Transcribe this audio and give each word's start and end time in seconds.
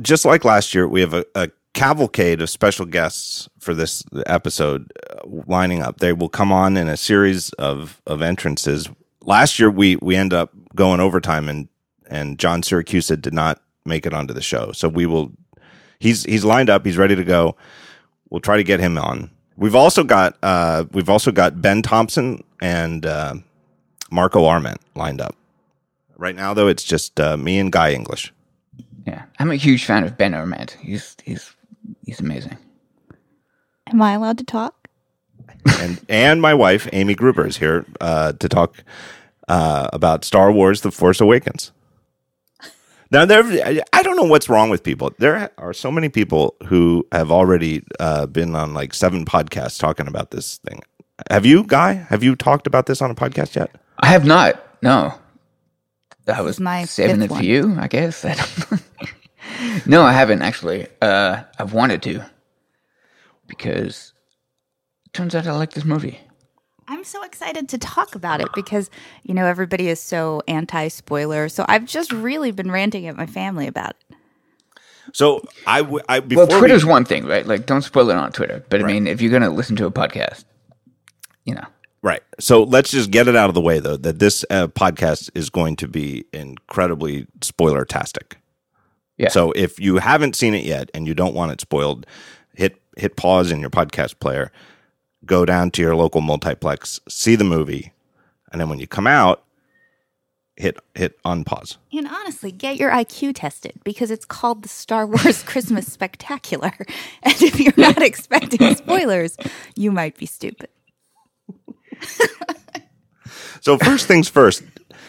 Just 0.00 0.24
like 0.24 0.44
last 0.44 0.74
year, 0.74 0.86
we 0.88 1.00
have 1.00 1.14
a, 1.14 1.24
a 1.34 1.50
cavalcade 1.74 2.40
of 2.40 2.48
special 2.48 2.86
guests 2.86 3.48
for 3.58 3.74
this 3.74 4.04
episode 4.26 4.92
uh, 5.10 5.20
lining 5.46 5.82
up. 5.82 5.98
They 5.98 6.12
will 6.12 6.28
come 6.28 6.52
on 6.52 6.76
in 6.76 6.88
a 6.88 6.96
series 6.96 7.50
of 7.54 8.00
of 8.06 8.22
entrances. 8.22 8.88
Last 9.22 9.58
year, 9.58 9.70
we 9.70 9.96
we 9.96 10.16
end 10.16 10.32
up 10.32 10.52
going 10.74 11.00
overtime, 11.00 11.48
and 11.48 11.68
and 12.08 12.38
John 12.38 12.62
Siracusa 12.62 13.20
did 13.20 13.34
not 13.34 13.60
make 13.84 14.06
it 14.06 14.14
onto 14.14 14.34
the 14.34 14.42
show. 14.42 14.72
So 14.72 14.88
we 14.88 15.06
will. 15.06 15.32
He's 15.98 16.24
he's 16.24 16.44
lined 16.44 16.70
up. 16.70 16.84
He's 16.84 16.96
ready 16.96 17.16
to 17.16 17.24
go. 17.24 17.56
We'll 18.30 18.40
try 18.40 18.56
to 18.56 18.64
get 18.64 18.80
him 18.80 18.98
on. 18.98 19.30
We've 19.56 19.74
also 19.74 20.04
got 20.04 20.36
uh, 20.42 20.84
we've 20.92 21.08
also 21.08 21.30
got 21.30 21.60
Ben 21.62 21.82
Thompson 21.82 22.42
and 22.60 23.06
uh, 23.06 23.34
Marco 24.10 24.44
Arment 24.44 24.80
lined 24.94 25.20
up. 25.20 25.36
Right 26.16 26.34
now, 26.36 26.54
though, 26.54 26.68
it's 26.68 26.84
just 26.84 27.18
uh, 27.20 27.36
me 27.36 27.58
and 27.58 27.72
Guy 27.72 27.92
English. 27.92 28.32
Yeah, 29.06 29.24
I'm 29.38 29.50
a 29.50 29.56
huge 29.56 29.84
fan 29.84 30.04
of 30.04 30.16
Ben 30.16 30.34
Arment. 30.34 30.76
He's 30.80 31.16
he's 31.24 31.54
he's 32.04 32.20
amazing. 32.20 32.56
Am 33.88 34.00
I 34.00 34.12
allowed 34.12 34.38
to 34.38 34.44
talk? 34.44 34.88
and 35.80 36.00
and 36.08 36.40
my 36.40 36.54
wife 36.54 36.88
Amy 36.92 37.14
Gruber 37.14 37.46
is 37.46 37.58
here 37.58 37.84
uh, 38.00 38.32
to 38.32 38.48
talk 38.48 38.82
uh, 39.48 39.88
about 39.92 40.24
Star 40.24 40.50
Wars: 40.52 40.80
The 40.80 40.90
Force 40.90 41.20
Awakens. 41.20 41.72
Now, 43.10 43.24
there, 43.24 43.44
I 43.92 44.02
don't 44.02 44.16
know 44.16 44.24
what's 44.24 44.48
wrong 44.48 44.70
with 44.70 44.82
people. 44.82 45.12
There 45.18 45.48
are 45.56 45.72
so 45.72 45.92
many 45.92 46.08
people 46.08 46.56
who 46.66 47.06
have 47.12 47.30
already 47.30 47.84
uh, 48.00 48.26
been 48.26 48.56
on 48.56 48.74
like 48.74 48.92
seven 48.92 49.24
podcasts 49.24 49.78
talking 49.78 50.08
about 50.08 50.32
this 50.32 50.56
thing. 50.58 50.80
Have 51.30 51.46
you, 51.46 51.62
Guy? 51.62 51.92
Have 51.92 52.24
you 52.24 52.34
talked 52.34 52.66
about 52.66 52.86
this 52.86 53.00
on 53.00 53.12
a 53.12 53.14
podcast 53.14 53.54
yet? 53.54 53.70
I 54.00 54.08
have 54.08 54.24
not. 54.24 54.60
No, 54.82 55.14
that 56.26 56.42
was 56.42 56.60
my 56.60 56.84
saving 56.84 57.16
fifth 57.16 57.24
it 57.24 57.30
one. 57.30 57.44
you, 57.44 57.76
I 57.78 57.88
guess. 57.88 58.24
I 58.24 58.36
no, 59.86 60.02
I 60.02 60.12
haven't 60.12 60.42
actually. 60.42 60.86
Uh, 61.00 61.42
I've 61.58 61.72
wanted 61.72 62.02
to 62.02 62.24
because 63.46 64.12
it 65.06 65.12
turns 65.12 65.34
out 65.34 65.46
I 65.46 65.52
like 65.52 65.72
this 65.72 65.84
movie. 65.84 66.20
I'm 66.86 67.04
so 67.04 67.22
excited 67.22 67.68
to 67.70 67.78
talk 67.78 68.14
about 68.14 68.40
it 68.42 68.48
because, 68.54 68.90
you 69.22 69.32
know, 69.32 69.46
everybody 69.46 69.88
is 69.88 70.00
so 70.00 70.42
anti 70.46 70.88
spoiler. 70.88 71.48
So 71.48 71.64
I've 71.66 71.86
just 71.86 72.12
really 72.12 72.50
been 72.50 72.70
ranting 72.70 73.06
at 73.06 73.16
my 73.16 73.26
family 73.26 73.66
about 73.66 73.90
it. 74.10 74.16
So 75.12 75.42
I, 75.66 75.80
w- 75.82 76.04
I 76.08 76.20
before 76.20 76.46
Well, 76.46 76.58
Twitter's 76.58 76.84
we, 76.84 76.90
one 76.90 77.04
thing, 77.04 77.26
right? 77.26 77.46
Like, 77.46 77.66
don't 77.66 77.82
spoil 77.82 78.10
it 78.10 78.16
on 78.16 78.32
Twitter. 78.32 78.64
But 78.68 78.82
I 78.82 78.84
mean, 78.84 79.06
if 79.06 79.20
you're 79.22 79.32
gonna 79.32 79.50
listen 79.50 79.76
to 79.76 79.86
a 79.86 79.90
podcast, 79.90 80.44
you 81.44 81.54
know, 81.54 81.66
Right. 82.04 82.22
So 82.38 82.64
let's 82.64 82.90
just 82.90 83.10
get 83.10 83.28
it 83.28 83.34
out 83.34 83.48
of 83.48 83.54
the 83.54 83.62
way, 83.62 83.80
though, 83.80 83.96
that 83.96 84.18
this 84.18 84.44
uh, 84.50 84.66
podcast 84.66 85.30
is 85.34 85.48
going 85.48 85.76
to 85.76 85.88
be 85.88 86.26
incredibly 86.34 87.26
spoiler 87.40 87.86
tastic. 87.86 88.36
Yeah. 89.16 89.30
So 89.30 89.52
if 89.52 89.80
you 89.80 89.96
haven't 89.96 90.36
seen 90.36 90.52
it 90.52 90.66
yet 90.66 90.90
and 90.92 91.08
you 91.08 91.14
don't 91.14 91.34
want 91.34 91.52
it 91.52 91.62
spoiled, 91.62 92.04
hit 92.54 92.78
hit 92.98 93.16
pause 93.16 93.50
in 93.50 93.60
your 93.60 93.70
podcast 93.70 94.18
player, 94.18 94.52
go 95.24 95.46
down 95.46 95.70
to 95.70 95.82
your 95.82 95.96
local 95.96 96.20
multiplex, 96.20 97.00
see 97.08 97.36
the 97.36 97.44
movie, 97.44 97.94
and 98.52 98.60
then 98.60 98.68
when 98.68 98.78
you 98.78 98.86
come 98.86 99.06
out, 99.06 99.42
hit 100.56 100.76
hit 100.94 101.16
unpause. 101.22 101.78
And 101.90 102.06
honestly, 102.06 102.52
get 102.52 102.76
your 102.76 102.90
IQ 102.90 103.32
tested 103.36 103.80
because 103.82 104.10
it's 104.10 104.26
called 104.26 104.62
the 104.62 104.68
Star 104.68 105.06
Wars 105.06 105.42
Christmas 105.46 105.90
Spectacular. 105.90 106.74
And 107.22 107.40
if 107.40 107.58
you're 107.58 107.72
not 107.78 108.02
expecting 108.02 108.74
spoilers, 108.74 109.38
you 109.74 109.90
might 109.90 110.18
be 110.18 110.26
stupid. 110.26 110.68
So 113.60 113.78
first 113.78 114.06
things 114.06 114.28
first. 114.28 114.62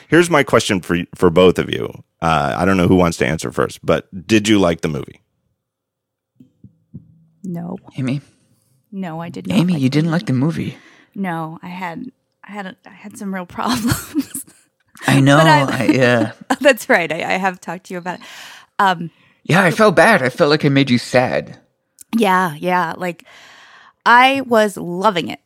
Here's 0.08 0.30
my 0.30 0.44
question 0.44 0.80
for 0.82 0.98
for 1.16 1.30
both 1.30 1.60
of 1.60 1.70
you. 1.70 2.04
Uh, 2.22 2.56
I 2.58 2.64
don't 2.66 2.78
know 2.78 2.88
who 2.88 2.96
wants 2.96 3.18
to 3.18 3.26
answer 3.28 3.52
first, 3.52 3.86
but 3.86 4.08
did 4.28 4.48
you 4.48 4.60
like 4.60 4.82
the 4.82 4.88
movie? 4.88 5.22
No, 7.44 7.78
Amy, 7.98 8.22
no, 8.92 9.22
I 9.22 9.30
did 9.30 9.48
not. 9.48 9.58
Amy, 9.58 9.74
like 9.74 9.82
you 9.82 9.90
didn't 9.90 10.12
like 10.12 10.26
the 10.26 10.34
movie. 10.34 10.78
No, 11.14 11.60
I 11.62 11.68
had, 11.68 12.06
I 12.44 12.52
had, 12.52 12.66
a, 12.66 12.76
I 12.86 12.90
had 12.92 13.18
some 13.18 13.34
real 13.34 13.46
problems. 13.58 14.46
I 15.08 15.20
know. 15.20 15.38
I- 15.38 15.68
I, 15.70 15.84
yeah, 15.86 16.32
That's 16.62 16.90
right. 16.90 17.12
I, 17.12 17.18
I 17.36 17.38
have 17.38 17.60
talked 17.62 17.86
to 17.86 17.94
you 17.94 17.98
about 18.00 18.20
it. 18.20 19.12
yeah. 19.44 19.64
I 19.64 19.72
felt 19.72 19.96
bad. 19.96 20.24
I 20.24 20.30
felt 20.30 20.50
like 20.50 20.66
I 20.66 20.70
made 20.70 20.90
you 20.90 20.98
sad. 20.98 21.60
Yeah, 22.16 22.56
yeah. 22.56 22.94
Like 22.98 23.26
I 24.06 24.42
was 24.42 24.78
loving 24.78 25.28
it. 25.30 25.40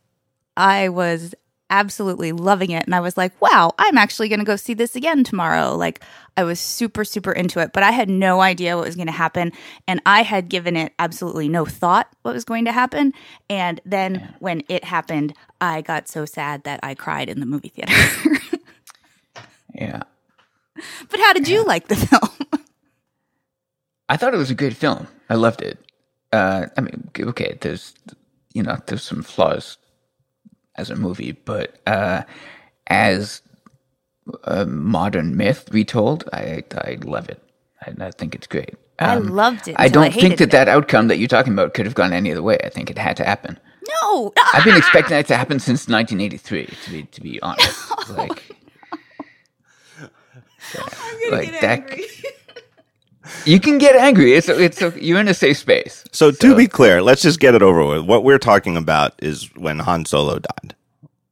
I 0.60 0.90
was 0.90 1.34
absolutely 1.70 2.32
loving 2.32 2.70
it. 2.70 2.84
And 2.84 2.94
I 2.94 3.00
was 3.00 3.16
like, 3.16 3.32
wow, 3.40 3.72
I'm 3.78 3.96
actually 3.96 4.28
going 4.28 4.40
to 4.40 4.44
go 4.44 4.56
see 4.56 4.74
this 4.74 4.94
again 4.94 5.24
tomorrow. 5.24 5.74
Like 5.74 6.02
I 6.36 6.44
was 6.44 6.60
super, 6.60 7.02
super 7.04 7.32
into 7.32 7.60
it, 7.60 7.72
but 7.72 7.82
I 7.82 7.92
had 7.92 8.10
no 8.10 8.40
idea 8.40 8.76
what 8.76 8.84
was 8.84 8.96
going 8.96 9.06
to 9.06 9.12
happen. 9.12 9.52
And 9.88 10.02
I 10.04 10.22
had 10.22 10.50
given 10.50 10.76
it 10.76 10.92
absolutely 10.98 11.48
no 11.48 11.64
thought 11.64 12.08
what 12.22 12.34
was 12.34 12.44
going 12.44 12.66
to 12.66 12.72
happen. 12.72 13.14
And 13.48 13.80
then 13.86 14.34
when 14.40 14.62
it 14.68 14.84
happened, 14.84 15.32
I 15.60 15.80
got 15.80 16.08
so 16.08 16.26
sad 16.26 16.64
that 16.64 16.80
I 16.82 16.94
cried 16.94 17.30
in 17.30 17.40
the 17.40 17.46
movie 17.46 17.68
theater. 17.68 17.94
Yeah. 19.72 20.02
but 21.08 21.20
how 21.20 21.32
did 21.32 21.46
you 21.46 21.64
like 21.64 21.86
the 21.86 21.94
film? 21.94 22.28
I 24.08 24.16
thought 24.16 24.34
it 24.34 24.36
was 24.36 24.50
a 24.50 24.54
good 24.54 24.76
film. 24.76 25.06
I 25.30 25.36
loved 25.36 25.62
it. 25.62 25.78
Uh, 26.32 26.66
I 26.76 26.80
mean, 26.80 27.08
okay, 27.18 27.56
there's, 27.60 27.94
you 28.52 28.64
know, 28.64 28.76
there's 28.86 29.04
some 29.04 29.22
flaws 29.22 29.78
as 30.76 30.90
a 30.90 30.96
movie, 30.96 31.32
but 31.32 31.78
uh, 31.86 32.22
as 32.86 33.42
a 34.44 34.66
modern 34.66 35.36
myth 35.36 35.68
retold, 35.72 36.28
I 36.32 36.62
I 36.74 36.98
love 37.04 37.28
it. 37.28 37.42
I, 37.82 38.06
I 38.06 38.10
think 38.12 38.34
it's 38.34 38.46
great. 38.46 38.74
I 38.98 39.16
Um, 39.16 39.28
loved 39.28 39.66
it. 39.68 39.76
I 39.78 39.88
don't 39.88 40.12
think 40.12 40.22
hated 40.22 40.38
that 40.38 40.44
it. 40.44 40.50
that 40.52 40.68
outcome 40.68 41.08
that 41.08 41.18
you're 41.18 41.28
talking 41.28 41.52
about 41.54 41.72
could 41.74 41.86
have 41.86 41.94
gone 41.94 42.12
any 42.12 42.30
other 42.32 42.42
way. 42.42 42.58
I 42.62 42.68
think 42.68 42.90
it 42.90 42.98
had 42.98 43.16
to 43.16 43.24
happen. 43.24 43.58
No. 44.02 44.32
I've 44.52 44.64
been 44.64 44.76
expecting 44.84 45.16
that 45.16 45.26
to 45.28 45.36
happen 45.36 45.58
since 45.58 45.88
1983. 45.88 46.66
To 46.84 46.90
be 46.90 47.02
to 47.04 47.20
be 47.20 47.40
honest, 47.42 47.90
like, 48.10 48.42
like 51.30 51.60
that. 51.60 51.88
You 53.44 53.60
can 53.60 53.78
get 53.78 53.96
angry. 53.96 54.32
It's 54.34 54.48
it's 54.48 54.80
you're 54.96 55.20
in 55.20 55.28
a 55.28 55.34
safe 55.34 55.58
space. 55.58 56.04
So, 56.12 56.30
to 56.30 56.56
be 56.56 56.66
clear, 56.66 57.02
let's 57.02 57.22
just 57.22 57.38
get 57.38 57.54
it 57.54 57.62
over 57.62 57.84
with. 57.84 58.04
What 58.06 58.24
we're 58.24 58.38
talking 58.38 58.76
about 58.76 59.14
is 59.18 59.54
when 59.56 59.78
Han 59.80 60.06
Solo 60.06 60.38
died, 60.38 60.74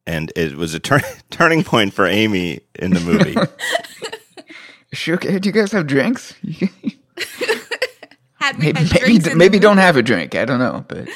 and 0.05 0.31
it 0.35 0.55
was 0.55 0.73
a 0.73 0.79
turn 0.79 1.01
turning 1.31 1.63
point 1.63 1.93
for 1.93 2.05
Amy 2.05 2.61
in 2.75 2.93
the 2.93 2.99
movie. 2.99 3.35
Sure. 4.91 5.15
okay, 5.15 5.37
Do 5.37 5.47
you 5.49 5.53
guys 5.53 5.71
have 5.71 5.85
drinks? 5.85 6.33
Had 8.41 8.57
we 8.57 8.65
maybe 8.73 8.79
had 8.79 8.91
maybe, 8.93 8.99
drinks 9.05 9.27
in 9.27 9.37
maybe 9.37 9.59
don't 9.59 9.77
have 9.77 9.97
a 9.97 10.01
drink. 10.01 10.33
I 10.33 10.45
don't 10.45 10.57
know, 10.57 10.83
but 10.87 11.07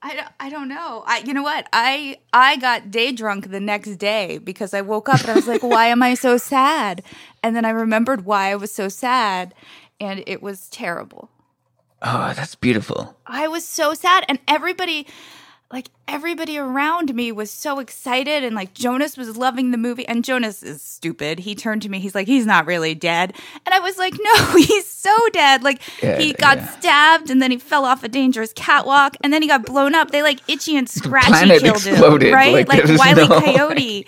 I 0.00 0.14
don't, 0.14 0.28
I 0.40 0.48
don't 0.48 0.68
know. 0.68 1.02
I 1.06 1.18
you 1.18 1.34
know 1.34 1.42
what? 1.42 1.68
I 1.72 2.18
I 2.32 2.56
got 2.56 2.90
day 2.90 3.12
drunk 3.12 3.50
the 3.50 3.60
next 3.60 3.96
day 3.96 4.38
because 4.38 4.72
I 4.72 4.80
woke 4.80 5.08
up 5.10 5.20
and 5.20 5.30
I 5.30 5.34
was 5.34 5.48
like, 5.48 5.62
why 5.62 5.88
am 5.88 6.02
I 6.02 6.14
so 6.14 6.38
sad? 6.38 7.02
And 7.42 7.54
then 7.54 7.64
I 7.66 7.70
remembered 7.70 8.24
why 8.24 8.50
I 8.50 8.54
was 8.54 8.72
so 8.72 8.88
sad 8.88 9.54
and 10.00 10.22
it 10.26 10.42
was 10.42 10.68
terrible. 10.68 11.30
oh, 12.02 12.32
that's 12.34 12.54
beautiful. 12.54 13.16
I 13.26 13.48
was 13.48 13.64
so 13.64 13.94
sad 13.94 14.24
and 14.28 14.38
everybody 14.46 15.06
like 15.70 15.90
everybody 16.06 16.56
around 16.56 17.14
me 17.14 17.30
was 17.30 17.50
so 17.50 17.78
excited 17.78 18.42
and 18.42 18.56
like 18.56 18.72
Jonas 18.72 19.18
was 19.18 19.36
loving 19.36 19.70
the 19.70 19.76
movie 19.76 20.08
and 20.08 20.24
Jonas 20.24 20.62
is 20.62 20.80
stupid. 20.80 21.40
He 21.40 21.54
turned 21.54 21.82
to 21.82 21.90
me, 21.90 21.98
he's 21.98 22.14
like, 22.14 22.26
he's 22.26 22.46
not 22.46 22.64
really 22.64 22.94
dead. 22.94 23.34
And 23.66 23.74
I 23.74 23.78
was 23.80 23.98
like, 23.98 24.14
no, 24.18 24.56
he's 24.56 24.88
so 24.88 25.14
dead. 25.34 25.62
Like 25.62 25.82
Yeah, 26.02 26.18
he 26.18 26.32
got 26.32 26.56
yeah. 26.56 26.68
stabbed 26.78 27.28
and 27.30 27.42
then 27.42 27.50
he 27.50 27.58
fell 27.58 27.84
off 27.84 28.02
a 28.02 28.08
dangerous 28.08 28.54
catwalk 28.54 29.18
and 29.22 29.30
then 29.30 29.42
he 29.42 29.48
got 29.48 29.66
blown 29.66 29.94
up. 29.94 30.10
They 30.10 30.22
like 30.22 30.40
itchy 30.48 30.74
and 30.74 30.88
scratchy 30.98 31.58
killed 31.58 31.86
exploded, 31.86 32.28
him. 32.28 32.34
Right? 32.34 32.66
like, 32.66 32.68
Like, 32.86 32.98
Wiley 32.98 33.28
no- 33.28 33.40
Coyote. 33.42 34.06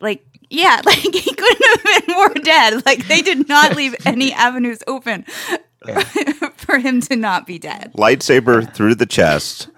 Like 0.00 0.24
yeah, 0.52 0.80
like 0.86 0.98
he 0.98 1.34
couldn't 1.34 1.66
have 1.84 2.06
been 2.06 2.14
more 2.14 2.34
dead. 2.34 2.84
Like 2.86 3.06
they 3.08 3.22
did 3.22 3.48
not 3.48 3.74
leave 3.76 3.94
any 4.06 4.32
avenues 4.32 4.82
open 4.86 5.24
for 6.56 6.78
him 6.78 7.00
to 7.02 7.16
not 7.16 7.46
be 7.46 7.58
dead. 7.58 7.92
Lightsaber 7.96 8.72
through 8.74 8.94
the 8.96 9.06
chest, 9.06 9.68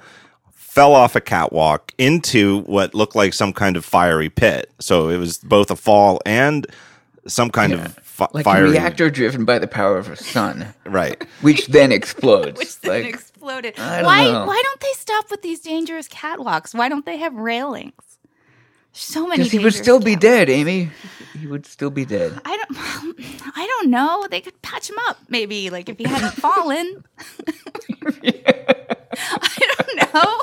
fell 0.52 0.94
off 0.94 1.14
a 1.16 1.20
catwalk 1.20 1.92
into 1.98 2.60
what 2.62 2.94
looked 2.94 3.14
like 3.14 3.32
some 3.34 3.52
kind 3.52 3.76
of 3.76 3.84
fiery 3.84 4.28
pit. 4.28 4.70
So 4.80 5.08
it 5.08 5.18
was 5.18 5.38
both 5.38 5.70
a 5.70 5.76
fall 5.76 6.20
and 6.26 6.66
some 7.26 7.50
kind 7.50 7.72
of 7.72 7.94
fi- 7.98 8.28
Like 8.32 8.44
fiery 8.44 8.68
a 8.68 8.72
reactor 8.72 9.08
driven 9.10 9.44
by 9.44 9.58
the 9.58 9.66
power 9.68 9.96
of 9.96 10.10
a 10.10 10.16
sun, 10.16 10.74
Right. 10.84 11.22
which 11.40 11.68
then 11.68 11.92
explodes. 11.92 12.58
which 12.58 12.80
then 12.80 12.90
like, 13.04 13.14
exploded. 13.14 13.74
Why? 13.78 14.24
know. 14.24 14.44
Why 14.44 14.60
don't 14.62 14.80
they 14.80 14.92
stop 14.94 15.30
with 15.30 15.40
these 15.42 15.60
dangerous 15.60 16.08
catwalks? 16.08 16.74
Why 16.74 16.88
don't 16.88 17.06
they 17.06 17.16
have 17.18 17.34
railings? 17.34 17.94
So 18.96 19.26
many. 19.26 19.38
because 19.38 19.50
he 19.50 19.58
would 19.58 19.74
still 19.74 19.98
be 19.98 20.14
dead, 20.14 20.48
Amy. 20.48 20.88
He 21.38 21.48
would 21.48 21.66
still 21.66 21.90
be 21.90 22.04
dead. 22.04 22.40
I 22.44 22.56
don't. 22.56 22.76
I 23.56 23.66
don't 23.66 23.90
know. 23.90 24.26
They 24.30 24.40
could 24.40 24.60
patch 24.62 24.88
him 24.88 24.96
up, 25.08 25.18
maybe. 25.28 25.68
Like 25.68 25.88
if 25.88 25.98
he 25.98 26.04
hadn't 26.04 26.30
fallen. 26.40 27.04
I 28.22 29.58
don't 29.76 29.96
know. 29.96 30.42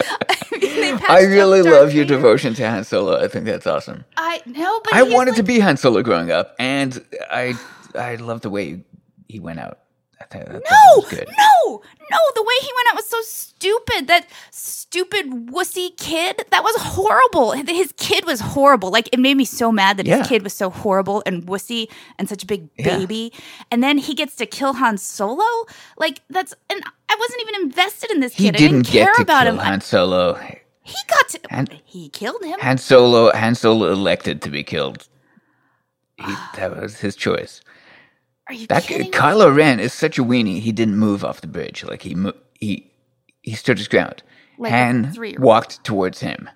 I, 0.00 0.80
mean, 0.80 0.98
I 1.08 1.22
really 1.24 1.60
love 1.60 1.92
your 1.92 2.06
devotion 2.06 2.54
to 2.54 2.68
Han 2.68 2.84
Solo. 2.84 3.22
I 3.22 3.28
think 3.28 3.44
that's 3.44 3.66
awesome. 3.66 4.06
I 4.16 4.40
no, 4.46 4.80
but 4.82 4.94
I 4.94 5.02
wanted 5.02 5.32
like, 5.32 5.36
to 5.36 5.42
be 5.42 5.58
Han 5.60 5.76
Solo 5.76 6.02
growing 6.02 6.30
up, 6.30 6.54
and 6.58 7.04
I 7.30 7.54
I 7.94 8.16
love 8.16 8.40
the 8.40 8.50
way 8.50 8.82
he 9.28 9.40
went 9.40 9.58
out. 9.58 9.80
I 10.20 10.24
thought- 10.24 10.42
I 10.42 10.44
thought 10.44 11.10
that 11.10 11.28
No, 11.28 11.62
no, 11.68 11.82
no. 12.10 12.18
The 12.34 12.42
way 12.42 12.54
he 12.60 12.70
went 12.76 12.88
out 12.90 12.96
was 12.96 13.08
so 13.08 13.20
stupid. 13.22 14.06
That 14.08 14.26
stupid 14.50 15.26
wussy 15.50 15.96
kid. 15.96 16.44
That 16.50 16.62
was 16.62 16.76
horrible. 16.76 17.52
His 17.52 17.92
kid 17.96 18.24
was 18.24 18.40
horrible. 18.40 18.90
Like 18.90 19.08
it 19.12 19.18
made 19.18 19.36
me 19.36 19.44
so 19.44 19.70
mad 19.72 19.96
that 19.96 20.06
Yeah. 20.06 20.18
his 20.18 20.26
kid 20.28 20.42
was 20.42 20.52
so 20.52 20.70
horrible 20.70 21.22
and 21.26 21.46
wussy 21.46 21.88
and 22.18 22.28
such 22.28 22.42
a 22.42 22.46
big 22.46 22.68
Yeah. 22.78 22.96
baby. 22.98 23.32
And 23.70 23.82
then 23.82 23.98
he 23.98 24.14
gets 24.14 24.36
to 24.36 24.46
kill 24.46 24.74
Han 24.74 24.98
Solo. 24.98 25.44
Like 25.98 26.20
that's 26.30 26.54
and 26.70 26.82
I 27.08 27.16
wasn't 27.18 27.42
even 27.42 27.62
invested 27.62 28.10
in 28.10 28.20
this 28.20 28.34
He 28.34 28.44
kid. 28.44 28.54
I 28.56 28.58
didn't 28.58 28.82
didn't 28.82 29.06
care 29.06 29.12
about 29.22 29.46
him. 29.46 29.58
Han 29.58 29.80
Solo. 29.80 30.34
he 30.82 30.96
got 31.08 31.28
to. 31.30 31.40
Han- 31.50 31.68
he 31.84 32.08
killed 32.08 32.42
him. 32.44 32.58
Han 32.60 32.78
Solo, 32.78 33.32
Han 33.32 33.54
Solo 33.54 33.90
elected 33.92 34.42
to 34.42 34.50
be 34.50 34.62
killed. 34.62 35.08
He, 36.16 36.32
that 36.56 36.76
was 36.80 36.98
his 37.00 37.16
choice. 37.16 37.60
Are 38.48 38.54
you 38.54 38.66
That 38.66 38.82
kidding? 38.84 39.06
me? 39.10 39.12
Kylo 39.12 39.54
Ren 39.54 39.80
is 39.80 39.92
such 39.92 40.18
a 40.18 40.24
weenie. 40.24 40.60
He 40.60 40.72
didn't 40.72 40.96
move 40.98 41.24
off 41.24 41.40
the 41.40 41.46
bridge. 41.46 41.84
Like 41.84 42.02
he 42.02 42.14
mo- 42.14 42.34
he 42.60 42.90
he 43.42 43.54
stood 43.54 43.78
his 43.78 43.88
ground. 43.88 44.22
Like 44.58 44.72
Han 44.72 45.14
walked 45.38 45.82
towards 45.84 46.20
him. 46.20 46.48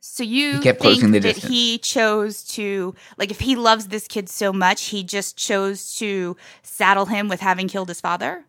So 0.00 0.22
you 0.22 0.60
kept 0.60 0.80
think 0.82 1.00
that 1.12 1.20
distance. 1.20 1.52
he 1.52 1.78
chose 1.78 2.44
to 2.48 2.94
like 3.18 3.30
if 3.30 3.40
he 3.40 3.56
loves 3.56 3.88
this 3.88 4.06
kid 4.06 4.28
so 4.28 4.52
much, 4.52 4.84
he 4.86 5.02
just 5.02 5.36
chose 5.36 5.96
to 5.96 6.36
saddle 6.62 7.06
him 7.06 7.28
with 7.28 7.40
having 7.40 7.68
killed 7.68 7.88
his 7.88 8.00
father? 8.00 8.44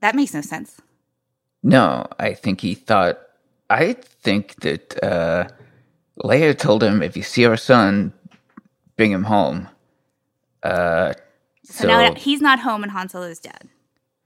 That 0.00 0.14
makes 0.14 0.34
no 0.34 0.40
sense. 0.40 0.80
No, 1.62 2.06
I 2.18 2.34
think 2.34 2.60
he 2.60 2.74
thought. 2.74 3.18
I 3.70 3.92
think 3.94 4.56
that 4.60 5.02
uh, 5.02 5.48
Leia 6.22 6.56
told 6.58 6.82
him, 6.82 7.02
"If 7.02 7.16
you 7.16 7.22
see 7.22 7.46
our 7.46 7.56
son, 7.56 8.12
bring 8.96 9.12
him 9.12 9.24
home." 9.24 9.68
Uh, 10.62 11.14
So, 11.64 11.82
so, 11.84 11.88
now 11.88 12.14
he's 12.14 12.40
not 12.40 12.60
home 12.60 12.82
and 12.82 12.92
Han 12.92 13.08
Solo 13.08 13.26
is 13.26 13.38
dead. 13.40 13.68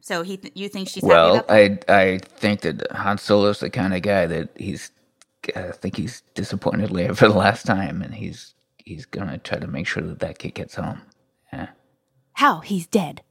So 0.01 0.23
he 0.23 0.37
th- 0.37 0.55
you 0.57 0.69
think 0.69 0.89
she's 0.89 1.03
happy 1.03 1.09
well? 1.15 1.45
I 1.49 1.79
I 1.89 2.19
think 2.25 2.63
that 2.63 2.91
Han 2.93 3.19
Solo's 3.19 3.61
the 3.61 3.71
kind 3.71 3.95
of 3.95 4.03
guy 4.03 4.27
that 4.27 4.49
he's. 4.57 4.91
I 5.55 5.71
think 5.71 5.97
he's 5.97 6.23
disappointed 6.35 6.91
Leia 6.91 7.17
for 7.17 7.29
the 7.29 7.35
last 7.35 7.65
time, 7.65 8.03
and 8.03 8.15
he's 8.15 8.55
he's 8.79 9.07
gonna 9.07 9.39
try 9.39 9.59
to 9.59 9.67
make 9.67 9.87
sure 9.87 10.03
that 10.03 10.19
that 10.21 10.39
kid 10.39 10.55
gets 10.55 10.75
home. 10.75 11.01
Yeah. 11.53 11.69
How? 12.35 12.61
He's 12.61 12.87
dead. 12.87 13.23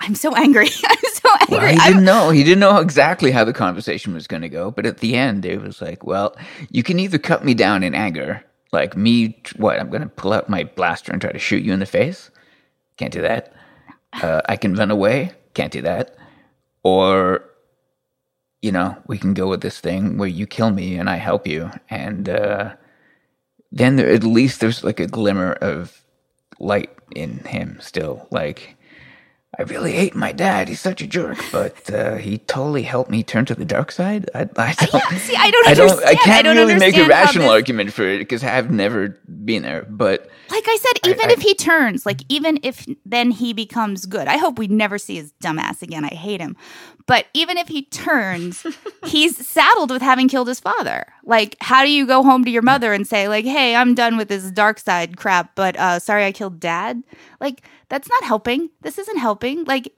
I'm 0.00 0.14
so 0.14 0.34
angry. 0.34 0.68
I'm 0.86 0.98
so 1.12 1.28
angry. 1.40 1.58
Well, 1.58 1.66
he 1.72 1.78
I'm- 1.78 1.92
didn't 1.92 2.04
know. 2.04 2.30
He 2.30 2.42
didn't 2.44 2.60
know 2.60 2.78
exactly 2.78 3.30
how 3.30 3.44
the 3.44 3.52
conversation 3.52 4.12
was 4.14 4.26
going 4.26 4.42
to 4.42 4.48
go. 4.48 4.70
But 4.70 4.86
at 4.86 4.98
the 4.98 5.14
end, 5.14 5.44
it 5.46 5.60
was 5.62 5.80
like, 5.80 6.04
well, 6.04 6.36
you 6.70 6.82
can 6.82 6.98
either 6.98 7.18
cut 7.18 7.44
me 7.44 7.54
down 7.54 7.82
in 7.82 7.94
anger, 7.94 8.44
like 8.72 8.96
me, 8.96 9.40
what? 9.56 9.78
I'm 9.78 9.88
going 9.90 10.02
to 10.02 10.08
pull 10.08 10.32
out 10.32 10.48
my 10.48 10.64
blaster 10.64 11.12
and 11.12 11.20
try 11.20 11.32
to 11.32 11.38
shoot 11.38 11.62
you 11.62 11.72
in 11.72 11.78
the 11.80 11.86
face. 11.86 12.30
Can't 12.96 13.12
do 13.12 13.22
that. 13.22 13.52
Uh, 14.12 14.40
I 14.48 14.56
can 14.56 14.74
run 14.74 14.90
away. 14.90 15.32
Can't 15.54 15.72
do 15.72 15.82
that. 15.82 16.16
Or, 16.82 17.44
you 18.62 18.72
know, 18.72 18.96
we 19.06 19.18
can 19.18 19.34
go 19.34 19.48
with 19.48 19.62
this 19.62 19.80
thing 19.80 20.18
where 20.18 20.28
you 20.28 20.46
kill 20.46 20.70
me 20.70 20.96
and 20.96 21.08
I 21.08 21.16
help 21.16 21.46
you, 21.46 21.70
and 21.90 22.28
uh, 22.28 22.74
then 23.72 23.96
there, 23.96 24.10
at 24.10 24.22
least 24.22 24.60
there's 24.60 24.84
like 24.84 25.00
a 25.00 25.06
glimmer 25.06 25.52
of 25.52 26.04
light 26.60 26.90
in 27.14 27.38
him 27.40 27.78
still. 27.80 28.28
Like, 28.30 28.76
I 29.58 29.62
really 29.62 29.92
hate 29.92 30.14
my 30.14 30.32
dad. 30.32 30.68
He's 30.68 30.80
such 30.80 31.00
a 31.00 31.06
jerk, 31.06 31.38
but 31.52 31.88
uh, 31.92 32.16
he 32.16 32.38
totally 32.38 32.82
helped 32.82 33.10
me 33.10 33.22
turn 33.22 33.44
to 33.46 33.54
the 33.54 33.64
dark 33.64 33.92
side. 33.92 34.28
I, 34.34 34.40
I 34.56 34.74
don't. 34.78 34.94
Yeah, 34.94 35.18
see, 35.18 35.36
I 35.36 35.50
don't 35.50 35.66
I 35.68 35.74
don't. 35.74 35.90
Understand. 35.90 36.18
I 36.18 36.22
can't 36.22 36.44
don't 36.44 36.56
really 36.56 36.74
make 36.78 36.96
a 36.96 37.06
rational 37.06 37.44
this- 37.44 37.52
argument 37.52 37.92
for 37.92 38.04
it 38.08 38.18
because 38.18 38.42
I've 38.44 38.70
never 38.70 39.10
been 39.44 39.62
there. 39.62 39.86
But 39.88 40.28
like 40.50 40.64
I 40.66 40.76
said, 40.80 41.10
even 41.10 41.30
I- 41.30 41.32
if 41.32 41.42
he 41.42 41.54
turns, 41.54 42.04
like 42.06 42.20
even 42.28 42.58
if 42.62 42.86
then 43.06 43.30
he 43.30 43.52
becomes 43.52 44.06
good, 44.06 44.28
I 44.28 44.36
hope 44.38 44.58
we 44.58 44.66
never 44.68 44.98
see 44.98 45.16
his 45.16 45.32
dumbass 45.42 45.82
again. 45.82 46.04
I 46.04 46.14
hate 46.14 46.40
him. 46.40 46.56
But 47.06 47.26
even 47.34 47.58
if 47.58 47.68
he 47.68 47.82
turns, 47.82 48.66
he's 49.04 49.36
saddled 49.46 49.90
with 49.90 50.00
having 50.00 50.26
killed 50.26 50.48
his 50.48 50.58
father. 50.58 51.04
Like, 51.22 51.54
how 51.60 51.84
do 51.84 51.90
you 51.90 52.06
go 52.06 52.22
home 52.22 52.44
to 52.46 52.50
your 52.50 52.62
mother 52.62 52.94
and 52.94 53.06
say, 53.06 53.28
like, 53.28 53.44
"Hey, 53.44 53.74
I'm 53.76 53.94
done 53.94 54.16
with 54.16 54.28
this 54.28 54.50
dark 54.50 54.78
side 54.78 55.18
crap, 55.18 55.54
but 55.54 55.76
uh, 55.78 55.98
sorry 55.98 56.24
I 56.24 56.32
killed 56.32 56.58
dad"? 56.60 57.02
Like, 57.40 57.60
that's 57.94 58.08
not 58.08 58.24
helping. 58.24 58.70
This 58.82 58.98
isn't 58.98 59.18
helping. 59.18 59.62
Like, 59.64 59.92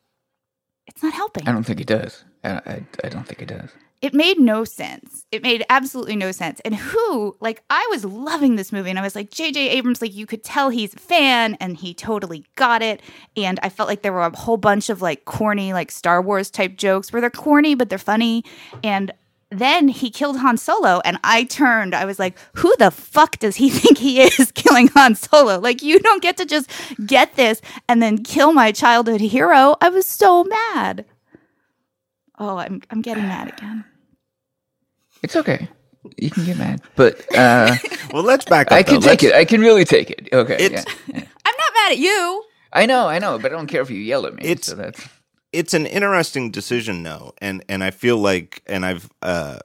it's 0.86 1.02
not 1.02 1.14
helping. 1.14 1.48
I 1.48 1.52
don't 1.52 1.64
think 1.64 1.80
it 1.80 1.86
does. 1.86 2.24
I, 2.44 2.50
I, 2.50 2.82
I 3.04 3.08
don't 3.08 3.26
think 3.26 3.40
it 3.40 3.48
does. 3.48 3.70
it 4.02 4.12
made 4.12 4.38
no 4.38 4.64
sense. 4.64 5.24
It 5.32 5.42
made 5.42 5.64
absolutely 5.70 6.14
no 6.14 6.30
sense. 6.30 6.60
And 6.60 6.74
who, 6.74 7.34
like, 7.40 7.62
I 7.70 7.86
was 7.90 8.04
loving 8.04 8.56
this 8.56 8.70
movie 8.70 8.90
and 8.90 8.98
I 8.98 9.02
was 9.02 9.14
like, 9.14 9.30
JJ 9.30 9.56
Abrams, 9.56 10.02
like, 10.02 10.14
you 10.14 10.26
could 10.26 10.44
tell 10.44 10.68
he's 10.68 10.92
a 10.94 10.98
fan 10.98 11.54
and 11.58 11.78
he 11.78 11.94
totally 11.94 12.44
got 12.54 12.82
it. 12.82 13.00
And 13.34 13.58
I 13.62 13.70
felt 13.70 13.88
like 13.88 14.02
there 14.02 14.12
were 14.12 14.26
a 14.26 14.36
whole 14.36 14.58
bunch 14.58 14.90
of 14.90 15.00
like 15.00 15.24
corny, 15.24 15.72
like 15.72 15.90
Star 15.90 16.20
Wars 16.20 16.50
type 16.50 16.76
jokes 16.76 17.12
where 17.12 17.22
they're 17.22 17.30
corny, 17.30 17.74
but 17.74 17.88
they're 17.88 17.98
funny. 17.98 18.44
And 18.84 19.10
then 19.58 19.88
he 19.88 20.10
killed 20.10 20.38
Han 20.38 20.56
Solo, 20.56 21.00
and 21.04 21.18
I 21.24 21.44
turned. 21.44 21.94
I 21.94 22.04
was 22.04 22.18
like, 22.18 22.38
"Who 22.54 22.74
the 22.78 22.90
fuck 22.90 23.38
does 23.38 23.56
he 23.56 23.70
think 23.80 23.98
he 23.98 24.20
is 24.22 24.52
killing 24.52 24.88
Han 24.88 25.14
Solo? 25.14 25.58
Like, 25.58 25.82
you 25.82 25.98
don't 26.00 26.22
get 26.22 26.36
to 26.38 26.44
just 26.46 26.70
get 27.06 27.36
this 27.36 27.60
and 27.88 28.02
then 28.02 28.18
kill 28.24 28.52
my 28.52 28.72
childhood 28.72 29.20
hero." 29.20 29.76
I 29.80 29.88
was 29.88 30.06
so 30.06 30.44
mad. 30.44 31.04
Oh, 32.38 32.56
I'm 32.58 32.82
I'm 32.90 33.02
getting 33.02 33.24
mad 33.24 33.48
again. 33.48 33.84
It's 35.22 35.36
okay. 35.36 35.68
You 36.18 36.30
can 36.30 36.44
get 36.44 36.56
mad, 36.58 36.82
but 36.94 37.20
uh, 37.36 37.74
Well, 38.12 38.22
let's 38.22 38.44
back 38.44 38.68
up. 38.68 38.72
I 38.74 38.82
can 38.82 39.00
though. 39.00 39.08
take 39.08 39.22
it. 39.24 39.34
I 39.34 39.44
can 39.44 39.60
really 39.60 39.84
take 39.84 40.10
it. 40.10 40.28
Okay. 40.32 40.54
It's- 40.54 40.84
yeah, 41.08 41.16
yeah. 41.16 41.24
I'm 41.44 41.54
not 41.56 41.72
mad 41.74 41.92
at 41.92 41.98
you. 41.98 42.44
I 42.72 42.86
know. 42.86 43.08
I 43.08 43.18
know. 43.18 43.38
But 43.38 43.52
I 43.52 43.56
don't 43.56 43.66
care 43.66 43.80
if 43.82 43.90
you 43.90 43.96
yell 43.98 44.26
at 44.26 44.34
me. 44.34 44.42
It's- 44.44 44.66
so 44.66 44.76
that's 44.76 45.02
it's 45.56 45.74
an 45.74 45.86
interesting 45.86 46.50
decision 46.50 47.02
though 47.02 47.34
and 47.38 47.64
and 47.68 47.82
i 47.82 47.90
feel 47.90 48.18
like 48.18 48.62
and 48.66 48.84
i've 48.84 49.10
uh 49.22 49.58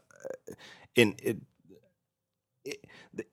in 0.95 1.15
it, 1.21 1.37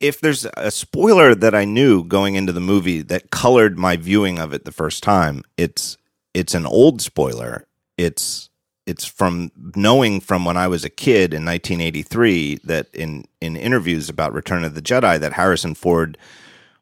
if 0.01 0.21
there's 0.21 0.47
a 0.57 0.71
spoiler 0.71 1.35
that 1.35 1.55
i 1.55 1.65
knew 1.65 2.05
going 2.05 2.35
into 2.35 2.53
the 2.53 2.61
movie 2.61 3.03
that 3.03 3.31
colored 3.31 3.79
my 3.79 3.97
viewing 3.97 4.39
of 4.39 4.53
it 4.53 4.65
the 4.65 4.73
first 4.73 5.03
time 5.03 5.43
it's 5.57 5.97
it's 6.35 6.55
an 6.55 6.67
old 6.67 7.01
spoiler. 7.03 7.67
It's 7.97 8.49
it's 8.87 9.05
from 9.05 9.51
knowing 9.77 10.21
from 10.21 10.47
when 10.47 10.57
i 10.57 10.67
was 10.67 10.85
a 10.85 10.89
kid 10.89 11.35
in 11.35 11.45
1983 11.45 12.61
that 12.65 12.87
in 12.95 13.25
in 13.41 13.55
interviews 13.55 14.09
about 14.09 14.33
return 14.33 14.65
of 14.65 14.75
the 14.75 14.81
jedi 14.81 15.21
that 15.21 15.35
harrison 15.35 15.75
ford 15.75 16.17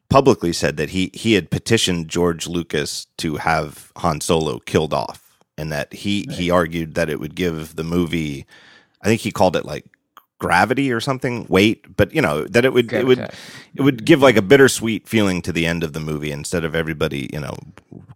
publicly 0.09 0.53
said 0.53 0.77
that 0.77 0.91
he 0.91 1.11
he 1.13 1.33
had 1.33 1.49
petitioned 1.49 2.07
George 2.07 2.47
Lucas 2.47 3.07
to 3.17 3.37
have 3.37 3.91
Han 3.97 4.21
Solo 4.21 4.59
killed 4.59 4.93
off, 4.93 5.26
and 5.57 5.71
that 5.71 5.93
he 5.93 6.27
he 6.31 6.51
argued 6.51 6.95
that 6.95 7.09
it 7.09 7.19
would 7.19 7.35
give 7.35 7.75
the 7.75 7.83
movie, 7.83 8.45
I 9.01 9.07
think 9.07 9.21
he 9.21 9.31
called 9.31 9.55
it 9.55 9.65
like 9.65 9.85
gravity 10.39 10.91
or 10.91 10.99
something, 10.99 11.45
weight, 11.49 11.97
but 11.97 12.13
you 12.13 12.21
know 12.21 12.43
that 12.45 12.63
it 12.63 12.73
would 12.73 12.91
it 12.93 13.05
would 13.05 13.19
it 13.19 13.81
would 13.81 14.05
give 14.05 14.21
like 14.21 14.37
a 14.37 14.41
bittersweet 14.41 15.07
feeling 15.07 15.41
to 15.41 15.51
the 15.51 15.65
end 15.65 15.83
of 15.83 15.93
the 15.93 15.99
movie 15.99 16.31
instead 16.31 16.63
of 16.63 16.75
everybody 16.75 17.29
you 17.33 17.39
know 17.39 17.55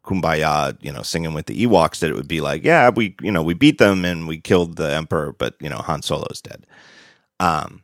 kumbaya 0.04 0.78
you 0.82 0.92
know 0.92 1.02
singing 1.02 1.34
with 1.34 1.48
the 1.48 1.66
Ewoks 1.66 2.00
that 2.00 2.10
it 2.10 2.16
would 2.16 2.28
be 2.28 2.42
like 2.42 2.64
yeah 2.64 2.90
we 2.90 3.16
you 3.22 3.32
know 3.32 3.42
we 3.42 3.54
beat 3.54 3.78
them 3.78 4.06
and 4.06 4.28
we 4.28 4.40
killed 4.40 4.78
the 4.78 4.94
emperor 4.94 5.34
but 5.34 5.56
you 5.60 5.70
know 5.70 5.78
Han 5.78 6.02
Solo's 6.02 6.42
dead. 6.42 6.66
Um, 7.40 7.84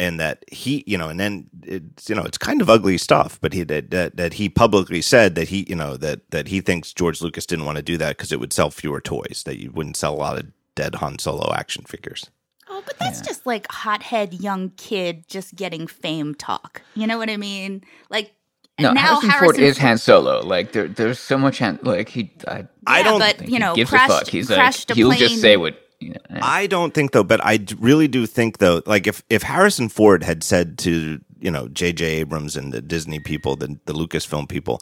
and 0.00 0.20
that 0.20 0.44
he, 0.50 0.84
you 0.86 0.96
know, 0.96 1.08
and 1.08 1.18
then 1.18 1.48
it's, 1.62 2.08
you 2.08 2.14
know, 2.14 2.22
it's 2.22 2.38
kind 2.38 2.60
of 2.60 2.70
ugly 2.70 2.98
stuff, 2.98 3.38
but 3.40 3.52
he 3.52 3.64
that, 3.64 3.90
that 3.90 4.16
that 4.16 4.34
he 4.34 4.48
publicly 4.48 5.02
said 5.02 5.34
that 5.34 5.48
he, 5.48 5.66
you 5.68 5.74
know, 5.74 5.96
that 5.96 6.30
that 6.30 6.48
he 6.48 6.60
thinks 6.60 6.92
George 6.92 7.20
Lucas 7.20 7.46
didn't 7.46 7.64
want 7.64 7.76
to 7.76 7.82
do 7.82 7.96
that 7.98 8.16
because 8.16 8.32
it 8.32 8.40
would 8.40 8.52
sell 8.52 8.70
fewer 8.70 9.00
toys, 9.00 9.42
that 9.44 9.58
you 9.60 9.70
wouldn't 9.72 9.96
sell 9.96 10.14
a 10.14 10.16
lot 10.16 10.38
of 10.38 10.46
dead 10.74 10.96
Han 10.96 11.18
Solo 11.18 11.52
action 11.54 11.84
figures. 11.84 12.30
Oh, 12.70 12.82
but 12.84 12.98
that's 12.98 13.20
just 13.20 13.46
like 13.46 13.66
hothead 13.70 14.34
young 14.34 14.70
kid 14.76 15.26
just 15.26 15.54
getting 15.56 15.86
fame 15.86 16.34
talk. 16.34 16.82
You 16.94 17.06
know 17.06 17.18
what 17.18 17.30
I 17.30 17.36
mean? 17.36 17.82
Like 18.10 18.32
no. 18.78 18.92
now 18.92 19.20
Harrison, 19.20 19.40
Ford 19.40 19.58
is 19.58 19.78
Han 19.78 19.98
Solo. 19.98 20.40
Like 20.40 20.72
there, 20.72 20.86
there's 20.86 21.18
so 21.18 21.36
much 21.38 21.58
Han. 21.58 21.80
Like 21.82 22.08
he, 22.08 22.30
I, 22.46 22.66
I 22.86 23.02
don't 23.02 23.18
but 23.18 23.38
think 23.38 23.50
you 23.50 23.56
he 23.56 23.58
know, 23.58 23.74
gives 23.74 23.90
crashed, 23.90 24.10
a 24.10 24.18
fuck. 24.18 24.28
He's 24.28 24.46
crashed 24.46 24.90
like 24.90 24.96
a 24.96 24.98
he'll 24.98 25.08
plane. 25.08 25.18
just 25.18 25.40
say 25.40 25.56
what. 25.56 25.82
You 26.00 26.14
know. 26.30 26.40
I 26.40 26.66
don't 26.66 26.94
think 26.94 27.12
though, 27.12 27.24
but 27.24 27.44
I 27.44 27.58
really 27.78 28.08
do 28.08 28.26
think 28.26 28.58
though, 28.58 28.82
like 28.86 29.06
if 29.06 29.22
if 29.28 29.42
Harrison 29.42 29.88
Ford 29.88 30.22
had 30.22 30.44
said 30.44 30.78
to 30.78 31.20
you 31.40 31.50
know 31.50 31.68
J.J. 31.68 32.04
Abrams 32.04 32.56
and 32.56 32.72
the 32.72 32.80
Disney 32.80 33.18
people, 33.18 33.56
the 33.56 33.78
the 33.86 33.92
Lucasfilm 33.92 34.48
people, 34.48 34.80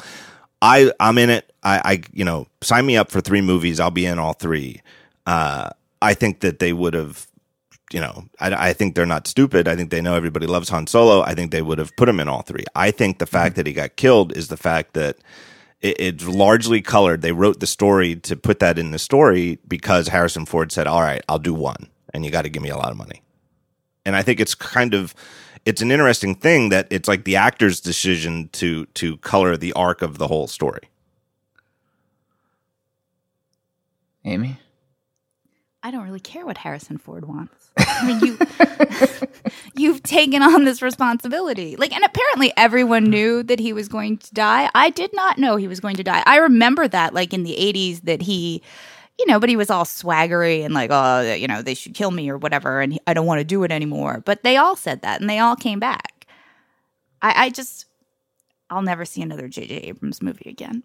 I 0.60 0.92
I'm 1.00 1.16
in 1.18 1.30
it. 1.30 1.52
I, 1.62 1.80
I 1.84 2.02
you 2.12 2.24
know 2.24 2.46
sign 2.60 2.84
me 2.84 2.96
up 2.96 3.10
for 3.10 3.20
three 3.20 3.40
movies. 3.40 3.80
I'll 3.80 3.90
be 3.90 4.06
in 4.06 4.18
all 4.18 4.34
three. 4.34 4.82
Uh, 5.26 5.70
I 6.02 6.14
think 6.14 6.40
that 6.40 6.58
they 6.58 6.72
would 6.72 6.94
have. 6.94 7.26
You 7.92 8.00
know, 8.00 8.24
I, 8.40 8.70
I 8.70 8.72
think 8.72 8.96
they're 8.96 9.06
not 9.06 9.28
stupid. 9.28 9.68
I 9.68 9.76
think 9.76 9.90
they 9.90 10.00
know 10.00 10.16
everybody 10.16 10.48
loves 10.48 10.68
Han 10.70 10.88
Solo. 10.88 11.22
I 11.22 11.34
think 11.34 11.52
they 11.52 11.62
would 11.62 11.78
have 11.78 11.94
put 11.94 12.08
him 12.08 12.18
in 12.18 12.28
all 12.28 12.42
three. 12.42 12.64
I 12.74 12.90
think 12.90 13.18
the 13.20 13.26
fact 13.26 13.54
that 13.54 13.66
he 13.66 13.72
got 13.72 13.94
killed 13.94 14.36
is 14.36 14.48
the 14.48 14.56
fact 14.56 14.94
that 14.94 15.18
it, 15.80 16.00
it's 16.00 16.26
largely 16.26 16.82
colored. 16.82 17.22
They 17.22 17.32
wrote 17.32 17.60
the 17.60 17.66
story 17.66 18.16
to 18.16 18.36
put 18.36 18.58
that 18.60 18.78
in 18.78 18.90
the 18.90 18.98
story 18.98 19.58
because 19.66 20.08
Harrison 20.08 20.46
Ford 20.46 20.72
said, 20.72 20.86
"All 20.86 21.02
right, 21.02 21.22
I'll 21.28 21.38
do 21.38 21.54
one, 21.54 21.88
and 22.12 22.24
you 22.24 22.30
got 22.30 22.42
to 22.42 22.48
give 22.48 22.62
me 22.62 22.70
a 22.70 22.76
lot 22.76 22.90
of 22.90 22.96
money." 22.96 23.22
And 24.04 24.14
I 24.14 24.22
think 24.22 24.40
it's 24.40 24.54
kind 24.54 24.94
of 24.94 25.14
it's 25.64 25.82
an 25.82 25.90
interesting 25.90 26.34
thing 26.34 26.68
that 26.68 26.86
it's 26.90 27.08
like 27.08 27.24
the 27.24 27.36
actor's 27.36 27.80
decision 27.80 28.48
to 28.52 28.86
to 28.86 29.16
color 29.18 29.56
the 29.56 29.72
arc 29.72 30.02
of 30.02 30.18
the 30.18 30.28
whole 30.28 30.46
story. 30.46 30.88
Amy? 34.24 34.58
I 35.82 35.90
don't 35.92 36.04
really 36.04 36.20
care 36.20 36.44
what 36.44 36.58
Harrison 36.58 36.98
Ford 36.98 37.26
wants. 37.26 37.65
I 37.78 38.06
mean, 38.06 38.20
you 38.24 38.38
you've 39.74 40.02
taken 40.02 40.42
on 40.42 40.64
this 40.64 40.82
responsibility. 40.82 41.76
Like, 41.76 41.94
and 41.94 42.04
apparently 42.04 42.52
everyone 42.56 43.04
hmm. 43.04 43.10
knew 43.10 43.42
that 43.44 43.60
he 43.60 43.72
was 43.72 43.88
going 43.88 44.18
to 44.18 44.34
die. 44.34 44.70
I 44.74 44.90
did 44.90 45.12
not 45.14 45.38
know 45.38 45.56
he 45.56 45.68
was 45.68 45.80
going 45.80 45.96
to 45.96 46.02
die. 46.02 46.22
I 46.26 46.38
remember 46.38 46.88
that, 46.88 47.14
like 47.14 47.32
in 47.32 47.42
the 47.42 47.56
'80s, 47.56 48.02
that 48.02 48.22
he, 48.22 48.62
you 49.18 49.26
know, 49.26 49.38
but 49.38 49.48
he 49.48 49.56
was 49.56 49.70
all 49.70 49.84
swaggery 49.84 50.64
and 50.64 50.74
like, 50.74 50.90
oh, 50.92 51.34
you 51.34 51.46
know, 51.46 51.62
they 51.62 51.74
should 51.74 51.94
kill 51.94 52.10
me 52.10 52.30
or 52.30 52.38
whatever, 52.38 52.80
and 52.80 52.94
he, 52.94 53.00
I 53.06 53.14
don't 53.14 53.26
want 53.26 53.40
to 53.40 53.44
do 53.44 53.62
it 53.64 53.72
anymore. 53.72 54.22
But 54.24 54.42
they 54.42 54.56
all 54.56 54.76
said 54.76 55.02
that, 55.02 55.20
and 55.20 55.28
they 55.28 55.38
all 55.38 55.56
came 55.56 55.78
back. 55.78 56.26
I, 57.22 57.46
I 57.46 57.50
just, 57.50 57.86
I'll 58.70 58.82
never 58.82 59.04
see 59.04 59.22
another 59.22 59.48
J.J. 59.48 59.74
Abrams 59.76 60.22
movie 60.22 60.50
again. 60.50 60.82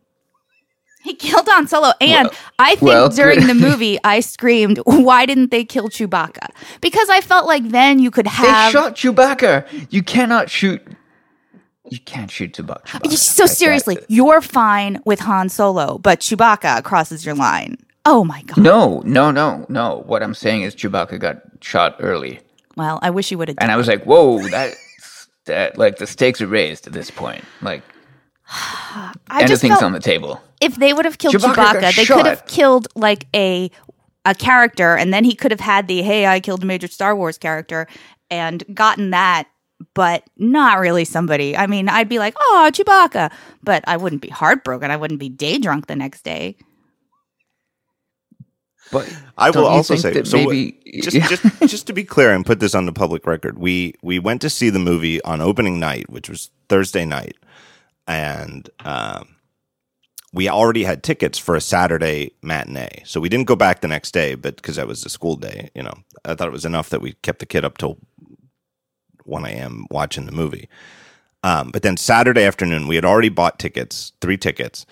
He 1.04 1.14
killed 1.16 1.48
Han 1.50 1.68
Solo. 1.68 1.94
And 2.00 2.28
Well- 2.30 2.38
I 2.60 2.70
think 2.76 2.82
well, 2.82 3.10
during 3.22 3.48
the 3.48 3.54
movie, 3.56 3.98
I 4.04 4.20
screamed, 4.20 4.80
why 4.86 5.26
didn't 5.26 5.52
they 5.52 5.64
kill 5.66 5.90
Chewbacca? 5.90 6.50
Because 6.80 7.10
I 7.10 7.22
felt 7.22 7.48
like 7.48 7.70
then 7.70 8.00
you 8.00 8.12
could 8.12 8.28
have. 8.28 8.72
They 8.72 8.80
shot 8.80 8.96
Chewbacca. 8.96 9.88
You 9.90 10.04
cannot 10.04 10.50
shoot. 10.50 10.82
You 11.90 12.00
can't 12.00 12.30
shoot 12.32 12.54
Chewbacca. 12.54 13.12
So 13.12 13.46
seriously, 13.46 13.98
you're 14.08 14.42
fine 14.42 15.02
with 15.06 15.20
Han 15.22 15.50
Solo, 15.50 15.98
but 15.98 16.20
Chewbacca 16.20 16.84
crosses 16.84 17.26
your 17.26 17.36
line. 17.36 17.78
Oh 18.06 18.24
my 18.24 18.42
God. 18.44 18.58
No, 18.58 19.02
no, 19.06 19.30
no, 19.32 19.66
no. 19.70 20.04
What 20.06 20.24
I'm 20.24 20.34
saying 20.34 20.62
is 20.62 20.76
Chewbacca 20.76 21.20
got 21.20 21.38
shot 21.62 21.96
early, 22.00 22.40
Well, 22.78 22.98
I 23.02 23.10
wish 23.10 23.30
you 23.30 23.38
would 23.38 23.48
have 23.50 23.58
and 23.60 23.72
I 23.72 23.76
was 23.78 23.88
like, 23.88 24.04
"Whoa, 24.06 24.40
that 24.50 24.74
that 25.46 25.78
like 25.78 25.98
the 25.98 26.08
stakes 26.08 26.42
are 26.42 26.48
raised 26.48 26.88
at 26.88 26.94
this 26.94 27.12
point. 27.12 27.44
Like 27.62 27.84
anything's 29.32 29.74
felt 29.74 29.84
on 29.84 29.94
the 29.94 30.00
table." 30.00 30.42
if 30.62 30.76
they 30.76 30.94
would 30.94 31.06
have 31.06 31.18
killed 31.18 31.36
Chewbacca 31.36 31.56
Chewbacca, 31.56 31.82
got 31.82 31.96
they 31.96 32.06
could 32.06 32.26
have 32.26 32.46
killed 32.46 32.88
like 32.96 33.28
a 33.36 33.72
a 34.24 34.36
character, 34.36 34.96
and 34.96 35.12
then 35.12 35.24
he 35.24 35.34
could 35.34 35.52
have 35.52 35.60
had 35.60 35.88
the 35.88 36.02
"Hey, 36.04 36.28
I 36.28 36.40
killed 36.40 36.64
a 36.64 36.66
major 36.66 36.88
Star 36.88 37.16
Wars 37.16 37.38
character" 37.38 37.88
and 38.30 38.64
gotten 38.74 39.10
that, 39.10 39.48
but 39.96 40.24
not 40.38 40.80
really 40.80 41.06
somebody. 41.06 41.58
I 41.58 41.68
mean, 41.68 41.90
I'd 41.90 42.10
be 42.10 42.20
like, 42.20 42.36
"Oh, 42.40 42.70
Chewbacca," 42.72 43.32
but 43.64 43.84
I 43.88 43.98
wouldn't 43.98 44.22
be 44.22 44.30
heartbroken. 44.30 44.92
I 44.92 44.98
wouldn't 44.98 45.20
be 45.20 45.30
day 45.30 45.58
drunk 45.58 45.88
the 45.88 45.96
next 45.96 46.24
day. 46.24 46.56
But 48.92 49.12
I 49.38 49.52
will 49.52 49.66
also 49.66 49.96
say 49.96 50.24
so. 50.24 50.38
maybe 50.38 50.78
just, 51.02 51.16
just 51.30 51.44
just 51.62 51.88
to 51.88 51.94
be 51.94 52.04
clear 52.04 52.32
and 52.32 52.46
put 52.46 52.60
this 52.60 52.76
on 52.76 52.86
the 52.86 52.92
public 52.94 53.26
record, 53.26 53.58
we 53.58 53.96
we 54.04 54.20
went 54.20 54.42
to 54.42 54.50
see 54.50 54.70
the 54.70 54.80
movie 54.80 55.22
on 55.24 55.42
opening 55.42 55.80
night, 55.80 56.10
which 56.10 56.30
was 56.30 56.52
Thursday 56.68 57.06
night, 57.06 57.38
and 58.08 58.70
um, 58.86 59.36
we 60.34 60.50
already 60.50 60.84
had 60.84 61.04
tickets 61.04 61.38
for 61.38 61.56
a 61.56 61.62
Saturday 61.62 62.32
matinee. 62.42 63.04
So 63.06 63.20
we 63.20 63.30
didn't 63.30 63.48
go 63.48 63.56
back 63.56 63.82
the 63.82 63.88
next 63.88 64.12
day, 64.12 64.36
but 64.36 64.56
because 64.56 64.78
that 64.78 64.88
was 64.88 65.06
a 65.06 65.10
school 65.10 65.36
day, 65.36 65.70
you 65.76 65.84
know, 65.84 65.94
I 66.26 66.36
thought 66.36 66.48
it 66.48 66.54
was 66.54 66.66
enough 66.66 66.90
that 66.90 67.02
we 67.02 67.14
kept 67.22 67.40
the 67.40 67.46
kid 67.46 67.66
up 67.66 67.78
till 67.78 67.98
one 69.24 69.46
a.m. 69.46 69.86
watching 69.92 70.26
the 70.26 70.32
movie. 70.32 70.70
Um, 71.44 71.72
but 71.72 71.82
then 71.82 71.98
Saturday 71.98 72.44
afternoon, 72.44 72.88
we 72.88 72.96
had 72.96 73.06
already 73.06 73.30
bought 73.30 73.60
tickets, 73.60 74.14
three 74.22 74.38
tickets. 74.38 74.86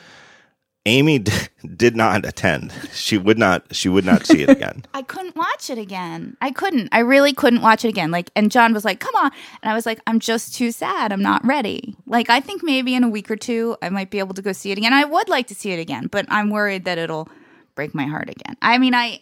Amy 0.86 1.20
d- 1.20 1.32
did 1.76 1.96
not 1.96 2.26
attend. 2.26 2.74
She 2.94 3.18
would 3.18 3.38
not. 3.38 3.76
She 3.76 3.90
would 3.90 4.06
not 4.06 4.26
see 4.26 4.42
it 4.42 4.50
again. 4.50 4.86
I 4.94 5.02
couldn't 5.02 5.36
watch 5.36 5.70
it 5.70 5.78
again. 5.78 6.38
I 6.42 6.52
couldn't. 6.52 6.90
I 6.92 7.00
really 7.00 7.34
couldn't 7.34 7.62
watch 7.62 7.84
it 7.86 7.90
again. 7.90 8.12
Like, 8.12 8.32
and 8.36 8.50
John 8.50 8.74
was 8.74 8.86
like, 8.86 9.00
"Come 9.00 9.14
on," 9.16 9.32
and 9.62 9.72
I 9.72 9.76
was 9.76 9.86
like, 9.86 10.00
"I'm 10.08 10.20
just 10.20 10.56
too 10.56 10.72
sad. 10.72 11.12
I'm 11.12 11.22
not 11.22 11.46
ready." 11.46 11.96
Like, 12.06 12.30
I 12.30 12.40
think 12.40 12.64
maybe 12.64 12.96
in 12.96 13.04
a 13.04 13.10
week 13.10 13.30
or 13.30 13.36
two, 13.36 13.76
I 13.82 13.90
might 13.90 14.10
be 14.10 14.20
able 14.20 14.34
to 14.36 14.42
go 14.42 14.54
see 14.54 14.72
it 14.72 14.78
again. 14.78 14.94
I 14.94 15.04
would 15.04 15.30
like 15.30 15.48
to 15.48 15.56
see 15.56 15.72
it 15.72 15.80
again, 15.80 16.08
but 16.08 16.26
I'm 16.30 16.50
worried 16.50 16.86
that 16.86 16.98
it'll 16.98 17.28
break 17.76 17.94
my 17.94 18.06
heart 18.06 18.30
again. 18.30 18.56
I 18.62 18.78
mean, 18.78 18.96
I 18.96 19.20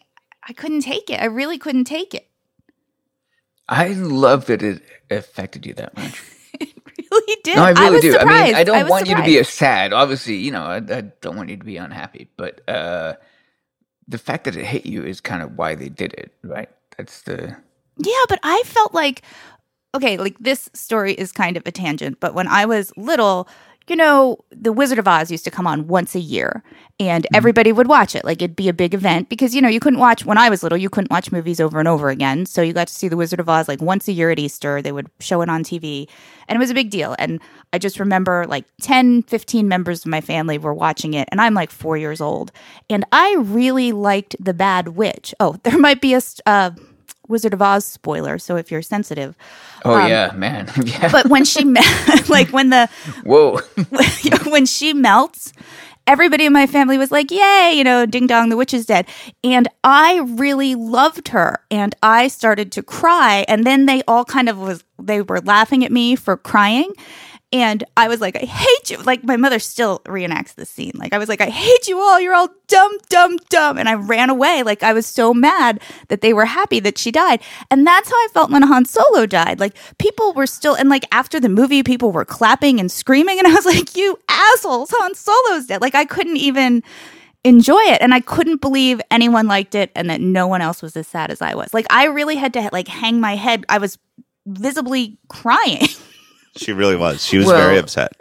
I 0.47 0.53
couldn't 0.53 0.81
take 0.81 1.09
it. 1.09 1.19
I 1.19 1.25
really 1.25 1.57
couldn't 1.57 1.85
take 1.85 2.13
it. 2.13 2.27
I 3.67 3.89
love 3.89 4.45
that 4.45 4.61
it 4.63 4.81
affected 5.09 5.65
you 5.65 5.73
that 5.73 5.97
much. 5.97 6.21
Really 7.11 7.41
did. 7.43 7.55
No, 7.55 7.63
I 7.63 7.71
really 7.71 7.91
was 7.91 8.01
do. 8.01 8.17
I 8.17 8.25
mean, 8.25 8.55
I 8.55 8.63
don't 8.63 8.83
was 8.83 8.91
want 8.91 9.07
you 9.07 9.15
to 9.15 9.23
be 9.23 9.33
surprised. 9.35 9.43
sad. 9.43 9.93
Obviously, 9.93 10.37
you 10.37 10.51
know, 10.51 10.63
I, 10.63 10.77
I 10.77 11.01
don't 11.21 11.35
want 11.35 11.49
you 11.49 11.57
to 11.57 11.65
be 11.65 11.77
unhappy. 11.77 12.29
But 12.37 12.61
uh, 12.69 13.15
the 14.07 14.17
fact 14.17 14.45
that 14.45 14.55
it 14.55 14.65
hit 14.65 14.85
you 14.85 15.03
is 15.03 15.21
kind 15.21 15.41
of 15.41 15.57
why 15.57 15.75
they 15.75 15.89
did 15.89 16.13
it, 16.13 16.33
right? 16.43 16.69
That's 16.97 17.21
the 17.23 17.55
Yeah, 17.97 18.23
but 18.29 18.39
I 18.43 18.61
felt 18.65 18.93
like 18.93 19.23
okay, 19.95 20.17
like 20.17 20.37
this 20.39 20.69
story 20.73 21.13
is 21.13 21.31
kind 21.31 21.57
of 21.57 21.63
a 21.65 21.71
tangent, 21.71 22.19
but 22.19 22.33
when 22.33 22.47
I 22.47 22.65
was 22.65 22.91
little, 22.97 23.47
you 23.89 23.95
know, 23.95 24.37
the 24.51 24.73
Wizard 24.73 24.99
of 24.99 25.07
Oz 25.07 25.31
used 25.31 25.45
to 25.45 25.51
come 25.51 25.65
on 25.67 25.87
once 25.87 26.15
a 26.15 26.19
year 26.19 26.63
and 26.99 27.27
everybody 27.33 27.71
would 27.71 27.87
watch 27.87 28.15
it. 28.15 28.25
Like 28.25 28.41
it'd 28.41 28.55
be 28.55 28.69
a 28.69 28.73
big 28.73 28.93
event 28.93 29.29
because 29.29 29.55
you 29.55 29.61
know, 29.61 29.69
you 29.69 29.79
couldn't 29.79 29.99
watch 29.99 30.25
when 30.25 30.37
I 30.37 30.49
was 30.49 30.63
little, 30.63 30.77
you 30.77 30.89
couldn't 30.89 31.11
watch 31.11 31.31
movies 31.31 31.59
over 31.59 31.79
and 31.79 31.87
over 31.87 32.09
again. 32.09 32.45
So 32.45 32.61
you 32.61 32.73
got 32.73 32.87
to 32.87 32.93
see 32.93 33.07
the 33.07 33.17
Wizard 33.17 33.39
of 33.39 33.47
Oz 33.47 33.67
like 33.67 33.81
once 33.81 34.07
a 34.07 34.11
year 34.11 34.31
at 34.31 34.39
Easter. 34.39 34.81
They 34.81 34.91
would 34.91 35.09
show 35.19 35.41
it 35.41 35.49
on 35.49 35.63
TV 35.63 36.07
and 36.47 36.55
it 36.55 36.59
was 36.59 36.69
a 36.69 36.73
big 36.73 36.89
deal. 36.89 37.15
And 37.19 37.39
I 37.71 37.77
just 37.77 37.99
remember 37.99 38.45
like 38.47 38.65
10, 38.81 39.23
15 39.23 39.67
members 39.67 40.01
of 40.01 40.07
my 40.07 40.21
family 40.21 40.57
were 40.57 40.73
watching 40.73 41.13
it 41.13 41.27
and 41.31 41.39
I'm 41.39 41.53
like 41.53 41.71
4 41.71 41.97
years 41.97 42.19
old 42.19 42.51
and 42.89 43.05
I 43.11 43.35
really 43.39 43.91
liked 43.91 44.35
The 44.39 44.53
Bad 44.53 44.89
Witch. 44.89 45.33
Oh, 45.39 45.57
there 45.63 45.77
might 45.77 46.01
be 46.01 46.13
a 46.13 46.21
uh 46.45 46.71
Wizard 47.27 47.53
of 47.53 47.61
Oz 47.61 47.85
spoiler, 47.85 48.37
so 48.37 48.55
if 48.55 48.71
you're 48.71 48.81
sensitive. 48.81 49.35
oh 49.85 50.05
yeah, 50.07 50.31
man, 50.35 50.69
yeah. 50.83 51.05
Um, 51.05 51.11
But 51.11 51.27
when 51.27 51.45
she 51.45 51.63
me- 51.65 51.81
like 52.29 52.49
when 52.49 52.69
the 52.69 52.89
Whoa, 53.23 53.59
when 54.49 54.65
she 54.65 54.93
melts, 54.93 55.53
everybody 56.05 56.45
in 56.45 56.53
my 56.53 56.67
family 56.67 56.97
was 56.97 57.11
like, 57.11 57.31
"Yay!" 57.31 57.73
You 57.75 57.83
know, 57.83 58.05
ding 58.05 58.27
dong, 58.27 58.49
the 58.49 58.57
witch 58.57 58.73
is 58.73 58.85
dead. 58.85 59.05
And 59.43 59.67
I 59.83 60.19
really 60.19 60.75
loved 60.75 61.27
her, 61.29 61.59
and 61.69 61.95
I 62.01 62.27
started 62.29 62.71
to 62.73 62.83
cry. 62.83 63.45
And 63.47 63.65
then 63.65 63.85
they 63.85 64.01
all 64.07 64.25
kind 64.25 64.49
of 64.49 64.57
was 64.57 64.83
they 64.99 65.21
were 65.21 65.41
laughing 65.41 65.83
at 65.85 65.91
me 65.91 66.15
for 66.15 66.37
crying. 66.37 66.91
And 67.53 67.85
I 67.95 68.09
was 68.09 68.19
like, 68.19 68.35
I 68.35 68.45
hate 68.45 68.91
you. 68.91 68.97
Like, 69.03 69.23
my 69.23 69.37
mother 69.37 69.59
still 69.59 69.99
reenacts 69.99 70.55
this 70.55 70.69
scene. 70.69 70.91
Like, 70.95 71.13
I 71.13 71.17
was 71.17 71.29
like, 71.29 71.39
I 71.39 71.49
hate 71.49 71.87
you 71.87 71.97
all. 71.97 72.19
You're 72.19 72.33
all 72.33 72.49
dumb, 72.67 72.91
dumb, 73.07 73.37
dumb. 73.49 73.77
And 73.77 73.87
I 73.87 73.93
ran 73.93 74.29
away. 74.29 74.63
Like, 74.63 74.83
I 74.83 74.91
was 74.91 75.05
so 75.05 75.33
mad 75.33 75.81
that 76.09 76.19
they 76.19 76.33
were 76.33 76.45
happy 76.45 76.81
that 76.81 76.97
she 76.97 77.09
died. 77.09 77.41
And 77.71 77.87
that's 77.87 78.09
how 78.09 78.15
I 78.17 78.27
felt 78.33 78.51
when 78.51 78.63
Han 78.63 78.83
Solo 78.83 79.25
died. 79.25 79.61
Like, 79.61 79.77
people 79.97 80.33
were 80.33 80.47
still, 80.47 80.75
and 80.75 80.89
like 80.89 81.05
after 81.13 81.39
the 81.39 81.47
movie, 81.47 81.83
people 81.83 82.11
were 82.11 82.25
clapping 82.25 82.79
and 82.79 82.91
screaming. 82.91 83.37
And 83.47 83.47
I 83.47 83.53
was 83.53 83.65
like, 83.65 83.95
you 83.95 84.17
assholes, 84.27 84.89
Han 84.91 85.13
Solo's 85.13 85.67
dead. 85.67 85.79
Like, 85.79 85.95
I 85.95 86.05
couldn't 86.05 86.37
even 86.37 86.83
enjoy 87.43 87.79
it 87.79 88.01
and 88.01 88.13
i 88.13 88.19
couldn't 88.19 88.59
believe 88.59 88.99
anyone 89.09 89.47
liked 89.47 89.73
it 89.73 89.89
and 89.95 90.09
that 90.09 90.19
no 90.19 90.47
one 90.47 90.59
else 90.59 90.81
was 90.81 90.97
as 90.97 91.07
sad 91.07 91.31
as 91.31 91.41
i 91.41 91.53
was 91.53 91.73
like 91.73 91.85
i 91.89 92.05
really 92.05 92.35
had 92.35 92.51
to 92.51 92.69
like 92.73 92.89
hang 92.89 93.21
my 93.21 93.35
head 93.35 93.63
i 93.69 93.77
was 93.77 93.97
visibly 94.47 95.17
crying 95.29 95.87
She 96.57 96.73
really 96.73 96.95
was. 96.95 97.23
She 97.25 97.37
was 97.37 97.47
Well- 97.47 97.57
very 97.57 97.77
upset. 97.77 98.11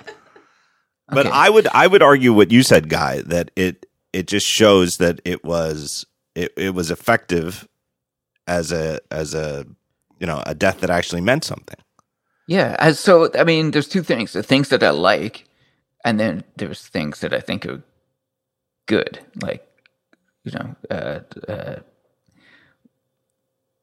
But 1.09 1.27
Okay. 1.27 1.35
I 1.37 1.49
would 1.51 1.69
I 1.69 1.87
would 1.87 2.03
argue 2.03 2.33
what 2.33 2.51
you 2.51 2.63
said, 2.65 2.89
Guy, 2.89 3.23
that 3.27 3.51
it 3.55 3.87
it 4.13 4.27
just 4.27 4.47
shows 4.47 4.97
that 4.97 5.21
it 5.25 5.45
was 5.45 6.05
it, 6.35 6.53
it 6.57 6.75
was 6.75 6.91
effective 6.91 7.69
as 8.49 8.73
a 8.73 8.99
as 9.13 9.33
a 9.35 9.67
you 10.19 10.27
know 10.27 10.43
a 10.47 10.55
death 10.55 10.81
that 10.81 10.91
actually 10.91 11.21
meant 11.21 11.45
something. 11.45 11.79
yeah. 12.49 12.75
As, 12.81 12.99
so 12.99 13.31
I 13.39 13.45
mean, 13.45 13.71
there's 13.71 13.89
two 13.89 14.03
things: 14.03 14.33
the 14.33 14.43
things 14.43 14.69
that 14.71 14.83
I 14.83 14.91
like, 14.91 15.45
and 16.05 16.19
then 16.19 16.43
there's 16.57 16.83
things 16.89 17.21
that 17.21 17.33
I 17.33 17.41
think 17.41 17.65
are 17.67 17.83
good, 18.87 19.21
like 19.41 19.63
you 20.45 20.53
know, 20.53 20.75
uh, 20.91 21.21
uh, 21.49 21.77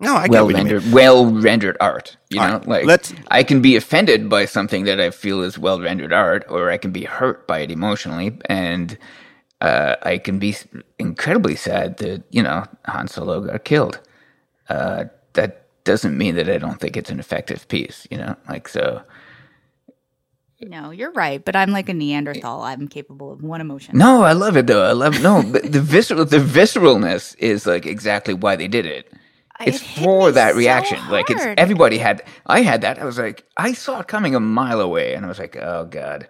No, 0.03 0.15
I 0.15 0.29
get 0.29 0.31
well 0.31 0.45
what 0.45 0.55
you 0.57 0.63
mean. 0.63 0.73
rendered, 0.73 0.93
well 0.93 1.25
rendered 1.31 1.77
art. 1.81 2.17
You 2.29 2.41
All 2.41 2.47
know, 2.47 2.53
right, 2.59 2.67
like 2.67 2.85
let's- 2.85 3.13
I 3.29 3.43
can 3.43 3.61
be 3.61 3.75
offended 3.75 4.29
by 4.29 4.45
something 4.45 4.85
that 4.85 4.99
I 5.01 5.11
feel 5.11 5.41
is 5.43 5.57
well 5.57 5.79
rendered 5.81 6.13
art, 6.13 6.45
or 6.49 6.69
I 6.71 6.77
can 6.77 6.91
be 6.91 7.05
hurt 7.05 7.47
by 7.47 7.59
it 7.59 7.71
emotionally, 7.71 8.37
and 8.45 8.97
uh, 9.61 9.95
I 10.03 10.17
can 10.19 10.39
be 10.39 10.55
incredibly 10.99 11.55
sad 11.55 11.97
that 11.97 12.23
you 12.31 12.43
know 12.43 12.65
Han 12.87 13.07
Solo 13.07 13.41
got 13.41 13.63
killed. 13.65 13.99
Uh, 14.69 15.05
that 15.33 15.65
doesn't 15.85 16.17
mean 16.17 16.35
that 16.35 16.49
I 16.49 16.57
don't 16.57 16.79
think 16.79 16.97
it's 16.97 17.09
an 17.11 17.19
effective 17.19 17.67
piece. 17.67 18.07
You 18.11 18.17
know, 18.17 18.35
like 18.49 18.67
so. 18.67 19.01
no 20.61 20.91
you're 20.91 21.11
right 21.11 21.43
but 21.43 21.55
i'm 21.57 21.71
like 21.71 21.89
a 21.89 21.93
neanderthal 21.93 22.61
i'm 22.61 22.87
capable 22.87 23.33
of 23.33 23.43
one 23.43 23.59
emotion 23.59 23.97
No, 23.97 24.23
I 24.23 24.31
love 24.31 24.55
it 24.55 24.65
though. 24.67 24.85
I 24.87 24.93
love 24.93 25.21
no, 25.21 25.43
but 25.43 25.69
the 25.71 25.81
visceral, 25.81 26.23
the 26.23 26.37
visceralness 26.37 27.35
is 27.37 27.65
like 27.65 27.85
exactly 27.85 28.33
why 28.33 28.55
they 28.55 28.69
did 28.69 28.85
it. 28.85 29.11
It's 29.61 29.81
It 29.81 30.03
for 30.03 30.31
that 30.31 30.51
so 30.53 30.57
reaction. 30.57 30.99
Like 31.09 31.29
it's 31.29 31.43
everybody 31.57 31.97
had. 31.97 32.23
I 32.45 32.61
had 32.61 32.81
that. 32.81 32.99
I 32.99 33.05
was 33.05 33.17
like, 33.17 33.45
I 33.57 33.73
saw 33.73 33.99
it 33.99 34.07
coming 34.07 34.35
a 34.35 34.39
mile 34.39 34.81
away, 34.81 35.13
and 35.13 35.25
I 35.25 35.27
was 35.27 35.39
like, 35.39 35.55
oh 35.55 35.85
god, 35.85 36.27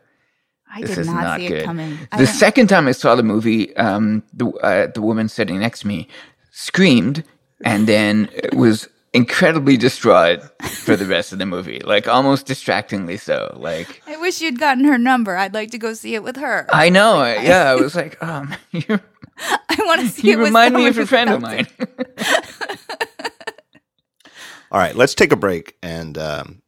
i 0.69 0.81
this 0.81 0.91
did 0.91 0.99
is 0.99 1.07
not, 1.07 1.23
not, 1.23 1.39
see 1.39 1.47
good. 1.47 1.61
it 1.61 1.65
coming 1.65 1.97
The 2.17 2.27
second 2.27 2.67
time 2.67 2.87
I 2.87 2.91
saw 2.91 3.15
the 3.15 3.23
movie, 3.23 3.75
um, 3.77 4.23
the 4.33 4.47
uh, 4.49 4.87
the 4.87 5.01
woman 5.01 5.29
sitting 5.29 5.59
next 5.59 5.81
to 5.81 5.87
me 5.87 6.07
screamed, 6.51 7.23
and 7.63 7.87
then 7.87 8.29
was 8.51 8.89
incredibly 9.13 9.77
distraught 9.77 10.41
for 10.63 10.95
the 10.95 11.05
rest 11.05 11.31
of 11.31 11.39
the 11.39 11.45
movie, 11.45 11.79
like 11.85 12.07
almost 12.07 12.45
distractingly 12.45 13.15
so. 13.17 13.55
Like 13.59 14.01
I 14.07 14.17
wish 14.17 14.41
you'd 14.41 14.59
gotten 14.59 14.83
her 14.85 14.97
number 14.97 15.37
i'd 15.37 15.53
like 15.53 15.71
to 15.71 15.77
go 15.77 15.93
see 15.93 16.15
it 16.15 16.23
with 16.23 16.35
her 16.37 16.67
I 16.73 16.89
know, 16.89 17.17
I- 17.19 17.41
yeah, 17.41 17.71
I 17.71 17.75
was 17.75 17.95
like, 17.95 18.21
um, 18.21 18.53
you're. 18.71 19.01
I 19.69 19.75
want 19.79 20.01
to 20.01 20.07
see. 20.09 20.27
You 20.27 20.33
it 20.33 20.37
with 20.37 20.47
remind 20.47 20.75
me 20.75 20.85
of 20.85 20.97
a 20.99 21.07
friend 21.07 21.29
of 21.31 21.41
mine. 21.41 21.65
All 24.73 24.79
right, 24.79 24.95
let's 24.95 25.13
take 25.13 25.31
a 25.31 25.35
break, 25.35 25.77
and 25.83 26.17
um, 26.17 26.63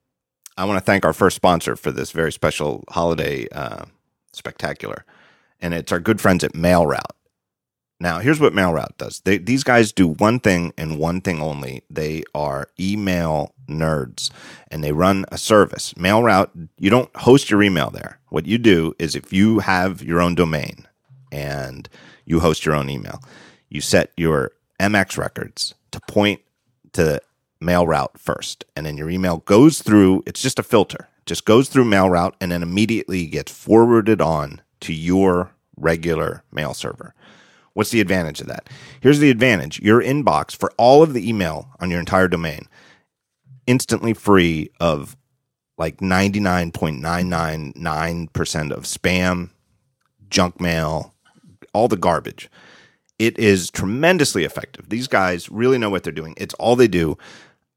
I 0.55 0.65
want 0.65 0.77
to 0.77 0.85
thank 0.85 1.05
our 1.05 1.11
first 1.11 1.35
sponsor 1.35 1.75
for 1.75 1.89
this 1.89 2.11
very 2.11 2.31
special 2.31 2.83
holiday 2.87 3.47
uh, 3.49 3.85
spectacular, 4.31 5.05
and 5.59 5.73
it's 5.73 5.91
our 5.91 5.99
good 5.99 6.21
friends 6.21 6.43
at 6.43 6.53
MailRoute. 6.53 7.01
Now, 7.99 8.19
here's 8.19 8.39
what 8.39 8.53
MailRoute 8.53 8.97
does. 8.97 9.21
They, 9.21 9.39
these 9.39 9.63
guys 9.63 9.91
do 9.91 10.07
one 10.07 10.39
thing 10.39 10.71
and 10.77 10.99
one 10.99 11.19
thing 11.19 11.41
only. 11.41 11.81
They 11.89 12.21
are 12.35 12.69
email 12.79 13.55
nerds, 13.67 14.29
and 14.69 14.83
they 14.83 14.91
run 14.91 15.25
a 15.31 15.39
service. 15.39 15.95
MailRoute, 15.95 16.69
you 16.77 16.91
don't 16.91 17.15
host 17.15 17.49
your 17.49 17.63
email 17.63 17.89
there. 17.89 18.19
What 18.29 18.45
you 18.45 18.59
do 18.59 18.93
is 18.99 19.15
if 19.15 19.33
you 19.33 19.59
have 19.59 20.03
your 20.03 20.21
own 20.21 20.35
domain 20.35 20.87
and 21.31 21.89
you 22.23 22.39
host 22.39 22.67
your 22.67 22.75
own 22.75 22.87
email, 22.87 23.19
you 23.67 23.81
set 23.81 24.11
your 24.15 24.51
MX 24.79 25.17
records 25.17 25.73
to 25.89 25.99
point 26.01 26.41
to 26.93 27.19
mail 27.59 27.87
route 27.87 28.17
first 28.17 28.65
and 28.75 28.85
then 28.85 28.97
your 28.97 29.09
email 29.09 29.37
goes 29.39 29.81
through 29.81 30.21
it's 30.25 30.41
just 30.41 30.59
a 30.59 30.63
filter 30.63 31.07
just 31.25 31.45
goes 31.45 31.69
through 31.69 31.85
mail 31.85 32.09
route 32.09 32.35
and 32.39 32.51
then 32.51 32.61
immediately 32.61 33.25
gets 33.25 33.51
forwarded 33.51 34.21
on 34.21 34.61
to 34.79 34.93
your 34.93 35.51
regular 35.77 36.43
mail 36.51 36.73
server 36.73 37.13
what's 37.73 37.91
the 37.91 38.01
advantage 38.01 38.41
of 38.41 38.47
that 38.47 38.69
here's 39.01 39.19
the 39.19 39.29
advantage 39.29 39.79
your 39.79 40.01
inbox 40.01 40.55
for 40.55 40.71
all 40.77 41.01
of 41.01 41.13
the 41.13 41.27
email 41.27 41.69
on 41.79 41.89
your 41.89 41.99
entire 41.99 42.27
domain 42.27 42.67
instantly 43.65 44.13
free 44.13 44.69
of 44.79 45.17
like 45.77 45.97
99.999% 45.97 48.71
of 48.71 48.83
spam 48.83 49.49
junk 50.29 50.59
mail 50.59 51.13
all 51.73 51.87
the 51.87 51.97
garbage 51.97 52.49
it 53.17 53.37
is 53.39 53.71
tremendously 53.71 54.43
effective. 54.43 54.89
These 54.89 55.07
guys 55.07 55.49
really 55.49 55.77
know 55.77 55.89
what 55.89 56.03
they're 56.03 56.11
doing. 56.11 56.33
It's 56.37 56.53
all 56.55 56.75
they 56.75 56.87
do, 56.87 57.17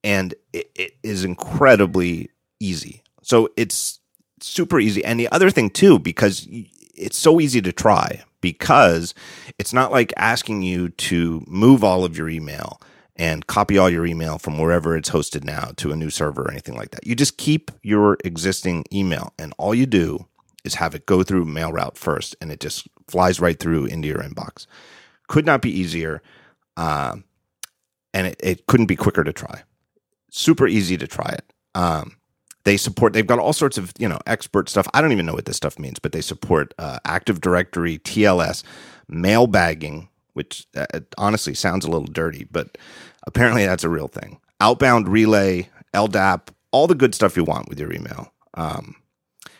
and 0.04 0.34
it, 0.52 0.70
it 0.74 0.92
is 1.02 1.24
incredibly 1.24 2.30
easy. 2.60 3.02
So 3.22 3.48
it's 3.56 4.00
super 4.40 4.78
easy. 4.78 5.04
And 5.04 5.18
the 5.18 5.28
other 5.30 5.50
thing 5.50 5.70
too, 5.70 5.98
because 5.98 6.46
it's 6.94 7.16
so 7.16 7.40
easy 7.40 7.60
to 7.62 7.72
try, 7.72 8.22
because 8.40 9.14
it's 9.58 9.72
not 9.72 9.92
like 9.92 10.12
asking 10.16 10.62
you 10.62 10.90
to 10.90 11.44
move 11.46 11.82
all 11.82 12.04
of 12.04 12.16
your 12.16 12.28
email 12.28 12.80
and 13.16 13.46
copy 13.48 13.76
all 13.76 13.90
your 13.90 14.06
email 14.06 14.38
from 14.38 14.58
wherever 14.58 14.96
it's 14.96 15.10
hosted 15.10 15.42
now 15.42 15.72
to 15.76 15.90
a 15.90 15.96
new 15.96 16.10
server 16.10 16.42
or 16.42 16.50
anything 16.50 16.76
like 16.76 16.92
that. 16.92 17.06
You 17.06 17.16
just 17.16 17.36
keep 17.36 17.72
your 17.82 18.16
existing 18.24 18.84
email, 18.92 19.32
and 19.36 19.52
all 19.58 19.74
you 19.74 19.86
do 19.86 20.26
is 20.62 20.74
have 20.74 20.94
it 20.94 21.04
go 21.04 21.24
through 21.24 21.44
MailRoute 21.44 21.96
first, 21.96 22.36
and 22.40 22.52
it 22.52 22.60
just 22.60 22.86
flies 23.08 23.40
right 23.40 23.58
through 23.58 23.86
into 23.86 24.06
your 24.06 24.18
inbox 24.18 24.66
could 25.28 25.46
not 25.46 25.62
be 25.62 25.70
easier 25.70 26.20
um, 26.76 27.22
and 28.12 28.26
it, 28.26 28.36
it 28.40 28.66
couldn't 28.66 28.86
be 28.86 28.96
quicker 28.96 29.22
to 29.22 29.32
try 29.32 29.62
super 30.38 30.66
easy 30.66 30.96
to 30.96 31.06
try 31.06 31.30
it. 31.30 31.52
Um, 31.74 32.16
they 32.64 32.76
support 32.76 33.12
they've 33.12 33.26
got 33.26 33.38
all 33.38 33.52
sorts 33.52 33.78
of 33.78 33.92
you 33.98 34.08
know 34.08 34.18
expert 34.26 34.68
stuff. 34.68 34.86
I 34.94 35.00
don't 35.00 35.12
even 35.12 35.26
know 35.26 35.34
what 35.34 35.46
this 35.46 35.56
stuff 35.56 35.78
means 35.78 35.98
but 35.98 36.12
they 36.12 36.20
support 36.20 36.74
uh, 36.78 36.98
active 37.04 37.40
directory 37.40 37.98
tls 37.98 38.62
mail 39.08 39.46
bagging 39.46 40.08
which 40.34 40.66
uh, 40.76 41.00
honestly 41.16 41.54
sounds 41.54 41.84
a 41.84 41.90
little 41.90 42.06
dirty 42.06 42.46
but 42.50 42.76
apparently 43.26 43.64
that's 43.64 43.84
a 43.84 43.88
real 43.88 44.08
thing. 44.08 44.38
Outbound 44.60 45.08
relay 45.08 45.68
ldap 45.94 46.48
all 46.70 46.86
the 46.86 46.94
good 46.94 47.14
stuff 47.14 47.36
you 47.36 47.44
want 47.44 47.68
with 47.68 47.80
your 47.80 47.92
email. 47.92 48.32
Um, 48.54 48.96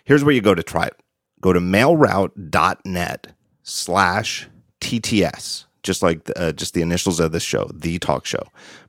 here's 0.05 0.22
where 0.22 0.35
you 0.35 0.42
go 0.42 0.55
to 0.55 0.62
try 0.62 0.87
it. 0.87 0.96
Go 1.40 1.52
to 1.52 1.61
mailroute.net 1.61 3.29
slash 3.62 4.48
TTS, 4.81 5.64
just 5.82 6.02
like 6.02 6.30
uh, 6.36 6.52
just 6.52 6.74
the 6.74 6.82
initials 6.82 7.20
of 7.20 7.32
this 7.32 7.42
show, 7.42 7.70
the 7.72 7.98
talk 7.98 8.26
show, 8.26 8.42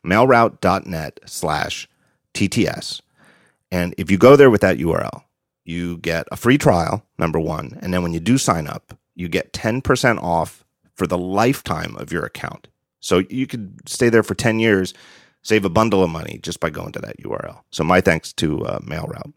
mailroute.net 0.06 1.20
slash 1.26 1.88
TTS. 2.34 3.02
And 3.72 3.94
if 3.98 4.10
you 4.10 4.18
go 4.18 4.36
there 4.36 4.50
with 4.50 4.62
that 4.62 4.78
URL, 4.78 5.24
you 5.66 5.98
get 5.98 6.28
a 6.32 6.36
free 6.36 6.58
trial, 6.58 7.06
number 7.18 7.40
one. 7.40 7.78
And 7.82 7.94
then 7.94 8.02
when 8.02 8.14
you 8.14 8.20
do 8.20 8.38
sign 8.38 8.68
up, 8.68 8.98
you 9.16 9.28
get 9.28 9.54
10% 9.54 10.22
off 10.22 10.66
for 10.96 11.06
the 11.06 11.18
lifetime 11.18 11.96
of 11.98 12.12
your 12.12 12.24
account. 12.24 12.68
So 13.00 13.24
you 13.30 13.48
could 13.48 13.88
stay 13.88 14.10
there 14.10 14.24
for 14.24 14.36
10 14.36 14.60
years, 14.60 14.94
save 15.42 15.66
a 15.66 15.70
bundle 15.70 16.04
of 16.04 16.10
money 16.10 16.40
just 16.42 16.60
by 16.60 16.70
going 16.70 16.92
to 16.94 17.00
that 17.00 17.20
URL. 17.20 17.62
So 17.72 17.84
my 17.84 18.02
thanks 18.02 18.34
to 18.34 18.66
uh, 18.66 18.80
MailRoute. 18.80 19.34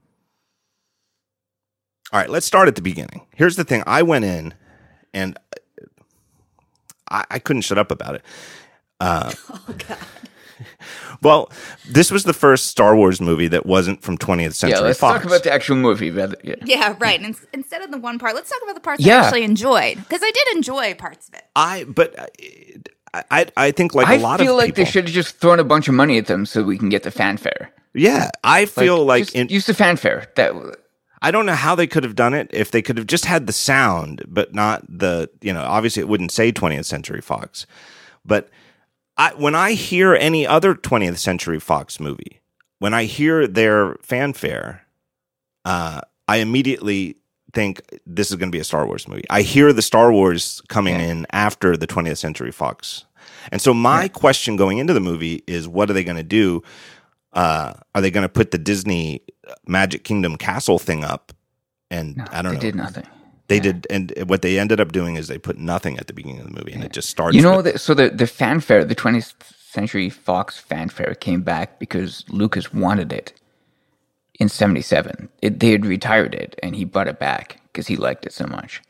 All 2.13 2.21
right, 2.21 2.31
let's 2.31 2.47
start 2.47 2.69
at 2.69 2.75
the 2.75 2.83
beginning. 2.83 3.27
Here's 3.35 3.57
the 3.57 3.65
thing 3.65 3.83
I 3.87 4.03
went 4.03 4.25
in 4.25 4.55
and 5.15 5.39
I, 7.13 7.25
I 7.31 7.39
couldn't 7.39 7.63
shut 7.63 7.79
up 7.79 7.91
about 7.93 8.15
it. 8.17 8.23
Uh, 9.01 9.33
Oh 9.51 9.75
God. 9.89 9.99
well, 11.23 11.51
this 11.89 12.11
was 12.11 12.25
the 12.25 12.33
first 12.33 12.67
Star 12.67 12.95
Wars 12.97 13.21
movie 13.21 13.49
that 13.49 13.67
wasn't 13.67 14.03
from 14.03 14.17
20th 14.17 14.55
Century 14.55 14.79
Yeah, 14.79 14.85
let's 14.85 14.99
Fox. 15.01 15.19
talk 15.19 15.25
about 15.27 15.43
the 15.43 15.53
actual 15.53 15.77
movie. 15.77 16.11
Rather, 16.11 16.37
yeah. 16.45 16.55
Yeah, 16.65 16.97
right. 17.01 17.19
And 17.19 17.27
ins- 17.29 17.47
instead 17.53 17.83
of 17.83 17.91
the 17.91 17.99
one 17.99 18.19
part, 18.19 18.35
let's 18.35 18.49
talk 18.51 18.61
about 18.63 18.75
the 18.75 18.81
parts 18.81 19.05
Yeah. 19.05 19.23
I 19.23 19.25
actually 19.25 19.43
enjoyed 19.45 19.97
because 19.99 20.21
I 20.23 20.31
did 20.31 20.57
enjoy 20.57 20.95
parts 20.95 21.29
of 21.29 21.35
it. 21.35 21.43
I, 21.57 21.85
but 21.85 22.17
uh, 22.19 22.27
I, 23.15 23.25
I, 23.31 23.47
I 23.57 23.71
think 23.73 23.95
like 23.95 24.07
I 24.07 24.15
a 24.15 24.19
lot 24.21 24.35
of 24.41 24.45
people. 24.45 24.45
I 24.45 24.47
feel 24.47 24.57
like 24.57 24.67
people, 24.75 24.85
they 24.85 24.91
should 24.91 25.05
have 25.07 25.15
just 25.15 25.37
thrown 25.39 25.59
a 25.59 25.65
bunch 25.65 25.89
of 25.89 25.95
money 25.95 26.17
at 26.19 26.27
them 26.27 26.47
so 26.47 26.63
we 26.63 26.79
can 26.79 26.89
get 26.89 27.03
the 27.03 27.11
fanfare. 27.11 27.73
yeah, 27.95 28.31
I 28.45 28.67
feel 28.67 29.05
like, 29.05 29.25
just 29.25 29.35
in, 29.37 29.49
use 29.49 29.67
the 29.67 29.75
fanfare. 29.75 30.31
That 30.37 30.55
I 31.23 31.31
don't 31.31 31.47
know 31.47 31.55
how 31.55 31.75
they 31.75 31.87
could 31.87 32.03
have 32.05 32.17
done 32.17 32.35
it 32.35 32.51
if 32.53 32.71
they 32.73 32.83
could 32.83 32.99
have 32.99 33.07
just 33.07 33.25
had 33.27 33.47
the 33.47 33.53
sound, 33.53 34.23
but 34.27 34.55
not 34.55 34.83
the, 34.89 35.31
you 35.41 35.53
know, 35.53 35.63
obviously 35.63 36.01
it 36.01 36.09
wouldn't 36.09 36.33
say 36.33 36.53
20th 36.53 36.85
Century 36.85 37.21
Fox. 37.21 37.65
But 38.25 38.51
I, 39.17 39.33
when 39.37 39.55
I 39.55 39.73
hear 39.73 40.15
any 40.15 40.47
other 40.47 40.75
20th 40.75 41.19
Century 41.19 41.61
Fox 41.61 42.01
movie, 42.01 42.41
when 42.81 42.93
I 42.93 43.05
hear 43.05 43.47
their 43.47 43.95
fanfare, 44.03 44.83
uh, 45.65 46.01
I 46.27 46.39
immediately 46.39 47.17
think 47.53 47.83
this 48.07 48.31
is 48.31 48.37
going 48.37 48.49
to 48.51 48.57
be 48.57 48.61
a 48.61 48.65
Star 48.65 48.87
Wars 48.87 49.07
movie. 49.07 49.25
I 49.31 49.43
hear 49.43 49.73
the 49.73 49.83
Star 49.83 50.13
Wars 50.13 50.61
coming 50.69 50.95
Yeah. 50.99 51.07
in 51.07 51.27
after 51.31 51.77
the 51.77 51.87
20th 51.87 52.17
Century 52.19 52.51
Fox. 52.51 53.05
And 53.53 53.61
so 53.61 53.73
my 53.75 54.09
question 54.09 54.57
going 54.57 54.79
into 54.79 54.93
the 54.95 55.01
movie 55.01 55.43
is 55.47 55.69
what 55.69 55.89
are 55.89 55.93
they 55.93 56.05
going 56.05 56.17
to 56.17 56.23
do? 56.23 56.63
Uh, 57.33 57.75
are 57.95 58.01
they 58.01 58.11
going 58.11 58.23
to 58.23 58.29
put 58.29 58.51
the 58.51 58.59
Disney 58.59 59.23
Magic 59.67 60.05
Kingdom 60.05 60.37
castle 60.37 60.79
thing 60.79 61.05
up? 61.05 61.33
And 61.91 62.17
no, 62.17 62.25
I 62.31 62.43
don't 62.43 62.53
they 62.53 62.57
know. 62.57 62.61
They 62.61 62.67
did 62.67 62.75
nothing. 62.75 63.07
They 63.49 63.61
did, 63.61 63.87
and 63.91 64.13
what 64.27 64.41
they 64.41 64.59
ended 64.59 64.81
up 64.81 64.93
doing 64.93 65.17
is 65.17 65.29
they 65.29 65.37
put 65.37 65.59
nothing 65.59 65.99
at 65.99 66.07
the 66.07 66.15
beginning 66.15 66.41
of 66.41 66.47
the 66.47 66.59
movie, 66.59 66.73
and 66.73 66.83
it 66.83 66.93
just 66.93 67.11
starts. 67.11 67.37
You 67.37 67.43
know, 67.43 67.57
with, 67.57 67.73
the, 67.73 67.79
so 67.79 67.93
the 67.93 68.09
the 68.09 68.27
fanfare, 68.27 68.83
the 68.85 68.95
20th 68.95 69.35
Century 69.59 70.09
Fox 70.09 70.59
fanfare, 70.59 71.15
came 71.15 71.43
back 71.43 71.79
because 71.79 72.25
Lucas 72.31 72.73
wanted 72.73 73.13
it 73.13 73.35
in 74.41 74.49
'77. 74.49 75.29
It, 75.43 75.61
they 75.61 75.71
had 75.71 75.85
retired 75.85 76.35
it, 76.35 76.59
and 76.63 76.75
he 76.75 76.87
brought 76.87 77.09
it 77.09 77.19
back 77.19 77.61
because 77.65 77.87
he 77.89 77.97
liked 77.97 78.25
it 78.25 78.33
so 78.33 78.47
much. 78.47 78.81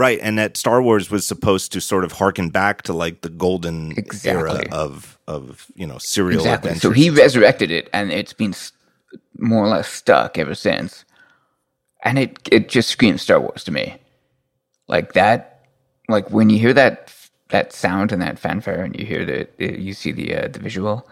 Right, 0.00 0.18
and 0.22 0.38
that 0.38 0.56
Star 0.56 0.82
Wars 0.82 1.10
was 1.10 1.26
supposed 1.26 1.72
to 1.72 1.80
sort 1.80 2.04
of 2.04 2.12
harken 2.12 2.48
back 2.50 2.82
to 2.82 2.92
like 2.92 3.20
the 3.20 3.28
golden 3.28 3.94
era 4.24 4.62
of 4.72 5.18
of 5.28 5.66
you 5.74 5.86
know 5.86 5.98
serial 5.98 6.40
Exactly. 6.40 6.70
adventures. 6.70 6.82
So 6.82 6.90
he 6.92 7.10
resurrected 7.10 7.70
it, 7.70 7.88
and 7.92 8.10
it's 8.10 8.32
been 8.32 8.54
more 9.38 9.64
or 9.64 9.68
less 9.68 9.88
stuck 9.88 10.38
ever 10.38 10.54
since. 10.54 11.04
And 12.02 12.18
it 12.18 12.38
it 12.50 12.68
just 12.68 12.88
screams 12.88 13.22
Star 13.22 13.38
Wars 13.40 13.62
to 13.64 13.70
me, 13.72 13.96
like 14.88 15.12
that. 15.12 15.66
Like 16.08 16.30
when 16.30 16.50
you 16.50 16.58
hear 16.58 16.72
that 16.74 17.14
that 17.50 17.72
sound 17.72 18.10
and 18.12 18.22
that 18.22 18.38
fanfare, 18.38 18.82
and 18.82 18.96
you 18.98 19.04
hear 19.06 19.24
the 19.24 19.48
you 19.58 19.92
see 19.94 20.12
the 20.12 20.34
uh, 20.34 20.48
the 20.48 20.58
visual. 20.58 21.06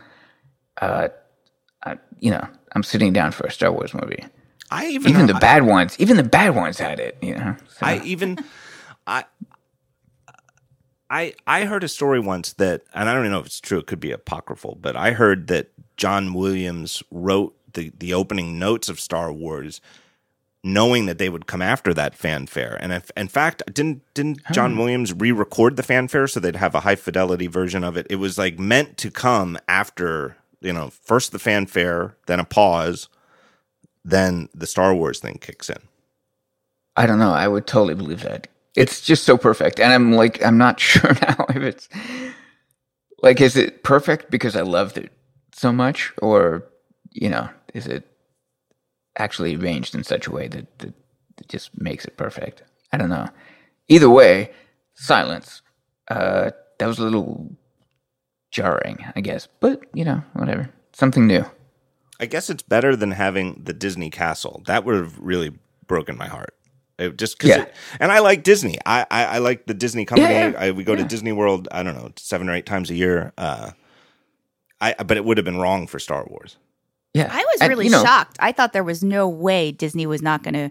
Uh, 0.81 1.09
I, 1.85 1.98
you 2.20 2.31
know, 2.31 2.46
I'm 2.74 2.83
sitting 2.83 3.12
down 3.12 3.33
for 3.33 3.46
a 3.46 3.51
Star 3.51 3.70
Wars 3.72 3.92
movie. 3.94 4.24
I 4.70 4.87
even 4.88 5.11
Even 5.11 5.27
the 5.27 5.35
I- 5.35 5.38
bad 5.40 5.62
ones, 5.64 5.96
even 5.98 6.16
the 6.16 6.22
bad 6.22 6.55
ones 6.55 6.79
had 6.79 7.01
it. 7.01 7.16
You 7.22 7.35
know, 7.35 7.57
So- 7.68 7.87
I 7.87 8.01
even 8.05 8.38
I 9.09 9.25
I 11.11 11.35
I 11.47 11.64
heard 11.64 11.83
a 11.83 11.88
story 11.88 12.21
once 12.21 12.53
that 12.55 12.83
and 12.94 13.09
I 13.09 13.14
don't 13.14 13.23
even 13.23 13.33
know 13.33 13.40
if 13.40 13.47
it's 13.47 13.61
true, 13.61 13.79
it 13.79 13.87
could 13.87 14.01
be 14.01 14.12
apocryphal, 14.12 14.79
but 14.81 14.94
I 14.94 15.12
heard 15.12 15.49
that 15.49 15.71
John 15.97 16.35
Williams 16.35 17.03
wrote 17.11 17.57
the 17.73 17.90
the 17.99 18.14
opening 18.14 18.59
notes 18.59 18.88
of 18.88 19.01
Star 19.01 19.33
Wars 19.33 19.81
knowing 20.64 21.07
that 21.07 21.18
they 21.18 21.29
would 21.29 21.47
come 21.47 21.62
after 21.62 21.94
that 21.94 22.14
fanfare. 22.14 22.77
And 22.81 22.92
if, 22.92 23.11
in 23.16 23.29
fact, 23.29 23.62
didn't 23.73 24.03
didn't 24.14 24.40
John 24.53 24.77
Williams 24.77 25.12
re-record 25.12 25.77
the 25.77 25.83
fanfare 25.83 26.27
so 26.27 26.40
they'd 26.40 26.57
have 26.57 26.75
a 26.75 26.81
high 26.81 26.97
fidelity 26.97 27.47
version 27.47 27.85
of 27.85 27.97
it? 27.97 28.07
It 28.11 28.16
was 28.16 28.38
like 28.38 28.59
meant 28.59 28.97
to 28.99 29.11
come 29.11 29.59
after, 29.68 30.37
you 30.61 30.73
know, 30.73 30.90
first 30.90 31.33
the 31.33 31.38
fanfare, 31.38 32.16
then 32.27 32.40
a 32.40 32.44
pause, 32.44 33.09
then 34.05 34.49
the 34.55 34.66
Star 34.66 34.94
Wars 34.94 35.21
thing 35.21 35.38
kicks 35.40 35.71
in. 35.71 35.79
I 36.97 37.07
don't 37.07 37.21
know. 37.21 37.33
I 37.33 37.47
would 37.47 37.66
totally 37.66 37.94
believe 37.94 38.23
that. 38.23 38.49
It's 38.79 39.01
just 39.01 39.25
so 39.25 39.37
perfect. 39.37 39.81
And 39.81 39.93
I'm 39.93 40.12
like, 40.12 40.45
I'm 40.45 40.59
not 40.59 40.79
sure 40.88 41.12
now 41.23 41.47
if 41.51 41.62
it's 41.62 41.88
like, 43.23 43.41
is 43.41 43.57
it 43.57 43.83
perfect 43.83 44.31
because 44.31 44.57
I 44.57 44.62
loved 44.62 44.99
it 44.99 45.12
so 45.53 45.73
much? 45.73 46.12
Or, 46.23 46.64
you 47.12 47.29
know, 47.29 47.49
is 47.75 47.87
it 47.87 48.07
actually 49.19 49.57
arranged 49.57 49.95
in 49.97 50.05
such 50.05 50.29
a 50.29 50.31
way 50.33 50.49
that, 50.49 50.79
that, 50.79 50.95
that 51.38 51.49
just 51.49 51.81
makes 51.81 52.05
it 52.05 52.17
perfect? 52.17 52.62
I 52.93 52.99
don't 52.99 53.11
know. 53.11 53.29
Either 53.88 54.11
way, 54.11 54.51
silence. 54.95 55.62
uh, 56.11 56.51
that 56.79 56.87
was 56.87 56.99
a 56.99 57.05
little 57.05 57.57
jarring, 58.53 59.05
I 59.17 59.21
guess. 59.21 59.49
But 59.61 59.83
you 59.95 60.05
know, 60.05 60.23
whatever, 60.35 60.71
something 60.93 61.27
new. 61.27 61.45
I 62.21 62.27
guess 62.27 62.51
it's 62.51 62.62
better 62.62 62.97
than 62.97 63.12
having 63.12 63.62
the 63.64 63.73
Disney 63.73 64.11
castle. 64.11 64.62
That 64.67 64.85
would 64.85 64.97
have 64.97 65.19
really 65.19 65.53
broken 65.87 66.17
my 66.17 66.29
heart. 66.29 66.55
It 66.99 67.17
just 67.17 67.39
because, 67.39 67.57
Yeah. 67.57 67.65
and 68.01 68.11
I 68.11 68.19
like 68.19 68.43
Disney. 68.43 68.77
I 68.85 69.07
I, 69.11 69.25
I 69.25 69.39
like 69.39 69.67
the 69.67 69.75
Disney 69.75 70.05
company. 70.05 70.33
Yeah, 70.35 70.49
yeah. 70.51 70.59
I, 70.61 70.71
we 70.73 70.83
go 70.85 70.97
to 70.97 71.05
Disney 71.05 71.33
World. 71.33 71.69
I 71.71 71.83
don't 71.83 71.95
know 71.95 72.11
seven 72.17 72.49
or 72.49 72.55
eight 72.55 72.67
times 72.67 72.91
a 72.91 72.95
year. 72.95 73.33
Uh, 73.39 73.71
I 74.81 74.95
but 74.95 75.17
it 75.17 75.25
would 75.25 75.37
have 75.39 75.45
been 75.45 75.59
wrong 75.59 75.87
for 75.87 75.99
Star 75.99 76.27
Wars. 76.29 76.57
Yeah, 77.15 77.29
I 77.33 77.45
was 77.45 77.61
And, 77.61 77.71
really 77.71 77.87
you 77.87 77.91
know, 77.91 78.03
shocked. 78.05 78.37
I 78.41 78.53
thought 78.53 78.73
there 78.73 78.85
was 78.85 79.03
no 79.03 79.29
way 79.29 79.73
Disney 79.73 80.07
was 80.07 80.23
not 80.23 80.43
going 80.43 80.55
to 80.55 80.71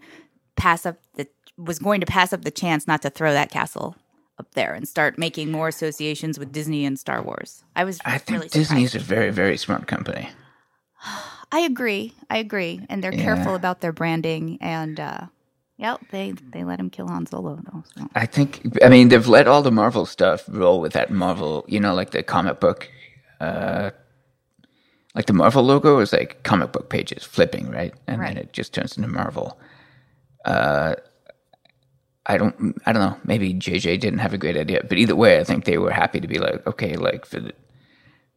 pass 0.55 0.85
up 0.85 0.97
the 1.15 1.27
was 1.57 1.79
going 1.79 1.99
to 2.01 2.05
pass 2.05 2.31
up 2.33 2.43
the 2.43 2.51
chance 2.51 2.87
not 2.87 3.01
to 3.01 3.09
throw 3.09 3.31
that 3.33 3.49
castle 3.49 3.95
up 4.39 4.53
there 4.53 4.73
and 4.73 4.87
start 4.87 5.17
making 5.17 5.49
more 5.51 5.67
associations 5.67 6.37
with 6.37 6.51
Disney 6.51 6.85
and 6.85 6.99
Star 6.99 7.21
Wars. 7.23 7.63
I 7.75 7.83
was 7.85 7.99
I 8.05 8.17
think 8.19 8.37
really 8.39 8.49
Disney 8.49 8.83
is 8.83 8.95
a 8.95 8.99
very 8.99 9.31
very 9.31 9.57
smart 9.57 9.87
company. 9.87 10.29
I 11.51 11.61
agree. 11.61 12.13
I 12.29 12.37
agree, 12.39 12.81
and 12.89 13.01
they're 13.03 13.13
Yeah. 13.13 13.23
careful 13.23 13.55
about 13.55 13.79
their 13.81 13.93
branding. 13.93 14.57
And 14.61 14.99
uh, 14.99 15.27
yep, 15.77 16.01
they 16.11 16.33
they 16.53 16.63
let 16.63 16.79
him 16.79 16.89
kill 16.89 17.07
Han 17.07 17.25
Solo 17.27 17.59
though. 17.71 17.83
So. 17.97 18.07
I 18.15 18.25
think. 18.27 18.61
I 18.83 18.89
mean, 18.89 19.09
they've 19.09 19.27
let 19.27 19.47
all 19.47 19.61
the 19.63 19.71
Marvel 19.71 20.05
stuff 20.05 20.45
roll 20.49 20.81
with 20.81 20.93
that 20.93 21.11
Marvel. 21.11 21.65
You 21.67 21.79
know, 21.79 21.95
like 21.95 22.11
the 22.11 22.23
comic 22.23 22.59
book. 22.59 22.89
Uh, 23.41 23.91
like 25.15 25.27
the 25.27 25.33
Marvel 25.33 25.63
logo 25.63 25.99
is 25.99 26.13
like 26.13 26.43
comic 26.43 26.71
book 26.73 26.89
pages 26.89 27.23
flipping, 27.23 27.71
right? 27.71 27.93
And 28.07 28.21
Right. 28.21 28.27
then 28.27 28.37
it 28.37 28.53
just 28.53 28.73
turns 28.73 28.97
into 28.97 29.09
Marvel. 29.09 29.59
Uh, 30.45 30.95
I 32.25 32.37
don't. 32.37 32.81
I 32.85 32.93
don't 32.93 33.03
know. 33.03 33.17
Maybe 33.25 33.53
JJ 33.53 33.99
didn't 33.99 34.19
have 34.19 34.33
a 34.33 34.37
great 34.39 34.57
idea, 34.57 34.83
but 34.87 34.97
either 34.97 35.15
way, 35.15 35.39
I 35.39 35.43
think 35.45 35.65
they 35.65 35.77
were 35.77 35.91
happy 35.91 36.21
to 36.21 36.27
be 36.27 36.39
like, 36.39 36.65
okay, 36.67 36.95
like 36.95 37.25
for 37.25 37.39
the 37.41 37.53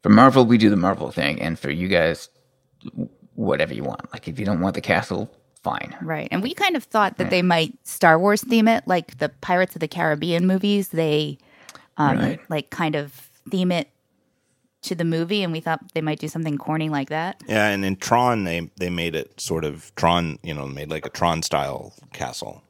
for 0.03 0.11
Marvel, 0.11 0.47
we 0.47 0.59
do 0.59 0.71
the 0.71 0.77
Marvel 0.77 1.11
thing, 1.13 1.41
and 1.43 1.59
for 1.59 1.71
you 1.71 1.89
guys, 1.89 2.29
whatever 3.35 3.75
you 3.75 3.85
want. 3.85 4.13
Like 4.13 4.29
if 4.29 4.39
you 4.39 4.47
don't 4.47 4.61
want 4.61 4.75
the 4.77 4.81
castle, 4.83 5.31
fine. 5.63 5.97
Right. 6.03 6.29
And 6.31 6.43
we 6.43 6.55
kind 6.55 6.77
of 6.77 6.85
thought 6.85 7.19
that 7.19 7.31
they 7.31 7.43
might 7.43 7.75
Star 7.87 8.19
Wars 8.19 8.43
theme 8.43 8.69
it 8.69 8.85
like 8.87 9.19
the 9.19 9.29
Pirates 9.29 9.75
of 9.77 9.81
the 9.81 9.89
Caribbean 9.89 10.47
movies. 10.47 10.89
They 10.89 11.39
um, 11.97 12.19
Right. 12.19 12.41
like 12.49 12.71
kind 12.71 12.95
of 12.95 13.13
theme 13.51 13.73
it 13.73 13.89
to 14.83 14.95
the 14.95 15.05
movie 15.05 15.43
and 15.43 15.53
we 15.53 15.61
thought 15.61 15.93
they 15.93 16.01
might 16.01 16.19
do 16.19 16.29
something 16.29 16.57
corny 16.57 16.89
like 16.89 17.11
that. 17.11 17.43
Yeah, 17.47 17.69
and 17.69 17.85
in 17.85 17.97
Tron 17.97 18.45
they 18.45 18.71
they 18.77 18.89
made 18.89 19.15
it 19.15 19.39
sort 19.41 19.65
of 19.65 19.95
Tron. 19.97 20.39
You 20.43 20.55
know, 20.55 20.67
made 20.67 20.89
like 20.91 21.05
a 21.05 21.11
Tron 21.11 21.43
style 21.43 21.93
castle. 22.13 22.63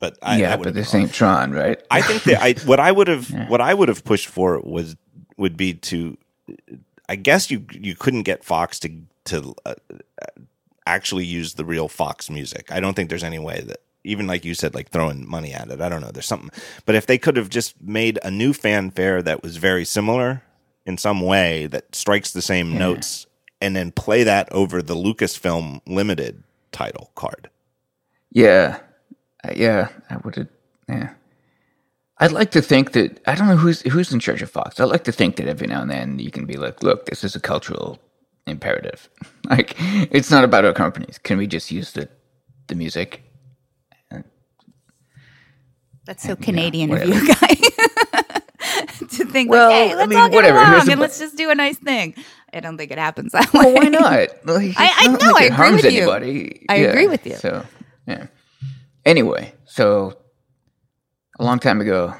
But 0.00 0.16
I, 0.22 0.38
yeah, 0.38 0.50
that 0.50 0.62
but 0.62 0.74
this 0.74 0.94
ain't 0.94 1.12
Tron, 1.12 1.50
right? 1.52 1.78
I 1.90 2.00
think 2.02 2.22
that 2.22 2.40
I 2.42 2.52
what 2.66 2.80
I 2.80 2.92
would 2.92 3.08
have 3.08 3.28
what 3.48 3.60
I 3.60 3.74
would 3.74 3.88
have 3.88 4.04
pushed 4.04 4.28
for 4.28 4.60
was 4.60 4.96
would 5.36 5.56
be 5.56 5.74
to 5.74 6.16
I 7.08 7.16
guess 7.16 7.50
you 7.50 7.66
you 7.72 7.94
couldn't 7.94 8.22
get 8.22 8.44
Fox 8.44 8.78
to 8.80 8.90
to 9.24 9.54
uh, 9.66 9.74
actually 10.94 11.26
use 11.26 11.54
the 11.54 11.64
real 11.64 11.88
Fox 11.88 12.30
music. 12.30 12.72
I 12.72 12.80
don't 12.80 12.94
think 12.94 13.10
there's 13.10 13.24
any 13.24 13.38
way 13.40 13.62
that 13.62 13.78
even 14.04 14.26
like 14.26 14.44
you 14.44 14.54
said 14.54 14.74
like 14.74 14.90
throwing 14.90 15.28
money 15.28 15.52
at 15.54 15.70
it. 15.70 15.80
I 15.80 15.88
don't 15.88 16.00
know. 16.02 16.10
There's 16.12 16.26
something. 16.26 16.50
But 16.86 16.94
if 16.96 17.06
they 17.06 17.18
could 17.18 17.36
have 17.36 17.50
just 17.50 17.80
made 17.82 18.18
a 18.24 18.30
new 18.30 18.52
fanfare 18.54 19.22
that 19.22 19.42
was 19.42 19.58
very 19.58 19.84
similar 19.84 20.42
in 20.86 20.98
some 20.98 21.20
way 21.20 21.66
that 21.68 21.94
strikes 21.94 22.32
the 22.32 22.42
same 22.42 22.78
notes 22.78 23.26
and 23.60 23.76
then 23.76 23.92
play 23.92 24.24
that 24.24 24.50
over 24.52 24.82
the 24.82 24.96
Lucasfilm 24.96 25.80
limited 25.86 26.42
title 26.72 27.10
card. 27.16 27.50
Yeah, 28.30 28.80
Uh, 29.44 29.52
yeah, 29.56 29.88
I 30.10 30.16
would 30.18 30.36
have. 30.36 30.48
Yeah, 30.88 31.10
I'd 32.18 32.32
like 32.32 32.50
to 32.52 32.62
think 32.62 32.92
that 32.92 33.20
I 33.26 33.34
don't 33.34 33.48
know 33.48 33.56
who's 33.56 33.82
who's 33.82 34.12
in 34.12 34.20
charge 34.20 34.42
of 34.42 34.50
Fox. 34.50 34.80
I'd 34.80 34.84
like 34.86 35.04
to 35.04 35.12
think 35.12 35.36
that 35.36 35.48
every 35.48 35.66
now 35.66 35.82
and 35.82 35.90
then 35.90 36.18
you 36.18 36.30
can 36.30 36.46
be 36.46 36.56
like, 36.56 36.82
look, 36.82 37.06
this 37.06 37.24
is 37.24 37.36
a 37.36 37.40
cultural 37.40 37.98
imperative. 38.48 39.08
like, 39.50 39.74
it's 39.78 40.30
not 40.30 40.44
about 40.44 40.64
our 40.64 40.72
companies. 40.72 41.18
Can 41.18 41.38
we 41.38 41.46
just 41.46 41.70
use 41.70 41.92
the 41.92 42.08
the 42.68 42.74
music? 42.74 43.22
That's 46.04 46.22
so 46.22 46.36
Canadian 46.36 46.90
of 46.92 47.06
you 47.06 47.26
guys. 47.34 47.60
to 49.10 49.24
think 49.26 49.50
Well, 49.50 49.68
like, 49.68 49.88
hey, 49.88 49.92
I 49.92 49.94
let's 49.96 50.08
mean, 50.08 50.18
all 50.18 50.28
get 50.30 50.36
whatever. 50.36 50.58
Along 50.58 50.80
and 50.80 50.86
bu- 50.96 51.00
let's 51.02 51.18
just 51.18 51.36
do 51.36 51.50
a 51.50 51.54
nice 51.54 51.76
thing. 51.76 52.14
I 52.54 52.60
don't 52.60 52.78
think 52.78 52.90
it 52.90 52.98
happens 52.98 53.32
that 53.32 53.52
way. 53.52 53.60
Well, 53.64 53.74
why 53.74 53.88
not? 53.88 54.28
Like, 54.46 54.68
it's 54.70 54.78
I- 54.78 54.94
I 55.00 55.06
not 55.08 55.20
know, 55.20 55.32
like 55.32 55.42
I 55.42 55.44
agree 55.46 55.56
harms 55.56 55.82
with 55.82 55.92
you. 55.92 56.00
anybody. 56.10 56.66
I 56.70 56.76
agree 56.76 57.08
with 57.08 57.26
you. 57.26 57.34
So, 57.36 57.62
yeah. 58.06 58.28
Anyway, 59.04 59.52
so 59.66 60.16
a 61.38 61.44
long 61.44 61.58
time 61.58 61.80
ago, 61.82 62.14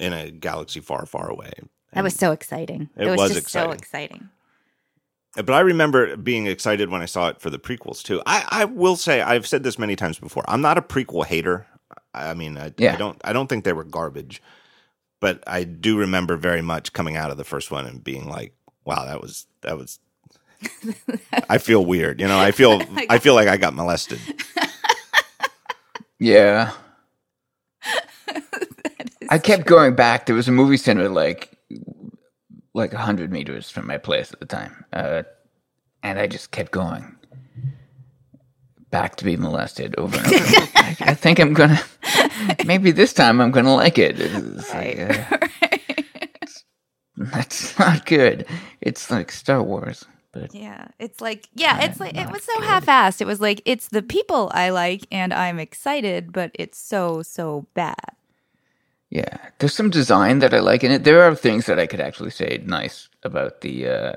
In 0.00 0.12
a 0.12 0.30
galaxy 0.32 0.80
far, 0.80 1.06
far 1.06 1.28
away. 1.30 1.52
That 1.92 2.02
was 2.02 2.14
so 2.16 2.32
exciting. 2.32 2.90
It 2.96 3.06
It, 3.06 3.10
was, 3.10 3.18
was 3.18 3.28
just 3.30 3.40
exciting. 3.42 3.70
so 3.70 3.76
exciting. 3.76 4.28
But 5.42 5.50
I 5.54 5.60
remember 5.60 6.16
being 6.16 6.46
excited 6.46 6.90
when 6.90 7.00
I 7.02 7.06
saw 7.06 7.28
it 7.28 7.40
for 7.40 7.50
the 7.50 7.58
prequels 7.58 8.02
too. 8.02 8.20
I, 8.26 8.44
I 8.48 8.64
will 8.64 8.96
say 8.96 9.20
I've 9.20 9.46
said 9.46 9.62
this 9.62 9.78
many 9.78 9.94
times 9.96 10.18
before. 10.18 10.44
I'm 10.48 10.60
not 10.60 10.78
a 10.78 10.82
prequel 10.82 11.24
hater. 11.24 11.66
I 12.12 12.34
mean, 12.34 12.58
I, 12.58 12.72
Yeah. 12.76 12.94
I 12.94 12.96
don't 12.96 13.20
I 13.24 13.32
don't 13.32 13.46
think 13.48 13.64
they 13.64 13.72
were 13.72 13.84
garbage, 13.84 14.42
but 15.20 15.42
I 15.46 15.64
do 15.64 15.98
remember 15.98 16.36
very 16.36 16.62
much 16.62 16.92
coming 16.92 17.16
out 17.16 17.30
of 17.30 17.36
the 17.36 17.44
first 17.44 17.70
one 17.70 17.86
and 17.86 18.02
being 18.02 18.28
like, 18.28 18.54
"Wow, 18.84 19.04
that 19.04 19.20
was 19.20 19.46
that 19.62 19.76
was." 19.78 20.00
I 21.48 21.58
feel 21.58 21.84
weird, 21.84 22.20
you 22.20 22.26
know. 22.26 22.38
I 22.38 22.50
feel 22.50 22.82
I 23.08 23.18
feel 23.18 23.34
like 23.34 23.48
I 23.48 23.56
got 23.56 23.74
molested. 23.74 24.20
Yeah. 26.18 26.72
I 29.30 29.38
kept 29.38 29.66
going 29.66 29.94
back. 29.94 30.26
There 30.26 30.34
was 30.34 30.48
a 30.48 30.52
movie 30.52 30.76
center 30.78 31.08
like 31.08 31.57
like 32.78 32.94
a 32.94 32.98
hundred 32.98 33.30
meters 33.32 33.70
from 33.70 33.86
my 33.86 33.98
place 33.98 34.32
at 34.32 34.40
the 34.40 34.46
time, 34.46 34.84
uh, 34.92 35.24
and 36.02 36.18
I 36.18 36.26
just 36.26 36.50
kept 36.50 36.72
going 36.72 37.14
back 38.90 39.16
to 39.16 39.24
be 39.24 39.36
molested 39.36 39.94
over 39.98 40.16
and 40.16 40.26
over. 40.26 40.36
I, 40.76 40.96
I 41.00 41.14
think 41.14 41.38
I'm 41.38 41.52
gonna 41.52 41.80
maybe 42.64 42.90
this 42.90 43.12
time 43.12 43.40
I'm 43.40 43.50
gonna 43.50 43.74
like 43.74 43.98
it. 43.98 44.16
It's 44.18 44.72
like, 44.72 44.98
uh, 44.98 45.38
it's- 45.62 46.64
that's 47.16 47.78
not 47.78 48.06
good. 48.06 48.46
It's 48.80 49.10
like 49.10 49.30
Star 49.32 49.62
Wars, 49.62 50.04
but 50.32 50.54
Yeah, 50.54 50.88
it's 50.98 51.20
like 51.20 51.48
yeah, 51.54 51.84
it's 51.84 52.00
like 52.00 52.16
it 52.16 52.30
was 52.30 52.44
so 52.44 52.54
good. 52.60 52.64
half-assed. 52.64 53.20
It 53.20 53.26
was 53.26 53.40
like 53.40 53.60
it's 53.66 53.88
the 53.88 54.02
people 54.02 54.50
I 54.54 54.70
like 54.70 55.04
and 55.10 55.34
I'm 55.34 55.58
excited, 55.58 56.32
but 56.32 56.52
it's 56.54 56.78
so 56.78 57.22
so 57.22 57.66
bad. 57.74 57.96
Yeah, 59.10 59.38
there's 59.58 59.74
some 59.74 59.90
design 59.90 60.40
that 60.40 60.52
I 60.52 60.60
like 60.60 60.84
in 60.84 60.90
it. 60.90 61.04
There 61.04 61.22
are 61.22 61.34
things 61.34 61.66
that 61.66 61.78
I 61.78 61.86
could 61.86 62.00
actually 62.00 62.30
say 62.30 62.62
nice 62.64 63.08
about 63.22 63.62
the 63.62 63.88
uh, 63.88 64.12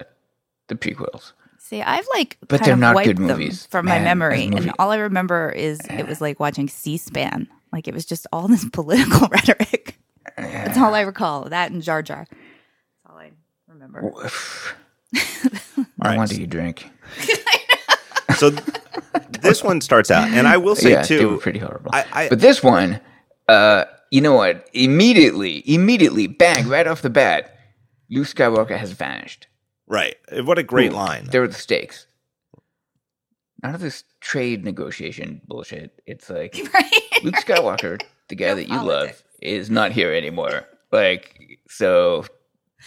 the 0.68 0.76
prequels. 0.76 1.32
See, 1.60 1.82
I've 1.82 2.08
like, 2.14 2.38
But 2.42 2.60
kind 2.60 2.66
they're 2.66 2.74
of 2.74 2.80
not 2.80 2.96
wiped 2.96 3.08
good 3.08 3.20
movies, 3.20 3.66
from 3.68 3.86
man, 3.86 4.02
my 4.02 4.04
memory, 4.04 4.46
and 4.46 4.74
all 4.78 4.92
I 4.92 4.98
remember 4.98 5.50
is 5.50 5.80
it 5.90 6.06
was 6.06 6.20
like 6.20 6.38
watching 6.40 6.68
C-SPAN. 6.68 7.48
Like 7.72 7.88
it 7.88 7.94
was 7.94 8.06
just 8.06 8.28
all 8.34 8.50
this 8.50 8.68
political 8.74 9.28
rhetoric. 9.30 9.98
That's 10.38 10.78
all 10.78 10.94
I 10.94 11.02
recall. 11.02 11.46
That 11.46 11.72
and 11.72 11.82
Jar 11.82 12.02
Jar. 12.02 12.28
That's 12.30 12.40
all 13.10 13.18
I 13.18 13.32
remember. 13.70 14.02
no 15.14 15.22
right. 16.04 16.18
wonder 16.18 16.36
you 16.36 16.48
drink. 16.48 16.90
So 18.38 18.50
this 19.42 19.64
one 19.64 19.82
starts 19.82 20.10
out, 20.10 20.28
and 20.30 20.48
I 20.48 20.58
will 20.58 20.76
say 20.76 20.92
yeah, 20.92 21.04
they 21.04 21.26
were 21.26 21.34
too. 21.34 21.40
pretty 21.42 21.60
horrible. 21.60 21.92
I- 21.94 22.06
I- 22.12 22.30
but 22.30 22.40
this 22.40 22.64
one, 22.64 23.00
uh, 23.48 23.86
you 24.12 24.22
know 24.22 24.34
what? 24.34 24.70
Immediately, 24.74 25.64
immediately, 25.66 26.28
bang, 26.28 26.68
right 26.68 26.86
off 26.86 27.02
the 27.02 27.10
bat, 27.10 27.58
Luke 28.10 28.28
Skywalker 28.28 28.78
has 28.78 28.92
vanished. 28.92 29.48
Right, 29.88 30.16
what 30.44 30.58
a 30.60 30.64
great 30.64 30.92
Boom. 30.92 31.00
line. 31.00 31.28
There 31.32 31.44
are 31.44 31.48
the 31.48 31.54
stakes. 31.54 32.06
None 33.64 33.76
of 33.76 33.82
this 33.82 34.04
trade 34.22 34.64
negotiation 34.64 35.42
bullshit. 35.48 36.02
It's 36.06 36.30
like 36.30 36.56
Right? 36.74 36.92
Luke 37.24 37.36
Skywalker, 37.36 38.02
the 38.28 38.36
guy 38.36 38.48
No 38.50 38.56
that 38.56 38.68
you 38.70 38.78
politics. 38.78 39.20
love, 39.20 39.24
is 39.42 39.70
not 39.70 39.92
here 39.92 40.14
anymore. 40.14 40.66
Like, 40.92 41.60
so 41.70 42.26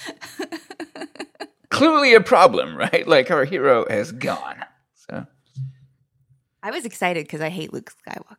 clearly 1.70 2.14
a 2.14 2.20
problem, 2.20 2.76
right? 2.76 3.06
Like 3.06 3.30
our 3.30 3.44
hero 3.44 3.87
has 3.88 4.12
gone. 4.12 4.64
So, 4.94 5.26
I 6.62 6.70
was 6.70 6.84
excited 6.84 7.24
because 7.24 7.40
I 7.40 7.50
hate 7.50 7.72
Luke 7.72 7.92
Skywalker. 8.08 8.37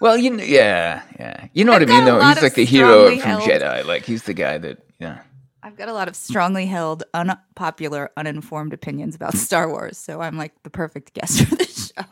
Well, 0.00 0.16
you 0.16 0.30
know, 0.30 0.42
yeah, 0.44 1.02
yeah, 1.18 1.48
you 1.52 1.64
know 1.64 1.72
what 1.72 1.82
I've 1.82 1.90
I 1.90 1.96
mean. 1.96 2.04
Though 2.04 2.20
he's 2.20 2.42
like 2.42 2.54
the 2.54 2.64
hero 2.64 2.88
strongly 3.06 3.20
from 3.20 3.30
held- 3.30 3.42
Jedi. 3.42 3.84
Like 3.84 4.04
he's 4.04 4.22
the 4.24 4.34
guy 4.34 4.58
that, 4.58 4.78
yeah. 4.98 5.20
I've 5.62 5.76
got 5.76 5.88
a 5.88 5.92
lot 5.92 6.08
of 6.08 6.16
strongly 6.16 6.66
held, 6.66 7.02
unpopular, 7.14 8.10
uninformed 8.16 8.72
opinions 8.72 9.14
about 9.14 9.34
Star 9.34 9.68
Wars, 9.68 9.98
so 9.98 10.20
I'm 10.20 10.36
like 10.38 10.62
the 10.62 10.70
perfect 10.70 11.12
guest 11.14 11.44
for 11.44 11.56
this 11.56 11.92
show. 11.96 12.04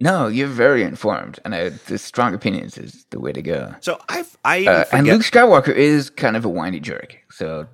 No, 0.00 0.26
you're 0.26 0.48
very 0.48 0.82
informed, 0.82 1.38
and 1.44 1.54
I, 1.54 1.68
the 1.68 1.96
strong 1.96 2.34
opinions 2.34 2.76
is 2.76 3.06
the 3.10 3.20
way 3.20 3.32
to 3.32 3.40
go. 3.40 3.74
So 3.80 4.00
I've 4.08 4.36
I 4.44 4.66
Uh, 4.66 4.84
and 4.92 5.06
Luke 5.06 5.22
Skywalker 5.22 5.72
is 5.74 6.10
kind 6.10 6.36
of 6.36 6.44
a 6.44 6.48
whiny 6.48 6.80
jerk. 6.80 7.16
So 7.30 7.68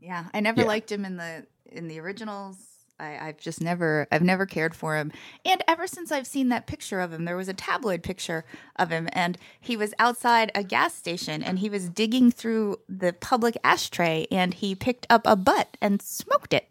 Yeah, 0.00 0.26
I 0.32 0.40
never 0.40 0.60
Yeah. 0.60 0.68
liked 0.68 0.92
him 0.92 1.04
in 1.04 1.16
the 1.16 1.44
in 1.72 1.88
the 1.88 1.98
originals. 1.98 2.56
I, 3.00 3.28
I've 3.28 3.38
just 3.38 3.60
never, 3.60 4.06
I've 4.12 4.22
never 4.22 4.46
cared 4.46 4.74
for 4.74 4.96
him. 4.96 5.12
And 5.44 5.62
ever 5.66 5.86
since 5.86 6.12
I've 6.12 6.26
seen 6.26 6.48
that 6.50 6.66
picture 6.66 7.00
of 7.00 7.12
him, 7.12 7.24
there 7.24 7.36
was 7.36 7.48
a 7.48 7.54
tabloid 7.54 8.02
picture 8.02 8.44
of 8.76 8.90
him, 8.90 9.08
and 9.12 9.36
he 9.60 9.76
was 9.76 9.94
outside 9.98 10.52
a 10.54 10.62
gas 10.62 10.94
station, 10.94 11.42
and 11.42 11.58
he 11.58 11.68
was 11.68 11.88
digging 11.88 12.30
through 12.30 12.78
the 12.88 13.12
public 13.12 13.56
ashtray, 13.64 14.26
and 14.30 14.54
he 14.54 14.74
picked 14.74 15.06
up 15.10 15.22
a 15.26 15.34
butt 15.36 15.76
and 15.80 16.00
smoked 16.00 16.52
it. 16.54 16.68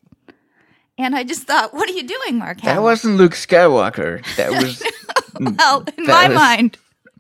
And 0.98 1.16
I 1.16 1.24
just 1.24 1.44
thought, 1.44 1.74
what 1.74 1.90
are 1.90 1.94
you 1.94 2.08
doing, 2.08 2.38
Mark? 2.38 2.62
That 2.62 2.82
wasn't 2.82 3.18
Luke 3.18 3.34
Skywalker. 3.34 4.24
That 4.36 4.52
was 4.64 4.82
well 5.40 5.82
mm, 5.84 5.98
in 5.98 6.06
my 6.06 6.30
was- 6.30 6.36
mind, 6.38 6.78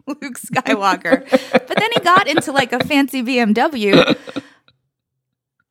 Luke 0.07 0.37
Skywalker. 0.39 1.29
but 1.51 1.67
then 1.77 1.89
he 1.93 1.99
got 2.01 2.27
into 2.27 2.51
like 2.51 2.71
a 2.71 2.79
fancy 2.85 3.23
BMW. 3.23 4.17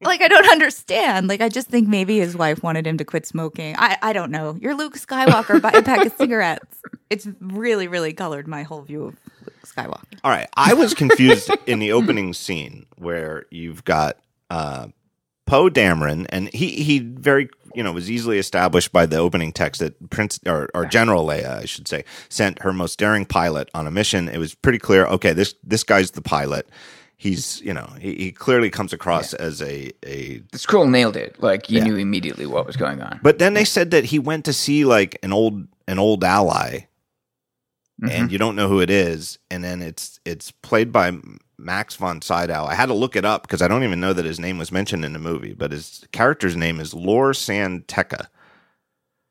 Like 0.03 0.21
I 0.21 0.29
don't 0.29 0.49
understand. 0.51 1.29
Like 1.29 1.41
I 1.41 1.49
just 1.49 1.69
think 1.69 1.89
maybe 1.89 2.19
his 2.19 2.37
wife 2.37 2.63
wanted 2.63 2.87
him 2.87 2.99
to 2.99 3.05
quit 3.05 3.27
smoking. 3.27 3.75
I 3.79 3.99
I 4.03 4.13
don't 4.13 4.31
know. 4.31 4.57
You're 4.61 4.75
Luke 4.75 4.97
Skywalker. 4.97 5.61
Buy 5.61 5.71
a 5.71 5.83
pack 5.83 6.05
of 6.07 6.13
cigarettes. 6.19 6.79
It's 7.11 7.29
really 7.41 7.89
really 7.89 8.13
colored 8.13 8.47
my 8.49 8.63
whole 8.63 8.83
view 8.83 9.05
of 9.05 9.17
Luke 9.47 9.67
Skywalker. 9.67 10.19
All 10.25 10.31
right. 10.31 10.49
I 10.57 10.75
was 10.75 10.95
confused 10.95 11.51
in 11.67 11.79
the 11.79 11.93
opening 11.93 12.35
scene 12.35 12.87
where 12.97 13.47
you've 13.51 13.85
got 13.85 14.19
uh, 14.51 14.89
Poe 15.47 15.69
Dameron, 15.69 16.27
and 16.31 16.49
he 16.49 16.83
he 16.83 16.99
very 17.01 17.49
you 17.75 17.83
know 17.83 17.93
was 17.93 18.11
easily 18.11 18.39
established 18.39 18.93
by 18.93 19.07
the 19.07 19.17
opening 19.17 19.53
text 19.53 19.81
that 19.81 20.11
Prince 20.11 20.39
or, 20.47 20.69
or 20.75 20.87
General 20.87 21.27
Leia, 21.27 21.59
I 21.59 21.65
should 21.65 21.89
say, 21.89 22.05
sent 22.29 22.63
her 22.63 22.73
most 22.73 22.99
daring 22.99 23.27
pilot 23.27 23.69
on 23.75 23.87
a 23.87 23.91
mission. 23.91 24.29
It 24.29 24.39
was 24.39 24.55
pretty 24.55 24.79
clear. 24.79 25.07
Okay, 25.07 25.33
this 25.33 25.55
this 25.65 25.85
guy's 25.85 26.13
the 26.13 26.23
pilot. 26.23 26.69
He's 27.23 27.61
you 27.61 27.73
know 27.73 27.89
he, 28.01 28.17
he 28.17 28.33
clearly 28.33 28.69
comes 28.69 28.93
across 28.93 29.33
as 29.33 29.63
a 29.63 29.93
a 30.05 30.39
the 30.51 30.59
scroll 30.59 30.89
nailed 30.89 31.17
it. 31.17 31.41
Like 31.41 31.71
you 31.71 31.79
Yeah. 31.79 31.85
knew 31.85 31.95
immediately 31.95 32.47
what 32.47 32.67
was 32.67 32.77
going 32.77 33.01
on. 33.01 33.21
But 33.23 33.39
then 33.39 33.55
they 33.55 33.65
said 33.65 33.93
that 33.93 34.07
he 34.07 34.19
went 34.19 34.45
to 34.47 34.53
see 34.53 34.85
like 34.85 35.17
an 35.23 35.33
old 35.33 35.69
an 35.87 36.01
old 36.01 36.25
ally, 36.25 36.87
Mhm. 38.03 38.11
and 38.11 38.33
you 38.33 38.39
don't 38.39 38.57
know 38.57 38.67
who 38.69 38.81
it 38.81 38.91
is. 38.91 39.39
And 39.53 39.63
then 39.63 39.83
it's 39.83 40.19
it's 40.25 40.51
played 40.51 40.91
by 40.91 41.13
Max 41.57 41.95
von 41.95 42.21
Sydow. 42.23 42.65
I 42.65 42.75
had 42.75 42.87
to 42.87 42.95
look 42.95 43.15
it 43.15 43.25
up 43.25 43.43
because 43.43 43.63
I 43.63 43.69
don't 43.69 43.85
even 43.85 44.01
know 44.01 44.13
that 44.13 44.25
his 44.25 44.41
name 44.41 44.59
was 44.59 44.73
mentioned 44.73 45.05
in 45.05 45.13
the 45.13 45.21
movie. 45.21 45.55
But 45.55 45.71
his 45.71 46.05
character's 46.11 46.57
name 46.57 46.81
is 46.81 46.93
Lor 46.93 47.35
San 47.35 47.83
Tekka. 47.83 48.27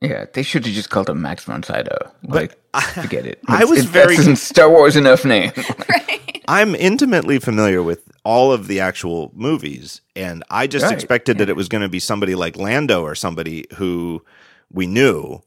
Yeah, 0.02 0.26
they 0.34 0.44
should 0.44 0.66
have 0.66 0.74
just 0.76 0.90
called 0.90 1.10
him 1.10 1.22
Max 1.22 1.44
von 1.46 1.64
Sydow. 1.64 2.12
Like, 2.24 2.58
I, 2.74 2.82
forget 2.82 3.26
it. 3.26 3.40
I 3.48 3.66
was 3.66 3.80
it- 3.80 3.86
very- 3.90 4.16
that's 4.16 4.28
a 4.28 4.36
Star 4.36 4.70
Wars 4.70 4.96
enough 4.96 5.24
name. 5.26 5.52
I'm 6.48 6.76
intimately 6.76 7.40
familiar 7.40 7.82
with 7.84 8.10
all 8.26 8.52
of 8.52 8.68
the 8.68 8.80
actual 8.80 9.32
movies, 9.34 10.02
and 10.16 10.44
I 10.50 10.68
just 10.68 10.84
Right, 10.86 10.94
expected 10.94 11.38
that 11.38 11.50
it 11.50 11.56
was 11.56 11.70
going 11.70 11.82
to 11.84 11.90
be 11.90 12.00
somebody 12.00 12.36
like 12.36 12.58
Lando 12.58 13.04
or 13.04 13.16
somebody 13.16 13.66
who 13.78 14.24
we 14.72 14.86
knew. 14.88 15.42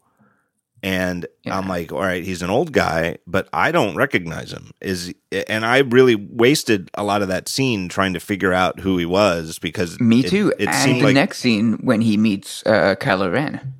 And 0.82 1.26
I'm 1.46 1.66
like, 1.66 1.92
all 1.92 2.00
right, 2.00 2.22
he's 2.22 2.42
an 2.42 2.50
old 2.50 2.70
guy, 2.72 3.16
but 3.26 3.48
I 3.54 3.72
don't 3.72 3.96
recognize 3.96 4.52
him. 4.52 4.70
Is 4.82 5.14
and 5.48 5.64
I 5.64 5.78
really 5.78 6.14
wasted 6.14 6.90
a 6.94 7.02
lot 7.02 7.22
of 7.22 7.28
that 7.28 7.48
scene 7.48 7.88
trying 7.88 8.12
to 8.12 8.20
figure 8.20 8.52
out 8.52 8.80
who 8.80 8.98
he 8.98 9.06
was 9.06 9.58
because 9.58 9.98
Me 9.98 10.20
it- 10.20 10.28
too. 10.28 10.52
It, 10.58 10.68
and 10.68 10.76
seemed 10.76 11.00
the 11.00 11.04
like 11.06 11.14
next 11.14 11.38
scene 11.38 11.74
when 11.78 12.02
he 12.02 12.16
meets 12.18 12.62
uh, 12.66 12.96
Kylo 13.00 13.32
Ren. 13.32 13.72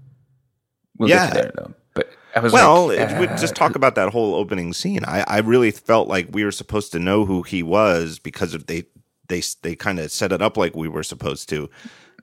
We'll 0.99 1.09
Yeah. 1.09 1.27
get 1.27 1.35
to 1.35 1.41
there 1.43 1.53
though. 1.57 1.75
But 1.95 2.11
I 2.35 2.41
was 2.41 2.53
well, 2.53 2.89
like, 2.89 2.99
if 2.99 3.19
we 3.19 3.27
uh, 3.29 3.37
just 3.37 3.55
talk 3.55 3.77
about 3.77 3.95
that 3.95 4.11
whole 4.11 4.35
opening 4.35 4.73
scene. 4.73 5.05
I, 5.05 5.25
I 5.27 5.39
really 5.41 5.71
felt 5.71 6.09
like 6.09 6.29
we 6.33 6.45
were 6.45 6.53
supposed 6.53 6.93
to 6.93 6.99
know 6.99 7.25
who 7.25 7.43
he 7.43 7.63
was 7.63 8.19
because 8.19 8.55
of 8.55 8.67
they 8.67 8.85
they 9.29 9.43
they 9.63 9.75
kind 9.77 9.99
of 9.99 10.11
set 10.11 10.33
it 10.33 10.43
up 10.43 10.57
like 10.57 10.75
we 10.77 10.89
were 10.89 11.03
supposed 11.05 11.49
to, 11.51 11.71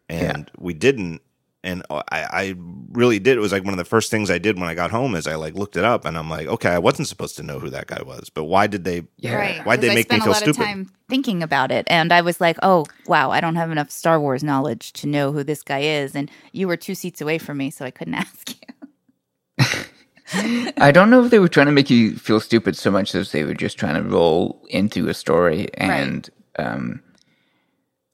and 0.09 0.49
we 0.57 0.73
didn't. 0.73 1.21
And 1.63 1.83
I, 1.91 2.01
I 2.11 2.55
really 2.91 3.19
did. 3.19 3.37
It 3.37 3.39
was 3.39 3.51
like 3.51 3.63
one 3.63 3.73
of 3.75 3.77
the 3.77 3.85
first 3.85 4.09
things 4.09 4.31
I 4.31 4.39
did 4.39 4.59
when 4.59 4.67
I 4.67 4.73
got 4.73 4.89
home 4.89 5.13
is 5.13 5.27
I 5.27 5.35
like 5.35 5.53
looked 5.53 5.75
it 5.77 5.83
up 5.83 6.05
and 6.05 6.17
I'm 6.17 6.27
like, 6.27 6.47
okay, 6.47 6.69
I 6.69 6.79
wasn't 6.79 7.07
supposed 7.07 7.37
to 7.37 7.43
know 7.43 7.59
who 7.59 7.69
that 7.69 7.85
guy 7.85 8.01
was, 8.01 8.31
but 8.31 8.45
why 8.45 8.65
did 8.65 8.83
they? 8.83 9.03
Yeah. 9.17 9.35
Right. 9.35 9.63
Why 9.63 9.75
did 9.75 9.83
they 9.83 9.91
I 9.91 9.93
make 9.93 10.11
me 10.11 10.19
spent 10.19 10.23
feel 10.23 10.31
a 10.31 10.33
lot 10.33 10.41
stupid? 10.41 10.59
Of 10.61 10.65
time 10.65 10.89
thinking 11.07 11.43
about 11.43 11.71
it, 11.71 11.85
and 11.87 12.11
I 12.11 12.21
was 12.21 12.41
like, 12.41 12.57
"Oh, 12.63 12.85
wow! 13.05 13.29
I 13.29 13.41
don't 13.41 13.57
have 13.57 13.69
enough 13.71 13.91
Star 13.91 14.19
Wars 14.19 14.43
knowledge 14.43 14.91
to 14.93 15.07
know 15.07 15.31
who 15.31 15.43
this 15.43 15.61
guy 15.61 15.81
is." 15.81 16.15
And 16.15 16.31
you 16.51 16.67
were 16.67 16.77
two 16.77 16.95
seats 16.95 17.21
away 17.21 17.37
from 17.37 17.57
me, 17.57 17.69
so 17.69 17.85
I 17.85 17.91
couldn't 17.91 18.15
ask 18.25 18.49
you. 18.49 18.60
I 20.77 20.91
don't 20.91 21.09
know 21.09 21.23
if 21.25 21.31
they 21.31 21.39
were 21.39 21.49
trying 21.49 21.65
to 21.65 21.71
make 21.73 21.89
you 21.89 22.15
feel 22.15 22.39
stupid 22.39 22.77
so 22.77 22.89
much 22.89 23.13
as 23.15 23.31
they 23.31 23.43
were 23.43 23.53
just 23.53 23.77
trying 23.77 23.95
to 24.01 24.09
roll 24.09 24.65
into 24.69 25.09
a 25.09 25.13
story 25.13 25.67
and 25.75 26.29
um 26.57 27.01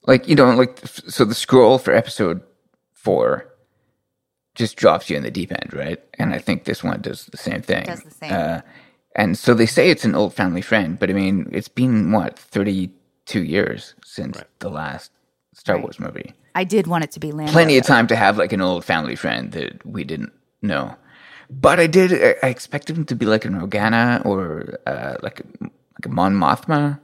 like 0.06 0.26
you 0.28 0.34
know 0.34 0.50
like 0.50 0.78
so 0.84 1.24
the 1.24 1.34
scroll 1.34 1.78
for 1.78 1.92
episode 1.94 2.42
4 2.94 3.46
just 4.56 4.76
drops 4.76 5.08
you 5.08 5.16
in 5.16 5.22
the 5.22 5.30
deep 5.30 5.52
end, 5.52 5.72
right? 5.72 6.02
And 6.18 6.34
I 6.34 6.38
think 6.38 6.64
this 6.64 6.82
one 6.82 7.00
does 7.00 7.26
the 7.26 7.36
same 7.36 7.62
thing. 7.62 7.84
Does 7.86 8.02
the 8.02 8.10
same. 8.10 8.32
Uh, 8.32 8.60
and 9.14 9.38
so 9.38 9.54
they 9.54 9.66
say 9.66 9.88
it's 9.88 10.04
an 10.04 10.16
old 10.16 10.34
family 10.34 10.62
friend, 10.62 10.98
but 10.98 11.10
I 11.10 11.12
mean, 11.12 11.48
it's 11.52 11.68
been 11.68 12.10
what 12.10 12.36
32 12.36 13.44
years 13.44 13.94
since 14.04 14.42
the 14.58 14.68
last 14.68 15.12
Star 15.54 15.76
Right. 15.76 15.82
Wars 15.84 16.00
movie 16.00 16.32
I 16.56 16.64
did 16.64 16.88
want 16.88 17.04
it 17.04 17.12
to 17.12 17.20
be 17.20 17.30
Lando. 17.30 17.52
plenty 17.52 17.78
of 17.78 17.84
though. 17.84 17.94
time 17.94 18.06
to 18.08 18.16
have 18.16 18.36
like 18.36 18.52
an 18.52 18.60
old 18.60 18.84
family 18.84 19.14
friend 19.14 19.52
that 19.52 19.86
we 19.86 20.02
didn't 20.02 20.32
know. 20.60 20.96
But 21.50 21.80
I 21.80 21.86
did. 21.86 22.12
I- 22.12 22.36
I 22.46 22.50
expected 22.50 22.96
him 22.96 23.04
to 23.06 23.16
be 23.16 23.26
like 23.26 23.44
an 23.44 23.54
Organa 23.60 24.24
or 24.26 24.78
uh, 24.86 25.16
like 25.22 25.40
like 25.60 26.04
a 26.04 26.08
Mon 26.08 26.34
Mothma. 26.34 27.00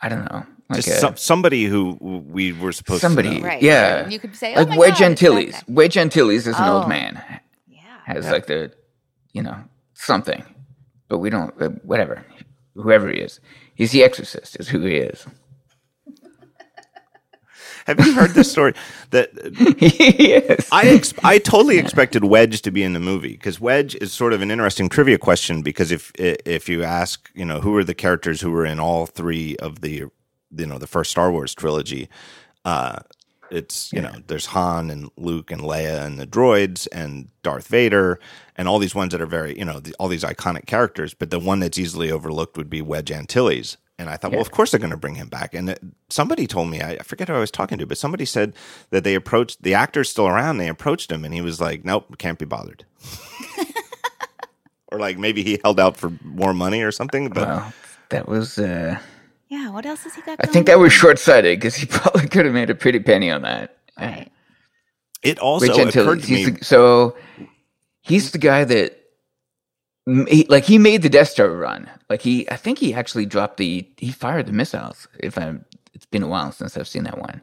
I 0.00 0.08
don't 0.08 0.24
know, 0.30 0.44
like 0.68 0.76
Just 0.82 0.88
a, 0.88 1.00
some, 1.00 1.16
somebody 1.16 1.64
who 1.64 1.96
we 2.00 2.52
were 2.52 2.72
supposed 2.72 3.00
somebody. 3.00 3.28
to 3.30 3.38
know. 3.40 3.46
Right, 3.46 3.62
Yeah. 3.62 4.08
You 4.08 4.18
could 4.18 4.34
say, 4.36 4.54
oh 4.54 4.60
like 4.60 4.68
my 4.70 4.76
Wedge 4.76 4.98
God, 4.98 5.12
it's 5.12 5.20
that 5.20 5.26
Antilles. 5.30 5.64
Wedge 5.68 5.96
Antilles 5.96 6.46
is 6.46 6.56
an 6.58 6.64
Oh. 6.68 6.78
old 6.78 6.88
man. 6.88 7.22
Yeah. 7.68 7.80
Has 8.04 8.26
like 8.30 8.46
the, 8.46 8.72
you 9.32 9.42
know, 9.42 9.56
something. 9.94 10.44
But 11.08 11.18
we 11.18 11.30
don't. 11.30 11.54
Uh, 11.60 11.68
whatever. 11.84 12.24
Whoever 12.74 13.08
he 13.08 13.18
is, 13.20 13.38
he's 13.74 13.92
the 13.92 14.02
Exorcist. 14.02 14.56
Is 14.58 14.68
who 14.68 14.80
he 14.80 14.96
is. 14.96 15.26
Have 17.86 18.00
you 18.04 18.14
heard 18.14 18.30
this 18.30 18.50
story 18.50 18.74
that 19.10 19.30
he 19.78 20.34
is. 20.34 20.68
I 20.72 20.88
ex- 20.88 21.14
I 21.22 21.38
totally 21.38 21.78
expected 21.78 22.24
Wedge 22.24 22.62
to 22.62 22.70
be 22.70 22.82
in 22.82 22.94
the 22.94 23.00
movie 23.00 23.32
because 23.32 23.60
Wedge 23.60 23.94
is 23.96 24.12
sort 24.12 24.32
of 24.32 24.42
an 24.42 24.50
interesting 24.50 24.88
trivia 24.88 25.18
question 25.18 25.62
because 25.62 25.92
if 25.92 26.12
if 26.16 26.68
you 26.68 26.84
ask 26.84 27.30
you 27.34 27.44
know 27.44 27.60
who 27.60 27.76
are 27.76 27.84
the 27.84 27.94
characters 27.94 28.40
who 28.40 28.50
were 28.50 28.66
in 28.66 28.80
all 28.80 29.06
three 29.06 29.56
of 29.56 29.82
the 29.82 30.04
you 30.56 30.66
know 30.66 30.78
the 30.78 30.86
first 30.86 31.10
Star 31.10 31.30
Wars 31.32 31.54
trilogy, 31.54 32.08
uh, 32.64 33.00
it's 33.50 33.92
you 33.92 34.00
know 34.00 34.14
there's 34.26 34.46
Han 34.46 34.90
and 34.90 35.10
Luke 35.16 35.50
and 35.50 35.62
Leia 35.62 36.04
and 36.04 36.18
the 36.18 36.26
droids 36.26 36.88
and 36.92 37.28
Darth 37.42 37.68
Vader 37.68 38.18
and 38.56 38.68
all 38.68 38.78
these 38.78 38.94
ones 38.94 39.12
that 39.12 39.20
are 39.20 39.26
very 39.26 39.58
you 39.58 39.64
know 39.64 39.80
the, 39.80 39.94
all 39.98 40.08
these 40.08 40.24
iconic 40.24 40.66
characters, 40.66 41.14
but 41.14 41.30
the 41.30 41.38
one 41.40 41.60
that's 41.60 41.78
easily 41.78 42.10
overlooked 42.10 42.56
would 42.56 42.70
be 42.70 42.82
Wedge 42.82 43.12
Antilles. 43.12 43.76
And 43.98 44.10
I 44.10 44.16
thought, 44.16 44.32
well, 44.32 44.40
of 44.40 44.50
course 44.50 44.72
they're 44.72 44.80
going 44.80 44.90
to 44.90 44.96
bring 44.96 45.14
him 45.14 45.28
back. 45.28 45.54
And 45.54 45.70
it, 45.70 45.80
somebody 46.10 46.48
told 46.48 46.68
me, 46.68 46.80
I, 46.80 46.94
I 46.94 47.02
forget 47.04 47.28
who 47.28 47.34
I 47.34 47.38
was 47.38 47.52
talking 47.52 47.78
to, 47.78 47.86
but 47.86 47.96
somebody 47.96 48.24
said 48.24 48.52
that 48.90 49.04
they 49.04 49.14
approached 49.14 49.62
the 49.62 49.74
actor's 49.74 50.10
still 50.10 50.26
around. 50.26 50.58
They 50.58 50.68
approached 50.68 51.12
him, 51.12 51.24
and 51.24 51.32
he 51.32 51.40
was 51.40 51.60
like, 51.60 51.84
"Nope, 51.84 52.18
can't 52.18 52.38
be 52.38 52.44
bothered." 52.44 52.84
or 54.88 54.98
like 54.98 55.18
maybe 55.18 55.42
he 55.42 55.60
held 55.62 55.78
out 55.78 55.96
for 55.96 56.12
more 56.24 56.52
money 56.54 56.82
or 56.82 56.90
something. 56.92 57.28
But 57.28 57.46
well, 57.46 57.72
that 58.10 58.28
was. 58.28 58.58
uh 58.58 58.98
Yeah. 59.48 59.70
What 59.70 59.86
else 59.86 60.02
has 60.04 60.14
he 60.14 60.22
got? 60.22 60.40
I 60.40 60.44
going 60.46 60.52
think 60.52 60.66
that 60.66 60.76
on? 60.76 60.82
was 60.82 60.92
short 60.92 61.18
sighted 61.18 61.58
because 61.58 61.76
he 61.76 61.86
probably 61.90 62.28
could 62.28 62.44
have 62.46 62.54
made 62.54 62.70
a 62.70 62.74
pretty 62.74 62.98
penny 63.00 63.30
on 63.30 63.42
that. 63.42 63.76
Right. 63.98 64.30
it 65.22 65.38
also 65.38 65.68
Rich 65.68 65.94
occurred 65.94 66.22
to 66.24 66.32
me. 66.32 66.44
The, 66.46 66.64
so 66.64 67.16
he's 68.00 68.32
the 68.32 68.38
guy 68.38 68.64
that, 68.64 68.90
m- 68.90 69.03
he, 70.06 70.46
like, 70.48 70.64
he 70.64 70.78
made 70.78 71.02
the 71.02 71.08
Death 71.08 71.28
Star 71.30 71.48
run. 71.50 71.88
Like 72.10 72.20
he, 72.22 72.48
I 72.50 72.56
think 72.56 72.78
he 72.78 72.92
actually 72.94 73.26
dropped 73.26 73.56
the, 73.56 73.88
he 73.96 74.10
fired 74.12 74.46
the 74.46 74.52
missiles. 74.52 75.08
If 75.18 75.38
I'm, 75.38 75.64
it's 75.94 76.06
been 76.06 76.22
a 76.22 76.28
while 76.28 76.52
since 76.52 76.76
I've 76.76 76.88
seen 76.88 77.04
that 77.04 77.18
one, 77.18 77.40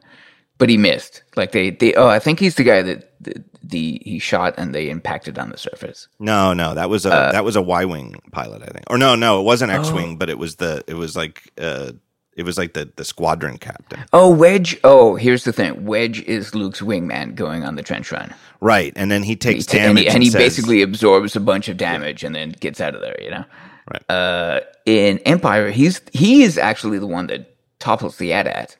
but 0.58 0.68
he 0.68 0.76
missed. 0.76 1.22
Like 1.36 1.52
they, 1.52 1.70
they. 1.70 1.94
Oh, 1.94 2.06
I 2.08 2.18
think 2.18 2.38
he's 2.38 2.54
the 2.54 2.62
guy 2.64 2.82
that 2.82 3.12
the, 3.20 3.42
the 3.62 4.00
he 4.04 4.18
shot 4.18 4.54
and 4.58 4.74
they 4.74 4.90
impacted 4.90 5.38
on 5.38 5.50
the 5.50 5.56
surface. 5.58 6.06
no, 6.20 6.52
no, 6.52 6.74
that 6.74 6.88
was 6.90 7.06
a 7.06 7.12
Uh, 7.12 7.32
that 7.32 7.44
was 7.44 7.56
a 7.56 7.62
Y 7.62 7.84
wing 7.84 8.14
pilot, 8.30 8.62
I 8.62 8.66
think. 8.66 8.84
Or 8.90 8.98
no, 8.98 9.14
no, 9.16 9.40
it 9.40 9.44
wasn't 9.44 9.72
X 9.72 9.88
Oh. 9.90 9.94
wing, 9.94 10.16
but 10.16 10.28
it 10.30 10.38
was 10.38 10.56
the 10.56 10.84
it 10.86 10.94
was 10.94 11.16
like 11.16 11.50
uh 11.58 11.92
it 12.36 12.44
was 12.44 12.56
like 12.58 12.72
the 12.74 12.90
the 12.96 13.04
squadron 13.04 13.58
captain. 13.58 14.00
Oh, 14.12 14.30
Wedge. 14.30 14.78
Oh, 14.84 15.16
here's 15.16 15.44
the 15.44 15.52
thing. 15.52 15.84
Wedge 15.84 16.22
is 16.22 16.54
Luke's 16.54 16.80
wingman 16.80 17.34
going 17.34 17.64
on 17.64 17.74
the 17.76 17.82
trench 17.82 18.10
run. 18.12 18.32
Right, 18.60 18.92
and 18.96 19.10
then 19.10 19.22
he 19.22 19.30
He 19.32 19.36
takes 19.36 19.66
ta- 19.66 19.78
damage 19.78 19.88
and 19.88 19.98
he, 19.98 20.06
and 20.14 20.22
he 20.22 20.30
says- 20.30 20.38
basically 20.40 20.82
absorbs 20.82 21.34
a 21.36 21.40
bunch 21.40 21.68
of 21.68 21.76
damage 21.76 22.24
and 22.24 22.34
then 22.34 22.50
gets 22.60 22.80
out 22.80 22.94
of 22.94 23.00
there. 23.00 23.16
You 23.22 23.30
know. 23.30 23.44
Right. 23.92 24.10
Uh, 24.10 24.60
in 24.86 25.18
Empire, 25.26 25.70
he's 25.70 26.00
he 26.12 26.42
is 26.44 26.56
actually 26.58 26.98
the 26.98 27.06
one 27.06 27.26
that 27.26 27.56
topples 27.80 28.16
the 28.18 28.32
AT-AT. 28.32 28.76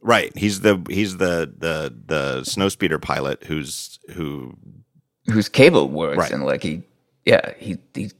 right. 0.00 0.36
He's 0.36 0.60
the 0.60 0.84
he's 0.90 1.18
the 1.18 1.52
the 1.56 1.94
the 2.06 2.40
snowspeeder 2.42 3.00
pilot 3.00 3.44
who's 3.44 3.98
who 4.12 4.56
whose 5.26 5.48
cable 5.48 5.88
works 5.88 6.18
Right. 6.18 6.32
and 6.32 6.44
like 6.44 6.62
he 6.64 6.82
yeah 7.24 7.52
he 7.56 7.78
he 7.94 8.10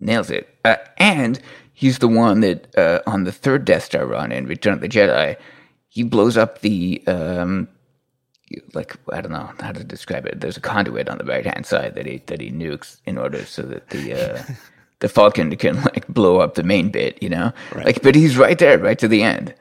nails 0.00 0.28
it 0.30 0.48
uh, 0.64 0.76
and 0.98 1.40
he's 1.80 1.98
the 1.98 2.08
one 2.08 2.40
that 2.40 2.76
uh, 2.76 3.00
on 3.06 3.24
the 3.24 3.32
third 3.32 3.64
death 3.64 3.84
star 3.84 4.06
run 4.06 4.30
in 4.30 4.46
return 4.46 4.74
of 4.74 4.80
the 4.80 4.88
jedi 4.88 5.36
he 5.88 6.02
blows 6.02 6.36
up 6.36 6.60
the 6.60 7.02
um 7.06 7.66
like 8.72 8.96
I 9.12 9.20
don't 9.20 9.32
know 9.32 9.50
how 9.60 9.72
to 9.72 9.84
describe 9.84 10.26
it. 10.26 10.40
There's 10.40 10.56
a 10.56 10.60
conduit 10.60 11.08
on 11.08 11.18
the 11.18 11.24
right 11.24 11.46
hand 11.46 11.66
side 11.66 11.94
that 11.94 12.06
he 12.06 12.22
that 12.26 12.40
he 12.40 12.50
nukes 12.50 13.00
in 13.04 13.18
order 13.18 13.44
so 13.44 13.62
that 13.62 13.90
the 13.90 14.14
uh, 14.14 14.42
the 15.00 15.08
Falcon 15.08 15.54
can 15.56 15.76
like 15.82 16.06
blow 16.08 16.40
up 16.40 16.54
the 16.54 16.62
main 16.62 16.90
bit, 16.90 17.22
you 17.22 17.28
know. 17.28 17.52
Right. 17.74 17.86
Like, 17.86 18.02
but 18.02 18.14
he's 18.14 18.36
right 18.36 18.58
there, 18.58 18.78
right 18.78 18.98
to 18.98 19.08
the 19.08 19.22
end. 19.22 19.54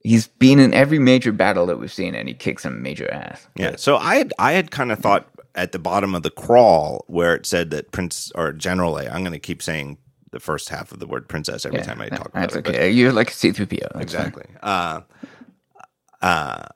He's 0.00 0.26
been 0.26 0.58
in 0.58 0.74
every 0.74 0.98
major 0.98 1.30
battle 1.32 1.66
that 1.66 1.78
we've 1.78 1.92
seen, 1.92 2.14
and 2.14 2.28
he 2.28 2.34
kicks 2.34 2.64
some 2.64 2.82
major 2.82 3.10
ass. 3.12 3.46
Yeah. 3.56 3.76
So 3.76 3.96
I 3.96 4.16
had 4.16 4.32
I 4.38 4.52
had 4.52 4.70
kind 4.70 4.92
of 4.92 4.98
thought 4.98 5.28
at 5.54 5.72
the 5.72 5.78
bottom 5.78 6.14
of 6.14 6.22
the 6.22 6.30
crawl 6.30 7.04
where 7.08 7.34
it 7.34 7.46
said 7.46 7.70
that 7.70 7.92
Prince 7.92 8.32
or 8.34 8.52
General 8.52 8.98
A. 8.98 9.08
I'm 9.08 9.22
going 9.22 9.32
to 9.32 9.38
keep 9.38 9.62
saying 9.62 9.98
the 10.32 10.40
first 10.40 10.68
half 10.70 10.90
of 10.92 10.98
the 10.98 11.06
word 11.06 11.28
princess 11.28 11.64
every 11.64 11.78
Yeah, 11.78 11.84
time 11.84 12.00
I 12.00 12.08
that- 12.08 12.16
talk 12.16 12.28
about 12.28 12.40
that's 12.40 12.56
it. 12.56 12.64
but- 12.64 12.74
okay. 12.74 12.90
You're 12.90 13.12
like 13.12 13.30
a 13.30 13.34
C-3PO. 13.34 14.00
Exactly. 14.00 14.44
Uh, 14.62 15.02
uh, 16.20 16.66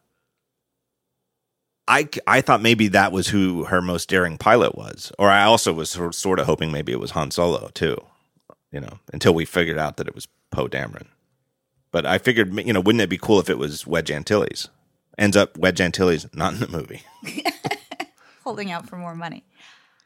I, 1.88 2.08
I 2.26 2.40
thought 2.40 2.62
maybe 2.62 2.88
that 2.88 3.12
was 3.12 3.28
who 3.28 3.64
her 3.64 3.80
most 3.80 4.08
daring 4.08 4.38
pilot 4.38 4.76
was, 4.76 5.12
or 5.18 5.30
I 5.30 5.44
also 5.44 5.72
was 5.72 5.90
sort 5.90 6.14
sort 6.14 6.38
of 6.40 6.46
hoping 6.46 6.72
maybe 6.72 6.92
it 6.92 6.98
was 7.00 7.12
Han 7.12 7.30
Solo 7.30 7.68
too, 7.74 7.96
you 8.72 8.80
know, 8.80 8.98
until 9.12 9.34
we 9.34 9.44
figured 9.44 9.78
out 9.78 9.96
that 9.96 10.08
it 10.08 10.14
was 10.14 10.26
Poe 10.50 10.66
Dameron. 10.68 11.06
But 11.92 12.04
I 12.04 12.18
figured, 12.18 12.52
you 12.66 12.72
know, 12.72 12.80
wouldn't 12.80 13.02
it 13.02 13.08
be 13.08 13.18
cool 13.18 13.38
if 13.38 13.48
it 13.48 13.58
was 13.58 13.86
Wedge 13.86 14.10
Antilles? 14.10 14.68
Ends 15.16 15.36
up 15.36 15.56
Wedge 15.56 15.80
Antilles 15.80 16.26
not 16.34 16.54
in 16.54 16.58
the 16.60 16.68
movie. 16.68 17.02
Holding 18.44 18.70
out 18.72 18.88
for 18.88 18.96
more 18.96 19.14
money. 19.14 19.44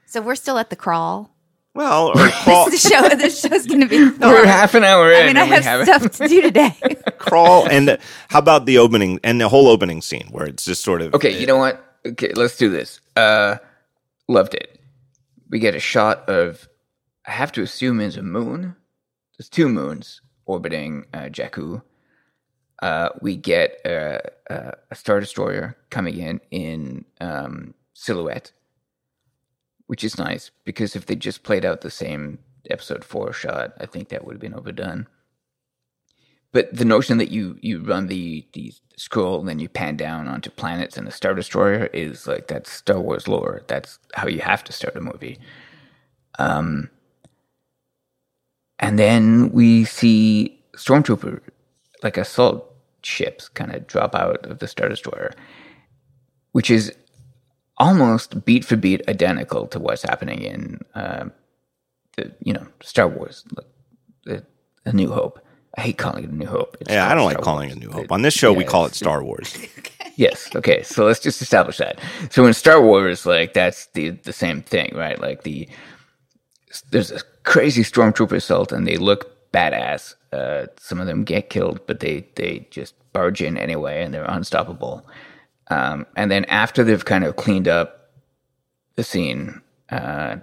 So 0.06 0.20
we're 0.20 0.34
still 0.36 0.58
at 0.58 0.70
the 0.70 0.76
crawl. 0.76 1.30
Well, 1.74 2.08
or 2.18 2.28
crawl, 2.30 2.68
This 2.70 2.88
show, 2.88 3.08
this 3.10 3.40
show's 3.40 3.66
going 3.66 3.80
to 3.80 3.86
be. 3.88 4.10
We're 4.20 4.46
half 4.46 4.74
an 4.74 4.84
hour 4.84 5.10
in. 5.12 5.22
I 5.22 5.26
mean, 5.26 5.36
I 5.36 5.40
and 5.42 5.50
we 5.50 5.54
have 5.56 5.64
haven't- 5.86 6.12
stuff 6.14 6.28
to 6.28 6.28
do 6.28 6.42
today. 6.50 6.74
crawl, 7.18 7.68
and 7.68 7.98
how 8.28 8.38
about 8.40 8.66
the 8.66 8.78
opening 8.78 9.20
and 9.22 9.40
the 9.40 9.48
whole 9.48 9.68
opening 9.68 10.02
scene 10.02 10.28
where 10.30 10.46
it's 10.46 10.64
just 10.64 10.82
sort 10.82 11.00
of 11.02 11.14
Okay, 11.14 11.38
you 11.38 11.46
know 11.46 11.56
what? 11.58 11.84
Okay, 12.06 12.32
let's 12.34 12.56
do 12.56 12.70
this. 12.70 13.00
Uh, 13.16 13.56
loved 14.28 14.54
it. 14.54 14.80
We 15.48 15.58
get 15.58 15.74
a 15.74 15.80
shot 15.80 16.28
of, 16.28 16.68
I 17.26 17.32
have 17.32 17.52
to 17.52 17.62
assume 17.62 18.00
is 18.00 18.16
a 18.16 18.22
moon. 18.22 18.74
There's 19.38 19.48
two 19.48 19.68
moons 19.68 20.20
orbiting 20.46 21.04
uh, 21.12 21.28
Jakku. 21.30 21.82
Uh, 22.82 23.10
we 23.20 23.36
get 23.36 23.78
a, 23.84 24.20
a, 24.48 24.72
a 24.90 24.94
star 24.94 25.20
destroyer 25.20 25.76
coming 25.90 26.16
in 26.18 26.40
in 26.50 27.04
um, 27.20 27.74
silhouette, 27.92 28.52
which 29.90 30.04
is 30.04 30.18
nice 30.18 30.52
because 30.62 30.94
if 30.94 31.06
they 31.06 31.16
just 31.16 31.42
played 31.42 31.64
out 31.64 31.80
the 31.80 31.90
same 31.90 32.38
episode 32.70 33.04
four 33.04 33.32
shot, 33.32 33.72
I 33.80 33.86
think 33.86 34.08
that 34.08 34.24
would 34.24 34.34
have 34.34 34.40
been 34.40 34.54
overdone. 34.54 35.08
But 36.52 36.72
the 36.72 36.84
notion 36.84 37.18
that 37.18 37.32
you 37.32 37.58
you 37.60 37.82
run 37.82 38.06
the 38.06 38.46
the 38.52 38.72
scroll 38.96 39.40
and 39.40 39.48
then 39.48 39.58
you 39.58 39.68
pan 39.68 39.96
down 39.96 40.28
onto 40.28 40.48
planets 40.48 40.96
and 40.96 41.08
the 41.08 41.10
Star 41.10 41.34
Destroyer 41.34 41.86
is 41.86 42.28
like 42.28 42.46
that's 42.46 42.70
Star 42.70 43.00
Wars 43.00 43.26
lore. 43.26 43.62
That's 43.66 43.98
how 44.14 44.28
you 44.28 44.38
have 44.38 44.62
to 44.62 44.72
start 44.72 44.94
a 44.94 45.00
movie. 45.00 45.40
Um, 46.38 46.88
and 48.78 48.96
then 48.96 49.50
we 49.50 49.84
see 49.86 50.56
stormtrooper 50.76 51.40
like 52.04 52.16
assault 52.16 52.72
ships 53.02 53.48
kind 53.48 53.74
of 53.74 53.88
drop 53.88 54.14
out 54.14 54.46
of 54.46 54.60
the 54.60 54.68
Star 54.68 54.88
Destroyer, 54.88 55.32
which 56.52 56.70
is 56.70 56.94
almost 57.80 58.44
beat 58.44 58.64
for 58.64 58.76
beat 58.76 59.02
identical 59.08 59.66
to 59.68 59.80
what's 59.80 60.02
happening 60.02 60.42
in 60.42 60.80
uh, 60.94 61.26
the 62.16 62.32
you 62.40 62.52
know 62.52 62.66
Star 62.82 63.08
Wars, 63.08 63.44
like, 63.56 63.66
the, 64.26 64.44
A 64.84 64.92
New 64.92 65.10
Hope. 65.10 65.44
I 65.76 65.82
hate 65.82 65.98
calling 65.98 66.24
it 66.24 66.30
A 66.30 66.34
New 66.34 66.46
Hope. 66.46 66.76
It's 66.80 66.90
yeah, 66.92 67.10
I 67.10 67.14
don't 67.16 67.24
like 67.24 67.36
Star 67.38 67.44
calling 67.44 67.70
Wars. 67.70 67.76
it 67.78 67.80
New 67.80 67.90
Hope. 67.90 68.12
On 68.12 68.22
this 68.22 68.34
show, 68.34 68.52
we 68.52 68.64
call 68.64 68.86
it 68.86 68.94
Star 68.94 69.24
Wars. 69.24 69.58
Yes. 70.16 70.54
Okay. 70.54 70.82
So 70.82 71.06
let's 71.06 71.20
just 71.20 71.40
establish 71.40 71.78
that. 71.78 71.98
So 72.28 72.44
in 72.44 72.52
Star 72.52 72.82
Wars, 72.82 73.24
like 73.24 73.54
that's 73.54 73.86
the 73.94 74.10
the 74.10 74.34
same 74.34 74.60
thing, 74.60 74.92
right? 74.94 75.18
Like 75.18 75.44
the 75.44 75.66
there's 76.90 77.10
a 77.10 77.20
crazy 77.44 77.82
stormtrooper 77.82 78.32
assault, 78.32 78.70
and 78.70 78.86
they 78.86 78.98
look 78.98 79.50
badass. 79.52 80.14
Uh, 80.32 80.66
some 80.78 81.00
of 81.00 81.06
them 81.06 81.24
get 81.24 81.48
killed, 81.48 81.80
but 81.86 82.00
they 82.00 82.26
they 82.36 82.66
just 82.70 82.94
barge 83.14 83.40
in 83.40 83.56
anyway, 83.56 84.02
and 84.02 84.12
they're 84.12 84.24
unstoppable. 84.24 85.06
Um, 85.70 86.06
and 86.16 86.30
then 86.30 86.44
after 86.46 86.84
they've 86.84 87.04
kind 87.04 87.24
of 87.24 87.36
cleaned 87.36 87.68
up 87.68 88.10
the 88.96 89.04
scene, 89.04 89.62
uh, 89.90 90.38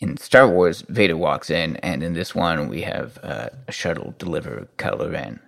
in 0.00 0.16
Star 0.18 0.48
Wars, 0.48 0.82
Vader 0.88 1.16
walks 1.16 1.50
in, 1.50 1.76
and 1.78 2.02
in 2.02 2.14
this 2.14 2.34
one, 2.34 2.68
we 2.68 2.82
have 2.82 3.18
uh, 3.22 3.50
a 3.68 3.72
shuttle 3.72 4.14
deliver 4.18 4.68
Kylo 4.78 5.12
Ren. 5.12 5.40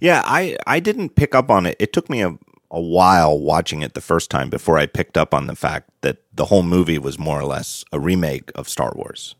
Yeah, 0.00 0.22
I 0.26 0.56
I 0.66 0.80
didn't 0.80 1.16
pick 1.16 1.34
up 1.34 1.50
on 1.50 1.66
it. 1.66 1.76
It 1.78 1.92
took 1.92 2.10
me 2.10 2.22
a 2.22 2.38
a 2.70 2.80
while 2.80 3.38
watching 3.38 3.82
it 3.82 3.94
the 3.94 4.00
first 4.02 4.30
time 4.30 4.50
before 4.50 4.78
I 4.78 4.86
picked 4.86 5.16
up 5.16 5.34
on 5.34 5.46
the 5.46 5.56
fact 5.56 5.90
that 6.02 6.18
the 6.34 6.46
whole 6.46 6.64
movie 6.64 6.98
was 6.98 7.18
more 7.18 7.40
or 7.40 7.46
less 7.46 7.84
a 7.92 8.00
remake 8.00 8.50
of 8.56 8.68
Star 8.68 8.92
Wars. 8.96 9.36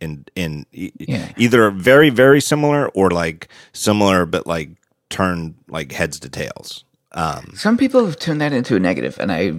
In 0.00 0.26
in 0.36 0.66
Yeah. 0.72 1.32
either 1.36 1.70
very 1.70 2.10
very 2.10 2.40
similar 2.40 2.88
or 2.90 3.10
like 3.10 3.48
similar 3.72 4.26
but 4.26 4.46
like 4.46 4.70
turned 5.12 5.54
like 5.68 5.92
heads 5.92 6.18
to 6.20 6.28
tails. 6.28 6.84
Um, 7.12 7.52
Some 7.54 7.76
people 7.76 8.04
have 8.06 8.18
turned 8.18 8.40
that 8.40 8.52
into 8.52 8.76
a 8.76 8.80
negative, 8.80 9.18
and 9.20 9.30
I 9.30 9.52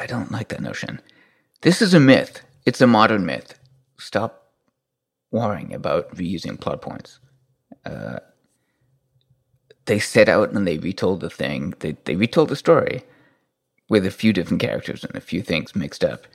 I 0.00 0.06
don't 0.06 0.32
like 0.32 0.48
that 0.48 0.60
notion. 0.60 1.00
This 1.62 1.80
is 1.80 1.94
a 1.94 2.00
myth. 2.00 2.42
It's 2.66 2.80
a 2.80 2.86
modern 2.86 3.24
myth. 3.24 3.58
Stop 3.98 4.52
worrying 5.30 5.72
about 5.72 6.14
reusing 6.16 6.60
plot 6.60 6.82
points. 6.82 7.20
Uh, 7.84 8.18
they 9.86 9.98
set 10.00 10.28
out 10.28 10.52
and 10.52 10.66
they 10.66 10.78
retold 10.78 11.20
the 11.20 11.30
thing. 11.30 11.74
They 11.78 11.96
they 12.04 12.16
retold 12.16 12.48
the 12.48 12.56
story 12.56 13.02
with 13.88 14.04
a 14.04 14.10
few 14.10 14.32
different 14.32 14.60
characters 14.60 15.04
and 15.04 15.14
a 15.14 15.20
few 15.20 15.42
things 15.42 15.76
mixed 15.76 16.04
up, 16.04 16.26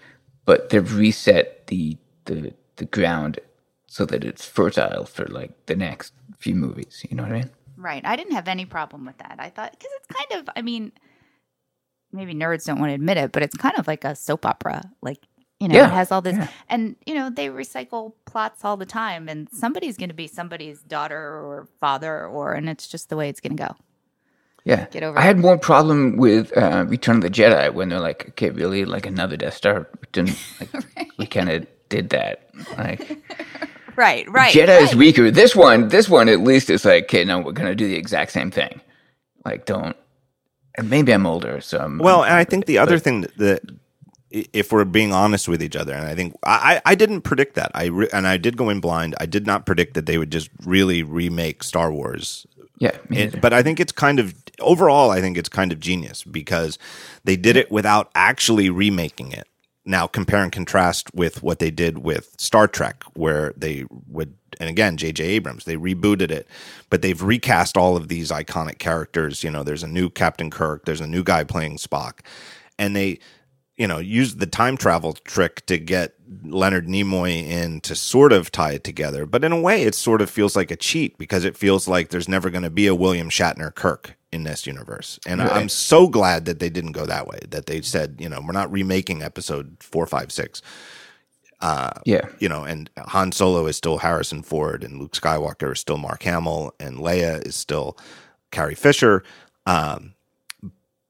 but 0.46 0.70
they've 0.70 0.96
reset 0.98 1.68
the 1.68 1.98
the 2.26 2.54
the 2.78 2.86
ground 2.86 3.40
so 3.88 4.06
that 4.06 4.24
it's 4.24 4.46
fertile 4.46 5.06
for 5.06 5.26
like 5.26 5.52
the 5.66 5.76
next 5.76 6.14
few 6.40 6.56
movies. 6.56 7.06
You 7.10 7.18
know 7.18 7.24
what 7.24 7.34
I 7.34 7.40
mean? 7.40 7.50
Right. 7.82 8.04
I 8.06 8.16
didn't 8.18 8.34
have 8.34 8.48
any 8.48 8.66
problem 8.66 9.06
with 9.06 9.18
that. 9.20 9.38
I 9.40 9.50
thought 9.50 9.72
because 9.72 9.90
it's 9.98 10.08
kind 10.08 10.42
of, 10.42 10.54
I 10.56 10.62
mean, 10.62 10.92
maybe 12.14 12.36
nerds 12.36 12.66
don't 12.66 12.80
want 12.80 12.92
to 12.92 12.96
admit 12.96 13.18
it, 13.18 13.32
but 13.34 13.44
it's 13.44 13.58
kind 13.58 13.78
of 13.80 13.88
like 13.88 14.06
a 14.06 14.16
soap 14.16 14.46
opera. 14.46 14.84
Like, 15.02 15.20
you 15.60 15.70
know, 15.70 15.76
Yeah, 15.76 15.88
it 15.88 15.92
has 15.92 16.12
all 16.12 16.22
this, 16.22 16.36
yeah. 16.38 16.48
and 16.70 16.96
you 17.06 17.16
know, 17.16 17.30
they 17.32 17.50
recycle 17.50 18.14
plots 18.26 18.66
all 18.66 18.78
the 18.78 18.86
time, 18.86 19.30
and 19.30 19.50
somebody's 19.52 19.98
going 19.98 20.10
to 20.10 20.16
be 20.16 20.28
somebody's 20.28 20.82
daughter 20.84 21.18
or 21.18 21.68
father, 21.80 22.28
or, 22.28 22.54
and 22.54 22.70
it's 22.70 22.88
just 22.88 23.10
the 23.10 23.18
way 23.18 23.30
it's 23.30 23.42
going 23.42 23.58
to 23.58 23.64
go. 23.64 23.76
Yeah. 24.66 24.88
Get 24.92 25.04
over 25.04 25.18
I 25.18 25.22
had 25.24 25.40
more 25.40 25.58
problem 25.58 26.18
with 26.18 26.56
uh, 26.58 26.86
Return 26.88 27.18
of 27.18 27.22
the 27.24 27.30
Jedi 27.32 27.74
when 27.74 27.90
they're 27.90 28.00
like, 28.00 28.30
okay, 28.30 28.52
really, 28.52 28.86
like 28.86 29.06
another 29.08 29.38
Death 29.38 29.56
Star. 29.56 29.88
We 30.02 30.08
didn't 30.12 30.38
like, 30.60 30.70
we 31.18 31.26
kind 31.28 31.50
of 31.50 31.68
did 31.90 32.10
that. 32.12 32.50
Like 32.78 33.20
Right. 33.96 34.30
Right. 34.30 34.54
Jedi 34.54 34.82
is 34.82 34.96
weaker. 34.96 35.32
This 35.32 35.56
one, 35.56 35.88
this 35.90 36.08
one 36.10 36.30
at 36.30 36.40
least 36.42 36.70
is 36.70 36.86
like, 36.86 37.04
okay, 37.06 37.24
no, 37.24 37.40
we're 37.40 37.52
gonna 37.52 37.76
do 37.76 37.88
the 37.88 37.96
exact 37.96 38.32
same 38.32 38.52
thing. 38.52 38.82
Like, 39.46 39.66
don't. 39.66 39.96
And 40.78 40.90
maybe 40.90 41.12
I'm 41.14 41.26
older, 41.26 41.60
so 41.62 41.80
I'm 41.80 41.98
Well, 41.98 42.24
and 42.24 42.34
I 42.34 42.44
think 42.44 42.66
the 42.66 42.78
other 42.78 42.98
thing 43.00 43.22
that, 43.22 43.38
that 43.38 43.62
if 44.30 44.72
we're 44.72 44.86
being 44.86 45.12
honest 45.12 45.48
with 45.50 45.62
each 45.62 45.76
other, 45.76 45.94
and 45.94 46.06
I 46.06 46.16
think 46.16 46.36
I, 46.44 46.76
I 46.86 46.92
I 46.92 46.96
didn't 46.96 47.22
predict 47.22 47.56
that. 47.56 47.72
I 47.76 47.86
re, 47.88 48.08
and 48.14 48.26
I 48.26 48.38
did 48.38 48.56
go 48.56 48.70
in 48.70 48.80
blind. 48.80 49.14
I 49.20 49.26
did 49.26 49.46
not 49.46 49.66
predict 49.66 49.94
that 49.96 50.06
they 50.06 50.18
would 50.18 50.32
just 50.32 50.50
really 50.66 51.04
remake 51.04 51.64
Star 51.64 51.92
Wars. 51.92 52.46
yeah. 52.80 52.96
Me 53.10 53.18
It- 53.24 53.42
but 53.42 53.52
I 53.52 53.62
think 53.62 53.80
it's 53.82 53.92
kind 53.92 54.20
of 54.20 54.34
overall. 54.60 55.10
I 55.12 55.20
think 55.20 55.38
it's 55.38 55.50
kind 55.50 55.74
of 55.74 55.80
genius 55.82 56.24
because 56.24 56.78
they 57.26 57.36
did 57.36 57.58
it 57.58 57.70
without 57.72 58.10
actually 58.16 58.70
remaking 58.70 59.34
it. 59.34 59.48
Now 59.84 60.06
compare 60.06 60.44
and 60.44 60.52
contrast 60.52 61.14
with 61.14 61.42
what 61.42 61.60
they 61.60 61.72
did 61.72 62.00
with 62.00 62.36
Star 62.38 62.68
Trek, 62.68 63.04
where 63.14 63.54
they 63.58 63.86
would, 64.08 64.36
and 64.60 64.70
again, 64.70 64.96
J.J. 64.96 65.24
Abrams, 65.24 65.66
they 65.66 65.76
rebooted 65.76 66.30
it, 66.30 66.48
but 66.90 67.02
they've 67.02 67.22
recast 67.22 67.78
all 67.78 67.98
of 67.98 68.08
these 68.08 68.30
iconic 68.30 68.78
characters. 68.78 69.44
You 69.44 69.50
know, 69.50 69.64
there's 69.64 69.84
a 69.84 69.88
new 69.88 70.10
Captain 70.10 70.52
Kirk, 70.52 70.86
there's 70.86 71.02
a 71.02 71.08
new 71.08 71.24
guy 71.24 71.44
playing 71.44 71.78
Spock, 71.78 72.20
and 72.78 72.96
they, 72.96 73.18
you 73.76 73.88
know, 73.88 73.98
used 73.98 74.40
the 74.40 74.46
time 74.46 74.78
travel 74.78 75.14
trick 75.14 75.66
to 75.66 75.80
get 75.80 76.14
Leonard 76.44 76.88
Nimoy 76.88 77.44
in 77.44 77.82
to 77.82 77.96
sort 77.96 78.34
of 78.34 78.52
tie 78.52 78.74
it 78.74 78.84
together. 78.84 79.26
But 79.26 79.44
in 79.44 79.52
a 79.52 79.60
way, 79.60 79.82
it 79.82 79.96
sort 79.96 80.22
of 80.22 80.30
feels 80.30 80.56
like 80.56 80.70
a 80.70 80.76
cheat 80.76 81.18
because 81.18 81.44
it 81.44 81.58
feels 81.58 81.88
like 81.88 82.10
there's 82.10 82.30
never 82.30 82.52
going 82.52 82.64
to 82.64 82.70
be 82.70 82.86
a 82.86 82.94
William 82.94 83.30
Shatner 83.32 83.74
Kirk 83.74 84.16
in 84.32 84.44
this 84.44 84.66
universe. 84.66 85.20
And 85.26 85.42
Right. 85.42 85.52
I'm 85.52 85.70
so 85.70 86.08
glad 86.08 86.46
that 86.46 86.60
they 86.60 86.70
didn't 86.70 86.94
go 86.94 87.06
that 87.06 87.28
way, 87.28 87.40
that 87.50 87.66
they 87.66 87.82
said, 87.82 88.16
you 88.20 88.30
know, 88.30 88.42
we're 88.46 88.54
not 88.54 88.72
remaking 88.72 89.22
episode 89.22 89.76
four, 89.80 90.06
five, 90.08 90.32
six. 90.32 90.62
yeah, 92.06 92.22
You 92.40 92.50
know, 92.50 92.64
and 92.64 92.90
Han 92.98 93.32
Solo 93.32 93.68
is 93.68 93.76
still 93.76 94.00
Harrison 94.00 94.42
Ford, 94.42 94.84
and 94.84 95.00
Luke 95.00 95.12
Skywalker 95.14 95.74
is 95.74 95.80
still 95.80 95.98
Mark 95.98 96.24
Hamill, 96.24 96.74
and 96.80 96.98
Leia 96.98 97.46
is 97.46 97.56
still 97.56 97.98
Carrie 98.52 98.74
Fisher. 98.76 99.24
Um, 99.66 100.14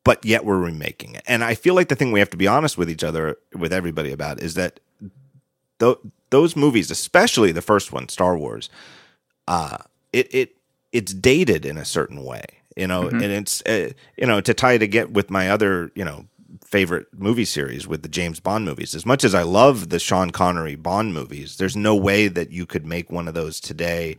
but 0.03 0.25
yet 0.25 0.43
we're 0.43 0.57
remaking 0.59 1.13
it. 1.15 1.23
And 1.27 1.43
I 1.43 1.53
feel 1.55 1.75
like 1.75 1.87
the 1.87 1.95
thing 1.95 2.11
we 2.11 2.19
have 2.19 2.29
to 2.31 2.37
be 2.37 2.47
honest 2.47 2.77
with 2.77 2.89
each 2.89 3.03
other, 3.03 3.37
with 3.55 3.71
everybody 3.71 4.11
about, 4.11 4.41
is 4.41 4.55
that 4.55 4.79
th- 5.79 5.97
those 6.31 6.55
movies, 6.55 6.89
especially 6.91 7.51
the 7.51 7.61
first 7.61 7.91
one, 7.93 8.09
Star 8.09 8.35
Wars, 8.37 8.69
uh, 9.47 9.77
it 10.11 10.33
it 10.33 10.55
it's 10.91 11.13
dated 11.13 11.65
in 11.65 11.77
a 11.77 11.85
certain 11.85 12.23
way, 12.25 12.45
You 12.77 12.87
know, 12.87 13.07
and 13.09 13.23
it's 13.23 13.61
uh, 13.65 13.91
you 14.17 14.25
know 14.25 14.41
to 14.41 14.53
tie 14.53 14.73
it 14.73 14.81
again 14.81 15.13
with 15.13 15.29
my 15.29 15.49
other 15.49 15.91
you 15.95 16.05
know 16.05 16.25
favorite 16.65 17.07
movie 17.13 17.45
series 17.45 17.87
with 17.87 18.01
the 18.01 18.09
James 18.09 18.39
Bond 18.39 18.65
movies. 18.65 18.95
As 18.95 19.05
much 19.05 19.23
as 19.23 19.35
I 19.35 19.43
love 19.43 19.89
the 19.89 19.99
Sean 19.99 20.31
Connery 20.31 20.75
Bond 20.75 21.13
movies, 21.13 21.57
there's 21.57 21.75
no 21.75 21.95
way 21.95 22.27
that 22.27 22.51
you 22.51 22.65
could 22.65 22.85
make 22.85 23.11
one 23.11 23.27
of 23.27 23.33
those 23.33 23.59
today 23.59 24.17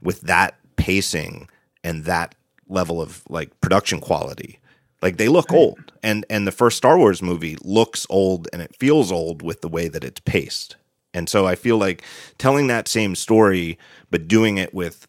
with 0.00 0.22
that 0.22 0.56
pacing 0.76 1.48
and 1.84 2.04
that 2.04 2.34
level 2.68 3.00
of 3.00 3.22
like 3.28 3.60
production 3.60 4.00
quality. 4.00 4.58
Like 5.00 5.16
they 5.16 5.28
look 5.28 5.52
old, 5.52 5.92
and 6.02 6.24
and 6.30 6.46
the 6.46 6.52
first 6.52 6.76
Star 6.76 6.96
Wars 6.96 7.22
movie 7.22 7.56
looks 7.62 8.06
old 8.08 8.48
and 8.52 8.62
it 8.62 8.76
feels 8.76 9.10
old 9.10 9.42
with 9.42 9.60
the 9.60 9.68
way 9.68 9.88
that 9.88 10.04
it's 10.04 10.20
paced. 10.20 10.76
And 11.14 11.28
so 11.28 11.46
I 11.46 11.56
feel 11.56 11.76
like 11.76 12.02
telling 12.38 12.68
that 12.68 12.88
same 12.88 13.14
story, 13.14 13.78
but 14.10 14.28
doing 14.28 14.58
it 14.58 14.72
with 14.72 15.06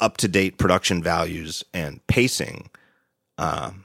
up 0.00 0.16
to 0.18 0.28
date 0.28 0.58
production 0.58 1.02
values 1.02 1.64
and 1.74 2.06
pacing, 2.06 2.70
um, 3.38 3.84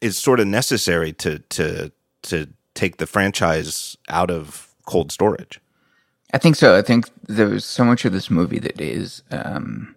is 0.00 0.18
sort 0.18 0.40
of 0.40 0.46
necessary 0.46 1.12
to 1.14 1.38
to 1.38 1.92
to 2.22 2.48
take 2.74 2.96
the 2.96 3.06
franchise 3.06 3.96
out 4.08 4.30
of 4.30 4.74
cold 4.86 5.12
storage. 5.12 5.60
I 6.32 6.38
think 6.38 6.56
so. 6.56 6.76
I 6.76 6.82
think 6.82 7.10
there's 7.28 7.64
so 7.64 7.84
much 7.84 8.04
of 8.04 8.12
this 8.12 8.30
movie 8.30 8.58
that 8.58 8.80
is 8.80 9.22
um, 9.30 9.94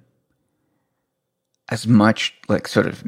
as 1.69 1.87
much 1.87 2.33
like 2.49 2.67
sort 2.67 2.87
of 2.87 3.03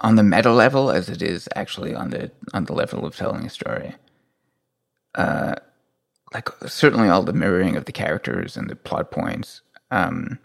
on 0.00 0.16
the 0.16 0.22
meta 0.22 0.52
level 0.52 0.90
as 0.90 1.08
it 1.08 1.22
is 1.22 1.48
actually 1.54 1.94
on 1.94 2.10
the 2.10 2.30
on 2.52 2.64
the 2.64 2.72
level 2.72 3.06
of 3.06 3.16
telling 3.16 3.44
a 3.44 3.50
story. 3.50 3.94
Uh, 5.14 5.54
like 6.32 6.48
certainly 6.66 7.08
all 7.08 7.22
the 7.22 7.32
mirroring 7.32 7.76
of 7.76 7.84
the 7.84 7.92
characters 7.92 8.56
and 8.56 8.68
the 8.68 8.74
plot 8.74 9.10
points. 9.10 9.62
Um, 9.90 10.38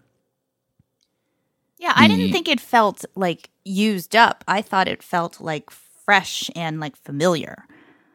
Yeah, 1.80 1.94
I 1.96 2.08
didn't 2.10 2.32
think 2.32 2.48
it 2.50 2.60
felt 2.62 3.06
like 3.16 3.50
used 3.66 4.16
up. 4.16 4.44
I 4.48 4.62
thought 4.62 4.88
it 4.90 5.04
felt 5.04 5.42
like 5.42 5.72
fresh 5.72 6.50
and 6.56 6.80
like 6.80 6.96
familiar. 6.98 7.66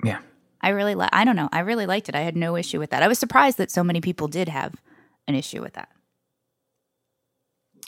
yeah, 0.04 0.20
I 0.62 0.70
really 0.70 0.94
like 0.94 1.10
I 1.12 1.24
don't 1.24 1.36
know. 1.36 1.48
I 1.52 1.60
really 1.60 1.86
liked 1.86 2.08
it. 2.10 2.14
I 2.14 2.20
had 2.20 2.36
no 2.36 2.56
issue 2.56 2.78
with 2.78 2.90
that. 2.90 3.02
I 3.02 3.08
was 3.08 3.18
surprised 3.18 3.58
that 3.58 3.70
so 3.72 3.84
many 3.84 4.00
people 4.02 4.28
did 4.28 4.48
have 4.50 4.74
an 5.28 5.34
issue 5.34 5.62
with 5.62 5.74
that. 5.74 5.88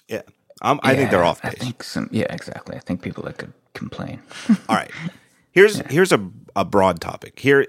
Yeah, 0.09 0.23
um, 0.63 0.81
I 0.83 0.95
think 0.95 1.11
they're 1.11 1.23
Yeah, 1.23 1.29
off 1.31 1.41
I 1.45 1.51
base. 1.51 1.59
think 1.61 1.83
some. 1.83 2.09
Yeah, 2.13 2.27
exactly. 2.33 2.77
I 2.77 2.81
think 2.81 3.03
people 3.03 3.25
that 3.25 3.39
could 3.39 3.53
complain. 3.75 4.23
All 4.69 4.77
right. 4.77 4.91
Here's 5.53 5.79
here's 5.91 6.13
a 6.13 6.31
a 6.55 6.65
broad 6.65 7.01
topic. 7.01 7.39
Here 7.39 7.67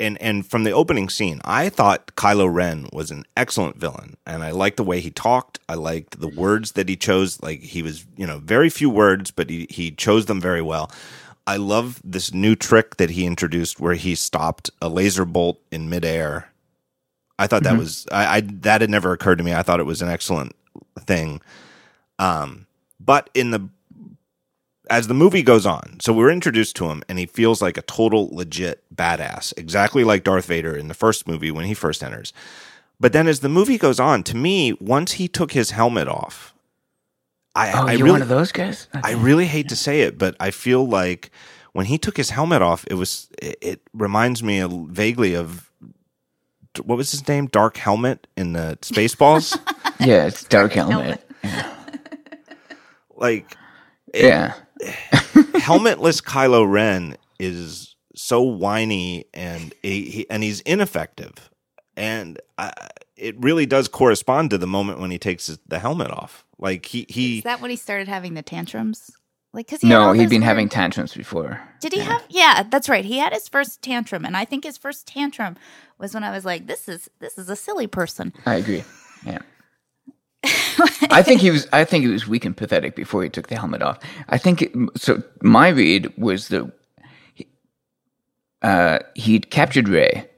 and 0.00 0.20
and 0.20 0.46
from 0.46 0.64
the 0.64 0.72
opening 0.72 1.08
scene, 1.08 1.40
I 1.44 1.68
thought 1.68 2.14
Kylo 2.16 2.52
Ren 2.52 2.88
was 2.92 3.10
an 3.10 3.24
excellent 3.36 3.76
villain, 3.76 4.16
and 4.26 4.42
I 4.42 4.50
liked 4.50 4.76
the 4.76 4.84
way 4.84 5.00
he 5.00 5.10
talked. 5.10 5.58
I 5.68 5.74
liked 5.74 6.20
the 6.20 6.28
words 6.28 6.72
that 6.72 6.88
he 6.88 6.96
chose. 6.96 7.40
Like 7.42 7.60
he 7.60 7.82
was, 7.82 8.06
you 8.16 8.26
know, 8.26 8.38
very 8.38 8.70
few 8.70 8.90
words, 8.90 9.30
but 9.30 9.50
he 9.50 9.66
he 9.70 9.90
chose 9.90 10.26
them 10.26 10.40
very 10.40 10.62
well. 10.62 10.90
I 11.46 11.56
love 11.56 12.00
this 12.04 12.34
new 12.34 12.54
trick 12.54 12.96
that 12.96 13.10
he 13.10 13.24
introduced, 13.24 13.80
where 13.80 13.94
he 13.94 14.14
stopped 14.14 14.70
a 14.82 14.88
laser 14.88 15.24
bolt 15.24 15.60
in 15.70 15.88
midair. 15.88 16.52
I 17.38 17.46
thought 17.46 17.62
that 17.62 17.78
was 17.78 18.06
I, 18.12 18.36
I 18.36 18.40
that 18.40 18.80
had 18.80 18.90
never 18.90 19.12
occurred 19.12 19.38
to 19.38 19.44
me. 19.44 19.54
I 19.54 19.62
thought 19.62 19.80
it 19.80 19.84
was 19.84 20.02
an 20.02 20.08
excellent 20.08 20.54
thing. 21.00 21.40
Um, 22.18 22.66
but 23.00 23.30
in 23.34 23.50
the 23.52 23.68
as 24.90 25.06
the 25.08 25.14
movie 25.14 25.42
goes 25.42 25.66
on, 25.66 25.98
so 26.00 26.12
we're 26.12 26.30
introduced 26.30 26.76
to 26.76 26.86
him, 26.90 27.02
and 27.08 27.18
he 27.18 27.26
feels 27.26 27.60
like 27.62 27.76
a 27.76 27.82
total 27.82 28.28
legit 28.34 28.82
badass, 28.94 29.52
exactly 29.56 30.04
like 30.04 30.24
Darth 30.24 30.46
Vader 30.46 30.76
in 30.76 30.88
the 30.88 30.94
first 30.94 31.26
movie 31.28 31.50
when 31.50 31.64
he 31.66 31.74
first 31.74 32.02
enters. 32.02 32.32
But 33.00 33.12
then 33.12 33.28
as 33.28 33.40
the 33.40 33.48
movie 33.48 33.78
goes 33.78 34.00
on, 34.00 34.22
to 34.24 34.36
me, 34.36 34.72
once 34.80 35.12
he 35.12 35.28
took 35.28 35.52
his 35.52 35.70
helmet 35.70 36.08
off, 36.08 36.54
I, 37.54 37.72
Oh, 37.72 37.86
I 37.86 37.92
you 37.92 37.98
really, 38.04 38.12
one 38.12 38.22
of 38.22 38.28
those 38.28 38.50
guys? 38.52 38.88
I 39.04 39.12
really 39.12 39.46
hate 39.46 39.68
to 39.70 39.76
say 39.76 40.02
it, 40.02 40.18
but 40.18 40.34
I 40.40 40.50
feel 40.50 40.86
like 40.86 41.30
when 41.72 41.86
he 41.86 41.98
took 41.98 42.16
his 42.16 42.30
helmet 42.30 42.62
off, 42.62 42.84
it 42.88 42.94
was 42.94 43.28
it, 43.40 43.58
it 43.60 43.80
reminds 43.92 44.42
me 44.42 44.58
of, 44.60 44.72
vaguely 44.88 45.34
of 45.34 45.70
what 46.82 46.96
was 46.96 47.10
his 47.10 47.26
name, 47.28 47.46
Dark 47.46 47.76
Helmet 47.76 48.26
in 48.36 48.52
the 48.52 48.78
Spaceballs. 48.82 49.58
yeah, 50.00 50.26
it's 50.26 50.44
dark 50.44 50.72
helmet. 50.72 51.20
like 53.16 53.56
Yeah, 54.14 54.54
helmetless 54.80 56.22
Kylo 56.22 56.70
Ren 56.70 57.16
is 57.38 57.96
so 58.14 58.42
whiny 58.42 59.24
and 59.34 59.72
he, 59.82 60.02
he- 60.10 60.30
and 60.30 60.42
he's 60.42 60.60
ineffective, 60.60 61.50
and 61.96 62.40
I, 62.56 62.72
it 63.16 63.36
really 63.38 63.66
does 63.66 63.88
correspond 63.88 64.50
to 64.50 64.58
the 64.58 64.66
moment 64.66 65.00
when 65.00 65.10
he 65.10 65.18
takes 65.18 65.56
the 65.66 65.78
helmet 65.78 66.10
off. 66.10 66.44
Like 66.58 66.86
he 66.86 67.06
he 67.08 67.38
Is 67.38 67.44
that 67.44 67.60
when 67.60 67.70
he 67.70 67.76
started 67.76 68.08
having 68.08 68.34
the 68.34 68.42
tantrums? 68.42 69.10
Like, 69.54 69.66
because 69.66 69.82
no, 69.82 70.12
he'd 70.12 70.28
been 70.28 70.42
having 70.42 70.68
tantrums 70.68 71.14
before. 71.14 71.58
Did 71.80 71.94
he 71.94 72.00
have? 72.00 72.22
Yeah, 72.28 72.64
that's 72.70 72.86
right. 72.88 73.04
He 73.04 73.18
had 73.18 73.32
his 73.32 73.48
first 73.48 73.80
tantrum, 73.80 74.24
and 74.26 74.36
I 74.36 74.44
think 74.44 74.62
his 74.64 74.76
first 74.76 75.06
tantrum 75.06 75.56
was 75.98 76.12
when 76.12 76.22
I 76.22 76.30
was 76.30 76.44
like, 76.44 76.66
"This 76.66 76.86
is 76.86 77.08
this 77.20 77.38
is 77.38 77.48
a 77.48 77.56
silly 77.56 77.86
person." 77.86 78.34
I 78.44 78.56
agree. 78.56 78.84
Yeah. 79.24 79.38
I 81.10 81.22
think 81.22 81.40
he 81.40 81.50
was. 81.50 81.66
I 81.72 81.84
think 81.84 82.04
he 82.04 82.10
was 82.10 82.28
weak 82.28 82.44
and 82.44 82.56
pathetic 82.56 82.94
before 82.94 83.22
he 83.22 83.28
took 83.28 83.48
the 83.48 83.56
helmet 83.56 83.82
off. 83.82 83.98
I 84.28 84.38
think 84.38 84.62
it, 84.62 84.72
so. 84.96 85.22
My 85.42 85.68
read 85.68 86.16
was 86.16 86.48
that 86.48 86.70
he, 87.34 87.46
uh, 88.62 89.00
he'd 89.14 89.50
captured 89.50 89.88
Rey. 89.88 90.28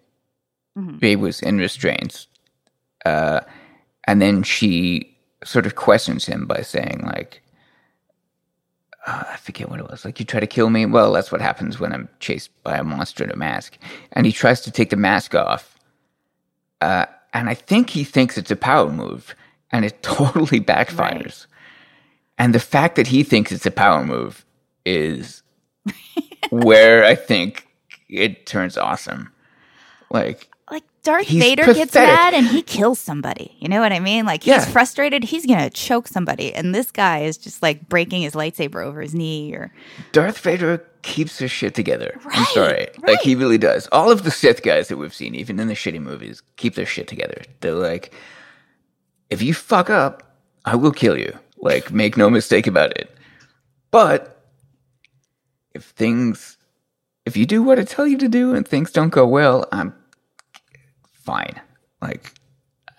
Rey 1.03 1.17
was 1.17 1.41
in 1.41 1.59
restraints, 1.59 2.27
uh, 3.05 3.41
and 4.05 4.23
then 4.23 4.43
she 4.43 5.15
sort 5.45 5.67
of 5.67 5.75
questions 5.75 6.25
him 6.25 6.47
by 6.47 6.63
saying, 6.63 7.03
"Like, 7.05 7.43
uh, 9.07 9.25
I 9.33 9.37
forget 9.37 9.69
what 9.69 9.81
it 9.81 9.91
was. 9.91 10.05
Like, 10.05 10.19
you 10.19 10.25
try 10.25 10.41
to 10.41 10.47
kill 10.47 10.71
me. 10.71 10.87
Well, 10.87 11.13
that's 11.13 11.31
what 11.31 11.43
happens 11.43 11.79
when 11.79 11.93
I'm 11.93 12.09
chased 12.21 12.51
by 12.63 12.79
a 12.79 12.85
monster 12.85 13.23
in 13.23 13.31
a 13.31 13.37
mask." 13.37 13.77
And 14.13 14.25
he 14.25 14.33
tries 14.33 14.63
to 14.63 14.71
take 14.71 14.89
the 14.89 14.97
mask 14.97 15.35
off, 15.35 15.77
uh, 16.81 17.05
and 17.35 17.51
I 17.51 17.55
think 17.55 17.91
he 17.91 18.05
thinks 18.05 18.39
it's 18.39 18.51
a 18.51 18.57
power 18.57 18.91
move, 18.91 19.35
and 19.73 19.85
it 19.85 20.03
totally 20.03 20.61
backfires. 20.61 21.47
And 22.39 22.55
the 22.55 22.61
fact 22.61 22.97
that 22.97 23.09
he 23.09 23.23
thinks 23.23 23.53
it's 23.53 23.67
a 23.67 23.71
power 23.71 24.05
move 24.05 24.45
is 24.87 25.43
where 26.51 27.05
I 27.05 27.15
think 27.15 27.67
it 28.09 28.47
turns 28.47 28.77
awesome. 28.79 29.31
Like, 30.11 30.49
Like 30.71 30.85
Darth 31.03 31.29
Vader 31.29 31.73
gets 31.73 31.95
mad 31.95 32.35
and 32.35 32.47
he 32.47 32.63
kills 32.63 32.99
somebody. 32.99 33.55
You 33.61 33.69
know 33.69 33.81
what 33.81 33.93
I 33.93 34.01
mean? 34.01 34.25
Like 34.25 34.43
he's 34.43 34.53
Yeah. 34.55 34.65
frustrated, 34.65 35.23
he's 35.25 35.47
gonna 35.47 35.71
choke 35.71 36.09
somebody, 36.09 36.53
and 36.55 36.75
this 36.75 36.91
guy 36.91 37.21
is 37.21 37.37
just 37.37 37.63
like 37.63 37.89
breaking 37.89 38.23
his 38.23 38.35
lightsaber 38.35 38.85
over 38.85 39.01
his 39.01 39.15
knee 39.15 39.53
or 39.55 39.73
Darth 40.13 40.39
Vader 40.39 40.85
keeps 41.03 41.39
his 41.39 41.51
shit 41.51 41.75
together. 41.75 42.19
I'm 42.25 42.29
Right, 42.31 42.47
sorry. 42.49 42.89
Like, 43.07 43.21
he 43.21 43.35
really 43.35 43.57
does. 43.59 43.87
All 43.93 44.11
of 44.11 44.23
the 44.25 44.31
Sith 44.31 44.63
guys 44.63 44.89
that 44.89 44.99
we've 44.99 45.15
seen, 45.15 45.35
even 45.35 45.59
in 45.61 45.69
the 45.69 45.75
shitty 45.75 46.01
movies, 46.01 46.43
keep 46.57 46.75
their 46.75 46.85
shit 46.87 47.07
together. 47.09 47.41
They're 47.61 47.73
like, 47.73 48.13
if 49.31 49.43
you 49.43 49.55
fuck 49.55 49.89
up, 49.91 50.23
I 50.65 50.77
will 50.77 50.93
kill 50.93 51.17
you. 51.19 51.39
Like, 51.59 51.93
make 51.93 52.17
no 52.17 52.31
mistake 52.31 52.67
about 52.67 52.97
it. 52.97 53.15
But 53.91 54.43
if 55.75 55.85
things, 55.85 56.57
if 57.27 57.37
you 57.37 57.47
do 57.47 57.63
what 57.63 57.79
I 57.79 57.85
tell 57.85 58.07
you 58.07 58.19
to 58.19 58.29
do 58.29 58.55
and 58.55 58.67
things 58.67 58.91
don't 58.91 59.11
go 59.11 59.27
well, 59.27 59.67
I'm 59.73 59.95
fine. 61.13 61.61
Like, 62.01 62.33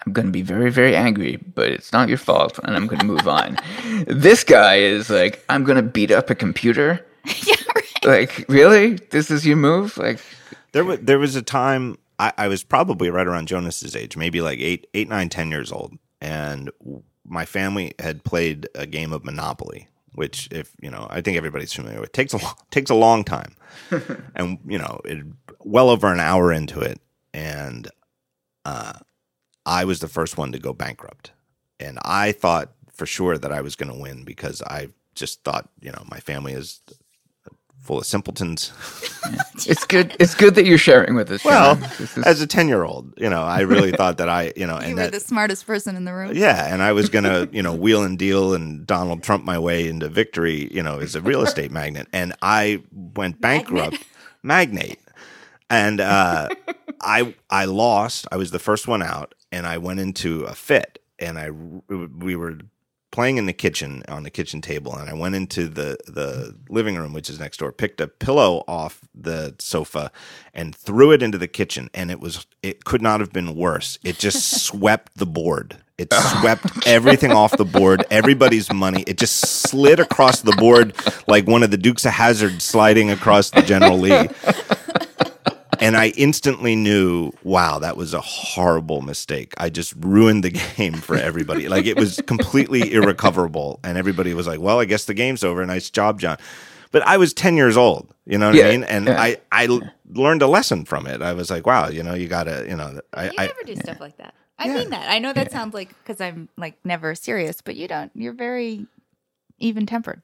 I'm 0.05 0.13
going 0.13 0.27
to 0.27 0.32
be 0.32 0.41
very, 0.41 0.71
very 0.71 0.95
angry, 0.95 1.38
but 1.38 1.69
it's 1.69 1.91
not 1.91 2.09
your 2.09 2.17
fault, 2.17 2.59
and 2.63 2.75
I'm 2.75 2.88
going 2.88 2.99
to 2.99 3.05
move 3.05 3.27
on. 3.27 3.57
This 4.07 4.43
guy 4.43 4.77
is 4.77 5.09
like, 5.09 5.43
I'm 5.49 5.63
going 5.63 5.75
to 5.75 5.84
beat 5.84 6.11
up 6.11 6.29
a 6.29 6.36
computer. 6.36 7.05
Yeah, 7.45 7.55
right. 7.75 8.05
Like, 8.05 8.45
really? 8.49 8.95
This 9.11 9.29
is 9.29 9.45
your 9.45 9.57
move? 9.57 9.95
Like, 9.97 10.19
There 10.71 10.84
was 10.84 10.99
there 11.01 11.19
was 11.19 11.36
a 11.36 11.43
time 11.43 11.97
I, 12.17 12.34
I 12.38 12.47
was 12.47 12.63
probably 12.63 13.09
right 13.11 13.27
around 13.27 13.47
Jonas's 13.47 13.95
age, 13.95 14.17
maybe 14.17 14.41
like 14.41 14.59
eight, 14.59 14.88
eight, 14.95 15.07
nine, 15.07 15.29
ten 15.29 15.51
years 15.51 15.71
old, 15.71 15.97
and 16.22 16.69
my 17.26 17.45
family 17.45 17.93
had 17.99 18.24
played 18.24 18.67
a 18.76 18.86
game 18.86 19.11
of 19.11 19.26
Monopoly, 19.26 19.88
which, 20.13 20.47
if 20.51 20.72
you 20.82 20.89
know, 20.89 21.07
I 21.09 21.22
think 21.22 21.38
everybody's 21.38 21.74
familiar 21.74 21.99
with. 21.99 22.11
takes 22.11 22.34
a 22.34 22.39
takes 22.72 22.89
a 22.89 22.95
long 22.95 23.24
time, 23.24 23.55
and 24.36 24.59
you 24.65 24.78
know, 24.78 25.01
it 25.05 25.26
well 25.59 25.89
over 25.89 26.11
an 26.11 26.19
hour 26.19 26.51
into 26.51 26.80
it, 26.80 27.01
and 27.34 27.89
uh, 28.65 28.93
I 29.65 29.86
was 29.86 29.99
the 29.99 30.07
first 30.07 30.38
one 30.38 30.51
to 30.51 30.59
go 30.59 30.74
bankrupt, 30.74 31.32
and 31.80 31.99
I 32.03 32.32
thought 32.32 32.72
for 32.93 33.05
sure 33.05 33.38
that 33.38 33.51
I 33.51 33.61
was 33.61 33.76
going 33.76 33.91
to 33.91 33.99
win 33.99 34.24
because 34.24 34.61
I 34.61 34.89
just 35.15 35.43
thought, 35.43 35.69
you 35.82 35.91
know, 35.91 36.03
my 36.09 36.19
family 36.19 36.53
is 36.53 36.82
full 37.82 37.97
of 37.99 38.05
simpletons. 38.05 38.71
it's 39.67 39.86
good. 39.86 40.15
It's 40.19 40.36
good 40.36 40.55
that 40.55 40.65
you're 40.65 40.77
sharing 40.77 41.15
with 41.15 41.29
us. 41.32 41.43
Well, 41.43 41.75
This 41.75 42.17
is- 42.17 42.23
as 42.25 42.41
a 42.41 42.47
10 42.47 42.67
year 42.67 42.84
old, 42.84 43.13
you 43.17 43.29
know, 43.29 43.41
I 43.41 43.61
really 43.61 43.91
thought 43.91 44.17
that 44.19 44.29
I, 44.29 44.53
you 44.55 44.67
know, 44.67 44.75
You 44.79 44.86
and 44.86 44.95
were 44.95 45.01
that, 45.01 45.11
the 45.13 45.19
smartest 45.19 45.65
person 45.65 45.95
in 45.95 46.05
the 46.05 46.13
room. 46.13 46.32
yeah, 46.36 46.71
and 46.73 46.82
I 46.84 46.91
was 46.93 47.09
going 47.09 47.23
to, 47.25 47.49
you 47.51 47.61
know, 47.63 47.73
wheel 47.73 48.03
and 48.03 48.17
deal 48.19 48.53
and 48.53 48.86
Donald 48.86 49.23
Trump 49.23 49.43
my 49.43 49.57
way 49.59 49.88
into 49.88 50.09
victory, 50.09 50.71
you 50.73 50.84
know, 50.84 50.99
as 50.99 51.15
a 51.15 51.21
real 51.21 51.41
estate 51.41 51.71
magnate. 51.71 52.07
And 52.13 52.34
I 52.41 52.84
went 52.91 53.41
bankrupt, 53.41 53.97
magnate. 54.43 54.99
And 55.69 55.99
uh, 56.01 56.49
I, 57.01 57.34
I 57.49 57.65
lost. 57.65 58.27
I 58.32 58.38
was 58.38 58.51
the 58.51 58.59
first 58.59 58.88
one 58.88 59.01
out 59.01 59.34
and 59.51 59.65
I 59.65 59.77
went 59.79 59.99
into 59.99 60.43
a 60.43 60.53
fit 60.53 60.99
and 61.17 61.39
I, 61.39 61.49
we 61.51 62.36
were 62.36 62.57
playing 63.12 63.38
in 63.38 63.45
the 63.45 63.53
kitchen 63.53 64.03
on 64.07 64.24
the 64.24 64.30
kitchen 64.30 64.62
table, 64.62 64.95
and 64.95 65.09
I 65.09 65.14
went 65.14 65.36
into 65.36 65.68
the 65.68 65.97
the 66.07 66.55
living 66.70 66.95
room, 66.95 67.14
which 67.14 67.30
is 67.30 67.39
next 67.39 67.57
door, 67.57 67.72
picked 67.72 68.01
a 68.01 68.07
pillow 68.07 68.64
off 68.68 69.01
the 69.14 69.55
sofa, 69.59 70.12
and 70.53 70.76
threw 70.76 71.12
it 71.12 71.22
into 71.22 71.38
the 71.38 71.47
kitchen, 71.47 71.89
and 71.93 72.09
it 72.09 72.20
was 72.20 72.45
it 72.64 72.86
could 72.86 73.01
not 73.01 73.20
have 73.20 73.32
been 73.32 73.55
worse. 73.55 73.99
It 74.03 74.18
just 74.18 74.64
swept 74.66 75.18
the 75.18 75.26
board. 75.26 75.78
It 75.97 76.07
oh, 76.12 76.39
swept 76.41 76.88
everything 76.88 77.32
off 77.32 77.55
the 77.57 77.66
board, 77.66 78.03
everybody's 78.09 78.74
money. 78.74 79.03
It 79.05 79.20
just 79.20 79.36
slid 79.39 79.99
across 79.99 80.41
the 80.41 80.53
board 80.53 80.95
like 81.28 81.45
one 81.45 81.62
of 81.62 81.70
the 81.70 81.78
Dukes 81.78 82.05
of 82.05 82.14
Hazzard 82.14 82.59
sliding 82.59 83.12
across 83.12 83.51
the 83.51 83.62
General 83.62 83.99
Lee 83.99 84.28
and 85.82 85.97
I 85.97 86.09
instantly 86.15 86.75
knew, 86.75 87.32
wow, 87.43 87.79
that 87.79 87.97
was 87.97 88.13
a 88.13 88.21
horrible 88.21 89.01
mistake. 89.01 89.53
I 89.57 89.69
just 89.69 89.93
ruined 89.97 90.43
the 90.43 90.51
game 90.77 90.93
for 90.93 91.15
everybody. 91.17 91.67
like 91.67 91.86
it 91.86 91.97
was 91.97 92.21
completely 92.27 92.93
irrecoverable. 92.93 93.79
And 93.84 93.97
everybody 93.97 94.34
was 94.34 94.47
like, 94.47 94.59
well, 94.59 94.79
I 94.79 94.86
guess 94.86 95.05
the 95.05 95.13
game's 95.13 95.43
over. 95.43 95.65
Nice 95.65 95.89
job, 95.89 96.19
John. 96.19 96.38
But 96.91 97.03
I 97.07 97.17
was 97.17 97.34
10 97.34 97.55
years 97.57 97.77
old, 97.77 98.13
you 98.25 98.38
know 98.38 98.47
what 98.47 98.55
Yeah, 98.55 98.65
I 98.67 98.71
mean? 98.71 98.84
And 98.84 99.05
yeah. 99.07 99.21
I, 99.21 99.38
I 99.51 99.65
l- 99.67 99.82
learned 100.09 100.41
a 100.41 100.47
lesson 100.47 100.84
from 100.86 101.07
it. 101.07 101.21
I 101.21 101.32
was 101.34 101.49
like, 101.49 101.65
wow, 101.65 101.88
you 101.88 102.03
know, 102.03 102.13
you 102.13 102.27
gotta, 102.27 102.65
you 102.67 102.75
know, 102.75 102.99
I, 103.13 103.25
You 103.25 103.32
I, 103.38 103.45
never 103.47 103.63
do 103.65 103.75
stuff 103.77 103.99
like 104.01 104.17
that. 104.17 104.34
I 104.59 104.67
Yeah. 104.67 104.75
mean 104.75 104.89
that. 104.91 105.09
I 105.09 105.19
know 105.19 105.32
that 105.34 105.51
sounds 105.51 105.73
like 105.73 105.88
because 106.03 106.19
I'm 106.21 106.49
like 106.57 106.75
never 106.84 107.15
serious, 107.15 107.61
but 107.61 107.75
you 107.77 107.88
don't. 107.88 108.11
You're 108.13 108.34
very 108.34 108.86
even 109.57 109.86
tempered. 109.86 110.21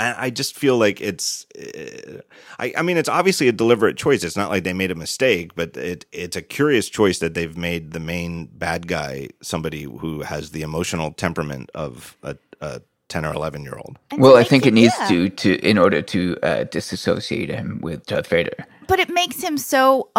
I 0.00 0.26
I 0.26 0.30
just 0.30 0.52
feel 0.56 0.76
like 0.78 1.00
it's. 1.00 1.46
Uh, 1.58 2.20
I, 2.58 2.72
I 2.78 2.82
mean, 2.82 2.96
it's 2.96 3.08
obviously 3.08 3.48
a 3.48 3.52
deliberate 3.52 3.96
choice. 3.96 4.24
It's 4.24 4.36
not 4.36 4.50
like 4.50 4.64
they 4.64 4.72
made 4.74 4.90
a 4.90 4.94
mistake, 5.06 5.54
but 5.54 5.76
it 5.76 6.06
it's 6.12 6.36
a 6.36 6.42
curious 6.42 6.88
choice 6.88 7.18
that 7.20 7.34
they've 7.34 7.56
made 7.56 7.92
the 7.92 8.00
main 8.00 8.46
bad 8.46 8.86
guy 8.86 9.28
somebody 9.42 9.82
who 9.84 10.22
has 10.22 10.50
the 10.52 10.62
emotional 10.62 11.12
temperament 11.12 11.70
of 11.74 12.16
a, 12.22 12.36
a 12.60 12.80
ten 13.08 13.24
or 13.24 13.32
eleven 13.34 13.62
year 13.62 13.76
old. 13.76 13.98
And 14.10 14.20
Well, 14.22 14.36
I 14.36 14.40
make 14.40 14.48
think 14.50 14.66
it 14.66 14.74
needs 14.74 14.94
yeah. 15.00 15.08
to 15.08 15.28
to 15.42 15.50
in 15.70 15.76
order 15.78 16.02
to 16.02 16.20
uh, 16.42 16.64
disassociate 16.64 17.48
him 17.50 17.80
with 17.82 18.06
Darth 18.06 18.28
Vader. 18.28 18.66
but 18.88 18.98
it 19.00 19.10
makes 19.10 19.40
him 19.42 19.56
so 19.58 20.10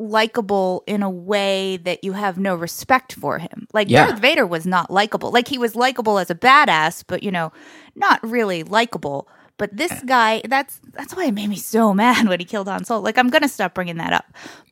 unlikable 0.00 0.80
in 0.86 1.02
a 1.02 1.10
way 1.10 1.76
that 1.78 2.04
you 2.04 2.12
have 2.12 2.38
no 2.38 2.54
respect 2.54 3.12
for 3.14 3.38
him. 3.38 3.66
Like 3.72 3.88
Yeah. 3.90 4.06
Darth 4.06 4.20
Vader 4.20 4.46
was 4.46 4.66
not 4.66 4.90
likable. 4.90 5.30
Like 5.30 5.48
he 5.48 5.58
was 5.58 5.74
likable 5.74 6.18
as 6.18 6.30
a 6.30 6.34
badass, 6.34 7.04
but 7.06 7.22
you 7.22 7.30
know, 7.30 7.52
not 7.98 8.22
really 8.22 8.62
likable. 8.62 9.28
But 9.58 9.76
this 9.76 9.92
guy, 10.04 10.40
that's 10.48 10.80
that's 10.92 11.14
why 11.16 11.26
it 11.26 11.32
made 11.34 11.48
me 11.48 11.56
so 11.56 11.92
mad 12.04 12.28
when 12.28 12.38
he 12.38 12.44
killed 12.46 12.68
Han 12.68 12.84
Solo. 12.84 13.00
Like 13.02 13.18
I'm 13.18 13.28
gonna 13.28 13.48
stop 13.48 13.74
bringing 13.74 13.96
that 13.96 14.12
up, 14.12 14.24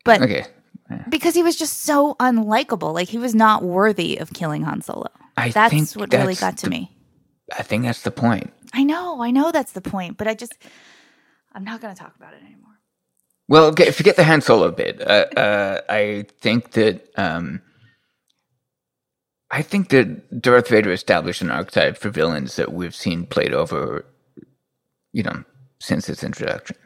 but 0.04 0.22
Okay, 0.22 0.46
because 1.08 1.34
he 1.34 1.42
was 1.42 1.56
just 1.56 1.82
so 1.82 2.14
unlikable. 2.20 2.94
Like 2.94 3.08
he 3.08 3.18
was 3.18 3.34
not 3.34 3.62
worthy 3.64 4.16
of 4.18 4.32
killing 4.32 4.62
Han 4.62 4.80
Solo. 4.82 5.08
I 5.36 5.50
think 5.50 5.54
that's 5.54 5.96
what 5.96 6.12
really 6.12 6.26
that's 6.34 6.40
got 6.40 6.56
to 6.58 6.66
the- 6.66 6.70
me. 6.70 6.92
I 7.56 7.62
think 7.62 7.84
that's 7.84 8.02
the 8.02 8.10
point. 8.10 8.52
I 8.72 8.82
know, 8.84 9.22
I 9.22 9.30
know 9.30 9.52
that's 9.52 9.72
the 9.72 9.80
point, 9.80 10.16
but 10.16 10.26
I 10.28 10.34
just 10.34 10.54
I'm 11.52 11.64
not 11.64 11.80
gonna 11.80 11.94
talk 11.94 12.14
about 12.16 12.32
it 12.34 12.42
anymore. 12.44 12.78
Well, 13.48 13.66
okay, 13.66 13.90
forget 13.92 14.16
the 14.16 14.24
Han 14.24 14.40
Solo 14.40 14.70
bit. 14.72 15.00
Uh, 15.00 15.26
uh, 15.36 15.80
I 15.88 16.26
think 16.40 16.72
that 16.72 17.08
um, 17.16 17.62
I 19.50 19.62
think 19.62 19.90
that 19.90 20.40
Darth 20.42 20.68
Vader 20.68 20.92
established 20.92 21.40
an 21.42 21.50
archetype 21.50 21.96
for 21.96 22.10
villains 22.10 22.56
that 22.56 22.72
we've 22.72 22.94
seen 22.94 23.26
played 23.26 23.54
over, 23.54 24.04
you 25.12 25.22
know, 25.22 25.44
since 25.78 26.08
its 26.08 26.24
introduction. 26.24 26.76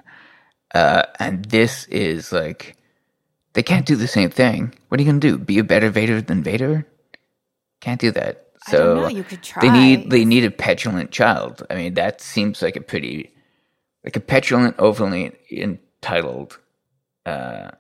Uh, 0.75 1.05
and 1.19 1.45
this 1.47 1.87
is 1.87 2.33
like 2.33 2.77
they 3.55 3.63
can't 3.63 3.87
do 3.87 3.97
the 3.97 4.07
same 4.07 4.31
thing. 4.31 4.75
What 4.89 5.01
are 5.01 5.03
you 5.03 5.09
gonna 5.09 5.21
do? 5.21 5.39
Be 5.39 5.59
a 5.59 5.65
better 5.65 5.91
Vader 5.91 6.21
than 6.21 6.43
Vader? 6.43 6.87
Can't 7.81 8.01
do 8.01 8.11
that. 8.13 8.47
So 8.69 8.95
don't 8.95 9.03
know, 9.03 9.09
you 9.09 9.25
could 9.25 9.43
try. 9.43 9.63
they 9.63 9.71
need 9.71 10.11
they 10.11 10.25
need 10.25 10.45
a 10.45 10.51
petulant 10.51 11.11
child. 11.11 11.67
I 11.71 11.75
mean, 11.75 11.95
that 11.95 12.21
seems 12.21 12.61
like 12.63 12.77
a 12.77 12.83
pretty 12.83 13.33
like 14.05 14.17
a 14.17 14.21
petulant, 14.21 14.77
overly 14.79 15.33
entitled, 15.51 16.59
uh, 17.27 17.71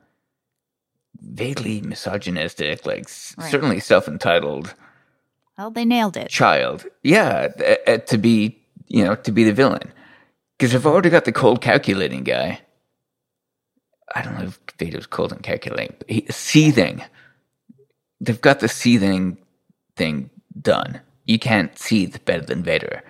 vaguely 1.20 1.80
misogynistic, 1.82 2.86
like 2.86 3.08
Right. 3.38 3.50
certainly 3.50 3.80
self 3.80 4.08
entitled 4.08 4.74
Well, 5.58 5.70
they 5.70 5.84
nailed 5.84 6.16
it. 6.16 6.28
child. 6.28 6.86
Yeah, 7.02 7.48
th- 7.48 8.06
to 8.06 8.18
be 8.18 8.58
you 8.88 9.04
know 9.04 9.14
to 9.16 9.32
be 9.32 9.44
the 9.44 9.52
villain. 9.52 9.92
Because 10.58 10.74
I've 10.74 10.86
already 10.86 11.10
got 11.10 11.24
the 11.24 11.32
cold 11.32 11.60
calculating 11.62 12.22
guy. 12.24 12.60
I 14.14 14.22
don't 14.22 14.38
know 14.38 14.46
if 14.46 14.58
Vader's 14.78 15.06
cold 15.06 15.32
and 15.32 15.42
calculating, 15.42 15.94
but 15.98 16.10
he, 16.10 16.26
seething. 16.30 17.02
They've 18.20 18.40
got 18.40 18.60
the 18.60 18.68
seething 18.68 19.38
thing 19.96 20.28
done. 20.60 21.00
You 21.24 21.38
can't 21.38 21.78
seethe 21.78 22.16
better 22.26 22.44
than 22.44 22.62
Vader. 22.62 23.02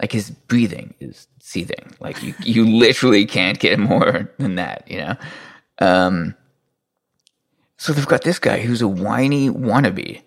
Like 0.00 0.12
his 0.12 0.30
breathing 0.30 0.94
is 0.98 1.28
seething. 1.40 1.92
Like 2.00 2.22
you, 2.22 2.34
you 2.42 2.64
literally 2.78 3.26
can't 3.26 3.58
get 3.58 3.78
more 3.78 4.32
than 4.38 4.54
that. 4.56 4.84
You 4.90 4.98
know. 4.98 5.16
Um, 5.80 6.34
so 7.78 7.92
they've 7.92 8.06
got 8.06 8.22
this 8.22 8.38
guy 8.40 8.60
who's 8.60 8.82
a 8.82 8.88
whiny 8.88 9.48
wannabe. 9.50 10.22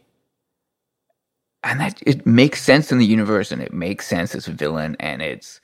And 1.63 1.79
that 1.79 2.01
it 2.05 2.25
makes 2.25 2.61
sense 2.61 2.91
in 2.91 2.97
the 2.97 3.05
universe 3.05 3.51
and 3.51 3.61
it 3.61 3.73
makes 3.73 4.07
sense 4.07 4.33
as 4.33 4.47
a 4.47 4.51
villain 4.51 4.95
and 4.99 5.21
it's 5.21 5.61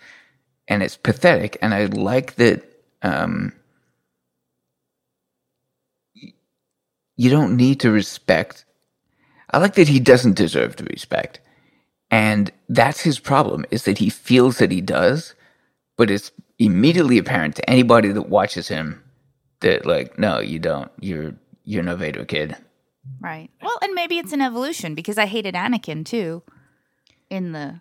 and 0.68 0.84
it's 0.84 0.98
pathetic. 0.98 1.58
And 1.62 1.74
i 1.74 1.86
like 1.86 2.36
that 2.36 2.64
um 3.02 3.54
you 7.16 7.30
don't 7.32 7.56
need 7.58 7.80
to 7.80 7.92
respect 7.92 8.66
i 9.52 9.58
like 9.58 9.76
that 9.76 9.88
he 9.88 10.00
doesn't 10.00 10.36
deserve 10.36 10.76
to 10.76 10.84
respect. 10.86 11.40
And 12.12 12.52
that's 12.70 13.02
his 13.02 13.20
problem 13.20 13.66
is 13.72 13.84
that 13.86 13.98
he 13.98 14.10
feels 14.10 14.60
that 14.60 14.72
he 14.72 14.82
does 14.82 15.34
but 15.98 16.12
it's 16.12 16.32
immediately 16.60 17.18
apparent 17.18 17.56
to 17.56 17.70
anybody 17.70 18.10
that 18.10 18.30
watches 18.30 18.68
him 18.68 19.04
that 19.62 19.86
like 19.86 20.20
no 20.20 20.40
you 20.40 20.60
don't. 20.60 20.92
You're 21.02 21.34
you're 21.68 21.84
no 21.84 21.96
vader 21.96 22.26
kid 22.26 22.56
Right. 23.22 23.50
Well, 23.62 23.78
and 23.82 23.94
maybe 23.94 24.18
it's 24.18 24.34
an 24.34 24.42
evolution 24.42 24.94
because 24.94 25.18
I 25.18 25.28
hated 25.28 25.56
Anakin 25.56 26.04
too 26.06 26.44
in 27.30 27.52
the 27.54 27.80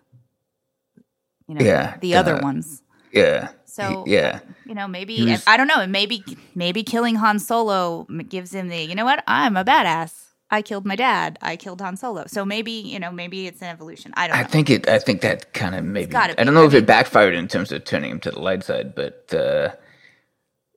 you 1.47 1.55
know 1.55 1.65
Yeah, 1.65 1.97
the 2.01 2.15
other 2.15 2.35
uh, 2.35 2.41
ones. 2.41 2.81
yeah 3.11 3.49
So 3.65 4.05
yeah 4.07 4.39
you 4.65 4.73
know 4.75 4.87
maybe 4.87 5.25
was- 5.25 5.43
I 5.47 5.57
don't 5.57 5.67
know 5.67 5.85
maybe 5.87 6.23
maybe 6.55 6.81
killing 6.83 7.15
Han 7.15 7.39
Solo 7.39 8.05
gives 8.29 8.53
him 8.53 8.69
the 8.69 8.81
you 8.89 8.95
know 8.95 9.05
what 9.05 9.23
I'm 9.27 9.57
a 9.57 9.65
badass. 9.65 10.13
I 10.49 10.61
killed 10.61 10.85
my 10.85 10.95
dad. 10.95 11.37
I 11.41 11.57
killed 11.57 11.81
Han 11.81 11.97
Solo. 11.97 12.23
So 12.27 12.45
maybe 12.45 12.71
you 12.71 12.99
know 12.99 13.11
maybe 13.11 13.47
it's 13.47 13.61
an 13.61 13.67
evolution. 13.67 14.13
I 14.15 14.27
don't 14.27 14.37
I 14.37 14.41
know. 14.43 14.47
think 14.47 14.69
it. 14.69 14.87
I 14.87 14.99
think 14.99 15.19
that 15.21 15.51
kind 15.53 15.75
of 15.75 15.83
maybe. 15.83 16.15
I 16.15 16.27
don't 16.45 16.53
know 16.53 16.63
if 16.65 16.73
it 16.73 16.85
backfired 16.85 17.35
in 17.35 17.47
terms 17.49 17.73
of 17.73 17.83
turning 17.83 18.11
him 18.11 18.19
to 18.21 18.31
the 18.31 18.39
light 18.39 18.63
side, 18.63 18.95
but 18.95 19.33
uh, 19.33 19.67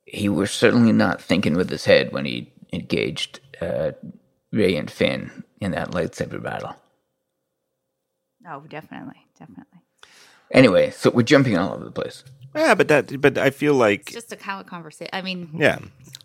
he 0.05 0.29
was 0.29 0.51
certainly 0.51 0.91
not 0.93 1.23
thinking 1.23 1.55
with 1.55 1.71
his 1.71 1.85
head 1.85 2.13
when 2.13 2.25
he 2.25 2.53
engaged 2.73 3.41
uh, 3.61 3.93
Rey 4.53 4.77
and 4.77 4.91
Finn 4.91 5.45
in 5.61 5.73
that 5.73 5.91
lightsaber 5.93 6.43
battle. 6.43 6.75
oh, 8.49 8.61
definitely, 8.69 9.27
definitely. 9.39 9.81
Anyway, 10.53 10.91
so 10.91 11.11
we're 11.11 11.23
jumping 11.23 11.57
all 11.57 11.75
over 11.75 11.85
the 11.85 11.91
place. 11.91 12.25
Yeah, 12.55 12.75
but 12.75 12.89
that 12.89 13.21
but 13.21 13.39
I 13.39 13.51
feel 13.51 13.75
like 13.75 14.01
It's 14.01 14.13
just 14.13 14.33
a 14.33 14.39
how 14.43 14.59
a 14.59 14.65
conversation. 14.65 15.11
I 15.13 15.23
mean, 15.23 15.51
Yeah. 15.57 15.79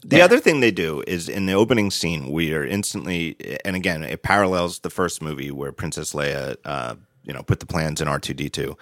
The 0.04 0.22
other 0.22 0.40
thing 0.40 0.60
they 0.60 0.72
do 0.72 1.04
is 1.08 1.28
in 1.30 1.46
the 1.48 1.54
opening 1.54 1.90
scene, 1.90 2.32
we 2.32 2.54
are 2.54 2.64
instantly, 2.64 3.36
and 3.66 3.76
again, 3.76 4.04
it 4.04 4.22
parallels 4.22 4.80
the 4.80 4.92
first 4.92 5.20
movie 5.22 5.50
where 5.50 5.72
Princess 5.72 6.14
Leia, 6.14 6.58
uh, 6.64 6.96
you 7.24 7.34
know, 7.34 7.42
put 7.42 7.60
the 7.60 7.66
plans 7.66 8.02
in 8.02 8.08
R 8.08 8.20
two 8.20 8.34
D 8.36 8.50
two, 8.50 8.78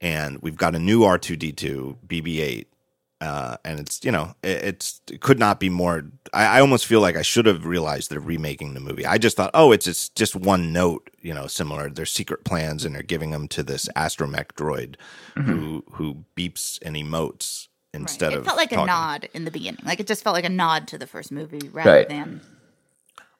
and 0.00 0.40
we've 0.42 0.56
got 0.56 0.74
a 0.76 0.78
new 0.78 1.02
R 1.04 1.18
two 1.18 1.36
D 1.36 1.50
two 1.52 1.96
BB 2.06 2.38
eight, 2.40 2.68
uh, 3.20 3.56
and 3.64 3.78
it's 3.80 4.02
you 4.04 4.10
know, 4.10 4.34
it, 4.42 4.62
it's 4.64 5.00
it 5.10 5.20
could 5.20 5.38
not 5.38 5.60
be 5.60 5.68
more. 5.68 6.04
I, 6.32 6.58
I 6.58 6.60
almost 6.60 6.86
feel 6.86 7.00
like 7.00 7.16
I 7.16 7.22
should 7.22 7.46
have 7.46 7.64
realized 7.66 8.10
they're 8.10 8.20
remaking 8.20 8.74
the 8.74 8.80
movie. 8.80 9.04
I 9.04 9.18
just 9.18 9.36
thought, 9.36 9.50
oh, 9.52 9.72
it's 9.72 9.86
it's 9.86 10.08
just 10.10 10.34
one 10.34 10.72
note, 10.72 11.10
you 11.20 11.34
know, 11.34 11.46
similar. 11.46 11.90
They're 11.90 12.06
secret 12.06 12.44
plans, 12.44 12.84
and 12.84 12.94
they're 12.94 13.02
giving 13.02 13.30
them 13.30 13.46
to 13.48 13.62
this 13.62 13.88
astromech 13.96 14.52
droid 14.52 14.96
who 15.36 15.84
who 15.92 16.24
beeps 16.36 16.78
and 16.82 16.96
emotes 16.96 17.68
right. 17.92 18.00
instead 18.00 18.32
it 18.32 18.38
of 18.38 18.44
felt 18.44 18.56
like 18.56 18.72
a 18.72 18.84
nod 18.84 19.28
in 19.34 19.44
the 19.44 19.50
beginning. 19.50 19.82
Like 19.84 20.00
it 20.00 20.06
just 20.06 20.24
felt 20.24 20.34
like 20.34 20.44
a 20.44 20.50
nod 20.50 20.88
to 20.88 20.98
the 20.98 21.06
first 21.06 21.30
movie 21.30 21.68
rather 21.72 21.90
Right. 21.90 22.08
than 22.08 22.40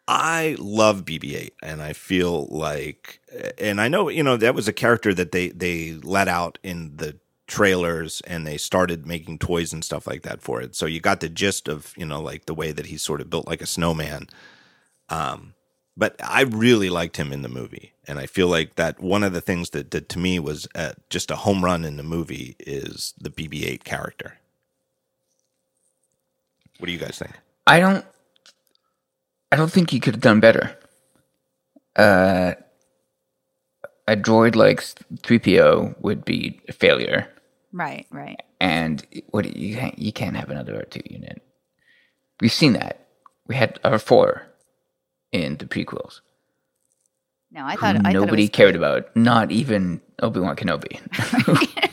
I 0.09 0.57
love 0.59 1.05
BB-8, 1.05 1.53
and 1.63 1.81
I 1.81 1.93
feel 1.93 2.47
like, 2.47 3.21
and 3.59 3.81
I 3.81 3.87
know 3.89 4.09
you 4.09 4.25
know 4.25 4.37
that 4.37 4.55
was 4.57 4.67
a 4.67 4.73
character 4.73 5.15
that 5.15 5.31
they 5.33 5.51
they 5.51 5.93
let 6.03 6.27
out 6.27 6.59
in 6.63 6.97
the 6.97 7.17
trailers, 7.51 8.23
and 8.27 8.47
they 8.47 8.57
started 8.57 9.07
making 9.07 9.39
toys 9.39 9.73
and 9.73 9.85
stuff 9.85 10.07
like 10.07 10.23
that 10.23 10.41
for 10.41 10.63
it. 10.63 10.75
So 10.77 10.87
you 10.87 11.01
got 11.01 11.21
the 11.21 11.29
gist 11.29 11.69
of 11.69 11.93
you 11.97 12.07
know 12.07 12.23
like 12.23 12.47
the 12.47 12.55
way 12.55 12.73
that 12.73 12.87
he's 12.87 13.03
sort 13.03 13.21
of 13.21 13.29
built 13.29 13.47
like 13.47 13.61
a 13.61 13.67
snowman. 13.67 14.29
Um, 15.11 15.55
but 15.97 16.15
I 16.25 16.43
really 16.43 16.89
liked 16.89 17.17
him 17.17 17.33
in 17.33 17.43
the 17.43 17.49
movie, 17.49 17.93
and 18.07 18.19
I 18.19 18.27
feel 18.27 18.47
like 18.49 18.77
that 18.77 19.01
one 19.01 19.25
of 19.25 19.33
the 19.33 19.41
things 19.41 19.71
that, 19.71 19.91
that 19.91 20.09
to 20.11 20.19
me 20.19 20.39
was 20.39 20.69
uh, 20.75 20.93
just 21.11 21.31
a 21.31 21.37
home 21.37 21.65
run 21.65 21.85
in 21.85 21.97
the 21.97 22.03
movie 22.05 22.55
is 22.61 23.13
the 23.21 23.31
BB-8 23.31 23.83
character. 23.85 24.39
What 26.79 26.87
do 26.87 26.93
you 26.93 26.99
guys 26.99 27.19
think? 27.19 27.33
I 27.67 27.81
don't. 27.81 28.05
I 29.53 29.57
don't 29.57 29.71
think 29.71 29.91
he 29.91 29.99
could 29.99 30.15
have 30.15 30.23
done 30.23 30.39
better. 30.39 30.79
Uh, 31.97 32.55
a 34.07 34.17
droid 34.17 34.55
like 34.55 34.81
three 35.23 35.41
PO 35.41 35.97
would 36.01 36.25
be 36.25 36.61
a 36.69 36.73
failure, 36.73 37.29
Right, 37.73 38.07
right. 38.11 38.43
and 38.61 39.07
what 39.31 39.57
you 39.57 39.77
can't 39.77 39.99
you 39.99 40.13
can't 40.13 40.37
have 40.37 40.51
another 40.51 40.85
two 40.91 41.03
unit. 41.09 41.43
We've 42.41 42.53
seen 42.53 42.75
that. 42.75 43.07
We 43.47 43.57
had 43.57 43.79
R 43.85 43.99
four 43.99 44.47
in 45.33 45.57
the 45.59 45.67
prequels. 45.67 46.21
No, 47.53 47.65
I 47.65 47.77
thought 47.77 47.97
I 48.05 48.13
nobody 48.13 48.45
was 48.45 48.51
cared 48.51 48.77
about. 48.77 49.15
Not 49.17 49.51
even 49.53 50.01
Obi 50.23 50.41
Wan 50.41 50.57
Kenobi. 50.57 51.01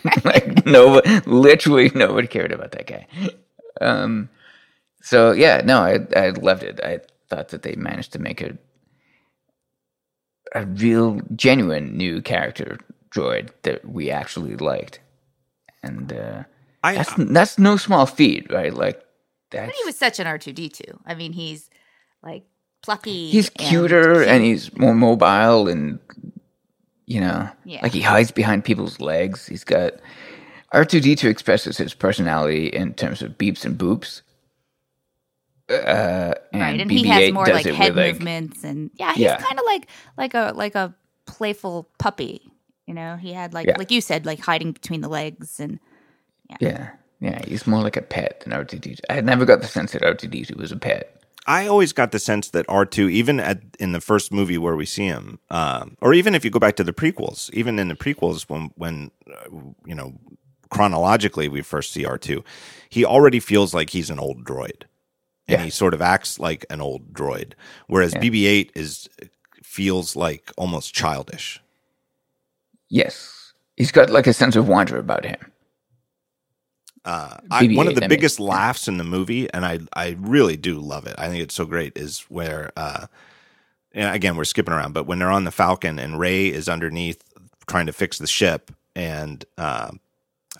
like 0.25 0.65
no, 0.65 1.01
literally 1.25 1.91
nobody 1.95 2.27
cared 2.27 2.51
about 2.51 2.71
that 2.71 2.87
guy. 2.87 3.07
Um, 3.81 4.29
so 5.01 5.31
yeah, 5.31 5.61
no, 5.65 5.79
I 5.81 5.99
I 6.15 6.29
loved 6.31 6.63
it. 6.63 6.79
I 6.83 6.99
thought 7.29 7.49
that 7.49 7.63
they 7.63 7.75
managed 7.75 8.13
to 8.13 8.19
make 8.19 8.41
a 8.41 8.57
a 10.55 10.65
real, 10.65 11.21
genuine 11.35 11.97
new 11.97 12.21
character 12.21 12.77
droid 13.11 13.49
that 13.63 13.87
we 13.87 14.09
actually 14.11 14.55
liked, 14.55 14.99
and 15.83 16.11
uh, 16.13 16.43
I, 16.83 16.95
that's 16.95 17.13
that's 17.17 17.59
no 17.59 17.77
small 17.77 18.05
feat, 18.05 18.51
right? 18.51 18.73
Like 18.73 18.97
But 19.51 19.59
that's 19.65 19.77
he 19.79 19.85
was 19.85 19.97
such 19.97 20.19
an 20.19 20.27
R 20.27 20.37
two 20.37 20.53
D 20.53 20.69
two. 20.69 20.99
I 21.05 21.15
mean, 21.15 21.33
he's 21.33 21.69
like 22.23 22.43
plucky. 22.83 23.29
he's 23.29 23.49
and 23.49 23.57
cuter 23.57 24.13
cute. 24.15 24.27
and 24.27 24.43
he's 24.43 24.75
more 24.77 24.93
mobile 24.93 25.67
and 25.67 25.99
you 27.05 27.19
know 27.21 27.49
Yeah. 27.65 27.79
like 27.81 27.93
he 27.93 28.01
hides 28.01 28.31
behind 28.31 28.63
people's 28.65 28.99
legs 28.99 29.45
he's 29.47 29.63
got 29.63 29.93
r2d2 30.73 31.23
expresses 31.29 31.77
his 31.77 31.93
personality 31.93 32.67
in 32.67 32.93
terms 32.93 33.21
of 33.21 33.31
beeps 33.37 33.65
and 33.65 33.77
boops 33.77 34.21
uh, 35.69 36.33
and, 36.53 36.61
right, 36.61 36.79
and 36.81 36.89
BB-8 36.89 36.97
he 36.97 37.07
has 37.07 37.33
more 37.33 37.47
like 37.47 37.65
head 37.65 37.95
with 37.95 37.97
like 37.97 38.13
movements 38.13 38.63
and 38.63 38.89
yeah, 38.95 39.13
he's 39.13 39.23
Yeah. 39.23 39.37
kind 39.37 39.59
of 39.59 39.65
like 39.65 39.87
like 40.17 40.33
a 40.33 40.53
like 40.55 40.75
a 40.75 40.95
playful 41.25 41.89
puppy. 41.99 42.51
You 42.87 42.93
know, 42.95 43.17
he 43.17 43.33
had 43.33 43.53
like 43.53 43.67
Yeah. 43.67 43.77
like 43.77 43.91
you 43.91 44.01
said, 44.01 44.25
like 44.25 44.39
hiding 44.39 44.71
between 44.71 45.01
the 45.01 45.09
legs 45.09 45.59
and 45.59 45.79
yeah 46.61 46.91
yeah 47.19 47.41
he's 47.45 47.67
more 47.67 47.81
like 47.81 47.97
a 47.97 48.01
pet 48.01 48.39
than 48.41 48.53
r2d2 48.53 48.99
i 49.09 49.19
never 49.19 49.43
got 49.43 49.59
the 49.59 49.67
sense 49.67 49.91
that 49.91 50.01
r2d2 50.01 50.55
was 50.55 50.71
a 50.71 50.77
pet 50.77 51.13
I 51.49 51.65
always 51.67 51.93
got 51.93 52.11
the 52.11 52.19
sense 52.19 52.49
that 52.49 52.65
R 52.67 52.85
two, 52.85 53.07
even 53.07 53.39
at 53.39 53.61
in 53.79 53.93
the 53.93 54.01
first 54.01 54.33
movie 54.33 54.57
where 54.57 54.75
we 54.75 54.85
see 54.85 55.05
him, 55.05 55.39
um, 55.49 55.95
or 56.01 56.13
even 56.13 56.35
if 56.35 56.43
you 56.43 56.51
go 56.51 56.59
back 56.59 56.75
to 56.75 56.83
the 56.83 56.91
prequels, 56.91 57.49
even 57.53 57.79
in 57.79 57.87
the 57.87 57.95
prequels 57.95 58.43
when 58.49 58.71
when 58.75 59.11
uh, 59.31 59.47
you 59.85 59.95
know 59.95 60.13
chronologically 60.69 61.47
we 61.47 61.61
first 61.61 61.93
see 61.93 62.03
R 62.03 62.17
two, 62.17 62.43
he 62.89 63.05
already 63.05 63.39
feels 63.39 63.73
like 63.73 63.91
he's 63.91 64.09
an 64.09 64.19
old 64.19 64.43
droid, 64.43 64.83
and 65.47 65.59
Yeah. 65.59 65.63
he 65.63 65.69
sort 65.69 65.93
of 65.93 66.01
acts 66.01 66.37
like 66.37 66.65
an 66.69 66.81
old 66.81 67.13
droid, 67.13 67.53
whereas 67.87 68.13
Yeah. 68.13 68.19
BB 68.23 68.45
eight 68.45 68.71
is 68.75 69.07
feels 69.63 70.17
like 70.17 70.51
almost 70.57 70.93
childish. 70.93 71.61
Yes 72.89 73.53
he's 73.77 73.91
got 73.91 74.09
like 74.09 74.27
a 74.27 74.33
sense 74.33 74.55
of 74.55 74.67
wonder 74.67 74.97
about 74.99 75.25
him 75.25 75.37
Uh, 77.05 77.37
I, 77.51 77.63
BB-8, 77.63 77.69
one 77.69 77.87
of 77.87 77.95
the 77.95 78.03
I 78.03 78.07
mean. 78.09 78.09
biggest 78.09 78.39
laughs 78.39 78.87
in 78.87 78.97
the 78.97 79.03
movie, 79.03 79.51
and 79.53 79.65
I 79.65 79.79
I 79.93 80.17
really 80.19 80.57
do 80.57 80.79
love 80.79 81.07
it. 81.07 81.15
I 81.17 81.29
think 81.29 81.41
it's 81.43 81.55
so 81.55 81.65
great. 81.65 81.97
Is 81.97 82.21
where, 82.29 82.71
uh, 82.77 83.07
and 83.93 84.15
again, 84.15 84.35
we're 84.37 84.45
skipping 84.45 84.73
around, 84.73 84.93
but 84.93 85.05
when 85.07 85.19
they're 85.19 85.31
on 85.31 85.45
the 85.45 85.51
Falcon 85.51 85.99
and 85.99 86.19
Rey 86.19 86.47
is 86.47 86.69
underneath 86.69 87.23
trying 87.67 87.87
to 87.87 87.93
fix 87.93 88.19
the 88.19 88.27
ship, 88.27 88.71
and 88.95 89.45
uh, 89.57 89.91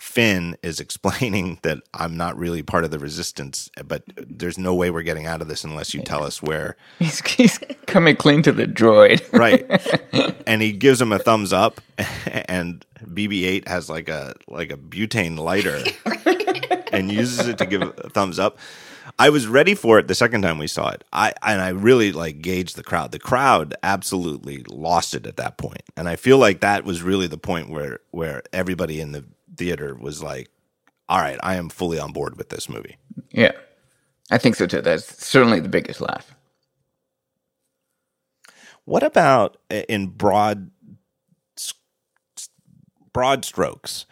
Finn 0.00 0.56
is 0.62 0.80
explaining 0.80 1.58
that 1.62 1.78
I'm 1.94 2.16
not 2.16 2.36
really 2.36 2.62
part 2.62 2.84
of 2.84 2.90
the 2.90 2.98
Resistance, 2.98 3.70
but 3.86 4.02
there's 4.16 4.58
no 4.58 4.74
way 4.74 4.90
we're 4.90 5.02
getting 5.02 5.26
out 5.26 5.40
of 5.40 5.48
this 5.48 5.64
unless 5.64 5.94
you 5.94 6.02
tell 6.02 6.24
us 6.24 6.42
where. 6.42 6.76
he's, 6.98 7.20
he's 7.26 7.58
coming 7.86 8.16
clean 8.16 8.42
to 8.42 8.52
the 8.52 8.66
droid 8.66 9.22
Right, 9.32 9.66
and 10.46 10.62
he 10.62 10.72
gives 10.72 11.00
him 11.00 11.12
a 11.12 11.18
thumbs 11.18 11.52
up, 11.52 11.80
and 12.26 12.84
BB-8 13.04 13.68
has 13.68 13.88
like 13.88 14.08
a 14.08 14.34
like 14.48 14.72
a 14.72 14.76
butane 14.76 15.38
lighter. 15.38 15.82
and 16.92 17.12
uses 17.12 17.46
it 17.46 17.58
to 17.58 17.66
give 17.66 17.82
a 17.82 17.92
thumbs 18.10 18.38
up. 18.38 18.58
I 19.18 19.30
was 19.30 19.46
ready 19.46 19.74
for 19.74 19.98
it 19.98 20.06
the 20.06 20.14
second 20.14 20.42
time 20.42 20.58
we 20.58 20.68
saw 20.68 20.90
it. 20.90 21.02
I 21.12 21.32
and 21.42 21.60
I 21.60 21.70
really 21.70 22.12
like 22.12 22.40
gauged 22.40 22.76
the 22.76 22.84
crowd. 22.84 23.10
The 23.10 23.18
crowd 23.18 23.74
absolutely 23.82 24.62
lost 24.68 25.14
it 25.14 25.26
at 25.26 25.36
that 25.36 25.58
point. 25.58 25.82
And 25.96 26.08
I 26.08 26.16
feel 26.16 26.38
like 26.38 26.60
that 26.60 26.84
was 26.84 27.02
really 27.02 27.26
the 27.26 27.38
point 27.38 27.68
where 27.68 28.00
where 28.10 28.42
everybody 28.52 29.00
in 29.00 29.12
the 29.12 29.24
theater 29.58 29.94
was 29.96 30.22
like, 30.22 30.50
"All 31.10 31.20
right, 31.20 31.38
I 31.42 31.56
am 31.56 31.70
fully 31.70 32.00
on 32.00 32.12
board 32.12 32.38
with 32.38 32.50
this 32.50 32.68
movie." 32.70 32.96
yeah 33.32 33.52
i 34.30 34.38
think 34.38 34.56
so 34.56 34.66
too 34.66 34.80
that's 34.82 35.24
certainly 35.26 35.60
the 35.60 35.68
biggest 35.68 36.00
laugh 36.00 36.34
What 38.86 39.02
about 39.04 39.58
in 39.88 40.08
broad 40.08 40.70
broad 43.12 43.44
strokes? 43.44 44.06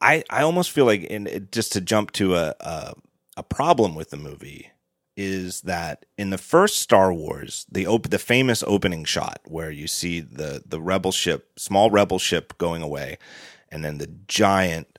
I 0.00 0.24
I 0.30 0.42
almost 0.42 0.70
feel 0.72 0.86
like 0.86 1.04
in 1.04 1.48
just 1.52 1.72
to 1.74 1.80
jump 1.80 2.12
to 2.12 2.36
a, 2.36 2.54
a 2.60 2.94
a 3.36 3.42
problem 3.44 3.94
with 3.94 4.10
the 4.10 4.16
movie 4.16 4.70
is 5.16 5.62
that 5.62 6.06
in 6.16 6.30
the 6.30 6.38
first 6.38 6.78
Star 6.78 7.12
Wars, 7.12 7.66
the 7.70 7.86
op- 7.86 8.10
the 8.10 8.18
famous 8.20 8.64
opening 8.66 9.04
shot 9.04 9.40
where 9.46 9.70
you 9.70 9.86
see 9.88 10.20
the 10.20 10.62
the 10.66 10.80
rebel 10.80 11.12
ship, 11.12 11.50
small 11.58 11.90
rebel 11.90 12.18
ship 12.18 12.56
going 12.58 12.82
away, 12.82 13.18
and 13.70 13.84
then 13.84 13.98
the 13.98 14.10
giant 14.26 14.98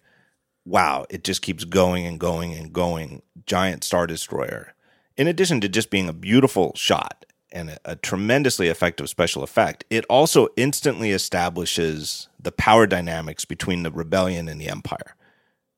wow, 0.70 1.06
it 1.10 1.24
just 1.24 1.42
keeps 1.42 1.64
going 1.64 2.06
and 2.06 2.20
going 2.20 2.54
and 2.54 2.72
going, 2.72 3.24
giant 3.46 3.84
star 3.84 4.06
destroyer. 4.06 4.74
In 5.18 5.28
addition 5.28 5.60
to 5.62 5.70
just 5.70 5.90
being 5.90 6.08
a 6.08 6.14
beautiful 6.14 6.74
shot 6.76 7.26
and 7.52 7.72
a, 7.72 7.80
a 7.86 7.96
tremendously 7.96 8.68
effective 8.68 9.10
special 9.10 9.42
effect, 9.42 9.84
it 9.90 10.06
also 10.06 10.48
instantly 10.56 11.12
establishes 11.12 12.30
the 12.40 12.52
power 12.52 12.86
dynamics 12.86 13.46
between 13.46 13.84
the 13.84 13.92
rebellion 13.92 14.48
and 14.48 14.62
the 14.62 14.70
empire. 14.70 15.16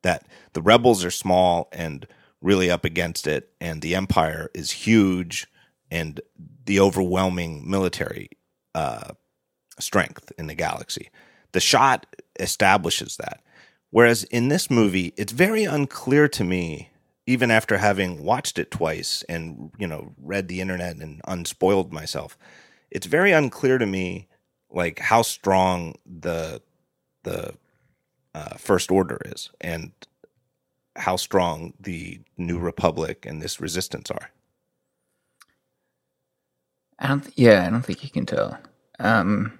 That 0.03 0.27
the 0.53 0.61
rebels 0.61 1.05
are 1.05 1.11
small 1.11 1.69
and 1.71 2.05
really 2.41 2.69
up 2.69 2.83
against 2.83 3.27
it, 3.27 3.49
and 3.61 3.81
the 3.81 3.95
empire 3.95 4.49
is 4.53 4.71
huge 4.71 5.47
and 5.89 6.19
the 6.65 6.79
overwhelming 6.79 7.69
military 7.69 8.29
uh, 8.75 9.11
strength 9.79 10.31
in 10.37 10.47
the 10.47 10.55
galaxy. 10.55 11.09
The 11.53 11.59
shot 11.59 12.05
establishes 12.41 13.17
that. 13.17 13.41
Whereas 13.91 14.23
in 14.25 14.47
this 14.47 14.69
movie, 14.71 15.13
it's 15.17 15.33
very 15.33 15.65
unclear 15.65 16.27
to 16.29 16.43
me, 16.43 16.89
even 17.27 17.51
after 17.51 17.77
having 17.77 18.23
watched 18.23 18.57
it 18.57 18.71
twice 18.71 19.23
and 19.29 19.71
you 19.77 19.87
know 19.87 20.13
read 20.21 20.47
the 20.47 20.61
internet 20.61 20.97
and 20.97 21.21
unspoiled 21.27 21.93
myself, 21.93 22.37
it's 22.89 23.05
very 23.05 23.31
unclear 23.31 23.77
to 23.77 23.85
me 23.85 24.27
like 24.69 24.99
how 24.99 25.21
strong 25.21 25.95
the 26.05 26.61
the 27.23 27.53
uh, 28.33 28.55
First 28.57 28.91
Order 28.91 29.19
is 29.25 29.49
and 29.59 29.91
how 30.95 31.15
strong 31.15 31.73
the 31.79 32.21
New 32.37 32.59
Republic 32.59 33.25
and 33.25 33.41
this 33.41 33.61
resistance 33.61 34.09
are. 34.11 34.31
I 36.99 37.07
don't. 37.07 37.21
Th- 37.21 37.37
yeah, 37.37 37.65
I 37.65 37.69
don't 37.69 37.81
think 37.83 38.03
you 38.03 38.09
can 38.09 38.25
tell. 38.25 38.57
Um, 38.99 39.57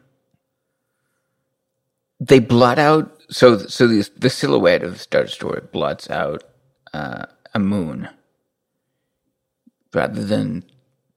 they 2.22 2.40
blot 2.40 2.80
out. 2.80 3.22
So, 3.32 3.60
so 3.60 3.88
the 3.88 4.10
the 4.18 4.32
silhouette 4.32 4.84
of 4.84 5.02
Star 5.02 5.24
Destroyer 5.26 5.62
blots 5.74 6.10
out 6.12 6.46
uh, 6.94 7.26
a 7.56 7.60
moon 7.60 8.10
rather 9.94 10.24
than 10.24 10.66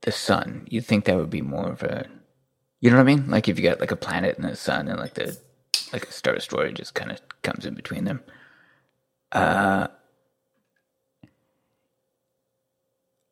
the 0.03 0.13
sun. 0.13 0.67
You'd 0.71 0.87
think 0.87 1.07
that 1.07 1.17
would 1.17 1.31
be 1.31 1.43
more 1.43 1.71
of 1.71 1.83
a, 1.85 2.07
you 2.81 2.91
know 2.91 2.97
what 2.97 3.03
I 3.03 3.17
mean? 3.17 3.31
Like 3.31 3.49
if 3.49 3.59
you 3.59 3.65
got 3.65 3.81
like 3.81 3.93
a 3.93 3.97
planet 3.97 4.39
and 4.39 4.47
a 4.47 4.57
sun, 4.57 4.89
and 4.89 5.01
like 5.01 5.15
the 5.15 5.39
like 5.93 6.07
a 6.09 6.13
Star 6.13 6.35
Destroyer 6.35 6.73
just 6.73 6.95
kind 6.95 7.13
of 7.13 7.21
comes 7.43 7.67
in 7.67 7.75
between 7.75 8.05
them. 8.05 8.23
Uh, 9.33 9.89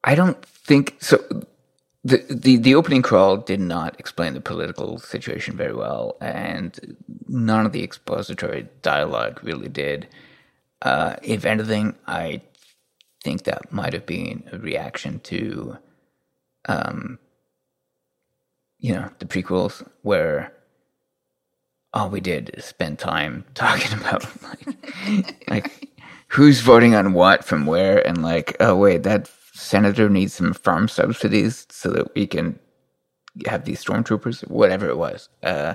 I 0.05 0.15
don't 0.15 0.45
think 0.45 0.97
so 1.01 1.19
the, 2.05 2.25
the 2.29 2.57
the 2.57 2.75
opening 2.75 3.03
crawl 3.03 3.37
did 3.37 3.61
not 3.61 3.99
explain 4.01 4.35
the 4.35 4.41
political 4.41 4.99
situation 4.99 5.57
very 5.57 5.75
well, 5.75 6.17
and 6.21 6.97
none 7.29 7.65
of 7.65 7.73
the 7.73 7.85
expository 7.85 8.69
dialogue 8.83 9.41
really 9.45 9.69
did. 9.69 10.09
Uh, 10.81 11.15
if 11.23 11.45
anything, 11.45 11.95
I 12.07 12.43
think 13.23 13.45
that 13.45 13.73
might 13.73 13.93
have 13.93 14.05
been 14.05 14.49
a 14.51 14.59
reaction 14.59 15.21
to, 15.21 15.79
um, 16.69 17.21
you 18.81 18.93
know, 18.95 19.09
the 19.21 19.27
prequels 19.27 19.87
where 20.03 20.53
all 21.95 22.11
we 22.11 22.21
did 22.21 22.51
is 22.55 22.65
spend 22.65 22.99
time 22.99 23.45
talking 23.55 23.97
about 24.01 24.27
like, 24.43 25.49
like 25.49 25.89
who's 26.27 26.61
voting 26.61 26.97
on 26.97 27.13
what 27.13 27.45
from 27.45 27.65
where, 27.65 28.05
and 28.05 28.23
like, 28.23 28.57
oh 28.59 28.75
wait, 28.75 29.05
that 29.05 29.31
senator 29.53 30.09
needs 30.09 30.35
some 30.35 30.53
farm 30.55 30.89
subsidies 30.89 31.67
so 31.71 31.91
that 31.91 32.15
we 32.15 32.27
can 32.27 32.59
have 33.47 33.65
these 33.65 33.83
stormtroopers, 33.85 34.47
whatever 34.49 34.89
it 34.89 34.97
was. 34.99 35.29
Uh, 35.43 35.75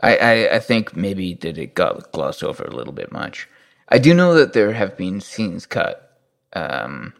I, 0.00 0.16
I, 0.16 0.54
I 0.56 0.58
think 0.58 0.96
maybe 0.96 1.34
that 1.34 1.58
it 1.58 1.74
got 1.74 2.12
glossed 2.12 2.44
over 2.44 2.64
a 2.64 2.74
little 2.74 2.92
bit 2.92 3.12
much. 3.12 3.48
I 3.88 3.98
do 3.98 4.12
know 4.14 4.34
that 4.34 4.52
there 4.52 4.72
have 4.72 4.96
been 4.96 5.20
scenes 5.20 5.64
cut 5.66 6.18
um, 6.54 7.12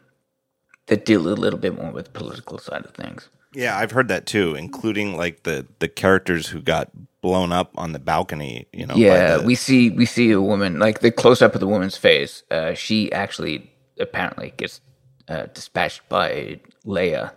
that 0.87 1.05
deal 1.05 1.27
a 1.27 1.29
little 1.33 1.59
bit 1.59 1.75
more 1.75 1.91
with 1.91 2.05
the 2.05 2.11
political 2.11 2.57
side 2.57 2.85
of 2.85 2.91
things. 2.91 3.29
Yeah, 3.53 3.77
I've 3.77 3.91
heard 3.91 4.09
that 4.09 4.25
too, 4.25 4.55
including 4.55 5.15
like 5.15 5.43
the 5.43 5.65
the 5.79 5.87
characters 5.87 6.47
who 6.47 6.61
got 6.61 6.89
blown 7.21 7.51
up 7.51 7.71
on 7.75 7.93
the 7.93 7.99
balcony. 7.99 8.67
You 8.73 8.85
know, 8.85 8.95
Yeah, 8.95 9.37
the- 9.37 9.43
we 9.43 9.55
see 9.55 9.89
we 9.89 10.05
see 10.05 10.31
a 10.31 10.41
woman 10.41 10.77
like 10.79 10.99
the 10.99 11.11
close 11.11 11.41
up 11.41 11.55
of 11.55 11.61
the 11.61 11.67
woman's 11.67 11.97
face. 11.97 12.43
Uh, 12.51 12.73
she 12.73 13.11
actually 13.11 13.71
apparently 13.99 14.53
gets 14.57 14.81
uh, 15.27 15.47
dispatched 15.53 16.07
by 16.09 16.59
Leia 16.85 17.33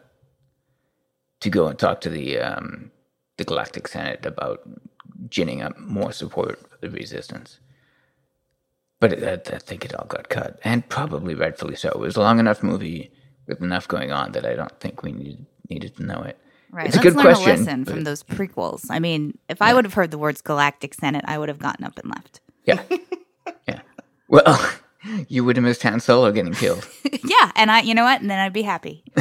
to 1.41 1.51
go 1.51 1.67
and 1.69 1.79
talk 1.79 2.01
to 2.03 2.11
the 2.11 2.39
um, 2.39 2.91
the 3.37 3.45
Galactic 3.45 3.89
Senate 3.89 4.25
about 4.27 4.61
ginning 5.29 5.63
up 5.63 5.79
more 5.79 6.13
support 6.13 6.59
for 6.69 6.79
the 6.81 6.91
Resistance. 6.91 7.61
But 9.01 9.15
it, 9.15 9.49
I, 9.53 9.57
I 9.57 9.59
think 9.59 9.85
it 9.85 9.95
all 9.95 10.07
got 10.07 10.29
cut, 10.29 10.61
and 10.63 10.87
probably 10.89 11.35
rightfully 11.35 11.77
so. 11.77 11.89
It 11.89 11.99
was 11.99 12.17
a 12.17 12.21
long 12.21 12.39
enough 12.39 12.63
movie 12.63 13.11
with 13.47 13.63
enough 13.63 13.89
going 13.89 14.13
on 14.13 14.33
that 14.33 14.45
I 14.45 14.55
don't 14.55 14.79
think 14.81 15.03
we 15.03 15.13
needed 15.13 15.47
needed 15.69 15.97
to 15.97 16.03
know 16.05 16.21
it. 16.23 16.39
Right. 16.73 16.87
It's 16.87 16.97
a 16.97 16.99
Let's 16.99 17.17
good 17.17 17.17
learn 17.17 17.35
question, 17.35 17.51
a 17.51 17.57
lesson 17.57 17.85
but- 17.85 17.91
from 17.95 18.05
those 18.05 18.23
prequels. 18.37 18.87
I 18.91 18.99
mean, 18.99 19.39
if 19.49 19.61
I 19.63 19.75
would 19.75 19.85
have 19.85 19.95
heard 19.95 20.11
the 20.11 20.19
words 20.19 20.41
Galactic 20.43 20.95
Senate, 20.95 21.25
I 21.27 21.39
would 21.39 21.49
have 21.49 21.59
gotten 21.59 21.85
up 21.85 21.99
and 21.99 22.11
left. 22.11 22.41
Yeah, 22.65 22.83
yeah. 23.69 23.81
Well, 24.29 24.45
you 25.29 25.45
would 25.45 25.57
have 25.57 25.65
missed 25.65 25.83
Han 25.83 26.01
Solo 26.01 26.31
getting 26.33 26.55
killed. 26.55 26.87
yeah, 27.05 27.53
and 27.57 27.71
I, 27.71 27.81
you 27.81 27.95
know 27.95 28.05
what? 28.05 28.21
And 28.21 28.31
then 28.31 28.39
I'd 28.39 28.53
be 28.53 28.63
happy. 28.63 29.05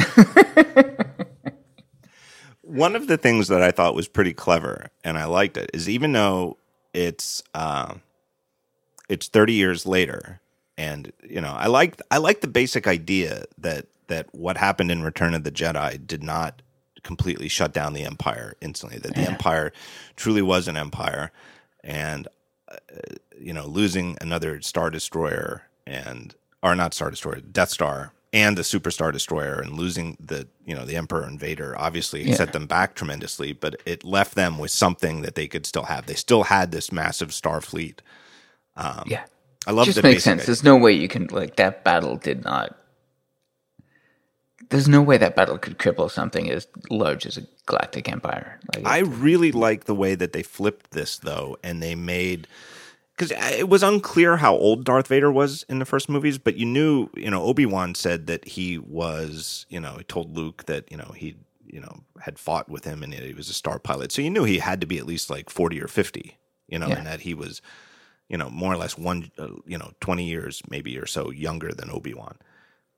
one 2.62 2.94
of 2.94 3.06
the 3.06 3.16
things 3.16 3.48
that 3.48 3.62
I 3.62 3.70
thought 3.70 3.94
was 3.94 4.08
pretty 4.08 4.32
clever, 4.32 4.90
and 5.04 5.18
I 5.18 5.24
liked 5.24 5.56
it, 5.56 5.70
is 5.74 5.88
even 5.88 6.12
though 6.12 6.56
it's 6.94 7.42
uh, 7.54 7.94
it's 9.08 9.28
thirty 9.28 9.54
years 9.54 9.86
later, 9.86 10.40
and 10.78 11.12
you 11.28 11.40
know, 11.40 11.52
I 11.52 11.66
like 11.66 12.00
I 12.10 12.18
like 12.18 12.40
the 12.40 12.48
basic 12.48 12.86
idea 12.86 13.44
that 13.58 13.86
that 14.08 14.32
what 14.34 14.56
happened 14.56 14.90
in 14.90 15.02
Return 15.02 15.34
of 15.34 15.44
the 15.44 15.52
Jedi 15.52 16.06
did 16.06 16.22
not 16.22 16.62
completely 17.02 17.48
shut 17.48 17.72
down 17.72 17.92
the 17.92 18.04
Empire 18.04 18.54
instantly. 18.60 18.98
That 18.98 19.14
the 19.14 19.22
Empire 19.22 19.72
truly 20.16 20.42
was 20.42 20.68
an 20.68 20.76
empire, 20.76 21.32
and 21.82 22.28
uh, 22.70 22.76
you 23.38 23.52
know, 23.52 23.66
losing 23.66 24.16
another 24.20 24.60
Star 24.60 24.90
Destroyer 24.90 25.62
and 25.90 26.34
are 26.62 26.74
not 26.76 26.94
Star 26.94 27.10
Destroyer, 27.10 27.40
Death 27.40 27.70
Star 27.70 28.12
and 28.32 28.56
the 28.56 28.62
Super 28.62 28.90
Star 28.92 29.10
Destroyer 29.10 29.60
and 29.60 29.72
losing 29.72 30.16
the 30.20 30.46
you 30.64 30.74
know 30.74 30.84
the 30.84 30.96
Emperor 30.96 31.24
and 31.24 31.38
Vader 31.38 31.74
obviously 31.76 32.22
Yeah. 32.22 32.36
set 32.36 32.52
them 32.52 32.66
back 32.66 32.94
tremendously, 32.94 33.52
but 33.52 33.74
it 33.84 34.04
left 34.04 34.34
them 34.36 34.56
with 34.58 34.70
something 34.70 35.22
that 35.22 35.34
they 35.34 35.48
could 35.48 35.66
still 35.66 35.84
have. 35.84 36.06
They 36.06 36.14
still 36.14 36.44
had 36.44 36.70
this 36.70 36.92
massive 36.92 37.34
star 37.34 37.60
fleet. 37.60 38.02
Um, 38.76 39.02
yeah. 39.06 39.24
I 39.66 39.72
love 39.72 39.86
just 39.86 40.02
makes 40.02 40.22
sense. 40.24 40.40
idea. 40.42 40.46
There's 40.46 40.64
no 40.64 40.76
way 40.76 40.92
you 40.92 41.08
can 41.08 41.26
like 41.26 41.56
that 41.56 41.82
battle 41.84 42.16
did 42.16 42.44
not. 42.44 42.76
There's 44.68 44.88
no 44.88 45.02
way 45.02 45.18
that 45.18 45.34
battle 45.34 45.58
could 45.58 45.78
cripple 45.78 46.08
something 46.10 46.48
as 46.48 46.68
large 46.88 47.26
as 47.26 47.36
a 47.36 47.42
galactic 47.66 48.08
empire. 48.08 48.60
Like, 48.76 48.86
I 48.86 48.98
really 49.00 49.50
like 49.50 49.84
the 49.84 49.94
way 49.94 50.14
that 50.14 50.32
they 50.32 50.44
flipped 50.44 50.92
this 50.92 51.18
though, 51.18 51.56
and 51.64 51.82
they 51.82 51.96
made 51.96 52.46
because 53.20 53.58
it 53.58 53.68
was 53.68 53.82
unclear 53.82 54.38
how 54.38 54.54
old 54.54 54.84
Darth 54.84 55.08
Vader 55.08 55.30
was 55.30 55.62
in 55.68 55.78
the 55.78 55.84
first 55.84 56.08
movies, 56.08 56.38
but 56.38 56.56
you 56.56 56.64
knew, 56.64 57.10
you 57.14 57.30
know, 57.30 57.42
Obi 57.42 57.66
Wan 57.66 57.94
said 57.94 58.26
that 58.28 58.48
he 58.48 58.78
was, 58.78 59.66
you 59.68 59.78
know, 59.78 59.96
he 59.98 60.04
told 60.04 60.34
Luke 60.34 60.64
that 60.64 60.90
you 60.90 60.96
know 60.96 61.12
he, 61.14 61.36
you 61.66 61.80
know, 61.80 62.00
had 62.20 62.38
fought 62.38 62.70
with 62.70 62.84
him 62.84 63.02
and 63.02 63.12
he 63.12 63.34
was 63.34 63.50
a 63.50 63.54
star 63.54 63.78
pilot, 63.78 64.10
so 64.10 64.22
you 64.22 64.30
knew 64.30 64.44
he 64.44 64.58
had 64.58 64.80
to 64.80 64.86
be 64.86 64.96
at 64.96 65.04
least 65.04 65.28
like 65.28 65.50
forty 65.50 65.82
or 65.82 65.86
fifty, 65.86 66.38
you 66.66 66.78
know, 66.78 66.88
Yeah. 66.88 66.96
and 66.96 67.06
that 67.06 67.20
he 67.20 67.34
was, 67.34 67.60
you 68.30 68.38
know, 68.38 68.48
more 68.48 68.72
or 68.72 68.78
less 68.78 68.96
one, 68.96 69.30
uh, 69.38 69.48
you 69.66 69.76
know, 69.76 69.92
twenty 70.00 70.24
years 70.24 70.62
maybe 70.70 70.98
or 70.98 71.06
so 71.06 71.30
younger 71.30 71.72
than 71.72 71.90
Obi 71.90 72.14
Wan. 72.14 72.36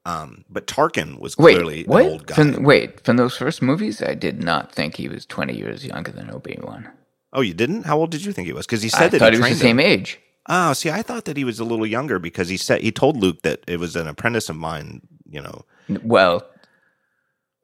Um, 0.05 0.45
but 0.49 0.67
Tarkin 0.67 1.19
was 1.19 1.37
wait, 1.37 1.55
clearly 1.55 1.83
what? 1.83 2.03
an 2.05 2.11
old 2.11 2.27
guy. 2.27 2.35
From, 2.35 2.63
wait, 2.63 3.03
from 3.05 3.17
those 3.17 3.35
first 3.35 3.61
movies, 3.61 4.01
I 4.01 4.13
did 4.15 4.41
not 4.41 4.71
think 4.71 4.95
he 4.95 5.09
was 5.09 5.25
20 5.25 5.53
years 5.53 5.85
younger 5.85 6.11
than 6.11 6.29
Obi 6.31 6.57
Wan. 6.61 6.89
Oh, 7.33 7.41
you 7.41 7.53
didn't? 7.53 7.83
How 7.85 7.97
old 7.99 8.11
did 8.11 8.23
you 8.25 8.31
think 8.31 8.45
he 8.47 8.53
was? 8.53 8.65
Because 8.65 8.81
he 8.81 8.89
I 8.93 8.97
said 8.97 9.11
that 9.11 9.19
thought 9.19 9.33
he 9.33 9.37
he 9.37 9.41
was 9.41 9.49
the 9.49 9.55
him. 9.55 9.77
same 9.77 9.79
age. 9.79 10.19
Oh, 10.47 10.73
see, 10.73 10.89
I 10.91 11.01
thought 11.01 11.25
that 11.25 11.37
he 11.37 11.43
was 11.43 11.59
a 11.59 11.63
little 11.65 11.85
younger 11.87 12.19
because 12.19 12.49
he 12.49 12.57
said 12.57 12.81
he 12.81 12.91
told 12.91 13.17
Luke 13.17 13.41
that 13.43 13.61
it 13.67 13.79
was 13.79 13.95
an 13.95 14.07
apprentice 14.07 14.49
of 14.49 14.55
mine. 14.57 15.01
You 15.29 15.41
know, 15.41 15.65
Well, 16.03 16.45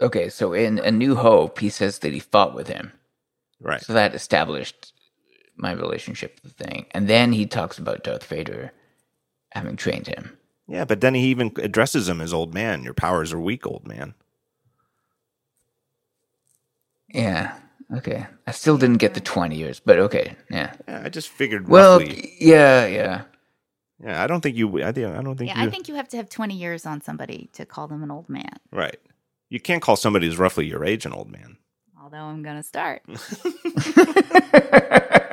okay, 0.02 0.30
so 0.30 0.54
in 0.54 0.80
A 0.80 0.92
New 0.92 1.16
Hope, 1.16 1.60
he 1.60 1.70
says 1.70 2.00
that 2.00 2.14
he 2.14 2.20
fought 2.20 2.56
with 2.56 2.68
him. 2.68 2.92
right? 3.62 3.82
So 3.82 3.94
that 3.94 4.16
established 4.16 4.94
my 5.58 5.72
relationship 5.74 6.40
with 6.42 6.56
the 6.58 6.64
thing. 6.64 6.86
And 6.92 7.08
then 7.08 7.32
he 7.34 7.46
talks 7.46 7.78
about 7.78 8.04
Darth 8.04 8.24
Vader 8.26 8.72
having 9.52 9.76
trained 9.76 10.08
him. 10.08 10.38
Yeah, 10.68 10.86
but 10.86 11.02
then 11.02 11.14
he 11.16 11.26
even 11.28 11.52
addresses 11.58 12.08
him 12.08 12.22
as 12.22 12.32
old 12.34 12.54
man. 12.54 12.84
Your 12.84 12.94
powers 12.94 13.34
are 13.34 13.40
weak, 13.40 13.68
old 13.68 13.88
man. 13.88 14.14
Yeah. 17.14 17.56
Okay. 17.96 18.26
I 18.48 18.52
still 18.52 18.78
didn't 18.78 18.98
get 18.98 19.14
the 19.16 19.20
20 19.22 19.56
years, 19.56 19.80
but 19.80 19.98
okay. 20.00 20.36
Yeah. 20.52 20.74
Yeah, 20.88 21.02
I 21.06 21.10
just 21.10 21.30
figured. 21.30 21.68
Well, 21.68 22.00
roughly, 22.00 22.34
yeah, 22.40 22.86
yeah. 22.86 23.22
yeah, 24.04 24.24
I 24.24 24.28
don't 24.28 24.42
think 24.42 24.56
you. 24.58 24.84
I, 24.84 24.92
think- 24.92 25.08
I 25.16 25.22
don't 25.22 25.38
think 25.38 25.50
Yeah, 25.50 25.62
you. 25.62 25.68
I 25.68 25.72
think 25.72 25.88
you 25.88 25.96
have 25.96 26.10
to 26.10 26.18
have 26.18 26.30
20 26.30 26.56
years 26.56 26.86
on 26.86 27.02
somebody 27.02 27.50
to 27.54 27.66
call 27.66 27.88
them 27.88 28.04
an 28.04 28.12
old 28.12 28.30
man. 28.30 28.58
right. 28.72 28.98
You 29.52 29.60
can't 29.60 29.82
call 29.82 29.96
somebody 29.96 30.28
who's 30.28 30.38
roughly 30.38 30.68
your 30.68 30.86
age 30.86 31.08
an 31.08 31.14
old 31.14 31.32
man. 31.32 31.58
Although 32.00 32.18
I'm 32.18 32.44
going 32.44 32.58
to 32.58 32.62
start. 32.64 33.02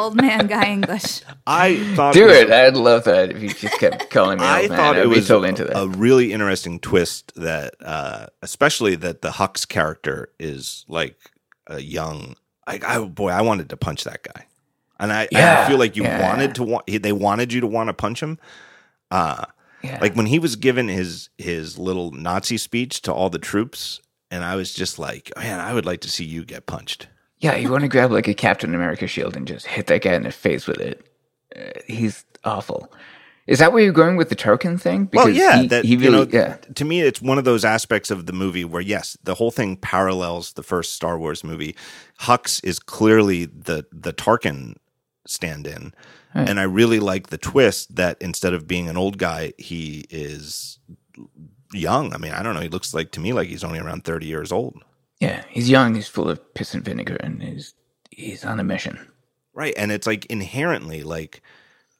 old 0.00 0.16
man 0.16 0.46
guy 0.46 0.70
English. 0.72 1.20
I 1.46 1.76
thought 1.94 2.14
Do 2.14 2.26
was- 2.26 2.36
it. 2.36 2.50
I'd 2.50 2.76
love 2.76 3.04
that 3.04 3.30
if 3.30 3.42
you 3.42 3.50
just 3.50 3.78
kept 3.78 4.10
calling 4.10 4.38
me 4.38 4.44
I 4.44 4.62
old 4.62 4.70
man. 4.70 4.78
thought 4.78 4.96
I'd 4.96 5.02
it 5.02 5.08
was 5.08 5.26
so 5.26 5.44
into 5.44 5.64
that. 5.64 5.80
a 5.80 5.88
really 5.88 6.32
interesting 6.32 6.80
twist 6.80 7.32
that, 7.36 7.74
uh, 7.84 8.26
especially 8.42 8.94
that 8.96 9.22
the 9.22 9.30
Hux 9.30 9.66
character 9.68 10.30
is 10.38 10.84
like 10.88 11.16
a 11.66 11.80
young. 11.80 12.36
I, 12.66 12.80
I 12.86 12.98
boy, 13.04 13.30
I 13.30 13.42
wanted 13.42 13.68
to 13.70 13.76
punch 13.76 14.04
that 14.04 14.22
guy, 14.22 14.46
and 14.98 15.12
I, 15.12 15.28
I 15.34 15.66
feel 15.68 15.78
like 15.78 15.96
you 15.96 16.02
yeah. 16.04 16.28
wanted 16.30 16.54
to 16.56 16.62
want. 16.62 16.86
They 16.86 17.12
wanted 17.12 17.52
you 17.52 17.60
to 17.60 17.66
want 17.66 17.88
to 17.88 17.94
punch 17.94 18.22
him. 18.22 18.38
Uh, 19.10 19.44
yeah. 19.82 19.98
like 20.00 20.14
when 20.14 20.26
he 20.26 20.38
was 20.38 20.56
given 20.56 20.88
his 20.88 21.30
his 21.38 21.78
little 21.78 22.12
Nazi 22.12 22.58
speech 22.58 23.02
to 23.02 23.12
all 23.12 23.30
the 23.30 23.38
troops, 23.38 24.00
and 24.30 24.44
I 24.44 24.54
was 24.56 24.72
just 24.72 24.98
like, 24.98 25.32
man, 25.36 25.58
I 25.58 25.74
would 25.74 25.86
like 25.86 26.00
to 26.02 26.10
see 26.10 26.24
you 26.24 26.44
get 26.44 26.66
punched. 26.66 27.08
Yeah, 27.40 27.56
you 27.56 27.70
want 27.70 27.82
to 27.82 27.88
grab 27.88 28.12
like 28.12 28.28
a 28.28 28.34
Captain 28.34 28.74
America 28.74 29.06
shield 29.06 29.36
and 29.36 29.46
just 29.46 29.66
hit 29.66 29.86
that 29.88 30.02
guy 30.02 30.14
in 30.14 30.22
the 30.22 30.30
face 30.32 30.66
with 30.66 30.78
it. 30.78 31.06
Uh, 31.56 31.80
he's 31.86 32.24
awful. 32.44 32.92
Is 33.46 33.58
that 33.58 33.72
where 33.72 33.82
you're 33.82 33.92
going 33.92 34.16
with 34.16 34.28
the 34.28 34.36
Tarkin 34.36 34.80
thing? 34.80 35.08
well, 35.12 35.28
yeah, 35.28 35.62
he, 35.62 35.66
that 35.68 35.84
he 35.84 35.92
you 35.94 35.98
really, 35.98 36.26
know, 36.26 36.30
yeah. 36.30 36.56
to 36.74 36.84
me, 36.84 37.00
it's 37.00 37.20
one 37.20 37.36
of 37.38 37.44
those 37.44 37.64
aspects 37.64 38.10
of 38.10 38.26
the 38.26 38.32
movie 38.32 38.64
where 38.64 38.82
yes, 38.82 39.16
the 39.24 39.34
whole 39.34 39.50
thing 39.50 39.76
parallels 39.76 40.52
the 40.52 40.62
first 40.62 40.94
Star 40.94 41.18
Wars 41.18 41.42
movie. 41.42 41.74
Hux 42.20 42.62
is 42.62 42.78
clearly 42.78 43.46
the 43.46 43.86
the 43.90 44.12
Tarkin 44.12 44.76
stand-in, 45.26 45.92
Right. 46.34 46.48
and 46.48 46.60
I 46.60 46.62
really 46.64 47.00
like 47.00 47.28
the 47.28 47.38
twist 47.38 47.96
that 47.96 48.16
instead 48.20 48.52
of 48.54 48.68
being 48.68 48.88
an 48.88 48.96
old 48.96 49.18
guy, 49.18 49.52
he 49.58 50.04
is 50.10 50.78
young. 51.72 52.14
I 52.14 52.18
mean, 52.18 52.32
I 52.32 52.44
don't 52.44 52.54
know. 52.54 52.60
He 52.60 52.68
looks 52.68 52.94
like 52.94 53.10
to 53.12 53.20
me 53.20 53.32
like 53.32 53.48
he's 53.48 53.64
only 53.64 53.80
around 53.80 54.04
thirty 54.04 54.26
years 54.26 54.52
old. 54.52 54.80
Yeah, 55.20 55.44
he's 55.50 55.70
young. 55.70 55.94
He's 55.94 56.08
full 56.08 56.28
of 56.30 56.54
piss 56.54 56.74
and 56.74 56.84
vinegar, 56.84 57.16
and 57.16 57.42
he's 57.42 57.74
he's 58.10 58.44
on 58.44 58.60
a 58.60 58.64
mission. 58.64 58.98
Right. 59.54 59.74
And 59.76 59.92
it's 59.92 60.06
like 60.06 60.26
inherently 60.26 61.02
like 61.02 61.42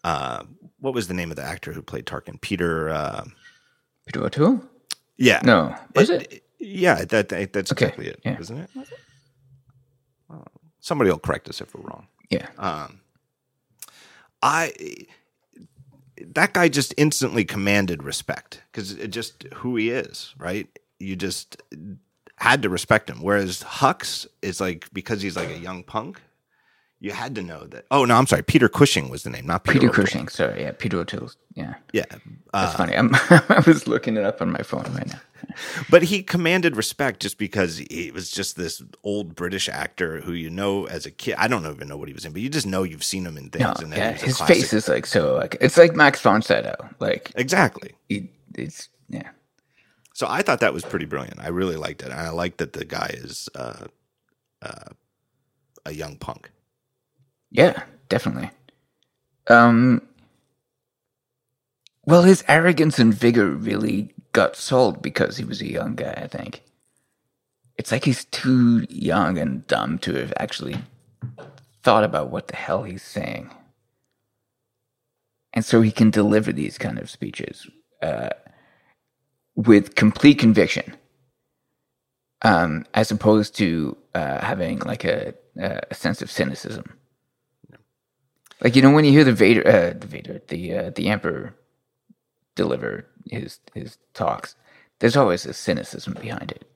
uh 0.05 0.45
what 0.81 0.95
was 0.95 1.09
the 1.09 1.15
name 1.15 1.31
of 1.31 1.37
the 1.37 1.45
actor 1.45 1.73
who 1.73 1.83
played 1.83 2.07
Tarkin? 2.07 2.41
Peter 2.41 2.89
uh 2.91 3.25
Peter 4.07 4.25
O'Toole? 4.25 4.65
yeah. 5.19 5.41
No, 5.45 5.75
was 5.95 6.11
it? 6.11 6.45
Yeah, 6.59 7.05
that, 7.07 7.29
that 7.31 7.53
that's 7.53 7.73
Okay, 7.73 7.87
exactly 7.87 8.09
it, 8.09 8.21
yeah. 8.25 8.33
not 8.75 8.89
it? 8.89 8.99
Well, 10.29 10.47
somebody 10.81 11.11
will 11.11 11.19
correct 11.19 11.49
us 11.49 11.61
if 11.61 11.75
we're 11.75 11.83
wrong. 11.83 12.07
Yeah. 12.31 12.49
Um 12.59 13.01
I 14.43 14.73
that 16.35 16.53
guy 16.55 16.69
just 16.69 16.95
instantly 16.97 17.45
commanded 17.45 18.03
respect 18.03 18.63
because 18.73 18.93
it 18.93 19.09
just 19.09 19.45
who 19.55 19.77
he 19.77 19.91
is, 19.91 20.35
right? 20.39 20.69
You 20.99 21.17
just 21.17 21.61
had 22.41 22.63
to 22.63 22.69
respect 22.69 23.09
him. 23.09 23.23
Whereas 23.23 23.63
Hux 23.63 24.27
is 24.43 24.61
like 24.61 24.89
because 24.93 25.23
he's 25.23 25.37
like 25.37 25.51
a 25.51 25.59
young 25.59 25.85
punk, 25.85 26.21
you 26.99 27.13
had 27.13 27.35
to 27.35 27.43
know 27.43 27.65
that. 27.65 27.87
Oh 27.91 28.05
no, 28.05 28.17
I'm 28.17 28.27
sorry. 28.27 28.43
Peter 28.43 28.69
Cushing 28.69 29.09
was 29.11 29.23
the 29.23 29.31
name, 29.31 29.47
not 29.47 29.65
Peter. 29.65 29.81
Peter 29.81 29.93
Cushing. 29.93 30.29
Sorry, 30.29 30.63
yeah, 30.63 30.73
Peter 30.77 30.99
O'Toole. 30.99 31.31
Yeah, 31.55 31.75
Yeah, 31.93 32.05
that's 32.11 32.75
uh, 32.75 32.77
funny. 32.77 32.97
I'm, 32.97 33.15
I 33.15 33.63
was 33.67 33.87
looking 33.87 34.17
it 34.17 34.25
up 34.25 34.41
on 34.41 34.51
my 34.51 34.63
phone 34.63 34.85
right 34.95 35.07
now. 35.07 35.21
but 35.91 36.03
he 36.03 36.23
commanded 36.23 36.77
respect 36.77 37.21
just 37.21 37.39
because 37.39 37.79
he 37.79 38.11
was 38.11 38.31
just 38.31 38.57
this 38.57 38.83
old 39.03 39.35
British 39.35 39.69
actor 39.69 40.21
who 40.21 40.33
you 40.33 40.49
know 40.49 40.87
as 40.87 41.07
a 41.07 41.11
kid. 41.11 41.35
I 41.39 41.49
don't 41.49 41.67
even 41.67 41.89
know 41.89 41.97
what 41.97 42.09
he 42.09 42.15
was 42.15 42.25
in, 42.25 42.33
but 42.33 42.41
you 42.41 42.49
just 42.49 42.67
know 42.67 42.83
you've 42.83 43.05
seen 43.05 43.27
him 43.27 43.37
in 43.37 43.51
things. 43.51 43.65
No, 43.65 43.75
and 43.83 43.93
yeah, 43.93 44.13
he 44.13 44.13
was 44.13 44.23
a 44.23 44.27
his 44.27 44.41
face 44.41 44.73
is 44.73 44.89
like 44.89 45.07
so. 45.07 45.35
Like 45.35 45.57
it's 45.61 45.77
like 45.77 45.95
Max 45.95 46.21
von 46.21 46.41
Sydow. 46.41 46.77
Like 47.01 47.33
exactly. 47.35 47.93
he, 48.09 48.31
it's 48.55 48.89
yeah. 49.09 49.31
So 50.21 50.27
I 50.29 50.43
thought 50.43 50.61
that 50.61 50.75
was 50.75 50.85
pretty 50.85 51.07
brilliant. 51.07 51.41
I 51.41 51.49
really 51.49 51.77
liked 51.77 52.03
it, 52.03 52.11
and 52.11 52.21
I 52.21 52.29
like 52.29 52.59
that 52.59 52.75
the 52.75 52.85
guy 52.85 53.11
is 53.15 53.49
uh, 53.55 53.87
uh, 54.61 54.91
a 55.87 55.93
young 55.95 56.17
punk. 56.17 56.51
Yeah, 57.51 57.85
definitely. 58.11 58.51
Um, 59.47 60.03
well, 62.05 62.25
his 62.25 62.45
arrogance 62.49 62.99
and 62.99 63.15
vigor 63.15 63.47
really 63.47 64.13
got 64.33 64.57
sold 64.57 65.01
because 65.01 65.39
he 65.39 65.45
was 65.47 65.63
a 65.63 65.73
young 65.73 65.95
guy. 65.95 66.13
I 66.13 66.27
think 66.27 66.65
it's 67.79 67.91
like 67.91 68.05
he's 68.05 68.27
too 68.27 68.87
young 68.91 69.39
and 69.39 69.67
dumb 69.67 69.97
to 70.01 70.13
have 70.17 70.35
actually 70.37 70.77
thought 71.83 72.05
about 72.05 72.29
what 72.29 72.49
the 72.49 72.57
hell 72.57 72.83
he's 72.83 73.03
saying. 73.03 73.49
And 75.55 75.65
so 75.65 75.81
he 75.81 75.91
can 75.91 76.11
deliver 76.11 76.53
these 76.53 76.77
kind 76.77 76.99
of 76.99 77.09
speeches 77.09 77.67
uh, 78.03 78.29
with 79.57 79.95
complete 79.97 80.39
conviction, 80.39 80.97
um, 82.43 82.87
as 82.95 83.11
opposed 83.11 83.57
to 83.57 83.97
uh, 84.15 84.45
having 84.45 84.81
like 84.81 85.05
a, 85.05 85.35
a 85.59 85.95
sense 85.95 86.23
of 86.23 86.31
cynicism. 86.31 86.85
Like 88.63 88.77
you 88.77 88.83
know 88.83 88.93
when 88.93 89.05
you 89.07 89.13
hear 89.13 89.25
the 89.25 89.33
Vader, 89.33 89.67
uh, 89.69 89.95
the 89.99 90.07
Vader, 90.07 90.43
the 90.49 90.75
uh, 90.77 90.91
the 90.91 91.09
Emperor 91.09 91.55
deliver 92.57 93.07
his 93.31 93.61
his 93.75 93.99
talks, 94.15 94.57
there's 95.01 95.17
always 95.17 95.47
a 95.47 95.55
cynicism 95.55 96.15
behind 96.21 96.53
it. 96.53 96.67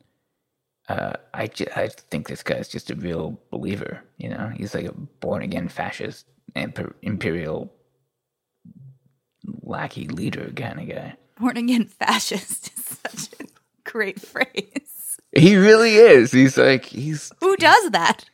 Uh, 0.89 1.15
I 1.35 1.49
ju- 1.49 1.67
I 1.77 1.89
think 1.89 2.29
this 2.29 2.43
guy's 2.43 2.69
just 2.69 2.91
a 2.91 2.97
real 2.97 3.41
believer. 3.51 4.03
You 4.19 4.31
know, 4.31 4.53
he's 4.57 4.75
like 4.75 4.87
a 4.87 4.93
born 4.93 5.43
again 5.43 5.69
fascist, 5.69 6.27
imper- 6.57 6.95
imperial 7.03 7.73
lackey 9.63 10.09
leader 10.09 10.51
kind 10.57 10.81
of 10.81 10.89
guy. 10.89 11.17
Born 11.39 11.57
again 11.57 11.85
fascist 11.99 12.71
is 12.77 12.85
such 12.85 13.41
a 13.41 13.45
great 13.91 14.21
phrase. 14.21 15.19
He 15.37 15.57
really 15.57 15.97
is. 15.97 16.31
He's 16.33 16.57
like 16.57 16.85
he's. 16.87 17.33
Who 17.41 17.57
does 17.57 17.91
that? 17.91 18.25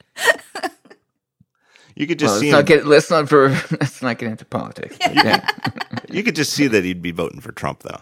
You 1.97 2.07
could 2.07 2.19
just 2.19 2.33
Well, 2.35 2.41
see 2.41 2.53
let's 2.53 2.53
not 2.53 2.61
him, 2.61 2.79
get 2.79 2.87
let's 2.87 3.11
not 3.11 3.29
for 3.29 3.49
let's 3.73 4.01
not 4.03 4.19
get 4.19 4.31
into 4.31 4.45
politics. 4.45 4.97
Yeah, 5.01 5.47
you 6.11 6.23
could 6.23 6.35
just 6.37 6.53
see 6.53 6.67
that 6.69 6.85
he'd 6.85 7.03
be 7.03 7.11
voting 7.11 7.41
for 7.41 7.53
Trump 7.53 7.81
though. 7.83 8.01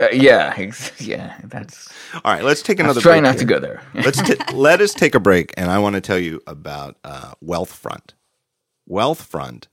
uh, 0.00 0.08
yeah, 0.12 0.54
ex- 0.56 1.00
yeah. 1.00 1.38
That's. 1.44 1.88
All 2.24 2.32
right, 2.32 2.44
let's 2.44 2.62
take 2.62 2.78
I 2.78 2.84
another 2.84 2.98
was 2.98 3.02
trying 3.02 3.22
break 3.22 3.32
not 3.32 3.38
to 3.38 3.44
go 3.44 3.58
there. 3.58 3.82
let's 3.94 4.20
t- 4.22 4.36
let 4.52 4.80
us 4.80 4.92
take 4.94 5.14
a 5.14 5.20
break, 5.20 5.52
and 5.56 5.70
I 5.70 5.78
want 5.78 5.94
to 5.94 6.00
tell 6.00 6.18
you 6.18 6.40
about 6.46 6.96
uh, 7.04 7.32
Wealthfront. 7.44 8.12
Wealthfront 8.88 9.66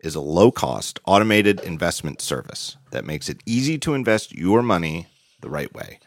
is 0.00 0.14
a 0.14 0.20
low-cost 0.20 1.00
automated 1.06 1.60
investment 1.60 2.20
service 2.20 2.76
that 2.96 3.04
makes 3.04 3.28
it 3.28 3.40
easy 3.46 3.78
to 3.78 3.94
invest 3.94 4.34
your 4.34 4.62
money 4.62 5.06
the 5.40 5.48
right 5.48 5.72
way. 5.72 6.00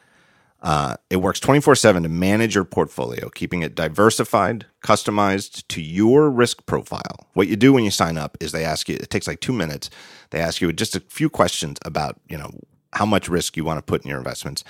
Uh, 0.62 0.98
it 1.10 1.18
works 1.18 1.40
24/7 1.40 2.04
to 2.04 2.10
manage 2.10 2.56
your 2.56 2.66
portfolio, 2.66 3.30
keeping 3.30 3.62
it 3.62 3.76
diversified, 3.76 4.66
customized 4.84 5.66
to 5.70 5.82
your 5.82 6.30
risk 6.30 6.66
profile. 6.66 7.28
What 7.34 7.48
you 7.48 7.56
do 7.56 7.72
when 7.72 7.86
you 7.86 7.92
sign 7.92 8.18
up 8.18 8.38
is 8.42 8.52
they 8.52 8.66
ask 8.66 8.90
you. 8.90 8.96
It 8.96 9.10
takes 9.10 9.28
like 9.28 9.40
two 9.40 9.54
minutes. 9.54 9.90
They 10.32 10.42
ask 10.42 10.60
you 10.60 10.74
just 10.74 10.98
a 10.98 11.00
few 11.00 11.30
questions 11.30 11.78
about 11.86 12.20
you 12.28 12.38
know 12.38 12.52
how 12.92 13.06
much 13.06 13.30
risk 13.30 13.56
you 13.56 13.64
want 13.64 13.78
to 13.78 13.82
put 13.82 14.04
in 14.04 14.10
your 14.10 14.18
investments 14.18 14.66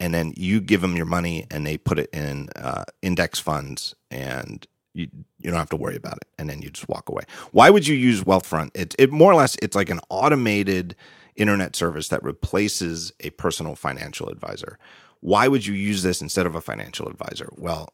and 0.00 0.14
then 0.14 0.32
you 0.36 0.60
give 0.60 0.80
them 0.80 0.96
your 0.96 1.06
money 1.06 1.46
and 1.50 1.66
they 1.66 1.76
put 1.76 1.98
it 1.98 2.10
in 2.12 2.48
uh, 2.56 2.84
index 3.02 3.38
funds 3.38 3.94
and 4.10 4.66
you 4.94 5.08
you 5.38 5.50
don't 5.50 5.58
have 5.58 5.70
to 5.70 5.76
worry 5.76 5.96
about 5.96 6.18
it 6.18 6.28
and 6.38 6.48
then 6.50 6.62
you 6.62 6.70
just 6.70 6.88
walk 6.88 7.08
away. 7.08 7.24
Why 7.52 7.70
would 7.70 7.86
you 7.86 7.96
use 7.96 8.24
wealthfront? 8.24 8.70
It, 8.74 8.94
it 8.98 9.12
more 9.12 9.32
or 9.32 9.36
less 9.36 9.56
it's 9.62 9.76
like 9.76 9.90
an 9.90 10.00
automated 10.10 10.96
internet 11.36 11.76
service 11.76 12.08
that 12.08 12.22
replaces 12.24 13.12
a 13.20 13.30
personal 13.30 13.76
financial 13.76 14.28
advisor. 14.28 14.78
Why 15.20 15.48
would 15.48 15.66
you 15.66 15.74
use 15.74 16.02
this 16.02 16.22
instead 16.22 16.46
of 16.46 16.54
a 16.54 16.60
financial 16.60 17.08
advisor? 17.08 17.50
Well 17.56 17.90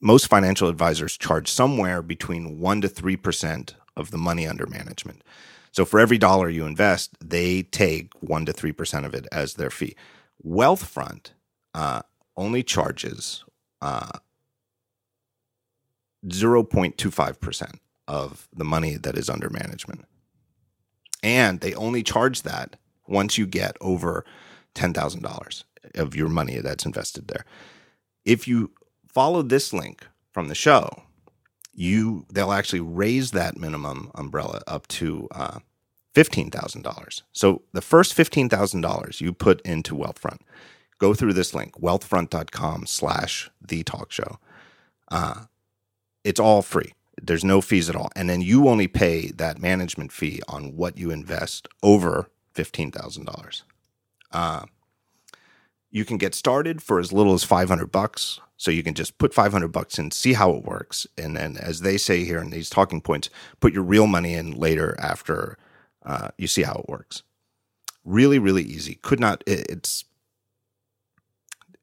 most 0.00 0.28
financial 0.28 0.68
advisors 0.68 1.16
charge 1.16 1.50
somewhere 1.50 2.02
between 2.02 2.60
1 2.60 2.82
to 2.82 2.88
3% 2.88 3.74
of 3.96 4.10
the 4.10 4.18
money 4.18 4.46
under 4.46 4.66
management. 4.66 5.22
So 5.72 5.84
for 5.84 6.00
every 6.00 6.18
dollar 6.18 6.48
you 6.48 6.66
invest 6.66 7.16
they 7.24 7.62
take 7.64 8.12
1 8.20 8.46
to 8.46 8.52
3% 8.52 9.04
of 9.06 9.14
it 9.14 9.26
as 9.32 9.54
their 9.54 9.70
fee. 9.70 9.96
Wealthfront 10.46 11.32
uh, 11.74 12.02
only 12.36 12.62
charges 12.62 13.44
uh, 13.82 14.18
0.25% 16.28 17.78
of 18.08 18.48
the 18.54 18.64
money 18.64 18.96
that 18.96 19.16
is 19.16 19.28
under 19.28 19.50
management. 19.50 20.04
And 21.22 21.60
they 21.60 21.74
only 21.74 22.02
charge 22.02 22.42
that 22.42 22.76
once 23.06 23.38
you 23.38 23.46
get 23.46 23.76
over 23.80 24.24
$10,000 24.74 25.64
of 25.94 26.14
your 26.14 26.28
money 26.28 26.58
that's 26.58 26.86
invested 26.86 27.28
there. 27.28 27.44
If 28.24 28.46
you 28.46 28.72
follow 29.08 29.42
this 29.42 29.72
link 29.72 30.06
from 30.32 30.48
the 30.48 30.54
show, 30.54 31.02
you 31.72 32.26
they'll 32.32 32.52
actually 32.52 32.80
raise 32.80 33.32
that 33.32 33.56
minimum 33.56 34.10
umbrella 34.14 34.62
up 34.66 34.86
to 34.88 35.28
uh, 35.30 35.58
$15,000. 36.14 37.22
So 37.32 37.62
the 37.72 37.82
first 37.82 38.16
$15,000 38.16 39.20
you 39.20 39.32
put 39.32 39.60
into 39.62 39.94
Wealthfront, 39.94 40.40
go 40.98 41.12
through 41.12 41.34
this 41.34 41.54
link, 41.54 41.78
wealthfront.com 41.80 42.86
slash 42.86 43.50
the 43.60 43.82
talk 43.82 44.10
show. 44.10 44.38
Uh, 45.10 45.44
it's 46.26 46.40
all 46.40 46.60
free. 46.60 46.92
There's 47.22 47.44
no 47.44 47.60
fees 47.60 47.88
at 47.88 47.94
all. 47.96 48.10
And 48.16 48.28
then 48.28 48.40
you 48.40 48.68
only 48.68 48.88
pay 48.88 49.28
that 49.36 49.60
management 49.60 50.10
fee 50.10 50.40
on 50.48 50.76
what 50.76 50.98
you 50.98 51.10
invest 51.10 51.68
over 51.82 52.28
$15,000. 52.54 53.62
Uh, 54.32 54.66
you 55.88 56.04
can 56.04 56.18
get 56.18 56.34
started 56.34 56.82
for 56.82 56.98
as 56.98 57.12
little 57.12 57.32
as 57.32 57.44
500 57.44 57.92
bucks. 57.92 58.40
So 58.56 58.70
you 58.70 58.82
can 58.82 58.94
just 58.94 59.18
put 59.18 59.32
500 59.32 59.68
bucks 59.68 59.98
in, 59.98 60.10
see 60.10 60.32
how 60.32 60.50
it 60.50 60.64
works. 60.64 61.06
And 61.16 61.36
then, 61.36 61.56
as 61.58 61.80
they 61.80 61.96
say 61.96 62.24
here 62.24 62.40
in 62.40 62.50
these 62.50 62.70
talking 62.70 63.00
points, 63.00 63.30
put 63.60 63.72
your 63.72 63.82
real 63.82 64.06
money 64.06 64.34
in 64.34 64.52
later 64.52 64.96
after 64.98 65.58
uh, 66.04 66.30
you 66.38 66.48
see 66.48 66.62
how 66.62 66.76
it 66.76 66.88
works. 66.88 67.22
Really, 68.04 68.38
really 68.38 68.62
easy. 68.62 68.94
Could 68.96 69.20
not. 69.20 69.44
It, 69.46 69.66
it's 69.68 70.04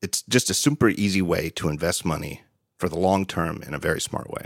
it's 0.01 0.23
just 0.23 0.49
a 0.49 0.53
super 0.53 0.89
easy 0.89 1.21
way 1.21 1.49
to 1.51 1.69
invest 1.69 2.03
money 2.05 2.41
for 2.83 2.89
the 2.89 2.99
long 2.99 3.25
term 3.25 3.63
in 3.65 3.73
a 3.73 3.79
very 3.79 4.01
smart 4.01 4.29
way. 4.29 4.43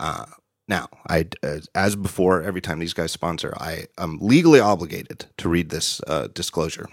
Uh, 0.00 0.24
now, 0.66 0.88
I 1.06 1.26
as, 1.42 1.68
as 1.74 1.94
before, 1.94 2.42
every 2.42 2.62
time 2.62 2.78
these 2.78 2.94
guys 2.94 3.12
sponsor, 3.12 3.52
I 3.58 3.84
am 3.98 4.18
legally 4.18 4.60
obligated 4.60 5.26
to 5.36 5.50
read 5.50 5.68
this 5.68 6.00
uh, 6.06 6.28
disclosure. 6.28 6.86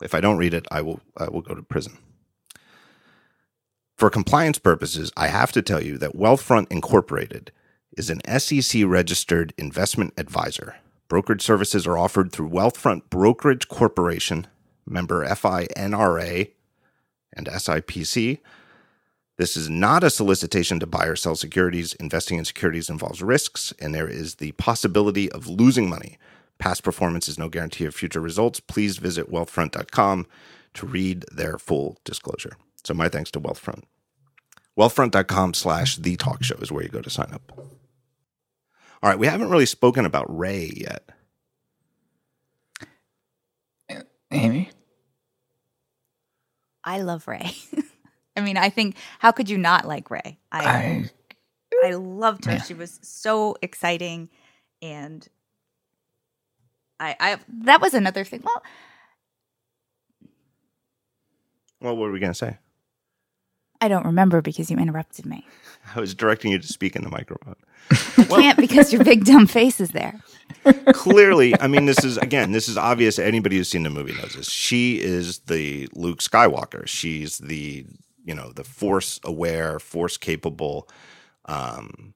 If 0.00 0.14
I 0.14 0.22
don't 0.22 0.38
read 0.38 0.54
it, 0.54 0.64
I 0.70 0.80
will 0.80 1.00
I 1.18 1.28
will 1.28 1.42
go 1.42 1.54
to 1.54 1.62
prison. 1.62 1.98
For 3.98 4.08
compliance 4.08 4.58
purposes, 4.58 5.12
I 5.14 5.26
have 5.26 5.52
to 5.52 5.60
tell 5.60 5.82
you 5.82 5.98
that 5.98 6.16
Wealthfront 6.16 6.72
Incorporated 6.72 7.52
is 7.98 8.08
an 8.08 8.22
SEC 8.40 8.82
registered 8.86 9.52
investment 9.58 10.14
advisor. 10.16 10.76
Brokerage 11.06 11.42
services 11.42 11.86
are 11.86 11.98
offered 11.98 12.32
through 12.32 12.48
Wealthfront 12.48 13.10
Brokerage 13.10 13.68
Corporation, 13.68 14.46
member 14.86 15.22
FINRA 15.22 16.50
and 17.34 17.46
SIPC. 17.46 18.38
This 19.36 19.56
is 19.56 19.68
not 19.68 20.04
a 20.04 20.10
solicitation 20.10 20.78
to 20.80 20.86
buy 20.86 21.06
or 21.06 21.16
sell 21.16 21.34
securities. 21.34 21.94
Investing 21.94 22.38
in 22.38 22.44
securities 22.44 22.88
involves 22.88 23.22
risks, 23.22 23.72
and 23.80 23.94
there 23.94 24.08
is 24.08 24.36
the 24.36 24.52
possibility 24.52 25.30
of 25.32 25.48
losing 25.48 25.88
money. 25.88 26.18
Past 26.58 26.84
performance 26.84 27.28
is 27.28 27.38
no 27.38 27.48
guarantee 27.48 27.84
of 27.84 27.94
future 27.94 28.20
results. 28.20 28.60
Please 28.60 28.98
visit 28.98 29.30
wealthfront.com 29.30 30.26
to 30.74 30.86
read 30.86 31.24
their 31.32 31.58
full 31.58 31.98
disclosure. 32.04 32.56
So 32.84 32.94
my 32.94 33.08
thanks 33.08 33.30
to 33.32 33.40
Wealthfront. 33.40 33.82
Wealthfront.com 34.78 35.54
slash 35.54 35.96
the 35.96 36.16
talk 36.16 36.42
show 36.44 36.56
is 36.56 36.70
where 36.70 36.82
you 36.82 36.88
go 36.88 37.00
to 37.00 37.10
sign 37.10 37.32
up. 37.32 37.52
All 37.58 39.10
right, 39.10 39.18
we 39.18 39.26
haven't 39.26 39.50
really 39.50 39.66
spoken 39.66 40.04
about 40.04 40.26
Rey 40.34 40.72
yet. 40.76 41.08
Amy, 44.30 44.70
I 46.82 47.02
love 47.02 47.28
Rey. 47.28 47.52
I 48.36 48.40
mean, 48.40 48.56
I 48.56 48.68
think 48.70 48.96
how 49.18 49.30
could 49.32 49.48
you 49.48 49.58
not 49.58 49.86
like 49.86 50.10
Rey? 50.10 50.38
I 50.50 51.10
I 51.82 51.88
I 51.88 51.90
loved 51.94 52.46
her. 52.46 52.52
Yeah. 52.52 52.62
She 52.62 52.74
was 52.74 52.98
so 53.02 53.56
exciting, 53.62 54.28
and 54.82 55.26
I 56.98 57.16
I 57.20 57.38
that 57.64 57.80
was 57.80 57.94
another 57.94 58.24
thing. 58.24 58.42
Well, 58.44 58.62
Well, 61.80 61.96
what 61.96 62.06
were 62.06 62.12
we 62.12 62.18
going 62.18 62.32
to 62.32 62.38
say? 62.38 62.56
I 63.80 63.88
don't 63.88 64.06
remember 64.06 64.40
because 64.40 64.70
you 64.70 64.78
interrupted 64.78 65.26
me. 65.26 65.46
I 65.94 66.00
was 66.00 66.14
directing 66.14 66.50
you 66.50 66.58
to 66.58 66.66
speak 66.66 66.96
in 66.96 67.04
the 67.04 67.10
microphone. 67.10 67.56
I 67.90 68.24
can't 68.24 68.58
because 68.58 68.92
your 68.94 69.04
big 69.04 69.26
dumb 69.26 69.46
face 69.46 69.78
is 69.78 69.90
there. 69.90 70.18
Clearly, 70.94 71.54
I 71.60 71.66
mean, 71.66 71.84
this 71.84 72.02
is 72.02 72.16
again, 72.16 72.52
this 72.52 72.66
is 72.68 72.78
obvious. 72.78 73.18
Anybody 73.18 73.58
who's 73.58 73.68
seen 73.68 73.82
the 73.82 73.90
movie 73.90 74.14
knows 74.14 74.34
this. 74.34 74.48
She 74.48 75.02
is 75.02 75.40
the 75.40 75.88
Luke 75.94 76.20
Skywalker. 76.20 76.86
She's 76.86 77.36
the 77.36 77.84
you 78.24 78.34
know 78.34 78.52
the 78.52 78.64
force 78.64 79.20
aware, 79.24 79.78
force 79.78 80.16
capable, 80.16 80.88
um, 81.46 82.14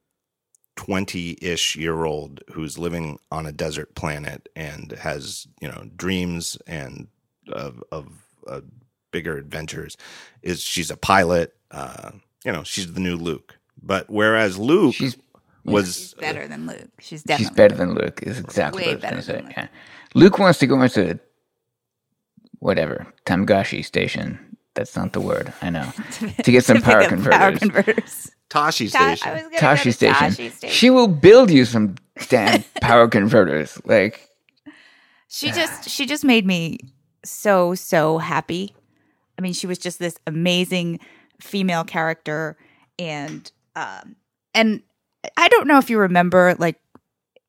twenty 0.76 1.36
ish 1.40 1.76
year 1.76 2.04
old 2.04 2.42
who's 2.52 2.78
living 2.78 3.18
on 3.30 3.46
a 3.46 3.52
desert 3.52 3.94
planet 3.94 4.48
and 4.56 4.92
has 4.92 5.46
you 5.60 5.68
know 5.68 5.88
dreams 5.96 6.58
and 6.66 7.08
of 7.52 7.82
of 7.92 8.08
uh, 8.46 8.60
bigger 9.10 9.36
adventures. 9.36 9.96
Is 10.42 10.60
she's 10.62 10.90
a 10.90 10.96
pilot? 10.96 11.54
Uh, 11.70 12.12
you 12.44 12.52
know, 12.52 12.64
she's 12.64 12.92
the 12.92 13.00
new 13.00 13.16
Luke. 13.16 13.58
But 13.82 14.08
whereas 14.08 14.58
Luke 14.58 14.94
she's 14.94 15.16
was 15.64 15.96
She's 15.96 16.14
better 16.14 16.48
than 16.48 16.66
Luke. 16.66 16.90
She's 17.00 17.22
definitely 17.22 17.44
she's 17.44 17.56
better 17.56 17.74
than 17.74 17.94
Luke. 17.94 18.20
Is 18.22 18.38
exactly 18.38 18.86
Way 18.86 18.94
what 18.94 19.04
I 19.04 19.14
was 19.16 19.26
going 19.26 19.40
to 19.40 19.42
say. 19.42 19.42
Luke. 19.42 19.52
Yeah. 19.56 19.68
Luke 20.14 20.38
wants 20.38 20.58
to 20.60 20.66
go 20.66 20.80
into 20.82 21.20
whatever 22.60 23.06
Tamgashi 23.26 23.84
station. 23.84 24.47
That's 24.78 24.94
not 24.94 25.12
the 25.12 25.20
word. 25.20 25.52
I 25.60 25.70
know 25.70 25.90
to 26.44 26.52
get 26.52 26.64
some 26.64 26.76
to 26.76 26.82
power 26.84 27.08
converters. 27.08 27.36
Power 27.36 27.56
converters. 27.58 28.30
Tosche 28.48 28.92
Ta- 28.92 29.16
Station. 29.16 29.28
I 29.28 29.56
Tosche 29.58 29.82
to 29.82 29.92
station. 29.92 30.14
Tosche 30.14 30.52
Station. 30.52 30.70
She 30.70 30.88
will 30.88 31.08
build 31.08 31.50
you 31.50 31.64
some 31.64 31.96
damn 32.28 32.62
power 32.80 33.08
converters. 33.08 33.80
Like, 33.84 34.28
she 35.26 35.50
just 35.50 35.90
she 35.90 36.06
just 36.06 36.24
made 36.24 36.46
me 36.46 36.78
so 37.24 37.74
so 37.74 38.18
happy 38.18 38.74
i 39.36 39.42
mean 39.42 39.52
she 39.52 39.66
was 39.66 39.76
just 39.78 39.98
this 39.98 40.16
amazing 40.26 41.00
female 41.40 41.84
character 41.84 42.56
and 42.98 43.50
um 43.76 44.16
and 44.54 44.82
i 45.36 45.48
don't 45.48 45.66
know 45.66 45.78
if 45.78 45.90
you 45.90 45.98
remember 45.98 46.54
like 46.58 46.80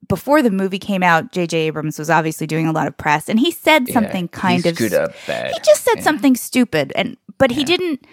before 0.09 0.41
the 0.41 0.51
movie 0.51 0.79
came 0.79 1.01
out 1.03 1.31
jj 1.31 1.53
abrams 1.53 1.97
was 1.97 2.09
obviously 2.09 2.45
doing 2.45 2.67
a 2.67 2.71
lot 2.73 2.87
of 2.87 2.97
press 2.97 3.29
and 3.29 3.39
he 3.39 3.51
said 3.51 3.87
yeah, 3.87 3.93
something 3.93 4.27
kind 4.27 4.63
he 4.63 4.69
of 4.69 4.77
he 4.77 4.89
just 4.89 5.83
said 5.85 5.95
Yeah. 5.97 6.01
something 6.03 6.35
stupid 6.35 6.91
and 6.95 7.15
but 7.37 7.51
he 7.51 7.63
didn't 7.63 8.05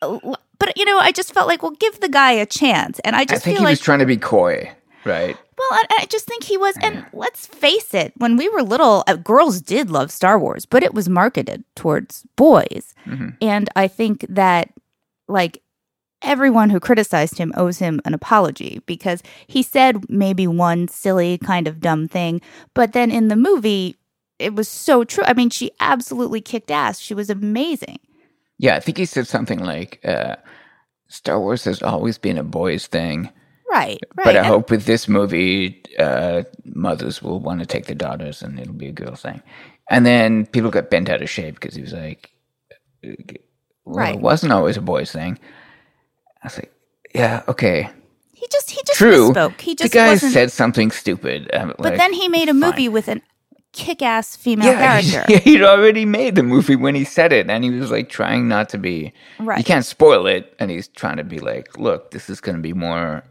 but 0.00 0.76
you 0.76 0.84
know 0.84 0.98
i 0.98 1.12
just 1.12 1.32
felt 1.32 1.46
like 1.48 1.62
well 1.62 1.72
give 1.72 2.00
the 2.00 2.08
guy 2.08 2.32
a 2.32 2.46
chance 2.46 2.98
and 3.00 3.14
i 3.16 3.20
I 3.20 3.24
just 3.24 3.44
think 3.44 3.56
feel 3.56 3.62
he 3.62 3.64
like 3.66 3.72
was 3.72 3.80
trying 3.80 3.98
to 4.00 4.06
be 4.06 4.16
coy, 4.16 4.70
right? 5.04 5.36
well, 5.58 5.68
I, 5.72 5.84
I 6.02 6.06
just 6.06 6.24
think 6.26 6.44
he 6.44 6.56
was, 6.56 6.76
and 6.80 7.04
let's 7.12 7.46
face 7.46 7.92
it, 7.92 8.12
when 8.18 8.36
we 8.36 8.48
were 8.48 8.62
little, 8.62 9.02
uh, 9.08 9.16
girls 9.16 9.60
did 9.60 9.90
love 9.90 10.12
Star 10.12 10.38
Wars, 10.38 10.64
but 10.64 10.84
it 10.84 10.94
was 10.94 11.08
marketed 11.08 11.64
towards 11.74 12.24
boys. 12.36 12.94
Mhm. 13.04 13.36
And 13.42 13.68
I 13.74 13.88
think 13.88 14.24
that, 14.28 14.72
like, 15.26 15.60
everyone 16.22 16.70
who 16.70 16.80
criticized 16.80 17.38
him 17.38 17.52
owes 17.56 17.78
him 17.78 18.00
an 18.04 18.14
apology 18.14 18.80
because 18.86 19.22
he 19.46 19.62
said 19.62 20.08
maybe 20.10 20.46
one 20.46 20.88
silly, 20.88 21.38
kind 21.38 21.68
of 21.68 21.80
dumb 21.80 22.08
thing, 22.08 22.40
but 22.74 22.92
then 22.92 23.10
in 23.10 23.28
the 23.28 23.36
movie, 23.36 23.96
it 24.38 24.54
was 24.54 24.68
so 24.68 25.04
true. 25.04 25.24
I 25.26 25.32
mean, 25.34 25.50
she 25.50 25.70
absolutely 25.80 26.40
kicked 26.40 26.70
ass. 26.70 26.98
She 27.00 27.14
was 27.14 27.30
amazing. 27.30 27.98
Yeah, 28.58 28.76
I 28.76 28.80
think 28.80 28.98
he 28.98 29.04
said 29.04 29.26
something 29.26 29.60
like, 29.60 30.00
uh, 30.04 30.36
"Star 31.08 31.38
Wars 31.40 31.64
has 31.64 31.82
always 31.82 32.18
been 32.18 32.38
a 32.38 32.42
boys' 32.44 32.86
thing." 32.86 33.30
Right, 33.70 33.98
right. 34.16 34.24
But 34.24 34.34
I 34.36 34.38
And- 34.38 34.46
hope 34.46 34.70
with 34.70 34.86
this 34.86 35.08
movie, 35.08 35.82
uh, 35.98 36.42
mothers 36.64 37.22
will 37.22 37.38
want 37.40 37.60
to 37.60 37.66
take 37.66 37.86
their 37.86 37.94
daughters, 37.96 38.42
and 38.42 38.58
it'll 38.58 38.72
be 38.74 38.88
a 38.88 38.92
girl 38.92 39.14
thing. 39.14 39.42
And 39.90 40.04
then 40.06 40.46
people 40.46 40.70
got 40.70 40.90
bent 40.90 41.08
out 41.08 41.22
of 41.22 41.30
shape 41.30 41.54
because 41.54 41.74
he 41.74 41.82
was 41.82 41.92
like, 41.92 42.30
uh, 43.04 43.10
"Well, 43.84 43.96
Right. 44.06 44.14
it 44.16 44.20
wasn't 44.20 44.52
always 44.52 44.76
a 44.76 44.80
boys' 44.82 45.12
thing." 45.12 45.38
I 46.42 46.46
was 46.46 46.56
like, 46.56 46.72
"Yeah, 47.14 47.42
okay, 47.48 47.90
he 48.32 48.46
just, 48.50 48.70
he 48.70 48.80
just 48.86 48.98
true." 48.98 49.32
misspoke. 49.32 49.60
He 49.60 49.74
just 49.74 49.92
the 49.92 49.98
guy 49.98 50.10
wasn't. 50.10 50.32
said 50.32 50.52
something 50.52 50.90
stupid, 50.90 51.50
um, 51.54 51.68
but 51.78 51.80
like, 51.80 51.96
then 51.96 52.12
he 52.12 52.28
made 52.28 52.48
a 52.48 52.52
fine. 52.52 52.60
movie 52.60 52.88
with 52.88 53.08
an 53.08 53.22
kick-ass 53.72 54.34
female 54.36 54.66
yeah, 54.72 55.00
character. 55.02 55.32
yeah, 55.32 55.38
he'd 55.38 55.62
already 55.62 56.04
made 56.04 56.34
the 56.34 56.42
movie 56.42 56.76
when 56.76 56.94
he 56.94 57.04
said 57.04 57.32
it, 57.32 57.48
and 57.50 57.64
he 57.64 57.70
was 57.70 57.90
like 57.90 58.08
trying 58.08 58.48
not 58.48 58.68
to 58.70 58.78
be. 58.78 59.12
Right. 59.38 59.58
You 59.58 59.64
can't 59.64 59.84
spoil 59.84 60.26
it, 60.26 60.54
and 60.58 60.70
he's 60.70 60.88
trying 60.88 61.16
to 61.18 61.24
be 61.24 61.38
like, 61.38 61.78
"Look, 61.78 62.10
this 62.10 62.30
is 62.30 62.40
going 62.40 62.56
to 62.56 62.62
be 62.62 62.72
more. 62.72 63.22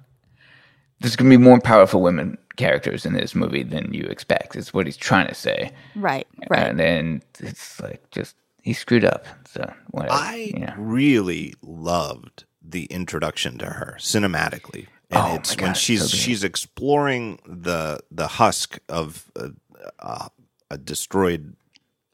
There's 0.99 1.16
going 1.16 1.30
to 1.32 1.38
be 1.38 1.43
more 1.43 1.60
powerful 1.60 2.01
women 2.01 2.38
characters 2.55 3.05
in 3.05 3.14
this 3.14 3.36
movie 3.36 3.64
than 3.64 3.93
you 3.93 4.03
expect." 4.03 4.55
Is 4.55 4.74
what 4.74 4.86
he's 4.86 4.97
trying 4.97 5.28
to 5.28 5.36
say, 5.36 5.72
Right, 5.95 6.28
right. 6.49 6.68
and 6.68 6.80
then 6.80 7.22
it's 7.39 7.80
like 7.82 8.10
just 8.12 8.36
he 8.64 8.74
screwed 8.74 9.05
up. 9.05 9.26
So 9.47 9.72
whatever. 9.91 10.14
I 10.14 10.51
yeah. 10.55 10.76
really 10.78 11.53
loved 11.62 12.45
the 12.70 12.86
introduction 12.86 13.57
to 13.59 13.65
her 13.65 13.95
cinematically, 13.99 14.88
and 15.09 15.22
Oh 15.22 15.36
it's 15.36 15.55
when 15.57 15.74
she's 15.74 16.09
so 16.09 16.18
she's 16.18 16.43
exploring 16.43 17.39
the 17.45 17.99
the 18.11 18.28
husk 18.28 18.80
of 18.89 19.32
a, 19.36 19.51
a, 19.99 20.30
a 20.72 20.78
destroyed 20.78 21.55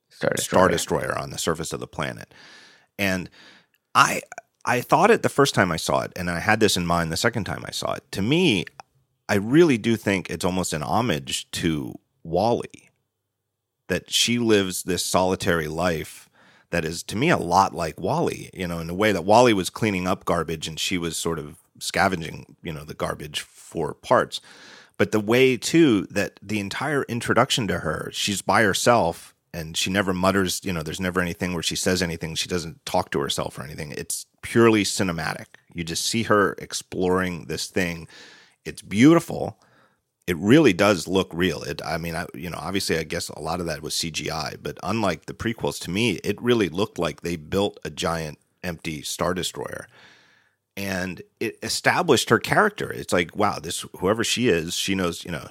Star 0.10 0.32
star 0.38 0.68
Destroyer. 0.68 1.08
destroyer 1.08 1.18
on 1.18 1.32
the 1.32 1.38
surface 1.38 1.74
of 1.74 1.80
the 1.80 1.88
planet, 1.88 2.34
and 2.99 3.30
I 3.95 4.22
I 4.66 4.82
thought 4.82 5.12
it 5.12 5.24
the 5.24 5.30
first 5.30 5.56
time 5.56 5.72
I 5.72 5.78
saw 5.78 6.01
it, 6.01 6.14
and 6.16 6.30
I 6.30 6.39
had 6.39 6.60
this 6.60 6.78
in 6.78 6.86
mind 6.86 7.12
the 7.12 7.18
second 7.18 7.45
time 7.45 7.64
I 7.68 7.72
saw 7.72 7.93
it. 7.93 8.04
To 8.12 8.22
me, 8.22 8.66
I 9.28 9.36
really 9.36 9.78
do 9.78 9.95
think 9.95 10.30
it's 10.30 10.45
almost 10.45 10.74
an 10.74 10.84
homage 10.84 11.49
to 11.51 11.95
WALL-E, 12.24 12.89
that 13.89 14.12
she 14.12 14.39
lives 14.39 14.84
this 14.84 15.04
solitary 15.04 15.68
life 15.68 16.22
that 16.74 16.84
is 16.84 17.03
to 17.03 17.15
me 17.15 17.30
a 17.30 17.38
lot 17.38 17.76
like 17.76 17.99
WALL-E, 17.99 18.49
you 18.51 18.67
know, 18.67 18.80
in 18.80 18.89
a 18.89 18.95
way 18.95 19.11
that 19.11 19.26
WALL-E 19.26 19.53
was 19.53 19.69
cleaning 19.69 20.07
up 20.07 20.26
garbage 20.26 20.67
and 20.67 20.80
she 20.80 20.97
was 20.97 21.15
sort 21.15 21.38
of 21.38 21.59
scavenging, 21.78 22.55
you 22.63 22.74
know, 22.74 22.84
the 22.84 22.95
garbage 22.95 23.41
for 23.41 23.93
parts. 23.93 24.41
But 24.97 25.11
the 25.11 25.19
way 25.19 25.55
too 25.55 26.07
that 26.09 26.39
the 26.41 26.59
entire 26.59 27.03
introduction 27.03 27.67
to 27.67 27.80
her, 27.80 28.09
she's 28.11 28.41
by 28.41 28.63
herself 28.63 29.36
and 29.53 29.78
she 29.78 29.91
never 29.91 30.13
mutters, 30.13 30.61
you 30.63 30.74
know, 30.74 30.82
there's 30.82 30.99
never 30.99 31.21
anything 31.21 31.53
where 31.53 31.61
she 31.61 31.76
says 31.76 32.01
anything, 32.01 32.34
she 32.34 32.49
doesn't 32.49 32.84
talk 32.88 33.11
to 33.11 33.19
herself 33.19 33.59
or 33.59 33.63
anything. 33.63 33.91
It's 33.91 34.26
purely 34.41 34.84
cinematic. 34.84 35.45
You 35.76 35.84
just 35.84 36.03
see 36.03 36.24
her 36.24 36.53
exploring 36.57 37.45
this 37.45 37.67
thing. 37.67 38.07
It's 38.65 38.82
beautiful 38.82 39.59
it 40.26 40.38
really 40.38 40.74
does 40.74 41.07
look 41.07 41.30
real. 41.34 41.63
It, 41.63 41.82
I 41.84 41.97
mean, 41.97 42.15
I, 42.15 42.26
you 42.34 42.49
know, 42.49 42.59
obviously, 42.59 42.97
I 42.97 43.03
guess 43.03 43.30
a 43.30 43.41
lot 43.41 43.59
of 43.59 43.65
that 43.65 43.82
was 43.82 43.93
CGI, 43.93 44.57
but 44.61 44.78
unlike 44.84 45.26
the 45.26 45.34
prequels, 45.34 45.80
to 45.82 45.91
me, 45.91 46.13
it 46.24 46.41
really 46.41 46.69
looked 46.69 46.97
like 46.97 47.21
they 47.21 47.36
built 47.36 47.80
a 47.84 47.89
giant 47.89 48.39
empty 48.63 49.01
star 49.01 49.34
destroyer, 49.34 49.88
and 50.78 51.21
it 51.39 51.57
established 51.61 52.30
her 52.30 52.39
character. 52.39 52.91
It's 52.91 53.11
like, 53.11 53.36
wow, 53.36 53.59
this 53.59 53.86
whoever 53.97 54.24
she 54.24 54.47
is, 54.47 54.76
she 54.76 54.95
knows, 54.95 55.26
you 55.26 55.32
know, 55.32 55.47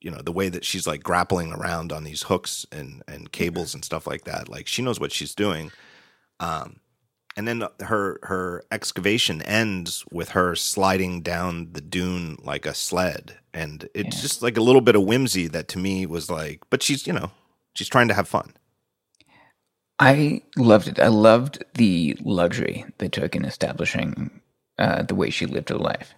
you 0.00 0.10
know, 0.10 0.22
the 0.22 0.32
way 0.32 0.48
that 0.48 0.64
she's 0.64 0.86
like 0.86 1.02
grappling 1.02 1.52
around 1.52 1.92
on 1.92 2.04
these 2.04 2.22
hooks 2.22 2.64
and 2.72 3.02
and 3.06 3.32
cables 3.32 3.74
and 3.74 3.84
stuff 3.84 4.06
like 4.06 4.24
that. 4.24 4.48
Like 4.48 4.66
she 4.66 4.80
knows 4.80 4.98
what 4.98 5.12
she's 5.12 5.34
doing. 5.34 5.70
Um, 6.40 6.76
and 7.36 7.46
then 7.48 7.64
her 7.82 8.18
her 8.24 8.64
excavation 8.72 9.42
ends 9.42 10.04
with 10.12 10.30
her 10.30 10.54
sliding 10.56 11.22
down 11.22 11.72
the 11.72 11.80
dune 11.80 12.38
like 12.42 12.66
a 12.66 12.74
sled 12.74 13.38
and 13.54 13.88
it's 13.94 14.16
Yeah. 14.16 14.22
just 14.22 14.42
like 14.42 14.56
a 14.56 14.62
little 14.62 14.80
bit 14.82 14.96
of 14.96 15.02
whimsy 15.04 15.48
that 15.48 15.68
to 15.68 15.78
me 15.78 16.06
was 16.06 16.30
like 16.30 16.62
but 16.70 16.82
she's 16.82 17.06
you 17.06 17.12
know 17.12 17.30
she's 17.74 17.88
trying 17.88 18.08
to 18.08 18.14
have 18.14 18.28
fun 18.28 18.54
I 19.98 20.42
loved 20.56 20.88
it. 20.88 21.00
I 21.00 21.08
loved 21.08 21.64
the 21.74 22.18
luxury 22.22 22.84
they 22.98 23.08
took 23.08 23.34
in 23.34 23.46
establishing 23.46 24.42
uh, 24.78 25.02
the 25.02 25.14
way 25.14 25.30
she 25.30 25.46
lived 25.46 25.70
her 25.70 25.78
life. 25.78 26.14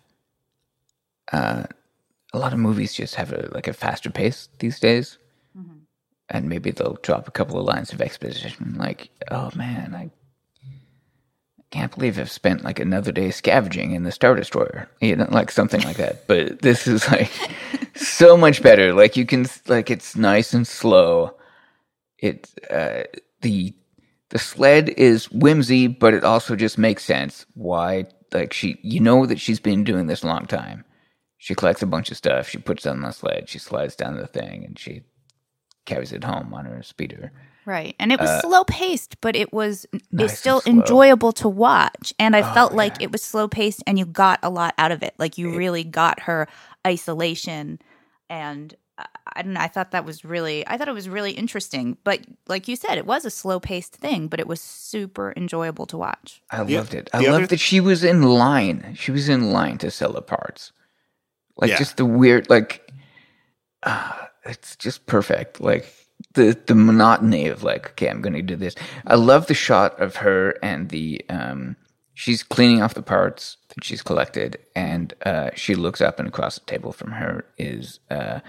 Uh, 1.33 1.64
a 2.33 2.39
lot 2.39 2.53
of 2.53 2.59
movies 2.59 2.95
just 2.95 3.14
have 3.16 3.33
a 3.33 3.49
like 3.53 3.69
a 3.69 3.73
faster 3.73 4.11
pace 4.11 4.49
these 4.59 4.81
days, 4.81 5.19
and 6.29 6.49
maybe 6.49 6.73
they'll 6.73 6.99
drop 7.03 7.29
a 7.29 7.33
couple 7.33 7.59
of 7.61 7.66
lines 7.66 7.93
of 7.93 8.03
exposition, 8.03 8.77
like, 8.79 9.11
"Oh 9.31 9.51
man, 9.55 9.95
I 9.95 10.11
can't 11.71 11.95
believe 11.95 12.19
I've 12.19 12.31
spent 12.31 12.64
like 12.64 12.81
another 12.81 13.12
day 13.12 13.31
scavenging 13.31 13.93
in 13.93 14.05
the 14.05 14.12
Star 14.12 14.35
Destroyer," 14.35 14.89
you 15.01 15.16
know, 15.16 15.29
like 15.31 15.51
something 15.51 15.83
like 15.83 15.97
that. 15.97 16.27
But 16.27 16.62
this 16.62 16.87
is 16.87 17.09
like 17.11 17.31
so 17.95 18.37
much 18.37 18.62
better. 18.62 18.93
Like 18.95 19.16
you 19.16 19.27
can 19.27 19.47
like 19.66 19.91
it's 19.91 20.16
nice 20.16 20.55
and 20.55 20.66
slow. 20.66 21.35
It 22.19 22.51
uh, 22.71 23.05
the 23.43 23.75
the 24.31 24.39
sled 24.39 24.91
is 24.91 25.31
whimsy, 25.31 25.87
but 25.87 26.14
it 26.14 26.25
also 26.25 26.57
just 26.57 26.79
makes 26.79 27.05
sense. 27.05 27.47
Why? 27.55 28.07
Like 28.33 28.53
she, 28.53 28.79
you 28.83 29.01
know 29.01 29.25
that 29.27 29.41
she's 29.41 29.61
been 29.61 29.85
doing 29.85 30.07
this 30.07 30.23
a 30.23 30.27
long 30.27 30.47
time. 30.47 30.85
She 31.39 31.55
collects 31.55 31.83
a 31.83 31.87
bunch 31.87 32.11
of 32.11 32.16
stuff. 32.16 32.49
She 32.49 32.59
puts 32.59 32.85
it 32.85 32.91
on 32.91 33.01
the 33.01 33.12
sled. 33.12 33.49
She 33.49 33.59
slides 33.59 33.97
down 33.97 34.16
the 34.16 34.27
thing, 34.27 34.64
and 34.64 34.79
she 34.79 35.03
carries 35.87 36.12
it 36.12 36.25
home 36.25 36.53
on 36.53 36.66
her 36.66 36.83
speeder. 36.83 37.33
Right. 37.69 37.95
And 38.01 38.11
it 38.12 38.19
was 38.19 38.41
slow 38.41 38.64
paced, 38.64 39.21
but 39.21 39.37
it 39.37 39.53
was 39.53 39.85
Uh, 39.93 39.99
nice 40.11 40.31
it's 40.31 40.41
still 40.41 40.62
enjoyable 40.64 41.33
to 41.33 41.49
watch. 41.51 42.14
And 42.19 42.35
I 42.35 42.41
Oh, 42.41 42.55
felt 42.55 42.73
like 42.73 42.95
yeah. 42.99 43.05
it 43.05 43.12
was 43.12 43.23
slow 43.23 43.47
paced 43.47 43.83
and 43.87 43.99
you 43.99 44.07
got 44.07 44.39
a 44.43 44.49
lot 44.49 44.73
out 44.79 44.91
of 44.91 45.03
it. 45.03 45.12
Like 45.19 45.37
you 45.37 45.55
really 45.55 45.85
got 45.85 46.21
her 46.21 46.49
isolation 46.87 47.79
and 48.31 48.75
I- 48.97 49.07
I 49.37 49.43
don't 49.43 49.53
know, 49.53 49.61
I 49.61 49.69
thought 49.69 49.91
that 49.91 50.07
was 50.07 50.25
really 50.25 50.66
I 50.66 50.79
thought 50.79 50.89
it 50.89 50.95
was 50.95 51.11
really 51.11 51.33
interesting. 51.33 51.99
But 52.05 52.21
like 52.47 52.69
you 52.69 52.75
said, 52.75 52.97
it 52.97 53.05
was 53.05 53.27
a 53.27 53.31
slow 53.31 53.61
paced 53.61 53.95
thing, 53.97 54.29
but 54.29 54.41
it 54.41 54.47
was 54.49 54.62
super 54.62 55.35
enjoyable 55.37 55.85
to 55.89 55.99
watch. 55.99 56.41
I 56.51 56.64
The- 56.64 56.77
loved 56.79 56.95
it. 56.95 57.11
I 57.12 57.19
the 57.19 57.29
other- 57.29 57.39
loved 57.41 57.51
that 57.51 57.61
she 57.61 57.81
was 57.81 58.03
in 58.03 58.23
line. 58.23 58.95
She 58.99 59.11
was 59.12 59.29
in 59.29 59.53
line 59.53 59.77
to 59.79 59.91
sell 59.91 60.14
the 60.14 60.23
parts. 60.23 60.73
Like 61.59 61.69
Yeah. 61.73 61.77
just 61.79 61.99
the 61.99 62.07
weird, 62.07 62.49
like, 62.49 62.91
uh, 63.83 64.12
it's 64.45 64.75
just 64.75 65.05
perfect. 65.05 65.61
Like 65.61 65.85
the 66.39 66.59
the 66.66 66.76
monotony 66.76 67.49
of 67.49 67.64
like, 67.64 67.91
okay, 67.93 68.09
I'm 68.11 68.22
going 68.22 68.34
to 68.34 68.43
do 68.43 68.57
this. 68.57 68.76
I 69.07 69.16
love 69.16 69.49
the 69.49 69.55
shot 69.55 70.01
of 70.01 70.16
her 70.18 70.57
and 70.62 70.91
the 70.91 71.24
um. 71.30 71.76
She's 72.14 72.43
cleaning 72.45 72.82
off 72.82 72.95
the 72.95 73.03
parts 73.03 73.59
that 73.70 73.84
she's 73.84 74.03
collected, 74.03 74.59
and 74.76 75.14
uh, 75.26 75.51
she 75.57 75.76
looks 75.76 76.01
up, 76.01 76.18
and 76.20 76.28
across 76.28 76.57
the 76.59 76.66
table 76.66 76.93
from 76.93 77.12
her 77.12 77.45
is 77.59 78.01
uh, 78.11 78.41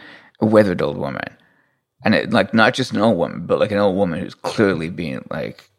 a 0.42 0.48
weathered 0.48 0.82
old 0.82 0.98
woman, 0.98 1.38
and 2.06 2.16
it, 2.16 2.32
like 2.32 2.54
not 2.54 2.76
just 2.76 2.94
an 2.94 3.02
old 3.02 3.18
woman, 3.18 3.46
but 3.48 3.60
like 3.60 3.72
an 3.72 3.80
old 3.80 3.98
woman 3.98 4.20
who's 4.22 4.36
clearly 4.36 4.90
being 4.92 5.26
like 5.32 5.70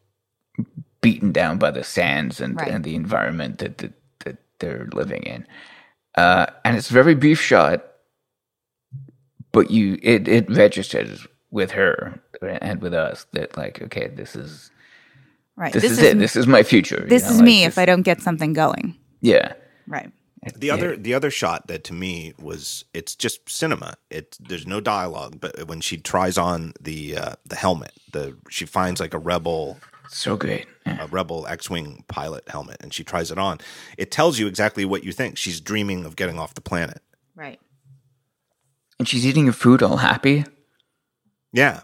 beaten 1.03 1.33
down 1.33 1.59
by 1.59 1.71
the 1.73 1.85
sands 1.85 2.41
and, 2.41 2.57
Right. 2.61 2.69
and 2.71 2.85
the 2.85 2.97
environment 2.97 3.59
that, 3.59 3.79
that 3.79 3.93
that 4.25 4.39
they're 4.61 4.89
living 4.93 5.23
in. 5.25 5.47
Uh, 6.17 6.47
and 6.65 6.77
it's 6.77 6.91
a 6.91 6.95
very 6.95 7.15
brief 7.17 7.41
shot, 7.41 7.85
but 9.53 9.71
you 9.71 9.99
it 10.03 10.29
it 10.29 10.51
registers 10.51 11.27
with 11.51 11.71
her 11.73 12.21
and 12.43 12.81
with 12.81 12.95
us 12.95 13.27
that 13.33 13.57
like 13.57 13.83
okay, 13.83 14.09
this 14.09 14.37
is 14.37 14.71
Right. 15.57 15.73
this, 15.75 15.85
is, 15.85 15.99
it. 15.99 16.19
This 16.19 16.37
is 16.37 16.47
my 16.47 16.63
future. 16.63 17.01
you 17.03 17.09
this 17.09 17.25
know, 17.25 17.31
is 17.31 17.37
like, 17.37 17.45
me 17.45 17.59
this- 17.65 17.75
if 17.75 17.79
I 17.79 17.85
don't 17.87 18.03
get 18.03 18.21
something 18.23 18.53
going. 18.53 18.97
yeah. 19.21 19.53
Right. 19.87 20.11
The 20.57 20.71
other 20.71 20.97
the 20.97 21.13
other 21.13 21.31
shot 21.31 21.67
that 21.67 21.85
to 21.85 21.93
me 21.93 22.33
was 22.41 22.87
it's 22.95 23.15
just 23.15 23.47
cinema. 23.51 23.95
It 24.09 24.39
there's 24.41 24.67
no 24.67 24.81
dialogue, 24.81 25.37
but 25.39 25.67
when 25.69 25.83
she 25.83 25.99
tries 25.99 26.39
on 26.39 26.73
the 26.81 27.15
uh, 27.19 27.35
the 27.45 27.57
helmet, 27.57 27.93
the 28.13 28.39
she 28.49 28.65
finds 28.65 29.01
like 29.01 29.13
a 29.13 29.19
rebel 29.19 29.77
So 30.09 30.39
great. 30.39 30.67
Yeah. 30.87 31.05
a 31.05 31.07
rebel 31.09 31.47
X-wing 31.47 32.05
pilot 32.09 32.49
helmet, 32.49 32.79
and 32.81 32.95
she 32.95 33.05
tries 33.05 33.31
it 33.31 33.37
on. 33.39 33.59
It 33.99 34.11
tells 34.11 34.39
you 34.39 34.47
exactly 34.47 34.87
what 34.87 35.05
you 35.05 35.13
think. 35.13 35.37
She's 35.37 35.61
dreaming 35.61 36.07
of 36.07 36.17
getting 36.17 36.39
off 36.39 36.55
the 36.55 36.63
planet. 36.63 37.03
Right. 37.37 37.61
And 38.99 39.07
she's 39.07 39.27
eating 39.27 39.45
her 39.47 39.53
food 39.53 39.83
all 39.83 39.99
happy. 39.99 40.47
Yeah, 41.53 41.81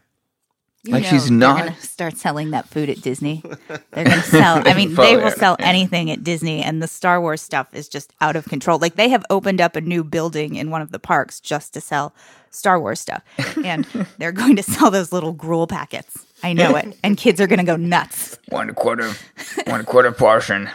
You 0.84 0.92
Like 0.92 1.02
know 1.04 1.08
she's 1.10 1.30
not- 1.30 1.58
gonna 1.58 1.76
start 1.80 2.16
selling 2.16 2.50
that 2.52 2.68
food 2.68 2.88
at 2.88 3.00
Disney. 3.00 3.42
They're 3.68 4.04
going 4.04 4.10
to 4.10 4.22
sell. 4.22 4.62
I 4.66 4.74
mean, 4.74 4.94
they 4.94 5.16
will 5.16 5.30
sell 5.32 5.56
anything 5.58 6.10
at 6.10 6.22
Disney, 6.22 6.62
and 6.62 6.80
the 6.82 6.86
Star 6.86 7.20
Wars 7.20 7.40
stuff 7.42 7.74
is 7.74 7.88
just 7.88 8.12
out 8.20 8.36
of 8.36 8.44
control. 8.44 8.78
Like 8.78 8.94
they 8.94 9.08
have 9.08 9.24
opened 9.30 9.60
up 9.60 9.74
a 9.76 9.80
new 9.80 10.04
building 10.04 10.54
in 10.54 10.70
one 10.70 10.82
of 10.82 10.92
the 10.92 10.98
parks 11.00 11.40
just 11.40 11.74
to 11.74 11.80
sell 11.80 12.14
Star 12.50 12.78
Wars 12.80 13.00
stuff, 13.00 13.22
and 13.64 13.84
they're 14.18 14.30
going 14.32 14.54
to 14.56 14.62
sell 14.62 14.90
those 14.92 15.12
little 15.12 15.32
gruel 15.32 15.66
packets. 15.66 16.24
I 16.44 16.52
know 16.52 16.76
it, 16.76 16.96
and 17.02 17.16
kids 17.16 17.40
are 17.40 17.46
going 17.48 17.58
to 17.58 17.64
go 17.64 17.76
nuts. 17.76 18.38
One 18.50 18.72
quarter, 18.74 19.12
one 19.66 19.84
quarter 19.84 20.12
portion. 20.12 20.70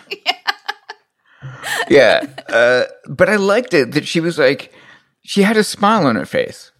yeah, 1.89 2.25
uh, 2.49 2.83
but 3.07 3.29
I 3.29 3.35
liked 3.37 3.73
it 3.73 3.93
that 3.93 4.05
she 4.07 4.19
was 4.19 4.37
like, 4.37 4.73
she 5.23 5.43
had 5.43 5.57
a 5.57 5.63
smile 5.63 6.05
on 6.05 6.15
her 6.15 6.25
face. 6.25 6.71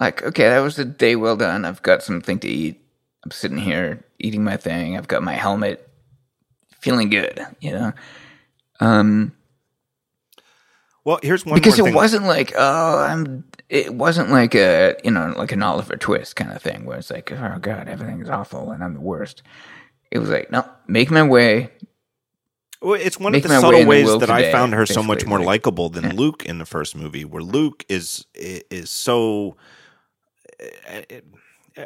Like, 0.00 0.22
okay, 0.22 0.48
that 0.48 0.60
was 0.60 0.78
a 0.78 0.84
day 0.84 1.16
well 1.16 1.36
done. 1.36 1.64
I've 1.64 1.82
got 1.82 2.02
something 2.02 2.38
to 2.40 2.48
eat. 2.48 2.80
I'm 3.24 3.30
sitting 3.30 3.58
here 3.58 4.04
eating 4.18 4.44
my 4.44 4.56
thing. 4.56 4.96
I've 4.96 5.08
got 5.08 5.22
my 5.22 5.32
helmet, 5.34 5.88
feeling 6.80 7.10
good. 7.10 7.40
You 7.60 7.72
know, 7.72 7.92
um, 8.80 9.32
Well, 11.04 11.18
here's 11.22 11.44
one 11.44 11.54
because 11.54 11.78
it 11.78 11.84
thing. 11.84 11.94
wasn't 11.94 12.24
like, 12.26 12.52
oh, 12.56 12.98
I'm. 12.98 13.44
It 13.68 13.92
wasn't 13.92 14.30
like 14.30 14.54
a 14.54 14.96
you 15.04 15.10
know 15.10 15.34
like 15.36 15.52
an 15.52 15.62
Oliver 15.62 15.96
Twist 15.96 16.36
kind 16.36 16.52
of 16.52 16.62
thing 16.62 16.84
where 16.86 16.96
it's 16.98 17.10
like, 17.10 17.30
oh 17.32 17.58
god, 17.60 17.86
everything's 17.88 18.30
awful 18.30 18.70
and 18.70 18.82
I'm 18.82 18.94
the 18.94 19.00
worst. 19.00 19.42
It 20.10 20.18
was 20.20 20.30
like, 20.30 20.50
no, 20.50 20.64
make 20.86 21.10
my 21.10 21.22
way, 21.22 21.70
Well, 22.80 22.94
it's 22.98 23.20
one 23.20 23.34
of 23.34 23.42
the 23.42 23.48
subtle 23.50 23.80
the 23.80 23.84
ways 23.86 24.06
world 24.06 24.22
that 24.22 24.30
I 24.30 24.50
found 24.50 24.72
her 24.72 24.86
so 24.86 25.02
much 25.02 25.26
more 25.26 25.36
like- 25.38 25.46
likable 25.46 25.90
than 25.90 26.16
Luke 26.16 26.46
in 26.46 26.56
the 26.58 26.64
first 26.64 26.96
movie, 26.96 27.26
where 27.26 27.42
Luke 27.42 27.84
is 27.90 28.24
is 28.34 28.88
so, 28.88 29.56
uh, 30.60 31.02
uh, 31.76 31.84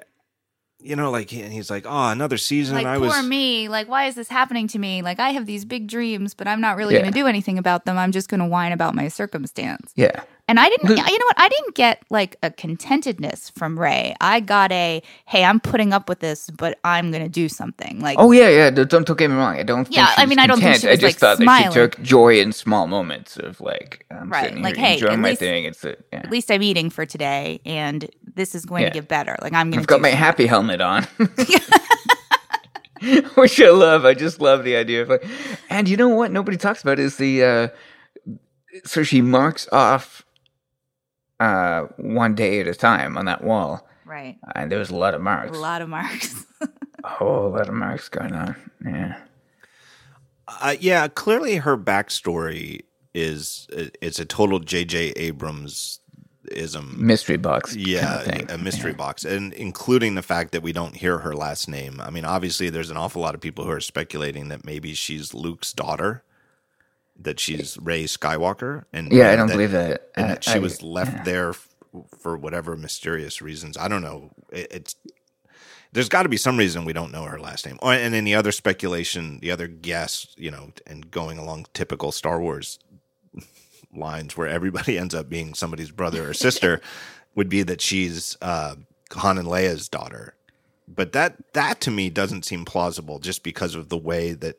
you 0.84 0.96
know, 0.96 1.10
like 1.12 1.30
he- 1.30 1.42
he's 1.42 1.70
like, 1.70 1.84
oh, 1.86 2.08
another 2.08 2.36
season. 2.36 2.74
Like 2.76 2.86
I 2.86 2.96
poor 2.98 3.06
was, 3.08 3.26
me. 3.26 3.68
Like 3.68 3.88
why 3.88 4.06
is 4.06 4.14
this 4.16 4.28
happening 4.28 4.66
to 4.68 4.78
me? 4.78 5.00
Like 5.02 5.20
I 5.20 5.30
have 5.30 5.46
these 5.46 5.64
big 5.64 5.86
dreams, 5.86 6.34
but 6.34 6.48
I'm 6.48 6.60
not 6.60 6.76
really 6.76 6.94
Yeah. 6.94 7.02
going 7.02 7.12
to 7.12 7.18
do 7.18 7.26
anything 7.26 7.56
about 7.58 7.84
them. 7.84 7.96
I'm 7.98 8.10
just 8.12 8.28
going 8.28 8.40
to 8.40 8.46
whine 8.46 8.72
about 8.72 8.94
my 8.94 9.08
circumstance. 9.08 9.92
yeah. 9.94 10.22
And 10.48 10.58
I 10.60 10.68
didn't, 10.68 10.90
you 10.90 10.96
know 10.96 11.02
what? 11.26 11.40
I 11.40 11.48
didn't 11.48 11.74
get 11.76 12.02
like 12.10 12.36
a 12.42 12.50
contentedness 12.50 13.50
from 13.52 13.78
Rey. 13.78 14.14
I 14.20 14.40
got 14.40 14.72
a, 14.72 15.00
hey, 15.24 15.44
I'm 15.44 15.60
putting 15.60 15.92
up 15.92 16.08
with 16.08 16.18
this, 16.18 16.50
but 16.50 16.78
I'm 16.84 17.10
going 17.12 17.22
to 17.22 17.28
do 17.28 17.48
something. 17.48 18.00
Like, 18.00 18.18
Oh 18.18 18.32
yeah, 18.32 18.48
yeah. 18.48 18.70
Don't, 18.70 18.90
don't 19.06 19.16
get 19.18 19.30
me 19.30 19.36
wrong. 19.36 19.56
I 19.56 19.62
don't. 19.62 19.84
Think 19.84 19.96
Yeah, 19.96 20.12
I 20.16 20.26
mean, 20.26 20.38
I 20.40 20.46
don't 20.48 20.56
think 20.58 20.74
content. 20.74 20.80
she 20.82 20.88
was, 20.88 20.98
I 20.98 21.00
just 21.00 21.14
like, 21.14 21.18
thought 21.20 21.38
that 21.38 21.44
smiling. 21.44 21.70
she 21.70 21.74
took 21.74 22.02
joy 22.02 22.40
in 22.40 22.52
small 22.52 22.86
moments 22.88 23.36
of 23.38 23.60
like, 23.60 24.04
I'm 24.10 24.30
Right, 24.30 24.48
sitting 24.48 24.62
like, 24.62 24.76
here 24.76 24.84
hey, 24.86 24.94
enjoying 24.94 25.12
at 25.14 25.18
my 25.20 25.28
least- 25.30 25.40
thing. 25.40 25.64
It's 25.64 25.84
a, 25.84 25.96
yeah. 26.12 26.18
at 26.18 26.30
least 26.30 26.50
I'm 26.50 26.62
eating 26.62 26.90
for 26.90 27.06
today, 27.06 27.60
and 27.64 28.10
this 28.34 28.54
is 28.54 28.66
going 28.66 28.82
Yeah. 28.82 28.88
to 28.90 28.94
get 28.94 29.08
better. 29.08 29.36
Like, 29.40 29.54
I'm 29.54 29.70
going 29.70 29.78
to. 29.78 29.80
I've 29.80 29.86
got 29.86 30.00
my 30.02 30.08
happy 30.08 30.46
helmet 30.46 30.80
on. 30.82 31.06
Which 33.34 33.60
I 33.60 33.70
love. 33.70 34.04
I 34.04 34.14
just 34.14 34.40
love 34.40 34.64
the 34.64 34.76
idea 34.76 35.02
of 35.02 35.08
like, 35.08 35.24
and 35.70 35.88
you 35.88 35.96
know 35.96 36.08
what? 36.08 36.30
Nobody 36.30 36.56
talks 36.56 36.82
about 36.82 36.98
is 36.98 37.16
the. 37.16 37.44
uh 37.44 37.68
So 38.84 39.02
she 39.02 39.20
marks 39.20 39.68
off 39.72 40.24
uh 41.42 41.86
one 41.96 42.34
day 42.34 42.60
at 42.60 42.66
a 42.68 42.74
time 42.74 43.16
on 43.18 43.24
that 43.26 43.42
wall, 43.44 43.86
Right. 44.06 44.36
and 44.54 44.70
there 44.70 44.78
was 44.78 44.90
a 44.90 44.96
lot 44.96 45.14
of 45.14 45.20
marks. 45.20 45.56
A 45.56 45.60
lot 45.60 45.82
of 45.82 45.88
marks. 45.88 46.44
A 47.04 47.08
whole 47.08 47.50
lot 47.50 47.68
of 47.68 47.74
marks 47.74 48.08
going 48.08 48.32
on. 48.32 48.54
Yeah. 48.86 49.16
uh, 50.46 50.76
yeah, 50.78 51.08
clearly 51.08 51.56
her 51.56 51.76
backstory 51.76 52.82
is 53.14 53.66
it's 54.00 54.18
a 54.20 54.24
total 54.24 54.58
J.J. 54.60 55.10
Abrams 55.16 55.98
ism. 56.52 56.94
Mystery 56.98 57.36
box. 57.38 57.74
Yeah, 57.74 58.00
Kind 58.24 58.42
of 58.42 58.48
thing. 58.48 58.50
a 58.50 58.58
mystery 58.58 58.94
box, 58.94 59.24
and 59.24 59.52
including 59.54 60.14
the 60.14 60.22
fact 60.22 60.52
that 60.52 60.62
we 60.62 60.72
don't 60.72 60.94
hear 60.96 61.18
her 61.18 61.34
last 61.34 61.68
name. 61.68 62.00
I 62.00 62.10
mean, 62.10 62.24
obviously, 62.24 62.70
there's 62.70 62.90
an 62.90 62.96
awful 62.96 63.20
lot 63.22 63.34
of 63.34 63.40
people 63.40 63.64
who 63.64 63.70
are 63.72 63.80
speculating 63.80 64.48
that 64.48 64.64
maybe 64.64 64.94
she's 64.94 65.34
Luke's 65.34 65.72
daughter, 65.72 66.22
that 67.24 67.40
she's 67.40 67.78
Rey 67.78 68.04
Skywalker, 68.04 68.84
and 68.92 69.12
Yeah, 69.12 69.30
I 69.30 69.36
don't 69.36 69.48
that- 69.48 69.54
believe 69.54 69.72
that. 69.72 70.10
and 70.14 70.24
Uh, 70.26 70.28
that 70.28 70.44
she 70.44 70.52
I- 70.52 70.58
was 70.58 70.82
left 70.82 71.24
there 71.24 71.50
f- 71.50 71.68
for 72.20 72.36
whatever 72.36 72.76
mysterious 72.76 73.42
reasons. 73.42 73.76
I 73.76 73.88
don't 73.88 74.02
know. 74.02 74.30
It, 74.50 74.68
it's 74.70 74.96
there's 75.92 76.08
got 76.08 76.22
to 76.22 76.28
be 76.30 76.38
some 76.38 76.56
reason 76.56 76.86
we 76.86 76.94
don't 76.94 77.12
know 77.12 77.24
her 77.24 77.38
last 77.38 77.66
name. 77.66 77.78
Or, 77.82 77.92
and 77.92 78.14
then 78.14 78.24
the 78.24 78.34
other 78.34 78.50
speculation, 78.50 79.40
the 79.40 79.50
other 79.50 79.66
guess, 79.68 80.26
you 80.38 80.50
know, 80.50 80.72
and 80.86 81.10
going 81.10 81.36
along 81.36 81.66
typical 81.74 82.12
Star 82.12 82.40
Wars 82.40 82.78
lines 83.94 84.36
where 84.36 84.48
everybody 84.48 84.98
ends 84.98 85.14
up 85.14 85.28
being 85.28 85.54
somebody's 85.54 85.90
brother 85.90 86.30
or 86.30 86.34
sister 86.34 86.80
would 87.34 87.48
be 87.48 87.62
that 87.62 87.80
she's 87.80 88.36
uh, 88.40 88.76
Han 89.12 89.38
and 89.38 89.48
Leia's 89.48 89.88
daughter. 89.88 90.34
But 90.88 91.12
that 91.12 91.36
that 91.54 91.80
to 91.82 91.90
me 91.90 92.10
doesn't 92.10 92.44
seem 92.44 92.64
plausible 92.64 93.18
just 93.18 93.42
because 93.42 93.74
of 93.74 93.88
the 93.88 93.96
way 93.96 94.32
that 94.32 94.58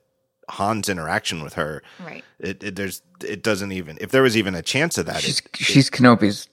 Han's 0.49 0.89
interaction 0.89 1.43
with 1.43 1.53
her. 1.53 1.81
right. 2.05 2.23
It, 2.39 2.63
it 2.63 2.75
there's 2.75 3.01
it 3.25 3.43
doesn't 3.43 3.71
even 3.71 3.97
if 4.01 4.11
there 4.11 4.21
was 4.23 4.35
even 4.37 4.55
a 4.55 4.61
chance 4.61 4.97
of 4.97 5.05
that. 5.05 5.21
She's 5.21 5.39
it, 5.39 5.49
she's 5.55 5.89
Kenobi's 5.89 6.47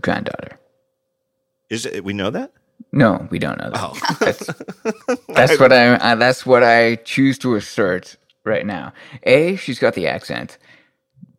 granddaughter. 0.00 0.58
is 1.70 1.86
it, 1.86 2.04
we 2.04 2.12
know 2.12 2.30
that. 2.30 2.52
No, 2.92 3.26
we 3.30 3.38
don't 3.38 3.58
know 3.58 3.70
that. 3.70 3.80
Oh, 3.82 4.16
That's, 4.20 4.46
that's 5.28 5.58
what 5.60 5.72
I. 5.72 5.94
Uh, 5.94 6.14
that's 6.14 6.46
what 6.46 6.62
I 6.62 6.94
choose 6.96 7.36
to 7.38 7.56
assert 7.56 8.16
right 8.44 8.64
now. 8.64 8.92
A, 9.24 9.56
she's 9.56 9.78
got 9.78 9.94
the 9.94 10.06
accent. 10.06 10.58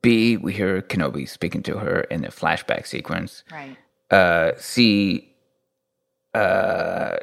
B, 0.02 0.38
we 0.38 0.54
hear 0.54 0.82
Kenobi 0.82 1.28
speaking 1.28 1.64
to 1.64 1.78
her 1.78 2.02
in 2.02 2.22
the 2.22 2.28
flashback 2.28 2.86
sequence. 2.88 3.44
Right. 3.52 3.76
Uh, 4.12 4.52
C, 4.58 5.34
uh, 6.34 7.18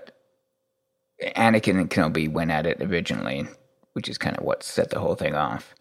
Anakin 1.37 1.79
and 1.81 1.91
Kenobi 1.91 2.29
went 2.31 2.51
at 2.51 2.67
it 2.67 2.81
originally, 2.83 3.47
which 3.97 4.11
is 4.11 4.19
kind 4.19 4.37
of 4.37 4.45
what 4.45 4.63
set 4.63 4.91
the 4.91 5.01
whole 5.01 5.15
thing 5.15 5.35
off. 5.35 5.75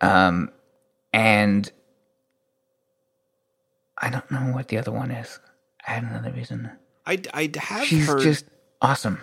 Um, 0.00 0.50
and 1.12 1.70
I 3.98 4.10
don't 4.10 4.28
know 4.30 4.52
what 4.52 4.66
the 4.68 4.78
other 4.78 4.90
one 4.90 5.12
is. 5.12 5.38
I 5.86 5.92
had 5.92 6.02
another 6.02 6.32
reason. 6.32 6.68
I 7.06 7.20
I 7.32 7.50
have 7.56 7.86
She's 7.86 8.06
heard. 8.08 8.20
just 8.22 8.44
awesome. 8.80 9.20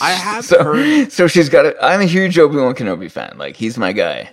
I 0.00 0.10
have 0.10 0.44
so, 0.52 0.62
heard- 0.64 1.12
So 1.12 1.28
she's 1.28 1.48
got. 1.48 1.66
A, 1.66 1.84
I'm 1.84 2.00
a 2.00 2.06
huge 2.06 2.36
Obi 2.38 2.56
Wan 2.56 2.74
Kenobi 2.74 3.08
fan. 3.10 3.38
Like 3.38 3.54
he's 3.56 3.78
my 3.78 3.92
guy. 3.92 4.32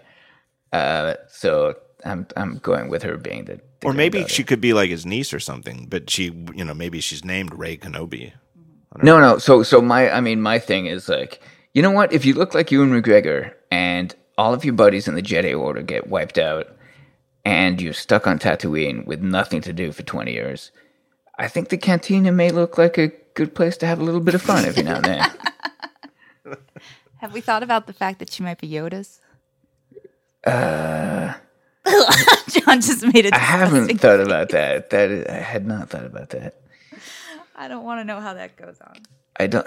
Uh, 0.72 1.14
so 1.30 1.76
I'm 2.04 2.26
I'm 2.36 2.58
going 2.58 2.90
with 2.90 3.04
her 3.04 3.18
being 3.18 3.46
the. 3.46 3.62
the 3.82 3.88
or 3.88 3.94
maybe 3.94 4.26
she 4.28 4.44
could 4.44 4.60
be 4.62 4.74
like 4.74 4.90
his 4.90 5.06
niece 5.06 5.34
or 5.34 5.40
something. 5.40 5.86
But 5.88 6.10
she, 6.10 6.26
you 6.56 6.66
know, 6.66 6.74
maybe 6.74 7.00
she's 7.00 7.24
named 7.24 7.54
Rey 7.54 7.78
Kenobi. 7.78 8.34
No, 9.02 9.20
no. 9.20 9.38
So, 9.40 9.64
so 9.64 9.82
my, 9.82 10.12
I 10.12 10.22
mean, 10.22 10.40
my 10.42 10.60
thing 10.60 10.86
is 10.86 11.10
like, 11.10 11.42
you 11.74 11.82
know 11.82 11.92
what? 11.92 12.14
If 12.14 12.26
you 12.26 12.34
look 12.34 12.54
like 12.54 12.72
Ewan 12.72 12.90
McGregor 12.90 13.54
and 13.72 14.16
all 14.38 14.54
of 14.54 14.64
your 14.64 14.74
buddies 14.74 15.08
in 15.08 15.16
the 15.16 15.22
Jedi 15.22 15.58
Order 15.58 15.82
get 15.82 16.08
wiped 16.08 16.38
out, 16.38 16.68
and 17.46 17.82
you're 17.82 17.94
stuck 17.94 18.26
on 18.26 18.40
Tatooine 18.40 19.06
with 19.06 19.22
nothing 19.22 19.62
to 19.62 19.74
do 19.74 19.92
for 19.92 20.04
20 20.04 20.32
years, 20.32 20.72
I 21.38 21.48
think 21.48 21.70
the 21.70 21.78
cantina 21.78 22.32
may 22.32 22.52
look 22.52 22.78
like 22.78 22.98
a 22.98 23.12
good 23.34 23.54
place 23.56 23.76
to 23.78 23.86
have 23.86 24.00
a 24.00 24.04
little 24.04 24.22
bit 24.22 24.36
of 24.36 24.42
fun 24.42 24.66
every 24.66 24.84
now 24.84 24.98
and 24.98 25.06
then. 25.06 25.32
Have 27.18 27.34
we 27.34 27.42
thought 27.42 27.64
about 27.64 27.88
the 27.88 27.94
fact 27.94 28.20
that 28.20 28.32
she 28.32 28.44
might 28.44 28.60
be 28.60 28.70
Yoda's? 28.70 29.20
Uh, 30.46 31.34
John 32.50 32.82
just 32.82 33.04
made 33.06 33.26
it. 33.26 33.34
I 33.34 33.38
haven't 33.40 33.98
thought 34.00 34.20
about 34.20 34.50
that. 34.50 34.90
That 34.90 35.10
is, 35.10 35.26
I 35.28 35.36
had 35.38 35.66
not 35.66 35.90
thought 35.90 36.06
about 36.06 36.30
that. 36.32 36.60
I 37.56 37.68
don't 37.68 37.84
want 37.84 38.02
to 38.02 38.04
know 38.04 38.20
how 38.20 38.34
that 38.34 38.58
goes 38.58 38.76
on. 38.82 38.96
I 39.40 39.48
don't. 39.48 39.66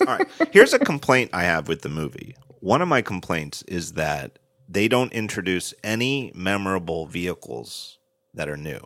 All 0.00 0.06
right. 0.06 0.28
Here's 0.52 0.72
a 0.72 0.78
complaint 0.78 1.30
I 1.32 1.44
have 1.44 1.68
with 1.68 1.82
the 1.82 1.88
movie. 1.88 2.34
One 2.60 2.82
of 2.82 2.88
my 2.88 3.02
complaints 3.02 3.62
is 3.64 3.92
that 3.92 4.38
they 4.68 4.88
don't 4.88 5.12
introduce 5.12 5.72
any 5.82 6.32
memorable 6.34 7.06
vehicles 7.06 7.98
that 8.34 8.48
are 8.48 8.56
new. 8.56 8.80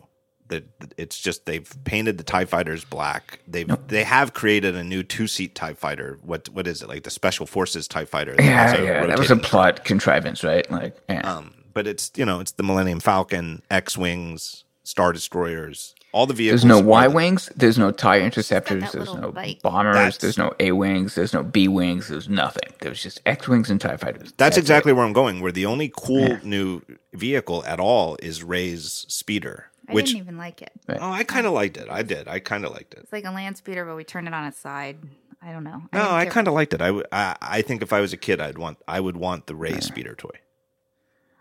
That 0.47 0.65
it's 0.97 1.19
just 1.19 1.45
they've 1.45 1.71
painted 1.85 2.17
the 2.17 2.23
Tie 2.23 2.45
Fighters 2.45 2.83
black. 2.83 3.39
They've 3.47 3.69
they 3.87 4.03
have 4.03 4.33
created 4.33 4.75
a 4.75 4.83
new 4.83 5.01
two 5.01 5.25
seat 5.25 5.55
Tie 5.55 5.73
Fighter. 5.73 6.19
What 6.21 6.49
what 6.49 6.67
is 6.67 6.81
it 6.81 6.89
like 6.89 7.03
the 7.03 7.09
Special 7.09 7.45
Forces 7.45 7.87
Tie 7.87 8.05
Fighter? 8.05 8.35
yeah, 8.37 8.81
yeah. 8.81 9.05
That 9.05 9.17
was 9.17 9.31
a 9.31 9.37
plot 9.37 9.85
contrivance, 9.85 10.43
right? 10.43 10.69
Like, 10.69 10.97
yeah. 11.09 11.21
Um, 11.21 11.53
but 11.73 11.87
it's 11.87 12.11
you 12.15 12.25
know 12.25 12.39
it's 12.39 12.51
the 12.51 12.63
Millennium 12.63 12.99
Falcon, 12.99 13.63
X 13.71 13.97
wings, 13.97 14.65
Star 14.83 15.13
Destroyers. 15.13 15.95
All 16.13 16.25
the 16.27 16.33
vehicles. 16.33 16.61
There's 16.61 16.69
no 16.69 16.77
are 16.79 16.83
Y 16.83 17.07
the- 17.07 17.15
wings. 17.15 17.49
There's 17.55 17.77
no 17.77 17.91
tie 17.91 18.21
interceptors. 18.21 18.91
There's 18.91 19.13
no 19.13 19.31
bike. 19.31 19.61
bombers. 19.63 19.95
That's- 19.95 20.17
There's 20.17 20.37
no 20.37 20.53
A 20.59 20.71
wings. 20.71 21.15
There's 21.15 21.33
no 21.33 21.43
B 21.43 21.67
wings. 21.67 22.07
There's 22.07 22.29
nothing. 22.29 22.71
There's 22.81 23.01
just 23.01 23.19
X 23.25 23.47
wings 23.47 23.69
and 23.69 23.81
Tie 23.81 23.97
fighters. 23.97 24.31
That's 24.37 24.55
it. 24.57 24.61
exactly 24.61 24.93
where 24.93 25.03
I'm 25.05 25.13
going. 25.13 25.41
Where 25.41 25.51
the 25.51 25.65
only 25.65 25.91
cool 25.95 26.37
new 26.43 26.81
vehicle 27.13 27.63
at 27.65 27.79
all 27.79 28.15
is 28.21 28.43
Rey's 28.43 29.05
speeder, 29.09 29.71
I 29.89 29.93
which 29.93 30.05
didn't 30.07 30.19
even 30.21 30.37
like 30.37 30.61
it. 30.61 30.71
Right. 30.87 30.99
oh, 31.01 31.11
I 31.11 31.23
kind 31.23 31.47
of 31.47 31.53
liked 31.53 31.77
it. 31.77 31.87
I 31.89 32.03
did. 32.03 32.27
I 32.27 32.39
kind 32.39 32.63
of 32.63 32.71
liked 32.71 32.93
it. 32.93 32.99
It's 33.01 33.11
like 33.11 33.25
a 33.25 33.31
land 33.31 33.57
speeder, 33.57 33.83
but 33.83 33.95
we 33.95 34.03
turned 34.03 34.27
it 34.27 34.33
on 34.33 34.45
its 34.45 34.59
side. 34.59 34.97
I 35.41 35.51
don't 35.51 35.63
know. 35.65 35.81
No, 35.91 35.99
didn't 35.99 36.13
I 36.13 36.25
kind 36.25 36.47
of 36.47 36.53
liked 36.53 36.73
it. 36.73 36.81
I, 36.81 36.87
w- 36.87 37.03
I 37.11 37.35
I 37.41 37.61
think 37.63 37.81
if 37.81 37.91
I 37.91 37.99
was 37.99 38.13
a 38.13 38.17
kid, 38.17 38.39
I'd 38.39 38.57
want 38.57 38.77
I 38.87 38.99
would 39.01 39.17
want 39.17 39.47
the 39.47 39.55
Rey 39.55 39.79
speeder 39.81 40.15
toy. 40.15 40.29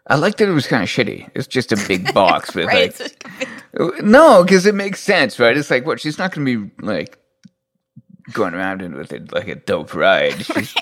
I 0.09 0.17
liked 0.17 0.39
that 0.39 0.49
it 0.49 0.53
was 0.53 0.67
kind 0.67 0.83
of 0.83 0.89
shitty. 0.89 1.31
It's 1.35 1.47
just 1.47 1.73
a 1.73 1.77
big 1.89 2.13
box 2.15 2.55
with 2.55 2.67
Right, 2.67 2.99
like 2.99 3.01
it's 3.01 3.17
like- 3.81 4.03
no, 4.03 4.43
because 4.45 4.67
it 4.67 4.75
makes 4.75 5.01
sense, 5.01 5.39
right? 5.39 5.57
It's 5.57 5.71
like 5.71 5.87
what 5.87 6.01
she's 6.01 6.19
not 6.19 6.33
going 6.35 6.45
to 6.47 6.67
be 6.69 6.85
like 6.85 7.19
going 8.33 8.55
around 8.55 8.83
in 8.83 8.95
with 8.95 9.13
it 9.13 9.33
like 9.33 9.49
a 9.49 9.55
dope 9.55 9.95
ride. 9.95 10.45
She's, 10.45 10.75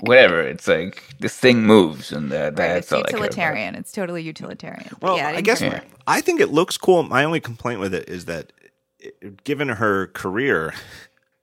whatever. 0.00 0.40
It's 0.42 0.66
like 0.66 1.04
this 1.20 1.36
thing 1.38 1.62
moves, 1.62 2.10
and 2.12 2.30
that, 2.32 2.44
right, 2.44 2.56
that's 2.56 2.86
it's 2.86 2.92
all 2.92 2.98
I 2.98 3.02
care 3.02 3.10
about. 3.10 3.22
utilitarian. 3.26 3.74
It's 3.76 3.92
totally 3.92 4.22
utilitarian. 4.22 4.90
Well, 5.00 5.16
yeah, 5.16 5.28
I 5.28 5.32
didn't 5.32 5.44
guess 5.44 5.60
care 5.60 5.70
for 5.70 5.76
it. 5.78 5.84
I 6.06 6.20
think 6.20 6.40
it 6.40 6.50
looks 6.50 6.76
cool. 6.76 7.02
My 7.04 7.24
only 7.24 7.40
complaint 7.40 7.78
with 7.80 7.94
it 7.94 8.08
is 8.08 8.24
that, 8.26 8.52
it, 8.98 9.44
given 9.44 9.68
her 9.68 10.08
career, 10.08 10.74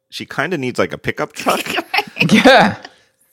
she 0.09 0.25
kind 0.25 0.53
of 0.53 0.59
needs 0.59 0.77
like 0.79 0.91
a 0.93 0.97
pickup 0.97 1.33
truck. 1.33 1.61
Yeah, 2.31 2.81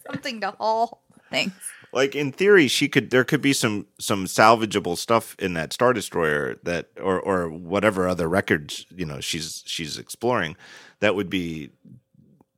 something 0.08 0.40
to 0.42 0.52
haul 0.52 1.02
things. 1.28 1.52
Like 1.92 2.14
in 2.14 2.32
theory, 2.32 2.68
she 2.68 2.88
could. 2.88 3.10
There 3.10 3.24
could 3.24 3.42
be 3.42 3.52
some 3.52 3.86
some 3.98 4.26
salvageable 4.26 4.96
stuff 4.98 5.36
in 5.38 5.54
that 5.54 5.72
Star 5.72 5.92
Destroyer 5.92 6.56
that, 6.62 6.88
or 7.00 7.20
or 7.20 7.48
whatever 7.48 8.08
other 8.08 8.28
records 8.28 8.86
you 8.94 9.06
know 9.06 9.20
she's 9.20 9.62
she's 9.66 9.98
exploring, 9.98 10.56
that 11.00 11.14
would 11.14 11.30
be 11.30 11.70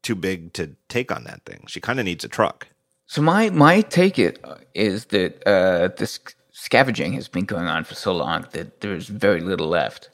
too 0.03 0.15
big 0.15 0.53
to 0.55 0.75
take 0.89 1.13
on 1.13 1.25
that 1.25 1.45
thing. 1.45 1.65
She 1.69 1.81
kind 1.81 1.99
of 1.99 2.05
needs 2.05 2.25
a 2.25 2.29
truck. 2.29 2.69
So 3.07 3.23
my 3.23 3.51
my 3.51 3.81
take 3.83 4.19
it 4.19 4.39
uh, 4.45 4.57
that 4.75 5.43
uh, 5.47 5.89
this 5.97 6.19
scavenging 6.53 7.13
has 7.15 7.29
been 7.29 7.45
going 7.45 7.67
on 7.67 7.85
for 7.85 7.95
so 7.95 8.13
long 8.13 8.47
that 8.53 8.81
there's 8.81 9.09
very 9.09 9.41
little 9.41 9.69
left. 9.69 10.11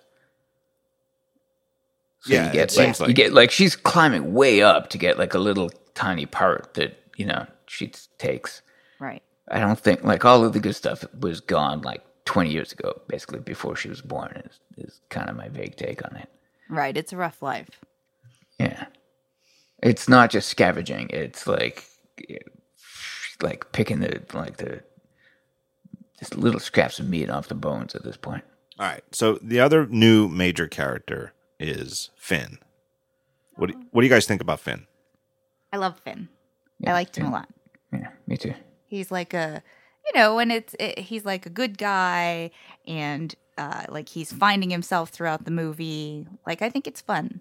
So 2.20 2.34
Yeah, 2.34 2.44
you 2.44 2.50
it 2.50 2.52
get 2.52 2.76
like, 2.76 2.94
seems 2.96 3.08
you 3.08 3.14
get 3.14 3.32
like 3.32 3.50
she's 3.50 3.76
climbing 3.76 4.34
way 4.34 4.62
up 4.62 4.90
to 4.90 4.98
get 4.98 5.18
like 5.18 5.34
a 5.34 5.38
little 5.38 5.70
tiny 5.94 6.26
part 6.26 6.74
that 6.74 6.98
you 7.16 7.26
know 7.26 7.46
she 7.66 7.92
takes. 8.18 8.62
Right. 8.98 9.22
I 9.50 9.60
don't 9.60 9.78
think 9.78 10.04
like 10.04 10.24
all 10.24 10.44
of 10.44 10.52
the 10.52 10.60
good 10.60 10.74
stuff 10.74 11.04
was 11.20 11.40
gone 11.40 11.82
like 11.82 12.02
20 12.24 12.50
years 12.50 12.72
ago, 12.72 13.02
basically 13.08 13.40
before 13.40 13.76
she 13.76 13.88
was 13.88 14.00
born. 14.00 14.42
Is 14.44 14.60
is 14.76 15.00
kind 15.10 15.28
of 15.28 15.36
my 15.36 15.48
vague 15.48 15.76
take 15.76 16.04
on 16.04 16.16
it. 16.16 16.28
Right. 16.68 16.96
It's 16.96 17.12
a 17.12 17.16
rough 17.16 17.42
life. 17.42 17.68
Yeah, 18.58 18.86
it's 19.82 20.08
not 20.08 20.30
just 20.30 20.48
scavenging. 20.48 21.08
It's 21.10 21.46
like 21.46 21.84
like 23.42 23.72
picking 23.72 24.00
the 24.00 24.22
like 24.32 24.56
the 24.56 24.82
just 26.18 26.36
little 26.36 26.60
scraps 26.60 26.98
of 26.98 27.08
meat 27.08 27.28
off 27.30 27.48
the 27.48 27.54
bones 27.54 27.94
at 27.94 28.04
this 28.04 28.16
point. 28.16 28.44
All 28.78 28.86
right. 28.86 29.02
So 29.12 29.38
the 29.42 29.60
other 29.60 29.86
new 29.86 30.28
major 30.28 30.66
character 30.66 31.32
is 31.60 32.10
Finn. 32.16 32.58
What 33.56 33.70
do, 33.70 33.80
what 33.90 34.00
do 34.00 34.06
you 34.06 34.12
guys 34.12 34.26
think 34.26 34.40
about 34.40 34.60
Finn? 34.60 34.86
I 35.72 35.76
love 35.76 35.98
Finn. 36.00 36.28
I 36.86 36.92
liked 36.92 37.16
him 37.16 37.26
a 37.26 37.30
lot. 37.30 37.48
Yeah, 37.92 38.08
me 38.26 38.36
too. 38.36 38.54
He's 38.94 39.10
like 39.10 39.34
a, 39.34 39.62
you 40.06 40.18
know, 40.20 40.38
and 40.38 40.50
it's 40.52 40.74
it, 40.78 40.98
he's 40.98 41.24
like 41.24 41.46
a 41.46 41.50
good 41.50 41.76
guy, 41.78 42.50
and 42.86 43.34
uh, 43.58 43.84
like 43.88 44.08
he's 44.08 44.32
finding 44.32 44.70
himself 44.70 45.10
throughout 45.10 45.44
the 45.44 45.50
movie. 45.50 46.26
Like 46.46 46.62
I 46.62 46.70
think 46.70 46.86
it's 46.86 47.00
fun, 47.00 47.40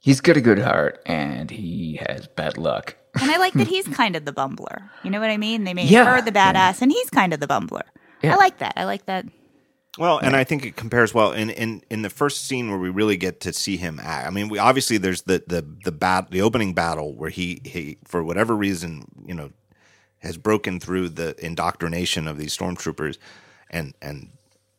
He's 0.00 0.20
got 0.20 0.36
a 0.36 0.40
good 0.42 0.58
heart 0.58 1.00
and 1.06 1.50
he 1.50 1.98
has 2.06 2.26
bad 2.26 2.58
luck. 2.58 2.96
and 3.20 3.30
I 3.30 3.38
like 3.38 3.54
that 3.54 3.66
he's 3.68 3.88
kind 4.02 4.16
of 4.16 4.24
the 4.26 4.32
bumbler. 4.32 4.90
You 5.02 5.10
know 5.10 5.18
what 5.20 5.30
I 5.30 5.38
mean? 5.38 5.64
They 5.64 5.72
made 5.74 5.88
Yeah, 5.88 6.04
her 6.04 6.20
the 6.20 6.30
badass, 6.32 6.82
and 6.82 6.92
he's 6.92 7.08
kind 7.10 7.32
of 7.32 7.40
the 7.40 7.46
bumbler. 7.46 7.82
Yeah. 8.22 8.34
I 8.34 8.36
like 8.36 8.58
that. 8.58 8.74
I 8.76 8.84
like 8.84 9.06
that. 9.06 9.24
Well, 9.96 10.18
and 10.18 10.34
I 10.34 10.42
think 10.42 10.64
it 10.66 10.74
compares 10.76 11.14
well 11.14 11.30
in, 11.32 11.50
in 11.50 11.82
in 11.88 12.02
the 12.02 12.10
first 12.10 12.46
scene 12.46 12.68
where 12.68 12.78
we 12.80 12.90
really 12.90 13.16
get 13.16 13.38
to 13.40 13.52
see 13.52 13.76
him 13.76 14.00
act. 14.02 14.26
I 14.26 14.30
mean, 14.30 14.48
we 14.48 14.58
obviously 14.58 14.98
there's 14.98 15.22
the 15.22 15.42
the 15.46 15.64
the 15.84 15.92
bat 15.92 16.30
the 16.32 16.42
opening 16.42 16.74
battle 16.74 17.14
where 17.14 17.30
he 17.30 17.60
he 17.64 17.98
for 18.04 18.24
whatever 18.24 18.56
reason 18.56 19.04
you 19.24 19.34
know 19.34 19.50
has 20.24 20.36
broken 20.36 20.80
through 20.80 21.10
the 21.10 21.34
indoctrination 21.44 22.26
of 22.26 22.38
these 22.38 22.56
stormtroopers 22.56 23.18
and 23.70 23.94
and 24.02 24.30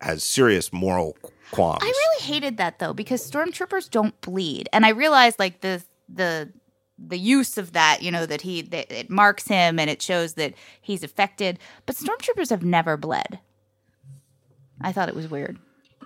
has 0.01 0.23
serious 0.23 0.73
moral 0.73 1.17
qualms. 1.51 1.79
I 1.81 1.85
really 1.85 2.23
hated 2.23 2.57
that 2.57 2.79
though 2.79 2.93
because 2.93 3.29
stormtroopers 3.29 3.89
don't 3.89 4.19
bleed, 4.21 4.67
and 4.73 4.85
I 4.85 4.89
realized 4.89 5.39
like 5.39 5.61
the 5.61 5.83
the 6.09 6.51
the 6.97 7.17
use 7.17 7.57
of 7.57 7.73
that, 7.73 8.01
you 8.01 8.11
know, 8.11 8.25
that 8.25 8.41
he 8.41 8.61
that 8.61 8.91
it 8.91 9.09
marks 9.09 9.47
him 9.47 9.79
and 9.79 9.89
it 9.89 10.01
shows 10.01 10.33
that 10.33 10.53
he's 10.81 11.03
affected, 11.03 11.59
but 11.85 11.95
stormtroopers 11.95 12.49
have 12.49 12.63
never 12.63 12.97
bled. 12.97 13.39
I 14.81 14.91
thought 14.91 15.09
it 15.09 15.15
was 15.15 15.29
weird. 15.29 15.57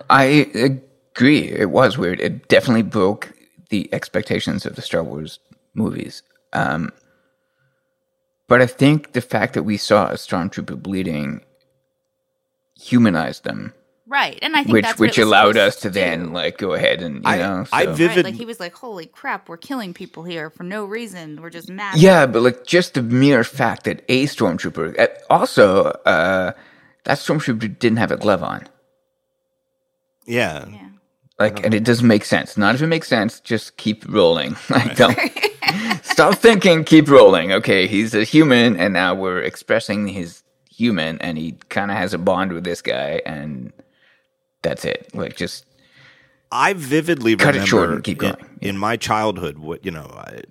I 0.09 0.23
agree. 0.55 1.49
It 1.49 1.69
was 1.69 1.97
weird. 1.97 2.19
It 2.19 2.47
definitely 2.47 2.83
broke 2.83 3.33
the 3.69 3.91
expectations 3.93 4.65
of 4.65 4.75
the 4.75 4.81
Star 4.81 5.03
Wars 5.03 5.39
movies. 5.73 6.23
Um, 6.53 6.91
but 8.49 8.61
I 8.61 8.65
think 8.67 9.13
the 9.13 9.21
fact 9.21 9.53
that 9.53 9.63
we 9.63 9.77
saw 9.77 10.09
a 10.09 10.15
stormtrooper 10.15 10.81
bleeding 10.83 11.41
humanized 12.75 13.43
them, 13.43 13.73
Right, 14.11 14.39
and 14.41 14.55
I 14.55 14.63
think 14.63 14.73
which 14.73 14.85
that's 14.85 14.99
which 14.99 15.19
it 15.19 15.21
allowed 15.21 15.55
us 15.55 15.75
supposed 15.77 15.81
to 15.93 15.99
then 15.99 16.33
like 16.33 16.57
go 16.57 16.73
ahead 16.73 17.03
and 17.03 17.17
you 17.17 17.21
I- 17.25 17.37
know. 17.37 17.65
I 17.71 17.85
so- 17.85 17.93
vivid- 17.93 18.15
Right, 18.17 18.25
like 18.25 18.33
he 18.33 18.45
was 18.45 18.59
like, 18.59 18.73
"Holy 18.73 19.05
crap, 19.05 19.47
we're 19.47 19.57
killing 19.57 19.93
people 19.93 20.23
here 20.23 20.49
for 20.49 20.63
no 20.63 20.83
reason. 20.85 21.39
We're 21.41 21.51
just 21.51 21.69
mad." 21.69 21.95
Yeah, 21.97 22.25
but 22.25 22.41
like 22.41 22.65
just 22.65 22.95
the 22.95 23.03
mere 23.03 23.43
fact 23.43 23.83
that 23.83 24.03
a 24.09 24.25
stormtrooper, 24.25 24.97
uh, 24.99 25.07
also 25.29 25.83
uh, 26.07 26.53
that 27.03 27.17
stormtrooper 27.19 27.77
didn't 27.77 27.97
have 27.99 28.09
a 28.11 28.17
glove 28.17 28.41
on. 28.43 28.67
yeah. 30.25 30.65
Yeah. 30.67 30.85
Like, 31.37 31.63
and 31.63 31.73
it 31.73 31.85
doesn't 31.85 32.05
make 32.07 32.25
sense. 32.25 32.57
Not 32.57 32.75
if 32.75 32.81
it 32.81 32.87
makes 32.87 33.07
sense, 33.07 33.39
just 33.39 33.77
keep 33.77 34.03
rolling. 34.09 34.57
Like, 34.69 34.95
don't 34.97 35.17
stop 36.11 36.35
thinking, 36.35 36.83
keep 36.83 37.09
rolling. 37.09 37.51
Okay, 37.51 37.87
he's 37.87 38.13
a 38.13 38.23
human, 38.23 38.75
and 38.77 38.93
now 38.93 39.13
we're 39.15 39.41
expressing 39.41 40.07
his 40.07 40.43
human, 40.69 41.19
and 41.21 41.37
he 41.37 41.53
kind 41.69 41.91
of 41.91 41.97
has 41.97 42.13
a 42.13 42.17
bond 42.17 42.53
with 42.53 42.63
this 42.63 42.81
guy, 42.81 43.21
and 43.25 43.71
that's 44.61 44.85
it. 44.85 45.09
Like, 45.13 45.35
just 45.35 45.65
I 46.51 46.73
vividly 46.73 47.35
Cut 47.35 47.49
it 47.55 47.59
remember 47.59 47.67
short 47.67 47.89
and 47.91 48.03
keep 48.03 48.21
in- 48.23 48.31
going. 48.33 48.57
In, 48.61 48.77
my 48.77 48.97
childhood, 48.97 49.59
what 49.59 49.85
you 49.85 49.91
know, 49.91 50.11
I, 50.15 50.41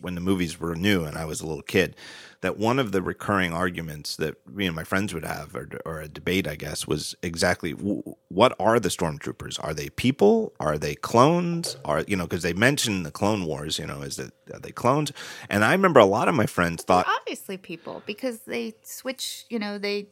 when 0.00 0.14
the 0.14 0.20
movies 0.20 0.58
were 0.60 0.74
new 0.74 1.04
and 1.04 1.16
I 1.18 1.24
was 1.24 1.40
a 1.40 1.46
little 1.46 1.62
kid, 1.62 1.96
that 2.40 2.58
one 2.58 2.78
of 2.78 2.92
the 2.92 3.02
recurring 3.02 3.52
arguments 3.52 4.16
that 4.16 4.34
me 4.48 4.66
and 4.66 4.76
my 4.76 4.84
friends 4.84 5.14
would 5.14 5.24
have, 5.24 5.54
or, 5.54 5.68
or 5.84 6.00
a 6.00 6.08
debate, 6.08 6.46
I 6.46 6.56
guess, 6.56 6.86
was 6.86 7.14
exactly 7.22 7.72
w- 7.72 8.02
what 8.28 8.54
are 8.58 8.78
the 8.78 8.88
stormtroopers? 8.88 9.62
Are 9.62 9.74
they 9.74 9.90
people? 9.90 10.52
Are 10.60 10.78
they 10.78 10.94
clones? 10.94 11.76
Are 11.84 12.02
you 12.06 12.16
know 12.16 12.24
because 12.24 12.42
they 12.42 12.52
mentioned 12.52 13.06
the 13.06 13.10
Clone 13.10 13.44
Wars? 13.44 13.78
You 13.78 13.86
know, 13.86 14.02
is 14.02 14.18
it 14.18 14.32
are 14.52 14.60
they 14.60 14.72
clones? 14.72 15.12
And 15.48 15.64
I 15.64 15.72
remember 15.72 16.00
a 16.00 16.06
lot 16.06 16.28
of 16.28 16.34
my 16.34 16.46
friends 16.46 16.82
thought, 16.82 17.06
obviously 17.20 17.56
people 17.56 18.02
because 18.06 18.40
they 18.40 18.74
switch. 18.82 19.46
You 19.48 19.58
know, 19.58 19.78
they 19.78 20.08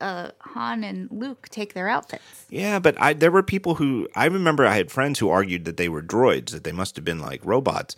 uh, 0.00 0.30
Han 0.40 0.84
and 0.84 1.08
Luke 1.10 1.48
take 1.50 1.74
their 1.74 1.88
outfits. 1.88 2.46
Yeah, 2.50 2.78
but 2.78 3.00
I 3.00 3.12
there 3.12 3.30
were 3.30 3.42
people 3.42 3.76
who 3.76 4.08
I 4.14 4.26
remember 4.26 4.66
I 4.66 4.76
had 4.76 4.90
friends 4.90 5.18
who 5.18 5.30
argued 5.30 5.64
that 5.64 5.76
they 5.76 5.88
were 5.88 6.02
droids, 6.02 6.50
that 6.50 6.64
they 6.64 6.72
must 6.72 6.96
have 6.96 7.04
been 7.04 7.20
like 7.20 7.40
robots. 7.44 7.96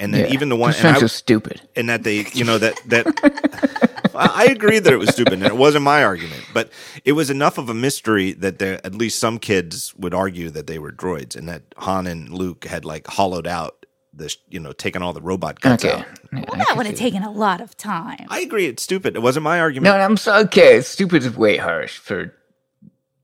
And 0.00 0.14
then 0.14 0.26
yeah. 0.26 0.32
even 0.32 0.48
the 0.48 0.56
one 0.56 0.70
Those 0.72 0.84
and, 0.84 0.96
I, 0.96 1.00
are 1.04 1.08
stupid. 1.08 1.60
and 1.76 1.88
that 1.88 2.04
they, 2.04 2.24
you 2.32 2.44
know, 2.44 2.56
that 2.58 2.80
that 2.86 3.06
I 4.14 4.44
I 4.44 4.44
agree 4.46 4.78
that 4.78 4.92
it 4.92 4.96
was 4.96 5.10
stupid 5.10 5.34
and 5.34 5.42
it 5.44 5.56
wasn't 5.56 5.84
my 5.84 6.04
argument, 6.04 6.44
but 6.54 6.70
it 7.04 7.12
was 7.12 7.30
enough 7.30 7.58
of 7.58 7.68
a 7.68 7.74
mystery 7.74 8.32
that 8.32 8.58
there 8.58 8.80
at 8.86 8.94
least 8.94 9.18
some 9.18 9.38
kids 9.38 9.94
would 9.96 10.14
argue 10.14 10.50
that 10.50 10.66
they 10.68 10.78
were 10.78 10.92
droids 10.92 11.34
and 11.36 11.48
that 11.48 11.62
Han 11.78 12.06
and 12.06 12.30
Luke 12.32 12.64
had 12.64 12.84
like 12.84 13.06
hollowed 13.08 13.46
out 13.46 13.86
this, 14.12 14.36
you 14.48 14.58
know, 14.60 14.72
taken 14.72 15.02
all 15.02 15.12
the 15.12 15.20
robot 15.20 15.60
guts 15.60 15.84
Okay. 15.84 15.94
out. 16.00 16.06
Yeah, 16.32 16.44
Well, 16.48 16.58
that 16.58 16.76
would 16.76 16.86
have 16.86 16.96
taken 16.96 17.22
a 17.22 17.30
lot 17.30 17.60
of 17.60 17.76
time. 17.76 18.26
I 18.28 18.40
agree, 18.40 18.66
it's 18.66 18.82
stupid. 18.82 19.14
It 19.16 19.20
wasn't 19.22 19.44
my 19.44 19.60
argument. 19.60 19.94
No, 19.94 20.00
I'm 20.00 20.16
so 20.16 20.34
okay. 20.46 20.80
Stupid 20.80 21.24
is 21.24 21.36
way 21.36 21.56
harsh 21.56 21.98
for 21.98 22.34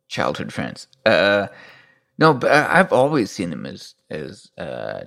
childhood 0.09 0.53
friends. 0.53 0.87
Uh, 1.07 1.49
no, 2.19 2.35
but 2.35 2.51
I- 2.53 2.79
I've 2.81 2.93
always 2.93 3.31
seen 3.31 3.51
them 3.51 3.67
as 3.67 3.95
as 4.11 4.51
uh, 4.59 5.05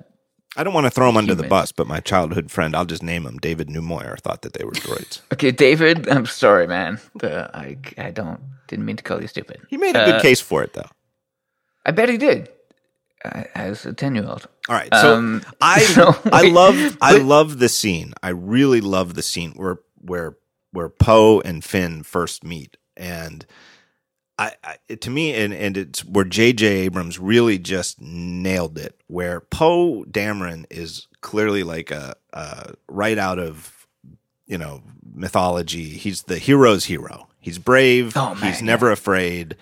I 0.58 0.64
don't 0.64 0.74
want 0.74 0.86
to 0.86 0.92
throw 0.92 1.10
him 1.10 1.18
under 1.18 1.36
the 1.36 1.44
bus, 1.48 1.72
but 1.72 1.88
my 1.88 2.00
childhood 2.00 2.52
friend, 2.52 2.76
I'll 2.76 2.86
just 2.86 3.04
name 3.04 3.26
him 3.26 3.38
David 3.38 3.70
Newmoyer, 3.70 4.20
thought 4.20 4.42
that 4.42 4.54
they 4.54 4.66
were 4.66 4.72
droids. 4.72 5.22
Okay, 5.34 5.52
David, 5.52 6.10
I'm 6.10 6.26
sorry, 6.26 6.68
man. 6.68 7.00
The, 7.16 7.50
I 7.56 7.78
I 7.98 8.12
don't 8.12 8.40
didn't 8.68 8.86
mean 8.86 8.98
to 8.98 9.04
call 9.04 9.22
you 9.22 9.28
stupid. 9.28 9.62
He 9.70 9.78
made 9.78 9.96
a 9.96 10.06
good 10.06 10.16
Uh, 10.16 10.22
case 10.22 10.42
for 10.42 10.64
it, 10.64 10.74
though. 10.74 10.90
I 11.86 11.92
bet 11.92 12.10
he 12.10 12.18
did. 12.18 12.50
Uh, 13.26 13.44
as 13.56 13.86
a 13.86 13.94
ten 13.94 14.16
year 14.16 14.26
old. 14.28 14.48
All 14.70 14.76
right, 14.76 14.90
so 14.94 15.16
Um, 15.16 15.44
I 15.62 15.80
so, 15.98 16.16
I 16.32 16.50
love 16.50 16.98
I 17.02 17.18
love 17.18 17.60
the 17.60 17.70
scene. 17.70 18.14
I 18.24 18.30
really 18.30 18.82
love 18.82 19.14
the 19.16 19.24
scene 19.24 19.52
where 19.56 19.80
where 20.02 20.38
where 20.72 20.90
Poe 20.90 21.42
and 21.42 21.64
Finn 21.64 22.04
first 22.04 22.44
meet, 22.44 22.78
and 22.96 23.46
I, 24.40 24.54
I 24.64 24.96
to 24.96 25.10
me, 25.10 25.34
and 25.34 25.54
and 25.54 25.78
it's 25.78 26.06
where 26.06 26.26
J.J. 26.26 26.66
Abrams 26.66 27.20
really 27.20 27.58
just 27.58 28.00
nailed 28.02 28.78
it. 28.78 29.00
Where 29.08 29.42
Poe 29.42 30.04
Dameron 30.06 30.66
is 30.70 31.08
clearly 31.22 31.64
like 31.64 31.92
a, 31.92 32.16
a 32.34 32.74
right 32.88 33.18
out 33.18 33.40
of 33.40 33.88
you 34.46 34.58
know 34.58 34.84
mythology. 35.14 35.86
He's 35.86 36.24
the 36.24 36.38
hero's 36.38 36.86
hero. 36.86 37.28
He's 37.40 37.58
brave. 37.58 38.16
Oh, 38.16 38.36
man, 38.36 38.52
he's 38.52 38.62
yeah. 38.62 38.68
never 38.68 38.92
afraid. 38.92 39.56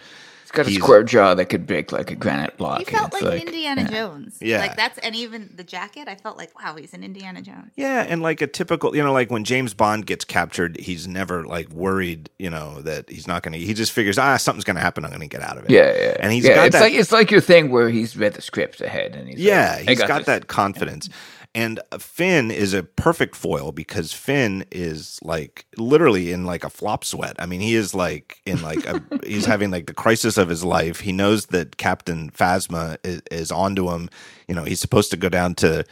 He's 0.55 0.63
got 0.63 0.67
a 0.67 0.69
He's- 0.69 0.83
square 0.83 1.03
jaw 1.03 1.35
that 1.35 1.45
could 1.45 1.67
break 1.67 1.91
like 1.91 2.11
a 2.11 2.15
granite 2.15 2.57
block. 2.57 2.79
He 2.79 2.85
felt 2.85 3.13
It's 3.13 3.21
like, 3.21 3.45
Indiana 3.45 3.87
Jones. 3.89 4.37
Yeah. 4.41 4.59
Like 4.59 4.75
that's 4.75 4.97
and 4.99 5.15
even 5.15 5.51
the 5.55 5.63
jacket, 5.63 6.07
I 6.07 6.15
felt 6.15 6.37
like, 6.37 6.59
wow, 6.59 6.75
he's 6.75 6.93
an 6.93 7.03
Indiana 7.03 7.41
Jones. 7.41 7.71
Yeah, 7.75 8.05
and 8.07 8.21
like 8.21 8.41
a 8.41 8.47
typical, 8.47 8.95
you 8.95 9.03
know, 9.03 9.13
like 9.13 9.29
when 9.31 9.43
James 9.43 9.73
Bond 9.73 10.05
gets 10.05 10.25
captured, 10.25 10.77
he's 10.77 11.07
never 11.07 11.43
like 11.45 11.69
worried, 11.69 12.29
you 12.39 12.49
know, 12.49 12.81
that 12.81 13.09
he's 13.09 13.27
not 13.27 13.43
going 13.43 13.53
to. 13.53 13.59
He 13.59 13.73
just 13.73 13.91
figures, 13.91 14.17
ah, 14.17 14.37
something's 14.37 14.63
going 14.63 14.75
to 14.75 14.81
happen. 14.81 15.03
I'm 15.03 15.11
going 15.11 15.21
to 15.21 15.27
get 15.27 15.41
out 15.41 15.57
of 15.57 15.65
it. 15.65 15.71
Yeah, 15.71 15.93
yeah. 15.95 16.17
and 16.19 16.31
he's 16.31 16.45
yeah, 16.45 16.55
got 16.55 16.67
it's 16.67 16.75
that. 16.75 16.81
like 16.81 16.93
it's 16.93 17.11
like 17.11 17.31
your 17.31 17.41
thing 17.41 17.71
where 17.71 17.89
he's 17.89 18.15
read 18.15 18.33
the 18.33 18.41
script 18.41 18.81
ahead 18.81 19.15
and 19.15 19.27
he's 19.29 19.39
yeah, 19.39 19.75
like, 19.79 19.87
I 19.87 19.91
he's 19.91 19.99
got, 20.03 20.17
this. 20.19 20.25
that 20.27 20.47
confidence. 20.47 21.09
And 21.55 21.79
Finn 21.97 22.51
is 22.51 22.73
a 22.73 22.83
perfect 22.83 23.33
foil 23.33 23.71
because 23.71 24.11
Finn 24.11 24.65
is 24.73 25.19
like 25.23 25.65
literally 25.77 26.33
in 26.33 26.45
like 26.45 26.65
a 26.65 26.69
flop 26.69 27.05
sweat. 27.05 27.37
I 27.39 27.45
mean, 27.45 27.61
he 27.61 27.75
is 27.75 27.95
like 27.95 28.41
in 28.45 28.61
like 28.61 28.85
a, 28.85 29.01
he's 29.25 29.45
having 29.45 29.71
like 29.71 29.87
the 29.87 29.93
crisis 29.93 30.37
of 30.37 30.49
his 30.49 30.65
life. 30.65 30.99
He 30.99 31.13
knows 31.13 31.45
that 31.47 31.77
Captain 31.77 32.29
Phasma 32.29 32.97
is, 33.05 33.21
is 33.31 33.51
onto 33.53 33.89
him. 33.89 34.09
You 34.49 34.55
know, 34.55 34.65
he's 34.65 34.81
supposed 34.81 35.11
to 35.11 35.17
go 35.17 35.29
down 35.29 35.55
to. 35.55 35.85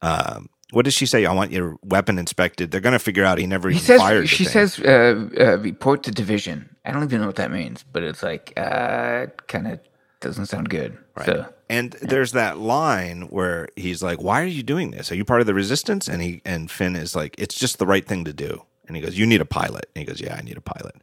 Um, 0.00 0.48
what 0.72 0.84
does 0.84 0.94
she 0.94 1.06
say? 1.06 1.26
I 1.26 1.32
want 1.34 1.50
your 1.50 1.76
weapon 1.82 2.16
inspected. 2.16 2.70
They're 2.70 2.80
going 2.80 2.92
to 2.92 3.00
figure 3.00 3.24
out 3.24 3.38
he 3.38 3.46
never 3.48 3.68
He 3.68 3.76
even 3.78 3.86
says 3.86 4.00
fired. 4.00 4.28
she 4.28 4.44
says 4.44 4.78
uh, 4.78 5.28
uh, 5.38 5.58
report 5.58 6.04
to 6.04 6.12
division. 6.12 6.76
I 6.84 6.92
don't 6.92 7.02
even 7.02 7.20
know 7.20 7.26
what 7.26 7.36
that 7.36 7.50
means, 7.50 7.82
but 7.92 8.04
it's 8.04 8.22
like 8.22 8.52
uh, 8.56 9.26
kind 9.48 9.66
of 9.66 9.80
doesn't 10.20 10.46
sound 10.46 10.68
good. 10.68 10.98
So 11.26 11.46
And 11.68 11.92
there's 12.02 12.32
that 12.32 12.58
line 12.58 13.22
where 13.22 13.68
he's 13.76 14.02
like, 14.02 14.20
"Why 14.20 14.42
are 14.42 14.46
you 14.46 14.62
doing 14.62 14.90
this? 14.90 15.10
Are 15.10 15.14
you 15.14 15.24
part 15.24 15.40
of 15.40 15.46
the 15.46 15.54
resistance?" 15.54 16.08
And 16.08 16.22
he 16.22 16.42
and 16.44 16.70
Finn 16.70 16.96
is 16.96 17.14
like, 17.14 17.34
"It's 17.38 17.54
just 17.54 17.78
the 17.78 17.86
right 17.86 18.06
thing 18.06 18.24
to 18.24 18.32
do." 18.32 18.62
And 18.86 18.96
he 18.96 19.02
goes, 19.02 19.18
"You 19.18 19.26
need 19.26 19.40
a 19.40 19.46
pilot." 19.46 19.86
And 19.94 20.00
he 20.00 20.04
goes, 20.04 20.20
"Yeah, 20.20 20.34
I 20.36 20.42
need 20.42 20.56
a 20.56 20.60
pilot." 20.60 20.96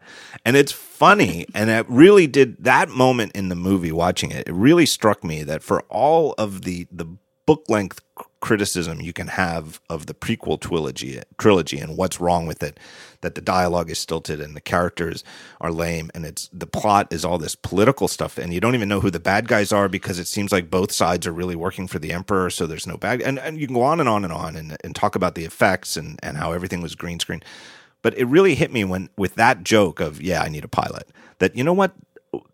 And 0.45 0.55
it's 0.55 0.71
funny, 0.71 1.45
and 1.55 1.69
it 1.69 1.85
really 1.89 2.27
did 2.27 2.63
that 2.63 2.89
moment 2.89 3.31
in 3.33 3.49
the 3.49 3.55
movie 3.55 3.91
watching 3.91 4.31
it. 4.31 4.47
It 4.47 4.53
really 4.53 4.85
struck 4.85 5.23
me 5.23 5.43
that 5.43 5.63
for 5.63 5.81
all 5.89 6.33
of 6.37 6.63
the 6.63 6.87
the 6.91 7.07
book 7.45 7.63
length 7.69 8.01
criticism 8.41 9.01
you 9.01 9.13
can 9.13 9.27
have 9.27 9.79
of 9.89 10.05
the 10.05 10.13
prequel 10.13 10.59
trilogy 10.59 11.19
trilogy 11.37 11.79
and 11.79 11.97
what's 11.97 12.19
wrong 12.19 12.45
with 12.45 12.61
it 12.61 12.79
that 13.21 13.35
the 13.35 13.41
dialogue 13.41 13.89
is 13.89 13.99
stilted 13.99 14.39
and 14.39 14.55
the 14.55 14.61
characters 14.61 15.23
are 15.61 15.71
lame 15.71 16.09
and 16.13 16.25
it's 16.25 16.49
the 16.53 16.67
plot 16.67 17.07
is 17.11 17.25
all 17.25 17.37
this 17.37 17.55
political 17.55 18.07
stuff 18.07 18.37
and 18.37 18.53
you 18.53 18.59
don't 18.59 18.75
even 18.75 18.89
know 18.89 18.99
who 18.99 19.11
the 19.11 19.19
bad 19.19 19.47
guys 19.47 19.71
are 19.71 19.89
because 19.89 20.19
it 20.19 20.27
seems 20.27 20.51
like 20.51 20.69
both 20.69 20.91
sides 20.91 21.27
are 21.27 21.33
really 21.33 21.55
working 21.55 21.87
for 21.87 21.99
the 21.99 22.11
emperor 22.11 22.49
so 22.49 22.65
there's 22.67 22.87
no 22.87 22.97
bad 22.97 23.21
and, 23.21 23.39
and 23.39 23.59
you 23.59 23.67
can 23.67 23.75
go 23.75 23.81
on 23.81 23.99
and 23.99 24.09
on 24.09 24.23
and 24.23 24.33
on 24.33 24.55
and, 24.55 24.77
and 24.83 24.95
talk 24.95 25.15
about 25.15 25.35
the 25.35 25.45
effects 25.45 25.97
and, 25.97 26.19
and 26.23 26.37
how 26.37 26.51
everything 26.51 26.81
was 26.81 26.95
green 26.95 27.19
screen. 27.19 27.41
But 28.01 28.17
it 28.17 28.25
really 28.25 28.55
hit 28.55 28.71
me 28.71 28.83
when 28.83 29.09
with 29.17 29.35
that 29.35 29.63
joke 29.63 29.99
of 29.99 30.21
yeah 30.21 30.41
i 30.41 30.47
need 30.47 30.63
a 30.63 30.69
pilot 30.69 31.09
that 31.39 31.55
you 31.55 31.63
know 31.63 31.73
what 31.73 31.93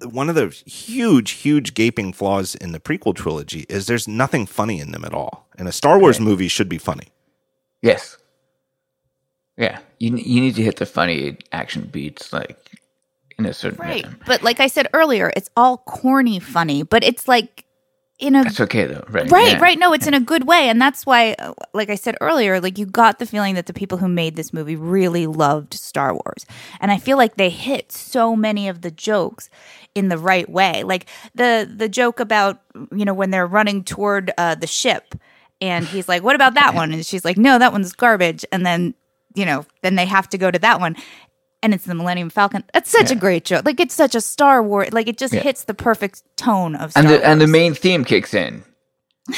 one 0.10 0.30
of 0.30 0.36
the 0.36 0.48
huge 0.66 1.32
huge 1.32 1.74
gaping 1.74 2.14
flaws 2.14 2.56
in 2.56 2.72
the 2.72 2.80
prequel 2.80 3.16
trilogy 3.16 3.66
is 3.70 3.86
there's 3.88 4.08
nothing 4.08 4.46
funny 4.46 4.80
in 4.80 4.92
them 4.92 5.06
at 5.06 5.14
all 5.14 5.48
and 5.58 5.68
a 5.68 5.72
star 5.72 6.00
wars 6.00 6.20
movie 6.20 6.48
should 6.48 6.70
be 6.70 6.78
funny. 6.78 7.08
Yes, 7.82 8.18
yeah, 9.58 9.80
you 10.04 10.18
you 10.18 10.42
need 10.42 10.56
to 10.56 10.64
hit 10.64 10.78
the 10.78 10.86
funny 10.86 11.38
action 11.52 11.90
beats 11.92 12.34
like 12.34 12.58
in 13.40 13.46
a 13.46 13.54
certain 13.54 13.80
Right. 13.80 14.04
rhythm. 14.04 14.20
But 14.28 14.44
like 14.44 14.60
I 14.60 14.68
said 14.68 14.88
earlier, 14.94 15.32
it's 15.36 15.50
all 15.56 15.78
corny 15.78 16.40
funny, 16.40 16.84
but 16.84 17.04
it's 17.04 17.28
like 17.28 17.66
in 18.20 18.36
a 18.36 18.44
That's 18.44 18.60
okay 18.62 18.86
though, 18.86 19.04
right? 19.10 19.30
Right, 19.32 19.54
Yeah. 19.54 19.60
right. 19.60 19.80
No, 19.80 19.94
it's 19.94 20.06
in 20.06 20.14
a 20.14 20.20
good 20.20 20.46
way. 20.48 20.70
And 20.70 20.80
that's 20.82 21.06
why, 21.06 21.34
uh, 21.40 21.54
like 21.74 21.90
I 21.90 21.96
said 21.96 22.16
earlier, 22.22 22.60
like 22.62 22.78
you 22.78 22.86
got 22.86 23.18
the 23.20 23.26
feeling 23.26 23.56
that 23.56 23.66
the 23.66 23.74
people 23.74 23.98
who 23.98 24.08
made 24.08 24.36
this 24.36 24.54
movie 24.54 24.76
really 24.76 25.26
loved 25.26 25.74
Star 25.74 26.14
Wars. 26.14 26.46
And 26.80 26.92
I 26.92 26.98
feel 27.00 27.18
like 27.18 27.36
they 27.38 27.50
hit 27.50 27.92
so 27.92 28.36
many 28.36 28.68
of 28.68 28.82
the 28.82 28.92
jokes 28.92 29.50
in 29.96 30.10
the 30.10 30.18
right 30.18 30.48
way. 30.50 30.84
Like 30.84 31.08
the 31.34 31.70
the 31.74 31.90
joke 31.90 32.20
about, 32.20 32.62
you 32.92 33.06
know, 33.06 33.14
when 33.14 33.32
they're 33.32 33.48
running 33.48 33.84
toward 33.84 34.32
uh, 34.38 34.56
the 34.56 34.68
ship 34.68 35.16
and 35.62 35.86
he's 35.86 36.08
like, 36.08 36.22
what 36.24 36.36
about 36.36 36.54
that 36.56 36.76
one? 36.82 36.92
And 36.92 37.06
she's 37.06 37.26
like, 37.26 37.38
no, 37.38 37.58
that 37.58 37.72
one's 37.72 37.94
garbage. 37.94 38.46
And 38.52 38.66
then, 38.66 38.94
you 39.36 39.46
know, 39.46 39.66
then 39.82 39.96
they 39.96 40.06
have 40.06 40.30
to 40.30 40.38
go 40.38 40.50
to 40.52 40.60
that 40.60 40.80
one. 40.80 40.96
And 41.62 41.74
it's 41.74 41.86
the 41.86 41.96
Millennium 41.96 42.30
Falcon. 42.30 42.64
That's 42.74 42.90
such 42.90 43.10
a 43.10 43.16
great 43.16 43.46
joke. 43.46 43.64
Like 43.66 43.80
it's 43.80 43.94
such 43.96 44.16
a 44.16 44.22
Star 44.22 44.62
Wars. 44.62 44.92
Like 44.92 45.08
it 45.08 45.18
just 45.18 45.34
Yeah. 45.34 45.40
hits 45.42 45.64
the 45.64 45.74
perfect 45.74 46.22
tone 46.36 46.76
of 46.76 46.92
Star 46.92 47.02
and 47.04 47.10
the 47.10 47.16
Wars. 47.16 47.24
and 47.26 47.40
the 47.42 47.48
main 47.48 47.74
theme 47.74 48.04
kicks 48.04 48.34
in. 48.34 48.64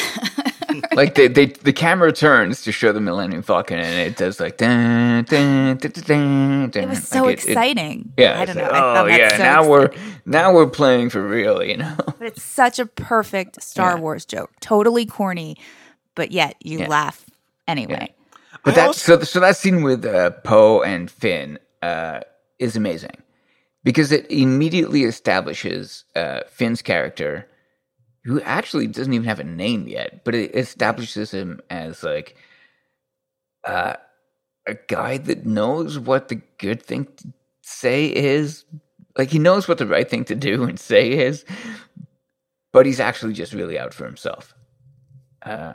like 0.94 1.14
they, 1.14 1.28
they 1.28 1.46
the 1.46 1.72
camera 1.72 2.12
turns 2.12 2.64
to 2.64 2.72
show 2.72 2.92
the 2.92 3.00
Millennium 3.00 3.44
Falcon 3.44 3.78
and 3.78 4.00
it 4.08 4.18
does 4.18 4.40
like 4.40 4.58
dun, 4.58 5.24
dun, 5.26 5.78
dun, 5.78 5.92
dun, 5.92 6.70
dun. 6.72 6.84
It 6.84 6.90
was 6.90 7.08
so 7.08 7.26
Like, 7.26 7.38
it- 7.38 7.46
it- 7.46 7.50
exciting. 7.50 8.14
yeah, 8.18 8.40
I 8.42 8.46
don't 8.46 8.56
know. 8.58 8.64
like, 8.64 8.74
oh 8.74 9.06
yeah, 9.06 9.30
so 9.30 9.38
now 9.38 9.60
exciting. 9.62 9.70
we're 9.70 9.90
now 10.26 10.54
we're 10.54 10.68
playing 10.68 11.12
for 11.12 11.22
real, 11.22 11.64
you 11.64 11.78
know. 11.78 11.96
But 12.18 12.28
it's 12.30 12.42
such 12.44 12.80
a 12.80 12.88
perfect 12.88 13.62
Star 13.62 13.96
Yeah. 13.98 14.02
Wars 14.02 14.26
joke. 14.26 14.52
Totally 14.62 15.06
corny, 15.06 15.58
but 16.16 16.32
yet 16.32 16.56
you 16.64 16.80
Yeah. 16.80 16.88
laugh 16.88 17.24
anyway. 17.68 18.15
But 18.66 18.96
so 18.96 19.22
so 19.22 19.40
that 19.40 19.58
scene 19.58 19.84
with 19.84 20.06
uh, 20.06 20.32
Poe 20.44 20.82
and 20.82 21.10
Finn 21.10 21.60
uh, 21.84 22.22
is 22.58 22.76
amazing 22.76 23.22
because 23.84 24.12
it 24.12 24.30
immediately 24.32 25.04
establishes 25.04 26.04
uh, 26.16 26.42
Finn's 26.50 26.82
character, 26.82 27.48
who 28.24 28.42
actually 28.42 28.88
doesn't 28.88 29.14
even 29.14 29.28
have 29.28 29.40
a 29.40 29.44
name 29.44 29.88
yet, 29.88 30.24
but 30.26 30.34
it 30.34 30.56
establishes 30.56 31.32
him 31.32 31.62
as 31.70 32.04
like 32.04 32.36
uh, 33.64 33.94
a 34.68 34.74
guy 34.88 35.20
that 35.20 35.46
knows 35.46 36.00
what 36.00 36.30
the 36.30 36.42
good 36.58 36.82
thing 36.82 37.06
to 37.18 37.34
say 37.62 38.08
is. 38.08 38.66
Like 39.16 39.30
he 39.30 39.40
knows 39.40 39.68
what 39.68 39.78
the 39.78 39.88
right 39.88 40.10
thing 40.10 40.26
to 40.26 40.36
do 40.36 40.64
and 40.64 40.80
say 40.80 41.12
is, 41.12 41.46
but 42.74 42.88
he's 42.88 43.00
actually 43.00 43.34
just 43.34 43.54
really 43.54 43.78
out 43.78 43.94
for 43.94 44.06
himself. 44.06 44.56
Uh, 45.44 45.74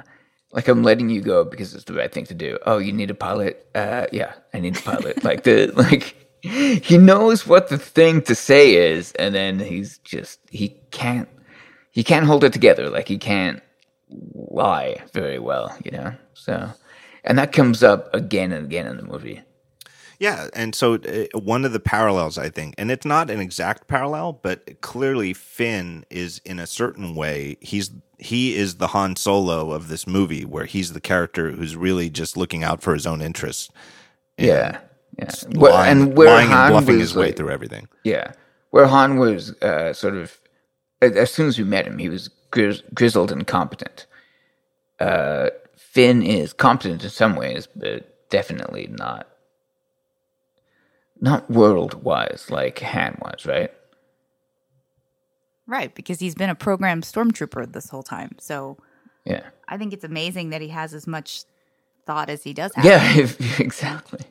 like 0.52 0.68
I'm 0.68 0.82
letting 0.82 1.10
you 1.10 1.20
go 1.20 1.44
because 1.44 1.74
it's 1.74 1.84
the 1.84 1.94
right 1.94 2.12
thing 2.12 2.26
to 2.26 2.34
do. 2.34 2.58
Oh, 2.66 2.78
you 2.78 2.92
need 2.92 3.10
a 3.10 3.14
pilot? 3.14 3.66
Uh, 3.74 4.06
yeah, 4.12 4.34
I 4.52 4.60
need 4.60 4.76
a 4.76 4.82
pilot. 4.82 5.22
like 5.24 5.44
the 5.44 5.66
like 5.76 6.16
he 6.42 6.98
knows 6.98 7.46
what 7.46 7.68
the 7.68 7.78
thing 7.78 8.22
to 8.22 8.34
say 8.34 8.74
is, 8.74 9.12
and 9.12 9.34
then 9.34 9.58
he's 9.58 9.98
just 9.98 10.40
he 10.50 10.70
can't 10.90 11.28
he 11.90 12.02
can't 12.02 12.26
hold 12.26 12.44
it 12.44 12.52
together. 12.52 12.90
Like 12.90 13.08
he 13.08 13.18
can't 13.18 13.62
lie 14.34 15.02
very 15.12 15.38
well, 15.38 15.76
you 15.84 15.92
know. 15.92 16.14
So, 16.34 16.70
and 17.24 17.38
that 17.38 17.52
comes 17.52 17.82
up 17.82 18.12
again 18.14 18.52
and 18.52 18.66
again 18.66 18.86
in 18.86 18.96
the 18.96 19.02
movie. 19.02 19.42
Yeah, 20.20 20.48
and 20.52 20.74
so 20.74 20.94
uh, 20.96 21.38
one 21.38 21.64
of 21.64 21.72
the 21.72 21.80
parallels 21.80 22.36
I 22.36 22.50
think, 22.50 22.74
and 22.76 22.90
it's 22.90 23.06
not 23.06 23.30
an 23.30 23.40
exact 23.40 23.88
parallel, 23.88 24.34
but 24.34 24.80
clearly 24.82 25.32
Finn 25.32 26.04
is 26.10 26.42
in 26.44 26.58
a 26.58 26.66
certain 26.66 27.14
way 27.14 27.56
he's 27.60 27.90
he 28.18 28.54
is 28.54 28.76
the 28.76 28.88
Han 28.88 29.16
Solo 29.16 29.72
of 29.72 29.88
this 29.88 30.06
movie, 30.06 30.44
where 30.44 30.66
he's 30.66 30.92
the 30.92 31.00
character 31.00 31.52
who's 31.52 31.74
really 31.74 32.10
just 32.10 32.36
looking 32.36 32.62
out 32.62 32.82
for 32.82 32.92
his 32.92 33.06
own 33.06 33.22
interests, 33.22 33.70
Yeah, 34.36 34.78
yeah. 35.18 35.30
Well, 35.54 35.72
lying, 35.72 36.02
and 36.02 36.16
where 36.16 36.28
lying 36.28 36.48
Han 36.48 36.64
and 36.66 36.72
bluffing 36.74 36.98
was 36.98 37.00
his 37.10 37.16
way 37.16 37.26
like- 37.28 37.36
through 37.36 37.50
everything. 37.50 37.88
Yeah, 38.04 38.32
where 38.70 38.86
Han 38.88 39.18
was 39.18 39.52
uh, 39.62 39.94
sort 39.94 40.16
of 40.16 40.36
as 41.00 41.32
soon 41.32 41.48
as 41.48 41.56
we 41.56 41.64
met 41.64 41.86
him, 41.86 41.96
he 41.96 42.10
was 42.10 42.28
grizz- 42.52 42.82
grizzled 42.92 43.32
and 43.32 43.46
competent. 43.46 44.04
Uh, 45.00 45.48
Finn 45.78 46.22
is 46.22 46.52
competent 46.52 47.02
in 47.04 47.08
some 47.08 47.36
ways, 47.36 47.66
but 47.74 48.28
definitely 48.28 48.86
not 48.98 49.26
not 51.20 51.50
world 51.50 52.02
wise 52.04 52.46
like 52.50 52.78
Han 52.80 53.18
was, 53.22 53.46
right? 53.46 53.72
Right, 55.66 55.94
because 55.94 56.18
he's 56.18 56.34
been 56.34 56.50
a 56.50 56.54
programmed 56.54 57.04
stormtrooper 57.04 57.72
this 57.72 57.90
whole 57.90 58.02
time. 58.02 58.36
So 58.38 58.76
Yeah, 59.24 59.42
I 59.68 59.76
think 59.76 59.92
it's 59.92 60.04
amazing 60.04 60.50
that 60.50 60.60
he 60.60 60.68
has 60.68 60.94
as 60.94 61.06
much 61.06 61.44
thought 62.06 62.28
as 62.28 62.42
he 62.42 62.52
does 62.52 62.74
have. 62.74 62.84
yeah, 62.84 63.00
if, 63.16 63.60
exactly. 63.60 64.24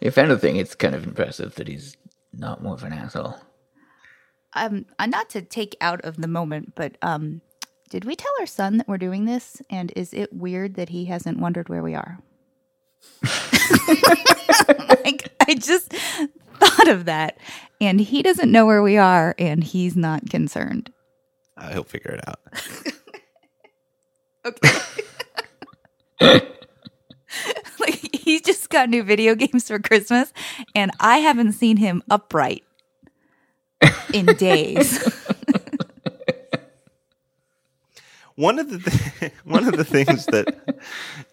if 0.00 0.18
anything, 0.18 0.56
it's 0.56 0.74
kind 0.74 0.94
of 0.94 1.04
impressive 1.06 1.54
that 1.54 1.68
he's 1.68 1.96
not 2.32 2.62
more 2.62 2.74
of 2.74 2.84
an 2.84 2.92
asshole. 2.92 3.36
Um, 4.54 4.84
uh, 4.98 5.06
not 5.06 5.30
to 5.30 5.42
take 5.42 5.76
out 5.80 6.00
of 6.02 6.16
the 6.18 6.28
moment, 6.28 6.74
but 6.74 6.96
um, 7.02 7.40
did 7.88 8.04
we 8.04 8.16
tell 8.16 8.32
our 8.40 8.46
son 8.46 8.76
that 8.78 8.88
we're 8.88 8.98
doing 8.98 9.24
this? 9.24 9.62
And 9.70 9.92
is 9.96 10.12
it 10.12 10.32
weird 10.32 10.74
that 10.74 10.90
he 10.90 11.06
hasn't 11.06 11.38
wondered 11.38 11.68
where 11.68 11.82
we 11.82 11.94
are? 11.94 12.18
like, 15.04 15.28
I 15.48 15.54
just 15.54 15.92
thought 15.92 16.88
of 16.88 17.04
that, 17.06 17.38
and 17.80 18.00
he 18.00 18.22
doesn't 18.22 18.50
know 18.50 18.66
where 18.66 18.82
we 18.82 18.96
are, 18.96 19.34
and 19.38 19.62
he's 19.64 19.96
not 19.96 20.28
concerned. 20.30 20.92
Uh, 21.56 21.72
he'll 21.72 21.84
figure 21.84 22.12
it 22.12 22.28
out. 22.28 22.40
Okay. 24.44 24.70
like 27.80 28.14
he 28.14 28.40
just 28.40 28.70
got 28.70 28.88
new 28.88 29.02
video 29.02 29.34
games 29.34 29.68
for 29.68 29.78
Christmas, 29.78 30.32
and 30.74 30.90
I 30.98 31.18
haven't 31.18 31.52
seen 31.52 31.76
him 31.76 32.02
upright 32.10 32.64
in 34.12 34.26
days. 34.26 34.98
One 38.36 38.58
of 38.58 38.70
the 38.70 38.90
th- 38.90 39.32
one 39.44 39.66
of 39.66 39.76
the 39.76 39.84
things 39.84 40.26
that 40.26 40.56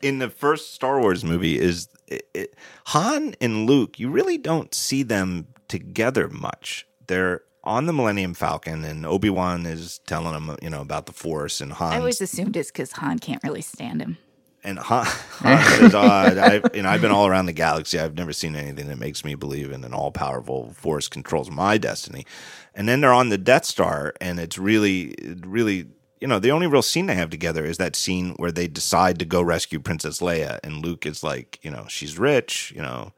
in 0.01 0.19
the 0.19 0.29
first 0.29 0.73
Star 0.73 0.99
Wars 0.99 1.23
movie 1.23 1.59
is 1.59 1.87
it, 2.07 2.27
it, 2.33 2.55
Han 2.87 3.35
and 3.39 3.65
Luke. 3.65 3.99
You 3.99 4.09
really 4.09 4.37
don't 4.37 4.73
see 4.73 5.03
them 5.03 5.47
together 5.67 6.27
much. 6.29 6.87
They're 7.07 7.41
on 7.63 7.85
the 7.85 7.93
Millennium 7.93 8.33
Falcon, 8.33 8.85
and 8.85 9.05
Obi 9.05 9.29
Wan 9.29 9.65
is 9.65 9.99
telling 10.07 10.33
them, 10.33 10.57
you 10.61 10.69
know, 10.69 10.81
about 10.81 11.05
the 11.05 11.11
Force, 11.11 11.59
and 11.59 11.73
Han. 11.73 11.93
I 11.93 11.97
always 11.97 12.21
assumed 12.21 12.55
it's 12.55 12.71
because 12.71 12.93
Han 12.93 13.19
can't 13.19 13.43
really 13.43 13.61
stand 13.61 14.01
him. 14.01 14.17
and 14.63 14.79
Han, 14.79 15.05
Han 15.05 15.63
says, 15.79 15.95
oh, 15.95 15.99
I, 15.99 16.61
you 16.73 16.81
know, 16.83 16.89
I've 16.89 17.01
been 17.01 17.11
all 17.11 17.27
around 17.27 17.45
the 17.45 17.53
galaxy. 17.53 17.99
I've 17.99 18.15
never 18.15 18.31
seen 18.33 18.55
anything 18.55 18.87
that 18.87 18.99
makes 18.99 19.23
me 19.25 19.35
believe 19.35 19.71
in 19.71 19.83
an 19.83 19.93
all 19.93 20.11
powerful 20.11 20.71
force 20.73 21.07
controls 21.09 21.51
my 21.51 21.77
destiny. 21.77 22.25
And 22.73 22.87
then 22.87 23.01
they're 23.01 23.13
on 23.13 23.29
the 23.29 23.37
Death 23.37 23.65
Star, 23.65 24.13
and 24.21 24.39
it's 24.39 24.57
really, 24.57 25.15
really, 25.45 25.87
you 26.19 26.27
know, 26.27 26.39
the 26.39 26.51
only 26.51 26.67
real 26.67 26.81
scene 26.81 27.05
they 27.05 27.15
have 27.15 27.29
together 27.29 27.63
is 27.65 27.77
that 27.77 27.95
scene 27.95 28.33
where 28.37 28.51
they 28.51 28.67
decide 28.67 29.19
to 29.19 29.25
go 29.25 29.41
rescue 29.41 29.79
Princess 29.79 30.19
Leia, 30.19 30.59
and 30.63 30.83
Luke 30.83 31.05
is 31.05 31.23
like, 31.23 31.59
you 31.61 31.69
know, 31.71 31.85
she's 31.87 32.17
rich, 32.17 32.71
you 32.75 32.81
know. 32.81 33.13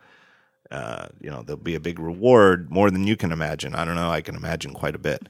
Uh, 0.71 1.07
you 1.19 1.31
know, 1.31 1.41
there'll 1.41 1.57
be 1.57 1.73
a 1.73 1.79
big 1.79 1.97
reward, 1.97 2.69
more 2.69 2.91
than 2.91 3.07
you 3.07 3.17
can 3.17 3.31
imagine. 3.31 3.73
I 3.73 3.85
don't 3.85 3.95
know. 3.95 4.11
I 4.11 4.21
can 4.21 4.35
imagine 4.35 4.73
quite 4.73 4.93
a 4.93 4.99
bit. 4.99 5.27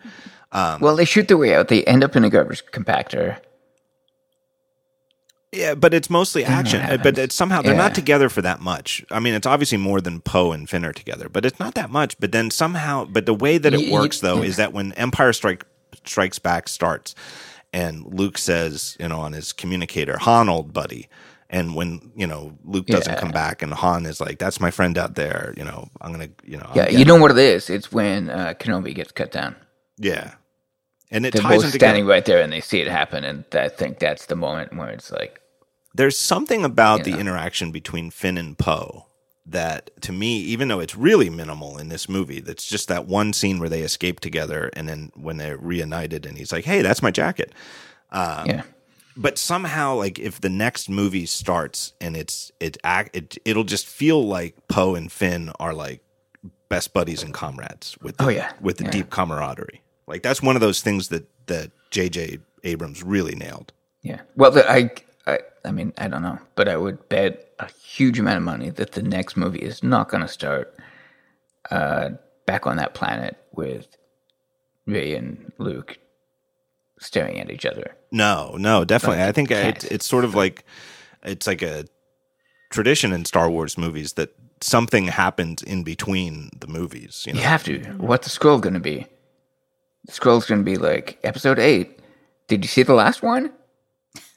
well, 0.51 0.95
they 0.97 1.05
shoot 1.05 1.29
their 1.29 1.37
way 1.37 1.55
out. 1.55 1.69
They 1.69 1.83
end 1.85 2.03
up 2.03 2.15
in 2.17 2.25
a 2.25 2.29
garbage 2.29 2.65
compactor. 2.73 3.39
Yeah, 5.51 5.73
but 5.75 5.93
it's 5.93 6.09
mostly 6.09 6.43
action. 6.43 6.81
Uh, 6.81 6.97
But 7.01 7.17
it's 7.17 7.33
somehow 7.33 7.61
they're 7.61 7.71
Yeah. 7.73 7.77
not 7.79 7.95
together 7.95 8.29
for 8.29 8.41
that 8.43 8.59
much. 8.59 9.03
I 9.09 9.19
mean, 9.19 9.33
it's 9.33 9.47
obviously 9.47 9.77
more 9.79 9.99
than 9.99 10.19
Poe 10.21 10.51
and 10.51 10.69
Finn 10.69 10.85
are 10.85 10.93
together, 10.93 11.27
but 11.27 11.43
it's 11.45 11.59
not 11.59 11.73
that 11.75 11.89
much. 11.89 12.19
But 12.19 12.31
then 12.31 12.51
somehow, 12.51 13.05
but 13.05 13.25
the 13.25 13.33
way 13.33 13.57
that 13.57 13.73
it 13.73 13.79
Y- 13.79 13.87
y- 13.89 13.93
works 13.93 14.19
though 14.19 14.43
is 14.43 14.57
that 14.57 14.73
when 14.73 14.91
Empire 14.93 15.33
Strike 15.33 15.65
Strikes 16.05 16.37
Back 16.37 16.67
starts, 16.69 17.15
and 17.73 18.05
Luke 18.05 18.37
says, 18.37 18.97
you 18.99 19.07
know, 19.07 19.19
on 19.19 19.33
his 19.33 19.53
communicator, 19.53 20.17
"Han, 20.17 20.49
old 20.49 20.73
buddy," 20.73 21.07
and 21.49 21.75
when 21.75 22.11
you 22.15 22.27
know 22.27 22.57
Luke 22.63 22.87
doesn't 22.87 23.13
Yeah. 23.13 23.19
come 23.19 23.31
back, 23.31 23.61
and 23.61 23.73
Han 23.73 24.05
is 24.05 24.19
like, 24.21 24.39
"That's 24.39 24.59
my 24.59 24.71
friend 24.71 24.97
out 24.97 25.15
there," 25.15 25.53
you 25.57 25.63
know, 25.63 25.89
I'm 26.01 26.11
gonna, 26.11 26.29
you 26.43 26.57
know, 26.57 26.71
Yeah, 26.75 26.89
you 26.89 27.05
know 27.05 27.15
what 27.17 27.31
it 27.31 27.37
is? 27.37 27.69
It's 27.69 27.91
when 27.91 28.29
uh, 28.29 28.53
Kenobi 28.59 28.93
gets 28.95 29.11
cut 29.11 29.31
down. 29.31 29.55
yeah, 29.97 30.33
and 31.11 31.25
it 31.25 31.33
They're 31.33 31.41
ties 31.41 31.63
both 31.63 31.73
standing 31.73 32.05
right 32.05 32.25
there 32.25 32.41
and 32.41 32.51
they 32.53 32.61
see 32.61 32.81
it 32.81 32.87
happen. 32.87 33.23
And 33.23 33.45
I 33.53 33.69
think 33.69 33.99
that's 33.99 34.25
the 34.27 34.35
moment 34.35 34.75
where 34.75 34.89
it's 34.89 35.11
like, 35.11 35.39
there's 35.95 36.17
something 36.17 36.63
about 36.63 37.03
the 37.03 37.11
Yeah. 37.11 37.17
interaction 37.17 37.71
between 37.71 38.11
Finn 38.11 38.37
and 38.37 38.57
Poe 38.57 39.07
that 39.51 39.89
to 40.01 40.11
me, 40.11 40.38
even 40.39 40.67
though 40.67 40.80
it's 40.80 40.95
really 40.95 41.30
minimal 41.30 41.77
in 41.77 41.89
this 41.89 42.07
movie, 42.09 42.39
that's 42.39 42.65
just 42.65 42.88
that 42.88 43.05
one 43.07 43.34
scene 43.34 43.59
where 43.59 43.69
they 43.69 43.81
escape 43.81 44.19
together 44.19 44.69
and 44.73 44.88
then 44.88 45.11
when 45.15 45.38
they're 45.38 45.57
reunited 45.57 46.26
and 46.26 46.38
he's 46.38 46.51
like, 46.51 46.65
Hey, 46.65 46.81
that's 46.81 47.01
my 47.01 47.11
jacket. 47.11 47.53
Um, 48.11 48.45
yeah. 48.47 48.61
But 49.17 49.38
somehow, 49.38 49.95
like 49.95 50.17
if 50.19 50.39
the 50.39 50.49
next 50.49 50.89
movie 50.89 51.26
starts 51.26 51.93
and 51.99 52.15
it's 52.15 52.51
it 52.59 52.77
act 52.84 53.15
it 53.15 53.38
it'll 53.43 53.63
just 53.65 53.85
feel 53.85 54.26
like 54.26 54.55
Poe 54.69 54.95
and 54.95 55.11
Finn 55.11 55.51
are 55.59 55.73
like 55.73 56.01
best 56.69 56.93
buddies 56.93 57.23
and 57.23 57.34
comrades 57.34 57.97
with 58.01 58.17
the, 58.17 58.26
Oh, 58.26 58.30
yeah. 58.30 58.51
with 58.61 58.77
the 58.77 58.85
Yeah. 58.85 58.91
deep 58.91 59.09
camaraderie. 59.09 59.81
Like 60.07 60.23
that's 60.23 60.41
one 60.41 60.55
of 60.55 60.61
those 60.61 60.81
things 60.81 61.09
that 61.09 61.27
that 61.47 61.71
J.J. 61.91 62.39
Abrams 62.63 63.03
really 63.03 63.35
nailed. 63.35 63.73
Yeah. 64.03 64.21
Well, 64.35 64.51
the, 64.51 64.69
I, 64.71 64.91
I, 65.69 65.71
mean, 65.71 65.93
I 65.99 66.07
don't 66.07 66.23
know, 66.23 66.39
but 66.55 66.67
I 66.67 66.75
would 66.77 67.07
bet 67.09 67.51
a 67.59 67.69
huge 67.71 68.17
amount 68.17 68.37
of 68.37 68.43
money 68.43 68.71
that 68.71 68.93
the 68.93 69.03
next 69.03 69.37
movie 69.37 69.59
is 69.59 69.83
not 69.83 70.09
going 70.09 70.21
to 70.21 70.27
start 70.27 70.75
uh, 71.69 72.09
back 72.47 72.65
on 72.65 72.77
that 72.77 72.95
planet 72.95 73.37
with 73.53 73.95
Rey 74.87 75.15
and 75.15 75.51
Luke 75.59 75.99
staring 76.99 77.39
at 77.39 77.51
each 77.51 77.67
other. 77.67 77.95
No, 78.11 78.55
no, 78.57 78.83
definitely. 78.83 79.19
Like, 79.19 79.29
I 79.29 79.31
think 79.31 79.51
it's 79.51 79.85
it's 79.85 80.07
sort 80.07 80.25
of 80.25 80.33
like 80.33 80.65
it's 81.23 81.45
like 81.45 81.61
a 81.61 81.85
tradition 82.71 83.13
in 83.13 83.25
Star 83.25 83.49
Wars 83.49 83.77
movies 83.77 84.13
that 84.13 84.33
something 84.61 85.05
happens 85.05 85.61
in 85.61 85.83
between 85.83 86.49
the 86.59 86.67
movies. 86.67 87.23
You 87.27 87.33
know, 87.33 87.39
You 87.39 87.45
have 87.45 87.63
to. 87.65 87.79
What's 87.97 88.25
the 88.25 88.31
scroll 88.31 88.57
going 88.59 88.73
to 88.73 88.79
be? 88.79 89.05
The 90.05 90.11
scroll's 90.13 90.47
going 90.47 90.61
to 90.61 90.65
be 90.65 90.77
like 90.77 91.19
episode 91.23 91.59
eight. 91.59 91.99
Did 92.47 92.63
you 92.63 92.67
see 92.69 92.81
the 92.81 92.95
last 92.95 93.21
one? 93.21 93.53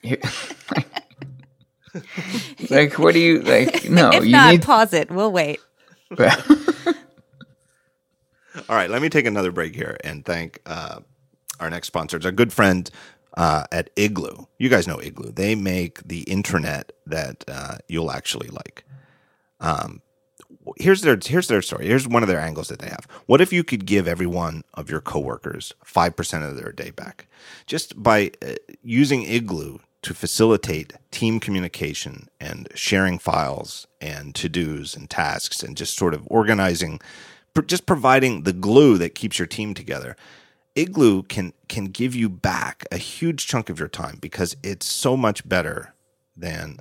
You- 1.94 2.02
like, 2.70 2.98
what 2.98 3.14
do 3.14 3.20
you 3.20 3.40
like? 3.42 3.88
No, 3.88 4.10
if 4.10 4.24
you 4.24 4.32
not, 4.32 4.52
need. 4.52 4.62
pause 4.62 4.92
it. 4.92 5.10
We'll 5.10 5.32
wait. 5.32 5.60
All 8.68 8.76
right, 8.76 8.90
let 8.90 9.00
me 9.00 9.08
take 9.08 9.26
another 9.26 9.50
break 9.50 9.74
here 9.74 9.96
and 10.04 10.24
thank 10.24 10.60
uh, 10.66 11.00
our 11.58 11.70
next 11.70 11.86
sponsor. 11.86 12.16
sponsors, 12.16 12.26
our 12.26 12.32
good 12.32 12.52
friend 12.52 12.90
uh, 13.36 13.64
at 13.72 13.90
Igloo. 13.96 14.44
You 14.58 14.68
guys 14.68 14.86
know 14.86 15.00
Igloo. 15.00 15.32
They 15.32 15.54
make 15.54 16.02
the 16.06 16.24
intranet 16.24 16.90
that 17.06 17.44
uh, 17.48 17.76
you'll 17.88 18.10
actually 18.10 18.48
like. 18.48 18.84
Um, 19.60 20.02
here's 20.76 21.00
their 21.00 21.18
here's 21.22 21.48
their 21.48 21.62
story. 21.62 21.86
Here's 21.86 22.06
one 22.06 22.22
of 22.22 22.28
their 22.28 22.40
angles 22.40 22.68
that 22.68 22.80
they 22.80 22.88
have. 22.88 23.06
What 23.26 23.40
if 23.40 23.52
you 23.52 23.64
could 23.64 23.86
give 23.86 24.06
every 24.06 24.26
one 24.26 24.64
of 24.74 24.90
your 24.90 25.00
coworkers 25.00 25.72
five 25.84 26.14
percent 26.14 26.44
of 26.44 26.56
their 26.56 26.72
day 26.72 26.90
back, 26.90 27.28
just 27.66 28.00
by 28.02 28.32
uh, 28.46 28.54
using 28.82 29.22
Igloo 29.22 29.78
to 30.02 30.14
facilitate 30.14 30.94
team 31.10 31.40
communication 31.40 32.28
and 32.40 32.68
sharing 32.74 33.18
files 33.18 33.86
and 34.00 34.34
to 34.34 34.48
dos 34.48 34.96
and 34.96 35.08
tasks 35.08 35.62
and 35.62 35.76
just 35.76 35.96
sort 35.96 36.12
of 36.12 36.22
organizing, 36.26 37.00
just 37.66 37.86
providing 37.86 38.42
the 38.42 38.52
glue 38.52 38.98
that 38.98 39.14
keeps 39.14 39.38
your 39.38 39.46
team 39.46 39.74
together. 39.74 40.16
Igloo 40.74 41.22
can 41.22 41.52
can 41.68 41.86
give 41.86 42.14
you 42.14 42.28
back 42.28 42.86
a 42.90 42.96
huge 42.96 43.46
chunk 43.46 43.68
of 43.68 43.78
your 43.78 43.88
time 43.88 44.18
because 44.20 44.56
it's 44.62 44.86
so 44.86 45.16
much 45.16 45.46
better 45.46 45.94
than 46.36 46.78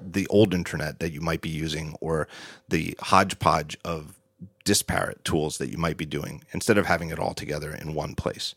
the 0.00 0.26
old 0.28 0.52
intranet 0.52 0.98
that 0.98 1.12
you 1.12 1.20
might 1.20 1.40
be 1.40 1.48
using 1.48 1.96
or 2.00 2.28
the 2.68 2.96
hodgepodge 3.00 3.78
of 3.84 4.18
disparate 4.64 5.24
tools 5.24 5.58
that 5.58 5.70
you 5.70 5.78
might 5.78 5.96
be 5.96 6.04
doing 6.04 6.42
instead 6.52 6.76
of 6.76 6.86
having 6.86 7.10
it 7.10 7.18
all 7.18 7.34
together 7.34 7.72
in 7.72 7.94
one 7.94 8.14
place. 8.14 8.54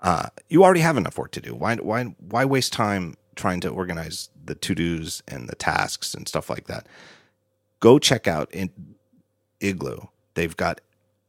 Uh, 0.00 0.28
you 0.48 0.62
already 0.62 0.80
have 0.80 0.96
enough 0.96 1.18
work 1.18 1.32
to 1.32 1.40
do. 1.40 1.54
Why, 1.54 1.76
why, 1.76 2.04
why 2.18 2.44
waste 2.44 2.72
time 2.72 3.16
trying 3.34 3.60
to 3.60 3.68
organize 3.68 4.30
the 4.44 4.54
to 4.54 4.74
dos 4.74 5.22
and 5.26 5.48
the 5.48 5.56
tasks 5.56 6.14
and 6.14 6.28
stuff 6.28 6.48
like 6.48 6.66
that? 6.66 6.86
Go 7.80 7.98
check 7.98 8.26
out 8.26 8.50
in 8.52 8.70
Igloo. 9.60 10.08
They've 10.34 10.56
got 10.56 10.80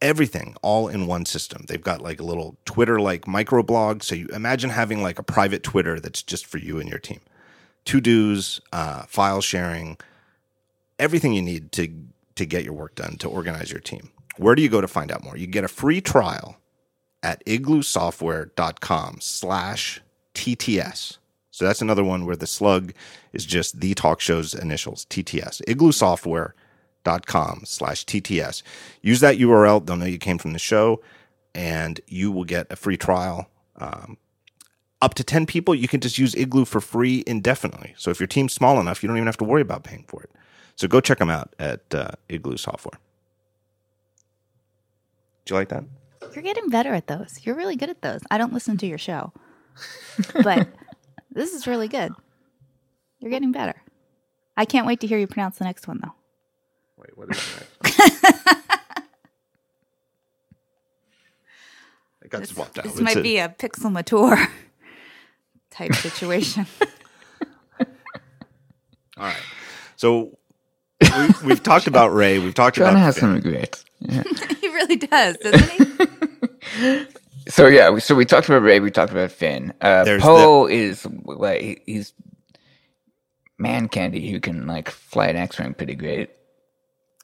everything 0.02 0.56
all 0.62 0.88
in 0.88 1.08
one 1.08 1.26
system. 1.26 1.66
They've 1.68 1.82
got 1.82 2.02
like 2.02 2.20
a 2.20 2.26
little 2.26 2.58
Twitter 2.66 3.00
like 3.00 3.26
microblog. 3.26 4.04
So 4.04 4.16
you 4.16 4.28
imagine 4.28 4.70
having 4.70 5.02
like 5.02 5.20
a 5.20 5.24
private 5.24 5.64
Twitter 5.64 6.00
that's 6.00 6.24
just 6.24 6.46
for 6.46 6.58
you 6.58 6.80
and 6.80 6.90
your 6.90 7.00
team 7.00 7.20
to 7.86 8.00
dos, 8.00 8.62
uh, 8.72 9.04
file 9.04 9.41
sharing, 9.41 9.98
everything 11.00 11.34
you 11.34 11.41
need 11.41 11.72
to 11.74 11.91
to 12.36 12.46
get 12.46 12.64
your 12.64 12.74
work 12.74 12.96
done 12.96 13.18
to 13.18 13.28
organize 13.28 13.72
your 13.72 13.82
team. 13.82 14.12
Where 14.38 14.56
do 14.56 14.62
you 14.62 14.70
go 14.70 14.80
to 14.80 14.88
find 14.88 15.12
out 15.12 15.24
more? 15.24 15.36
You 15.36 15.48
get 15.48 15.66
a 15.66 15.68
free 15.68 16.00
trial 16.00 16.56
at 17.22 17.46
igloosoftware.com 17.46 19.18
slash 19.22 20.02
TTS. 20.34 21.18
So 21.52 21.66
that's 21.66 21.82
another 21.82 22.04
one 22.04 22.26
where 22.26 22.36
the 22.36 22.48
slug 22.48 22.94
is 23.34 23.46
just 23.46 23.82
the 23.82 23.94
talk 23.94 24.22
show's 24.22 24.54
initials, 24.54 25.06
TTS. 25.10 25.62
igloosoftware.com 25.68 27.62
slash 27.66 28.06
TTS. 28.06 28.64
Use 29.02 29.20
that 29.20 29.38
URL. 29.38 29.86
They'll 29.86 29.98
know 29.98 30.06
you 30.06 30.18
came 30.18 30.38
from 30.38 30.54
the 30.54 30.60
show 30.60 31.02
and 31.54 32.00
you 32.08 32.32
will 32.32 32.46
get 32.46 32.68
a 32.72 32.76
free 32.76 32.98
trial. 32.98 33.50
Um, 33.76 34.18
up 35.02 35.14
to 35.16 35.24
10 35.24 35.46
people, 35.46 35.74
you 35.76 35.88
can 35.88 36.00
just 36.02 36.18
use 36.18 36.36
Igloo 36.36 36.66
for 36.66 36.82
free 36.82 37.24
indefinitely. 37.26 37.94
So 37.98 38.12
if 38.12 38.20
your 38.20 38.28
team's 38.28 38.54
small 38.54 38.80
enough, 38.80 39.02
you 39.02 39.08
don't 39.08 39.18
even 39.18 39.28
have 39.28 39.38
to 39.38 39.46
worry 39.46 39.62
about 39.62 39.84
paying 39.84 40.06
for 40.08 40.24
it. 40.24 40.32
So 40.76 40.88
go 40.88 41.02
check 41.02 41.18
them 41.18 41.30
out 41.30 41.54
at 41.60 41.94
uh, 41.94 42.12
Igloo 42.30 42.58
Software. 42.58 43.00
Do 45.46 45.54
you 45.54 45.60
like 45.60 45.70
that? 45.70 45.84
You're 46.34 46.44
getting 46.44 46.70
better 46.70 46.94
at 46.94 47.08
those. 47.08 47.40
You're 47.44 47.56
really 47.56 47.76
good 47.76 47.90
at 47.90 48.02
those. 48.02 48.22
I 48.32 48.38
don't 48.38 48.54
listen 48.54 48.78
to 48.78 48.88
your 48.88 48.98
show, 48.98 49.34
but 50.44 50.68
this 51.32 51.54
is 51.54 51.68
really 51.68 51.88
good. 51.88 52.12
You're 53.20 53.32
getting 53.32 53.52
better. 53.52 53.82
I 54.56 54.66
can't 54.66 54.86
wait 54.88 55.00
to 55.02 55.08
hear 55.08 55.18
you 55.18 55.28
pronounce 55.28 55.58
the 55.58 55.66
next 55.66 55.88
one, 55.88 56.00
though. 56.04 56.14
Wait, 56.98 57.18
what 57.18 57.30
is 57.32 57.56
that? 57.84 59.04
it 62.22 62.30
got 62.30 62.46
swapped 62.48 62.78
out. 62.78 62.84
This 62.84 62.94
It's 62.94 63.02
might 63.02 63.18
a- 63.18 63.22
be 63.22 63.38
a 63.38 63.50
pixelmator 63.50 64.50
type 65.72 65.96
situation. 65.96 66.66
All 67.80 69.26
right. 69.26 69.36
So 69.98 70.38
we, 71.02 71.10
we've 71.46 71.64
talked 71.64 71.88
about 71.88 72.14
Rey. 72.14 72.40
We've 72.40 72.54
talked 72.54 72.78
John 72.78 72.92
about 72.92 73.00
has 73.00 73.16
Finn. 73.16 73.22
some 73.22 73.34
regrets. 73.36 73.84
Yeah. 74.00 74.24
he 74.62 74.68
really 74.70 74.96
does, 74.96 75.36
doesn't 75.38 75.70
he? 75.72 76.06
So 77.48 77.68
yeah, 77.68 77.98
so 77.98 78.16
we 78.16 78.26
talked 78.26 78.48
about 78.48 78.62
Rey, 78.62 78.80
we 78.80 78.92
talked 78.92 79.12
about 79.12 79.32
Finn. 79.32 79.74
Uh, 79.82 80.04
There's 80.04 80.22
Poe 80.22 80.68
is 80.68 81.06
like 81.26 81.82
he's 81.86 82.14
man 83.58 83.88
candy 83.88 84.30
who 84.32 84.40
can 84.40 84.68
like 84.68 84.90
fly 84.90 85.28
an 85.28 85.36
X-wing 85.36 85.74
pretty 85.74 85.96
great. 85.96 86.30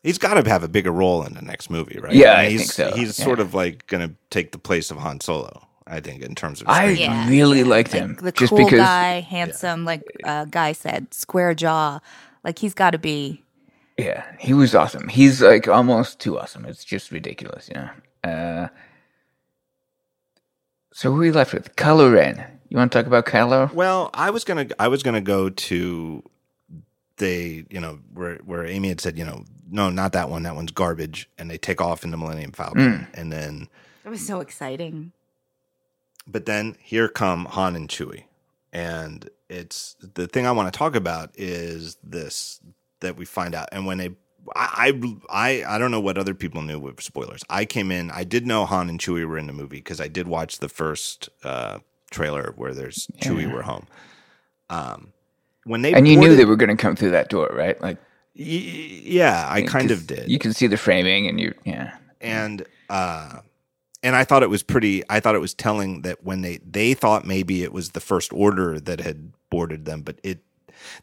He's 0.03 0.17
got 0.17 0.35
to 0.41 0.49
have 0.49 0.63
a 0.63 0.67
bigger 0.67 0.91
role 0.91 1.23
in 1.23 1.33
the 1.33 1.41
next 1.41 1.69
movie, 1.69 1.99
right? 1.99 2.13
Yeah, 2.13 2.37
I 2.37 2.49
he's, 2.49 2.61
think 2.61 2.71
so, 2.71 2.95
He's 2.95 3.17
yeah. 3.17 3.25
sort 3.25 3.39
of 3.39 3.53
like 3.53 3.87
going 3.87 4.07
to 4.07 4.15
take 4.29 4.51
the 4.51 4.59
place 4.59 4.91
of 4.91 4.97
Han 4.97 5.19
Solo. 5.19 5.67
I 5.87 5.99
think 5.99 6.23
in 6.23 6.33
terms 6.35 6.61
of 6.61 6.67
I 6.67 6.89
Yeah, 6.89 7.27
really 7.29 7.59
yeah. 7.59 7.65
liked 7.65 7.93
Like, 7.93 8.01
him 8.01 8.15
the 8.21 8.31
just 8.31 8.49
cool 8.49 8.59
because 8.65 8.79
guy, 8.79 9.21
handsome, 9.21 9.85
like 9.85 10.03
uh, 10.23 10.45
guy 10.45 10.73
said, 10.73 11.13
square 11.13 11.53
jaw. 11.53 11.99
Like 12.43 12.59
he's 12.59 12.73
got 12.73 12.91
to 12.91 12.97
be. 12.99 13.43
Yeah, 13.97 14.25
he 14.39 14.53
was 14.53 14.75
awesome. 14.75 15.07
He's 15.07 15.41
like 15.41 15.67
almost 15.67 16.19
too 16.19 16.37
awesome. 16.37 16.65
It's 16.65 16.83
just 16.83 17.11
ridiculous, 17.11 17.69
you 17.69 17.75
know. 17.75 17.89
Uh, 18.29 18.67
so 20.95 21.11
who 21.11 21.17
are 21.17 21.19
we 21.19 21.31
left 21.31 21.53
with? 21.53 21.75
Kylo 21.75 22.13
Ren. 22.13 22.41
You 22.69 22.77
want 22.77 22.89
to 22.93 22.97
talk 22.97 23.05
about 23.05 23.25
Kylo? 23.25 23.73
Well, 23.73 24.09
I 24.13 24.29
was 24.29 24.45
gonna 24.45 24.67
I 24.79 24.87
was 24.87 25.03
gonna 25.03 25.19
go 25.19 25.49
to 25.49 26.23
they 27.17 27.65
you 27.69 27.81
know 27.81 27.99
where 28.13 28.37
where 28.45 28.65
Amy 28.65 28.87
had 28.87 29.01
said 29.01 29.17
you 29.17 29.25
know 29.25 29.43
no 29.69 29.89
not 29.89 30.13
that 30.13 30.29
one 30.29 30.43
that 30.43 30.55
one's 30.55 30.71
garbage 30.71 31.29
and 31.37 31.51
they 31.51 31.57
take 31.57 31.81
off 31.81 32.05
in 32.05 32.11
the 32.11 32.17
Millennium 32.17 32.53
Falcon 32.53 32.99
hmm. 32.99 33.03
and 33.13 33.29
then 33.29 33.67
It 34.05 34.09
was 34.09 34.25
so 34.25 34.39
exciting. 34.39 35.11
but 36.25 36.45
then 36.45 36.77
here 36.79 37.09
come 37.09 37.43
Han 37.45 37.75
and 37.75 37.89
Chewie 37.89 38.23
and 38.71 39.29
it's 39.49 39.97
the 39.99 40.27
thing 40.27 40.47
I 40.47 40.51
want 40.51 40.71
to 40.71 40.77
talk 40.77 40.95
about 40.95 41.31
is 41.35 41.97
this 42.03 42.61
that 43.01 43.17
we 43.17 43.25
find 43.25 43.53
out 43.53 43.67
and 43.73 43.85
when 43.85 43.97
they 43.97 44.11
I, 44.55 44.93
I 45.29 45.63
I 45.67 45.77
don't 45.77 45.91
know 45.91 45.99
what 45.99 46.17
other 46.17 46.33
people 46.33 46.61
knew 46.61 46.79
with 46.79 47.01
spoilers. 47.01 47.43
I 47.49 47.65
came 47.65 47.91
in. 47.91 48.11
I 48.11 48.23
did 48.23 48.45
know 48.45 48.65
Han 48.65 48.89
and 48.89 48.99
Chewie 48.99 49.25
were 49.27 49.37
in 49.37 49.47
the 49.47 49.53
movie 49.53 49.77
because 49.77 50.01
I 50.01 50.07
did 50.07 50.27
watch 50.27 50.59
the 50.59 50.69
first 50.69 51.29
uh, 51.43 51.79
trailer 52.11 52.53
where 52.55 52.73
there's 52.73 53.07
Chewie 53.21 53.51
were 53.51 53.61
home. 53.63 53.87
Um, 54.69 55.13
when 55.63 55.81
they 55.81 55.93
And 55.93 56.07
you 56.07 56.15
knew 56.15 56.21
boarded- 56.27 56.39
they 56.39 56.45
were 56.45 56.55
going 56.55 56.75
to 56.75 56.81
come 56.81 56.95
through 56.95 57.11
that 57.11 57.29
door, 57.29 57.49
right? 57.53 57.79
Like, 57.81 57.97
Y- 58.37 59.01
yeah, 59.03 59.47
I 59.49 59.61
kind 59.61 59.91
of 59.91 60.05
did. 60.07 60.29
You 60.29 60.39
can 60.39 60.53
see 60.53 60.67
the 60.67 60.75
framing, 60.77 61.27
and 61.27 61.39
you, 61.39 61.53
yeah. 61.63 61.95
and 62.19 62.65
uh 62.89 63.39
and 64.03 64.15
I 64.15 64.23
thought 64.25 64.43
it 64.43 64.49
was 64.49 64.61
pretty 64.61 65.03
I 65.09 65.19
thought 65.21 65.35
it 65.35 65.39
was 65.41 65.53
telling 65.53 66.01
that 66.03 66.23
when 66.23 66.41
they 66.41 66.57
they 66.57 66.93
thought 66.93 67.25
maybe 67.25 67.63
it 67.63 67.71
was 67.73 67.91
the 67.91 67.99
first 68.01 68.33
order 68.33 68.79
that 68.79 68.99
had 68.99 69.31
boarded 69.49 69.85
them, 69.85 70.01
but 70.01 70.19
it 70.23 70.39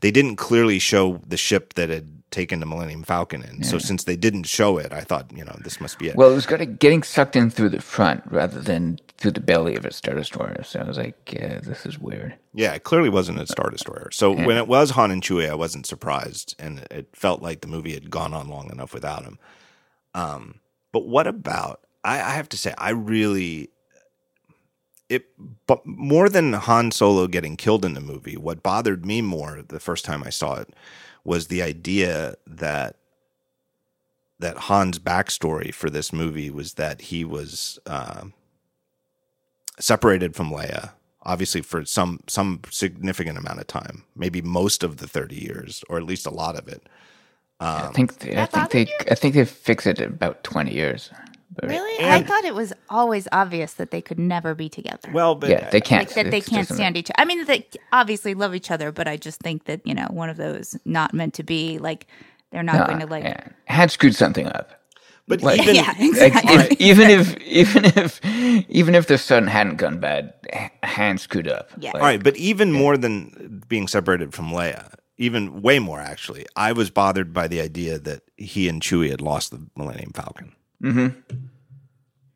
they 0.01 0.11
didn't 0.11 0.37
clearly 0.37 0.79
show 0.79 1.21
the 1.27 1.37
ship 1.39 1.73
that 1.75 1.89
had 1.89 2.22
taken 2.33 2.59
the 2.61 2.67
Millennium 2.67 3.05
Falcon 3.05 3.43
in. 3.43 3.63
So 3.63 3.79
since 3.79 4.05
they 4.05 4.17
didn't 4.17 4.45
show 4.45 4.79
it, 4.79 4.93
I 4.93 5.03
thought, 5.03 5.31
you 5.37 5.45
know, 5.45 5.57
this 5.63 5.81
must 5.81 5.99
be 5.99 6.09
it. 6.09 6.17
Well, 6.17 6.31
it 6.31 6.35
was 6.35 6.47
got 6.47 6.79
getting 6.79 7.03
sucked 7.03 7.37
in 7.37 7.51
through 7.51 7.69
the 7.69 7.81
front 7.81 8.23
rather 8.27 8.61
than 8.61 8.99
through 9.19 9.33
the 9.33 9.41
belly 9.41 9.77
of 9.77 9.85
a 9.85 9.93
Star 9.93 10.15
Destroyer. 10.15 10.63
So 10.65 10.81
I 10.81 10.85
was 10.85 10.99
like, 10.99 11.33
yeah, 11.33 11.61
this 11.61 11.87
is 11.87 11.99
weird. 11.99 12.35
yeah, 12.55 12.73
it 12.73 12.83
clearly 12.83 13.09
wasn't 13.11 13.39
a 13.41 13.47
Star 13.47 13.71
Destroyer. 13.71 14.11
So 14.11 14.33
when 14.33 14.57
it 14.57 14.67
was 14.67 14.91
Han 14.91 15.13
and 15.13 15.23
Chewie, 15.23 15.49
I 15.49 15.55
wasn't 15.55 15.87
surprised, 15.87 16.57
and 16.59 16.81
it 16.91 17.09
felt 17.13 17.41
like 17.43 17.61
the 17.61 17.69
movie 17.69 17.95
had 17.95 18.11
gone 18.11 18.35
on 18.35 18.49
long 18.49 18.71
enough 18.73 18.93
without 18.93 19.23
him. 19.25 19.39
Um, 20.15 20.61
but 20.91 21.07
what 21.07 21.27
about? 21.27 21.81
I, 22.03 22.15
I 22.17 22.31
have 22.31 22.49
to 22.51 22.57
say, 22.57 22.75
I 22.79 22.91
really 22.91 23.71
it. 25.09 25.27
But 25.67 25.87
more 25.87 26.29
than 26.29 26.55
Han 26.55 26.91
Solo 26.91 27.27
getting 27.27 27.57
killed 27.57 27.85
in 27.85 27.95
the 27.95 28.01
movie, 28.01 28.37
what 28.37 28.63
bothered 28.63 29.07
me 29.07 29.23
more 29.23 29.63
the 29.67 29.81
first 29.81 30.05
time 30.05 30.23
I 30.25 30.31
saw 30.31 30.55
it 30.57 30.75
was 31.25 31.49
the 31.49 31.63
idea 31.63 32.37
that 32.47 32.97
that 34.41 34.59
Han's 34.59 34.99
backstory 34.99 35.73
for 35.75 35.91
this 35.91 36.13
movie 36.13 36.51
was 36.51 36.75
that 36.75 37.03
he 37.03 37.25
was 37.25 37.79
uh, 37.87 38.25
separated 39.79 40.35
from 40.37 40.51
Leia, 40.51 40.93
obviously 41.23 41.63
for 41.63 41.85
some 41.85 42.21
some 42.29 42.61
significant 42.71 43.39
amount 43.39 43.61
of 43.61 43.67
time, 43.69 44.05
maybe 44.17 44.43
most 44.43 44.83
of 44.85 44.99
the 44.99 45.09
thirty 45.09 45.37
years, 45.37 45.85
or 45.89 45.99
at 45.99 46.05
least 46.05 46.27
a 46.27 46.31
lot 46.31 46.57
of 46.57 46.69
it. 46.69 46.89
I 47.77 47.83
Um, 47.89 47.93
think 47.95 48.19
they, 48.21 48.37
I 48.37 48.47
think 48.47 48.71
they 48.71 48.89
I 49.11 49.15
think 49.15 49.35
they 49.35 49.45
fix 49.45 49.87
it 49.87 50.01
in 50.01 50.11
about 50.11 50.45
twenty 50.45 50.75
years. 50.75 51.11
But 51.55 51.69
Really? 51.69 51.99
And- 52.05 52.13
I 52.13 52.23
thought 52.23 52.45
it 52.45 52.55
was 52.55 52.73
always 52.89 53.29
obvious 53.33 53.75
that 53.75 53.91
they 53.91 54.01
could 54.01 54.19
never 54.19 54.55
be 54.55 54.69
together. 54.69 55.11
Well, 55.13 55.35
but 55.35 55.51
yeah, 55.51 55.69
they 55.71 55.81
can't. 55.81 56.07
like 56.09 56.15
that 56.15 56.31
they 56.31 56.41
can't 56.41 56.67
stand 56.69 56.97
each 56.97 57.11
other. 57.11 57.21
I 57.21 57.25
mean, 57.25 57.45
they 57.45 57.67
obviously 57.93 58.35
love 58.35 58.55
each 58.55 58.71
other, 58.71 58.91
but 58.93 59.07
I 59.09 59.17
just 59.17 59.41
think 59.41 59.65
that 59.65 59.81
you 59.87 59.95
know 59.95 60.07
one 60.11 60.31
of 60.31 60.37
those 60.37 60.77
not 60.85 61.13
meant 61.15 61.35
to 61.35 61.43
be. 61.43 61.79
Like 61.79 62.07
they're 62.51 62.63
not 62.63 62.79
No, 62.81 62.87
going 62.87 63.01
to 63.01 63.07
like. 63.07 63.25
yeah. 63.25 63.49
had 63.67 63.91
screwed 63.91 64.15
something 64.15 64.47
up. 64.47 64.71
but 65.29 65.43
Like- 65.43 65.61
even 65.63 65.75
Yeah, 65.81 65.87
Like, 65.99 66.01
exactly. 66.01 66.55
if, 66.55 66.81
even 66.81 67.11
if 67.11 67.37
even 67.43 67.85
if 67.85 68.21
even 68.71 68.95
if 68.95 69.07
the 69.07 69.19
son 69.19 69.47
hadn't 69.47 69.77
gone 69.77 69.99
bad, 70.01 70.33
H- 70.53 70.71
Han 70.85 71.19
screwed 71.19 71.49
up. 71.49 71.71
Yeah. 71.79 71.91
Like, 71.93 72.03
all 72.03 72.09
right, 72.09 72.23
but 72.23 72.37
even 72.37 72.73
more 72.73 72.97
than 72.97 73.63
being 73.69 73.89
separated 73.89 74.33
from 74.35 74.51
Leia, 74.51 74.93
even 75.19 75.61
way 75.63 75.79
more 75.79 76.01
actually, 76.01 76.47
I 76.57 76.73
was 76.73 76.91
bothered 76.91 77.33
by 77.35 77.47
the 77.47 77.61
idea 77.61 77.99
that 77.99 78.23
he 78.39 78.69
and 78.69 78.81
Chewie 78.83 79.11
had 79.11 79.21
lost 79.21 79.51
the 79.51 79.67
Millennium 79.77 80.13
Falcon. 80.13 80.53
Mm-hmm. 80.83 81.35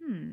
Hmm. 0.04 0.30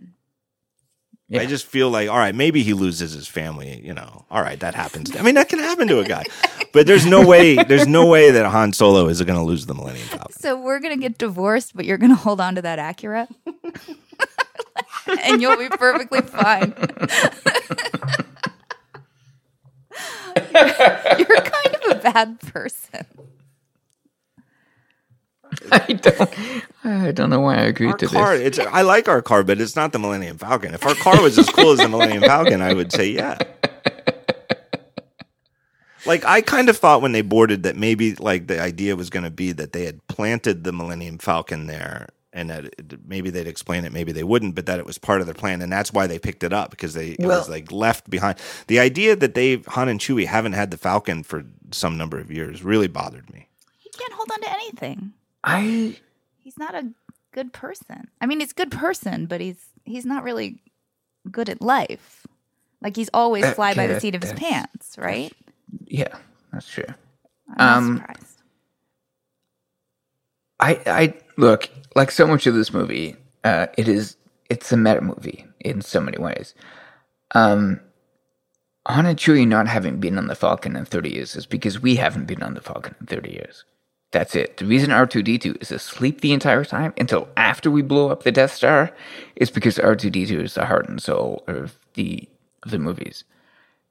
Yeah. 1.30 1.41
I 1.41 1.45
just 1.48 1.65
feel 1.65 1.90
like, 1.90 2.10
all 2.10 2.18
right, 2.18 2.35
maybe 2.35 2.61
he 2.61 2.73
loses 2.73 3.14
his 3.14 3.27
family. 3.27 3.81
You 3.84 3.94
know, 3.94 4.26
all 4.30 4.41
right, 4.41 4.60
that 4.60 4.76
happens. 4.76 5.15
I 5.15 5.22
mean, 5.23 5.35
that 5.35 5.49
can 5.49 5.60
happen 5.60 5.88
to 5.88 5.99
a 5.99 6.03
guy, 6.06 6.23
but 6.73 6.85
there's 6.85 7.06
no 7.07 7.26
way, 7.26 7.56
there's 7.56 7.88
no 7.88 8.06
way 8.06 8.30
that 8.31 8.45
Han 8.45 8.72
Solo 8.73 9.07
is 9.07 9.22
going 9.22 9.40
to 9.40 9.44
lose 9.44 9.65
the 9.65 9.73
Millennium 9.73 10.07
Falcon. 10.07 10.31
So 10.34 10.56
we're 10.61 10.80
gonna 10.80 10.98
get 10.98 11.18
divorced, 11.18 11.76
but 11.76 11.85
you're 11.85 11.98
gonna 11.98 12.15
hold 12.15 12.40
on 12.41 12.56
to 12.56 12.61
that 12.61 12.77
Acura, 12.77 13.27
and 15.23 15.41
you'll 15.41 15.57
be 15.57 15.69
perfectly 15.69 16.22
fine. 16.22 16.73
you're 20.38 21.41
kind 21.41 21.76
of 21.76 21.91
a 21.91 21.95
bad 22.03 22.40
person. 22.41 23.06
I 25.72 25.94
don't. 25.94 26.30
I 26.86 27.12
don't 27.12 27.30
know 27.30 27.40
why 27.40 27.56
I 27.56 27.62
agreed 27.64 27.92
Our 27.92 27.98
to 27.98 28.08
car, 28.08 28.38
this. 28.38 28.58
it's 28.58 28.68
I 28.68 28.82
like 28.82 29.08
our 29.08 29.22
car, 29.22 29.44
but 29.44 29.60
it's 29.62 29.76
not 29.76 29.92
the 29.94 30.00
Millennium 30.00 30.38
Falcon. 30.38 30.74
If 30.74 30.86
our 30.86 30.96
car 30.96 31.22
was 31.22 31.38
as 31.40 31.50
cool 31.50 31.72
as 31.72 31.80
the 31.80 31.88
Millennium 31.90 32.24
Falcon, 32.24 32.62
I 32.62 32.74
would 32.74 32.92
say 32.92 33.10
yeah. 33.10 33.38
Like 36.06 36.26
I 36.26 36.42
kind 36.42 36.68
of 36.68 36.78
thought 36.78 37.02
when 37.02 37.14
they 37.14 37.22
boarded 37.22 37.64
that 37.64 37.78
maybe 37.78 38.14
like 38.16 38.48
the 38.48 38.60
idea 38.62 38.96
was 38.98 39.10
going 39.10 39.24
to 39.24 39.32
be 39.32 39.54
that 39.54 39.72
they 39.72 39.86
had 39.86 40.06
planted 40.08 40.66
the 40.66 40.74
Millennium 40.74 41.18
Falcon 41.18 41.68
there, 41.68 42.10
and 42.34 42.50
that 42.50 42.66
it, 42.66 43.08
maybe 43.08 43.30
they'd 43.30 43.48
explain 43.48 43.86
it, 43.86 43.94
maybe 43.94 44.12
they 44.12 44.26
wouldn't, 44.26 44.54
but 44.54 44.66
that 44.66 44.80
it 44.80 44.86
was 44.86 44.98
part 44.98 45.22
of 45.22 45.28
their 45.28 45.34
plan, 45.34 45.62
and 45.62 45.72
that's 45.72 45.94
why 45.94 46.06
they 46.06 46.20
picked 46.20 46.44
it 46.44 46.52
up 46.52 46.72
because 46.72 46.94
they 46.94 47.12
it 47.12 47.26
was 47.26 47.48
like 47.48 47.72
left 47.72 48.10
behind. 48.10 48.38
The 48.68 48.80
idea 48.80 49.16
that 49.16 49.34
they 49.34 49.58
Han 49.68 49.88
and 49.88 49.98
Chewie 50.00 50.26
haven't 50.26 50.54
had 50.54 50.72
the 50.72 50.78
Falcon 50.78 51.24
for 51.24 51.46
some 51.72 51.98
number 51.98 52.20
of 52.20 52.30
years 52.30 52.64
really 52.66 52.88
bothered 52.90 53.32
me. 53.32 53.48
He 53.80 53.90
can't 53.98 54.12
hold 54.12 54.30
on 54.34 54.42
to 54.42 54.52
anything. 54.52 55.14
I 55.44 55.98
He's 56.38 56.57
not 56.57 56.76
a 56.76 56.90
good 57.34 57.53
person. 57.53 58.10
I 58.22 58.26
mean, 58.28 58.40
he's 58.41 58.52
a 58.52 58.56
good 58.56 58.72
person, 58.72 59.26
but 59.28 59.41
he's 59.41 59.60
he's 59.86 60.06
not 60.06 60.24
really 60.24 60.61
good 61.32 61.49
at 61.49 61.61
life. 61.61 62.28
Like 62.82 62.95
he's 62.95 63.10
always 63.14 63.45
Uh, 63.45 63.53
fly 63.53 63.74
by 63.74 63.88
the 63.88 63.95
seat 63.95 64.15
of 64.15 64.22
his 64.24 64.34
pants, 64.34 64.98
right? 64.98 65.34
yeah, 65.86 66.15
that's 66.52 66.68
true. 66.70 66.86
I'm 67.57 67.78
Um, 67.78 67.98
surprised. 67.98 68.41
I 70.60 70.80
I 70.88 71.15
look 71.38 71.70
like 71.95 72.11
so 72.11 72.28
much 72.28 72.48
of 72.48 72.56
this 72.56 72.74
movie. 72.74 73.15
Uh, 73.44 73.68
it 73.78 73.88
is 73.88 74.18
it's 74.49 74.72
a 74.72 74.78
meta 74.78 75.02
movie 75.02 75.45
in 75.61 75.82
so 75.82 76.02
many 76.02 76.18
ways. 76.18 76.56
Um, 77.36 77.82
Han 78.88 79.06
and 79.06 79.20
Chewie 79.20 79.48
not 79.48 79.68
having 79.68 79.99
been 79.99 80.18
on 80.18 80.28
the 80.28 80.36
Falcon 80.36 80.76
in 80.76 80.86
thirty 80.86 81.11
years 81.14 81.36
is 81.36 81.45
because 81.45 81.82
we 81.82 81.95
haven't 81.98 82.26
been 82.26 82.44
on 82.44 82.53
the 82.56 82.61
Falcon 82.61 82.95
in 83.02 83.07
thirty 83.07 83.32
years. 83.32 83.65
That's 84.14 84.35
it. 84.35 84.57
The 84.57 84.65
reason 84.65 84.91
R 84.91 85.07
two 85.07 85.23
D 85.23 85.40
two 85.40 85.57
is 85.60 85.72
asleep 85.72 86.22
the 86.22 86.34
entire 86.34 86.64
time 86.64 86.94
until 86.98 87.27
after 87.35 87.72
we 87.72 87.81
blow 87.81 88.10
up 88.10 88.22
the 88.23 88.31
Death 88.31 88.53
Star 88.53 88.95
is 89.35 89.49
because 89.49 89.80
R 89.80 89.95
two 89.95 90.11
D 90.11 90.27
two 90.27 90.40
is 90.40 90.53
the 90.53 90.68
heart 90.68 90.88
and 90.88 91.02
soul 91.02 91.44
of 91.48 91.77
the 91.95 92.30
of 92.61 92.69
the 92.69 92.77
movies. 92.77 93.23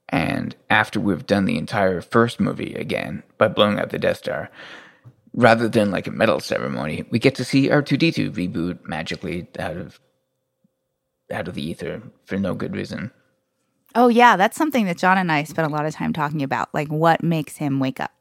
And 0.08 0.54
after 0.70 1.00
we've 1.00 1.26
done 1.26 1.44
the 1.44 1.58
entire 1.58 2.00
first 2.00 2.38
movie 2.38 2.74
again 2.74 3.24
by 3.36 3.48
blowing 3.48 3.80
up 3.80 3.90
the 3.90 3.98
Death 3.98 4.18
Star, 4.18 4.48
rather 5.34 5.68
than 5.68 5.90
like 5.90 6.06
a 6.06 6.12
medal 6.12 6.38
ceremony, 6.38 7.04
we 7.10 7.18
get 7.18 7.34
to 7.34 7.44
see 7.44 7.68
R2D2 7.68 8.30
reboot 8.30 8.86
magically 8.86 9.48
out 9.58 9.76
of 9.76 9.98
out 11.32 11.48
of 11.48 11.54
the 11.54 11.68
ether 11.68 12.00
for 12.26 12.38
no 12.38 12.54
good 12.54 12.76
reason. 12.76 13.10
Oh 13.96 14.06
yeah, 14.06 14.36
that's 14.36 14.56
something 14.56 14.86
that 14.86 14.98
John 14.98 15.18
and 15.18 15.32
I 15.32 15.42
spent 15.42 15.68
a 15.68 15.74
lot 15.74 15.84
of 15.84 15.94
time 15.94 16.12
talking 16.12 16.44
about. 16.44 16.72
Like, 16.72 16.92
what 16.92 17.24
makes 17.24 17.56
him 17.56 17.80
wake 17.80 17.98
up? 17.98 18.12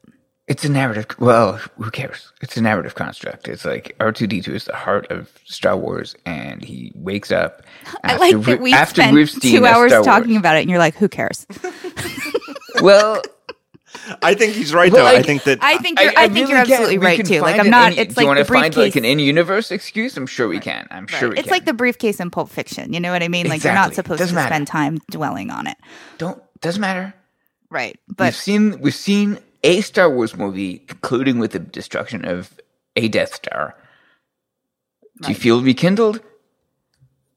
It's 0.48 0.64
a 0.64 0.68
narrative. 0.68 1.06
Well, 1.20 1.52
who 1.78 1.90
cares? 1.90 2.32
It's 2.40 2.56
a 2.56 2.60
narrative 2.60 2.94
construct. 2.96 3.46
It's 3.48 3.64
like 3.64 3.96
R2D2 4.00 4.48
is 4.48 4.64
the 4.64 4.74
heart 4.74 5.06
of 5.10 5.30
Star 5.44 5.76
Wars, 5.76 6.16
and 6.26 6.62
he 6.64 6.90
wakes 6.96 7.30
up. 7.30 7.62
I 8.04 8.16
like 8.16 8.38
that 8.42 8.60
we 8.60 8.72
spent 8.74 9.30
two 9.40 9.64
hours 9.66 9.92
talking 10.04 10.36
about 10.36 10.56
it, 10.56 10.62
and 10.62 10.70
you're 10.70 10.80
like, 10.80 10.96
"Who 10.96 11.08
cares?" 11.08 11.46
Well, 12.80 13.22
I 14.22 14.34
think 14.34 14.54
he's 14.54 14.72
right 14.74 14.90
Well, 14.90 15.04
though. 15.04 15.18
I 15.18 15.22
think 15.22 15.44
that 15.44 15.58
I 15.62 15.76
think 15.78 16.00
you're. 16.00 16.10
I, 16.16 16.22
think 16.28 16.34
really 16.34 16.50
you're 16.50 16.58
absolutely 16.58 16.98
right 16.98 17.24
too. 17.24 17.40
Like, 17.40 17.60
I'm 17.60 17.70
not. 17.70 17.92
in- 17.92 17.98
it's 17.98 18.14
do 18.14 18.22
you 18.22 18.26
want 18.26 18.38
to 18.38 18.44
find 18.44 18.74
like 18.76 18.96
an 18.96 19.04
in-universe 19.04 19.70
excuse? 19.70 20.16
I'm 20.16 20.26
sure 20.26 20.48
we 20.48 20.58
can. 20.58 20.88
I'm 20.90 21.06
sure 21.06 21.28
we 21.28 21.36
it's 21.36 21.44
can. 21.44 21.52
like 21.52 21.64
the 21.66 21.74
briefcase 21.74 22.18
in 22.18 22.30
Pulp 22.30 22.48
Fiction. 22.48 22.92
You 22.92 23.00
know 23.00 23.12
what 23.12 23.22
I 23.22 23.28
mean? 23.28 23.46
Like, 23.48 23.62
you're 23.62 23.74
not 23.74 23.94
supposed 23.94 24.18
Doesn't 24.18 24.34
to 24.34 24.40
matter. 24.40 24.52
spend 24.54 24.66
time 24.66 24.98
dwelling 25.10 25.50
on 25.50 25.66
it, 25.66 25.76
don't 26.18 26.42
doesn't 26.60 26.80
matter. 26.80 27.14
right? 27.70 27.96
But 28.08 28.24
we've 28.24 28.36
seen 28.36 28.80
we've 28.80 28.94
seen 28.94 29.38
a 29.62 29.80
Star 29.80 30.10
Wars 30.10 30.36
movie 30.36 30.78
concluding 30.78 31.38
with 31.38 31.52
the 31.52 31.58
destruction 31.58 32.24
of 32.24 32.58
a 32.96 33.08
Death 33.08 33.34
Star. 33.34 33.76
Do 35.22 35.28
you 35.28 35.34
feel 35.34 35.62
rekindled? 35.62 36.20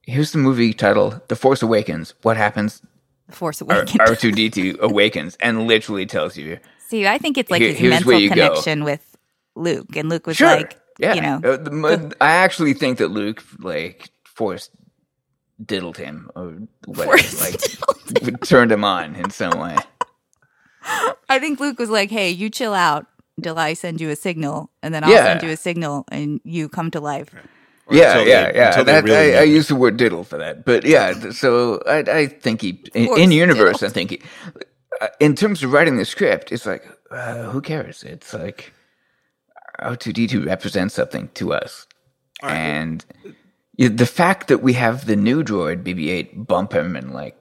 Here's 0.04 0.32
the 0.32 0.38
movie 0.40 0.74
title: 0.74 1.22
The 1.28 1.36
Force 1.36 1.62
Awakens. 1.62 2.14
What 2.22 2.38
happens? 2.38 2.82
The 3.28 3.36
Force 3.36 3.62
Awakens. 3.62 3.96
R 4.00 4.06
Awakens. 4.08 4.22
two 4.22 4.32
D 4.32 4.50
two 4.50 4.78
awakens 4.82 5.36
and 5.40 5.68
literally 5.68 6.06
tells 6.06 6.38
you. 6.38 6.60
See, 6.88 7.08
I 7.08 7.18
think 7.18 7.38
it's 7.38 7.50
like 7.52 7.62
Here- 7.62 7.74
his 7.74 7.90
mental 7.90 8.14
you 8.20 8.30
go. 8.30 8.36
connection 8.36 8.84
with 8.84 9.18
Luke, 9.56 9.96
and 9.96 10.10
Luke 10.10 10.28
was 10.28 10.38
Sure. 10.38 10.48
like, 10.48 10.80
yeah. 11.00 11.14
you 11.16 11.22
know, 11.22 11.36
Uh, 11.44 11.58
the 11.58 12.16
I 12.22 12.32
actually 12.32 12.74
think 12.74 13.00
that 13.00 13.10
Luke 13.10 13.44
like 13.60 14.10
forced 14.24 14.72
diddled 15.64 15.98
him 15.98 16.30
or 16.36 16.58
whatever, 16.86 17.18
like 17.42 18.42
turned 18.44 18.72
him 18.72 18.84
on 18.84 19.16
in 19.16 19.30
some 19.32 19.58
way. 19.60 19.76
I 21.30 21.40
think 21.40 21.60
Luke 21.62 21.80
was 21.80 21.90
like, 21.92 22.12
"Hey, 22.12 22.32
you 22.32 22.50
chill 22.50 22.74
out 22.76 23.08
until 23.38 23.60
I 23.60 23.74
send 23.74 24.02
you 24.02 24.12
a 24.12 24.18
signal, 24.18 24.72
and 24.84 24.94
then 24.96 25.04
I'll 25.04 25.12
Yeah. 25.12 25.26
send 25.26 25.44
you 25.44 25.52
a 25.52 25.58
signal, 25.58 26.06
and 26.12 26.42
you 26.46 26.70
come 26.70 26.92
to 26.92 27.02
life." 27.02 27.36
yeah, 27.90 28.20
yeah, 28.20 28.52
they- 28.52 28.52
yeah. 28.56 28.66
until 28.66 28.86
they 28.86 29.00
That, 29.02 29.04
really 29.04 29.36
I, 29.36 29.42
I 29.42 29.44
use 29.44 29.68
the 29.70 29.76
word 29.76 29.98
diddle 29.98 30.24
for 30.24 30.38
that, 30.40 30.66
but 30.66 30.86
yeah. 30.86 31.32
So 31.32 31.82
I, 31.88 32.00
I 32.00 32.28
think 32.28 32.62
he, 32.62 32.84
in, 32.94 33.10
in 33.16 33.32
universe, 33.32 33.82
diddled. 33.82 33.84
I 33.84 33.90
think 33.90 34.12
he, 34.12 34.22
uh, 35.02 35.10
in 35.20 35.36
terms 35.36 35.64
of 35.64 35.74
writing 35.74 35.98
the 35.98 36.06
script, 36.06 36.52
it's 36.52 36.66
like, 36.66 36.86
uh, 37.12 37.44
who 37.52 37.62
cares? 37.62 38.04
It's 38.04 38.34
like 38.34 38.74
R 39.80 39.96
two 39.98 40.14
D 40.14 40.28
two 40.28 40.46
represents 40.46 40.96
something 40.96 41.30
to 41.36 41.54
us, 41.54 41.88
and 42.48 43.06
the 43.78 44.06
fact 44.08 44.48
that 44.50 44.64
we 44.64 44.74
have 44.74 45.06
the 45.08 45.16
new 45.18 45.44
droid 45.44 45.84
BB 45.84 46.10
eight 46.10 46.48
bump 46.48 46.74
him 46.74 46.96
and 46.96 47.14
like 47.14 47.38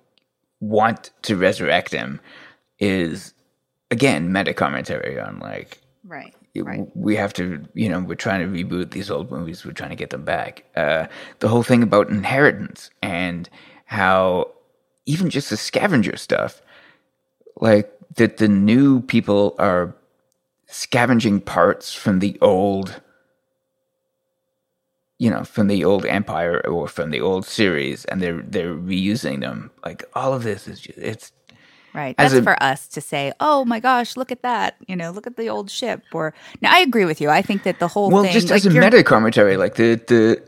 want 0.60 1.10
to 1.22 1.36
resurrect 1.36 1.92
him 1.92 2.20
is 2.80 3.33
again 3.90 4.32
meta 4.32 4.54
commentary 4.54 5.18
on 5.20 5.38
like 5.40 5.78
Right. 6.04 6.34
it- 6.54 6.64
we 6.94 7.16
have 7.16 7.32
to, 7.34 7.64
you 7.74 7.88
know, 7.88 8.00
we're 8.00 8.14
trying 8.14 8.40
to 8.40 8.64
reboot 8.64 8.90
these 8.92 9.10
old 9.10 9.30
movies. 9.30 9.64
We're 9.64 9.72
trying 9.72 9.90
to 9.90 9.96
get 9.96 10.10
them 10.10 10.24
back. 10.24 10.64
Uh, 10.76 11.06
the 11.40 11.48
whole 11.48 11.62
thing 11.64 11.82
about 11.82 12.10
inheritance 12.10 12.90
and 13.02 13.48
how 13.86 14.50
even 15.06 15.30
just 15.30 15.50
the 15.50 15.56
scavenger 15.56 16.16
stuff, 16.16 16.62
like 17.60 17.92
that 18.16 18.36
the 18.36 18.48
new 18.48 19.00
people 19.02 19.54
are 19.58 19.94
scavenging 20.66 21.40
parts 21.40 21.92
from 21.92 22.20
the 22.20 22.38
old, 22.40 23.00
you 25.18 25.30
know, 25.30 25.44
from 25.44 25.66
the 25.68 25.84
old 25.84 26.04
empire 26.06 26.60
or 26.68 26.88
from 26.88 27.10
the 27.10 27.20
old 27.20 27.44
series, 27.46 28.04
and 28.06 28.20
they're 28.20 28.42
they're 28.42 28.74
reusing 28.74 29.40
them. 29.40 29.70
Like 29.84 30.04
all 30.14 30.32
of 30.32 30.42
this 30.42 30.66
is 30.68 30.80
just, 30.80 30.98
it's 30.98 31.32
Right. 31.94 32.14
As 32.18 32.32
That's 32.32 32.40
a- 32.40 32.42
for 32.42 32.60
us 32.62 32.88
to 32.88 33.00
say, 33.00 33.32
"Oh 33.38 33.64
my 33.64 33.78
gosh, 33.78 34.16
look 34.16 34.32
at 34.32 34.42
that!" 34.42 34.74
You 34.88 34.96
know, 34.96 35.10
look 35.12 35.26
at 35.28 35.36
the 35.36 35.48
old 35.48 35.70
ship. 35.70 36.02
Or 36.12 36.34
now, 36.60 36.72
I 36.74 36.80
agree 36.80 37.04
with 37.04 37.20
you. 37.20 37.30
I 37.30 37.40
think 37.40 37.62
that 37.62 37.78
the 37.78 37.86
whole 37.88 38.10
well, 38.10 38.24
thing, 38.24 38.32
just 38.32 38.50
like 38.50 38.66
as 38.66 38.66
a 38.66 38.70
meta 38.70 39.02
commentary, 39.04 39.56
like 39.56 39.76
the 39.76 39.94
the 40.08 40.42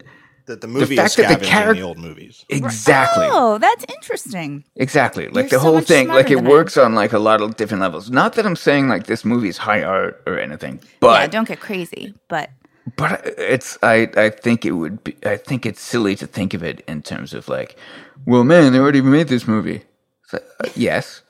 That 0.47 0.61
the 0.61 0.67
movie 0.69 0.97
fact 0.97 1.11
is 1.11 1.17
that 1.17 1.39
the 1.41 1.45
scavenging 1.45 1.83
the, 1.83 1.87
old 1.89 1.99
movies. 1.99 2.45
exactly. 2.49 3.27
Oh, 3.31 3.59
that's 3.59 3.85
interesting. 3.97 4.65
Exactly. 4.77 5.27
Like 5.27 5.35
You're 5.35 5.45
the 5.45 5.57
so 5.59 5.61
whole 5.61 5.75
much 5.77 5.87
thing, 5.87 6.09
like 6.09 6.31
it 6.31 6.37
than 6.37 6.47
I 6.47 6.51
works 6.51 6.77
on 6.77 6.95
like 6.95 7.13
a 7.13 7.19
lot 7.19 7.41
of 7.41 7.57
different 7.57 7.81
levels. 7.81 8.11
Not 8.11 8.35
that 8.35 8.45
I'm 8.47 8.57
saying 8.57 8.89
like 8.89 9.07
this 9.07 9.25
movie's 9.25 9.59
high 9.59 9.83
art 9.83 10.23
or 10.27 10.39
anything, 10.39 10.81
but 11.01 11.21
yeah, 11.21 11.27
don't 11.29 11.49
get 11.49 11.61
crazy. 11.61 12.15
But 12.29 12.51
but 12.97 13.23
it's 13.39 13.77
I 13.83 14.09
I 14.17 14.31
think 14.31 14.65
it 14.65 14.73
would 14.73 15.03
be 15.05 15.17
I 15.25 15.37
think 15.37 15.67
it's 15.67 15.81
silly 15.81 16.15
to 16.17 16.27
think 16.27 16.55
of 16.55 16.63
it 16.63 16.83
in 16.87 17.03
terms 17.03 17.35
of 17.35 17.49
like, 17.49 17.77
well, 18.25 18.45
man, 18.45 18.73
they 18.73 18.79
already 18.79 19.03
made 19.03 19.29
this 19.29 19.47
movie. 19.49 19.83
It's 20.25 20.33
like, 20.33 20.47
uh, 20.63 20.69
yes, 20.77 21.23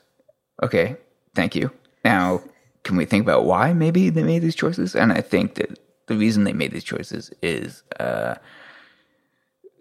okay, 0.63 0.97
thank 1.35 1.55
you. 1.55 1.71
Now, 2.03 2.41
can 2.83 2.97
we 2.97 3.05
think 3.05 3.23
about 3.23 3.45
why 3.45 3.73
maybe 3.73 4.09
they 4.09 4.23
made 4.23 4.41
these 4.41 4.55
choices? 4.55 4.95
And 4.95 5.11
I 5.11 5.21
think 5.21 5.55
that 5.55 5.79
the 6.07 6.15
reason 6.15 6.43
they 6.43 6.53
made 6.53 6.71
these 6.71 6.83
choices 6.83 7.31
is, 7.41 7.83
uh, 7.99 8.35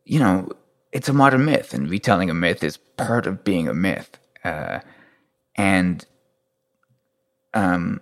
you 0.04 0.18
know, 0.18 0.50
it's 0.92 1.08
a 1.08 1.12
modern 1.12 1.44
myth, 1.44 1.74
and 1.74 1.90
retelling 1.90 2.30
a 2.30 2.34
myth 2.34 2.64
is 2.64 2.76
part 2.76 3.26
of 3.26 3.44
being 3.44 3.68
a 3.68 3.74
myth. 3.74 4.18
Uh, 4.44 4.80
and 5.56 6.04
um, 7.54 8.00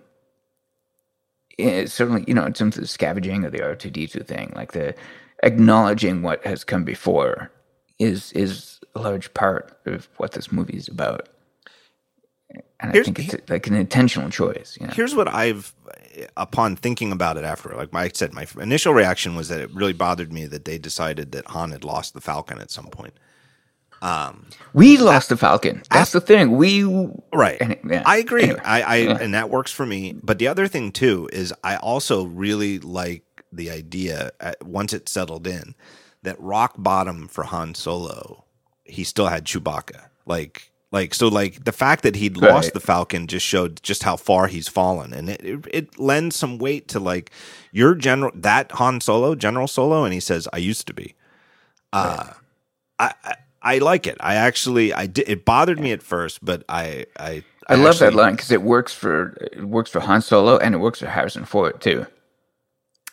certainly, 1.58 2.24
you 2.26 2.34
know, 2.34 2.44
in 2.44 2.52
terms 2.52 2.78
of 2.78 2.88
scavenging 2.88 3.44
of 3.44 3.52
the 3.52 3.62
R 3.62 3.74
two 3.74 3.90
D 3.90 4.06
two 4.06 4.20
thing, 4.20 4.52
like 4.54 4.72
the 4.72 4.94
acknowledging 5.42 6.22
what 6.22 6.44
has 6.46 6.64
come 6.64 6.84
before 6.84 7.50
is 7.98 8.32
is 8.32 8.80
a 8.94 9.00
large 9.00 9.32
part 9.34 9.76
of 9.86 10.08
what 10.16 10.32
this 10.32 10.50
movie 10.50 10.76
is 10.76 10.88
about. 10.88 11.28
And 12.80 12.92
Here's- 12.92 13.08
I 13.08 13.12
think 13.12 13.32
it's 13.34 13.50
like 13.50 13.66
an 13.66 13.74
intentional 13.74 14.30
choice. 14.30 14.76
You 14.80 14.86
know? 14.86 14.92
Here's 14.94 15.14
what 15.14 15.28
I've, 15.28 15.74
upon 16.36 16.76
thinking 16.76 17.12
about 17.12 17.36
it 17.36 17.44
after, 17.44 17.70
like 17.70 17.94
I 17.94 18.10
said, 18.12 18.32
my 18.32 18.46
initial 18.60 18.92
reaction 18.92 19.36
was 19.36 19.48
that 19.48 19.60
it 19.60 19.74
really 19.74 19.92
bothered 19.92 20.32
me 20.32 20.46
that 20.46 20.64
they 20.64 20.78
decided 20.78 21.32
that 21.32 21.46
Han 21.48 21.70
had 21.70 21.84
lost 21.84 22.14
the 22.14 22.20
Falcon 22.20 22.60
at 22.60 22.70
some 22.70 22.86
point. 22.86 23.14
Um, 24.02 24.46
We 24.74 24.98
lost 24.98 25.30
the 25.30 25.36
Falcon. 25.36 25.82
That's 25.90 26.12
the 26.12 26.20
thing. 26.20 26.56
We 26.56 26.84
Right. 27.32 27.78
Yeah. 27.88 28.02
I 28.04 28.18
agree. 28.18 28.42
Anyway. 28.44 28.60
I, 28.62 28.82
I 28.82 28.96
and 29.20 29.32
that 29.32 29.48
works 29.48 29.72
for 29.72 29.86
me. 29.86 30.14
But 30.22 30.38
the 30.38 30.48
other 30.48 30.68
thing 30.68 30.92
too 30.92 31.28
is 31.32 31.54
I 31.64 31.76
also 31.76 32.24
really 32.24 32.78
like 32.80 33.24
the 33.50 33.70
idea 33.70 34.32
uh, 34.40 34.52
once 34.62 34.92
it 34.92 35.08
settled 35.08 35.46
in 35.46 35.74
that 36.22 36.38
rock 36.38 36.74
bottom 36.76 37.28
for 37.28 37.44
Han 37.44 37.74
Solo, 37.74 38.44
he 38.84 39.04
still 39.04 39.28
had 39.28 39.44
Chewbacca. 39.46 40.08
Like 40.26 40.70
like 40.94 41.14
so 41.14 41.28
like 41.28 41.64
the 41.64 41.72
fact 41.72 42.04
that 42.04 42.16
he'd 42.16 42.40
Right. 42.40 42.52
lost 42.52 42.72
the 42.74 42.80
Falcon 42.80 43.26
just 43.26 43.44
showed 43.46 43.82
just 43.82 44.04
how 44.04 44.16
far 44.16 44.46
he's 44.48 44.68
fallen, 44.68 45.12
and 45.12 45.28
it, 45.28 45.44
it 45.44 45.66
it 45.72 45.98
lends 45.98 46.36
some 46.36 46.58
weight 46.58 46.88
to 46.88 47.00
like 47.00 47.32
your 47.72 47.94
general 47.96 48.32
that 48.36 48.72
Han 48.72 49.00
Solo 49.02 49.34
General 49.34 49.68
Solo, 49.68 50.04
and 50.04 50.14
he 50.14 50.20
says 50.20 50.48
I 50.54 50.58
used 50.58 50.86
to 50.86 50.94
be. 50.94 51.14
Uh, 51.92 52.32
I, 52.98 53.12
I 53.24 53.34
I 53.62 53.78
like 53.78 54.06
it. 54.06 54.16
I 54.20 54.36
actually 54.36 54.92
I 54.94 55.06
did. 55.06 55.28
It 55.28 55.44
bothered 55.44 55.80
me 55.80 55.92
at 55.92 56.02
first, 56.02 56.44
but 56.44 56.64
I 56.68 57.06
I 57.18 57.42
I 57.68 57.76
love 57.76 57.98
that 58.00 58.14
line 58.14 58.34
because 58.36 58.50
it 58.52 58.62
works 58.62 58.92
for 58.94 59.36
it 59.52 59.64
works 59.64 59.90
for 59.90 60.00
Han 60.00 60.22
Solo 60.22 60.58
and 60.58 60.74
it 60.74 60.78
works 60.78 61.00
for 61.00 61.06
Harrison 61.08 61.44
Ford 61.44 61.80
too. 61.80 62.06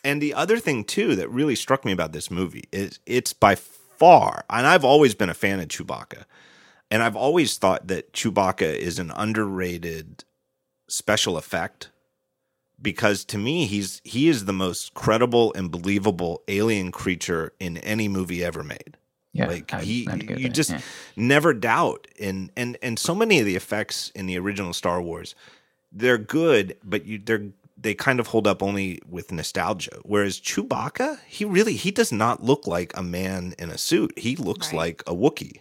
And 0.04 0.20
the 0.20 0.34
other 0.34 0.58
thing 0.58 0.84
too 0.84 1.16
that 1.16 1.30
really 1.30 1.54
struck 1.56 1.84
me 1.84 1.92
about 1.92 2.12
this 2.12 2.30
movie 2.30 2.64
is 2.72 2.98
it's 3.06 3.32
by 3.32 3.54
far, 3.54 4.44
and 4.50 4.66
I've 4.66 4.84
always 4.84 5.14
been 5.14 5.30
a 5.30 5.34
fan 5.34 5.60
of 5.60 5.68
Chewbacca, 5.68 6.24
and 6.92 7.02
I've 7.02 7.16
always 7.16 7.56
thought 7.58 7.88
that 7.88 8.12
Chewbacca 8.12 8.72
is 8.76 8.98
an 9.00 9.10
underrated 9.10 10.22
special 10.88 11.36
effect 11.36 11.90
because 12.80 13.24
to 13.24 13.38
me 13.38 13.66
he's 13.66 14.00
he 14.04 14.28
is 14.28 14.44
the 14.44 14.52
most 14.52 14.94
credible 14.94 15.52
and 15.54 15.70
believable 15.70 16.42
alien 16.48 16.92
creature 16.92 17.52
in 17.58 17.78
any 17.78 18.08
movie 18.08 18.44
ever 18.44 18.62
made. 18.62 18.96
Yeah, 19.32 19.46
like 19.46 19.72
I'd- 19.72 19.86
he 19.86 20.06
I'd 20.08 20.28
you 20.30 20.48
that, 20.48 20.54
just 20.54 20.70
yeah. 20.70 20.80
never 21.16 21.54
doubt 21.54 22.06
and 22.20 22.50
and 22.56 22.76
and 22.82 22.98
so 22.98 23.14
many 23.14 23.38
of 23.40 23.46
the 23.46 23.56
effects 23.56 24.10
in 24.14 24.26
the 24.26 24.38
original 24.38 24.72
Star 24.74 25.00
Wars 25.00 25.34
they're 25.90 26.18
good 26.18 26.76
but 26.84 27.06
you 27.06 27.18
they're 27.18 27.46
they 27.78 27.94
kind 27.94 28.20
of 28.20 28.26
hold 28.28 28.46
up 28.46 28.62
only 28.62 29.00
with 29.08 29.32
nostalgia 29.32 29.98
whereas 30.02 30.38
Chewbacca 30.38 31.18
he 31.26 31.44
really 31.46 31.74
he 31.76 31.90
does 31.90 32.12
not 32.12 32.42
look 32.42 32.66
like 32.66 32.92
a 32.96 33.02
man 33.02 33.54
in 33.58 33.70
a 33.70 33.78
suit 33.78 34.12
he 34.18 34.36
looks 34.36 34.68
Right. 34.68 34.76
like 34.76 35.02
a 35.06 35.14
Wookiee 35.14 35.60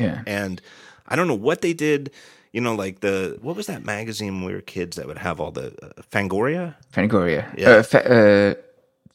yeah. 0.00 0.22
and 0.26 0.60
I 1.06 1.16
don't 1.16 1.28
know 1.28 1.34
what 1.48 1.60
they 1.60 1.72
did 1.74 2.10
you 2.52 2.60
know 2.60 2.74
like 2.74 2.98
the 3.00 3.38
what 3.42 3.54
was 3.56 3.66
that 3.66 3.84
magazine 3.84 4.32
when 4.38 4.44
we 4.46 4.54
were 4.54 4.60
kids 4.76 4.96
that 4.96 5.06
would 5.06 5.18
have 5.18 5.40
all 5.40 5.52
the 5.52 5.66
uh, 5.82 6.02
Fangoria 6.12 6.74
Fangoria. 6.92 7.42
Yeah. 7.56 7.68
Uh, 7.70 7.82
fa- 7.82 8.10
uh, 8.10 8.54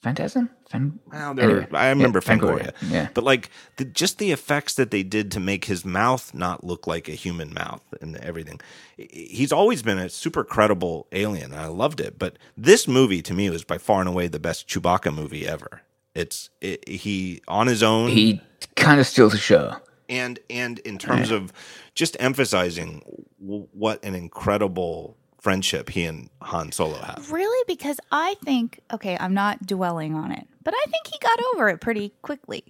Phantasm? 0.02 0.49
Fan- 0.70 0.99
Well, 1.12 1.34
there 1.34 1.49
were- 1.49 1.68
I 1.74 1.90
remember 1.90 2.22
yeah, 2.24 2.30
Fangoria. 2.36 2.72
Yeah. 2.90 3.07
But 3.16 3.24
like 3.24 3.49
the, 3.78 3.86
just 3.86 4.20
the 4.20 4.32
effects 4.32 4.76
that 4.76 4.91
they 4.91 5.02
did 5.03 5.32
to 5.32 5.40
make 5.40 5.66
his 5.66 5.84
mouth 5.84 6.32
not 6.34 6.64
look 6.64 6.86
like 6.86 7.07
a 7.10 7.14
human 7.14 7.53
mouth 7.53 7.82
and 8.02 8.16
everything. 8.18 8.60
He's 8.98 9.52
always 9.52 9.82
been 9.82 9.98
a 9.98 10.10
super 10.10 10.44
credible 10.44 11.07
alien. 11.12 11.52
And 11.53 11.62
I 11.62 11.68
loved 11.68 11.99
it. 11.99 12.20
But 12.20 12.38
this 12.56 12.88
movie 12.88 13.22
to 13.24 13.34
me 13.34 13.49
was 13.49 13.64
by 13.64 13.80
far 13.80 13.99
and 13.99 14.07
away 14.10 14.28
the 14.28 14.40
best 14.40 14.68
Chewbacca 14.68 15.12
movie 15.14 15.48
ever. 15.48 15.82
It's 16.14 16.49
it, 16.62 16.88
he 16.88 17.41
on 17.48 17.66
his 17.68 17.82
own 17.84 18.10
He 18.10 18.41
kind 18.76 18.99
of 18.99 19.07
steals 19.07 19.32
the 19.34 19.40
show. 19.40 19.76
And 20.10 20.40
and 20.49 20.80
in 20.80 20.98
terms 20.98 21.32
of 21.32 21.52
just 21.94 22.15
emphasizing 22.19 23.02
w- 23.41 23.68
what 23.72 24.03
an 24.03 24.15
incredible 24.15 25.18
friendship 25.40 25.90
he 25.90 26.06
and 26.06 26.30
Han 26.41 26.72
Solo 26.72 26.98
have. 26.98 27.32
really, 27.32 27.64
because 27.68 27.99
I 28.11 28.36
think, 28.44 28.80
okay, 28.91 29.15
I'm 29.19 29.34
not 29.36 29.68
dwelling 29.68 30.15
on 30.15 30.32
it, 30.32 30.48
but 30.64 30.73
I 30.76 30.86
think 30.90 31.06
he 31.07 31.19
got 31.19 31.40
over 31.53 31.69
it 31.69 31.82
pretty 31.82 32.14
quickly. 32.23 32.64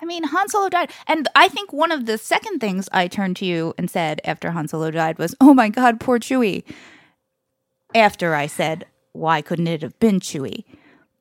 I 0.00 0.04
mean, 0.04 0.24
Han 0.24 0.48
Solo 0.48 0.68
died. 0.68 0.90
And 1.06 1.28
I 1.34 1.48
think 1.48 1.72
one 1.72 1.92
of 1.92 2.06
the 2.06 2.18
second 2.18 2.58
things 2.60 2.88
I 2.92 3.06
turned 3.08 3.36
to 3.36 3.44
you 3.44 3.74
and 3.78 3.88
said 3.90 4.20
after 4.24 4.50
Han 4.50 4.66
Solo 4.68 4.90
died 4.90 5.18
was, 5.18 5.34
oh 5.40 5.54
my 5.54 5.68
God, 5.68 6.00
poor 6.00 6.18
Chewie. 6.18 6.64
After 7.94 8.34
I 8.34 8.46
said, 8.46 8.86
why 9.12 9.42
couldn't 9.42 9.68
it 9.68 9.82
have 9.82 9.98
been 10.00 10.18
Chewie? 10.18 10.64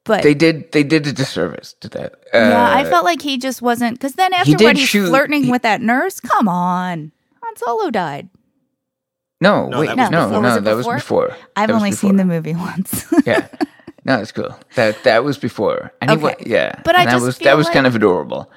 But 0.04 0.24
They 0.24 0.34
did. 0.34 0.72
They 0.72 0.84
did 0.84 1.06
a 1.06 1.14
disservice 1.14 1.74
to 1.82 1.90
that. 1.90 2.14
Uh, 2.34 2.38
yeah, 2.40 2.74
I 2.76 2.84
felt 2.86 3.06
like 3.06 3.22
he 3.22 3.38
just 3.38 3.62
wasn't. 3.62 4.00
Because 4.00 4.14
then 4.14 4.34
he 4.34 4.44
did 4.46 4.54
afterward, 4.56 4.78
he's 4.78 4.90
shoot- 4.90 5.08
flirting 5.10 5.44
he- 5.44 5.52
with 5.52 5.62
that 5.62 5.82
nurse. 5.82 6.20
Come 6.20 6.48
on. 6.48 7.12
Han 7.44 7.56
Solo 7.56 7.92
died. 7.92 8.30
no, 9.42 9.68
No, 9.70 9.80
wait, 9.80 9.96
no, 9.96 10.10
no, 10.10 10.28
before. 10.28 10.32
no, 10.32 10.42
Was 10.42 10.58
it 10.58 10.64
that 10.64 10.76
was 10.76 10.86
before? 10.86 10.96
before. 10.96 11.38
I've 11.56 11.68
That 11.68 11.74
was 11.74 11.82
only 11.82 11.90
before. 11.92 12.10
seen 12.10 12.16
the 12.18 12.26
movie 12.26 12.54
once. 12.56 13.06
yeah, 13.26 13.48
No, 14.06 14.20
it's 14.20 14.32
cool. 14.32 14.58
That 14.76 15.04
that 15.04 15.24
was 15.24 15.38
before. 15.38 15.92
And 16.02 16.10
he 16.12 16.18
Okay. 16.18 16.36
yeah. 16.48 16.82
But 16.84 16.96
I 16.96 17.02
and 17.02 17.08
that 17.10 17.14
just 17.14 17.26
was 17.26 17.38
feel 17.38 17.46
that 17.46 17.58
was 17.58 17.66
like- 17.66 17.74
kind 17.76 17.86
of 17.88 17.96
adorable. 17.96 18.50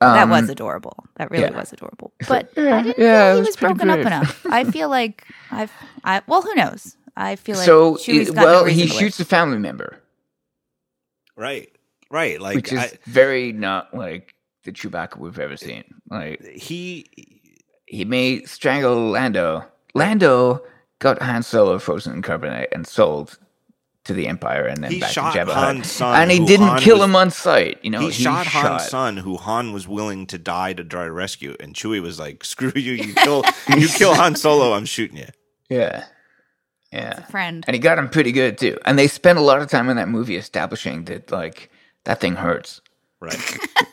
that 0.00 0.22
Um, 0.24 0.30
was 0.30 0.48
adorable. 0.48 1.04
That 1.16 1.30
really 1.30 1.44
yeah. 1.44 1.56
was 1.56 1.72
adorable. 1.72 2.12
But 2.28 2.50
yeah, 2.56 2.76
I 2.78 2.82
didn't 2.82 2.98
yeah, 2.98 3.26
feel 3.28 3.34
he 3.34 3.38
was 3.40 3.46
was 3.48 3.56
pretty 3.56 3.74
broken 3.74 3.90
up 3.90 3.98
enough. 4.00 4.46
I 4.50 4.64
feel 4.74 4.88
like 4.88 5.24
I've, 5.52 5.70
I 6.04 6.22
well, 6.26 6.42
who 6.42 6.54
knows? 6.56 6.96
I 7.16 7.36
feel 7.36 7.56
like 7.56 7.64
so 7.64 7.96
it- 8.06 8.34
got 8.34 8.44
well, 8.44 8.64
reason 8.64 8.88
he 8.88 8.88
shoots 8.88 9.20
a 9.20 9.24
family 9.24 9.58
member, 9.58 9.98
Right. 11.36 11.70
Right. 12.10 12.40
Like 12.40 12.56
which 12.56 12.72
is 12.72 12.78
I, 12.78 12.92
very 13.06 13.52
not 13.52 13.94
like 13.94 14.34
the 14.64 14.72
Chewbacca 14.72 15.16
we've 15.18 15.38
ever 15.38 15.56
seen. 15.56 15.84
Like 16.10 16.44
he 16.46 17.06
he 17.86 18.04
may 18.04 18.42
strangle 18.44 19.10
Lando. 19.10 19.64
Lando 19.94 20.62
got 20.98 21.20
Han 21.22 21.42
Solo 21.42 21.78
frozen 21.78 22.14
in 22.14 22.22
carbonite 22.22 22.68
and 22.72 22.86
sold 22.86 23.38
to 24.04 24.12
the 24.12 24.26
Empire 24.28 24.66
and 24.66 24.84
then 24.84 24.90
He 24.90 25.00
back 25.00 25.10
shot 25.10 25.32
to 25.32 25.38
Jabba 25.38 25.46
the 25.46 25.54
Han's 25.54 25.90
son, 25.90 26.20
and 26.20 26.30
he 26.30 26.38
didn't 26.44 26.66
Han 26.68 26.78
kill 26.80 26.98
was- 26.98 27.04
him 27.04 27.16
on 27.16 27.30
sight. 27.30 27.78
You 27.82 27.90
know, 27.90 28.00
he, 28.00 28.10
shot 28.10 28.46
Han's 28.46 28.86
son, 28.88 29.16
who 29.16 29.36
Han 29.38 29.72
was 29.72 29.88
willing 29.88 30.26
to 30.26 30.36
die 30.38 30.72
to 30.74 30.84
try 30.84 31.04
to 31.06 31.12
rescue, 31.12 31.56
and 31.58 31.74
Chewie 31.74 32.02
was 32.02 32.18
like, 32.18 32.44
"Screw 32.44 32.72
you! 32.74 32.92
You 32.92 33.14
kill 33.24 33.44
you 33.76 33.88
kill 33.88 34.14
Han 34.14 34.36
Solo. 34.36 34.72
I'm 34.74 34.84
shooting 34.84 35.16
you." 35.16 35.28
Yeah, 35.70 36.04
yeah. 36.94 37.20
friend. 37.26 37.64
And 37.66 37.74
he 37.74 37.80
got 37.80 37.98
him 37.98 38.08
pretty 38.08 38.32
good 38.32 38.56
too. 38.58 38.78
And 38.86 38.98
they 38.98 39.08
spent 39.08 39.38
a 39.38 39.42
lot 39.42 39.60
of 39.60 39.68
time 39.68 39.88
in 39.90 39.96
that 39.96 40.08
movie 40.08 40.36
establishing 40.36 41.04
that 41.04 41.30
like 41.30 41.70
that 42.04 42.20
thing 42.20 42.36
hurts. 42.36 42.80
Right. 43.20 43.58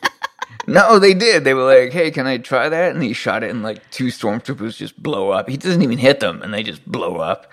No, 0.68 1.00
they 1.00 1.12
did. 1.12 1.42
They 1.42 1.54
were 1.54 1.64
like, 1.64 1.92
"Hey, 1.92 2.12
can 2.12 2.24
I 2.28 2.38
try 2.38 2.68
that?" 2.68 2.92
And 2.94 3.02
he 3.02 3.14
shot 3.14 3.42
it, 3.42 3.50
and 3.50 3.64
like 3.64 3.90
two 3.90 4.06
stormtroopers 4.06 4.76
just 4.76 5.02
blow 5.02 5.30
up. 5.30 5.48
He 5.48 5.56
doesn't 5.56 5.82
even 5.82 5.98
hit 5.98 6.20
them, 6.20 6.40
and 6.40 6.54
they 6.54 6.62
just 6.62 6.86
blow 6.86 7.16
up. 7.16 7.50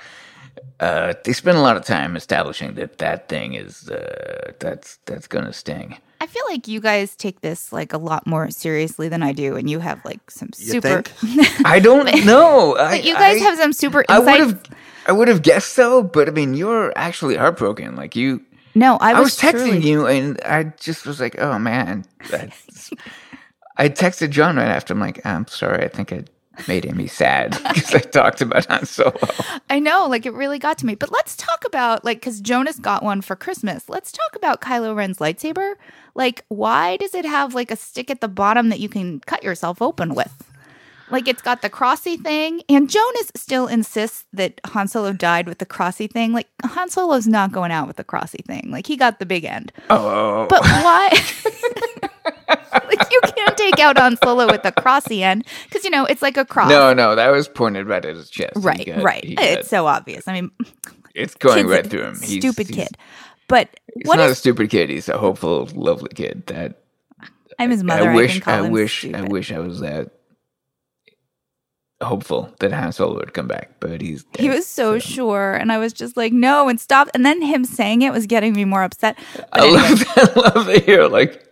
Uh, 0.80 1.16
they 1.26 1.34
spent 1.34 1.58
a 1.58 1.62
lot 1.62 1.76
of 1.76 1.84
time 1.84 2.16
establishing 2.16 2.76
that 2.76 3.00
that 3.00 3.28
thing 3.28 3.56
is 3.56 3.90
uh, 3.90 4.52
that's 4.60 4.98
that's 5.08 5.26
gonna 5.26 5.54
sting. 5.54 5.98
I 6.22 6.28
feel 6.28 6.44
like 6.50 6.68
you 6.68 6.80
guys 6.80 7.16
take 7.16 7.42
this 7.42 7.74
like 7.74 7.94
a 7.94 7.98
lot 7.98 8.28
more 8.28 8.52
seriously 8.52 9.10
than 9.10 9.24
I 9.24 9.32
do, 9.34 9.56
and 9.56 9.68
you 9.68 9.80
have 9.80 10.06
like 10.06 10.30
some 10.30 10.50
You 10.58 10.66
super. 10.74 11.02
think? 11.02 11.12
I 11.66 11.80
don't 11.80 12.26
know. 12.26 12.76
I, 12.78 12.98
But 12.98 13.06
you 13.06 13.16
guys 13.16 13.42
I- 13.42 13.46
have 13.46 13.58
some 13.58 13.74
super 13.74 14.06
I 14.08 14.20
would 14.20 14.40
have, 14.40 14.64
I 15.10 15.12
would 15.12 15.28
have 15.28 15.42
guessed 15.42 15.74
so, 15.74 16.04
but 16.04 16.28
I 16.28 16.32
mean, 16.32 16.54
you're 16.54 16.94
actually 16.96 17.36
heartbroken. 17.36 17.96
Like 17.96 18.16
you, 18.16 18.46
no, 18.76 18.98
I 18.98 19.14
I 19.14 19.20
was, 19.20 19.32
was, 19.32 19.40
texting 19.40 19.72
truly- 19.72 19.90
you, 19.90 20.06
and 20.06 20.40
I 20.44 20.66
just 20.80 21.08
was 21.08 21.20
like, 21.20 21.40
"Oh 21.40 21.58
man." 21.58 22.06
I 23.76 23.90
texted 23.90 24.30
John 24.30 24.58
right 24.58 24.68
after. 24.68 24.94
I'm 24.94 25.00
like, 25.00 25.26
"I'm 25.26 25.48
sorry. 25.48 25.84
I 25.84 25.88
think 25.88 26.14
I 26.14 26.26
made 26.68 26.86
him 26.86 26.98
be 26.98 27.08
sad 27.08 27.58
because 27.74 27.96
I 27.96 28.00
talked 28.02 28.42
about 28.42 28.68
Han 28.68 28.86
Solo." 28.86 29.18
I 29.68 29.80
know, 29.80 30.06
like 30.08 30.28
it 30.28 30.34
really 30.34 30.60
got 30.60 30.78
to 30.78 30.86
me. 30.86 30.94
But 30.94 31.12
let's 31.12 31.36
talk 31.36 31.66
about 31.66 32.06
like 32.06 32.18
because 32.18 32.40
Jonas 32.40 32.78
got 32.78 33.02
one 33.02 33.22
for 33.22 33.36
Christmas. 33.36 33.90
Let's 33.90 34.12
talk 34.12 34.36
about 34.36 34.62
Kylo 34.62 34.96
Ren's 34.96 35.18
lightsaber. 35.18 35.74
Like, 36.14 36.46
why 36.50 36.98
does 36.98 37.16
it 37.16 37.26
have 37.26 37.56
like 37.56 37.72
a 37.72 37.76
stick 37.76 38.12
at 38.12 38.22
the 38.22 38.28
bottom 38.28 38.70
that 38.70 38.80
you 38.80 38.90
can 38.90 39.22
cut 39.22 39.44
yourself 39.44 39.82
open 39.82 40.14
with? 40.14 40.49
Like 41.12 41.28
it's 41.28 41.42
got 41.42 41.62
the 41.62 41.70
crossy 41.70 42.22
thing, 42.22 42.62
and 42.70 42.90
Jonas 42.90 43.32
still 43.36 43.68
insists 43.68 44.26
that 44.34 44.60
Han 44.68 44.88
Solo 44.88 45.12
died 45.14 45.48
with 45.48 45.58
the 45.58 45.66
crossy 45.66 46.10
thing. 46.12 46.34
Like 46.34 46.48
Han 46.64 46.90
Solo's 46.90 47.28
not 47.28 47.52
going 47.52 47.72
out 47.72 47.88
with 47.88 47.96
the 47.98 48.04
crossy 48.04 48.44
thing. 48.46 48.70
Like 48.70 48.86
he 48.88 48.96
got 48.96 49.20
the 49.20 49.26
big 49.26 49.44
end. 49.46 49.72
Oh, 49.90 50.46
But 50.50 50.62
why? 50.62 51.10
like 52.88 53.12
you 53.12 53.22
can't 53.36 53.58
take 53.58 53.80
out 53.80 53.98
Han 53.98 54.18
Solo 54.24 54.48
with 54.48 54.64
the 54.64 54.72
crossy 54.72 55.22
end 55.22 55.46
because 55.66 55.84
you 55.84 55.90
know 55.90 56.06
it's 56.06 56.22
like 56.22 56.38
a 56.38 56.46
cross. 56.46 56.70
no, 56.70 56.94
no, 56.94 57.16
that 57.16 57.30
was 57.30 57.48
pointed 57.48 57.88
right 57.88 58.04
at 58.04 58.16
his 58.16 58.30
chest. 58.30 58.54
Right, 58.58 58.86
got- 58.86 59.02
right. 59.04 59.24
It's 59.24 59.70
so 59.70 59.88
obvious. 59.88 60.28
I 60.28 60.34
mean, 60.34 60.52
it's 61.16 61.36
going 61.36 61.68
right 61.68 61.86
through 61.86 62.04
him. 62.04 62.16
He's- 62.22 62.40
stupid 62.42 62.68
he's- 62.68 62.88
kid. 62.88 62.98
But 63.48 63.80
He's 63.96 64.06
what 64.06 64.18
not 64.18 64.30
a 64.30 64.36
stupid 64.36 64.70
kid. 64.70 64.92
He's 64.92 65.10
a 65.10 65.18
hopeful, 65.18 65.68
lovely 65.74 66.10
kid. 66.14 66.46
That 66.48 66.84
I'm 67.58 67.72
his 67.72 67.84
mother? 67.84 68.10
I 68.10 68.14
I, 68.14 68.16
wish, 68.16 68.34
can 68.34 68.42
call 68.42 68.66
I 68.66 68.70
wish, 68.70 69.06
I 69.12 69.22
wish 69.24 69.52
I 69.52 69.58
was 69.58 69.80
that 69.80 70.12
hopeful 72.02 72.50
that 72.60 72.72
Han 72.72 72.92
Solo 72.94 73.16
would 73.18 73.34
come 73.34 73.48
back, 73.48 73.72
but 73.82 74.00
he's. 74.02 74.26
He 74.38 74.50
was 74.50 74.66
so 74.66 75.00
sure, 75.00 75.54
and 75.54 75.72
I 75.72 75.78
was 75.78 75.92
just 75.94 76.16
like, 76.16 76.32
no, 76.32 76.70
and 76.70 76.80
stop. 76.80 77.10
And 77.14 77.26
then 77.26 77.42
him 77.42 77.66
saying 77.66 78.02
it 78.04 78.14
was 78.14 78.26
getting 78.26 78.54
me 78.54 78.64
more 78.66 78.84
upset. 78.84 79.18
I 79.52 79.60
anyway, 79.66 79.78
love, 79.82 80.04
I 80.16 80.40
love 80.56 80.66
to 80.68 80.80
hear 80.80 81.08
like 81.08 81.46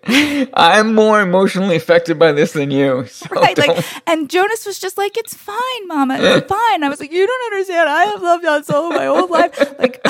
I'm 0.54 0.96
more 0.96 1.20
emotionally 1.22 1.76
affected 1.76 2.18
by 2.18 2.32
this 2.32 2.54
than 2.54 2.72
you. 2.72 3.06
So 3.08 3.28
right, 3.32 3.58
like, 3.58 3.68
don't- 3.76 3.86
and 4.08 4.30
Jonas 4.30 4.66
was 4.66 4.80
just 4.80 4.98
like, 4.98 5.18
"It's 5.18 5.34
fine, 5.34 5.88
Mama, 5.88 6.18
it's 6.20 6.48
fine." 6.50 6.84
I 6.84 6.90
was 6.90 7.00
like, 7.02 7.12
"You 7.12 7.28
don't 7.28 7.54
understand. 7.54 7.90
I 7.90 8.04
have 8.06 8.22
loved 8.22 8.46
Han 8.46 8.64
Solo 8.64 8.90
my 8.90 9.06
whole 9.06 9.28
life." 9.28 9.58
Like, 9.80 10.06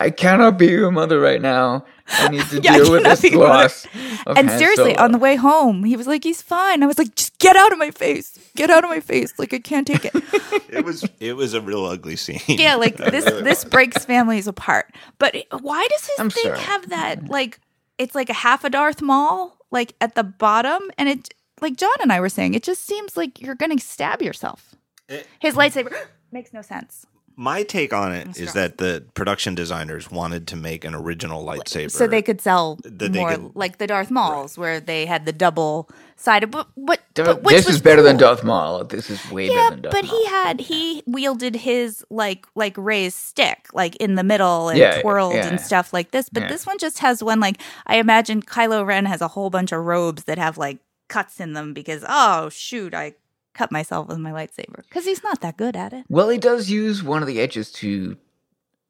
I 0.00 0.10
cannot 0.10 0.58
be 0.58 0.66
your 0.66 0.90
mother 0.90 1.20
right 1.20 1.40
now. 1.40 1.84
I 2.08 2.28
need 2.28 2.42
to 2.46 2.60
Yeah, 2.60 2.78
deal 2.78 2.90
with 2.90 3.04
this 3.04 3.32
loss. 3.32 3.86
of 4.26 4.36
and 4.36 4.48
Han 4.50 4.58
seriously, 4.58 4.94
Solo. 4.94 5.04
on 5.04 5.12
the 5.12 5.18
way 5.18 5.36
home, 5.36 5.84
he 5.84 5.96
was 5.96 6.08
like, 6.08 6.24
"He's 6.24 6.42
fine." 6.42 6.82
I 6.82 6.86
was 6.86 6.98
like, 6.98 7.14
"Just 7.14 7.38
get 7.38 7.54
out 7.54 7.70
of 7.72 7.78
my 7.78 7.92
face! 7.92 8.36
Get 8.56 8.70
out 8.70 8.84
of 8.84 8.90
my 8.90 9.00
face! 9.00 9.32
Like, 9.38 9.52
I 9.54 9.58
can't 9.58 9.86
take 9.86 10.04
it." 10.04 10.14
It 10.72 10.84
was 10.84 11.04
it 11.18 11.32
was 11.34 11.52
a 11.52 11.60
real 11.60 11.84
ugly 11.84 12.14
scene. 12.14 12.40
yeah, 12.46 12.76
like 12.76 12.96
this 13.10 13.24
this 13.24 13.64
breaks 13.64 14.04
families 14.04 14.46
apart. 14.46 14.94
But 15.18 15.34
why 15.60 15.84
does 15.90 16.06
his 16.06 16.20
I'm 16.20 16.30
thing 16.30 16.44
sorry. 16.44 16.58
have 16.60 16.88
that 16.90 17.28
like 17.28 17.58
it's 17.98 18.14
like 18.14 18.30
a 18.30 18.34
half 18.34 18.62
a 18.64 18.70
Darth 18.70 19.02
Maul 19.02 19.56
like 19.72 19.94
at 20.00 20.14
the 20.14 20.22
bottom 20.22 20.80
and 20.96 21.08
it 21.08 21.34
like 21.60 21.76
John 21.76 21.90
and 22.00 22.12
I 22.12 22.20
were 22.20 22.28
saying 22.28 22.54
it 22.54 22.62
just 22.62 22.86
seems 22.86 23.16
like 23.16 23.40
you're 23.40 23.56
going 23.56 23.76
to 23.76 23.84
stab 23.84 24.22
yourself. 24.22 24.76
It- 25.08 25.26
His 25.40 25.54
lightsaber 25.56 25.92
makes 26.32 26.52
no 26.52 26.62
sense. 26.62 27.04
My 27.36 27.62
take 27.62 27.92
on 27.92 28.12
it 28.12 28.38
is 28.38 28.52
that 28.52 28.78
the 28.78 29.04
production 29.14 29.54
designers 29.54 30.10
wanted 30.10 30.46
to 30.48 30.56
make 30.56 30.84
an 30.84 30.94
original 30.94 31.44
lightsaber, 31.44 31.90
So 31.90 32.06
they 32.06 32.20
could 32.22 32.40
sell 32.40 32.78
That 32.84 33.12
more 33.14 33.30
could- 33.34 33.56
like 33.56 33.78
the 33.78 33.86
Darth 33.88 34.10
Mauls 34.10 34.56
where 34.56 34.78
they 34.78 35.06
had 35.06 35.24
the 35.26 35.32
double 35.32 35.88
sided 36.20 36.50
but 36.50 36.68
but, 36.76 37.00
but 37.14 37.42
this 37.44 37.68
is 37.68 37.80
better 37.80 38.02
than 38.02 38.18
cool. 38.18 38.28
Darth 38.28 38.44
Maul. 38.44 38.84
This 38.84 39.08
is 39.10 39.30
way 39.30 39.48
Yeah, 39.48 39.54
better 39.54 39.70
than 39.70 39.82
Darth 39.82 39.92
but 39.94 40.04
Maul. 40.04 40.18
he 40.20 40.26
had 40.26 40.60
he 40.60 41.02
wielded 41.06 41.56
his 41.56 42.04
like 42.10 42.46
like 42.54 42.74
Rey's 42.76 43.14
stick 43.14 43.68
like 43.72 43.96
in 43.96 44.16
the 44.16 44.22
middle 44.22 44.68
and 44.68 44.78
Yeah, 44.78 45.00
twirled 45.00 45.34
yeah. 45.34 45.48
and 45.48 45.60
stuff 45.60 45.92
like 45.92 46.10
this. 46.10 46.28
But 46.28 46.48
this 46.48 46.66
one 46.66 46.78
just 46.78 46.98
has 46.98 47.22
one 47.22 47.40
like 47.40 47.60
I 47.86 47.96
imagine 47.96 48.42
Kylo 48.42 48.84
Ren 48.86 49.06
has 49.06 49.20
a 49.20 49.28
whole 49.28 49.50
bunch 49.50 49.72
of 49.72 49.84
robes 49.84 50.24
that 50.24 50.38
have 50.38 50.58
like 50.58 50.78
cuts 51.08 51.40
in 51.40 51.54
them 51.54 51.72
because 51.74 52.04
oh 52.08 52.48
shoot 52.50 52.94
I 52.94 53.14
cut 53.54 53.72
myself 53.72 54.06
with 54.08 54.18
my 54.18 54.30
lightsaber 54.30 54.76
because 54.88 55.04
he's 55.06 55.22
not 55.24 55.40
that 55.40 55.56
good 55.56 55.74
at 55.74 55.92
it. 55.92 56.04
Well, 56.08 56.28
he 56.28 56.38
does 56.38 56.70
use 56.70 57.02
one 57.02 57.22
of 57.22 57.26
the 57.28 57.40
edges 57.40 57.72
to 57.72 58.16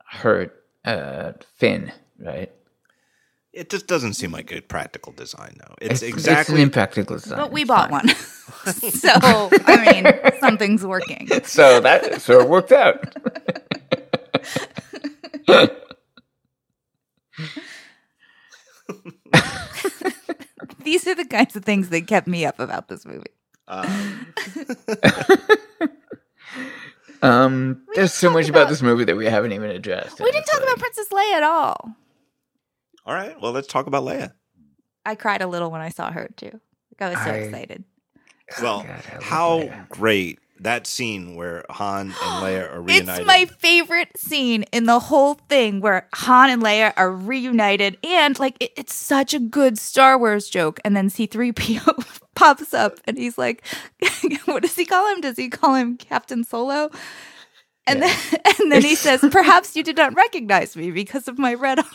hurt 0.07 0.65
uh, 0.85 1.32
Finn, 1.57 1.93
right? 2.19 2.51
It 3.52 3.68
just 3.68 3.86
doesn't 3.89 4.14
seem 4.14 4.31
like 4.31 4.52
a 4.52 4.60
practical 4.60 5.12
design, 5.12 5.56
though. 5.59 5.74
It's, 5.81 6.02
It's 6.02 6.02
exactly 6.02 6.55
it's 6.55 6.59
an 6.60 6.62
impractical 6.68 7.16
design. 7.16 7.39
But 7.39 7.51
we 7.52 7.64
bought 7.64 7.90
one, 7.90 8.09
so 8.64 9.10
I 9.12 9.93
mean 9.93 10.32
something's 10.40 10.85
working. 10.86 11.28
So 11.44 11.81
that 11.81 12.22
so 12.22 12.40
it 12.40 12.48
worked 12.48 12.70
out. 12.72 13.05
These 20.85 21.06
are 21.06 21.14
the 21.14 21.24
kinds 21.24 21.56
of 21.56 21.64
things 21.64 21.89
that 21.90 22.06
kept 22.06 22.27
me 22.27 22.44
up 22.44 22.59
about 22.59 22.89
this 22.89 23.05
movie. 23.06 23.31
um, 23.68 24.27
Um, 27.22 27.82
there's 27.94 28.14
so 28.14 28.31
much 28.31 28.48
about, 28.48 28.62
about- 28.62 28.70
this 28.70 28.81
movie 28.81 29.05
that 29.05 29.14
we 29.16 29.27
haven't 29.27 29.52
even 29.52 29.68
addressed. 29.70 30.18
We 30.20 30.31
didn't 30.32 30.47
talk 30.47 30.62
about 30.62 30.78
Princess 30.78 31.09
Leia 31.12 31.32
at 31.35 31.43
all. 31.43 31.94
All 33.10 33.16
right. 33.16 33.34
Well, 33.40 33.50
let's 33.50 33.66
talk 33.66 33.88
about 33.88 34.04
Leia. 34.04 34.30
I 35.04 35.16
cried 35.16 35.42
a 35.42 35.48
little 35.48 35.68
when 35.72 35.80
I 35.80 35.88
saw 35.88 36.12
her 36.12 36.30
too. 36.36 36.52
Like 36.52 37.00
I 37.00 37.08
was 37.10 37.18
so 37.24 37.30
I- 37.30 37.34
excited. 37.38 37.84
Well, 38.62 38.84
God, 38.84 39.22
how 39.22 39.58
Leia. 39.62 39.88
great 39.88 40.38
that 40.60 40.86
scene 40.86 41.34
where 41.34 41.64
Han 41.70 42.06
and 42.06 42.14
Leia 42.14 42.72
are 42.72 42.80
reunited. 42.80 43.08
It's 43.08 43.26
my 43.26 43.46
favorite 43.58 44.16
scene 44.16 44.62
in 44.72 44.84
the 44.84 45.00
whole 45.00 45.34
thing 45.34 45.80
where 45.80 46.08
Han 46.14 46.50
and 46.50 46.62
Leia 46.62 46.92
are 46.96 47.10
reunited, 47.10 47.98
and 48.04 48.38
like 48.38 48.56
it, 48.60 48.70
it's 48.76 48.94
such 48.94 49.34
a 49.34 49.40
good 49.40 49.76
Star 49.76 50.16
Wars 50.16 50.48
joke. 50.48 50.78
And 50.84 50.94
then 50.96 51.08
C3PO 51.08 52.20
pops 52.36 52.72
up, 52.72 53.00
and 53.06 53.18
he's 53.18 53.36
like, 53.36 53.66
"What 54.44 54.62
does 54.62 54.76
he 54.76 54.84
call 54.84 55.12
him? 55.12 55.20
Does 55.20 55.36
he 55.36 55.48
call 55.48 55.74
him 55.74 55.96
Captain 55.96 56.44
Solo?" 56.44 56.90
And 57.88 58.02
then 58.02 58.16
and 58.60 58.70
then 58.70 58.82
he 58.82 58.94
says, 58.94 59.20
"Perhaps 59.32 59.74
you 59.74 59.82
did 59.82 59.96
not 59.96 60.14
recognize 60.14 60.76
me 60.76 60.92
because 60.92 61.26
of 61.26 61.38
my 61.38 61.54
red 61.54 61.80
arm." 61.80 61.88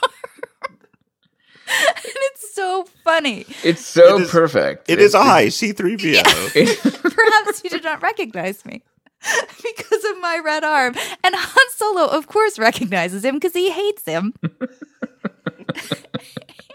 And 1.67 1.97
it's 2.05 2.53
so 2.53 2.85
funny. 3.03 3.45
It's 3.63 3.85
so 3.85 4.17
It 4.17 4.21
is- 4.23 4.29
perfect. 4.31 4.89
It 4.89 4.99
is 4.99 5.13
a 5.13 5.17
It's- 5.17 5.29
high 5.31 5.45
C3PO. 5.47 6.21
it- 6.55 7.01
Perhaps 7.15 7.63
you 7.63 7.69
did 7.69 7.83
not 7.83 8.01
recognize 8.01 8.63
me 8.65 8.83
because 9.63 10.03
of 10.05 10.19
my 10.21 10.39
red 10.43 10.63
arm. 10.63 10.95
And 11.23 11.35
Han 11.35 11.65
Solo, 11.75 12.05
of 12.07 12.27
course, 12.27 12.59
recognizes 12.59 13.23
him 13.25 13.35
because 13.35 13.53
he 13.53 13.71
hates 13.71 14.05
him. 14.05 14.33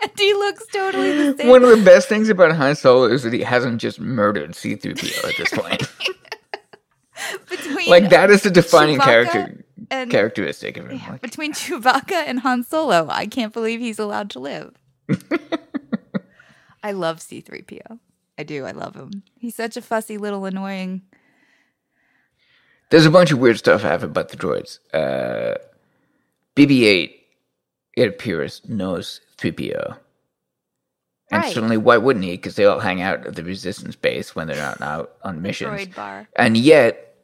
and 0.03 0.11
he 0.19 0.35
looks 0.35 0.67
totally 0.67 1.13
the 1.13 1.37
same. 1.39 1.49
One 1.49 1.63
of 1.63 1.71
the 1.71 1.85
best 1.85 2.09
things 2.09 2.29
about 2.29 2.55
Han 2.57 2.75
Solo 2.75 3.05
is 3.07 3.23
that 3.23 3.33
he 3.33 3.41
hasn't 3.41 3.81
just 3.81 4.01
murdered 4.01 4.55
C-3PO 4.55 5.29
at 5.29 5.37
this 5.37 5.51
point. 5.53 5.83
between 7.49 7.89
like 7.89 8.09
that 8.11 8.31
is 8.31 8.43
the 8.43 8.51
defining 8.51 8.99
Chewbacca? 8.99 9.05
character 9.05 9.65
And- 9.91 10.11
characteristic 10.11 10.77
of 10.79 10.87
him. 10.91 10.99
Yeah, 10.99 11.11
Like, 11.13 11.21
between 11.23 11.53
Chewbacca 11.53 12.25
and 12.27 12.41
Han 12.41 12.65
Solo, 12.65 13.07
I 13.11 13.27
can't 13.27 13.53
believe 13.53 13.81
he's 13.81 13.99
allowed 13.99 14.31
to 14.31 14.39
live. 14.39 14.75
I 16.83 16.93
love 16.93 17.19
C3PO. 17.19 17.99
I 18.39 18.43
do. 18.43 18.65
I 18.65 18.71
love 18.73 18.95
him. 18.95 19.23
He's 19.39 19.55
such 19.55 19.77
a 19.77 19.83
fussy 19.83 20.17
little 20.17 20.45
annoying. 20.47 21.03
There's 22.91 23.07
a 23.07 23.11
bunch 23.11 23.31
of 23.31 23.39
weird 23.39 23.59
stuff 23.59 23.83
happening 23.83 24.11
about 24.11 24.31
the 24.31 24.37
droids. 24.37 24.79
Uh, 24.93 25.57
BB-8, 26.57 27.13
it 27.97 28.09
appears, 28.09 28.63
knows 28.67 29.21
3PO. 29.39 29.97
And 31.33 31.43
Right. 31.43 31.55
certainly, 31.55 31.77
why 31.77 31.97
wouldn't 31.99 32.25
he? 32.25 32.33
Because 32.33 32.57
they 32.57 32.65
all 32.65 32.81
hang 32.81 33.01
out 33.03 33.25
at 33.27 33.37
the 33.37 33.45
Resistance 33.45 33.95
base 33.95 34.35
when 34.35 34.49
they're 34.49 34.57
not 34.57 34.81
out 34.81 35.13
on 35.23 35.41
missions. 35.43 35.71
droid 35.87 35.95
bar. 35.95 36.29
And 36.35 36.57
yet, 36.57 37.15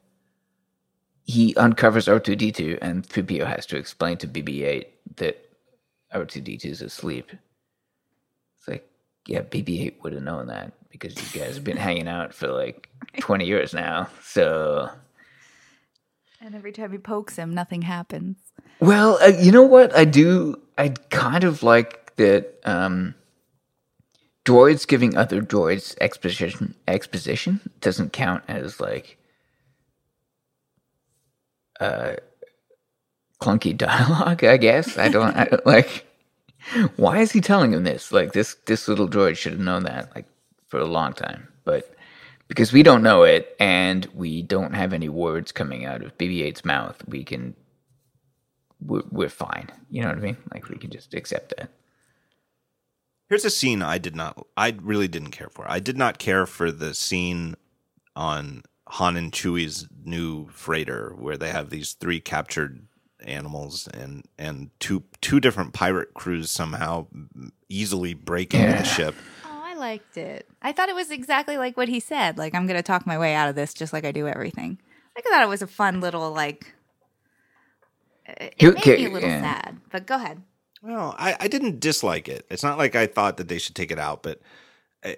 he 1.24 1.56
uncovers 1.56 2.06
R2D2, 2.06 2.78
and 2.80 3.02
3PO 3.08 3.44
has 3.46 3.66
to 3.66 3.76
explain 3.76 4.16
to 4.18 4.28
BB-8 4.28 4.84
that 5.16 5.44
R2D2 6.14 6.66
is 6.66 6.82
asleep. 6.82 7.32
Yeah, 9.26 9.40
BB-8 9.42 10.02
would 10.02 10.12
have 10.12 10.22
known 10.22 10.46
that 10.48 10.72
because 10.90 11.14
you 11.34 11.40
guys 11.40 11.56
have 11.56 11.64
been 11.64 11.76
hanging 11.76 12.08
out 12.08 12.32
for 12.34 12.48
like 12.48 12.88
20 13.20 13.44
years 13.46 13.74
now. 13.74 14.08
So, 14.22 14.90
And 16.40 16.54
every 16.54 16.72
time 16.72 16.92
he 16.92 16.98
pokes 16.98 17.36
him, 17.36 17.54
nothing 17.54 17.82
happens. 17.82 18.36
well, 18.80 19.18
uh, 19.22 19.26
you 19.40 19.52
know 19.52 19.62
what? 19.64 19.96
I 19.96 20.04
do. 20.04 20.60
I 20.78 20.90
kind 21.10 21.44
of 21.44 21.62
like 21.62 22.14
that. 22.16 22.54
Um, 22.64 23.14
droids 24.44 24.86
giving 24.86 25.16
other 25.16 25.42
droids 25.42 25.96
exposition 26.00 26.74
exposition 26.86 27.60
doesn't 27.80 28.12
count 28.12 28.44
as 28.46 28.78
like 28.80 29.18
uh 31.80 32.14
clunky 33.40 33.76
dialogue. 33.86 34.44
I 34.44 34.56
guess 34.56 34.98
I 34.98 35.08
don't 35.08 35.36
I, 35.36 35.48
like. 35.64 36.05
Why 36.96 37.20
is 37.20 37.32
he 37.32 37.40
telling 37.40 37.72
him 37.72 37.84
this? 37.84 38.12
Like 38.12 38.32
this 38.32 38.54
this 38.66 38.88
little 38.88 39.08
droid 39.08 39.36
should 39.36 39.52
have 39.52 39.60
known 39.60 39.84
that 39.84 40.14
like 40.14 40.26
for 40.68 40.80
a 40.80 40.84
long 40.84 41.12
time, 41.12 41.48
but 41.64 41.94
because 42.48 42.72
we 42.72 42.82
don't 42.82 43.02
know 43.02 43.24
it 43.24 43.56
and 43.58 44.06
we 44.14 44.42
don't 44.42 44.74
have 44.74 44.92
any 44.92 45.08
words 45.08 45.52
coming 45.52 45.84
out 45.84 46.02
of 46.02 46.16
BB-8's 46.18 46.64
mouth, 46.64 47.02
we 47.08 47.24
can 47.24 47.54
we're, 48.80 49.02
we're 49.10 49.28
fine. 49.28 49.68
You 49.90 50.02
know 50.02 50.08
what 50.08 50.18
I 50.18 50.20
mean? 50.20 50.36
Like 50.52 50.68
we 50.68 50.76
can 50.76 50.90
just 50.90 51.14
accept 51.14 51.54
that. 51.56 51.70
Here's 53.28 53.44
a 53.44 53.50
scene 53.50 53.82
I 53.82 53.98
did 53.98 54.14
not, 54.14 54.46
I 54.56 54.76
really 54.80 55.08
didn't 55.08 55.32
care 55.32 55.48
for. 55.48 55.64
I 55.68 55.80
did 55.80 55.98
not 55.98 56.18
care 56.18 56.46
for 56.46 56.70
the 56.70 56.94
scene 56.94 57.56
on 58.14 58.62
Han 58.88 59.16
and 59.16 59.32
Chewie's 59.32 59.88
new 60.04 60.48
freighter 60.48 61.12
where 61.18 61.36
they 61.36 61.50
have 61.50 61.70
these 61.70 61.94
three 61.94 62.20
captured 62.20 62.85
animals 63.26 63.88
and 63.88 64.24
and 64.38 64.70
two 64.80 65.02
two 65.20 65.40
different 65.40 65.72
pirate 65.72 66.14
crews 66.14 66.50
somehow 66.50 67.06
easily 67.68 68.14
break 68.14 68.54
into 68.54 68.66
Yeah. 68.66 68.78
the 68.78 68.84
ship. 68.84 69.14
Oh, 69.44 69.60
I 69.64 69.74
liked 69.74 70.16
it. 70.16 70.48
I 70.62 70.72
thought 70.72 70.88
it 70.88 70.94
was 70.94 71.10
exactly 71.10 71.58
like 71.58 71.76
what 71.76 71.88
he 71.88 72.00
said. 72.00 72.38
Like, 72.38 72.54
I'm 72.54 72.66
going 72.66 72.76
to 72.78 72.82
talk 72.82 73.06
my 73.06 73.18
way 73.18 73.34
out 73.34 73.48
of 73.48 73.54
this 73.56 73.74
just 73.74 73.92
like 73.92 74.04
I 74.04 74.12
do 74.12 74.26
everything. 74.28 74.78
I 75.16 75.20
thought 75.22 75.42
it 75.42 75.48
was 75.48 75.62
a 75.62 75.66
fun 75.66 76.00
little, 76.00 76.30
like, 76.32 76.74
it 78.26 78.54
You- 78.58 78.72
made 78.72 78.86
me 78.86 79.06
a 79.06 79.10
little 79.10 79.28
yeah. 79.28 79.40
sad. 79.40 79.80
But 79.90 80.06
go 80.06 80.16
ahead. 80.16 80.42
Well, 80.82 81.14
I, 81.18 81.36
I 81.40 81.48
didn't 81.48 81.80
dislike 81.80 82.28
it. 82.28 82.46
It's 82.50 82.62
not 82.62 82.78
like 82.78 82.94
I 82.94 83.06
thought 83.06 83.38
that 83.38 83.48
they 83.48 83.58
should 83.58 83.74
take 83.74 83.90
it 83.90 83.98
out, 83.98 84.22
but 84.22 84.40
uh, 85.04 85.12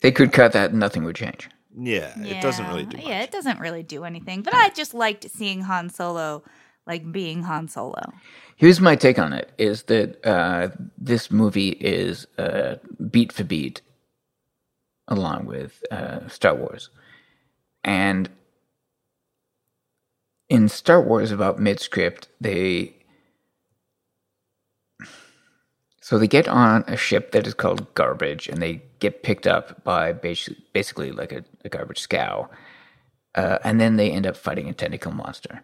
They 0.00 0.10
could 0.12 0.32
cut 0.32 0.52
that 0.52 0.70
and 0.70 0.80
nothing 0.80 1.04
would 1.04 1.14
change. 1.16 1.48
yeah, 1.76 2.18
it 2.20 2.40
doesn't 2.42 2.66
really 2.68 2.84
do 2.86 2.96
much. 2.96 3.06
Yeah, 3.06 3.20
it 3.22 3.30
doesn't 3.30 3.60
really 3.60 3.82
do 3.82 4.04
anything. 4.04 4.42
But 4.42 4.54
I 4.54 4.70
just 4.70 4.94
liked 4.94 5.28
seeing 5.30 5.62
Han 5.62 5.88
Solo, 5.90 6.42
like 6.86 7.10
being 7.10 7.42
Han 7.42 7.68
Solo. 7.68 8.02
Here's 8.56 8.80
my 8.80 8.96
take 8.96 9.18
on 9.18 9.32
it: 9.32 9.50
is 9.58 9.84
that 9.84 10.24
uh, 10.26 10.68
this 10.98 11.30
movie 11.30 11.70
is 11.70 12.26
uh, 12.38 12.76
beat 13.10 13.32
for 13.32 13.44
beat, 13.44 13.80
along 15.08 15.46
with 15.46 15.82
uh, 15.90 16.28
Star 16.28 16.54
Wars, 16.54 16.90
and 17.82 18.28
in 20.48 20.68
Star 20.68 21.00
Wars, 21.00 21.30
about 21.32 21.58
mid 21.58 21.80
script, 21.80 22.28
they 22.40 22.94
so 26.00 26.18
they 26.18 26.28
get 26.28 26.48
on 26.48 26.84
a 26.86 26.98
ship 26.98 27.32
that 27.32 27.46
is 27.46 27.54
called 27.54 27.92
garbage, 27.94 28.48
and 28.48 28.60
they 28.62 28.82
get 29.00 29.22
picked 29.22 29.46
up 29.46 29.82
by 29.84 30.12
basically, 30.12 31.12
like 31.12 31.32
a, 31.32 31.44
a 31.64 31.70
garbage 31.70 31.98
scow, 31.98 32.50
uh, 33.34 33.58
and 33.64 33.80
then 33.80 33.96
they 33.96 34.10
end 34.10 34.26
up 34.26 34.36
fighting 34.36 34.68
a 34.68 34.74
tentacle 34.74 35.12
monster 35.12 35.62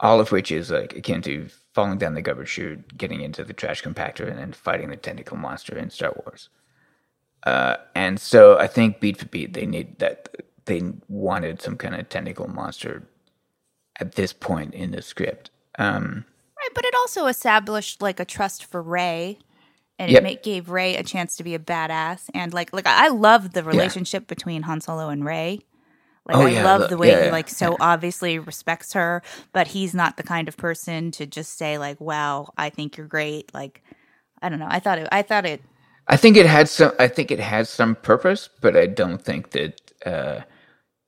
all 0.00 0.20
of 0.20 0.32
which 0.32 0.50
is 0.52 0.70
like 0.70 0.96
akin 0.96 1.22
to 1.22 1.48
falling 1.72 1.98
down 1.98 2.14
the 2.14 2.22
garbage 2.22 2.48
chute, 2.48 2.96
getting 2.96 3.20
into 3.20 3.44
the 3.44 3.52
trash 3.52 3.82
compactor, 3.82 4.28
and 4.28 4.38
then 4.38 4.52
fighting 4.52 4.90
the 4.90 4.96
tentacle 4.96 5.36
monster 5.36 5.76
in 5.76 5.90
Star 5.90 6.14
Wars. 6.24 6.48
Uh, 7.44 7.76
and 7.94 8.18
so 8.20 8.58
I 8.58 8.66
think 8.66 9.00
beat 9.00 9.18
for 9.18 9.26
beat, 9.26 9.52
they 9.52 9.66
need 9.66 9.98
that. 9.98 10.28
They 10.66 10.82
wanted 11.08 11.60
some 11.60 11.76
kind 11.76 11.94
of 11.94 12.08
tentacle 12.08 12.48
monster 12.48 13.02
at 14.00 14.14
this 14.14 14.32
point 14.32 14.72
in 14.74 14.92
the 14.92 15.02
script. 15.02 15.50
Um, 15.78 16.24
Right, 16.56 16.70
but 16.74 16.86
it 16.86 16.94
also 16.94 17.26
established 17.26 18.00
like 18.00 18.18
a 18.18 18.24
trust 18.24 18.64
for 18.64 18.80
Rey, 18.80 19.38
and 19.98 20.10
Yep. 20.10 20.24
it 20.24 20.42
gave 20.42 20.70
Rey 20.70 20.96
a 20.96 21.02
chance 21.02 21.36
to 21.36 21.44
be 21.44 21.54
a 21.54 21.58
badass. 21.58 22.30
And 22.32 22.54
like, 22.54 22.72
like 22.72 22.86
I 22.86 23.08
love 23.08 23.52
the 23.52 23.62
relationship 23.62 24.26
between 24.26 24.62
Han 24.62 24.80
Solo 24.80 25.10
and 25.10 25.24
Rey. 25.24 25.60
Like, 26.26 26.36
Oh, 26.36 26.46
I 26.46 26.50
yeah, 26.50 26.64
love 26.64 26.80
the- 26.80 26.88
the 26.88 26.98
way 26.98 27.10
yeah, 27.10 27.16
he 27.16 27.26
yeah, 27.26 27.32
like 27.32 27.48
so 27.50 27.76
obviously 27.80 28.38
respects 28.38 28.92
her, 28.94 29.22
but 29.52 29.68
he's 29.68 29.94
not 29.94 30.16
the 30.16 30.22
kind 30.24 30.48
of 30.48 30.56
person 30.56 31.10
to 31.12 31.26
just 31.26 31.58
say 31.58 31.78
like, 31.78 32.00
"Wow, 32.00 32.52
I 32.58 32.70
think 32.70 32.96
you're 32.96 33.08
great." 33.08 33.52
Like, 33.54 33.82
I 34.42 34.48
don't 34.50 34.58
know. 34.60 34.68
I 34.70 34.80
thought 34.80 34.98
it. 34.98 35.08
I 35.12 35.22
thought 35.22 35.46
it. 35.46 35.62
I 36.08 36.16
think 36.16 36.36
it 36.36 36.46
had 36.46 36.68
some. 36.68 36.92
I 36.98 37.08
think 37.08 37.30
it 37.30 37.40
had 37.40 37.68
some 37.68 37.94
purpose, 37.96 38.48
but 38.60 38.76
I 38.76 38.86
don't 38.86 39.22
think 39.22 39.50
that 39.52 39.80
uh, 40.06 40.40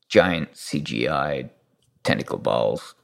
giant 0.08 0.54
CGI 0.54 1.50
tentacle 2.04 2.38
balls 2.38 2.94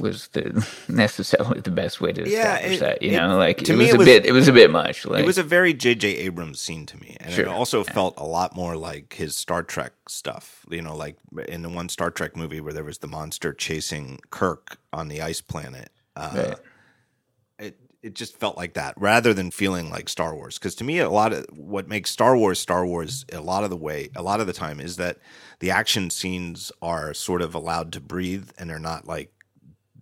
was 0.00 0.28
the 0.28 0.66
necessarily 0.88 1.60
the 1.60 1.70
best 1.70 2.00
way 2.00 2.12
to 2.12 2.28
Yeah, 2.28 2.56
establish 2.56 2.76
it- 2.76 2.80
that. 2.80 3.02
You 3.02 3.10
it- 3.12 3.16
know, 3.16 3.36
like 3.38 3.58
to 3.58 3.72
it 3.72 3.76
me 3.76 3.84
was 3.84 3.88
it 3.90 3.94
a 3.94 3.98
was- 3.98 4.06
bit. 4.06 4.26
It 4.26 4.32
was 4.32 4.48
a 4.48 4.52
bit 4.52 4.70
much. 4.70 5.06
Like 5.06 5.22
It 5.22 5.26
was 5.26 5.38
a 5.38 5.42
very 5.42 5.72
J.J. 5.72 6.08
Abrams 6.16 6.60
scene 6.60 6.86
to 6.86 6.96
me, 6.98 7.16
and 7.20 7.32
Sure. 7.32 7.44
it 7.44 7.48
also 7.48 7.84
felt 7.84 8.14
a 8.16 8.24
lot 8.26 8.54
more 8.56 8.76
like 8.76 9.12
his 9.14 9.36
Star 9.36 9.62
Trek 9.62 9.92
stuff. 10.08 10.66
You 10.70 10.82
know, 10.82 10.96
like 10.96 11.16
in 11.48 11.62
the 11.62 11.68
one 11.68 11.88
Star 11.88 12.10
Trek 12.10 12.36
movie 12.36 12.60
where 12.60 12.72
there 12.72 12.84
was 12.84 12.98
the 12.98 13.06
monster 13.08 13.52
chasing 13.52 14.18
Kirk 14.30 14.78
on 14.92 15.08
the 15.08 15.22
ice 15.22 15.40
planet. 15.40 15.90
Uh, 16.16 16.30
Right. 16.34 16.56
It 17.58 17.78
it 18.02 18.14
just 18.14 18.36
felt 18.38 18.56
like 18.56 18.72
that 18.74 18.94
rather 18.96 19.34
than 19.34 19.50
feeling 19.50 19.90
like 19.90 20.08
Star 20.08 20.34
Wars. 20.34 20.58
Because 20.58 20.74
to 20.76 20.84
me, 20.84 20.98
a 20.98 21.10
lot 21.10 21.32
of 21.32 21.46
what 21.54 21.86
makes 21.86 22.10
Star 22.10 22.36
Wars 22.36 22.58
Star 22.58 22.84
Wars 22.86 23.24
a 23.32 23.40
lot 23.40 23.62
of 23.62 23.70
the 23.70 23.76
way, 23.76 24.08
a 24.16 24.22
lot 24.22 24.40
of 24.40 24.46
the 24.46 24.52
time, 24.54 24.80
is 24.80 24.96
that 24.96 25.18
the 25.60 25.70
action 25.70 26.08
scenes 26.10 26.72
are 26.82 27.12
sort 27.14 27.42
of 27.42 27.54
allowed 27.54 27.92
to 27.92 28.00
breathe 28.00 28.50
and 28.58 28.68
they're 28.70 28.78
not 28.78 29.06
like 29.06 29.30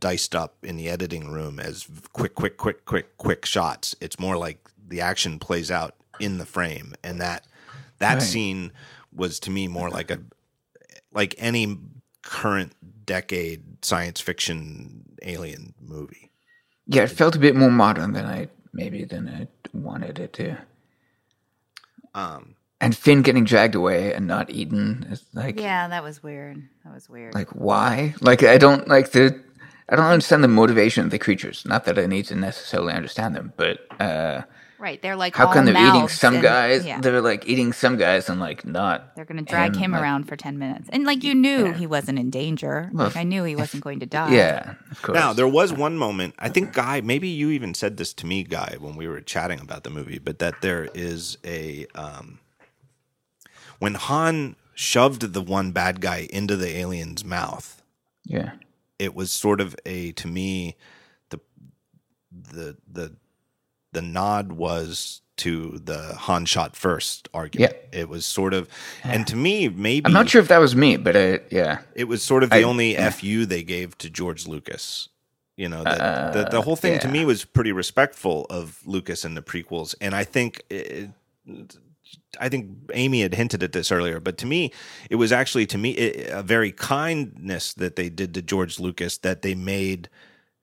diced 0.01 0.35
up 0.35 0.57
in 0.62 0.77
the 0.77 0.89
editing 0.89 1.31
room 1.31 1.59
as 1.59 1.87
quick, 2.12 2.35
quick, 2.35 2.57
quick, 2.57 2.85
quick, 2.85 3.16
quick 3.19 3.45
shots. 3.47 3.95
It's 4.01 4.19
more 4.19 4.37
like 4.37 4.59
the 4.87 5.01
action 5.01 5.39
plays 5.39 5.70
out 5.70 5.95
in 6.20 6.39
the 6.39 6.47
frame, 6.47 6.95
and 7.05 7.20
that 7.20 7.45
that 7.99 8.15
Right. 8.15 8.23
scene 8.23 8.73
was 9.15 9.41
to 9.41 9.51
me 9.51 9.69
more 9.69 9.91
like 9.91 10.11
a 10.11 10.20
like 11.12 11.35
any 11.39 11.79
current 12.23 12.73
decade 13.07 13.85
science 13.85 14.20
fiction 14.20 15.05
alien 15.23 15.75
movie. 15.81 16.31
Yeah, 16.87 17.03
it 17.03 17.11
felt 17.11 17.37
a 17.37 17.39
bit 17.39 17.57
more 17.57 17.70
modern 17.70 18.12
than 18.12 18.25
I 18.27 18.49
maybe 18.73 19.05
than 19.05 19.29
I 19.29 19.49
wanted 19.77 20.19
it 20.19 20.33
to. 20.35 20.57
Um, 22.15 22.55
And 22.81 22.97
Finn 22.97 23.23
getting 23.23 23.45
dragged 23.45 23.75
away 23.75 24.12
and 24.15 24.27
not 24.27 24.51
eaten 24.51 25.07
is 25.11 25.25
like 25.35 25.59
Yeah, 25.59 25.89
that 25.89 26.03
was 26.03 26.23
weird. 26.23 26.62
That 26.85 26.95
was 26.95 27.09
weird. 27.09 27.35
like 27.35 27.51
why? 27.51 28.15
Like 28.20 28.43
I 28.43 28.59
don't 28.59 28.87
like 28.89 29.11
the 29.12 29.41
I 29.89 29.97
don't 29.97 30.06
understand 30.06 30.44
the 30.44 30.48
motivation 30.48 31.05
of 31.05 31.10
the 31.10 31.19
creatures. 31.19 31.65
Not 31.65 31.85
that 31.86 31.98
I 31.98 32.06
need 32.06 32.27
to 32.27 32.35
necessarily 32.35 32.93
understand 32.93 33.35
them, 33.35 33.52
but 33.56 33.78
uh 34.01 34.43
right, 34.78 35.01
they're 35.02 35.16
like 35.16 35.35
how 35.35 35.52
come 35.52 35.65
they're 35.65 35.89
eating 35.89 36.09
some 36.09 36.35
and- 36.35 36.43
guys? 36.43 36.85
Yeah. 36.86 37.01
They're 37.01 37.20
like 37.23 37.47
eating 37.48 37.73
some 37.73 37.97
guys 37.97 38.28
and 38.28 38.39
like 38.39 38.65
not. 38.65 39.16
They're 39.16 39.24
going 39.24 39.44
to 39.44 39.51
drag 39.51 39.74
him, 39.74 39.82
him 39.85 39.93
like- 39.93 40.02
around 40.02 40.28
for 40.28 40.36
10 40.36 40.59
minutes. 40.59 40.89
And 40.93 41.05
like 41.05 41.24
you 41.24 41.35
knew 41.35 41.73
he 41.73 41.86
wasn't 41.86 42.19
in 42.19 42.31
danger. 42.31 42.90
Well, 42.93 43.06
like 43.09 43.16
I 43.16 43.23
knew 43.24 43.43
he 43.44 43.56
wasn't 43.56 43.82
going 43.82 44.01
to 44.01 44.06
die. 44.20 44.32
Yeah, 44.35 44.74
of 44.90 45.02
course. 45.02 45.16
Now, 45.16 45.32
there 45.32 45.48
was 45.48 45.73
one 45.73 45.97
moment, 45.97 46.35
I 46.39 46.48
think, 46.48 46.74
Guy, 46.74 47.01
maybe 47.01 47.28
you 47.28 47.51
even 47.51 47.74
said 47.74 47.97
this 47.97 48.12
to 48.15 48.27
me, 48.27 48.44
Guy, 48.44 48.77
when 48.78 48.94
we 48.94 49.09
were 49.09 49.20
chatting 49.20 49.59
about 49.60 49.82
the 49.85 49.90
movie, 49.90 50.19
but 50.19 50.39
that 50.39 50.60
there 50.60 50.89
is 50.94 51.39
a. 51.44 51.86
Um, 51.97 52.39
when 53.81 53.94
Han 53.94 54.55
shoved 54.74 55.32
the 55.32 55.40
one 55.43 55.73
bad 55.73 56.01
guy 56.01 56.28
into 56.31 56.56
the 56.56 56.77
alien's 56.77 57.24
mouth, 57.24 57.82
yeah, 58.24 58.52
it 58.99 59.15
was 59.15 59.31
sort 59.31 59.61
of 59.61 59.75
a, 59.87 60.12
to 60.12 60.27
me, 60.29 60.77
the, 61.31 61.39
the, 62.33 62.77
the, 62.91 63.16
the 63.93 64.03
nod 64.03 64.53
was 64.53 65.23
to 65.39 65.79
the 65.85 66.15
Han 66.15 66.45
shot 66.45 66.75
first 66.75 67.29
argument. 67.33 67.75
It 67.93 68.09
was 68.09 68.27
sort 68.27 68.55
of, 68.55 68.69
and 69.05 69.27
to 69.29 69.37
me, 69.37 69.69
maybe 69.69 70.07
I'm 70.07 70.12
not 70.12 70.29
sure 70.29 70.43
if 70.43 70.49
that 70.49 70.59
was 70.59 70.75
me, 70.75 70.97
but 70.97 71.15
uh, 71.15 71.39
yeah, 71.51 71.81
it 71.95 72.05
was 72.09 72.23
sort 72.23 72.43
of 72.43 72.51
the 72.51 72.57
I- 72.57 72.62
only 72.65 72.93
yeah. 72.95 73.11
fu 73.11 73.47
they 73.47 73.62
gave 73.62 73.97
to 73.99 74.11
George 74.11 74.47
Lucas. 74.49 75.09
You 75.57 75.69
know, 75.69 75.83
the, 75.85 76.03
Uh, 76.03 76.49
the 76.51 76.62
whole 76.62 76.77
thing 76.77 76.99
to 77.01 77.09
me 77.09 77.25
was 77.25 77.45
pretty 77.45 77.73
respectful 77.73 78.47
of 78.51 78.81
Lucas 78.87 79.25
and 79.25 79.37
the 79.37 79.43
prequels, 79.43 79.95
and 80.01 80.15
I 80.15 80.25
think. 80.25 80.62
It, 80.70 81.11
I 82.40 82.48
think 82.48 82.70
Amy 82.94 83.22
had 83.22 83.35
hinted 83.35 83.62
at 83.62 83.72
this 83.72 83.90
earlier, 83.90 84.20
but 84.20 84.39
to 84.39 84.47
me, 84.47 84.72
it 85.10 85.16
was 85.16 85.32
actually 85.32 85.66
to 85.66 85.78
me 85.78 85.97
a 86.28 86.43
very 86.43 86.72
kindness 86.72 87.72
that 87.74 87.97
they 87.97 88.09
did 88.09 88.35
to 88.35 88.43
George 88.43 88.78
Lucas 88.78 89.18
that 89.18 89.43
they 89.43 89.55
made 89.55 90.09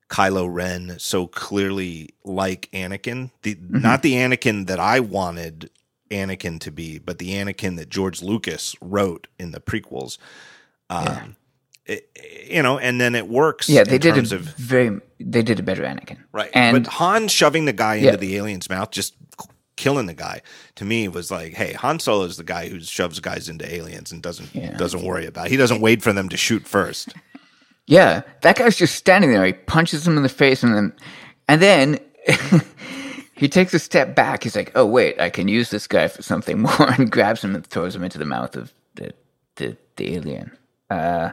Kylo 0.08 0.46
Ren 0.52 0.94
so 0.98 1.26
clearly 1.26 2.10
like 2.24 2.68
Anakin. 2.72 3.30
The 3.42 3.58
not 3.68 4.02
the 4.02 4.14
Anakin 4.14 4.66
that 4.68 4.78
I 4.78 5.00
wanted 5.00 5.70
Anakin 6.10 6.60
to 6.60 6.70
be, 6.70 6.98
but 6.98 7.18
the 7.18 7.30
Anakin 7.32 7.76
that 7.76 7.88
George 7.88 8.22
Lucas 8.22 8.76
wrote 8.80 9.26
in 9.38 9.50
the 9.50 9.60
prequels. 9.60 10.18
Um, 10.88 11.36
it- 11.84 12.08
you 12.48 12.62
know, 12.62 12.78
and 12.78 13.00
then 13.00 13.16
it 13.16 13.26
works. 13.28 13.68
yeah, 13.68 13.82
they 13.82 13.96
in 13.96 14.00
did 14.00 14.14
terms 14.14 14.30
a 14.32 14.36
of 14.36 14.42
very 14.56 15.00
they 15.18 15.42
did 15.42 15.58
a 15.58 15.62
better 15.64 15.82
Anakin, 15.82 16.18
right. 16.32 16.50
And 16.54 16.84
but 16.84 16.92
Han 16.94 17.26
shoving 17.28 17.64
the 17.64 17.72
guy 17.72 17.96
into 17.96 18.10
the 18.18 18.36
alien's 18.36 18.68
mouth, 18.70 18.90
just 18.92 19.14
killing 19.76 20.06
the 20.06 20.14
guy, 20.14 20.40
to 20.76 20.84
me 20.84 21.06
was 21.08 21.30
like, 21.30 21.54
hey, 21.54 21.72
Han 21.74 21.98
Solo 22.00 22.24
is 22.24 22.36
the 22.36 22.44
guy 22.44 22.68
who 22.68 22.80
shoves 22.80 23.20
guys 23.20 23.48
into 23.48 23.72
aliens 23.72 24.10
and 24.12 24.22
doesn't 24.22 24.54
Yeah. 24.54 24.76
doesn't 24.76 25.02
worry 25.04 25.26
about. 25.26 25.46
It. 25.46 25.50
He 25.52 25.56
doesn't 25.56 25.80
wait 25.80 26.02
for 26.02 26.12
them 26.12 26.28
to 26.30 26.36
shoot 26.36 26.66
first. 26.66 27.14
Yeah, 27.88 28.22
that 28.40 28.56
guy's 28.56 28.76
just 28.76 28.96
standing 28.96 29.30
there. 29.32 29.44
He 29.44 29.52
punches 29.52 30.04
him 30.08 30.16
in 30.16 30.24
the 30.24 30.28
face, 30.28 30.64
and 30.64 30.74
then, 30.74 30.92
and 31.46 31.62
then 31.62 32.00
he 33.36 33.48
takes 33.48 33.72
a 33.74 33.78
step 33.78 34.16
back. 34.16 34.42
He's 34.42 34.56
like, 34.56 34.72
"Oh 34.74 34.84
wait, 34.84 35.20
I 35.20 35.30
can 35.30 35.46
use 35.46 35.70
this 35.70 35.86
guy 35.86 36.08
for 36.08 36.20
something 36.20 36.62
more," 36.62 36.90
and 36.98 37.12
grabs 37.12 37.44
him 37.44 37.54
and 37.54 37.64
throws 37.64 37.94
him 37.94 38.02
into 38.02 38.18
the 38.18 38.24
mouth 38.24 38.56
of 38.56 38.74
the 38.96 39.14
the, 39.54 39.76
the 39.94 40.16
alien. 40.16 40.50
Uh, 40.90 41.30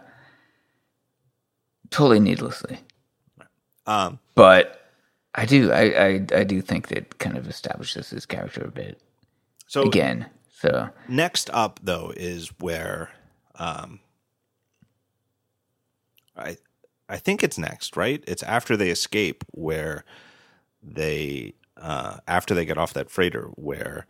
totally 1.89 2.19
needlessly, 2.19 2.77
Um, 3.87 4.19
but 4.35 4.82
I 5.35 5.45
do, 5.45 5.71
I, 5.71 5.81
I, 5.81 6.25
I 6.35 6.43
do 6.43 6.61
think 6.61 6.89
that 6.89 7.17
kind 7.17 7.37
of 7.37 7.47
establishes 7.47 8.09
his 8.11 8.25
character 8.25 8.63
a 8.63 8.71
bit 8.71 9.01
so 9.67 9.83
again. 9.83 10.27
So 10.51 10.89
Next 11.07 11.49
up, 11.51 11.79
though, 11.83 12.13
is 12.15 12.51
where 12.59 13.09
um, 13.55 13.99
I 16.37 16.57
I 17.09 17.17
think 17.17 17.43
it's 17.43 17.57
next, 17.57 17.97
right? 17.97 18.23
It's 18.27 18.43
after 18.43 18.77
they 18.77 18.89
escape, 18.89 19.43
where 19.51 20.05
they 20.81 21.53
uh, 21.77 22.17
after 22.27 22.53
they 22.53 22.65
get 22.65 22.77
off 22.77 22.93
that 22.93 23.09
freighter, 23.09 23.49
where 23.55 24.05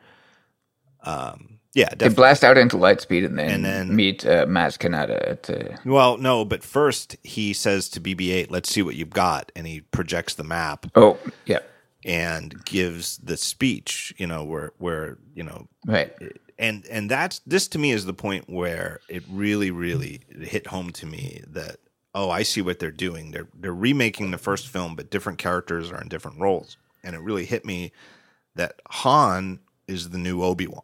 um, 1.03 1.59
yeah, 1.73 1.89
they 1.97 2.07
blast 2.09 2.43
out 2.43 2.57
into 2.57 2.77
light 2.77 3.01
speed 3.01 3.23
and 3.23 3.37
then, 3.37 3.49
And 3.49 3.65
then- 3.65 3.95
meet 3.95 4.25
uh, 4.25 4.45
Maz 4.45 4.77
Kanata 4.77 5.27
at 5.27 5.49
uh, 5.49 5.77
Well, 5.85 6.17
no, 6.17 6.45
but 6.45 6.63
first 6.63 7.17
he 7.23 7.53
says 7.53 7.89
to 7.89 8.01
BB-8, 8.01 8.51
"Let's 8.51 8.69
see 8.69 8.81
what 8.83 8.95
you've 8.95 9.09
got," 9.09 9.51
and 9.55 9.65
he 9.65 9.81
projects 9.81 10.35
the 10.35 10.43
map. 10.43 10.85
Oh 10.95 11.17
yeah. 11.45 11.59
And 12.05 12.63
gives 12.65 13.17
the 13.17 13.37
speech. 13.37 14.13
You 14.17 14.27
know, 14.27 14.43
where 14.43 14.73
where 14.77 15.17
you 15.33 15.43
know 15.43 15.67
right. 15.87 16.13
and 16.59 16.85
and 16.87 17.09
that's 17.09 17.39
this 17.47 17.67
to 17.69 17.79
me 17.79 17.91
is 17.91 18.05
the 18.05 18.13
point 18.13 18.49
where 18.49 18.99
it 19.09 19.23
really 19.29 19.71
really 19.71 20.19
hit 20.41 20.67
home 20.67 20.91
to 20.91 21.05
me 21.05 21.41
that 21.47 21.77
oh 22.13 22.29
I 22.29 22.43
see 22.43 22.61
what 22.61 22.79
they're 22.79 22.91
doing. 22.91 23.31
They're 23.31 23.47
they're 23.59 23.73
remaking 23.73 24.31
the 24.31 24.37
first 24.37 24.67
film 24.67 24.95
but 24.95 25.09
different 25.09 25.39
characters 25.39 25.91
are 25.91 26.01
in 26.01 26.07
different 26.09 26.39
roles. 26.39 26.77
And 27.03 27.15
it 27.15 27.19
really 27.19 27.45
hit 27.45 27.65
me 27.65 27.91
that 28.55 28.81
Han 28.89 29.59
is 29.87 30.09
the 30.11 30.17
new 30.17 30.43
Obi-Wan 30.43 30.83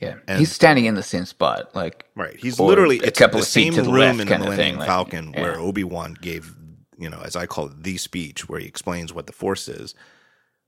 yeah 0.00 0.16
And- 0.28 0.38
he's 0.38 0.52
standing 0.52 0.84
in 0.86 0.94
the 0.94 1.02
same 1.02 1.24
spot 1.24 1.74
like 1.74 2.06
right 2.14 2.36
he's 2.36 2.60
literally 2.60 3.00
a 3.00 3.04
it's 3.04 3.18
couple 3.18 3.40
the 3.40 3.46
of 3.46 3.48
feet 3.48 3.74
to 3.74 3.82
the 3.82 3.90
room 3.90 4.18
left 4.18 4.20
in 4.20 4.26
the 4.26 4.34
kind 4.36 4.46
of 4.46 4.54
thing, 4.54 4.76
like, 4.76 4.86
Falcon 4.86 5.32
yeah. 5.32 5.40
where 5.42 5.58
Obi-Wan 5.58 6.16
gave 6.20 6.54
you 6.98 7.10
know 7.10 7.20
as 7.24 7.36
I 7.36 7.46
call 7.46 7.66
it 7.66 7.82
the 7.82 7.96
speech 7.96 8.48
where 8.48 8.60
he 8.60 8.66
explains 8.66 9.12
what 9.12 9.26
the 9.26 9.32
Force 9.32 9.68
is 9.68 9.94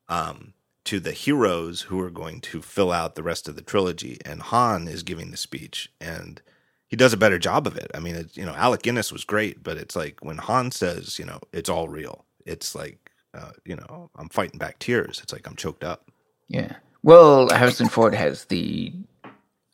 um 0.08 0.54
to 0.88 0.98
the 1.00 1.12
heroes 1.12 1.82
who 1.82 2.00
are 2.00 2.08
going 2.08 2.40
to 2.40 2.62
fill 2.62 2.90
out 2.90 3.14
the 3.14 3.22
rest 3.22 3.46
of 3.46 3.54
the 3.56 3.60
trilogy. 3.60 4.16
And 4.24 4.40
Han 4.40 4.88
is 4.88 5.02
giving 5.02 5.30
the 5.30 5.36
speech, 5.36 5.92
and 6.00 6.40
he 6.86 6.96
does 6.96 7.12
a 7.12 7.18
better 7.18 7.38
job 7.38 7.66
of 7.66 7.76
it. 7.76 7.90
I 7.94 8.00
mean, 8.00 8.14
it's, 8.14 8.38
you 8.38 8.46
know, 8.46 8.54
Alec 8.54 8.80
Guinness 8.84 9.12
was 9.12 9.24
great, 9.24 9.62
but 9.62 9.76
it's 9.76 9.94
like 9.94 10.24
when 10.24 10.38
Han 10.38 10.70
says, 10.70 11.18
you 11.18 11.26
know, 11.26 11.40
it's 11.52 11.68
all 11.68 11.90
real. 11.90 12.24
It's 12.46 12.74
like, 12.74 13.10
uh, 13.34 13.50
you 13.66 13.76
know, 13.76 14.08
I'm 14.16 14.30
fighting 14.30 14.58
back 14.58 14.78
tears. 14.78 15.20
It's 15.22 15.30
like 15.30 15.46
I'm 15.46 15.56
choked 15.56 15.84
up. 15.84 16.10
Yeah. 16.48 16.76
Well, 17.02 17.50
Harrison 17.50 17.90
Ford 17.90 18.14
has 18.14 18.46
the 18.46 18.90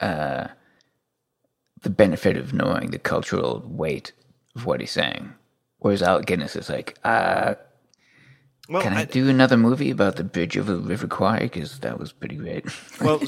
uh, 0.01 0.49
the 1.83 1.91
benefit 1.91 2.37
of 2.37 2.53
knowing 2.55 2.91
the 2.91 2.99
cultural 2.99 3.62
weight 3.66 4.12
of 4.57 4.65
what 4.66 4.81
he's 4.81 4.91
saying, 4.93 5.35
whereas 5.79 6.03
Alec 6.03 6.27
Guinness 6.27 6.57
is 6.57 6.69
like, 6.69 6.97
uh, 7.05 7.55
Well, 8.69 8.81
"Can 8.83 8.95
I, 8.95 9.01
I- 9.01 9.05
do 9.05 9.29
another 9.29 9.57
movie 9.59 9.91
about 9.91 10.16
the 10.16 10.25
bridge 10.25 10.57
over 10.57 10.73
the 10.73 10.79
River 10.81 11.07
Kwai? 11.07 11.41
Because 11.41 11.81
that 11.81 11.99
was 11.99 12.12
pretty 12.12 12.37
great." 12.37 12.65
well, 13.01 13.21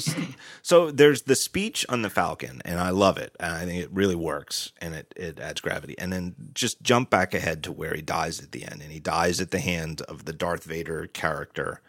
so 0.62 0.90
there's 0.90 1.22
the 1.22 1.36
speech 1.36 1.84
on 1.90 2.01
the 2.02 2.09
Falcon, 2.10 2.62
and 2.64 2.80
I 2.80 2.88
love 2.90 3.18
it. 3.18 3.36
And 3.38 3.52
I 3.55 3.66
think 3.66 3.82
it 3.82 3.90
really 3.93 4.14
works, 4.16 4.72
and 4.80 4.94
it, 4.94 5.12
it 5.16 5.38
adds 5.38 5.60
gravity. 5.60 5.94
And 5.98 6.10
then 6.12 6.34
just 6.55 6.80
jump 6.82 7.10
back 7.10 7.34
ahead 7.34 7.62
to 7.64 7.72
where 7.72 7.94
he 7.94 8.01
dies 8.02 8.40
at 8.40 8.52
the 8.52 8.64
end, 8.64 8.80
and 8.80 8.90
he 8.90 9.01
dies 9.01 9.40
at 9.40 9.51
the 9.51 9.60
hand 9.60 10.01
of 10.02 10.24
the 10.24 10.32
Darth 10.32 10.64
Vader 10.64 11.06
character, 11.09 11.82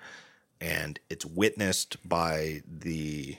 and 0.60 1.00
it's 1.10 1.26
witnessed 1.26 1.96
by 2.08 2.64
the 2.68 3.38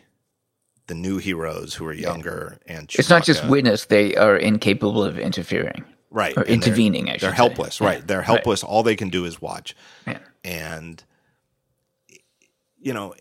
the 0.89 0.95
new 0.95 1.19
heroes 1.19 1.75
who 1.75 1.87
are 1.87 1.93
younger 1.93 2.59
and 2.67 2.91
it's 2.99 3.09
not 3.11 3.25
just 3.25 3.47
witness; 3.49 3.85
they 3.87 4.17
are 4.17 4.37
incapable 4.37 5.05
of 5.05 5.19
interfering. 5.19 5.85
right 6.11 6.37
or 6.37 6.41
and 6.41 6.47
they're- 6.49 6.55
intervening, 6.55 7.05
They're 7.07 7.19
say. 7.19 7.31
helpless, 7.31 7.81
right? 7.81 7.99
Yeah, 7.99 8.05
They're 8.07 8.19
right. 8.19 8.27
helpless. 8.27 8.65
All 8.65 8.83
they 8.83 8.97
can 8.97 9.11
do 9.11 9.25
is 9.25 9.41
watch. 9.41 9.77
Yeah. 10.07 10.19
and 10.45 11.05
you 12.81 12.93
know 12.93 13.15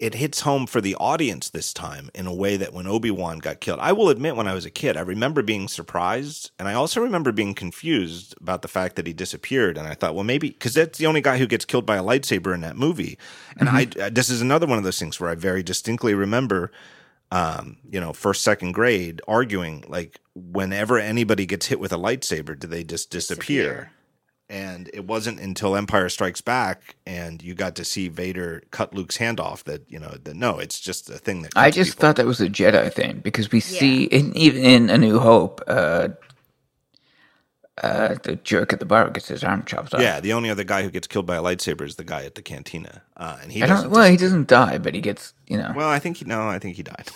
it 0.00 0.14
hits 0.14 0.40
home 0.40 0.66
for 0.66 0.80
the 0.80 0.94
audience 0.96 1.50
this 1.50 1.72
time 1.72 2.10
in 2.14 2.26
a 2.26 2.34
way 2.34 2.56
that 2.56 2.72
when 2.72 2.86
Obi-Wan 2.86 3.38
got 3.38 3.60
killed 3.60 3.78
I 3.80 3.92
will 3.92 4.08
admit 4.08 4.34
when 4.34 4.48
I 4.48 4.54
was 4.54 4.64
a 4.64 4.70
kid 4.70 4.96
I 4.96 5.02
remember 5.02 5.42
being 5.42 5.68
surprised 5.68 6.50
and 6.58 6.66
I 6.66 6.74
also 6.74 7.00
remember 7.00 7.30
being 7.30 7.54
confused 7.54 8.34
about 8.40 8.62
the 8.62 8.68
fact 8.68 8.96
that 8.96 9.06
he 9.06 9.12
disappeared 9.12 9.76
and 9.78 9.86
I 9.86 9.94
thought 9.94 10.14
well 10.14 10.24
maybe 10.24 10.50
cuz 10.50 10.74
that's 10.74 10.98
the 10.98 11.06
only 11.06 11.20
guy 11.20 11.38
who 11.38 11.46
gets 11.46 11.64
killed 11.64 11.86
by 11.86 11.96
a 11.96 12.02
lightsaber 12.02 12.54
in 12.54 12.62
that 12.62 12.76
movie. 12.76 13.18
And 13.56 13.68
I 13.68 13.84
this 14.10 14.30
is 14.30 14.40
another 14.40 14.66
one 14.66 14.78
of 14.78 14.84
those 14.84 14.98
things 14.98 15.20
where 15.20 15.30
I 15.30 15.34
very 15.34 15.62
distinctly 15.62 16.14
remember 16.14 16.72
um, 17.32 17.76
you 17.88 18.00
know, 18.00 18.12
first, 18.12 18.42
second 18.42 18.72
grade, 18.72 19.20
arguing 19.28 19.84
like 19.88 20.20
whenever 20.34 20.98
anybody 20.98 21.46
gets 21.46 21.66
hit 21.66 21.78
with 21.78 21.92
a 21.92 21.96
lightsaber, 21.96 22.58
do 22.58 22.66
they 22.66 22.82
just 22.82 23.10
disappear? 23.10 23.92
And 24.50 24.90
it 24.92 25.04
wasn't 25.06 25.38
until 25.38 25.76
Empire 25.76 26.08
Strikes 26.08 26.40
Back 26.40 26.96
and 27.06 27.40
you 27.40 27.54
got 27.54 27.76
to 27.76 27.84
see 27.84 28.08
Vader 28.08 28.64
cut 28.72 28.92
Luke's 28.92 29.16
hand 29.18 29.38
off 29.38 29.62
that 29.64 29.88
you 29.88 30.00
know 30.00 30.16
that 30.24 30.34
no, 30.34 30.58
it's 30.58 30.80
just 30.80 31.08
a 31.08 31.18
thing 31.18 31.42
that 31.42 31.52
I 31.54 31.70
just 31.70 31.92
people. 31.92 32.00
thought 32.00 32.16
that 32.16 32.26
was 32.26 32.40
a 32.40 32.48
Jedi 32.48 32.92
thing 32.92 33.20
because 33.20 33.52
we 33.52 33.60
see 33.60 34.04
in, 34.06 34.36
even 34.36 34.64
in 34.64 34.90
A 34.90 34.98
New 34.98 35.20
Hope, 35.20 35.60
uh, 35.68 36.08
uh, 37.80 38.16
the 38.24 38.36
jerk 38.42 38.72
at 38.72 38.80
the 38.80 38.84
bar 38.86 39.08
gets 39.10 39.28
his 39.28 39.44
arm 39.44 39.62
chopped 39.64 39.94
off. 39.94 40.00
yeah, 40.00 40.18
the 40.18 40.32
only 40.32 40.50
other 40.50 40.64
guy 40.64 40.82
who 40.82 40.90
gets 40.90 41.06
killed 41.06 41.26
by 41.26 41.36
a 41.36 41.42
lightsaber 41.42 41.82
is 41.82 41.94
the 41.94 42.04
guy 42.04 42.24
at 42.24 42.34
the 42.34 42.42
cantina, 42.42 43.02
uh, 43.16 43.38
and 43.42 43.52
he 43.52 43.62
I 43.62 43.66
doesn't. 43.68 43.84
don't, 43.90 43.94
well, 43.94 44.10
he 44.10 44.16
doesn't 44.16 44.48
die, 44.48 44.78
but 44.78 44.96
he 44.96 45.00
gets, 45.00 45.32
you 45.46 45.58
know, 45.58 45.72
well, 45.76 45.88
I 45.88 46.00
think 46.00 46.16
he 46.16 46.24
no, 46.24 46.48
I 46.48 46.58
think 46.58 46.76
he 46.76 46.82
died. 46.82 47.08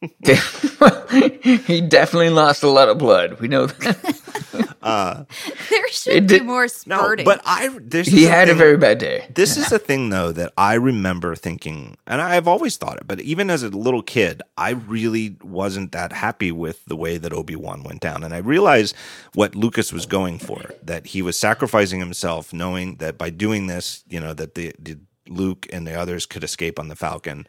he 1.66 1.80
definitely 1.82 2.30
lost 2.30 2.62
a 2.62 2.68
lot 2.68 2.88
of 2.88 2.96
blood. 2.98 3.40
We 3.40 3.48
know 3.48 3.66
that. 3.66 4.66
There 5.70 5.88
should 5.90 6.12
It 6.14 6.20
be 6.26 6.38
did- 6.38 6.44
more 6.44 6.66
no, 6.86 7.14
but 7.24 7.40
I 7.44 7.68
this 7.80 8.08
he 8.08 8.18
is 8.18 8.24
the 8.24 8.30
had 8.30 8.48
a 8.48 8.54
very 8.54 8.76
bad 8.76 8.98
day. 8.98 9.26
This 9.34 9.56
is 9.56 9.70
a 9.78 9.78
thing 9.78 10.10
though 10.10 10.32
that 10.32 10.52
I 10.56 10.74
remember 10.74 11.34
thinking, 11.34 11.96
and 12.06 12.20
I've 12.22 12.48
always 12.48 12.76
thought 12.76 12.96
it, 12.98 13.06
but 13.06 13.20
even 13.20 13.50
as 13.50 13.62
a 13.62 13.68
little 13.68 14.02
kid, 14.02 14.42
I 14.56 14.70
really 14.70 15.36
wasn't 15.42 15.92
that 15.92 16.12
happy 16.12 16.52
with 16.52 16.84
the 16.86 16.96
way 16.96 17.18
that 17.18 17.32
Obi 17.32 17.56
Wan 17.56 17.82
went 17.82 18.00
down. 18.00 18.22
And 18.24 18.32
I 18.34 18.38
realized 18.38 18.94
what 19.34 19.54
Lucas 19.54 19.92
was 19.92 20.06
going 20.06 20.38
for, 20.38 20.72
that 20.82 21.06
he 21.08 21.22
was 21.22 21.36
sacrificing 21.36 22.00
himself, 22.00 22.52
knowing 22.52 22.96
that 22.96 23.18
by 23.18 23.30
doing 23.30 23.66
this, 23.66 24.04
you 24.08 24.20
know, 24.20 24.32
that 24.34 24.54
the, 24.54 24.72
the 24.78 24.98
Luke 25.28 25.66
and 25.72 25.86
the 25.86 25.94
others 25.94 26.26
could 26.26 26.42
escape 26.44 26.78
on 26.78 26.88
the 26.88 26.96
Falcon. 26.96 27.46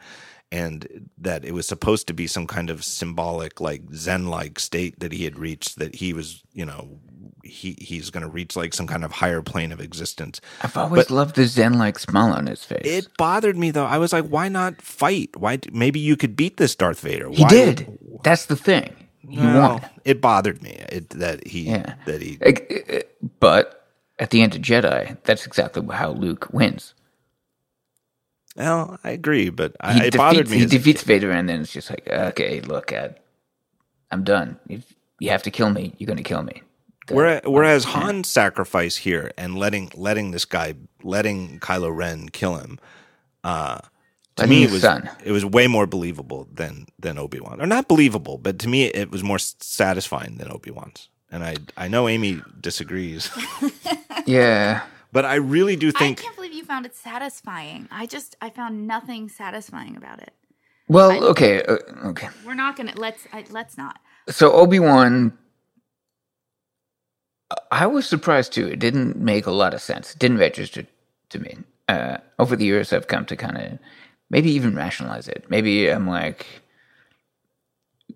And 0.53 1.09
that 1.17 1.45
it 1.45 1.53
was 1.53 1.65
supposed 1.65 2.07
to 2.07 2.13
be 2.13 2.27
some 2.27 2.45
kind 2.45 2.69
of 2.69 2.83
symbolic, 2.83 3.61
like 3.61 3.83
Zen 3.93 4.27
like 4.27 4.59
state 4.59 4.99
that 4.99 5.13
he 5.13 5.23
had 5.23 5.39
reached, 5.39 5.79
that 5.79 5.95
he 5.95 6.11
was, 6.11 6.43
you 6.51 6.65
know, 6.65 6.99
he, 7.43 7.75
he's 7.79 8.09
going 8.09 8.23
to 8.23 8.29
reach 8.29 8.55
like 8.55 8.73
some 8.73 8.87
kind 8.87 9.03
of 9.03 9.11
higher 9.11 9.41
plane 9.41 9.71
of 9.71 9.81
existence. 9.81 10.41
I've 10.61 10.75
always 10.77 11.09
loved 11.09 11.35
the 11.35 11.45
Zen-like 11.45 11.99
smile 11.99 12.33
on 12.33 12.47
his 12.47 12.63
face. 12.63 12.81
It 12.85 13.07
bothered 13.17 13.57
me 13.57 13.71
though. 13.71 13.85
I 13.85 13.97
was 13.97 14.13
like, 14.13 14.25
why 14.25 14.47
not 14.49 14.81
fight? 14.81 15.35
Why? 15.37 15.59
Maybe 15.71 15.99
you 15.99 16.15
could 16.17 16.35
beat 16.35 16.57
this 16.57 16.75
Darth 16.75 16.99
Vader. 17.01 17.29
he 17.29 17.43
Why- 17.43 17.49
did. 17.49 17.97
That's 18.23 18.45
the 18.45 18.55
thing. 18.55 18.95
He 19.27 19.37
Well, 19.37 19.73
won. 19.79 19.89
it 20.03 20.19
bothered 20.21 20.61
me 20.63 20.71
it, 20.89 21.09
that 21.11 21.45
he 21.47 21.61
Yeah. 21.69 21.95
that 22.05 22.21
he 22.21 22.39
But 23.39 23.87
at 24.19 24.31
the 24.31 24.41
end 24.41 24.55
of 24.55 24.61
Jedi, 24.61 25.17
that's 25.23 25.45
exactly 25.45 25.85
how 25.95 26.11
Luke 26.11 26.47
wins. 26.51 26.93
Well, 28.55 28.99
I 29.03 29.11
agree, 29.11 29.49
but 29.49 29.75
I, 29.79 29.93
He 29.93 29.99
it 30.07 30.17
bothered 30.17 30.45
defeats, 30.47 30.51
me. 30.51 30.59
he 30.59 30.77
defeats 30.77 31.03
Vader, 31.03 31.31
and 31.31 31.47
then 31.47 31.61
it's 31.61 31.71
just 31.71 31.89
like, 31.89 32.07
okay, 32.07 32.59
look, 32.61 32.91
I, 32.91 33.15
I'm 34.11 34.23
done. 34.25 34.59
If 34.67 34.93
you 35.19 35.29
have 35.29 35.43
to 35.43 35.51
kill 35.51 35.69
me, 35.69 35.93
you're 35.97 36.07
gonna 36.07 36.21
kill 36.23 36.43
me. 36.43 36.61
Whereas, 37.09 37.41
whereas 37.45 37.85
Han's 37.85 38.29
sacrifice 38.29 38.97
here 38.97 39.31
and 39.37 39.57
letting 39.57 39.91
letting 39.95 40.31
this 40.31 40.45
guy 40.45 40.75
letting 41.03 41.59
Kylo 41.59 41.95
Ren 41.95 42.29
kill 42.29 42.57
him, 42.57 42.79
uh, 43.43 43.79
to 44.37 44.47
me 44.47 44.63
it 44.63 44.71
was 44.71 44.81
son. 44.81 45.09
it 45.23 45.31
was 45.31 45.43
way 45.43 45.67
more 45.67 45.87
believable 45.87 46.47
than 46.53 46.85
than 46.99 47.17
Obi 47.17 47.39
Wan, 47.39 47.61
or 47.61 47.65
not 47.65 47.87
believable, 47.87 48.37
but 48.37 48.59
to 48.59 48.69
me 48.69 48.85
it 48.85 49.11
was 49.11 49.23
more 49.23 49.39
satisfying 49.39 50.37
than 50.37 50.51
Obi 50.51 50.71
Wan's. 50.71 51.09
And 51.31 51.43
I 51.43 51.55
I 51.75 51.87
know 51.87 52.07
Amy 52.07 52.41
disagrees, 52.59 53.29
Yeah, 54.25 54.81
but 55.11 55.25
I 55.25 55.35
really 55.35 55.75
do 55.75 55.91
think 55.91 56.19
I 56.19 56.23
can't 56.23 56.35
believe 56.35 56.53
you 56.53 56.63
found 56.63 56.85
it 56.85 56.95
satisfying. 56.95 57.87
I 57.91 58.05
just 58.05 58.35
I 58.41 58.49
found 58.49 58.87
nothing 58.87 59.27
satisfying 59.29 59.95
about 59.97 60.21
it. 60.21 60.33
Well, 60.87 61.23
okay, 61.25 61.63
uh, 61.63 61.77
okay. 62.05 62.27
We're 62.45 62.53
not 62.53 62.75
gonna 62.75 62.93
let's 62.95 63.27
I, 63.33 63.45
let's 63.49 63.77
not. 63.77 63.99
So 64.29 64.51
Obi 64.53 64.79
Wan, 64.79 65.37
I 67.71 67.85
was 67.87 68.07
surprised 68.07 68.53
too. 68.53 68.67
It 68.67 68.79
didn't 68.79 69.17
make 69.17 69.45
a 69.45 69.51
lot 69.51 69.73
of 69.73 69.81
sense. 69.81 70.13
It 70.13 70.19
didn't 70.19 70.37
register 70.37 70.85
to 71.29 71.39
me. 71.39 71.57
Uh, 71.87 72.17
over 72.39 72.55
the 72.55 72.65
years, 72.65 72.93
I've 72.93 73.07
come 73.07 73.25
to 73.25 73.35
kind 73.35 73.57
of 73.57 73.79
maybe 74.29 74.51
even 74.51 74.75
rationalize 74.75 75.27
it. 75.27 75.45
Maybe 75.49 75.89
I'm 75.89 76.07
like, 76.07 76.45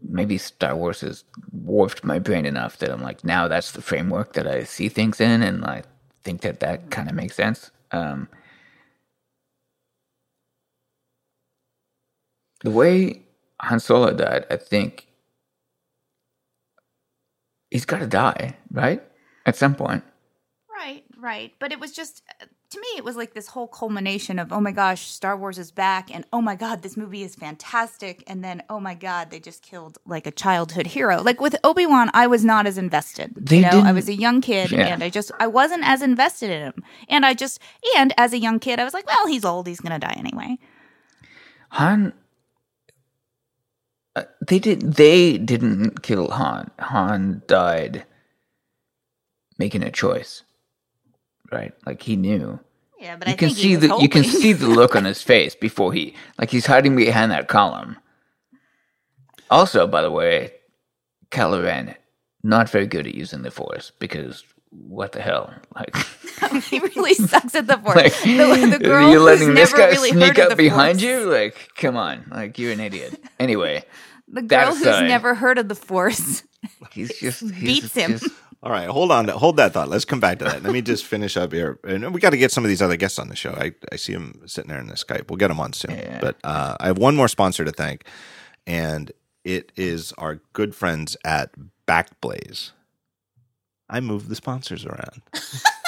maybe 0.01 0.37
Star 0.37 0.75
Wars 0.75 1.01
has 1.01 1.23
warped 1.51 2.03
my 2.03 2.19
brain 2.19 2.45
enough 2.45 2.77
that 2.77 2.91
I'm 2.91 3.01
like, 3.01 3.23
now 3.23 3.47
that's 3.47 3.71
the 3.71 3.81
framework 3.81 4.33
that 4.33 4.47
I 4.47 4.63
see 4.63 4.89
things 4.89 5.19
in, 5.19 5.41
and 5.41 5.65
I 5.65 5.83
think 6.23 6.41
that 6.41 6.59
that 6.61 6.89
kind 6.91 7.09
of 7.09 7.15
makes 7.15 7.35
sense. 7.35 7.71
Um, 7.91 8.27
the 12.63 12.71
way 12.71 13.23
Han 13.61 13.79
Solo 13.79 14.13
died, 14.13 14.45
I 14.49 14.57
think 14.57 15.07
he's 17.71 17.85
got 17.85 17.99
to 17.99 18.07
die, 18.07 18.55
right? 18.71 19.03
At 19.45 19.55
some 19.55 19.75
point. 19.75 20.03
Right, 20.69 21.03
right. 21.17 21.53
But 21.59 21.71
it 21.71 21.79
was 21.79 21.91
just 21.91 22.21
to 22.71 22.79
me, 22.79 22.87
it 22.97 23.03
was 23.03 23.15
like 23.15 23.33
this 23.33 23.47
whole 23.47 23.67
culmination 23.67 24.37
of 24.39 24.51
oh 24.51 24.59
my 24.59 24.71
gosh, 24.71 25.07
Star 25.09 25.37
Wars 25.37 25.57
is 25.57 25.71
back, 25.71 26.13
and 26.13 26.25
oh 26.33 26.41
my 26.41 26.55
god, 26.55 26.81
this 26.81 26.97
movie 26.97 27.23
is 27.23 27.33
fantastic, 27.35 28.23
and 28.27 28.43
then 28.43 28.61
oh 28.69 28.79
my 28.79 28.93
god, 28.93 29.31
they 29.31 29.39
just 29.39 29.61
killed 29.63 29.97
like 30.05 30.27
a 30.27 30.31
childhood 30.31 30.87
hero. 30.87 31.21
Like 31.21 31.39
with 31.39 31.55
Obi 31.63 31.85
Wan, 31.85 32.11
I 32.13 32.27
was 32.27 32.43
not 32.43 32.67
as 32.67 32.77
invested. 32.77 33.33
They 33.35 33.57
you 33.57 33.61
know, 33.63 33.67
I 33.69 33.71
didn't- 33.71 33.95
was 33.95 34.09
a 34.09 34.13
young 34.15 34.41
kid, 34.41 34.71
Yeah. 34.71 34.87
and 34.87 35.03
I 35.03 35.09
just 35.09 35.31
I 35.39 35.47
wasn't 35.47 35.83
as 35.87 36.01
invested 36.01 36.49
in 36.51 36.61
him, 36.63 36.83
and 37.07 37.25
I 37.25 37.33
just 37.33 37.59
and 37.97 38.13
as 38.17 38.33
a 38.33 38.37
young 38.37 38.59
kid, 38.59 38.79
I 38.79 38.83
was 38.83 38.93
like, 38.93 39.07
well, 39.07 39.27
he's 39.27 39.45
old, 39.45 39.67
he's 39.67 39.79
gonna 39.79 39.99
die 39.99 40.15
anyway. 40.17 40.57
Han. 41.69 42.13
Uh, 44.15 44.23
they 44.47 44.59
didn't. 44.59 44.91
They 44.97 45.37
didn't 45.37 46.01
kill 46.03 46.29
Han. 46.31 46.71
Han 46.79 47.41
died 47.47 48.05
making 49.57 49.83
a 49.83 49.91
choice, 49.91 50.43
right? 51.51 51.73
Like 51.85 52.01
he 52.01 52.15
knew. 52.15 52.59
Yeah, 52.99 53.17
but 53.17 53.27
you 53.27 53.33
I 53.33 53.37
can 53.37 53.49
think 53.49 53.57
see 53.59 53.67
he 53.69 53.77
was 53.77 53.87
the 53.89 53.97
you 53.97 54.09
can 54.09 54.23
see 54.23 54.53
the 54.53 54.67
look 54.67 54.95
on 54.95 55.05
his 55.05 55.21
face 55.21 55.53
before 55.55 55.93
he 55.93 56.15
like 56.39 56.49
he's 56.49 56.65
hiding 56.65 56.95
behind 56.95 57.31
that 57.31 57.47
column. 57.47 57.97
Also, 59.51 59.85
by 59.85 60.01
the 60.01 60.11
way, 60.11 60.53
Kylo 61.31 61.63
Ren 61.63 61.95
not 62.43 62.69
very 62.69 62.87
good 62.87 63.07
at 63.07 63.15
using 63.15 63.41
the 63.43 63.51
Force 63.51 63.91
because 63.99 64.43
what 64.69 65.11
the 65.11 65.21
hell? 65.21 65.53
Like, 65.75 65.95
he 66.63 66.79
really 66.79 67.13
sucks 67.13 67.55
at 67.55 67.67
the 67.67 67.77
force. 67.83 67.95
like 67.95 68.13
the, 68.23 68.77
the 68.77 68.83
girl 68.83 69.09
you're 69.09 69.19
who's 69.19 69.39
letting 69.41 69.53
this 69.53 69.71
never 69.71 69.77
guy 69.83 69.89
really 69.89 70.09
sneak 70.11 70.39
up 70.39 70.57
behind 70.57 70.99
Force. 70.99 71.03
you. 71.03 71.31
Like, 71.31 71.69
come 71.75 71.95
on, 71.97 72.25
like 72.31 72.57
you're 72.59 72.71
an 72.71 72.79
idiot. 72.79 73.21
Anyway, 73.39 73.83
The 74.27 74.41
girl 74.41 74.73
who's 74.73 74.81
aside. 74.81 75.07
never 75.07 75.35
heard 75.35 75.57
of 75.59 75.67
the 75.69 75.75
force. 75.75 76.43
he's 76.91 77.17
just 77.19 77.41
he's 77.41 77.81
Beats 77.81 77.93
him. 77.93 78.11
just- 78.13 78.29
All 78.65 78.71
right, 78.71 78.89
hold 78.89 79.11
on, 79.11 79.27
hold 79.27 79.57
that 79.57 79.73
thought. 79.73 79.89
Let's 79.89 80.05
come 80.05 80.19
back 80.19 80.39
to 80.39 80.45
that. 80.45 80.63
Let 80.63 80.73
me 80.73 80.81
just 80.81 81.05
finish 81.05 81.37
up 81.37 81.53
here, 81.53 81.77
and 81.83 82.11
we 82.11 82.19
got 82.19 82.31
to 82.31 82.37
get 82.37 82.51
some 82.51 82.65
of 82.65 82.69
these 82.69 82.81
other 82.81 82.97
guests 82.97 83.19
on 83.19 83.29
the 83.29 83.35
show. 83.35 83.51
I, 83.51 83.73
I 83.91 83.95
see 83.95 84.13
them 84.13 84.41
sitting 84.47 84.69
there 84.69 84.79
in 84.79 84.87
the 84.87 84.95
Skype. 84.95 85.29
We'll 85.29 85.37
get 85.37 85.49
them 85.49 85.59
on 85.59 85.71
soon. 85.73 85.91
Yeah. 85.91 86.17
But 86.19 86.37
uh, 86.43 86.75
I 86.79 86.87
have 86.87 86.97
one 86.97 87.15
more 87.15 87.27
sponsor 87.27 87.63
to 87.63 87.71
thank, 87.71 88.05
and 88.65 89.11
it 89.43 89.71
is 89.75 90.13
our 90.13 90.41
good 90.53 90.73
friends 90.73 91.15
at 91.23 91.51
Backblaze. 91.87 92.71
I 93.87 93.99
moved 93.99 94.29
the 94.29 94.35
sponsors 94.35 94.83
around. 94.83 95.21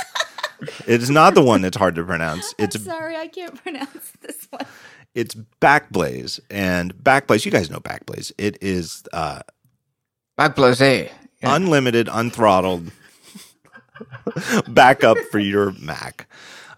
it's 0.85 1.09
not 1.09 1.33
the 1.33 1.41
one 1.41 1.63
that's 1.63 1.77
hard 1.77 1.95
to 1.95 2.03
pronounce. 2.03 2.53
It's 2.59 2.75
I'm 2.75 2.83
sorry, 2.83 3.15
I 3.15 3.27
can't 3.27 3.55
pronounce 3.55 4.11
this 4.21 4.47
one. 4.51 4.67
it's 5.15 5.33
Backblaze, 5.59 6.39
and 6.51 6.93
Backblaze. 6.93 7.43
You 7.43 7.51
guys 7.51 7.71
know 7.71 7.79
Backblaze. 7.79 8.31
It 8.37 8.59
is 8.61 9.01
uh, 9.13 9.41
Back 10.37 10.55
blase. 10.55 11.09
Yeah. 11.41 11.55
unlimited, 11.55 12.07
unthrottled 12.07 12.91
backup 14.67 15.17
for 15.31 15.39
your 15.39 15.71
Mac. 15.73 16.27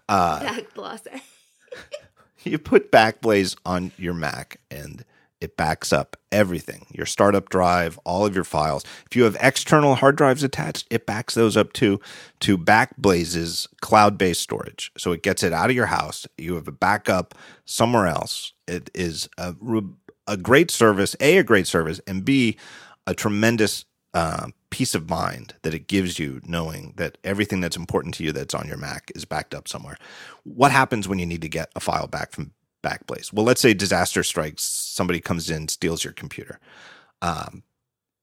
Uh, 0.08 0.40
Back 0.40 0.74
blase. 0.74 1.06
you 2.44 2.58
put 2.58 2.90
Backblaze 2.90 3.56
on 3.64 3.92
your 3.96 4.14
Mac 4.14 4.60
and 4.70 5.04
it 5.40 5.56
backs 5.56 5.92
up 5.92 6.16
everything 6.30 6.86
your 6.90 7.06
startup 7.06 7.48
drive, 7.48 7.98
all 8.04 8.26
of 8.26 8.34
your 8.34 8.44
files. 8.44 8.84
If 9.06 9.16
you 9.16 9.24
have 9.24 9.36
external 9.40 9.94
hard 9.94 10.16
drives 10.16 10.42
attached, 10.42 10.86
it 10.90 11.06
backs 11.06 11.34
those 11.34 11.56
up 11.56 11.72
too 11.72 11.98
to 12.40 12.58
Backblaze's 12.58 13.66
cloud 13.80 14.18
based 14.18 14.42
storage. 14.42 14.92
So 14.98 15.12
it 15.12 15.22
gets 15.22 15.42
it 15.42 15.52
out 15.54 15.70
of 15.70 15.76
your 15.76 15.86
house. 15.86 16.26
You 16.36 16.56
have 16.56 16.68
a 16.68 16.72
backup 16.72 17.34
somewhere 17.64 18.06
else. 18.06 18.52
It 18.68 18.90
is 18.94 19.28
a, 19.38 19.54
re- 19.60 19.88
a 20.26 20.36
great 20.36 20.70
service, 20.70 21.16
A, 21.20 21.38
a 21.38 21.42
great 21.42 21.66
service, 21.66 22.00
and 22.06 22.24
B, 22.24 22.58
a 23.06 23.14
tremendous 23.14 23.86
uh, 24.14 24.48
peace 24.70 24.94
of 24.94 25.08
mind 25.08 25.54
that 25.62 25.74
it 25.74 25.88
gives 25.88 26.18
you 26.18 26.40
knowing 26.44 26.94
that 26.96 27.18
everything 27.24 27.60
that's 27.60 27.76
important 27.76 28.14
to 28.14 28.24
you 28.24 28.32
that's 28.32 28.54
on 28.54 28.66
your 28.66 28.76
Mac 28.76 29.10
is 29.14 29.24
backed 29.24 29.54
up 29.54 29.68
somewhere. 29.68 29.96
What 30.44 30.72
happens 30.72 31.06
when 31.08 31.18
you 31.18 31.26
need 31.26 31.42
to 31.42 31.48
get 31.48 31.70
a 31.76 31.80
file 31.80 32.06
back 32.06 32.32
from 32.32 32.52
Backblaze? 32.82 33.32
Well, 33.32 33.44
let's 33.44 33.60
say 33.60 33.74
disaster 33.74 34.22
strikes, 34.22 34.62
somebody 34.62 35.20
comes 35.20 35.50
in, 35.50 35.68
steals 35.68 36.02
your 36.04 36.12
computer. 36.12 36.58
Um, 37.22 37.62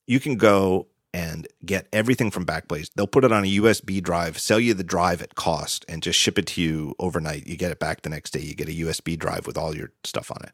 you 0.07 0.19
can 0.19 0.35
go 0.35 0.87
and 1.13 1.47
get 1.65 1.87
everything 1.93 2.31
from 2.31 2.45
Backblaze. 2.45 2.91
They'll 2.95 3.07
put 3.07 3.23
it 3.23 3.31
on 3.31 3.43
a 3.43 3.57
USB 3.57 4.01
drive, 4.03 4.37
sell 4.39 4.59
you 4.59 4.73
the 4.73 4.83
drive 4.83 5.21
at 5.21 5.35
cost, 5.35 5.85
and 5.87 6.03
just 6.03 6.19
ship 6.19 6.37
it 6.37 6.47
to 6.47 6.61
you 6.61 6.95
overnight. 6.99 7.47
You 7.47 7.57
get 7.57 7.71
it 7.71 7.79
back 7.79 8.01
the 8.01 8.09
next 8.09 8.31
day. 8.31 8.41
You 8.41 8.53
get 8.53 8.69
a 8.69 8.73
USB 8.73 9.17
drive 9.17 9.47
with 9.47 9.57
all 9.57 9.75
your 9.75 9.91
stuff 10.03 10.31
on 10.31 10.37
it. 10.43 10.51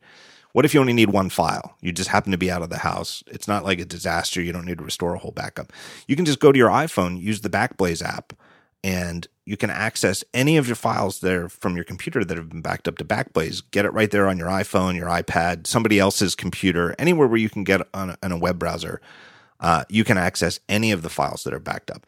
What 0.53 0.65
if 0.65 0.73
you 0.73 0.79
only 0.79 0.93
need 0.93 1.09
one 1.09 1.29
file? 1.29 1.75
You 1.81 1.91
just 1.91 2.09
happen 2.09 2.31
to 2.31 2.37
be 2.37 2.51
out 2.51 2.61
of 2.61 2.69
the 2.69 2.77
house. 2.77 3.23
It's 3.27 3.47
not 3.47 3.63
like 3.63 3.79
a 3.79 3.85
disaster. 3.85 4.41
You 4.41 4.53
don't 4.53 4.65
need 4.65 4.77
to 4.77 4.83
restore 4.83 5.15
a 5.15 5.19
whole 5.19 5.31
backup. 5.31 5.73
You 6.07 6.15
can 6.15 6.25
just 6.25 6.39
go 6.39 6.51
to 6.51 6.57
your 6.57 6.69
iPhone, 6.69 7.19
use 7.19 7.41
the 7.41 7.49
Backblaze 7.49 8.03
app, 8.03 8.33
and 8.83 9.27
you 9.45 9.57
can 9.57 9.71
access 9.71 10.23
any 10.33 10.57
of 10.57 10.67
your 10.67 10.75
files 10.75 11.21
there 11.21 11.49
from 11.49 11.75
your 11.75 11.83
computer 11.83 12.23
that 12.23 12.37
have 12.37 12.49
been 12.49 12.61
backed 12.61 12.87
up 12.87 12.97
to 12.99 13.05
Backblaze. 13.05 13.63
Get 13.71 13.85
it 13.85 13.93
right 13.93 14.11
there 14.11 14.27
on 14.27 14.37
your 14.37 14.47
iPhone, 14.47 14.95
your 14.95 15.07
iPad, 15.07 15.65
somebody 15.65 15.99
else's 15.99 16.35
computer, 16.35 16.95
anywhere 16.99 17.27
where 17.27 17.39
you 17.39 17.49
can 17.49 17.63
get 17.63 17.81
on 17.93 18.11
a, 18.11 18.17
on 18.21 18.31
a 18.31 18.37
web 18.37 18.59
browser. 18.59 19.01
Uh, 19.59 19.85
you 19.89 20.03
can 20.03 20.17
access 20.17 20.59
any 20.69 20.91
of 20.91 21.01
the 21.01 21.09
files 21.09 21.43
that 21.45 21.53
are 21.53 21.59
backed 21.59 21.89
up. 21.89 22.05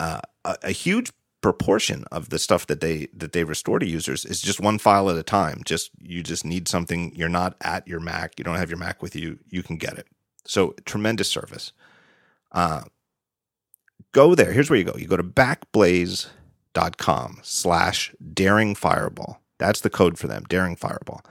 Uh, 0.00 0.20
a, 0.44 0.56
a 0.64 0.70
huge 0.72 1.12
proportion 1.40 2.04
of 2.10 2.28
the 2.28 2.38
stuff 2.38 2.66
that 2.66 2.80
they 2.80 3.08
that 3.14 3.32
they 3.32 3.44
restore 3.44 3.78
to 3.78 3.86
users 3.86 4.24
is 4.24 4.42
just 4.42 4.60
one 4.60 4.78
file 4.78 5.10
at 5.10 5.16
a 5.16 5.22
time. 5.22 5.62
Just 5.64 5.90
you 5.98 6.22
just 6.22 6.44
need 6.44 6.68
something. 6.68 7.14
You're 7.14 7.28
not 7.28 7.56
at 7.62 7.86
your 7.88 8.00
Mac. 8.00 8.34
You 8.38 8.44
don't 8.44 8.56
have 8.56 8.70
your 8.70 8.78
Mac 8.78 9.02
with 9.02 9.16
you. 9.16 9.38
You 9.48 9.62
can 9.62 9.76
get 9.76 9.98
it. 9.98 10.06
So 10.44 10.74
tremendous 10.84 11.28
service. 11.28 11.72
Uh, 12.52 12.82
go 14.12 14.34
there. 14.34 14.52
Here's 14.52 14.68
where 14.68 14.78
you 14.78 14.84
go. 14.84 14.96
You 14.96 15.06
go 15.06 15.16
to 15.16 15.22
backblaze.com 15.22 17.38
slash 17.42 18.14
daring 18.34 18.74
fireball. 18.74 19.40
That's 19.58 19.80
the 19.80 19.90
code 19.90 20.18
for 20.18 20.26
them, 20.26 20.44
daring 20.48 20.76
fireball. 20.76 21.22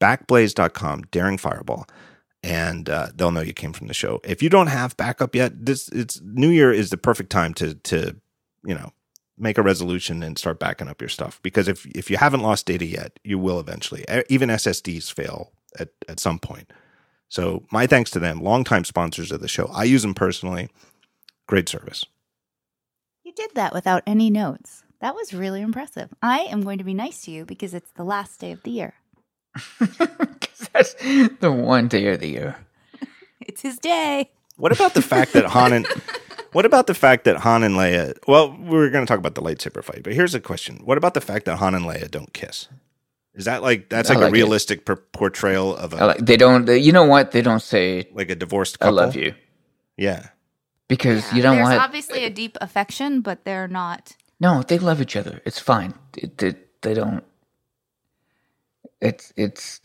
Backblaze.com, 0.00 1.02
daring 1.10 1.38
fireball. 1.38 1.86
And 2.42 2.88
uh, 2.88 3.08
they'll 3.14 3.32
know 3.32 3.40
you 3.40 3.52
came 3.52 3.72
from 3.72 3.88
the 3.88 3.94
show. 3.94 4.20
If 4.22 4.42
you 4.42 4.48
don't 4.48 4.68
have 4.68 4.96
backup 4.96 5.34
yet, 5.34 5.66
this 5.66 5.88
it's 5.88 6.20
New 6.22 6.50
Year 6.50 6.72
is 6.72 6.90
the 6.90 6.96
perfect 6.96 7.30
time 7.30 7.52
to 7.54 7.74
to 7.74 8.14
you 8.64 8.74
know 8.74 8.92
make 9.38 9.58
a 9.58 9.62
resolution 9.62 10.22
and 10.22 10.38
start 10.38 10.58
backing 10.58 10.88
up 10.88 11.00
your 11.00 11.08
stuff 11.08 11.40
because 11.42 11.68
if 11.68 11.86
if 11.86 12.10
you 12.10 12.16
haven't 12.16 12.40
lost 12.42 12.66
data 12.66 12.84
yet, 12.84 13.18
you 13.24 13.38
will 13.38 13.60
eventually. 13.60 14.04
Even 14.28 14.48
SSDs 14.48 15.12
fail 15.12 15.52
at 15.78 15.90
at 16.08 16.20
some 16.20 16.38
point. 16.38 16.72
So 17.28 17.64
my 17.70 17.86
thanks 17.86 18.10
to 18.12 18.18
them, 18.18 18.40
longtime 18.40 18.84
sponsors 18.84 19.30
of 19.32 19.40
the 19.40 19.48
show. 19.48 19.66
I 19.74 19.84
use 19.84 20.02
them 20.02 20.14
personally. 20.14 20.68
Great 21.46 21.68
service. 21.68 22.04
You 23.24 23.32
did 23.32 23.50
that 23.54 23.74
without 23.74 24.02
any 24.06 24.30
notes. 24.30 24.82
That 25.00 25.14
was 25.14 25.32
really 25.34 25.60
impressive. 25.60 26.08
I 26.22 26.40
am 26.40 26.62
going 26.62 26.78
to 26.78 26.84
be 26.84 26.94
nice 26.94 27.22
to 27.22 27.30
you 27.30 27.44
because 27.44 27.74
it's 27.74 27.90
the 27.92 28.04
last 28.04 28.40
day 28.40 28.50
of 28.52 28.62
the 28.62 28.70
year. 28.70 28.94
'Cause 29.78 30.68
that's 30.72 30.94
the 31.40 31.52
one 31.52 31.88
day 31.88 32.08
of 32.12 32.20
the 32.20 32.28
year. 32.28 32.56
It's 33.40 33.62
his 33.62 33.78
day. 33.78 34.30
What 34.56 34.72
about 34.72 34.92
the 34.94 35.00
fact 35.02 35.32
that 35.32 35.46
Han 35.46 35.72
and 35.72 35.86
what 36.52 36.64
about 36.64 36.86
the 36.86 36.94
fact 36.94 37.24
that 37.24 37.38
Han 37.38 37.62
and 37.62 37.74
Leia? 37.76 38.16
Well, 38.26 38.56
we're 38.58 38.90
going 38.90 39.04
to 39.04 39.08
talk 39.10 39.18
about 39.18 39.34
the 39.34 39.42
lightsaber 39.42 39.82
fight, 39.84 40.02
but 40.02 40.14
here's 40.14 40.34
a 40.34 40.40
question: 40.40 40.80
What 40.84 40.98
about 40.98 41.14
the 41.14 41.20
fact 41.20 41.44
that 41.46 41.56
Han 41.56 41.74
and 41.74 41.84
Leia 41.84 42.10
don't 42.10 42.32
kiss? 42.32 42.68
Is 43.34 43.44
that 43.44 43.62
like 43.62 43.88
that's 43.88 44.10
I 44.10 44.14
like, 44.14 44.22
like 44.24 44.30
a 44.30 44.32
realistic 44.32 44.84
per- 44.84 44.96
portrayal 44.96 45.76
of 45.76 45.92
a? 45.92 46.06
like, 46.06 46.18
they 46.26 46.36
don't. 46.36 46.64
They, 46.66 46.78
you 46.78 46.92
know 46.92 47.04
what? 47.04 47.30
They 47.32 47.42
don't 47.42 47.62
say 47.62 48.08
like 48.12 48.30
a 48.30 48.34
divorced 48.34 48.78
"I 48.80 48.86
couple? 48.86 48.96
love 48.96 49.16
you" 49.16 49.34
Yeah. 49.96 50.28
because 50.88 51.32
you 51.32 51.42
don't 51.42 51.56
There's 51.56 51.68
want. 51.68 51.80
obviously 51.80 52.24
a 52.24 52.30
deep 52.30 52.56
affection, 52.60 53.20
but 53.20 53.44
they're 53.44 53.68
not. 53.68 54.16
No, 54.40 54.62
they 54.62 54.78
love 54.78 55.00
each 55.00 55.16
other. 55.16 55.40
It's 55.44 55.58
fine. 55.60 55.94
It, 56.16 56.38
they, 56.38 56.54
they 56.82 56.94
don't. 56.94 57.24
It's 59.00 59.32
it's. 59.36 59.80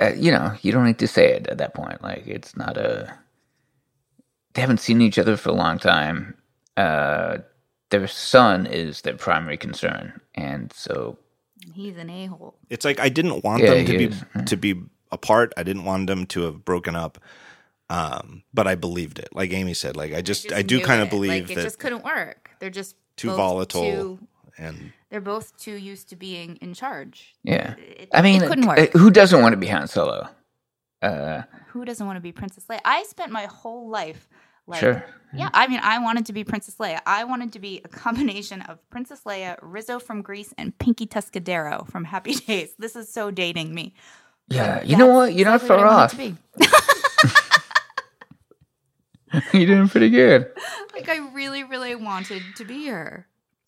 Uh, 0.00 0.12
you 0.14 0.32
know, 0.32 0.54
you 0.62 0.72
don't 0.72 0.86
need 0.86 0.98
to 1.00 1.06
say 1.08 1.32
it 1.34 1.46
at 1.48 1.58
that 1.58 1.74
point. 1.74 2.02
Like 2.02 2.26
it's 2.26 2.56
not 2.56 2.76
a. 2.76 3.14
They 4.54 4.60
haven't 4.60 4.80
seen 4.80 5.00
each 5.00 5.18
other 5.18 5.36
for 5.36 5.50
a 5.50 5.54
long 5.54 5.78
time. 5.78 6.34
Uh, 6.76 7.38
their 7.90 8.06
son 8.06 8.66
is 8.66 9.02
their 9.02 9.16
primary 9.16 9.56
concern, 9.56 10.20
and 10.34 10.72
so 10.72 11.18
He's 11.74 11.96
an 11.98 12.08
a 12.08 12.26
hole. 12.26 12.54
It's 12.70 12.84
like 12.84 12.98
I 13.00 13.08
didn't 13.10 13.44
want 13.44 13.62
Yeah, 13.62 13.74
them 13.74 13.86
to 13.86 13.98
be 13.98 14.04
is. 14.06 14.24
to 14.46 14.56
be 14.56 14.74
apart. 15.12 15.52
I 15.56 15.62
didn't 15.62 15.84
want 15.84 16.06
them 16.06 16.24
to 16.26 16.42
have 16.42 16.64
broken 16.64 16.96
up. 16.96 17.18
Um, 17.90 18.44
but 18.54 18.66
I 18.68 18.76
believed 18.76 19.18
it. 19.18 19.28
Like 19.32 19.52
Amy 19.52 19.74
said, 19.74 19.96
like 19.96 20.14
I 20.14 20.22
just, 20.22 20.52
I 20.52 20.62
do 20.62 20.80
kind 20.80 21.02
of 21.02 21.10
believe 21.10 21.30
like, 21.42 21.50
it 21.50 21.54
that 21.56 21.62
just 21.64 21.80
couldn't 21.80 22.04
work. 22.04 22.50
They're 22.60 22.70
just 22.70 22.94
too 23.16 23.32
volatile 23.34 23.82
too- 23.82 24.28
and 24.56 24.92
they're 25.10 25.20
both 25.20 25.56
too 25.58 25.74
used 25.74 26.08
to 26.10 26.16
being 26.16 26.56
in 26.62 26.72
charge. 26.72 27.34
yeah. 27.42 27.74
It- 27.78 28.08
I 28.14 28.22
mean, 28.22 28.42
it 28.42 28.46
couldn't 28.46 28.64
uh, 28.68 28.74
work. 28.78 28.92
who 28.92 29.10
doesn't 29.10 29.42
want 29.42 29.54
to 29.54 29.56
be 29.56 29.66
Han 29.66 29.88
Solo? 29.88 30.28
Uh, 31.02 31.42
Who 31.68 31.84
doesn't 31.84 32.06
want 32.06 32.16
to 32.16 32.20
be 32.20 32.30
Princess 32.30 32.64
Leia? 32.70 32.78
I 32.84 33.02
spent 33.04 33.32
my 33.32 33.46
whole 33.46 33.88
life 33.88 34.28
like 34.70 34.80
Sure. 34.80 35.04
Yeah, 35.32 35.48
I 35.54 35.68
mean, 35.68 35.78
I 35.80 36.00
wanted 36.00 36.26
to 36.26 36.32
be 36.32 36.42
Princess 36.42 36.74
Leia. 36.80 37.00
I 37.06 37.22
wanted 37.22 37.52
to 37.52 37.60
be 37.60 37.80
a 37.84 37.88
combination 38.04 38.62
of 38.62 38.78
Princess 38.90 39.20
Leia, 39.24 39.56
Rizzo 39.62 40.00
from 40.00 40.22
Grease, 40.22 40.52
and 40.58 40.76
Pinky 40.78 41.06
Tuscadero 41.06 41.86
from 41.88 42.02
Happy 42.04 42.34
Days. 42.46 42.74
This 42.80 42.96
is 42.96 43.12
so 43.12 43.30
dating 43.30 43.72
me. 43.74 43.94
yeah. 44.48 44.82
You 44.82 44.96
know 44.96 45.06
what? 45.06 45.34
You're 45.34 45.46
not 45.46 45.62
far 45.62 45.86
off. 45.86 46.16
wanted 46.18 46.36
to 46.58 46.66
be. 46.66 46.68
You're 49.58 49.66
doing 49.66 49.88
pretty 49.88 50.10
good. 50.10 50.50
Like 50.92 51.08
I 51.08 51.18
really, 51.32 51.62
really 51.62 51.94
wanted 51.94 52.42
to 52.56 52.64
be 52.64 52.88
her. 52.88 53.26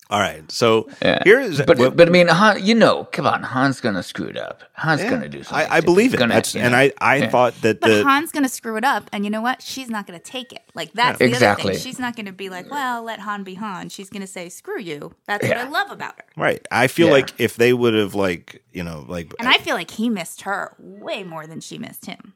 All 0.09 0.19
right. 0.19 0.49
So 0.51 0.89
Yeah. 1.01 1.21
here 1.23 1.39
is 1.39 1.61
But 1.65 1.77
what- 1.79 1.95
but 1.97 2.07
I 2.07 2.11
mean, 2.11 2.27
Han, 2.27 2.63
you 2.63 2.75
know, 2.75 3.05
come 3.05 3.25
on, 3.25 3.41
Han's 3.41 3.81
gonna 3.81 4.03
screw 4.03 4.27
it 4.27 4.37
up. 4.37 4.61
Han's 4.73 5.01
yeah, 5.01 5.09
gonna 5.09 5.29
do 5.29 5.41
something. 5.43 5.67
I, 5.71 5.77
I 5.77 5.81
believe 5.81 6.11
He's 6.11 6.13
it. 6.15 6.17
Gonna, 6.17 6.33
That's, 6.35 6.53
you 6.53 6.61
and 6.61 6.73
know. 6.73 6.77
I, 6.77 6.91
I 7.01 7.15
Yeah. 7.17 7.29
thought 7.29 7.59
that 7.61 7.79
But 7.79 7.87
the 7.87 8.03
Han's 8.03 8.31
gonna 8.31 8.49
screw 8.49 8.75
it 8.77 8.83
up, 8.83 9.09
and 9.13 9.23
you 9.23 9.31
know 9.31 9.41
what? 9.41 9.61
She's 9.61 9.89
not 9.89 10.05
gonna 10.05 10.19
take 10.19 10.51
it. 10.53 10.61
Like 10.75 10.93
that's 10.93 11.17
the 11.19 11.25
other 11.25 11.33
Exactly. 11.33 11.73
thing. 11.73 11.81
She's 11.81 11.99
not 11.99 12.15
gonna 12.15 12.31
be 12.33 12.49
like, 12.49 12.69
"Well, 12.69 13.01
let 13.03 13.19
Han 13.21 13.43
be 13.43 13.55
Han." 13.55 13.89
She's 13.89 14.09
gonna 14.09 14.27
say, 14.27 14.49
"Screw 14.49 14.79
you." 14.79 15.13
That's 15.25 15.47
what 15.47 15.57
I 15.57 15.67
love 15.67 15.89
about 15.91 16.15
her. 16.17 16.25
right. 16.37 16.65
I 16.71 16.87
feel 16.87 17.07
Yeah. 17.07 17.13
like 17.13 17.33
if 17.39 17.55
they 17.55 17.73
would 17.73 17.93
have 17.95 18.13
like 18.13 18.61
you 18.71 18.83
know 18.83 19.05
like 19.07 19.33
And 19.39 19.47
I 19.47 19.57
feel 19.57 19.75
like 19.75 19.91
he 19.91 20.09
missed 20.09 20.41
her 20.43 20.75
way 20.79 21.23
more 21.23 21.47
than 21.47 21.59
she 21.61 21.77
missed 21.77 22.05
him. 22.05 22.33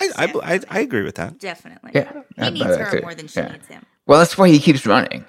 I, 0.00 0.10
I, 0.16 0.54
I, 0.54 0.60
I 0.70 0.80
agree 0.80 1.02
with 1.02 1.16
that. 1.16 1.38
Definitely. 1.40 1.90
Yeah. 1.94 2.12
He 2.36 2.42
I- 2.42 2.50
needs 2.50 2.66
her 2.66 3.00
more 3.02 3.14
than 3.16 3.26
she 3.26 3.40
yeah. 3.40 3.48
needs 3.52 3.66
him. 3.66 3.84
Well, 4.06 4.20
that's 4.20 4.38
why 4.38 4.48
he 4.48 4.60
keeps 4.60 4.86
running. 4.86 5.24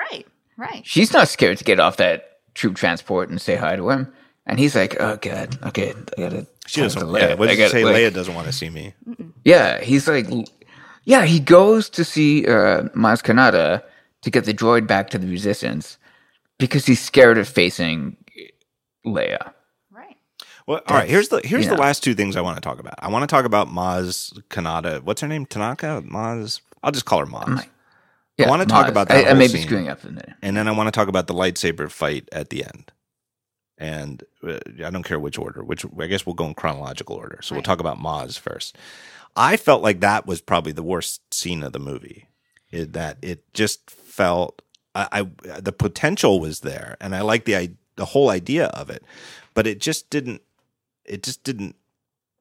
Right. 0.00 0.26
Right. 0.56 0.82
She's 0.86 1.12
not 1.12 1.28
scared 1.28 1.58
to 1.58 1.64
get 1.64 1.80
off 1.80 1.96
that 1.98 2.38
troop 2.54 2.76
transport 2.76 3.30
and 3.30 3.40
say 3.40 3.56
hi 3.56 3.76
to 3.76 3.90
him. 3.90 4.12
And 4.46 4.58
he's 4.58 4.74
like, 4.74 4.96
"Oh 5.00 5.16
God, 5.20 5.56
okay, 5.68 5.94
I 6.16 6.20
gotta." 6.20 6.46
She 6.66 6.80
doesn't. 6.80 7.02
Leia. 7.02 7.20
Yeah, 7.20 7.34
what 7.34 7.48
I 7.48 7.52
did 7.52 7.58
you 7.58 7.64
gotta, 7.64 7.70
say? 7.70 7.84
like- 7.84 7.96
Leia 7.96 8.12
doesn't 8.12 8.34
want 8.34 8.46
to 8.46 8.52
see 8.52 8.70
me. 8.70 8.94
Yeah, 9.44 9.80
he's 9.80 10.08
like, 10.08 10.26
yeah, 11.04 11.24
he 11.24 11.40
goes 11.40 11.88
to 11.90 12.04
see 12.04 12.46
uh, 12.46 12.82
Maz 12.96 13.22
Kanata 13.22 13.82
to 14.22 14.30
get 14.30 14.44
the 14.44 14.54
droid 14.54 14.86
back 14.86 15.10
to 15.10 15.18
the 15.18 15.26
Resistance 15.28 15.98
because 16.58 16.86
he's 16.86 17.00
scared 17.00 17.38
of 17.38 17.48
facing 17.48 18.16
Leia. 19.06 19.52
Right. 19.90 20.16
Well, 20.66 20.80
all 20.88 20.96
right. 20.96 21.08
Here's 21.08 21.28
the 21.28 21.40
here's 21.44 21.64
you 21.64 21.70
the 21.70 21.76
know. 21.76 21.82
last 21.82 22.02
two 22.02 22.14
things 22.14 22.36
I 22.36 22.40
want 22.40 22.56
to 22.56 22.60
talk 22.60 22.78
about. 22.80 22.94
I 22.98 23.08
want 23.08 23.22
to 23.22 23.32
talk 23.32 23.44
about 23.44 23.68
Maz 23.68 24.32
Kanata. 24.48 25.02
What's 25.02 25.20
her 25.20 25.28
name? 25.28 25.46
Tanaka. 25.46 26.02
Maz. 26.06 26.60
I'll 26.82 26.92
just 26.92 27.04
call 27.06 27.20
her 27.20 27.26
Maz. 27.26 27.66
Yeah, 28.40 28.48
wanna 28.48 28.66
talk 28.66 28.88
about 28.88 29.08
that 29.08 29.16
I, 29.16 29.20
I 29.20 29.24
whole 29.28 29.34
may 29.36 29.46
be 29.46 29.52
scene. 29.54 29.62
screwing 29.62 29.88
up 29.88 30.00
the 30.00 30.12
name. 30.12 30.34
and 30.42 30.56
then 30.56 30.66
I 30.68 30.72
want 30.72 30.86
to 30.88 30.90
talk 30.92 31.08
about 31.08 31.26
the 31.26 31.34
lightsaber 31.34 31.90
fight 31.90 32.28
at 32.32 32.50
the 32.50 32.64
end. 32.64 32.90
And 33.78 34.22
uh, 34.46 34.58
I 34.84 34.90
don't 34.90 35.04
care 35.04 35.18
which 35.18 35.38
order. 35.38 35.62
Which 35.64 35.86
I 35.98 36.06
guess 36.06 36.26
we'll 36.26 36.34
go 36.34 36.44
in 36.46 36.54
chronological 36.54 37.16
order. 37.16 37.38
So 37.42 37.54
we'll 37.54 37.62
talk 37.62 37.80
about 37.80 37.98
Maz 37.98 38.38
first. 38.38 38.76
I 39.36 39.56
felt 39.56 39.82
like 39.82 40.00
that 40.00 40.26
was 40.26 40.40
probably 40.42 40.72
the 40.72 40.82
worst 40.82 41.32
scene 41.32 41.62
of 41.62 41.72
the 41.72 41.78
movie. 41.78 42.26
It, 42.70 42.92
that 42.92 43.16
it 43.22 43.42
just 43.54 43.88
felt 43.90 44.60
I, 44.94 45.08
I 45.46 45.58
the 45.60 45.72
potential 45.72 46.40
was 46.40 46.60
there, 46.60 46.96
and 47.00 47.16
I 47.16 47.22
like 47.22 47.44
the 47.46 47.56
i- 47.56 47.70
the 47.96 48.04
whole 48.06 48.28
idea 48.30 48.66
of 48.66 48.90
it, 48.90 49.02
but 49.54 49.66
it 49.66 49.80
just 49.80 50.10
didn't. 50.10 50.42
It 51.06 51.22
just 51.22 51.42
didn't 51.42 51.74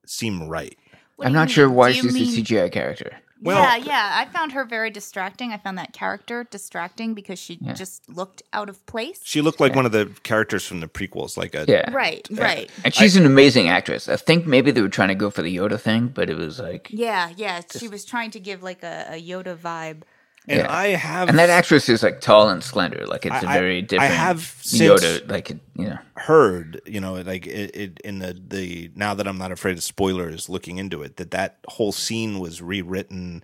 seem 0.05 0.47
right. 0.47 0.77
What 1.15 1.25
I'm 1.27 1.31
you 1.33 1.39
not 1.39 1.49
sure 1.49 1.69
why 1.69 1.91
Do 1.91 1.97
you 1.97 2.03
she's 2.03 2.13
mean- 2.13 2.23
a 2.39 2.43
CGI 2.43 2.71
character. 2.71 3.17
Well- 3.41 3.61
yeah, 3.61 3.75
yeah. 3.77 4.11
I 4.15 4.25
found 4.25 4.51
her 4.51 4.65
very 4.65 4.89
distracting. 4.89 5.51
I 5.53 5.57
found 5.57 5.77
that 5.77 5.93
character 5.93 6.45
distracting 6.49 7.13
because 7.13 7.39
she 7.39 7.57
just 7.75 8.07
looked 8.09 8.41
out 8.53 8.69
of 8.69 8.85
place. 8.85 9.21
She 9.23 9.41
looked 9.41 9.59
like 9.59 9.75
one 9.75 9.85
of 9.85 9.91
the 9.91 10.11
characters 10.23 10.65
from 10.65 10.79
the 10.81 10.87
prequels, 10.87 11.37
like 11.37 11.55
a 11.55 11.65
Yeah. 11.67 11.91
Right, 11.91 12.27
right. 12.31 12.69
And 12.83 12.93
she's 12.93 13.15
an 13.15 13.25
amazing 13.25 13.69
actress. 13.69 14.09
I 14.09 14.15
think 14.17 14.45
maybe 14.45 14.71
they 14.71 14.81
were 14.81 14.89
trying 14.89 15.09
to 15.09 15.15
go 15.15 15.29
for 15.29 15.41
the 15.41 15.55
Yoda 15.55 15.79
thing, 15.79 16.07
but 16.07 16.29
it 16.29 16.37
was 16.37 16.59
like. 16.59 16.87
Yeah, 16.91 17.29
yeah. 17.35 17.61
She 17.77 17.87
was 17.87 18.05
trying 18.05 18.31
to 18.31 18.39
give 18.39 18.61
like 18.63 18.83
a, 18.83 19.05
a 19.11 19.21
Yoda 19.21 19.55
vibe. 19.57 20.01
And 20.49 20.61
Yeah. 20.61 20.73
I 20.75 20.87
have 20.87 21.29
And 21.29 21.37
that 21.37 21.49
actress 21.51 21.87
is 21.89 22.01
like 22.01 22.21
tall 22.21 22.49
and 22.49 22.63
slender. 22.63 23.05
Like 23.05 23.25
it's 23.25 23.43
a 23.43 23.47
I- 23.47 23.51
I- 23.51 23.59
very 23.59 23.81
different. 23.83 24.11
I 24.11 24.15
have 24.15 24.41
since- 24.61 24.81
Yoda. 25.03 25.29
Like, 25.29 25.49
you 25.51 25.59
know. 25.75 25.99
heard, 26.17 26.81
you 26.87 26.99
know, 26.99 27.13
like 27.21 27.45
it, 27.45 27.75
it 27.75 27.99
in 28.03 28.17
the 28.19 28.33
the 28.47 28.89
now 28.95 29.13
that 29.13 29.27
I'm 29.27 29.37
not 29.37 29.51
afraid 29.51 29.77
of 29.77 29.83
spoilers, 29.83 30.49
looking 30.49 30.77
into 30.77 31.03
it, 31.03 31.17
that 31.17 31.31
that 31.31 31.59
whole 31.67 31.91
scene 31.91 32.39
was 32.39 32.61
rewritten, 32.63 33.43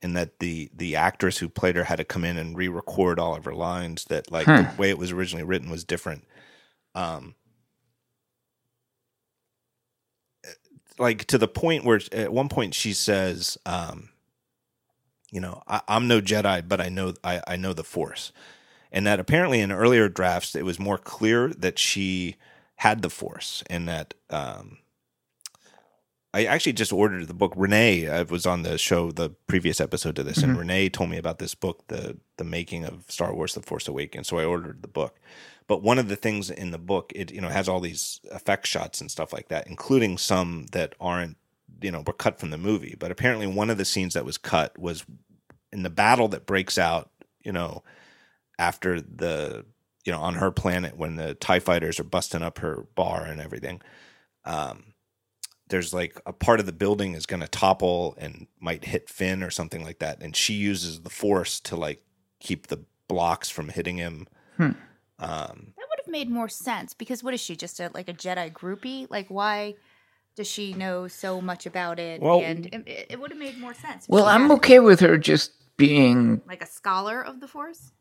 and 0.00 0.16
that 0.16 0.38
the 0.38 0.70
the 0.74 0.96
actress 0.96 1.36
who 1.38 1.48
played 1.50 1.76
her 1.76 1.84
had 1.84 1.96
to 1.96 2.04
come 2.04 2.24
in 2.24 2.38
and 2.38 2.56
re-record 2.56 3.18
all 3.20 3.36
of 3.36 3.44
her 3.44 3.54
lines. 3.54 4.04
That 4.06 4.32
like 4.32 4.46
the 4.46 4.70
way 4.78 4.88
it 4.88 4.96
was 4.98 5.12
originally 5.12 5.44
written 5.44 5.68
was 5.70 5.84
different. 5.84 6.24
Um, 6.94 7.34
like 10.98 11.26
to 11.26 11.36
the 11.38 11.48
point 11.48 11.84
where 11.84 12.00
at 12.12 12.32
one 12.32 12.48
point 12.48 12.74
she 12.74 12.94
says, 12.94 13.58
um, 13.66 14.08
you 15.30 15.40
know, 15.40 15.62
I, 15.66 15.80
I'm 15.88 16.08
no 16.08 16.20
Jedi, 16.20 16.66
but 16.66 16.80
I 16.80 16.88
know 16.88 17.14
I, 17.24 17.42
I 17.46 17.56
know 17.56 17.72
the 17.72 17.84
Force 17.84 18.32
and 18.92 19.06
that 19.06 19.20
apparently 19.20 19.60
in 19.60 19.72
earlier 19.72 20.08
drafts 20.08 20.54
it 20.54 20.64
was 20.64 20.78
more 20.78 20.98
clear 20.98 21.48
that 21.48 21.78
she 21.78 22.36
had 22.76 23.02
the 23.02 23.10
force 23.10 23.62
and 23.68 23.88
that 23.88 24.14
um 24.30 24.78
I 26.34 26.44
actually 26.44 26.74
just 26.74 26.92
ordered 26.92 27.28
the 27.28 27.34
book. 27.34 27.54
Renee 27.56 28.08
I 28.08 28.22
was 28.22 28.44
on 28.44 28.62
the 28.62 28.76
show 28.76 29.10
the 29.10 29.30
previous 29.46 29.80
episode 29.80 30.16
to 30.16 30.22
this, 30.22 30.42
and 30.42 30.58
Renee 30.58 30.90
told 30.90 31.08
me 31.08 31.16
about 31.16 31.38
this 31.38 31.54
book, 31.54 31.86
the 31.88 32.18
the 32.36 32.44
making 32.44 32.84
of 32.84 33.04
Star 33.08 33.34
Wars: 33.34 33.54
The 33.54 33.62
Force 33.62 33.88
Awakens. 33.88 34.28
So 34.28 34.38
I 34.38 34.44
ordered 34.44 34.82
the 34.82 34.88
book. 34.88 35.18
But 35.66 35.82
one 35.82 35.98
of 35.98 36.08
the 36.08 36.16
things 36.16 36.50
in 36.50 36.72
the 36.72 36.78
book, 36.78 37.10
it 37.14 37.32
you 37.32 37.40
know 37.40 37.48
has 37.48 37.70
all 37.70 37.80
these 37.80 38.20
effect 38.30 38.66
shots 38.66 39.00
and 39.00 39.10
stuff 39.10 39.32
like 39.32 39.48
that, 39.48 39.66
including 39.66 40.18
some 40.18 40.66
that 40.72 40.94
aren't 41.00 41.38
you 41.80 41.90
know 41.90 42.02
were 42.06 42.12
cut 42.12 42.38
from 42.38 42.50
the 42.50 42.58
movie. 42.58 42.96
But 42.98 43.10
apparently, 43.10 43.46
one 43.46 43.70
of 43.70 43.78
the 43.78 43.84
scenes 43.84 44.14
that 44.14 44.24
was 44.24 44.38
cut 44.38 44.78
was 44.78 45.04
in 45.72 45.82
the 45.82 45.90
battle 45.90 46.28
that 46.28 46.46
breaks 46.46 46.78
out. 46.78 47.10
You 47.42 47.52
know, 47.52 47.84
after 48.58 49.00
the 49.00 49.64
you 50.04 50.12
know 50.12 50.20
on 50.20 50.34
her 50.34 50.50
planet 50.50 50.96
when 50.96 51.16
the 51.16 51.34
tie 51.34 51.60
fighters 51.60 52.00
are 52.00 52.04
busting 52.04 52.42
up 52.42 52.58
her 52.58 52.86
bar 52.94 53.24
and 53.24 53.40
everything 53.40 53.80
um 54.44 54.94
there's 55.68 55.92
like 55.92 56.20
a 56.24 56.32
part 56.32 56.60
of 56.60 56.66
the 56.66 56.72
building 56.72 57.14
is 57.14 57.26
going 57.26 57.40
to 57.40 57.48
topple 57.48 58.14
and 58.18 58.46
might 58.60 58.84
hit 58.84 59.10
Finn 59.10 59.42
or 59.42 59.50
something 59.50 59.82
like 59.82 59.98
that 59.98 60.22
and 60.22 60.36
she 60.36 60.54
uses 60.54 61.00
the 61.00 61.10
force 61.10 61.58
to 61.60 61.74
like 61.74 62.02
keep 62.38 62.68
the 62.68 62.84
blocks 63.08 63.48
from 63.48 63.68
hitting 63.68 63.96
him 63.96 64.26
Hmm. 64.56 64.62
um 65.18 65.72
That 65.76 65.86
would 65.88 65.98
have 65.98 66.08
made 66.08 66.30
more 66.30 66.48
sense 66.48 66.94
because 66.94 67.22
what 67.22 67.34
is 67.34 67.40
she? 67.40 67.56
Just 67.56 67.80
a, 67.80 67.90
like 67.92 68.08
a 68.08 68.14
Jedi 68.14 68.52
groupie? 68.52 69.06
Like 69.10 69.26
why 69.28 69.74
does 70.36 70.46
she 70.46 70.74
know 70.74 71.08
so 71.08 71.40
much 71.40 71.66
about 71.66 71.98
it? 71.98 72.20
Well- 72.20 72.40
and 72.40 72.66
it, 72.66 73.06
it 73.10 73.20
would 73.20 73.30
have 73.30 73.38
made 73.40 73.58
more 73.58 73.74
sense. 73.74 74.06
Well, 74.08 74.26
I'm 74.26 74.50
okay 74.52 74.78
with 74.78 75.00
her 75.00 75.18
just 75.18 75.52
being 75.76 76.40
Like 76.46 76.62
a 76.62 76.66
scholar 76.66 77.20
of 77.24 77.40
the 77.40 77.48
Force. 77.48 77.92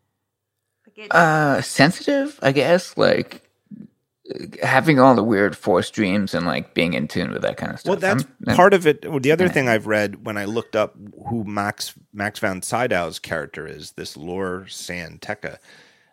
Like 0.98 1.08
uh 1.12 1.62
sensitive, 1.62 2.38
I 2.44 2.52
guess, 2.52 2.96
like 2.96 3.42
uh, 4.30 4.46
having 4.66 5.00
all 5.00 5.16
the 5.16 5.24
weird 5.24 5.58
force 5.58 5.90
dreams 5.90 6.34
and 6.36 6.46
like 6.46 6.74
being 6.76 6.94
in 6.94 7.08
tune 7.08 7.32
with 7.32 7.42
that 7.42 7.58
kind 7.58 7.72
of 7.74 7.80
stuff. 7.80 7.90
Well, 7.90 8.00
that's 8.00 8.24
I'm- 8.24 8.34
I'm- 8.48 8.56
part 8.56 8.74
of 8.74 8.86
it. 8.86 9.02
The 9.02 9.32
other 9.32 9.50
thing 9.50 9.68
I've 9.68 9.88
read 9.88 10.26
when 10.26 10.38
I 10.38 10.46
looked 10.46 10.76
up 10.76 10.96
who 11.28 11.44
Max 11.44 11.94
Max 12.14 12.40
von 12.40 12.62
Sydow's 12.62 13.18
character 13.20 13.66
is, 13.68 13.94
this 13.94 14.16
Lor 14.16 14.68
San 14.68 15.18
Tekka. 15.20 15.58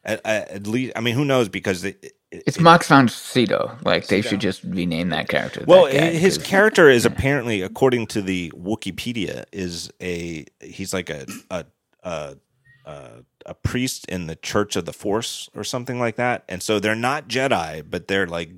At, 0.05 0.21
at 0.27 0.67
least, 0.67 0.95
I 0.97 1.01
mean, 1.01 1.15
who 1.15 1.25
knows? 1.25 1.49
Because 1.49 1.85
it, 1.85 2.13
it, 2.33 2.43
It's 2.47 2.59
Max 2.59 2.89
von 2.89 3.09
Sydow. 3.09 3.77
Like 3.85 4.09
they 4.09 4.23
should 4.23 4.41
just 4.41 4.65
rename 4.65 5.11
that 5.11 5.29
character. 5.29 5.65
well, 5.67 5.85
that 5.85 5.93
guy, 5.93 6.07
his 6.11 6.39
'cause- 6.39 6.47
character 6.47 6.89
is 6.91 7.05
apparently, 7.13 7.63
according 7.63 8.07
to 8.09 8.23
the 8.23 8.51
Wikipedia, 8.57 9.45
is 9.53 9.91
a 10.03 10.45
he's 10.61 10.93
like 10.93 11.11
a 11.11 11.27
a, 11.51 11.65
a 12.03 12.37
uh, 12.85 13.09
a 13.47 13.55
priest 13.55 14.07
in 14.09 14.27
the 14.27 14.35
Church 14.37 14.75
of 14.77 14.85
the 14.87 14.93
Force 14.93 15.49
or 15.55 15.63
something 15.65 16.01
like 16.01 16.17
that, 16.17 16.43
and 16.49 16.63
so 16.63 16.81
they're 16.81 16.97
not 16.97 17.29
Jedi, 17.29 17.85
but 17.89 18.09
they're 18.09 18.27
like 18.27 18.51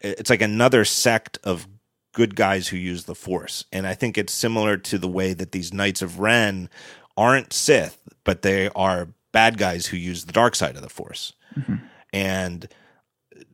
it's 0.00 0.30
like 0.30 0.42
another 0.42 0.84
sect 0.84 1.38
of 1.42 1.66
good 2.12 2.36
guys 2.36 2.68
who 2.68 2.76
use 2.76 3.04
the 3.04 3.14
Force, 3.16 3.64
and 3.72 3.84
I 3.86 3.94
think 3.94 4.16
it's 4.16 4.32
similar 4.32 4.76
to 4.76 4.98
the 4.98 5.08
way 5.08 5.32
that 5.34 5.50
these 5.52 5.72
Knights 5.74 6.02
of 6.02 6.20
Ren 6.20 6.68
aren't 7.16 7.52
Sith, 7.52 7.98
but 8.22 8.42
they 8.42 8.68
are 8.76 9.08
bad 9.32 9.58
guys 9.58 9.86
who 9.86 9.96
use 9.96 10.24
the 10.24 10.32
dark 10.32 10.54
side 10.54 10.76
of 10.76 10.82
the 10.82 10.88
Force, 10.88 11.32
and 12.12 12.68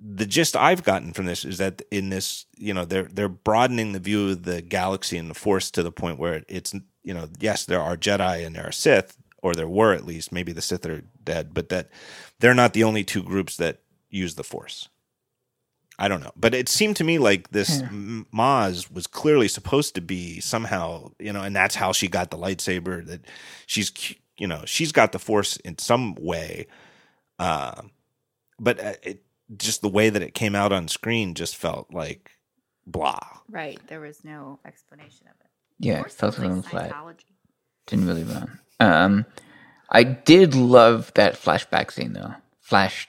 the 0.07 0.27
gist 0.27 0.55
I've 0.55 0.83
gotten 0.83 1.15
from 1.15 1.25
this 1.25 1.47
is 1.47 1.59
that 1.59 1.81
in 1.91 2.11
this, 2.11 2.45
you 2.59 2.75
know, 2.75 2.85
they're 2.85 3.09
they're 3.11 3.29
broadening 3.29 3.93
the 3.93 3.99
view 3.99 4.31
of 4.31 4.43
the 4.43 4.61
galaxy 4.61 5.17
and 5.17 5.31
the 5.31 5.35
Force 5.35 5.71
to 5.71 5.83
the 5.83 5.91
point 5.93 6.19
where 6.19 6.45
it's, 6.47 6.75
you 7.03 7.15
know, 7.15 7.29
yes, 7.41 7.65
there 7.65 7.81
are 7.81 7.97
Jedi 7.97 8.45
and 8.45 8.55
there 8.55 8.69
are 8.69 8.73
Sith, 8.73 9.17
or 9.43 9.55
there 9.55 9.69
were 9.69 9.95
at 9.95 10.05
least. 10.05 10.31
Maybe 10.31 10.53
the 10.53 10.61
Sith 10.61 10.85
are 10.85 11.05
dead, 11.25 11.55
but 11.55 11.71
that 11.71 11.89
they're 12.39 12.55
not 12.55 12.75
the 12.75 12.85
only 12.85 13.03
two 13.03 13.23
groups 13.23 13.57
that 13.57 13.81
use 14.11 14.35
the 14.35 14.45
Force. 14.45 14.91
I 15.99 16.09
don't 16.09 16.23
know, 16.23 16.33
but 16.37 16.55
it 16.55 16.69
seemed 16.69 16.97
to 16.97 17.05
me 17.05 17.19
like 17.19 17.51
this 17.53 17.81
M- 17.81 18.27
Maz 18.35 18.93
was 18.93 19.07
clearly 19.07 19.49
supposed 19.49 19.95
to 19.95 20.01
be 20.03 20.41
somehow, 20.41 21.13
you 21.19 21.33
know, 21.33 21.41
and 21.41 21.57
that's 21.57 21.77
how 21.77 21.93
she 21.93 22.09
got 22.09 22.31
the 22.31 22.37
lightsaber. 22.37 23.07
That 23.07 23.25
she's, 23.67 23.91
you 24.37 24.49
know, 24.49 24.65
she's 24.67 24.93
got 24.93 25.13
the 25.13 25.19
Force 25.19 25.57
in 25.59 25.79
some 25.79 26.15
way. 26.17 26.67
Uh, 27.39 27.83
but 28.59 28.81
uh, 28.81 28.95
it 29.03 29.23
just 29.57 29.83
the 29.83 29.89
way 29.89 30.11
that 30.11 30.23
it 30.23 30.35
came 30.35 30.55
out 30.55 30.73
on 30.73 30.89
screen 30.89 31.35
just 31.35 31.57
felt 31.57 31.93
like 31.93 32.31
blah. 32.87 33.19
Right. 33.49 33.79
There 33.89 34.01
was 34.01 34.25
no 34.25 34.59
explanation 34.65 35.27
of 35.29 35.35
it. 35.41 35.51
Yeah, 35.79 36.01
Or 36.03 36.07
it 36.07 36.13
felt 36.13 36.35
a 36.35 36.37
something 36.37 36.57
little 36.57 36.71
flat. 36.71 37.17
Didn't 37.87 38.07
really 38.07 38.25
run. 38.25 38.59
Um, 38.81 39.27
I 39.91 40.03
did 40.05 40.55
love 40.55 41.13
that 41.15 41.35
flashback 41.35 41.91
scene 41.93 42.13
though. 42.15 42.35
Flash 42.61 43.09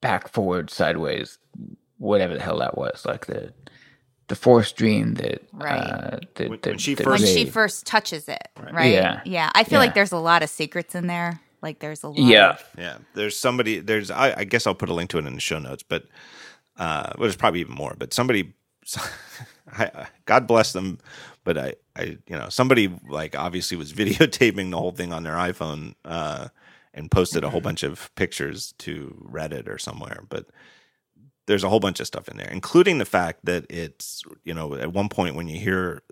back, 0.00 0.28
forward, 0.28 0.70
sideways, 0.70 1.38
whatever 1.98 2.34
the 2.34 2.40
hell 2.42 2.58
that 2.58 2.76
was. 2.78 3.04
Like 3.04 3.26
the 3.26 3.52
the 4.28 4.34
force 4.36 4.72
dream 4.72 5.14
that 5.14 5.42
Right. 5.52 5.76
uh, 5.78 6.18
the, 6.36 6.48
When- 6.48 6.58
the, 6.62 6.70
when 6.70 6.78
she 6.78 6.94
the 6.94 7.04
When 7.04 7.18
she 7.18 7.44
first 7.44 7.86
touches 7.86 8.26
it, 8.28 8.48
right? 8.72 8.92
Yeah. 8.92 9.20
Yeah. 9.26 9.50
I 9.54 9.64
feel 9.64 9.74
Yeah. 9.74 9.78
like 9.86 9.94
there's 9.94 10.12
a 10.12 10.18
lot 10.18 10.42
of 10.42 10.48
secrets 10.48 10.94
in 10.94 11.06
there. 11.08 11.40
Like 11.64 11.80
there's 11.80 12.02
a 12.04 12.08
lot. 12.08 12.18
yeah. 12.18 12.50
of- 12.50 12.64
Yeah, 12.78 12.98
there's 13.14 13.36
somebody. 13.36 13.80
There's 13.80 14.10
I, 14.12 14.34
I 14.40 14.44
guess 14.44 14.66
I'll 14.68 14.74
put 14.76 14.88
a 14.90 14.94
link 14.94 15.10
to 15.10 15.18
it 15.18 15.26
in 15.26 15.34
the 15.34 15.40
show 15.40 15.58
notes, 15.58 15.82
but 15.82 16.04
uh, 16.76 17.10
well, 17.16 17.22
there's 17.22 17.36
probably 17.36 17.60
even 17.60 17.74
more. 17.74 17.94
But 17.98 18.12
somebody, 18.12 18.52
I, 19.72 20.06
God 20.26 20.46
bless 20.46 20.72
them, 20.72 20.98
but 21.42 21.56
I, 21.58 21.74
I, 21.96 22.02
you 22.28 22.36
know, 22.36 22.48
somebody 22.48 22.92
like 23.08 23.36
obviously 23.36 23.76
was 23.76 23.92
videotaping 24.00 24.70
the 24.70 24.78
whole 24.78 24.92
thing 24.92 25.12
on 25.12 25.22
their 25.22 25.34
iPhone 25.34 25.94
uh, 26.04 26.48
and 26.92 27.10
posted 27.10 27.44
a 27.44 27.50
whole 27.50 27.60
bunch 27.60 27.82
of 27.82 28.14
pictures 28.14 28.74
to 28.78 29.26
Reddit 29.30 29.68
or 29.68 29.78
somewhere. 29.78 30.24
But 30.28 30.46
there's 31.46 31.64
a 31.64 31.68
whole 31.68 31.80
bunch 31.80 31.98
of 32.00 32.06
stuff 32.06 32.28
in 32.28 32.36
there, 32.36 32.50
including 32.50 32.98
the 32.98 33.04
fact 33.04 33.40
that 33.44 33.66
it's 33.70 34.22
you 34.44 34.54
know 34.54 34.74
at 34.74 34.92
one 34.92 35.08
point 35.08 35.34
when 35.34 35.48
you 35.48 35.58
hear 35.58 36.02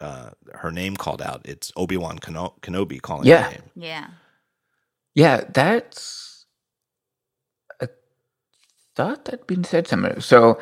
uh, 0.00 0.30
her 0.54 0.70
name 0.70 0.96
called 0.96 1.20
out, 1.22 1.42
it's 1.44 1.72
Obi 1.76 1.96
Wan 1.96 2.18
Keno- 2.18 2.54
Kenobi 2.62 3.00
calling 3.00 3.26
Yeah. 3.26 3.42
her 3.44 3.50
name. 3.50 3.62
Yeah. 3.74 4.06
Yeah, 5.16 5.44
that's. 5.52 6.46
I 7.80 7.88
thought 8.94 9.24
that'd 9.24 9.46
been 9.46 9.64
said 9.64 9.88
somewhere. 9.88 10.20
So 10.20 10.58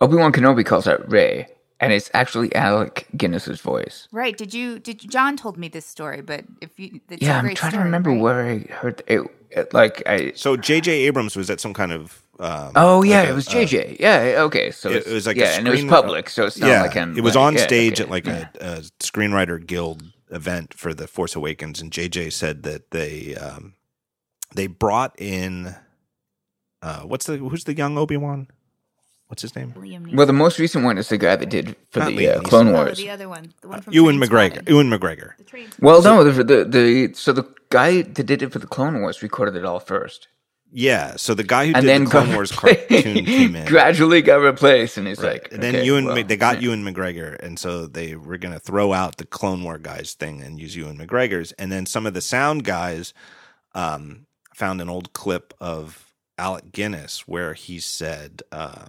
Obi 0.00 0.16
Wan 0.16 0.32
Kenobi 0.32 0.64
calls 0.64 0.88
out 0.88 1.10
Rey, 1.10 1.46
and 1.78 1.92
it's 1.92 2.10
actually 2.14 2.54
Alec 2.54 3.06
Guinness's 3.16 3.60
voice. 3.60 4.08
Right. 4.10 4.36
Did 4.36 4.52
you 4.54 4.78
did 4.78 5.04
you, 5.04 5.08
John 5.10 5.36
told 5.36 5.56
me 5.58 5.68
this 5.68 5.86
story, 5.86 6.22
but 6.22 6.44
if 6.60 6.80
you 6.80 7.00
it's 7.10 7.22
a 7.22 7.24
yeah, 7.24 7.38
I'm 7.38 7.44
great 7.44 7.56
trying 7.56 7.72
to 7.72 7.78
remember 7.78 8.10
right? 8.10 8.20
where 8.20 8.44
I 8.44 8.58
heard 8.72 9.02
it. 9.06 9.20
it 9.50 9.72
like 9.74 10.02
I. 10.06 10.32
So 10.34 10.56
J.J. 10.56 10.90
Abrams 11.06 11.36
was 11.36 11.50
at 11.50 11.60
some 11.60 11.74
kind 11.74 11.92
of 11.92 12.22
um, 12.40 12.72
Oh 12.74 13.02
yeah, 13.02 13.20
like 13.20 13.28
a- 13.28 13.30
it 13.32 13.34
was 13.34 13.48
uh, 13.48 13.52
JJ. 13.52 13.96
yeah, 14.00 14.34
okay. 14.38 14.70
So 14.70 14.88
it 14.88 14.96
it's- 14.96 15.12
was 15.12 15.26
like 15.26 15.36
a 15.36 15.40
yeah, 15.40 15.58
and 15.58 15.68
it 15.68 15.70
was 15.70 15.84
public, 15.84 16.30
so 16.30 16.46
it's 16.46 16.58
not 16.58 16.68
yeah, 16.68 16.80
like 16.82 16.96
an, 16.96 17.16
it 17.16 17.20
was 17.22 17.34
like- 17.36 17.44
on 17.44 17.54
yeah, 17.56 17.62
stage 17.62 18.00
okay, 18.00 18.04
at 18.04 18.10
like 18.10 18.26
yeah. 18.26 18.48
a, 18.58 18.64
a 18.64 18.80
screenwriter 19.00 19.64
guild 19.64 20.02
event 20.30 20.72
for 20.72 20.94
the 20.94 21.06
Force 21.06 21.36
Awakens, 21.36 21.80
and 21.82 21.90
JJ 21.92 22.32
said 22.32 22.62
that 22.62 22.90
they 22.90 23.34
um, 23.36 23.74
they 24.54 24.66
brought 24.66 25.14
in 25.20 25.74
uh, 26.82 27.00
what's 27.02 27.26
the 27.26 27.36
who's 27.38 27.64
the 27.64 27.74
young 27.76 27.96
Obi 27.98 28.16
Wan? 28.16 28.48
What's 29.28 29.42
his 29.42 29.56
name? 29.56 29.72
Liam 29.78 30.14
Well, 30.14 30.26
the 30.26 30.32
most 30.34 30.58
recent 30.58 30.84
one 30.84 30.98
is 30.98 31.08
the 31.08 31.16
guy 31.16 31.36
that 31.36 31.48
did 31.48 31.74
for 31.90 32.00
Not 32.00 32.14
the 32.14 32.28
uh, 32.28 32.40
Clone 32.42 32.68
Oh, 32.68 32.72
Wars. 32.72 32.98
the 32.98 33.08
other 33.08 33.28
one, 33.30 33.52
the 33.62 33.68
one 33.68 33.80
from 33.80 33.92
Ewan 33.94 34.18
McGregor. 34.18 34.56
Spotting. 34.56 34.68
Ewan 34.74 34.90
McGregor. 34.90 35.36
The 35.38 35.44
Train 35.44 35.68
well, 35.80 36.02
no, 36.02 36.22
the, 36.24 36.44
the 36.44 36.64
the 36.64 37.14
so 37.14 37.32
the 37.32 37.44
guy 37.70 38.02
that 38.02 38.24
did 38.24 38.42
it 38.42 38.52
for 38.52 38.58
the 38.58 38.66
Clone 38.66 39.00
Wars 39.00 39.22
recorded 39.22 39.56
it 39.56 39.64
all 39.64 39.80
first, 39.80 40.28
Yeah. 40.70 41.16
So 41.16 41.32
the 41.34 41.44
guy 41.44 41.68
who 41.68 41.72
and 41.74 41.82
did 41.82 41.88
then 41.88 42.04
the 42.04 42.10
Clone 42.10 42.34
Wars 42.34 42.52
cartoon 42.60 43.24
came 43.24 43.56
in. 43.56 43.66
gradually 43.66 44.20
got 44.20 44.36
replaced, 44.42 44.98
and 44.98 45.06
he's 45.06 45.22
like, 45.22 45.50
and 45.50 45.62
then 45.62 45.76
okay, 45.76 45.84
Ewan, 45.86 46.04
well, 46.04 46.22
they 46.22 46.36
got 46.36 46.56
yeah. 46.56 46.68
Ewan 46.68 46.84
McGregor, 46.84 47.38
and 47.40 47.58
so 47.58 47.86
they 47.86 48.14
were 48.16 48.36
going 48.36 48.52
to 48.52 48.60
throw 48.60 48.92
out 48.92 49.16
the 49.16 49.24
Clone 49.24 49.62
War 49.64 49.78
guys 49.78 50.12
thing 50.12 50.42
and 50.42 50.60
use 50.60 50.76
Ewan 50.76 50.98
McGregor's. 50.98 51.52
And 51.52 51.72
then 51.72 51.86
some 51.86 52.04
of 52.06 52.12
the 52.12 52.20
sound 52.20 52.64
guys 52.64 53.14
um, 53.74 54.26
found 54.62 54.80
an 54.80 54.88
old 54.88 55.12
clip 55.12 55.52
of 55.60 56.14
Alec 56.38 56.70
Guinness 56.70 57.26
where 57.26 57.52
he 57.54 57.80
said, 57.80 58.42
uh, 58.52 58.86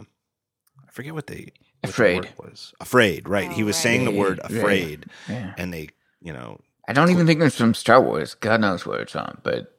"I 0.88 0.92
forget 0.92 1.16
what 1.16 1.26
they 1.26 1.46
what 1.46 1.82
the 1.82 1.90
Afraid. 1.90 2.16
word 2.18 2.30
was 2.38 2.74
afraid." 2.80 3.28
Right? 3.28 3.52
he 3.52 3.64
Oh, 3.64 3.66
was 3.66 3.76
right. 3.78 3.82
saying 3.82 4.06
the 4.06 4.12
word 4.12 4.40
"afraid," 4.44 5.06
Yeah. 5.28 5.56
and 5.58 5.74
they, 5.74 5.90
you 6.22 6.32
know, 6.32 6.60
I 6.88 6.94
don't 6.94 7.10
even 7.10 7.26
think 7.26 7.42
it's 7.42 7.58
from 7.58 7.74
Star 7.74 8.00
Wars. 8.00 8.36
God 8.36 8.62
knows 8.62 8.86
where 8.86 9.02
it's 9.02 9.14
from, 9.14 9.40
but 9.42 9.73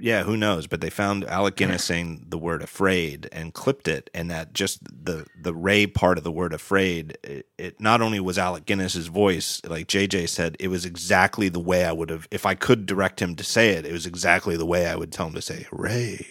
yeah, 0.00 0.22
who 0.22 0.36
knows? 0.36 0.66
But 0.66 0.80
they 0.80 0.90
found 0.90 1.24
Alec 1.24 1.56
Guinness 1.56 1.84
saying 1.84 2.26
the 2.28 2.38
word 2.38 2.62
"afraid" 2.62 3.28
and 3.32 3.52
clipped 3.54 3.88
it, 3.88 4.10
and 4.14 4.30
that 4.30 4.52
just 4.52 4.80
the 4.84 5.26
the 5.40 5.54
Ray 5.54 5.86
part 5.86 6.18
of 6.18 6.24
the 6.24 6.32
word 6.32 6.52
"afraid." 6.52 7.18
It, 7.22 7.46
it 7.58 7.80
not 7.80 8.00
only 8.00 8.20
was 8.20 8.38
Alec 8.38 8.64
Guinness's 8.66 9.08
voice, 9.08 9.60
like 9.66 9.86
JJ 9.88 10.28
said, 10.28 10.56
it 10.60 10.68
was 10.68 10.84
exactly 10.84 11.48
the 11.48 11.60
way 11.60 11.84
I 11.84 11.92
would 11.92 12.10
have 12.10 12.28
if 12.30 12.46
I 12.46 12.54
could 12.54 12.86
direct 12.86 13.20
him 13.20 13.34
to 13.36 13.44
say 13.44 13.70
it. 13.70 13.84
It 13.86 13.92
was 13.92 14.06
exactly 14.06 14.56
the 14.56 14.66
way 14.66 14.86
I 14.86 14.96
would 14.96 15.12
tell 15.12 15.26
him 15.28 15.34
to 15.34 15.42
say 15.42 15.66
"Rey." 15.72 16.26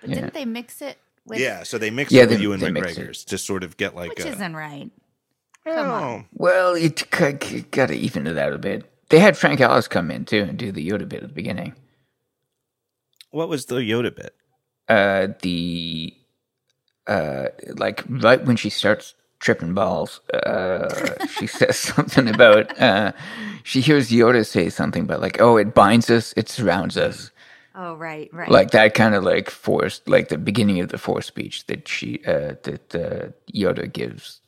But 0.00 0.10
Yeah. 0.10 0.14
didn't 0.16 0.34
they 0.34 0.44
mix 0.44 0.82
it 0.82 0.98
with 1.24 1.40
Yeah, 1.40 1.62
so 1.62 1.78
they 1.78 1.90
mixed 1.90 2.12
Yeah, 2.12 2.22
it 2.22 2.28
with 2.28 2.38
they- 2.38 2.42
Ewan 2.42 2.60
they 2.60 2.70
mixed 2.70 2.98
McGregor's 2.98 3.24
to 3.24 3.38
sort 3.38 3.64
of 3.64 3.76
get 3.76 3.94
like 3.96 4.10
which 4.10 4.20
a. 4.24 4.28
isn't 4.28 4.54
right. 4.54 4.90
Oh. 5.68 5.74
Come 5.74 5.90
on. 5.90 6.26
well, 6.32 6.78
you 6.78 6.90
got 6.90 7.88
to 7.88 7.94
even 7.94 8.26
it 8.28 8.38
out 8.38 8.52
a 8.52 8.58
bit. 8.58 8.84
They 9.08 9.18
had 9.18 9.36
Frank 9.36 9.60
Ellis 9.60 9.88
come 9.88 10.10
in 10.12 10.24
too 10.24 10.42
and 10.42 10.56
do 10.58 10.70
the 10.70 10.88
Yoda 10.88 11.08
bit 11.08 11.22
at 11.22 11.28
the 11.28 11.34
beginning. 11.34 11.74
What 13.36 13.50
was 13.50 13.66
the 13.66 13.76
Yoda 13.76 14.16
bit? 14.16 14.34
Uh, 14.88 15.28
the 15.42 16.14
uh, 17.06 17.48
like 17.76 18.02
right 18.08 18.42
when 18.46 18.56
she 18.56 18.70
starts 18.70 19.14
tripping 19.40 19.74
balls, 19.74 20.20
uh, 20.32 20.88
she 21.26 21.46
says 21.58 21.78
something 21.78 22.28
about 22.28 22.80
uh, 22.80 23.12
she 23.62 23.82
hears 23.82 24.10
Yoda 24.10 24.46
say 24.46 24.70
something 24.70 25.02
about 25.02 25.20
like, 25.20 25.38
oh, 25.38 25.58
it 25.58 25.74
binds 25.74 26.08
us, 26.08 26.32
it 26.34 26.48
surrounds 26.48 26.96
us. 26.96 27.30
Oh, 27.74 27.94
right, 27.96 28.30
right. 28.32 28.50
like 28.50 28.70
that 28.70 28.94
kind 28.94 29.14
of 29.14 29.22
like 29.22 29.50
forced 29.50 30.08
like 30.08 30.30
the 30.30 30.38
beginning 30.38 30.80
of 30.80 30.88
the 30.88 30.96
force 30.96 31.26
speech 31.26 31.66
that 31.66 31.86
she 31.86 32.24
uh 32.26 32.54
that 32.62 32.94
uh 32.94 33.32
yoda 33.52 33.92
gives 33.92 34.40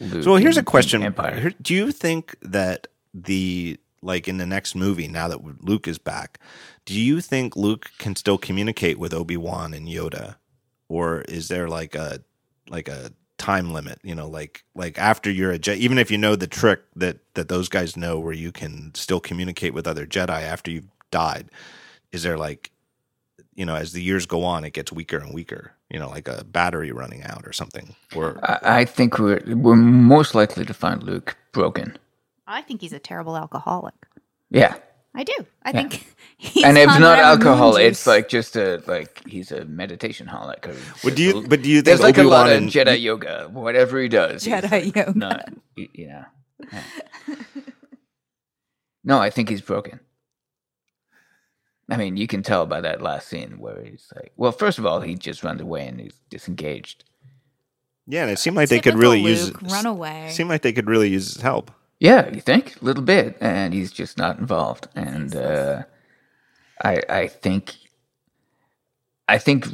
Luke 0.00 0.22
So 0.22 0.36
here's 0.36 0.58
in- 0.58 0.60
a 0.60 0.64
question: 0.64 1.02
empire 1.02 1.52
Do 1.62 1.72
you 1.72 1.92
think 1.92 2.36
that 2.42 2.88
the 3.14 3.78
like 4.02 4.28
in 4.28 4.38
the 4.38 4.46
next 4.46 4.74
movie, 4.74 5.08
now 5.08 5.28
that 5.28 5.62
Luke 5.62 5.88
is 5.88 5.98
back, 5.98 6.38
do 6.84 6.94
you 6.98 7.20
think 7.20 7.56
Luke 7.56 7.90
can 7.98 8.16
still 8.16 8.38
communicate 8.38 8.98
with 8.98 9.12
Obi 9.12 9.36
Wan 9.36 9.74
and 9.74 9.88
Yoda, 9.88 10.36
or 10.88 11.22
is 11.22 11.48
there 11.48 11.68
like 11.68 11.94
a 11.94 12.20
like 12.68 12.88
a 12.88 13.12
time 13.36 13.72
limit? 13.72 13.98
You 14.02 14.14
know, 14.14 14.28
like 14.28 14.64
like 14.74 14.98
after 14.98 15.30
you're 15.30 15.52
a 15.52 15.58
Jedi, 15.58 15.76
even 15.76 15.98
if 15.98 16.10
you 16.10 16.18
know 16.18 16.36
the 16.36 16.46
trick 16.46 16.80
that 16.96 17.18
that 17.34 17.48
those 17.48 17.68
guys 17.68 17.96
know, 17.96 18.18
where 18.18 18.32
you 18.32 18.52
can 18.52 18.92
still 18.94 19.20
communicate 19.20 19.74
with 19.74 19.86
other 19.86 20.06
Jedi 20.06 20.42
after 20.42 20.70
you've 20.70 20.88
died, 21.10 21.50
is 22.12 22.22
there 22.22 22.38
like 22.38 22.70
you 23.54 23.66
know 23.66 23.74
as 23.74 23.92
the 23.92 24.02
years 24.02 24.26
go 24.26 24.44
on, 24.44 24.64
it 24.64 24.72
gets 24.72 24.92
weaker 24.92 25.18
and 25.18 25.34
weaker? 25.34 25.72
You 25.90 25.98
know, 25.98 26.08
like 26.08 26.28
a 26.28 26.44
battery 26.44 26.92
running 26.92 27.22
out 27.22 27.46
or 27.46 27.52
something, 27.52 27.94
or 28.14 28.38
I, 28.42 28.80
I 28.80 28.84
think 28.84 29.18
we're 29.18 29.42
we're 29.56 29.74
most 29.74 30.34
likely 30.34 30.64
to 30.66 30.74
find 30.74 31.02
luke 31.02 31.34
broken 31.52 31.96
I 32.48 32.62
think 32.62 32.80
he's 32.80 32.92
a 32.92 32.98
terrible 32.98 33.36
alcoholic. 33.36 33.94
yeah 34.50 34.74
I 35.14 35.24
do. 35.24 35.34
I 35.64 35.72
think 35.72 36.06
he's 36.38 36.64
and 36.64 36.76
it's 36.78 36.98
not 36.98 37.18
alcohol 37.18 37.76
it's 37.76 38.06
like 38.06 38.28
just 38.28 38.56
a 38.56 38.82
like 38.86 39.26
he's 39.26 39.50
a 39.52 39.64
meditation 39.64 40.26
holic 40.26 40.66
or 40.68 40.76
Would 41.04 41.14
do 41.16 41.22
you? 41.22 41.38
a- 41.38 41.48
But 41.48 41.62
do 41.62 41.68
you 41.70 41.76
think 41.78 41.86
there's 41.86 42.00
think 42.00 42.16
like 42.18 42.24
a 42.24 42.28
lot 42.28 42.46
Obi-Wan 42.46 42.56
of 42.56 42.62
and 42.62 42.70
jedi 42.70 43.00
yoga 43.02 43.48
whatever 43.52 44.00
he 44.00 44.08
does 44.08 44.44
Jedi 44.44 44.70
like, 44.70 44.94
yoga. 44.96 45.12
not 45.18 45.48
y- 45.76 45.88
you 45.92 46.08
know 46.08 46.24
yeah. 46.72 46.82
no 49.04 49.18
i 49.18 49.30
think 49.30 49.48
he's 49.48 49.62
broken 49.62 50.00
I 51.90 51.96
mean, 51.96 52.18
you 52.18 52.26
can 52.26 52.42
tell 52.42 52.66
by 52.66 52.82
that 52.82 53.00
last 53.00 53.28
scene 53.28 53.58
where 53.60 53.82
he's 53.82 54.12
like, 54.14 54.32
well, 54.36 54.52
first 54.52 54.78
of 54.78 54.84
all, 54.84 55.00
he 55.00 55.14
just 55.14 55.42
runs 55.42 55.62
away 55.62 55.86
and 55.88 55.98
he's 55.98 56.20
disengaged. 56.28 57.04
Yeah, 58.06 58.24
and 58.24 58.30
it 58.30 58.38
seemed 58.38 58.56
like 58.56 58.68
they 58.68 58.76
could 58.78 58.92
Typical 58.92 59.00
really 59.12 59.20
use 59.22 59.52
run 59.62 59.86
away. 59.86 60.28
Seemed 60.30 60.50
like 60.50 60.60
they 60.60 60.74
could 60.74 60.86
really 60.86 61.08
use 61.08 61.32
his 61.32 61.40
help. 61.42 61.70
Yeah, 62.00 62.28
you 62.32 62.40
think? 62.40 62.80
A 62.80 62.84
little 62.84 63.02
bit. 63.02 63.36
And 63.40 63.74
he's 63.74 63.92
just 63.92 64.18
not 64.18 64.38
involved. 64.38 64.88
And 64.94 65.34
uh, 65.34 65.82
I 66.82 67.02
I 67.08 67.26
think 67.28 67.74
I 69.28 69.38
think 69.38 69.66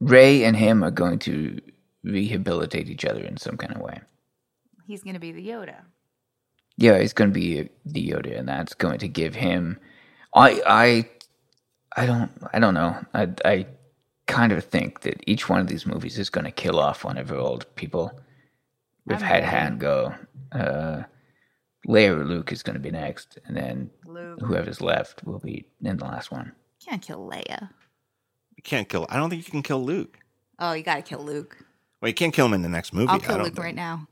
Rey 0.00 0.44
and 0.44 0.56
him 0.56 0.82
are 0.84 0.90
going 0.90 1.18
to 1.20 1.60
rehabilitate 2.02 2.88
each 2.88 3.04
other 3.04 3.20
in 3.22 3.36
some 3.36 3.56
kind 3.56 3.74
of 3.74 3.82
way. 3.82 4.00
He's 4.86 5.02
gonna 5.02 5.20
be 5.20 5.32
the 5.32 5.46
Yoda. 5.46 5.76
Yeah, 6.80 6.98
he's 6.98 7.12
going 7.12 7.28
to 7.28 7.34
be 7.34 7.68
the 7.84 8.08
Yoda, 8.08 8.38
and 8.38 8.48
that's 8.48 8.72
going 8.72 8.98
to 9.00 9.08
give 9.08 9.34
him. 9.34 9.78
I 10.34 10.62
I 10.66 11.08
I 11.94 12.06
don't 12.06 12.30
I 12.54 12.58
don't 12.58 12.72
know. 12.72 12.96
I 13.12 13.28
I 13.44 13.66
kind 14.26 14.50
of 14.50 14.64
think 14.64 15.02
that 15.02 15.22
each 15.26 15.46
one 15.46 15.60
of 15.60 15.66
these 15.66 15.84
movies 15.84 16.18
is 16.18 16.30
going 16.30 16.46
to 16.46 16.50
kill 16.50 16.78
off 16.80 17.04
one 17.04 17.18
of 17.18 17.30
our 17.30 17.36
old 17.38 17.66
people. 17.76 18.18
We've 19.10 19.22
I'm 19.22 19.28
had. 19.28 19.44
Han 19.44 19.78
go. 19.78 20.14
Uh, 20.52 21.02
Leia 21.88 22.08
or 22.10 22.24
Luke 22.24 22.52
is 22.52 22.62
going 22.62 22.74
to 22.74 22.80
be 22.80 22.90
next, 22.90 23.38
and 23.46 23.56
then 23.56 23.90
Luke. 24.04 24.40
whoever's 24.42 24.80
left 24.80 25.24
will 25.24 25.38
be 25.38 25.66
in 25.82 25.96
the 25.96 26.04
last 26.04 26.30
one. 26.30 26.52
Can't 26.84 27.00
kill 27.02 27.26
Leia. 27.28 27.70
You 28.56 28.62
can't 28.62 28.88
kill. 28.88 29.06
I 29.08 29.16
don't 29.16 29.30
think 29.30 29.46
you 29.46 29.50
can 29.50 29.62
kill 29.62 29.82
Luke. 29.84 30.18
Oh, 30.58 30.72
you 30.74 30.82
gotta 30.82 31.00
kill 31.02 31.20
Luke. 31.24 31.56
Well, 32.02 32.08
you 32.08 32.14
can't 32.14 32.34
kill 32.34 32.46
him 32.46 32.52
in 32.52 32.62
the 32.62 32.68
next 32.68 32.92
movie. 32.92 33.08
I'll 33.08 33.16
I 33.16 33.18
kill 33.20 33.36
don't 33.36 33.44
Luke 33.44 33.54
think. 33.54 33.64
right 33.64 33.74
now. 33.74 34.06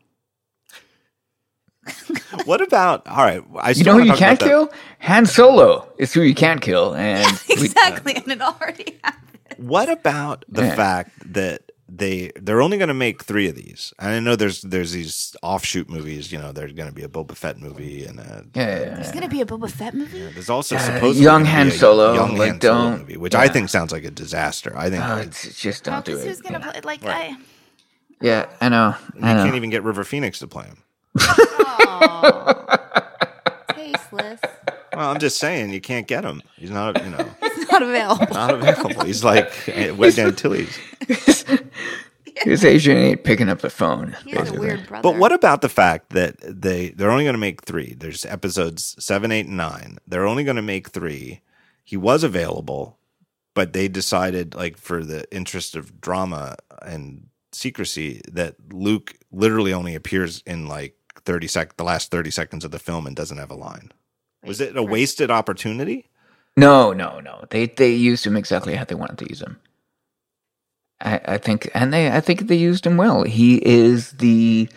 What 2.45 2.61
about? 2.61 3.07
All 3.07 3.16
right, 3.25 3.43
I 3.57 3.70
You 3.70 3.75
still 3.75 3.95
know 3.97 4.01
who 4.05 4.07
you 4.11 4.15
can't 4.15 4.41
about 4.41 4.47
that. 4.47 4.49
kill? 4.70 4.73
Han 5.01 5.27
Solo 5.27 5.91
is 5.99 6.12
who 6.12 6.23
you 6.23 6.35
can't 6.35 6.61
kill, 6.61 6.95
and 6.95 7.27
we, 7.49 7.55
exactly, 7.66 8.15
and 8.16 8.29
it 8.29 8.41
already 8.41 8.99
happened. 9.03 9.39
What 9.57 9.89
about 9.89 10.45
the 10.49 10.62
Yeah. 10.65 10.75
fact 10.77 11.33
that 11.35 11.68
they 11.90 12.31
they're 12.36 12.60
only 12.60 12.77
going 12.77 12.89
to 12.89 12.94
make 12.94 13.24
three 13.24 13.48
of 13.48 13.55
these? 13.56 13.93
And 13.98 14.10
I 14.10 14.20
know 14.20 14.36
there's 14.36 14.60
there's 14.62 14.93
these 14.93 15.35
offshoot 15.43 15.89
movies. 15.89 16.31
You 16.31 16.39
know, 16.39 16.52
there's 16.52 16.73
going 16.73 16.89
to 16.89 16.94
be 16.94 17.02
a 17.02 17.09
Boba 17.09 17.35
Fett 17.35 17.59
movie, 17.59 18.05
and 18.05 18.20
a, 18.20 18.44
yeah, 18.55 18.62
yeah, 18.81 18.94
There's 18.97 19.10
gonna 19.12 19.28
be 19.28 19.40
a 19.40 19.47
Boba 19.47 19.70
Fett 19.70 19.94
movie. 19.94 20.27
there's 20.32 20.51
also 20.51 20.77
Uh, 20.77 20.81
supposed 20.81 21.19
young 21.19 21.44
Han 21.44 21.70
Solo, 21.70 22.15
young 22.15 22.36
like, 22.36 22.51
Han 22.52 22.60
Solo 22.60 22.81
don't- 22.90 22.98
movie, 23.01 23.16
which 23.16 23.35
I 23.35 23.48
think 23.48 23.69
sounds 23.70 23.90
like 23.93 24.05
a 24.05 24.10
disaster. 24.10 24.77
I 24.77 24.90
think 24.90 25.02
it's- 25.02 25.27
it's, 25.27 25.44
it's 25.47 25.60
just 25.60 25.85
don't 25.85 26.05
do 26.05 26.16
it. 26.19 26.27
who's 26.27 26.40
gonna 26.40 26.59
yeah. 26.59 26.70
play? 26.73 26.81
Like, 26.85 27.02
Right. 27.05 27.32
I. 27.32 27.36
Yeah, 28.20 28.47
I 28.60 28.69
know. 28.69 28.94
you 29.15 29.20
I 29.23 29.35
know. 29.35 29.44
can't 29.44 29.56
even 29.56 29.70
get 29.70 29.82
River 29.85 30.02
Phoenix 30.05 30.40
to 30.40 30.47
play 30.48 30.65
him. 30.66 30.82
Oh, 31.20 32.65
tasteless. 33.74 34.40
Well, 34.94 35.10
I'm 35.10 35.19
just 35.20 35.39
saying 35.39 35.73
you 35.73 35.81
can't 35.81 36.06
get 36.06 36.24
him. 36.24 36.43
He's 36.56 36.70
not 36.70 37.02
you 37.05 37.10
know 37.10 37.24
It's 37.43 37.48
not 37.81 37.89
available. 37.89 38.35
not 38.35 38.55
available. 38.55 39.05
He's 39.05 39.25
like 39.25 39.53
eh, 39.69 39.91
Wedge 39.91 40.19
Antilles. 40.19 40.79
His 42.45 42.65
agent 42.65 42.99
ain't 42.99 43.25
picking 43.25 43.49
up 43.49 43.61
the 43.61 43.71
phone. 43.71 44.17
He 44.25 44.31
has 44.33 44.51
a 44.51 44.59
weird 44.59 44.87
brother. 44.87 45.03
But 45.03 45.19
what 45.19 45.33
about 45.33 45.61
the 45.61 45.69
fact 45.69 46.11
that 46.11 46.37
they 46.41 46.91
they're 46.91 47.11
only 47.11 47.25
going 47.25 47.35
to 47.35 47.39
make 47.39 47.63
three? 47.63 47.95
There's 47.99 48.25
episodes 48.25 48.95
seven, 48.99 49.33
eight, 49.33 49.47
and 49.47 49.57
nine. 49.57 49.99
They're 50.07 50.27
only 50.27 50.45
going 50.45 50.57
to 50.57 50.63
make 50.63 50.91
three. 50.91 51.41
He 51.85 51.97
was 51.97 52.23
available, 52.23 52.99
but 53.55 53.73
they 53.73 53.89
decided, 53.89 54.55
like 54.55 54.77
for 54.77 55.03
the 55.03 55.25
interest 55.35 55.75
of 55.75 56.01
drama 56.01 56.57
and 56.83 57.29
secrecy, 57.53 58.21
that 58.31 58.57
Luke 58.73 59.15
literally 59.33 59.73
only 59.73 59.95
appears 59.95 60.43
in 60.47 60.69
like 60.69 60.95
thirty 61.25 61.49
sec 61.49 61.77
the 61.77 61.85
last 61.85 62.11
thirty 62.11 62.31
seconds 62.31 62.65
of 62.65 62.71
the 62.71 62.79
film 62.79 63.07
and 63.07 63.17
doesn't 63.17 63.39
have 63.39 63.51
a 63.51 63.57
line. 63.57 63.91
Was 64.45 64.61
it 64.61 64.77
a 64.77 64.83
wasted 64.83 65.31
opportunity? 65.31 66.09
No, 66.59 66.93
no, 66.95 67.21
no. 67.21 67.47
They 67.51 67.67
they 67.69 67.95
used 67.95 68.27
him 68.27 68.37
exactly 68.37 68.77
how 68.77 68.85
they 68.87 68.97
wanted 68.97 69.19
to 69.21 69.31
use 69.31 69.43
him. 69.43 69.59
I, 71.01 71.21
I 71.27 71.39
think, 71.39 71.71
and 71.75 71.93
they 71.93 72.11
I 72.11 72.21
think 72.21 72.49
they 72.49 72.57
used 72.57 72.87
him 72.87 72.99
well. 72.99 73.25
He 73.25 73.57
is 73.67 74.13
the 74.13 74.69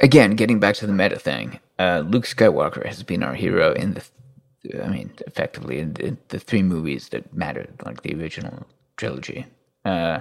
again 0.00 0.32
getting 0.32 0.60
back 0.60 0.76
to 0.76 0.86
the 0.86 0.92
meta 0.94 1.18
thing. 1.18 1.60
Uh, 1.78 2.04
Luke 2.06 2.26
Skywalker 2.26 2.86
has 2.86 3.02
been 3.04 3.22
our 3.24 3.34
hero 3.34 3.72
in 3.72 3.94
the, 3.94 4.84
I 4.84 4.88
mean, 4.88 5.12
effectively 5.26 5.80
in 5.80 5.94
the, 5.94 6.16
the 6.28 6.40
three 6.40 6.62
movies 6.62 7.10
that 7.10 7.34
mattered, 7.34 7.70
like 7.86 8.02
the 8.02 8.14
original 8.14 8.66
trilogy. 8.98 9.46
Uh, 9.84 10.20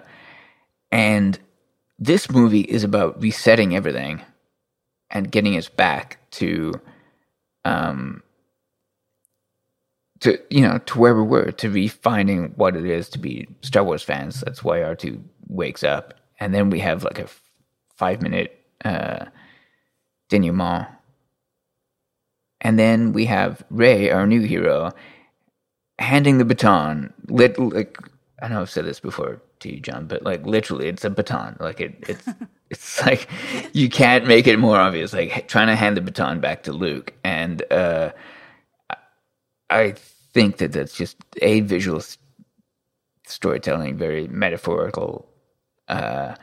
and 0.92 1.40
this 2.00 2.32
movie 2.32 2.62
is 2.62 2.84
about 2.84 3.22
resetting 3.22 3.76
everything 3.76 4.22
and 5.12 5.32
getting 5.32 5.58
us 5.58 5.70
back 5.70 6.20
to 6.32 6.74
um 7.66 8.24
to 10.22 10.40
you 10.50 10.62
know 10.62 10.80
to 10.80 11.00
where 11.00 11.16
we 11.16 11.24
were 11.24 11.52
to 11.54 11.70
refinding 11.70 12.56
what 12.58 12.76
it 12.76 12.86
is 12.86 13.10
to 13.10 13.20
be 13.20 13.48
Star 13.62 13.84
Wars 13.84 14.04
fans. 14.04 14.41
That's 14.41 14.64
why 14.64 14.84
R 14.84 14.96
two 14.96 15.24
wakes 15.48 15.84
up, 15.84 16.16
and 16.40 16.54
then 16.54 16.70
we 16.70 16.80
have 16.80 17.04
like 17.04 17.20
a 17.20 17.24
f- 17.24 17.41
five 17.96 18.22
minute 18.22 18.60
uh, 18.86 19.26
denouement, 20.30 20.88
and 22.62 22.80
then 22.80 23.14
we 23.14 23.26
have 23.26 23.64
Rey, 23.70 24.12
our 24.12 24.28
new 24.28 24.41
hero, 24.41 24.91
handing 26.00 26.38
the 26.40 26.46
baton. 26.46 27.14
Lit 27.30 27.60
like 27.60 27.98
I 28.41 28.48
know 28.50 28.62
I've 28.62 28.70
said 28.72 28.86
this 28.86 29.00
before 29.00 29.41
to 29.62 29.74
you, 29.74 29.80
John, 29.82 30.08
but 30.08 30.24
like 30.24 30.46
literally, 30.46 30.88
it's 30.88 31.06
a 31.06 31.10
baton. 31.10 31.58
Like 31.60 31.82
it, 31.82 31.96
it's 32.08 32.28
it's 32.72 33.02
like 33.06 33.30
you 33.74 33.90
can't 33.90 34.28
make 34.28 34.48
it 34.48 34.60
more 34.60 34.78
obvious. 34.78 35.14
Like 35.14 35.48
trying 35.48 35.68
to 35.68 35.76
hand 35.76 35.98
the 35.98 36.02
baton 36.02 36.40
back 36.40 36.64
to 36.64 36.74
Luke, 36.74 37.14
and 37.24 37.64
uh, 37.72 38.12
I 39.70 39.91
think 40.34 40.58
that 40.58 40.74
that's 40.74 40.96
just 40.96 41.18
a 41.41 41.62
visual 41.62 42.02
storytelling, 43.26 43.98
very 43.98 44.28
metaphorical. 44.28 45.28
Uh, 45.88 46.36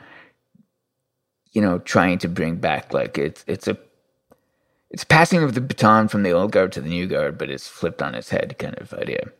you 1.53 1.61
know, 1.61 1.79
trying 1.79 2.19
to 2.19 2.27
bring 2.27 2.57
back 2.57 2.93
like 2.93 3.17
it's 3.17 3.43
it's 3.47 3.67
a 3.67 3.77
it's 4.91 5.03
passing 5.03 5.43
of 5.43 5.53
the 5.53 5.61
baton 5.61 6.07
from 6.07 6.23
the 6.23 6.31
old 6.31 6.51
guard 6.51 6.71
to 6.73 6.81
the 6.81 6.89
new 6.89 7.07
guard, 7.07 7.37
but 7.37 7.49
it's 7.49 7.67
flipped 7.67 8.01
on 8.01 8.15
its 8.15 8.29
head 8.29 8.57
kind 8.59 8.75
of 8.77 8.93
idea. 8.93 9.31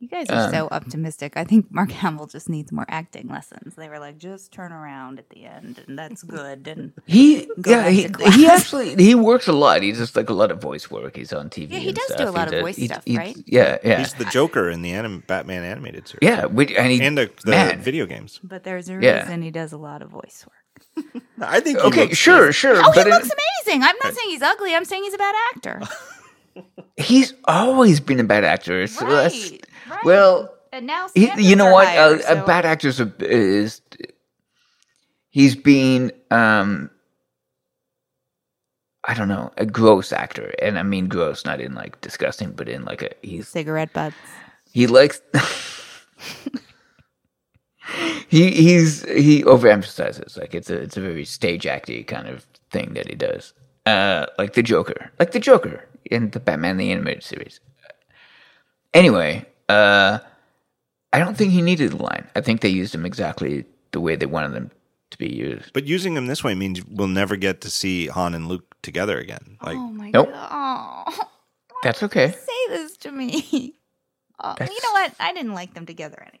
You 0.00 0.08
guys 0.08 0.28
are 0.28 0.46
Um, 0.46 0.50
so 0.50 0.68
optimistic. 0.70 1.32
I 1.36 1.44
think 1.44 1.70
Mark 1.70 1.90
Hamill 2.02 2.26
just 2.26 2.48
needs 2.48 2.70
more 2.72 2.84
acting 2.88 3.28
lessons. 3.28 3.74
They 3.76 3.88
were 3.88 3.98
like, 3.98 4.18
just 4.18 4.52
turn 4.52 4.72
around 4.72 5.18
at 5.18 5.30
the 5.30 5.44
end, 5.46 5.82
and 5.86 5.98
that's 5.98 6.22
good. 6.22 6.66
And 6.68 6.92
He 7.06 7.46
Go 7.60 7.70
yeah 7.70 7.88
he, 7.88 8.08
he 8.32 8.46
actually 8.56 8.96
he 8.96 9.14
works 9.14 9.46
a 9.48 9.52
lot. 9.52 9.82
He 9.82 9.92
does 9.92 10.14
like 10.16 10.28
a 10.28 10.34
lot 10.34 10.50
of 10.50 10.60
voice 10.60 10.90
work. 10.90 11.16
He's 11.16 11.32
on 11.32 11.48
TV. 11.48 11.70
Yeah, 11.70 11.78
he 11.78 11.88
and 11.88 11.96
does 11.96 12.16
do 12.18 12.24
a 12.24 12.30
lot 12.30 12.34
He 12.36 12.42
of 12.46 12.50
does- 12.50 12.62
voice 12.62 12.76
he- 12.76 12.86
stuff, 12.86 13.02
he- 13.06 13.16
right? 13.16 13.36
Yeah, 13.46 13.78
yeah, 13.84 13.98
He's 14.00 14.12
the 14.14 14.26
Joker 14.26 14.68
in 14.68 14.82
the 14.82 14.92
anim- 14.92 15.22
Batman 15.26 15.64
animated 15.64 16.06
series 16.08 16.20
yeah. 16.22 16.46
we- 16.46 16.76
And 16.76 16.90
he 16.92 17.00
and 17.00 17.16
the, 17.16 17.30
the 17.44 17.52
man. 17.52 17.80
video 17.80 18.04
games. 18.06 18.40
but 18.42 18.64
there's 18.64 18.88
a 18.90 18.98
Yeah. 19.00 19.20
reason 19.22 19.42
he 19.42 19.50
does 19.50 19.72
a 19.72 19.78
lot 19.78 20.02
of 20.02 20.10
voice 20.10 20.44
work. 20.46 21.22
I 21.40 21.60
think. 21.60 21.78
he 21.80 21.84
Okay, 21.86 22.00
looks 22.06 22.16
sure, 22.18 22.46
good. 22.46 22.54
sure. 22.54 22.76
Oh, 22.76 22.92
but 22.94 23.06
he 23.06 23.12
in- 23.12 23.16
looks 23.16 23.30
amazing. 23.30 23.82
I'm 23.84 23.96
not 24.02 24.12
saying 24.12 24.28
he's 24.28 24.42
ugly. 24.42 24.74
I'm 24.74 24.84
saying 24.84 25.04
he's 25.04 25.14
a 25.14 25.18
bad 25.18 25.34
actor. 25.54 25.80
he's 26.96 27.32
always 27.46 28.00
been 28.00 28.20
a 28.20 28.24
bad 28.24 28.44
actor. 28.44 28.86
So 28.86 29.06
that's- 29.06 29.50
right, 29.52 29.66
right. 29.88 30.04
Well, 30.04 30.54
and 30.72 30.86
now 30.86 31.08
he, 31.14 31.30
you 31.38 31.56
know 31.56 31.70
what? 31.72 31.86
higher, 31.86 32.14
a, 32.16 32.22
so- 32.22 32.42
a 32.42 32.46
bad 32.46 32.64
actor 32.66 32.88
is, 32.88 33.00
is 33.20 33.80
he's 35.30 35.56
been 35.56 36.12
um 36.30 36.90
I 39.06 39.12
don't 39.14 39.28
know 39.28 39.52
a 39.58 39.66
gross 39.66 40.12
actor, 40.12 40.54
and 40.62 40.78
I 40.78 40.82
mean 40.82 41.08
gross, 41.08 41.44
not 41.44 41.60
in 41.60 41.74
like 41.74 42.00
disgusting, 42.00 42.52
but 42.52 42.68
in 42.68 42.84
like 42.84 43.02
a 43.02 43.10
he's 43.22 43.48
cigarette 43.48 43.92
butts. 43.92 44.16
he 44.72 44.86
likes 44.86 45.20
he 48.28 48.50
he's 48.50 49.04
he 49.04 49.42
overemphasizes 49.44 50.38
like 50.38 50.54
it's 50.54 50.70
a 50.70 50.76
it's 50.80 50.96
a 50.96 51.00
very 51.00 51.24
stage 51.24 51.64
acty 51.64 52.06
kind 52.06 52.26
of 52.28 52.46
thing 52.70 52.94
that 52.94 53.08
he 53.08 53.14
does 53.14 53.52
uh 53.86 54.24
like 54.38 54.54
the 54.54 54.62
joker 54.62 55.10
like 55.18 55.32
the 55.32 55.38
joker 55.38 55.84
in 56.10 56.30
the 56.30 56.40
batman 56.40 56.78
the 56.78 56.90
animated 56.90 57.22
series 57.22 57.60
anyway 58.94 59.44
uh 59.68 60.18
i 61.12 61.18
don't 61.18 61.36
think 61.36 61.52
he 61.52 61.62
needed 61.62 61.92
the 61.92 62.02
line 62.02 62.26
i 62.36 62.40
think 62.40 62.60
they 62.60 62.68
used 62.68 62.94
him 62.94 63.06
exactly 63.06 63.64
the 63.92 64.00
way 64.00 64.16
they 64.16 64.26
wanted 64.26 64.52
them 64.52 64.70
to 65.10 65.18
be 65.18 65.32
used 65.32 65.72
But 65.72 65.86
using 65.86 66.16
him 66.16 66.26
this 66.26 66.42
way 66.44 66.54
means 66.54 66.84
we'll 66.86 67.08
never 67.08 67.36
get 67.36 67.60
to 67.62 67.70
see 67.70 68.08
Han 68.08 68.34
and 68.34 68.48
Luke 68.48 68.74
together 68.82 69.18
again. 69.18 69.58
Like, 69.62 69.76
oh 69.76 69.88
my 69.92 70.10
Nope. 70.10 70.30
god! 70.32 71.04
Oh, 71.12 71.28
that's 71.82 72.02
okay 72.02 72.30
say 72.32 72.68
this 72.68 72.96
to 72.98 73.12
me. 73.12 73.74
Oh, 74.42 74.56
you 74.60 74.66
know 74.66 74.92
what? 74.92 75.14
I 75.20 75.32
didn't 75.32 75.54
like 75.54 75.74
them 75.74 75.86
together 75.86 76.18
anyway. 76.20 76.40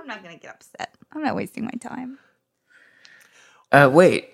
I'm 0.00 0.06
not 0.06 0.22
gonna 0.22 0.38
get 0.38 0.54
upset. 0.54 0.94
I'm 1.12 1.22
not 1.22 1.36
wasting 1.36 1.64
my 1.64 1.70
time. 1.80 2.18
uh 3.72 3.90
wait 3.92 4.30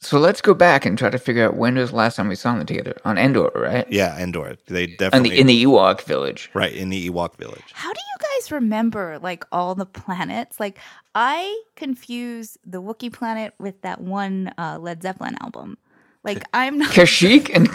so 0.00 0.18
let's 0.18 0.40
go 0.40 0.54
back 0.54 0.86
and 0.86 0.98
try 0.98 1.10
to 1.10 1.18
figure 1.18 1.46
out 1.46 1.56
when 1.56 1.74
was 1.76 1.90
the 1.90 1.96
last 1.96 2.16
time 2.16 2.28
we 2.28 2.34
saw 2.34 2.54
them 2.54 2.66
together 2.66 2.96
on 3.04 3.18
endor 3.18 3.50
right 3.54 3.86
yeah, 3.90 4.18
Endor. 4.18 4.56
They 4.66 4.84
in 4.84 4.96
definitely 4.96 5.30
the 5.30 5.40
in 5.40 5.46
the 5.46 5.64
ewok 5.64 6.02
village 6.02 6.50
right 6.54 6.72
in 6.72 6.88
the 6.90 7.08
Ewok 7.10 7.36
village. 7.36 7.64
How 7.72 7.92
do 7.92 7.98
you 7.98 8.18
guys 8.40 8.50
remember 8.52 9.18
like 9.20 9.44
all 9.52 9.74
the 9.74 9.86
planets? 9.86 10.58
Like 10.60 10.78
I 11.14 11.62
confuse 11.76 12.56
the 12.64 12.80
Wookiee 12.82 13.12
planet 13.12 13.54
with 13.58 13.80
that 13.82 14.00
one 14.00 14.52
uh, 14.58 14.78
Led 14.80 15.02
Zeppelin 15.02 15.36
album. 15.40 15.76
Like 16.22 16.44
I'm 16.52 16.78
not. 16.78 16.90
Kashyyyk 16.90 17.50
and 17.54 17.66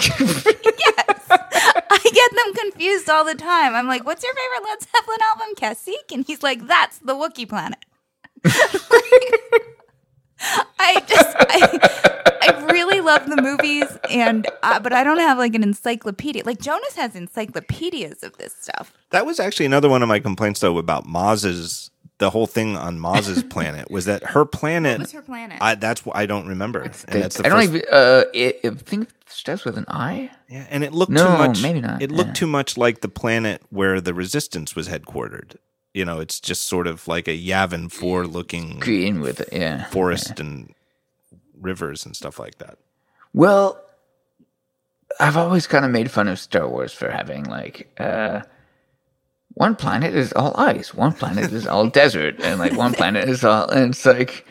yes, 0.79 1.27
I 1.29 1.99
get 2.11 2.31
them 2.35 2.53
confused 2.53 3.09
all 3.09 3.25
the 3.25 3.35
time. 3.35 3.73
I'm 3.73 3.87
like, 3.87 4.05
"What's 4.05 4.23
your 4.23 4.33
favorite 4.33 4.69
Led 4.69 4.81
Zeppelin 4.81 5.19
album, 5.31 5.55
Kashyyyk?" 5.55 6.13
And 6.13 6.25
he's 6.25 6.43
like, 6.43 6.67
"That's 6.67 6.99
the 6.99 7.13
Wookiee 7.13 7.49
planet." 7.49 7.83
I 10.79 11.03
just, 11.07 11.35
I, 11.39 12.39
I 12.41 12.65
really 12.71 13.01
love 13.01 13.25
the 13.27 13.41
movies, 13.41 13.85
and 14.09 14.47
uh, 14.63 14.79
but 14.79 14.93
I 14.93 15.03
don't 15.03 15.19
have 15.19 15.37
like 15.37 15.55
an 15.55 15.63
encyclopedia. 15.63 16.43
Like 16.45 16.59
Jonas 16.59 16.95
has 16.95 17.15
encyclopedias 17.15 18.23
of 18.23 18.37
this 18.37 18.55
stuff. 18.55 18.93
That 19.11 19.25
was 19.25 19.39
actually 19.39 19.65
another 19.65 19.89
one 19.89 20.01
of 20.03 20.07
my 20.09 20.19
complaints, 20.19 20.59
though, 20.59 20.77
about 20.77 21.05
Maz's. 21.05 21.89
The 22.17 22.29
whole 22.29 22.47
thing 22.47 22.77
on 22.77 22.97
Maz's 22.97 23.43
planet 23.49 23.91
was 23.91 24.05
that 24.05 24.23
her 24.23 24.45
planet. 24.45 24.99
What's 24.99 25.11
her 25.11 25.21
planet? 25.21 25.57
I, 25.59 25.75
that's 25.75 26.05
what 26.05 26.15
I 26.15 26.25
don't 26.25 26.47
remember, 26.47 26.79
and 26.81 26.93
that's 26.93 27.35
the 27.37 27.45
I 27.45 27.49
don't 27.49 27.63
even. 27.63 27.81
Uh, 27.91 28.23
it, 28.33 28.59
I 28.63 28.69
think 28.69 29.09
it 29.09 29.13
starts 29.29 29.65
with 29.65 29.77
an 29.77 29.83
I. 29.89 30.31
yeah, 30.47 30.65
and 30.69 30.83
it 30.85 30.93
looked 30.93 31.11
No, 31.11 31.25
too 31.25 31.37
much. 31.37 31.61
maybe 31.61 31.81
not, 31.81 32.01
It 32.01 32.11
looked 32.11 32.29
yeah. 32.29 32.33
too 32.35 32.47
much 32.47 32.77
like 32.77 33.01
the 33.01 33.09
planet 33.09 33.61
where 33.69 33.99
the 33.99 34.13
Resistance 34.13 34.77
was 34.77 34.87
headquartered. 34.87 35.57
You 35.95 36.03
know, 36.03 36.19
it's 36.19 36.41
just 36.41 36.65
sort 36.65 36.87
of 36.87 37.07
like 37.07 37.29
a 37.29 37.37
Yavin 37.37 37.89
Four 37.89 38.27
looking 38.27 38.79
Green 38.79 39.21
with 39.21 39.39
it. 39.39 39.49
Yeah. 39.53 39.85
forest 39.85 40.41
and 40.41 40.73
rivers 41.59 42.05
and 42.05 42.13
stuff 42.15 42.37
like 42.37 42.57
that. 42.57 42.77
Well, 43.33 43.81
I've 45.21 45.37
always 45.37 45.67
kind 45.67 45.85
of 45.85 45.91
made 45.91 46.11
fun 46.11 46.27
of 46.27 46.37
Star 46.37 46.67
Wars 46.67 46.91
for 46.91 47.09
having 47.09 47.45
like 47.45 47.89
uh, 47.97 48.41
one 49.53 49.75
planet 49.75 50.13
is 50.13 50.33
all 50.33 50.53
ice, 50.59 50.93
one 50.93 51.13
planet 51.13 51.53
is 51.53 51.65
all 51.65 51.87
desert, 52.01 52.35
and 52.41 52.59
like 52.59 52.75
one 52.75 52.93
planet 52.93 53.29
is 53.29 53.45
all. 53.45 53.69
And 53.69 53.91
it's 53.91 54.05
like 54.05 54.45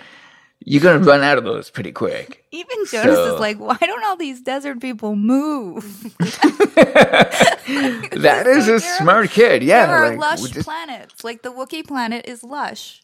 you're 0.65 0.82
gonna 0.82 0.99
run 1.05 1.23
out 1.23 1.39
of 1.39 1.45
those 1.45 1.70
pretty 1.70 1.93
quick. 1.93 2.45
Even 2.51 2.77
Jonas 2.91 3.15
So- 3.16 3.35
is 3.35 3.41
like, 3.41 3.59
why 3.59 3.77
don't 3.81 4.05
all 4.05 4.16
these 4.16 4.41
desert 4.41 4.81
people 4.81 5.15
move? 5.16 5.85
That 7.66 8.47
is 8.47 8.66
so 8.66 8.74
a 8.77 8.81
smart 8.81 9.31
kid. 9.31 9.62
Yeah, 9.62 9.86
there 9.86 9.97
are 9.97 10.09
like 10.11 10.19
lush 10.19 10.43
just- 10.51 10.65
planets. 10.66 11.24
Like 11.24 11.43
the 11.43 11.51
Wookiee 11.53 11.86
planet 11.86 12.27
is 12.27 12.43
lush. 12.45 13.03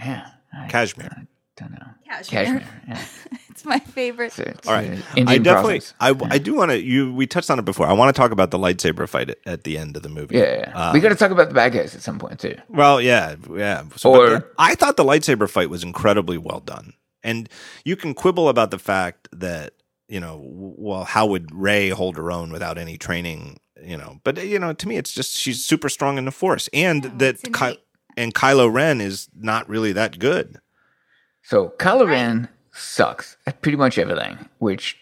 yeah. 0.00 0.28
I 0.52 0.66
Kashmir. 0.68 1.26
Don't 1.58 1.72
know. 1.72 1.86
Kashmir. 2.06 2.44
Cashmere. 2.44 2.68
Yeah. 2.88 3.04
It's 3.50 3.64
my 3.64 3.80
favorite. 3.80 4.26
It's, 4.26 4.38
it's 4.38 4.68
All 4.68 4.74
right, 4.74 4.86
an 5.16 5.28
I 5.28 5.38
definitely, 5.38 5.80
province. 5.80 5.94
I, 5.98 6.34
I 6.34 6.38
do 6.38 6.54
want 6.54 6.70
to. 6.70 6.80
You, 6.80 7.12
we 7.12 7.26
touched 7.26 7.50
on 7.50 7.58
it 7.58 7.64
before. 7.64 7.88
I 7.88 7.92
want 7.92 8.14
to 8.14 8.18
talk 8.18 8.30
about 8.30 8.52
the 8.52 8.58
lightsaber 8.58 9.08
fight 9.08 9.30
at, 9.30 9.38
at 9.46 9.64
the 9.64 9.76
end 9.76 9.96
of 9.96 10.04
the 10.04 10.08
movie. 10.08 10.36
Yeah, 10.36 10.58
yeah. 10.60 10.72
Uh, 10.78 10.92
we 10.94 11.00
got 11.00 11.08
to 11.08 11.16
talk 11.16 11.32
about 11.32 11.48
the 11.48 11.54
bad 11.54 11.72
guys 11.72 11.92
at 11.96 12.02
some 12.02 12.20
point 12.20 12.38
too. 12.38 12.54
Well, 12.68 13.00
yeah, 13.00 13.34
yeah. 13.52 13.82
So, 13.96 14.14
Or- 14.14 14.28
the- 14.30 14.46
I 14.58 14.76
thought 14.76 14.96
the 14.96 15.04
lightsaber 15.04 15.50
fight 15.50 15.70
was 15.70 15.82
incredibly 15.82 16.38
well 16.38 16.60
done, 16.60 16.92
and 17.24 17.48
you 17.84 17.96
can 17.96 18.14
quibble 18.14 18.48
about 18.48 18.70
the 18.70 18.78
fact 18.78 19.28
that 19.32 19.74
you 20.08 20.20
know, 20.20 20.40
well, 20.42 21.02
how 21.04 21.26
would 21.26 21.52
Rey 21.52 21.88
hold 21.88 22.16
her 22.16 22.30
own 22.30 22.52
without 22.52 22.78
any 22.78 22.96
training? 22.96 23.58
You 23.82 23.96
know, 23.96 24.20
but 24.22 24.42
you 24.46 24.60
know, 24.60 24.72
to 24.72 24.88
me, 24.88 24.96
it's 24.96 25.12
just 25.12 25.36
she's 25.36 25.64
super 25.64 25.88
strong 25.88 26.16
in 26.16 26.24
the 26.26 26.30
Force, 26.30 26.68
and 26.72 27.04
Yeah, 27.04 27.10
that 27.16 27.42
Ky- 27.52 27.78
and 28.16 28.32
Kylo 28.34 28.72
Ren 28.72 29.00
is 29.00 29.28
not 29.36 29.68
really 29.68 29.92
that 29.92 30.20
good. 30.20 30.58
So 31.48 31.72
Kylo 31.78 32.06
Ren 32.06 32.46
sucks 32.72 33.38
at 33.46 33.62
pretty 33.62 33.78
much 33.78 33.96
everything, 33.96 34.50
which 34.58 34.98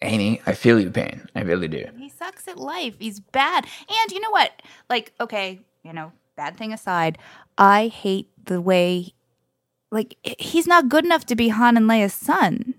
Amy, 0.00 0.40
I 0.46 0.54
feel 0.54 0.80
your 0.80 0.90
pain. 0.90 1.28
I 1.34 1.42
really 1.42 1.68
do. 1.68 1.84
He 1.98 2.08
sucks 2.08 2.48
at 2.48 2.56
life. 2.56 2.94
He's 2.98 3.20
bad. 3.20 3.66
And 3.90 4.10
you 4.10 4.20
know 4.20 4.30
what? 4.30 4.52
Like, 4.88 5.12
okay, 5.20 5.60
you 5.82 5.92
know, 5.92 6.12
bad 6.34 6.56
thing 6.56 6.72
aside, 6.72 7.18
I 7.58 7.88
hate 7.88 8.30
the 8.42 8.58
way, 8.62 9.12
like, 9.90 10.16
he's 10.38 10.66
not 10.66 10.88
good 10.88 11.04
enough 11.04 11.26
to 11.26 11.36
be 11.36 11.48
Han 11.48 11.76
and 11.76 11.84
Leia's 11.86 12.14
son. 12.14 12.72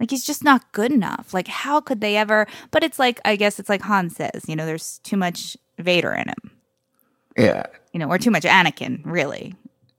Like, 0.00 0.10
he's 0.12 0.24
just 0.24 0.42
not 0.44 0.72
good 0.72 0.92
enough. 0.92 1.34
Like, 1.34 1.48
how 1.48 1.78
could 1.78 2.00
they 2.00 2.16
ever? 2.16 2.46
But 2.70 2.82
it's 2.82 2.98
like, 2.98 3.20
I 3.22 3.36
guess 3.36 3.58
it's 3.58 3.68
like 3.68 3.82
Han 3.82 4.08
says, 4.08 4.44
you 4.48 4.56
know, 4.56 4.64
there's 4.64 4.98
too 5.04 5.18
much 5.18 5.58
Vader 5.78 6.14
in 6.14 6.28
him, 6.30 6.50
Yeah. 7.36 7.66
you 7.92 8.00
know, 8.00 8.08
or 8.08 8.16
too 8.16 8.30
much 8.30 8.44
Anakin, 8.44 9.02
really. 9.04 9.54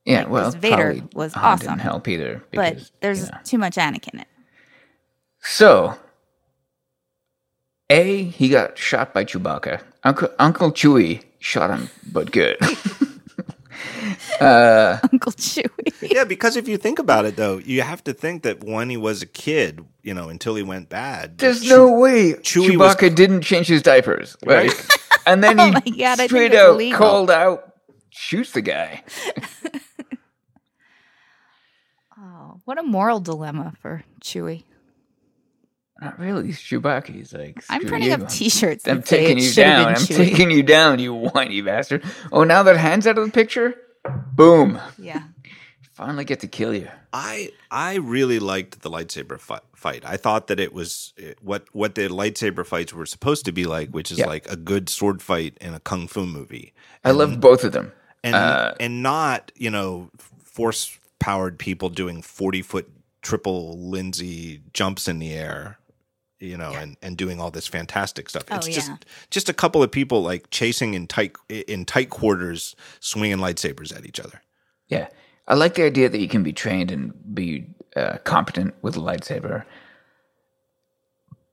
Yeah, 0.06 0.20
Like, 0.20 0.30
well, 0.30 0.44
'cause 0.46 0.56
Vader 0.56 1.02
was 1.14 1.34
Han 1.34 1.44
awesome. 1.44 1.68
Didn't 1.70 1.82
help 1.82 2.08
either. 2.08 2.44
But 2.54 2.92
there's 3.02 3.22
you 3.22 3.26
know. 3.32 3.38
too 3.44 3.58
much 3.58 3.76
Anakin 3.76 4.14
in 4.14 4.20
it. 4.22 4.28
So, 5.42 5.98
A, 7.90 8.24
he 8.24 8.50
got 8.50 8.78
shot 8.78 9.14
by 9.14 9.26
Chewbacca. 9.26 9.82
Uncle 10.04 10.30
Uncle 10.40 10.72
Chewie 10.72 11.24
shot 11.40 11.70
him, 11.72 11.90
but 12.12 12.32
good. 12.32 12.58
uh, 14.40 14.98
Uncle 15.12 15.32
Chewie. 15.34 16.12
yeah, 16.14 16.24
because 16.24 16.56
if 16.56 16.68
you 16.68 16.78
think 16.78 17.00
about 17.00 17.26
it, 17.26 17.36
though, 17.36 17.58
you 17.58 17.82
have 17.82 18.04
to 18.06 18.14
think 18.14 18.44
that 18.44 18.64
when 18.64 18.90
he 18.90 18.98
was 18.98 19.22
a 19.22 19.26
kid, 19.26 19.84
you 20.04 20.14
know, 20.14 20.30
until 20.30 20.56
he 20.56 20.64
went 20.64 20.90
bad, 20.90 21.38
There's 21.38 21.62
Chew- 21.62 21.70
no 21.70 21.92
way 22.00 22.34
Chewie 22.34 22.78
was- 22.78 22.96
Chewbacca 22.96 23.14
didn't 23.16 23.42
change 23.42 23.68
his 23.68 23.82
diapers. 23.82 24.38
Like, 24.46 24.72
and 25.26 25.44
then 25.44 25.58
he 25.58 25.64
Oh 25.66 25.72
my 25.72 25.80
God, 25.80 25.92
I 25.92 26.16
think 26.16 26.30
straight 26.30 26.54
out 26.54 26.72
illegal. 26.76 26.98
called 27.00 27.32
out, 27.32 27.74
shoots 28.12 28.52
the 28.52 28.62
guy. 28.62 29.04
What 32.66 32.78
a 32.80 32.84
moral 32.84 33.20
dilemma 33.20 33.74
for 33.82 34.04
Chewie. 34.22 34.64
Not 36.02 36.20
really. 36.20 36.48
He's 36.48 36.60
Chewbacca. 36.60 37.08
He's 37.08 37.34
like, 37.34 37.64
I'm 37.70 37.86
printing 37.86 38.10
you. 38.10 38.16
up 38.16 38.28
T-shirts. 38.28 38.88
I'm 38.88 38.98
that 38.98 39.08
say 39.08 39.18
taking 39.28 39.38
you 39.44 39.54
down. 39.54 39.88
I'm 39.88 39.96
Chewie. 39.96 40.16
taking 40.18 40.52
you 40.52 40.62
down, 40.64 41.00
you 41.00 41.14
whiny 41.14 41.62
bastard. 41.62 42.04
Oh, 42.34 42.44
now 42.44 42.64
that 42.64 42.76
hand's 42.78 43.08
out 43.08 43.18
of 43.18 43.26
the 43.26 43.32
picture, 43.32 43.76
boom. 44.34 44.80
Yeah. 44.98 45.24
Finally 45.94 46.26
get 46.26 46.42
to 46.42 46.48
kill 46.48 46.74
you. 46.74 46.90
I 47.14 47.52
I 47.72 47.96
really 47.96 48.40
liked 48.40 48.82
the 48.82 48.90
lightsaber 48.90 49.40
fi- 49.40 49.62
fight. 49.74 50.04
I 50.06 50.18
thought 50.18 50.48
that 50.48 50.60
it 50.60 50.74
was 50.74 51.14
what 51.42 51.64
what 51.72 51.96
the 51.96 52.10
lightsaber 52.10 52.66
fights 52.66 52.92
were 52.94 53.06
supposed 53.06 53.46
to 53.46 53.54
be 53.54 53.64
like, 53.64 53.92
which 53.92 54.12
is 54.12 54.18
Yeah. 54.18 54.26
like 54.26 54.52
a 54.52 54.58
good 54.58 54.90
sword 54.90 55.22
fight 55.22 55.58
in 55.62 55.74
a 55.74 55.80
kung 55.80 56.08
fu 56.10 56.26
movie, 56.26 56.74
I 57.06 57.12
love 57.12 57.40
both 57.40 57.64
of 57.64 57.72
them. 57.72 57.94
and 58.26 58.36
Uh, 58.36 58.74
and 58.82 59.02
not 59.02 59.54
you 59.56 59.70
know 59.70 60.10
force 60.44 61.00
powered 61.20 61.58
people 61.60 61.90
doing 61.90 62.22
forty 62.22 62.62
foot 62.62 62.90
triple 63.22 63.78
Lindsay 63.80 64.62
jumps 64.74 65.08
in 65.08 65.20
the 65.20 65.34
air, 65.34 65.80
you 66.40 66.58
know, 66.58 66.74
and 66.74 66.98
and 67.02 67.18
doing 67.18 67.40
all 67.40 67.52
this 67.52 67.68
fantastic 67.68 68.30
stuff. 68.30 68.44
Oh, 68.52 68.58
It's 68.58 68.68
just 68.68 68.90
yeah. 68.90 68.98
just 69.30 69.50
a 69.50 69.54
couple 69.54 69.82
of 69.82 69.92
people 69.92 70.22
like 70.22 70.50
chasing 70.52 70.94
in 70.94 71.08
tight 71.08 71.36
in 71.50 71.86
tight 71.86 72.10
quarters, 72.10 72.76
swinging 73.00 73.38
lightsabers 73.38 73.96
at 73.96 74.06
each 74.06 74.20
other. 74.20 74.42
Yeah. 74.88 75.08
I 75.48 75.54
like 75.54 75.76
the 75.76 75.84
idea 75.84 76.10
that 76.10 76.20
you 76.20 76.28
can 76.28 76.42
be 76.42 76.54
trained 76.54 76.92
and 76.92 77.14
be 77.36 77.68
uh, 77.96 78.18
competent 78.24 78.74
with 78.82 78.98
a 78.98 79.00
lightsaber. 79.00 79.64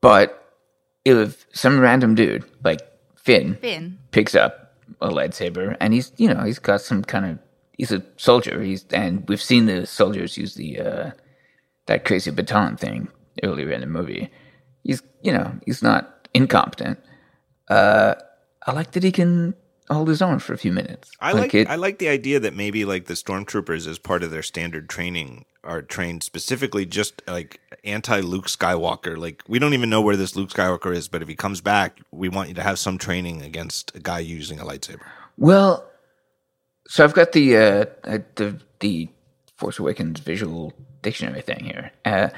But 0.00 0.38
if 1.04 1.46
some 1.52 1.78
random 1.78 2.14
dude 2.14 2.44
like 2.64 2.80
Finn 3.16 3.56
Finn. 3.56 3.98
picks 4.10 4.34
up 4.34 4.76
a 5.00 5.08
lightsaber 5.08 5.76
and 5.80 5.92
he's, 5.92 6.12
you 6.16 6.32
know, 6.32 6.42
he's 6.42 6.58
got 6.58 6.80
some 6.80 7.04
kind 7.04 7.26
of, 7.26 7.38
he's 7.76 7.92
a 7.92 8.02
soldier. 8.16 8.62
He's, 8.62 8.84
and 8.90 9.28
we've 9.28 9.42
seen 9.42 9.66
the 9.66 9.86
soldiers 9.86 10.36
use 10.36 10.54
the, 10.54 10.80
uh, 10.80 11.10
that 11.86 12.04
crazy 12.04 12.30
baton 12.30 12.76
thing 12.76 13.08
earlier 13.42 13.70
in 13.70 13.80
the 13.80 13.86
movie. 13.86 14.30
He's, 14.84 15.02
you 15.22 15.32
know, 15.32 15.52
he's 15.64 15.82
not 15.82 16.28
incompetent. 16.34 16.98
Uh, 17.68 18.14
I 18.66 18.72
like 18.72 18.92
that 18.92 19.02
he 19.02 19.12
can 19.12 19.54
hold 19.90 20.08
his 20.08 20.22
own 20.22 20.38
for 20.38 20.52
a 20.52 20.58
few 20.58 20.72
minutes. 20.72 21.10
I 21.20 21.32
like, 21.32 21.54
it. 21.54 21.68
I 21.68 21.76
like 21.76 21.98
the 21.98 22.08
idea 22.08 22.40
that 22.40 22.54
maybe 22.54 22.84
like 22.84 23.06
the 23.06 23.14
stormtroopers 23.14 23.86
as 23.86 23.98
part 23.98 24.22
of 24.22 24.30
their 24.30 24.42
standard 24.42 24.88
training 24.88 25.44
are 25.64 25.82
trained 25.82 26.22
specifically 26.22 26.84
just 26.84 27.22
like 27.26 27.60
anti 27.84 28.20
Luke 28.20 28.46
Skywalker. 28.46 29.16
Like 29.16 29.42
we 29.46 29.58
don't 29.58 29.74
even 29.74 29.90
know 29.90 30.00
where 30.00 30.16
this 30.16 30.34
Luke 30.36 30.50
Skywalker 30.50 30.94
is, 30.94 31.08
but 31.08 31.22
if 31.22 31.28
he 31.28 31.34
comes 31.34 31.60
back, 31.60 32.00
we 32.10 32.28
want 32.28 32.48
you 32.48 32.54
to 32.54 32.62
have 32.62 32.78
some 32.78 32.98
training 32.98 33.42
against 33.42 33.94
a 33.94 34.00
guy 34.00 34.18
using 34.20 34.58
a 34.58 34.64
lightsaber. 34.64 35.06
Well, 35.38 35.88
so 36.92 37.02
I've 37.02 37.14
got 37.14 37.32
the 37.32 37.56
uh, 37.56 37.84
uh, 38.04 38.18
the 38.34 38.60
the 38.80 39.08
Force 39.56 39.78
Awakens 39.78 40.20
visual 40.20 40.74
dictionary 41.00 41.40
thing 41.40 41.64
here. 41.64 41.90
Uh, 42.04 42.28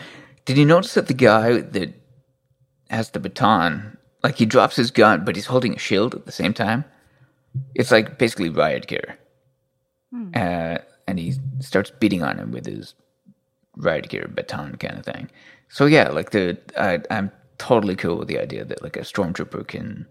did 0.45 0.57
you 0.57 0.65
notice 0.65 0.95
that 0.95 1.09
the 1.09 1.13
guy 1.15 1.61
that 1.61 1.93
has 2.89 3.11
the 3.11 3.19
baton, 3.19 3.99
like 4.23 4.37
he 4.37 4.47
drops 4.47 4.77
his 4.77 4.93
gun, 4.93 5.25
but 5.25 5.35
he's 5.35 5.47
holding 5.47 5.75
a 5.75 5.79
shield 5.81 6.15
at 6.15 6.25
the 6.25 6.31
same 6.31 6.55
time? 6.55 6.85
It's 7.75 7.91
like 7.91 8.17
basically 8.17 8.49
riot 8.49 8.87
gear, 8.87 9.19
uh, 10.37 10.79
and 11.09 11.19
he 11.19 11.35
starts 11.59 11.91
beating 11.91 12.23
on 12.23 12.39
him 12.39 12.53
with 12.53 12.67
his 12.67 12.95
riot 13.77 14.09
gear 14.09 14.31
baton 14.33 14.77
kind 14.77 14.97
of 14.97 15.05
thing. 15.05 15.33
So 15.69 15.87
yeah, 15.87 16.11
like 16.11 16.31
the 16.31 16.57
I, 16.79 17.01
I'm 17.11 17.33
totally 17.59 17.97
cool 17.97 18.19
with 18.19 18.29
the 18.29 18.39
idea 18.39 18.65
that 18.65 18.85
like 18.85 18.97
a 18.97 19.01
stormtrooper 19.01 19.67
can 19.67 20.07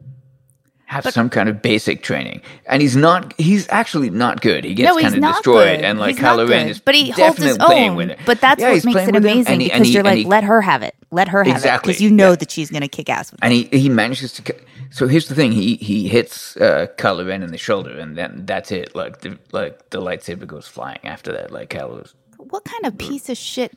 have 0.93 1.05
some 1.13 1.29
kind 1.29 1.49
of 1.49 1.61
basic 1.61 2.03
training. 2.03 2.41
And 2.67 2.81
he's 2.81 2.95
not 2.95 3.33
he's 3.39 3.67
actually 3.69 4.09
not 4.09 4.41
good. 4.41 4.63
He 4.63 4.73
gets 4.73 4.87
No, 4.89 4.97
he's 4.97 5.11
kind 5.11 5.25
of 5.25 5.33
destroyed 5.33 5.77
good. 5.79 5.85
and 5.85 5.99
like 5.99 6.15
He's 6.15 6.21
not 6.21 6.39
Kylo 6.39 6.49
Ren 6.49 6.67
is 6.69 6.79
but 6.79 6.95
he 6.95 7.09
holds 7.11 7.41
his 7.43 7.57
playing 7.57 7.91
own. 7.91 7.97
with 7.97 8.09
it. 8.11 8.19
But 8.25 8.39
that's 8.41 8.61
Yeah, 8.61 8.71
what 8.73 8.85
makes 8.85 9.07
it 9.07 9.15
amazing 9.15 9.53
and 9.53 9.61
he- 9.61 9.69
because 9.69 9.87
he- 9.87 9.93
you're 9.93 10.03
like, 10.03 10.17
he- 10.19 10.25
let 10.25 10.43
her 10.43 10.61
have 10.61 10.81
it, 10.83 10.95
let 11.11 11.27
her 11.27 11.43
have 11.43 11.55
it, 11.55 11.57
Exactly, 11.57 11.91
because 11.93 12.01
you 12.01 12.11
know 12.11 12.29
yeah. 12.31 12.35
that 12.37 12.51
she's 12.51 12.69
gonna 12.69 12.87
kick 12.87 13.09
ass 13.09 13.31
with 13.31 13.39
it. 13.41 13.45
and 13.45 13.53
he, 13.53 13.63
he 13.71 13.89
manages 13.89 14.31
to. 14.33 14.55
So 14.91 15.07
here's 15.07 15.27
the 15.27 15.33
thing: 15.35 15.51
he 15.51 15.75
he 15.77 16.07
hits 16.07 16.55
uh, 16.57 16.87
Ren 17.03 17.41
in 17.41 17.51
the 17.51 17.57
shoulder, 17.57 17.97
and 17.97 18.15
then 18.15 18.43
that's 18.45 18.71
it. 18.71 18.95
Like 18.95 19.21
the 19.21 19.39
like 19.51 19.89
the 19.89 19.99
lightsaber 19.99 20.45
goes 20.45 20.67
flying 20.67 20.99
after 21.03 21.31
that. 21.33 21.49
Like 21.51 21.69
Kylo's. 21.71 22.13
What 22.37 22.63
kind 22.65 22.85
of 22.85 22.97
piece 22.97 23.27
of 23.29 23.37
shit 23.37 23.71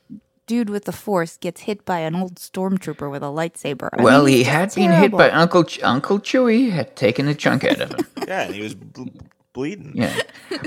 dude 0.47 0.71
with 0.71 0.85
the 0.85 0.93
Force 0.93 1.37
gets 1.37 1.63
hit 1.63 1.85
by 1.85 1.99
an 2.01 2.15
old 2.15 2.37
stormtrooper 2.37 3.11
with 3.11 3.23
a 3.23 3.27
lightsaber? 3.27 3.89
I 3.93 4.03
Well, 4.03 4.25
mean, 4.25 4.37
he 4.37 4.43
had 4.45 4.67
just 4.67 4.77
been 4.77 4.93
hit 4.93 5.13
by. 5.13 5.31
Uncle 5.31 5.65
Ch- 5.65 5.83
Uncle 5.83 6.19
Chewie 6.21 6.71
had 6.71 6.95
taken 6.97 7.29
a 7.29 7.35
chunk 7.35 7.65
out 7.65 7.81
of 7.81 7.91
him. 7.93 8.07
Yeah, 8.29 8.43
and 8.43 8.55
he 8.55 8.61
was 8.63 8.75
bl- 8.75 9.05
bleeding. 9.53 9.93
Yeah, 9.95 10.21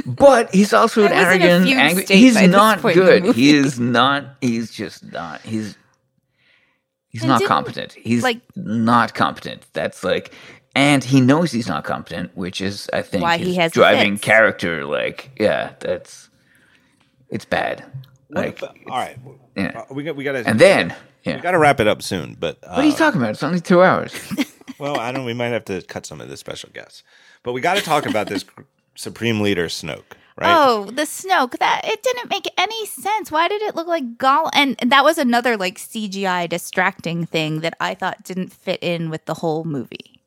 but 0.06 0.54
he's 0.54 0.72
also 0.74 1.04
an 1.06 1.12
I 1.12 1.26
was 1.28 1.36
in 1.36 1.42
a 1.42 1.46
arrogant, 1.46 1.78
angry. 1.80 2.06
He's 2.06 2.42
not 2.48 2.80
point 2.80 2.96
in 2.98 3.06
the 3.06 3.20
good. 3.22 3.36
He 3.36 3.54
is 3.56 3.80
not. 3.80 4.36
He's 4.42 4.72
just 4.72 5.04
not. 5.12 5.42
He's 5.42 5.78
he's 7.10 7.22
And 7.24 7.30
not 7.30 7.44
competent. 7.44 7.94
He's 7.94 8.24
like- 8.24 8.42
not 8.56 9.14
competent. 9.14 9.66
That's 9.74 10.04
like, 10.04 10.34
and 10.76 11.04
he 11.04 11.20
knows 11.22 11.52
he's 11.52 11.68
not 11.68 11.84
competent, 11.84 12.36
which 12.38 12.62
is, 12.62 12.90
I 12.94 13.02
think, 13.02 13.24
Why 13.24 13.38
his 13.38 13.48
he 13.48 13.56
has 13.56 13.72
driving 13.74 14.14
fits. 14.16 14.26
character. 14.26 14.86
Like, 14.86 15.32
yeah, 15.40 15.74
that's 15.80 16.30
it's 17.30 17.46
bad. 17.46 17.84
What 18.30 18.46
Like, 18.46 18.64
if- 18.64 18.70
all 18.88 18.98
right, 18.98 19.18
yeah. 19.56 19.82
Uh, 19.90 19.94
we 19.94 20.04
got 20.04 20.16
we 20.16 20.24
got 20.24 20.34
to 20.34 20.48
and 20.48 20.60
then, 20.60 20.96
we 21.26 21.34
got 21.34 21.52
to 21.52 21.58
wrap 21.60 21.80
it 21.80 21.88
up 21.88 22.02
soon. 22.02 22.36
But 22.40 22.60
uh, 22.64 22.76
What 22.76 22.86
are 22.86 22.88
you 22.88 22.94
talking 22.96 23.20
about? 23.20 23.32
It's 23.32 23.44
only 23.44 23.60
two 23.60 23.82
hours. 23.82 24.14
well, 24.80 25.00
I 25.00 25.12
don't. 25.12 25.26
We 25.26 25.34
might 25.34 25.48
have 25.48 25.66
to 25.66 25.82
cut 25.82 26.06
some 26.06 26.22
of 26.22 26.30
the 26.30 26.38
special 26.38 26.70
guests, 26.74 27.04
but 27.44 27.54
we 27.54 27.62
got 27.62 27.78
to 27.78 27.84
talk 27.84 28.06
about 28.06 28.28
this 28.28 28.46
supreme 28.96 29.42
leader 29.42 29.66
Snoke, 29.68 30.04
right? 30.38 30.56
Oh, 30.56 30.86
the 30.86 31.04
Snoke. 31.04 31.58
That 31.60 31.82
it 31.86 32.04
didn't 32.04 32.30
make 32.30 32.46
any 32.58 32.86
sense. 32.86 33.32
Why 33.32 33.48
did 33.48 33.62
it 33.64 33.76
look 33.76 33.88
like 33.88 34.18
Gollum? 34.18 34.50
And 34.54 34.78
that 34.92 35.04
was 35.04 35.18
another 35.18 35.58
like 35.58 35.78
CGI 35.78 36.48
distracting 36.48 37.26
thing 37.26 37.62
that 37.62 37.76
I 37.80 37.96
thought 37.96 38.24
didn't 38.24 38.54
fit 38.54 38.80
in 38.84 39.10
with 39.10 39.26
the 39.26 39.34
whole 39.36 39.64
movie. 39.64 40.22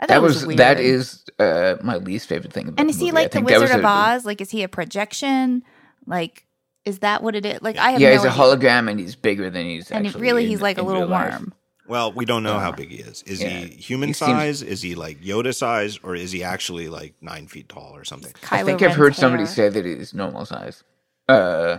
I 0.00 0.06
thought 0.06 0.14
That 0.14 0.18
it 0.18 0.22
was 0.22 0.46
weird. 0.46 0.58
that 0.60 0.78
is 0.80 1.24
uh, 1.40 1.74
my 1.82 1.96
least 1.96 2.28
favorite 2.28 2.52
thing 2.52 2.68
about 2.68 2.78
And 2.80 2.88
the 2.88 2.92
is 2.94 2.98
he 3.00 3.06
movie. 3.06 3.16
I 3.18 3.20
like 3.22 3.32
the 3.32 3.40
Wizard 3.42 3.70
of 3.78 3.84
a- 3.84 3.86
Oz? 3.86 4.24
Like, 4.24 4.40
is 4.40 4.50
he 4.50 4.62
a 4.62 4.68
projection? 4.68 5.64
Like, 6.06 6.44
is 6.88 6.98
that 7.00 7.22
what 7.22 7.34
it 7.36 7.46
is? 7.46 7.60
Like, 7.62 7.76
I 7.76 7.90
have 7.92 8.00
Yeah, 8.00 8.08
no 8.08 8.14
he's 8.14 8.24
a 8.24 8.30
hologram, 8.30 8.90
and 8.90 8.98
he's 8.98 9.14
bigger 9.14 9.50
than 9.50 9.64
he's. 9.66 9.84
Actually. 9.84 9.96
And 9.96 10.06
actually 10.08 10.22
really, 10.22 10.44
in- 10.44 10.50
he's 10.50 10.60
like 10.62 10.78
a 10.78 10.80
in 10.80 10.86
little 10.86 11.02
real 11.02 11.10
life. 11.10 11.32
worm. 11.40 11.54
Well, 11.86 12.12
we 12.12 12.24
don't 12.26 12.42
know 12.42 12.58
how 12.58 12.70
big 12.72 12.90
he 12.90 12.98
is. 12.98 13.22
Is 13.22 13.40
yeah. 13.42 13.48
he 13.48 13.68
human 13.68 14.08
He 14.10 14.12
seems- 14.12 14.28
size? 14.30 14.62
Is 14.62 14.82
he 14.82 14.94
like 14.94 15.22
Yoda 15.22 15.54
size, 15.54 15.98
or 16.02 16.14
is 16.14 16.32
he 16.32 16.42
actually 16.44 16.88
like 16.88 17.14
nine 17.22 17.46
feet 17.46 17.68
tall 17.68 17.92
or 17.94 18.04
something? 18.04 18.32
I 18.50 18.62
Kylo 18.62 18.64
think 18.66 18.82
I've 18.82 18.88
Ren's 18.88 18.96
heard 18.96 19.14
somebody 19.14 19.44
hair. 19.44 19.52
say 19.54 19.68
that 19.70 19.84
he's 19.86 20.12
normal 20.12 20.44
size. 20.44 20.82
Uh, 21.28 21.78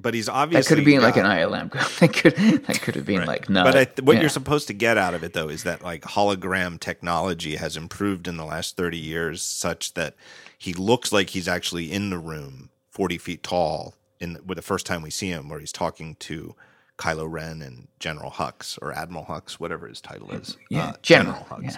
But 0.00 0.14
he's 0.14 0.28
obviously. 0.28 0.62
that 0.62 0.68
could 0.68 0.78
have 0.78 0.84
been 0.84 1.02
like 1.02 1.14
got- 1.16 1.24
an 1.26 1.70
ILM. 1.70 1.98
that 2.00 2.12
could 2.12 2.36
that 2.66 2.80
could 2.82 2.94
have 2.94 3.04
been 3.06 3.26
like 3.26 3.48
not. 3.50 3.64
But 3.64 3.76
I 3.76 3.84
th- 3.84 4.00
what 4.02 4.14
yeah. 4.14 4.20
you're 4.20 4.28
supposed 4.30 4.68
to 4.68 4.72
get 4.74 4.96
out 4.96 5.14
of 5.14 5.24
it, 5.24 5.32
though, 5.32 5.48
is 5.48 5.64
that 5.64 5.82
like 5.82 6.02
hologram 6.02 6.78
technology 6.78 7.56
has 7.56 7.76
improved 7.76 8.28
in 8.28 8.36
the 8.36 8.44
last 8.44 8.76
30 8.76 8.96
years, 8.98 9.42
such 9.42 9.94
that 9.94 10.14
he 10.58 10.74
looks 10.74 11.12
like 11.12 11.30
he's 11.30 11.48
actually 11.48 11.90
in 11.92 12.10
the 12.10 12.18
room, 12.18 12.68
40 12.90 13.16
feet 13.18 13.42
tall, 13.42 13.94
in 14.20 14.38
with 14.44 14.56
the 14.56 14.62
first 14.62 14.84
time 14.84 15.00
we 15.02 15.10
see 15.10 15.28
him, 15.28 15.48
where 15.48 15.60
he's 15.60 15.72
talking 15.72 16.16
to 16.16 16.54
Kylo 16.98 17.30
Ren 17.30 17.62
and 17.62 17.86
General 18.00 18.30
Hux 18.32 18.76
or 18.82 18.92
Admiral 18.92 19.24
Hux, 19.26 19.52
whatever 19.54 19.86
his 19.86 20.00
title 20.00 20.32
is. 20.32 20.56
yeah, 20.68 20.88
Uh, 20.88 20.92
general. 21.00 21.46
Hux. 21.48 21.76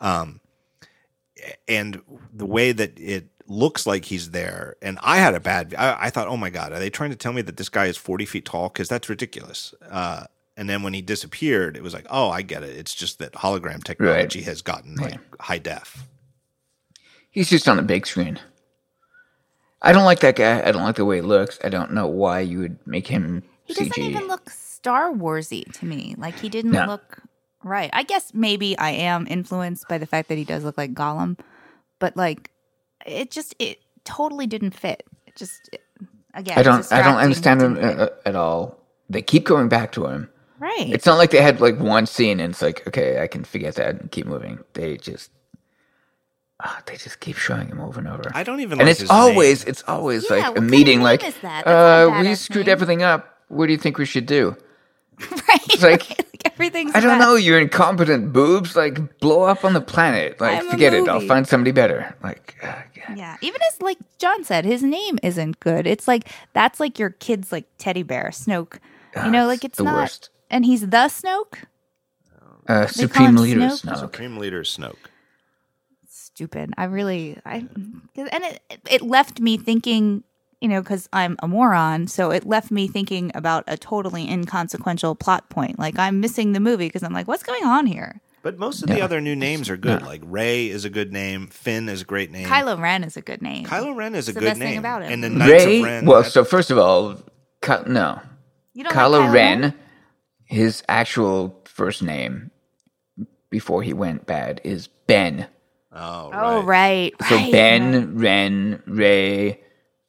yeah. 0.00 0.26
and 1.68 2.00
the 2.32 2.46
way 2.46 2.72
that 2.72 2.98
it 2.98 3.28
looks 3.46 3.86
like 3.86 4.06
he's 4.06 4.30
there 4.30 4.74
and 4.80 4.98
i 5.02 5.18
had 5.18 5.34
a 5.34 5.40
bad 5.40 5.74
I, 5.76 6.06
I 6.06 6.10
thought 6.10 6.28
oh 6.28 6.36
my 6.36 6.48
god 6.48 6.72
are 6.72 6.78
they 6.78 6.88
trying 6.88 7.10
to 7.10 7.16
tell 7.16 7.34
me 7.34 7.42
that 7.42 7.58
this 7.58 7.68
guy 7.68 7.86
is 7.86 7.96
40 7.98 8.24
feet 8.24 8.46
tall 8.46 8.70
because 8.70 8.88
that's 8.88 9.10
ridiculous 9.10 9.74
uh, 9.90 10.24
and 10.56 10.66
then 10.70 10.82
when 10.82 10.94
he 10.94 11.02
disappeared 11.02 11.76
it 11.76 11.82
was 11.82 11.92
like 11.92 12.06
oh 12.08 12.30
i 12.30 12.40
get 12.40 12.62
it 12.62 12.74
it's 12.74 12.94
just 12.94 13.18
that 13.18 13.32
hologram 13.34 13.84
technology 13.84 14.40
has 14.42 14.62
gotten 14.62 14.94
like 14.94 15.18
high 15.42 15.58
def 15.58 16.06
He's 17.34 17.50
just 17.50 17.68
on 17.68 17.78
a 17.78 17.82
big 17.82 18.06
screen. 18.06 18.38
I 19.82 19.92
don't 19.92 20.04
like 20.04 20.20
that 20.20 20.36
guy. 20.36 20.62
I 20.66 20.72
don't 20.72 20.82
like 20.84 20.96
the 20.96 21.04
way 21.04 21.16
he 21.16 21.22
looks. 21.22 21.58
I 21.62 21.68
don't 21.68 21.92
know 21.92 22.06
why 22.06 22.40
you 22.40 22.60
would 22.60 22.78
make 22.86 23.06
him 23.06 23.42
He 23.64 23.74
CG. 23.74 23.78
doesn't 23.88 24.02
even 24.02 24.28
look 24.28 24.48
Star 24.48 25.12
Warsy 25.12 25.70
to 25.80 25.84
me. 25.84 26.14
Like 26.16 26.38
he 26.38 26.48
didn't 26.48 26.70
No. 26.72 26.86
look 26.86 27.20
right. 27.62 27.90
I 27.92 28.02
guess 28.04 28.32
maybe 28.32 28.78
I 28.78 28.90
am 28.90 29.26
influenced 29.28 29.88
by 29.88 29.98
the 29.98 30.06
fact 30.06 30.28
that 30.28 30.38
he 30.38 30.44
does 30.44 30.64
look 30.64 30.78
like 30.78 30.94
Gollum, 30.94 31.38
but 31.98 32.16
like 32.16 32.50
it 33.04 33.30
just 33.30 33.54
it 33.58 33.78
totally 34.04 34.46
didn't 34.46 34.70
fit. 34.74 35.02
It 35.26 35.36
just 35.36 35.76
again. 36.32 36.56
I 36.58 36.62
don't. 36.62 36.90
I 36.92 37.02
don't 37.02 37.18
understand 37.18 37.60
him 37.60 37.78
uh, 37.82 38.06
at 38.24 38.36
all. 38.36 38.78
They 39.10 39.20
keep 39.22 39.44
going 39.44 39.68
back 39.68 39.92
to 39.92 40.06
him. 40.06 40.30
right. 40.60 40.88
It's 40.88 41.04
not 41.04 41.18
like 41.18 41.30
they 41.30 41.42
had 41.42 41.60
like 41.60 41.78
one 41.78 42.06
scene 42.06 42.40
and 42.40 42.52
it's 42.52 42.62
like, 42.62 42.86
okay, 42.88 43.20
I 43.20 43.26
can 43.26 43.44
forget 43.44 43.74
that 43.74 44.00
and 44.00 44.10
keep 44.10 44.24
moving. 44.26 44.60
They 44.72 44.96
just, 44.96 45.30
ah, 46.60 46.82
they 46.86 46.96
just 46.96 47.20
keep 47.20 47.36
showing 47.36 47.68
him 47.68 47.80
over 47.80 47.98
and 48.00 48.08
over. 48.08 48.30
i 48.34 48.42
don't 48.42 48.60
even 48.60 48.78
like 48.78 48.80
and 48.80 48.86
like 48.88 48.92
it's 48.92 49.00
his 49.00 49.10
always, 49.10 49.64
name. 49.64 49.70
it's 49.70 49.82
always 49.88 50.24
Yeah, 50.30 50.48
like 50.48 50.58
a 50.58 50.60
meeting. 50.60 51.02
Like, 51.02 51.20
that? 51.20 51.34
That's 51.42 51.42
not 51.42 51.66
a 51.66 52.10
uh, 52.18 52.22
we 52.22 52.34
screwed 52.34 52.66
name. 52.66 52.72
everything 52.72 53.02
up. 53.02 53.38
What 53.48 53.66
do 53.66 53.72
you 53.72 53.78
think 53.78 53.98
we 53.98 54.06
should 54.06 54.26
do? 54.26 54.56
right. 55.30 55.60
It's 55.70 55.82
like- 55.82 56.08
right. 56.08 56.26
everything's. 56.46 56.94
I 56.94 56.98
a 56.98 57.02
don't 57.02 57.18
mess. 57.18 57.26
know. 57.26 57.34
You're 57.36 57.60
incompetent 57.60 58.32
boobs. 58.32 58.74
Like, 58.74 59.18
blow 59.20 59.42
up 59.42 59.64
on 59.64 59.72
the 59.74 59.80
planet. 59.80 60.40
Like, 60.40 60.58
I'm 60.60 60.70
forget 60.70 60.92
it. 60.94 61.08
I'll 61.08 61.20
find 61.20 61.46
somebody 61.46 61.72
better. 61.72 62.14
Like, 62.22 62.56
uh, 62.62 62.74
yeah. 62.96 63.14
Yeah, 63.14 63.36
even 63.42 63.60
as 63.70 63.82
like 63.82 63.98
John 64.18 64.44
said, 64.44 64.64
his 64.64 64.82
name 64.82 65.18
isn't 65.22 65.60
good. 65.60 65.86
It's 65.86 66.08
like 66.08 66.28
that's 66.54 66.80
like 66.80 66.98
your 66.98 67.10
kid's 67.10 67.52
like 67.52 67.66
teddy 67.78 68.02
bear, 68.02 68.30
Snoke. 68.32 68.78
You 69.24 69.30
know, 69.30 69.44
Ah, 69.44 69.46
like 69.46 69.58
it's 69.64 69.72
it's 69.72 69.78
the 69.78 69.84
not. 69.84 69.94
worst. 69.94 70.30
And 70.50 70.64
he's 70.64 70.80
the 70.80 71.08
Snoke. 71.08 71.64
uh, 72.68 72.86
Supreme 72.86 73.36
Leader 73.36 73.60
Snoke? 73.60 73.80
Snoke. 73.82 73.98
supreme 73.98 74.36
leader 74.38 74.62
snoke 74.62 74.96
stupid. 76.34 76.72
I 76.76 76.84
really, 76.84 77.38
I, 77.44 77.60
mm, 77.60 78.00
and 78.16 78.44
it 78.44 78.60
it 78.90 79.02
left 79.02 79.40
me 79.40 79.56
thinking, 79.56 80.24
you 80.60 80.68
know, 80.68 80.82
because 80.82 81.08
I'm 81.12 81.36
a 81.42 81.48
moron, 81.48 82.08
so 82.08 82.30
it 82.30 82.44
left 82.46 82.70
me 82.70 82.88
thinking 82.88 83.30
about 83.34 83.64
a 83.68 83.76
totally 83.76 84.28
inconsequential 84.28 85.14
plot 85.14 85.48
point. 85.48 85.78
Like 85.78 85.98
I'm 85.98 86.20
missing 86.20 86.52
the 86.52 86.60
movie 86.60 86.86
because 86.86 87.02
I'm 87.04 87.12
like, 87.12 87.28
what's 87.28 87.42
going 87.44 87.64
on 87.64 87.86
here? 87.86 88.20
but 88.42 88.58
most 88.58 88.82
of 88.82 88.90
the 88.90 89.00
other 89.00 89.22
new 89.22 89.34
names 89.34 89.70
are 89.70 89.76
good 89.78 90.02
like 90.02 90.20
rey 90.22 90.68
is 90.68 90.84
a 90.84 90.90
good 90.90 91.10
name 91.14 91.46
finn 91.46 91.88
is 91.88 92.02
a 92.02 92.04
great 92.04 92.30
name 92.30 92.46
Kylo 92.46 92.78
Ren 92.78 93.02
is 93.02 93.16
a 93.16 93.22
good 93.22 93.40
name. 93.40 93.64
kylo 93.64 93.96
ren 93.96 94.14
is 94.14 94.28
a 94.28 94.32
It's 94.32 94.34
the 94.34 94.40
good 94.40 94.46
best 94.48 94.58
thing 94.60 94.70
name 94.72 94.78
about 94.80 95.02
him. 95.02 95.12
and 95.14 95.24
the 95.24 95.30
knights 95.30 95.64
Rey. 95.64 95.78
of 95.78 95.84
ren 95.84 96.04
well, 96.04 96.22
so 96.24 96.44
first 96.44 96.70
of 96.70 96.76
all, 96.76 97.14
Ky- 97.62 97.86
no, 97.86 98.20
You 98.74 98.84
don't 98.84 98.92
Kylo, 98.92 99.20
like 99.24 99.32
Ren, 99.32 99.74
his 100.44 100.82
actual 100.90 101.58
first 101.64 102.02
name 102.02 102.50
before 103.48 103.82
he 103.82 103.94
went 103.94 104.26
bad 104.26 104.60
is 104.62 104.88
Ben. 105.06 105.46
Oh, 105.94 106.30
Oh 106.32 106.62
right. 106.62 107.12
right, 107.20 107.28
So 107.28 107.36
right, 107.36 107.52
Ben. 107.52 108.18
Ren, 108.18 108.82
Rey, 108.86 109.60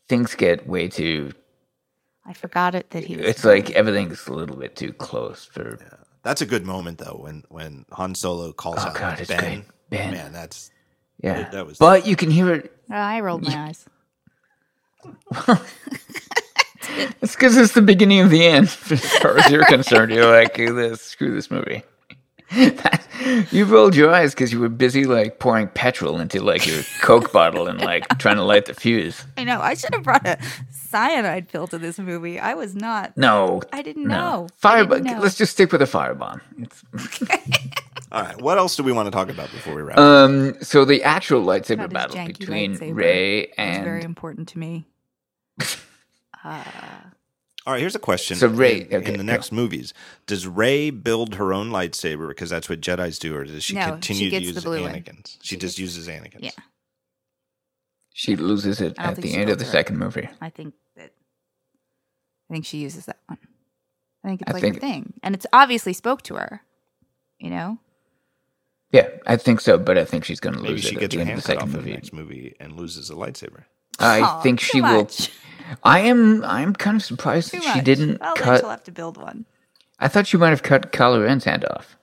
things 0.10 0.36
get 0.36 0.68
way 0.68 0.88
too. 0.88 1.32
I 2.26 2.34
forgot 2.34 2.74
it 2.76 2.90
that 2.92 3.04
he 3.04 3.18
was. 3.18 3.26
It's 3.26 3.46
like 3.46 3.70
everything's 3.72 4.26
a 4.28 4.34
little 4.34 4.56
bit 4.58 4.76
too 4.76 4.92
close 4.94 5.46
for. 5.46 5.78
that's 6.24 6.42
a 6.42 6.46
good 6.46 6.66
moment 6.66 6.98
though 6.98 7.20
when 7.22 7.44
when 7.50 7.86
han 7.92 8.16
solo 8.16 8.52
calls 8.52 8.78
Oh, 8.80 8.88
out 8.88 8.96
God, 8.96 9.20
it's 9.20 9.30
ben 9.30 9.40
great. 9.40 9.64
Ben. 9.92 10.12
man 10.12 10.34
that's 10.34 10.72
Yeah, 11.22 11.48
that 11.52 11.68
was- 11.68 11.78
but 11.78 12.08
you 12.08 12.16
can 12.16 12.32
hear 12.32 12.52
it. 12.54 12.76
Oh, 12.90 12.96
I 12.96 13.20
rolled 13.20 13.44
my 13.44 13.68
eyes. 13.68 13.86
It's 17.22 17.34
because 17.36 17.58
it's 17.58 17.74
the 17.74 17.82
beginning 17.82 18.20
of 18.20 18.30
the 18.30 18.46
end, 18.46 18.66
as 18.92 19.18
far 19.18 19.38
as 19.40 19.50
you're 19.52 19.66
concerned. 19.66 20.12
You're 20.12 20.32
like, 20.32 20.56
this, 20.56 21.02
screw 21.02 21.34
this 21.34 21.50
movie. 21.50 21.84
You 23.51 23.66
rolled 23.66 23.95
your 23.95 24.14
eyes 24.14 24.34
because 24.34 24.51
you 24.51 24.59
were 24.59 24.69
busy 24.69 25.06
like 25.06 25.40
pouring 25.40 25.67
petrol 25.69 26.19
into 26.19 26.43
like 26.43 26.66
your 26.67 26.84
Coke 27.01 27.32
bottle 27.32 27.67
and 27.67 27.80
like 27.82 28.08
trying 28.19 28.35
to 28.35 28.43
light 28.43 28.66
the 28.66 28.74
fuse. 28.74 29.24
I 29.38 29.43
know. 29.43 29.61
I 29.61 29.74
should 29.74 29.93
have 29.93 30.03
brought 30.03 30.25
a 30.27 30.38
cyanide 30.69 31.50
pill 31.50 31.67
to 31.67 31.77
this 31.77 31.98
movie. 31.98 32.40
I 32.40 32.53
was 32.53 32.75
not. 32.75 33.16
No, 33.17 33.61
I 33.72 33.82
didn't 33.82 34.08
no. 34.08 34.16
know. 34.16 34.48
I 34.64 34.84
Firebomb. 34.84 35.19
Let's 35.19 35.35
just 35.35 35.53
stick 35.53 35.72
with 35.72 35.82
a 35.82 35.85
firebomb. 35.85 36.42
It's, 36.58 36.84
all 38.11 38.22
right 38.22 38.40
what 38.42 38.58
else 38.58 38.75
do 38.75 38.84
we 38.84 38.92
want 38.92 39.08
to 39.08 39.11
talk 39.11 39.30
about 39.30 39.50
before 39.51 39.74
we 39.75 39.82
wrap 39.82 39.98
up 39.98 40.03
um. 40.03 40.56
So 40.61 40.85
the 40.85 41.03
actual 41.03 41.43
lightsaber 41.43 41.92
battle 41.92 42.25
between 42.27 42.75
lightsaber. 42.75 42.95
Rey 42.95 43.48
and 43.58 43.77
It's 43.77 43.84
very 43.84 44.03
important 44.03 44.50
to 44.50 44.59
me. 44.59 44.85
All 47.66 47.74
right, 47.74 47.80
here's 47.80 47.95
a 47.95 48.00
question. 48.00 48.38
So 48.38 48.48
Rey- 48.48 48.82
in, 48.82 48.98
okay, 48.98 49.08
in 49.08 49.14
the 49.14 49.18
go. 49.18 49.24
next 49.24 49.52
movies, 49.52 49.94
does 50.27 50.45
Rey 50.48 50.92
build 50.92 51.35
her 51.35 51.52
own 51.52 51.72
lightsaber 51.72 52.27
because 52.27 52.50
that's 52.50 52.69
what 52.69 52.80
Jedi's 52.80 53.18
do, 53.18 53.35
or 53.35 53.44
does 53.44 53.64
she 53.64 53.74
No, 53.74 53.92
continue 53.94 54.26
she 54.26 54.30
to 54.30 54.32
gets 54.32 54.48
the 54.50 54.53
use 54.53 54.64
blue 54.64 54.82
one. 54.84 54.94
Anakin's? 54.94 55.38
She, 55.42 55.56
She 55.56 55.58
just 55.58 55.80
uses 55.80 56.08
Anakin's. 56.08 56.44
Yeah. 56.44 56.52
she 58.14 58.35
loses 58.35 58.82
it 58.82 58.94
at 59.00 59.16
the 59.18 59.34
end 59.35 59.50
of 59.50 59.58
the 59.60 59.66
her 59.66 59.72
second 59.72 59.98
movie. 59.98 60.30
I 60.42 60.50
think 60.50 60.74
that. 60.95 61.11
I 62.50 62.53
think 62.53 62.66
she 62.66 62.77
uses 62.77 63.06
that 63.08 63.18
one. 63.27 63.40
I 64.24 64.27
think 64.27 64.42
it's 64.44 64.50
I 64.52 64.53
like 64.53 64.61
think- 64.61 64.77
a 64.77 64.80
thing, 64.80 65.14
and 65.24 65.34
it's 65.35 65.48
obviously 65.52 65.94
spoke 65.94 66.22
to 66.24 66.35
her. 66.35 66.61
You 67.40 67.50
know, 67.50 67.80
Yeah, 68.92 69.10
I 69.27 69.35
think 69.38 69.60
so, 69.60 69.77
but 69.77 69.98
I 69.98 70.06
think 70.06 70.24
she's 70.24 70.40
going 70.40 70.56
to 70.56 70.61
Maybe 70.61 70.74
lose 70.76 70.84
she 70.84 70.90
it 70.92 70.95
at 70.95 71.00
gets 71.02 71.11
the 71.14 71.18
her 71.18 71.22
end 71.22 71.30
hand 71.32 71.40
of 71.40 71.44
the 71.45 71.53
cut 71.53 71.61
off 71.64 71.69
second 71.69 71.80
in 71.80 71.85
the 71.85 71.92
next 71.95 72.14
movie 72.14 72.56
and 72.60 72.74
loses 72.74 73.10
a 73.10 73.14
lightsaber. 73.14 73.64
I 73.99 74.22
Aw, 74.22 74.41
think 74.41 74.59
too 74.59 74.65
she 74.65 74.82
much. 74.82 75.30
will. 75.30 75.75
I 75.83 75.99
am. 76.01 76.43
I'm 76.45 76.74
kind 76.74 76.95
of 76.98 77.03
surprised 77.03 77.51
Too 77.51 77.57
that 77.59 77.64
she 77.64 77.75
much. 77.80 77.85
didn't 77.85 78.19
Well, 78.22 78.35
then 78.35 78.43
cut. 78.43 78.59
she'll 78.59 78.69
have 78.69 78.83
to 78.83 78.91
build 78.91 79.17
one. 79.17 79.45
I 79.99 80.07
thought 80.07 80.27
she 80.27 80.38
might 80.38 80.49
have 80.49 80.61
cut 80.64 80.91
Kylo 80.91 81.24
Ren's 81.24 81.43
hand 81.45 81.65
off. 81.65 81.98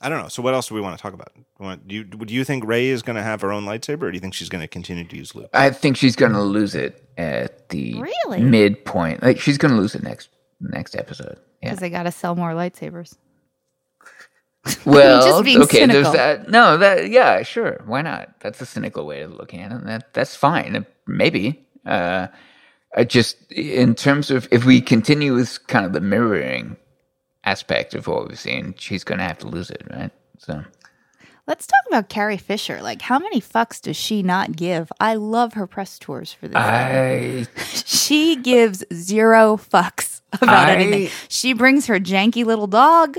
I 0.00 0.08
don't 0.08 0.20
know. 0.20 0.28
So 0.28 0.42
what 0.42 0.52
else 0.54 0.68
do 0.68 0.74
we 0.74 0.80
want 0.80 0.96
to 0.98 1.02
talk 1.02 1.14
about? 1.14 1.32
Want- 1.58 1.86
Do 1.88 1.94
you, 1.94 2.04
do 2.04 2.34
you 2.34 2.44
think 2.44 2.64
Rey 2.66 2.86
is 2.88 3.00
going 3.02 3.16
to 3.16 3.22
have 3.22 3.40
her 3.40 3.52
own 3.52 3.64
lightsaber, 3.64 4.02
or 4.02 4.10
do 4.10 4.16
you 4.16 4.20
think 4.20 4.34
she's 4.34 4.48
going 4.50 4.60
to 4.62 4.68
continue 4.68 5.04
to 5.04 5.16
use 5.16 5.34
Luke? 5.34 5.48
I 5.54 5.70
think 5.70 5.96
she's 5.96 6.16
going 6.16 6.32
to 6.32 6.42
lose 6.42 6.74
it 6.74 7.08
at 7.16 7.68
the 7.70 8.02
Really? 8.02 8.42
midpoint. 8.42 9.22
Like 9.22 9.40
she's 9.40 9.56
going 9.56 9.72
to 9.72 9.80
lose 9.80 9.94
it 9.94 10.02
next 10.02 10.28
next 10.60 10.94
episode. 10.96 11.38
Yeah, 11.62 11.70
because 11.70 11.78
they 11.78 11.90
got 11.90 12.02
to 12.02 12.12
sell 12.12 12.34
more 12.34 12.50
lightsabers. 12.52 13.16
Well, 14.86 15.22
just 15.22 15.44
being 15.44 15.62
okay, 15.62 15.78
cynical. 15.78 16.02
there's 16.02 16.14
that. 16.14 16.50
No, 16.50 16.76
that 16.78 17.10
yeah, 17.10 17.42
sure, 17.42 17.80
why 17.86 18.02
not? 18.02 18.34
That's 18.40 18.60
a 18.60 18.66
cynical 18.66 19.06
way 19.06 19.22
of 19.22 19.32
looking 19.32 19.60
at 19.60 19.72
it. 19.72 19.84
That 19.84 20.12
that's 20.14 20.36
fine, 20.36 20.86
maybe. 21.06 21.66
Uh, 21.86 22.28
I 22.96 23.04
just 23.04 23.50
in 23.52 23.94
terms 23.94 24.30
of 24.30 24.48
if 24.50 24.64
we 24.64 24.80
continue 24.80 25.34
with 25.34 25.66
kind 25.66 25.84
of 25.86 25.92
the 25.92 26.00
mirroring 26.00 26.76
aspect 27.44 27.94
of 27.94 28.06
what 28.06 28.28
we've 28.28 28.38
seen, 28.38 28.74
she's 28.78 29.04
going 29.04 29.18
to 29.18 29.24
have 29.24 29.38
to 29.38 29.48
lose 29.48 29.70
it, 29.70 29.82
right? 29.90 30.10
So 30.38 30.64
Let's 31.46 31.66
talk 31.66 31.80
about 31.88 32.08
Carrie 32.08 32.38
Fisher. 32.38 32.80
Like, 32.80 33.02
how 33.02 33.18
many 33.18 33.38
fucks 33.38 33.82
does 33.82 33.96
she 33.96 34.22
not 34.22 34.56
give? 34.56 34.90
I 34.98 35.16
love 35.16 35.52
her 35.54 35.66
press 35.66 35.98
tours 35.98 36.32
for 36.32 36.48
this. 36.48 36.56
I 36.56 37.46
she 37.84 38.36
gives 38.36 38.82
zero 38.94 39.58
fucks 39.58 40.13
about 40.42 40.68
I- 40.68 40.74
anything. 40.74 41.10
She 41.28 41.52
brings 41.52 41.86
her 41.86 41.98
janky 41.98 42.44
little 42.44 42.66
dog. 42.66 43.16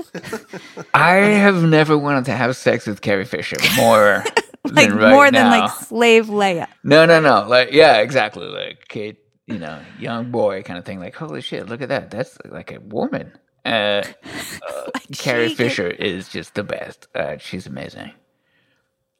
I 0.94 1.14
have 1.14 1.62
never 1.62 1.96
wanted 1.96 2.26
to 2.26 2.32
have 2.32 2.56
sex 2.56 2.86
with 2.86 3.00
Carrie 3.00 3.24
Fisher 3.24 3.56
more. 3.76 4.24
Like 4.68 4.88
than 4.88 4.98
right 4.98 5.10
more 5.10 5.30
than 5.30 5.46
like 5.48 5.70
slave 5.70 6.26
Leia. 6.26 6.66
No, 6.82 7.06
no, 7.06 7.20
no. 7.20 7.46
Like, 7.48 7.70
yeah, 7.70 7.98
exactly. 7.98 8.48
Like, 8.48 8.88
kid, 8.88 9.16
you 9.46 9.58
know, 9.58 9.80
young 10.00 10.32
boy 10.32 10.64
kind 10.64 10.76
of 10.76 10.84
thing. 10.84 10.98
Like, 10.98 11.14
holy 11.14 11.40
shit, 11.40 11.68
look 11.68 11.82
at 11.82 11.88
that. 11.90 12.10
That's 12.10 12.36
like 12.46 12.72
a 12.72 12.80
woman. 12.80 13.30
Uh, 13.64 14.02
uh, 14.68 14.90
Carrie 15.12 15.50
she 15.50 15.54
Fisher 15.54 15.86
is 15.88 16.28
just 16.28 16.54
the 16.54 16.64
best. 16.64 17.06
Uh, 17.14 17.36
she's 17.38 17.68
amazing. 17.68 18.10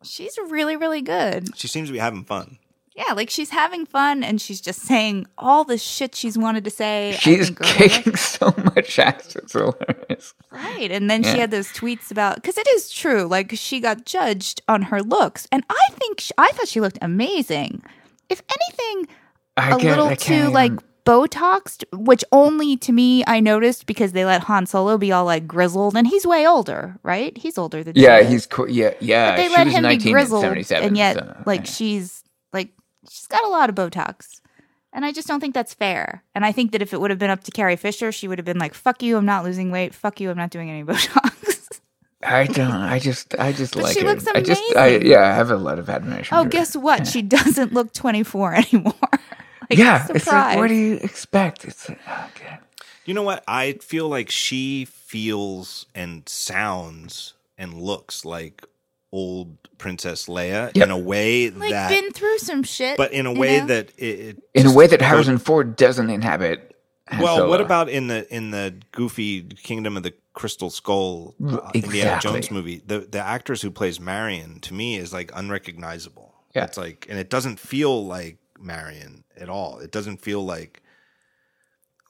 She's 0.03 0.37
really, 0.49 0.77
really 0.77 1.03
good. 1.03 1.57
She 1.57 1.69
seems 1.69 1.89
to 1.89 1.93
be 1.93 1.99
having 1.99 2.25
fun. 2.25 2.59
Yeah, 2.97 3.13
like 3.13 3.29
she's 3.29 3.51
having 3.51 3.85
fun 3.85 4.25
and 4.25 4.41
she's 4.41 4.61
just 4.61 4.81
saying 4.81 5.27
all 5.37 5.65
the 5.65 5.77
shit 5.77 6.15
she's 6.15 6.39
wanted 6.39 6.65
to 6.65 6.71
say. 6.71 7.15
She's 7.21 7.51
kicking 7.51 8.17
so 8.17 8.55
much 8.75 8.99
ass. 8.99 9.37
It's 9.37 9.53
hilarious. 9.53 10.35
Right. 10.51 10.91
And 10.91 11.11
then 11.11 11.23
she 11.23 11.39
had 11.39 11.51
those 11.51 11.69
tweets 11.69 12.11
about 12.11 12.37
because 12.37 12.57
it 12.57 12.67
is 12.69 12.91
true. 12.91 13.25
Like 13.25 13.53
she 13.53 13.81
got 13.81 14.07
judged 14.07 14.63
on 14.67 14.83
her 14.83 15.03
looks, 15.03 15.47
and 15.53 15.63
I 15.69 15.89
think 15.93 16.21
sh 16.21 16.33
I 16.39 16.51
thought 16.53 16.69
she 16.69 16.81
looked 16.81 16.99
amazing. 17.03 17.83
If 18.31 18.41
anything, 18.49 19.15
I 19.59 19.73
a 19.73 19.77
little 19.77 20.17
too 20.17 20.49
like 20.49 20.73
Botoxed, 21.05 21.85
which 21.93 22.25
only 22.33 22.77
to 22.79 22.93
me 22.93 23.23
I 23.27 23.41
noticed 23.41 23.87
because 23.87 24.13
they 24.13 24.25
let 24.25 24.43
Han 24.45 24.65
Solo 24.65 24.97
be 24.97 25.13
all 25.13 25.27
like 25.27 25.47
grizzled, 25.47 25.97
and 25.97 26.07
he's 26.07 26.27
way 26.27 26.47
older, 26.47 26.99
right? 27.03 27.37
He's 27.37 27.59
older 27.59 27.85
than 27.85 27.95
Yeah, 27.95 28.23
she 28.23 28.29
he's 28.29 28.47
cool. 28.47 28.69
Yeah, 28.69 28.95
yeah. 29.01 29.33
But 29.33 29.37
they 29.37 29.49
she 29.49 29.55
let 29.55 29.67
was 29.67 29.75
him 29.75 29.89
be 29.89 30.13
grizzled, 30.13 30.43
77, 30.43 30.89
and 30.89 30.97
yet 30.97 31.17
so, 31.17 31.43
like 31.45 31.61
yeah. 31.61 31.73
she's 31.73 32.25
she's 33.09 33.27
got 33.27 33.45
a 33.45 33.49
lot 33.49 33.69
of 33.69 33.75
Botox. 33.77 34.41
And 34.93 35.05
I 35.05 35.13
just 35.13 35.29
don't 35.29 35.41
think 35.41 35.53
that's 35.55 35.75
fair. 35.75 36.23
And 36.35 36.45
I 36.45 36.53
think 36.53 36.73
that 36.73 36.81
if 36.81 36.95
it 36.95 37.01
would 37.01 37.11
have 37.11 37.19
been 37.19 37.29
up 37.31 37.45
to 37.45 37.51
Carrie 37.51 37.77
Fisher, 37.77 38.11
she 38.13 38.29
would 38.29 38.39
have 38.39 38.47
been 38.47 38.59
like, 38.59 38.73
"Fuck 38.73 39.03
you, 39.03 39.17
I'm 39.19 39.27
not 39.27 39.45
losing 39.45 39.71
weight. 39.71 39.95
Fuck 39.95 40.21
you, 40.21 40.31
I'm 40.31 40.37
not 40.39 40.51
doing 40.51 40.71
any 40.71 40.85
Botox." 40.91 41.81
I 42.23 42.47
don't. 42.47 42.73
I 42.73 42.99
just. 42.99 43.35
I 43.39 43.53
just 43.53 43.75
But 43.75 43.83
like 43.85 43.95
she 43.95 44.01
her. 44.03 44.07
looks 44.07 44.27
I 44.27 44.41
just. 44.41 44.63
I 44.77 44.87
amazing. 44.89 45.11
yeah. 45.11 45.21
I 45.31 45.35
have 45.35 45.51
a 45.51 45.57
lot 45.57 45.79
of 45.79 45.91
admiration. 45.91 46.35
oh, 46.35 46.41
for 46.41 46.45
her. 46.45 46.51
guess 46.51 46.75
what? 46.75 47.07
She 47.07 47.21
doesn't 47.23 47.73
look 47.75 47.93
24 47.93 48.55
anymore. 48.73 48.95
like, 49.13 49.21
yeah, 49.79 50.03
surprise. 50.05 50.17
it's 50.23 50.27
like, 50.33 50.59
what 50.59 50.69
do 50.69 50.75
you 50.75 50.95
expect? 51.03 51.65
It's 51.67 51.91
uh, 51.91 51.95
like, 52.09 52.43
oh, 52.49 52.57
You 53.05 53.13
know 53.15 53.23
what? 53.23 53.45
I 53.47 53.75
feel 53.75 54.09
like 54.09 54.31
she 54.31 54.87
feels 54.87 55.85
and 55.95 56.27
sounds 56.29 57.35
and 57.59 57.75
looks 57.75 58.25
like 58.25 58.65
old 59.17 59.57
Princess 59.79 60.27
Leia 60.27 60.71
Yep. 60.75 60.85
in 60.85 60.91
a 60.91 60.99
way 60.99 61.51
like 61.51 61.71
that, 61.71 61.89
been 61.91 62.13
through 62.13 62.39
some 62.39 62.63
shit, 62.63 62.97
but 62.97 63.13
in 63.13 63.27
a 63.27 63.33
way 63.33 63.61
know? 63.61 63.67
that 63.67 63.91
it, 63.99 64.05
it 64.05 64.43
in 64.55 64.67
a 64.67 64.73
way 64.75 64.87
that 64.87 65.01
goes- 65.01 65.09
Harrison 65.09 65.39
Ford 65.39 65.77
doesn't 65.77 66.11
inhabit. 66.11 66.73
Han 67.09 67.23
Well, 67.23 67.37
Solo. 67.37 67.49
what 67.51 67.61
about 67.61 67.89
in 67.89 68.09
the 68.09 68.27
in 68.35 68.51
the 68.51 68.75
goofy 68.93 69.43
Kingdom 69.43 69.97
of 69.97 70.03
the 70.03 70.13
Crystal 70.35 70.71
Skull 70.71 71.35
uh, 71.47 71.71
Indiana 71.75 72.21
Jones 72.21 72.51
movie? 72.51 72.83
The 72.85 73.01
the 73.01 73.21
actress 73.21 73.63
who 73.63 73.71
plays 73.71 74.01
Marion 74.01 74.61
to 74.61 74.75
me 74.75 74.97
is 74.97 75.13
like 75.13 75.31
unrecognizable. 75.35 76.35
Yeah. 76.55 76.65
It's 76.65 76.77
like 76.77 77.07
and 77.09 77.19
it 77.19 77.31
doesn't 77.31 77.61
feel 77.61 78.05
like 78.07 78.39
Marion 78.59 79.25
at 79.37 79.49
all. 79.49 79.79
It 79.79 79.93
doesn't 79.93 80.21
feel 80.21 80.45
like 80.45 80.83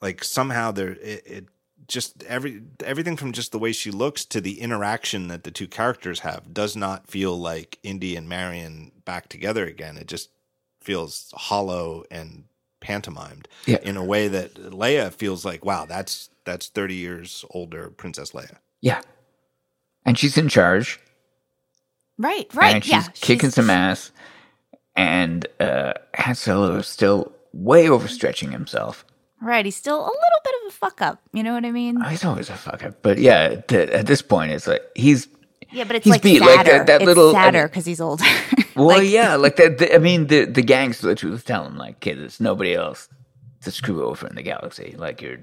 like 0.01 0.23
somehow 0.23 0.71
there 0.71 0.91
it, 0.91 1.23
it 1.25 1.45
just 1.87 2.23
every 2.23 2.61
everything 2.83 3.15
from 3.17 3.31
just 3.31 3.51
the 3.51 3.59
way 3.59 3.71
she 3.71 3.91
looks 3.91 4.25
to 4.25 4.41
the 4.41 4.59
interaction 4.61 5.27
that 5.29 5.43
the 5.43 5.51
two 5.51 5.67
characters 5.67 6.19
have 6.19 6.53
does 6.53 6.75
not 6.75 7.07
feel 7.09 7.37
like 7.39 7.79
Indy 7.83 8.15
and 8.15 8.27
Marion 8.27 8.91
back 9.05 9.29
together 9.29 9.65
again. 9.65 9.97
It 9.97 10.07
just 10.07 10.29
feels 10.81 11.33
hollow 11.35 12.03
and 12.11 12.45
pantomimed 12.81 13.47
Yeah. 13.65 13.79
in 13.81 13.97
a 13.97 14.03
way 14.03 14.27
that 14.27 14.53
Leia 14.55 15.11
feels 15.13 15.43
like, 15.45 15.63
wow, 15.65 15.85
that's 15.85 16.29
that's 16.45 16.67
thirty 16.67 16.95
years 16.95 17.43
older 17.51 17.89
Princess 17.89 18.31
Leia. 18.31 18.57
Yeah, 18.81 19.01
and 20.05 20.17
she's 20.17 20.37
in 20.37 20.49
charge, 20.49 20.99
right, 22.17 22.47
right, 22.53 22.75
and 22.75 22.83
she's 22.83 22.91
yeah, 22.93 23.07
kicking 23.15 23.39
she's- 23.49 23.55
some 23.55 23.69
ass, 23.69 24.11
and 24.95 25.47
uh, 25.59 25.93
Han 26.15 26.35
Solo 26.35 26.75
is 26.77 26.87
still 26.87 27.31
way 27.53 27.85
overstretching 27.87 28.51
himself. 28.51 29.03
Right, 29.41 29.63
he's 29.65 29.75
still 29.75 29.99
a 29.99 30.01
little 30.01 30.41
bit 30.43 30.53
of 30.63 30.67
a 30.69 30.71
fuck 30.71 31.01
up. 31.01 31.21
You 31.33 31.43
know 31.43 31.53
what 31.53 31.63
I 31.65 31.71
mean? 31.71 32.01
Oh, 32.03 32.07
he's 32.09 32.25
always 32.25 32.49
a 32.49 32.55
fuck 32.55 32.83
up, 32.83 33.01
but 33.03 33.17
yeah, 33.19 33.55
th- 33.67 33.89
at 33.91 34.07
this 34.07 34.21
point, 34.21 34.51
it's 34.51 34.65
like 34.67 34.81
he's 34.95 35.27
yeah, 35.71 35.83
but 35.83 35.95
it's 35.97 36.05
he's 36.05 36.11
like 36.13 36.21
beat, 36.23 36.39
sadder. 36.39 36.55
like 36.55 36.65
that- 36.65 36.87
that 36.87 37.01
it's 37.01 37.05
little- 37.07 37.29
I 37.29 37.33
sadder 37.45 37.57
mean- 37.59 37.67
because 37.67 37.85
he's 37.85 38.01
older. 38.01 38.23
Well, 38.75 38.99
Like, 38.99 39.09
yeah, 39.09 39.35
like 39.45 39.55
that. 39.55 39.79
The, 39.79 39.95
I 39.95 39.97
mean, 39.97 40.27
the 40.27 40.45
the 40.45 40.61
gangs 40.61 41.01
literally 41.03 41.39
tell 41.39 41.65
him 41.65 41.77
like, 41.77 41.99
"Kid, 41.99 42.19
there's 42.19 42.39
nobody 42.39 42.75
else 42.75 43.09
to 43.61 43.71
screw 43.71 44.03
over 44.05 44.27
in 44.27 44.35
the 44.35 44.43
galaxy. 44.43 44.93
Like 44.95 45.19
you're 45.21 45.39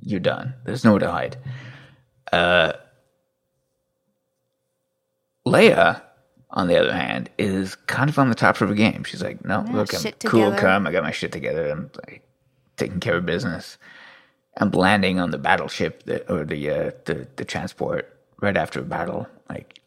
you're 0.00 0.18
done. 0.20 0.54
There's 0.64 0.84
nowhere 0.86 1.00
to 1.00 1.10
hide." 1.10 1.36
Uh, 2.32 2.72
Leia, 5.46 6.02
on 6.50 6.68
the 6.68 6.78
other 6.78 6.92
hand, 6.92 7.30
is 7.38 7.74
kind 7.74 8.08
of 8.10 8.18
on 8.18 8.28
the 8.28 8.34
top 8.34 8.60
of 8.60 8.68
her 8.68 8.74
game. 8.74 9.04
She's 9.04 9.22
like, 9.22 9.44
"No, 9.44 9.64
Yeah, 9.66 9.72
look, 9.76 9.94
I'm 9.94 10.00
shit 10.00 10.18
cool, 10.24 10.44
together. 10.50 10.56
calm. 10.60 10.86
I 10.86 10.92
got 10.92 11.02
my 11.02 11.10
shit 11.10 11.32
together. 11.32 11.68
I'm 11.70 11.90
like 12.06 12.22
taking 12.78 13.00
care 13.00 13.16
of 13.18 13.26
business. 13.26 13.78
I'm 14.56 14.70
landing 14.70 15.20
on 15.20 15.30
the 15.30 15.38
battleship 15.38 16.02
or 16.28 16.44
the 16.44 16.70
uh, 16.70 16.90
the 17.04 17.28
the 17.36 17.44
transport 17.44 18.16
right 18.40 18.56
after 18.56 18.80
a 18.80 18.84
battle. 18.84 19.28
Like, 19.48 19.80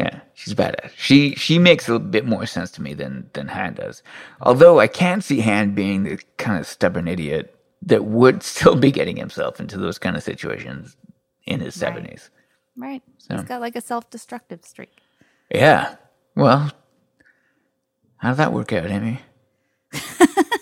yeah, 0.00 0.20
she's 0.34 0.54
badass. 0.54 0.92
She 0.96 1.34
she 1.34 1.58
makes 1.58 1.88
a 1.88 1.98
bit 1.98 2.24
more 2.26 2.46
sense 2.46 2.70
to 2.72 2.82
me 2.82 2.94
than 2.94 3.28
than 3.34 3.48
Han 3.48 3.74
does. 3.74 4.02
Although 4.40 4.80
I 4.80 4.86
can 4.86 5.20
see 5.20 5.40
Han 5.40 5.74
being 5.74 6.04
the 6.04 6.18
kind 6.38 6.58
of 6.58 6.66
stubborn 6.66 7.08
idiot 7.08 7.54
that 7.82 8.04
would 8.06 8.42
still 8.54 8.76
be 8.76 8.90
getting 8.92 9.16
himself 9.16 9.60
into 9.60 9.76
those 9.78 9.98
kind 9.98 10.16
of 10.16 10.22
situations 10.22 10.96
in 11.46 11.60
his 11.60 11.74
Right. 11.76 11.80
seventies. 11.88 12.30
right. 12.76 13.02
So- 13.18 13.36
He's 13.36 13.44
got 13.44 13.60
like 13.60 13.76
a 13.76 13.80
self-destructive 13.80 14.64
streak. 14.64 14.96
Yeah. 15.52 15.96
Well, 16.34 16.70
how 18.18 18.30
did 18.30 18.38
that 18.38 18.52
work 18.52 18.72
out, 18.72 18.90
Amy? 18.90 19.20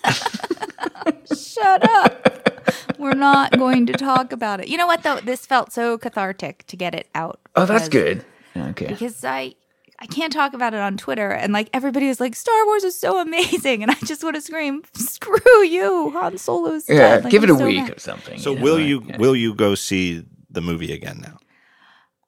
Shut 1.56 1.88
up. 1.90 2.98
We're 2.98 3.14
not 3.14 3.58
going 3.58 3.86
to 3.86 3.92
talk 3.92 4.32
about 4.32 4.60
it. 4.60 4.68
You 4.68 4.76
know 4.76 4.86
what 4.86 5.02
though? 5.02 5.20
This 5.20 5.46
felt 5.46 5.72
so 5.72 5.98
cathartic 5.98 6.66
to 6.68 6.76
get 6.76 6.94
it 6.94 7.08
out. 7.14 7.40
Oh, 7.54 7.66
that's 7.66 7.88
good. 7.88 8.24
Okay. 8.56 8.86
Because 8.86 9.24
I 9.24 9.54
I 9.98 10.06
can't 10.06 10.32
talk 10.32 10.52
about 10.54 10.74
it 10.74 10.80
on 10.80 10.96
Twitter 10.96 11.30
and 11.30 11.52
like 11.52 11.70
everybody 11.72 12.08
is 12.08 12.20
like 12.20 12.34
Star 12.34 12.66
Wars 12.66 12.84
is 12.84 12.98
so 12.98 13.18
amazing 13.20 13.82
and 13.82 13.90
I 13.90 13.96
just 14.04 14.22
want 14.22 14.36
to 14.36 14.42
scream 14.42 14.82
screw 14.94 15.62
you 15.64 16.10
Han 16.10 16.38
Solo's 16.38 16.88
Yeah. 16.88 17.20
Like, 17.22 17.30
give 17.30 17.44
it 17.44 17.50
I'm 17.50 17.56
a 17.56 17.58
so 17.58 17.66
week 17.66 17.82
mad. 17.82 17.96
or 17.96 18.00
something. 18.00 18.38
So 18.38 18.54
know, 18.54 18.62
will 18.62 18.76
like, 18.76 18.86
you 18.86 19.02
yeah. 19.06 19.16
will 19.18 19.36
you 19.36 19.54
go 19.54 19.74
see 19.74 20.24
the 20.50 20.60
movie 20.60 20.92
again 20.92 21.20
now? 21.22 21.38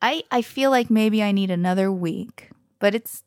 I 0.00 0.22
I 0.30 0.42
feel 0.42 0.70
like 0.70 0.90
maybe 0.90 1.22
I 1.22 1.32
need 1.32 1.50
another 1.50 1.90
week, 1.90 2.50
but 2.78 2.94
it's 2.94 3.24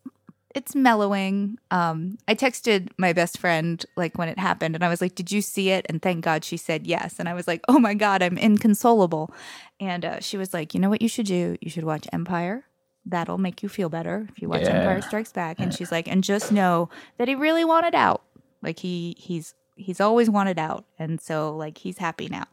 it's 0.55 0.75
mellowing. 0.75 1.57
Um, 1.71 2.17
I 2.27 2.35
texted 2.35 2.89
my 2.97 3.13
best 3.13 3.37
friend 3.37 3.83
like 3.95 4.17
when 4.17 4.29
it 4.29 4.37
happened, 4.39 4.75
and 4.75 4.83
I 4.83 4.89
was 4.89 5.01
like, 5.01 5.15
"Did 5.15 5.31
you 5.31 5.41
see 5.41 5.69
it?" 5.69 5.85
And 5.89 6.01
thank 6.01 6.23
God 6.23 6.43
she 6.43 6.57
said 6.57 6.87
yes. 6.87 7.15
And 7.19 7.27
I 7.29 7.33
was 7.33 7.47
like, 7.47 7.61
"Oh 7.67 7.79
my 7.79 7.93
God, 7.93 8.21
I'm 8.21 8.37
inconsolable." 8.37 9.31
And 9.79 10.05
uh, 10.05 10.19
she 10.19 10.37
was 10.37 10.53
like, 10.53 10.73
"You 10.73 10.79
know 10.79 10.89
what 10.89 11.01
you 11.01 11.07
should 11.09 11.25
do? 11.25 11.57
You 11.61 11.69
should 11.69 11.83
watch 11.83 12.07
Empire. 12.13 12.65
That'll 13.05 13.37
make 13.39 13.63
you 13.63 13.69
feel 13.69 13.89
better 13.89 14.27
if 14.29 14.41
you 14.41 14.47
watch 14.49 14.61
Yeah. 14.61 14.79
Empire 14.79 15.01
Strikes 15.01 15.31
Back." 15.31 15.59
And 15.59 15.73
she's 15.73 15.91
like, 15.91 16.07
"And 16.07 16.23
just 16.23 16.51
know 16.51 16.89
that 17.17 17.27
he 17.27 17.35
really 17.35 17.65
wanted 17.65 17.95
out. 17.95 18.21
Like 18.61 18.79
he 18.79 19.15
he's 19.17 19.53
he's 19.75 19.99
always 19.99 20.29
wanted 20.29 20.59
out, 20.59 20.85
and 20.99 21.19
so 21.21 21.55
like 21.55 21.77
he's 21.79 21.97
happy 21.97 22.27
now." 22.29 22.45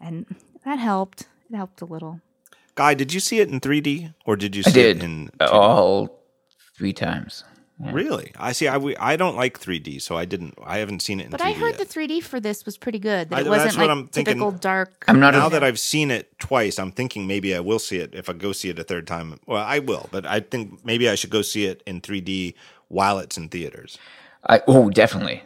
And 0.00 0.26
that 0.64 0.78
helped. 0.78 1.28
It 1.50 1.56
helped 1.56 1.80
a 1.80 1.84
little. 1.86 2.20
Guy, 2.74 2.94
did 2.94 3.12
you 3.12 3.18
see 3.18 3.40
it 3.40 3.48
in 3.48 3.58
3D 3.60 4.14
or 4.24 4.36
did 4.36 4.54
you 4.54 4.62
I 4.64 4.70
see 4.70 4.80
it 4.80 4.94
did 4.94 5.02
in 5.02 5.30
all 5.40 6.17
three 6.78 6.92
times. 6.92 7.44
Really? 7.80 8.32
I 8.36 8.50
see. 8.52 8.66
I, 8.66 8.76
we- 8.76 8.96
I 8.96 9.14
don't 9.14 9.36
like 9.36 9.60
3D, 9.60 10.02
so 10.02 10.16
I 10.16 10.24
didn't. 10.24 10.54
I 10.64 10.78
haven't 10.78 11.00
seen 11.00 11.20
it 11.20 11.26
in 11.26 11.30
But 11.30 11.40
3D. 11.40 11.44
I 11.44 11.52
heard 11.52 11.78
yet. 11.78 11.78
the 11.78 11.84
3D 11.86 12.22
for 12.24 12.40
this 12.40 12.64
was 12.66 12.76
pretty 12.76 12.98
good. 12.98 13.30
That 13.30 13.36
I- 13.36 13.40
it 13.42 13.46
wasn't 13.46 13.64
that's 13.66 13.76
what 13.76 13.88
like 13.88 13.90
I'm 13.96 14.08
thinking. 14.08 14.34
typical 14.34 14.50
dark. 14.50 15.04
I'm 15.06 15.20
not 15.20 15.34
now 15.34 15.46
a, 15.46 15.50
that 15.50 15.62
I've 15.62 15.78
seen 15.78 16.10
it 16.10 16.36
twice, 16.40 16.78
I'm 16.80 16.90
thinking 16.90 17.26
maybe 17.28 17.54
I 17.54 17.60
will 17.60 17.78
see 17.78 17.98
it 17.98 18.14
if 18.16 18.28
I 18.28 18.32
go 18.32 18.50
see 18.52 18.68
it 18.68 18.78
a 18.80 18.84
third 18.84 19.06
time. 19.06 19.38
Well, 19.46 19.62
I 19.64 19.78
will, 19.78 20.08
but 20.10 20.26
I 20.26 20.40
think 20.40 20.84
maybe 20.84 21.08
I 21.08 21.14
should 21.14 21.30
go 21.30 21.42
see 21.42 21.66
it 21.66 21.82
in 21.86 22.00
3D 22.00 22.54
while 22.88 23.18
it's 23.20 23.36
in 23.38 23.48
theaters. 23.48 23.96
I 24.48 24.60
oh 24.66 24.90
definitely, 24.90 25.44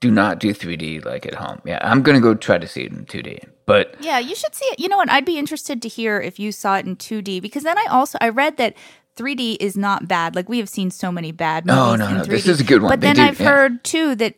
do 0.00 0.10
not 0.10 0.38
do 0.38 0.52
3D 0.52 1.02
like 1.04 1.24
at 1.24 1.34
home. 1.34 1.62
Yeah, 1.64 1.78
I'm 1.80 2.02
gonna 2.02 2.20
go 2.20 2.34
try 2.34 2.58
to 2.58 2.66
see 2.68 2.82
it 2.82 2.92
in 2.92 3.06
2D. 3.06 3.48
But 3.64 3.94
Yeah, 4.00 4.18
you 4.18 4.34
should 4.34 4.54
see 4.54 4.64
it. 4.66 4.80
You 4.80 4.88
know 4.88 4.96
what? 4.98 5.08
I'd 5.08 5.24
be 5.24 5.38
interested 5.38 5.80
to 5.80 5.88
hear 5.88 6.20
if 6.20 6.38
you 6.40 6.52
saw 6.52 6.76
it 6.76 6.84
in 6.84 6.96
2D 6.96 7.40
because 7.40 7.62
then 7.62 7.78
I 7.78 7.86
also 7.88 8.18
I 8.20 8.28
read 8.28 8.56
that 8.58 8.74
3D 9.16 9.56
is 9.60 9.76
not 9.76 10.08
bad. 10.08 10.34
Like 10.34 10.48
we 10.48 10.58
have 10.58 10.68
seen 10.68 10.90
so 10.90 11.12
many 11.12 11.32
bad 11.32 11.66
movies. 11.66 11.76
No, 11.76 11.96
no, 11.96 12.08
in 12.08 12.14
no, 12.18 12.22
3D. 12.24 12.28
this 12.28 12.48
is 12.48 12.60
a 12.60 12.64
good 12.64 12.82
one. 12.82 12.90
But 12.90 13.00
They 13.00 13.08
then 13.08 13.16
did- 13.16 13.24
I've 13.24 13.40
yeah. 13.40 13.46
heard 13.50 13.84
too 13.84 14.14
that 14.16 14.34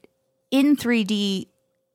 in 0.51 0.77
3D 0.77 1.47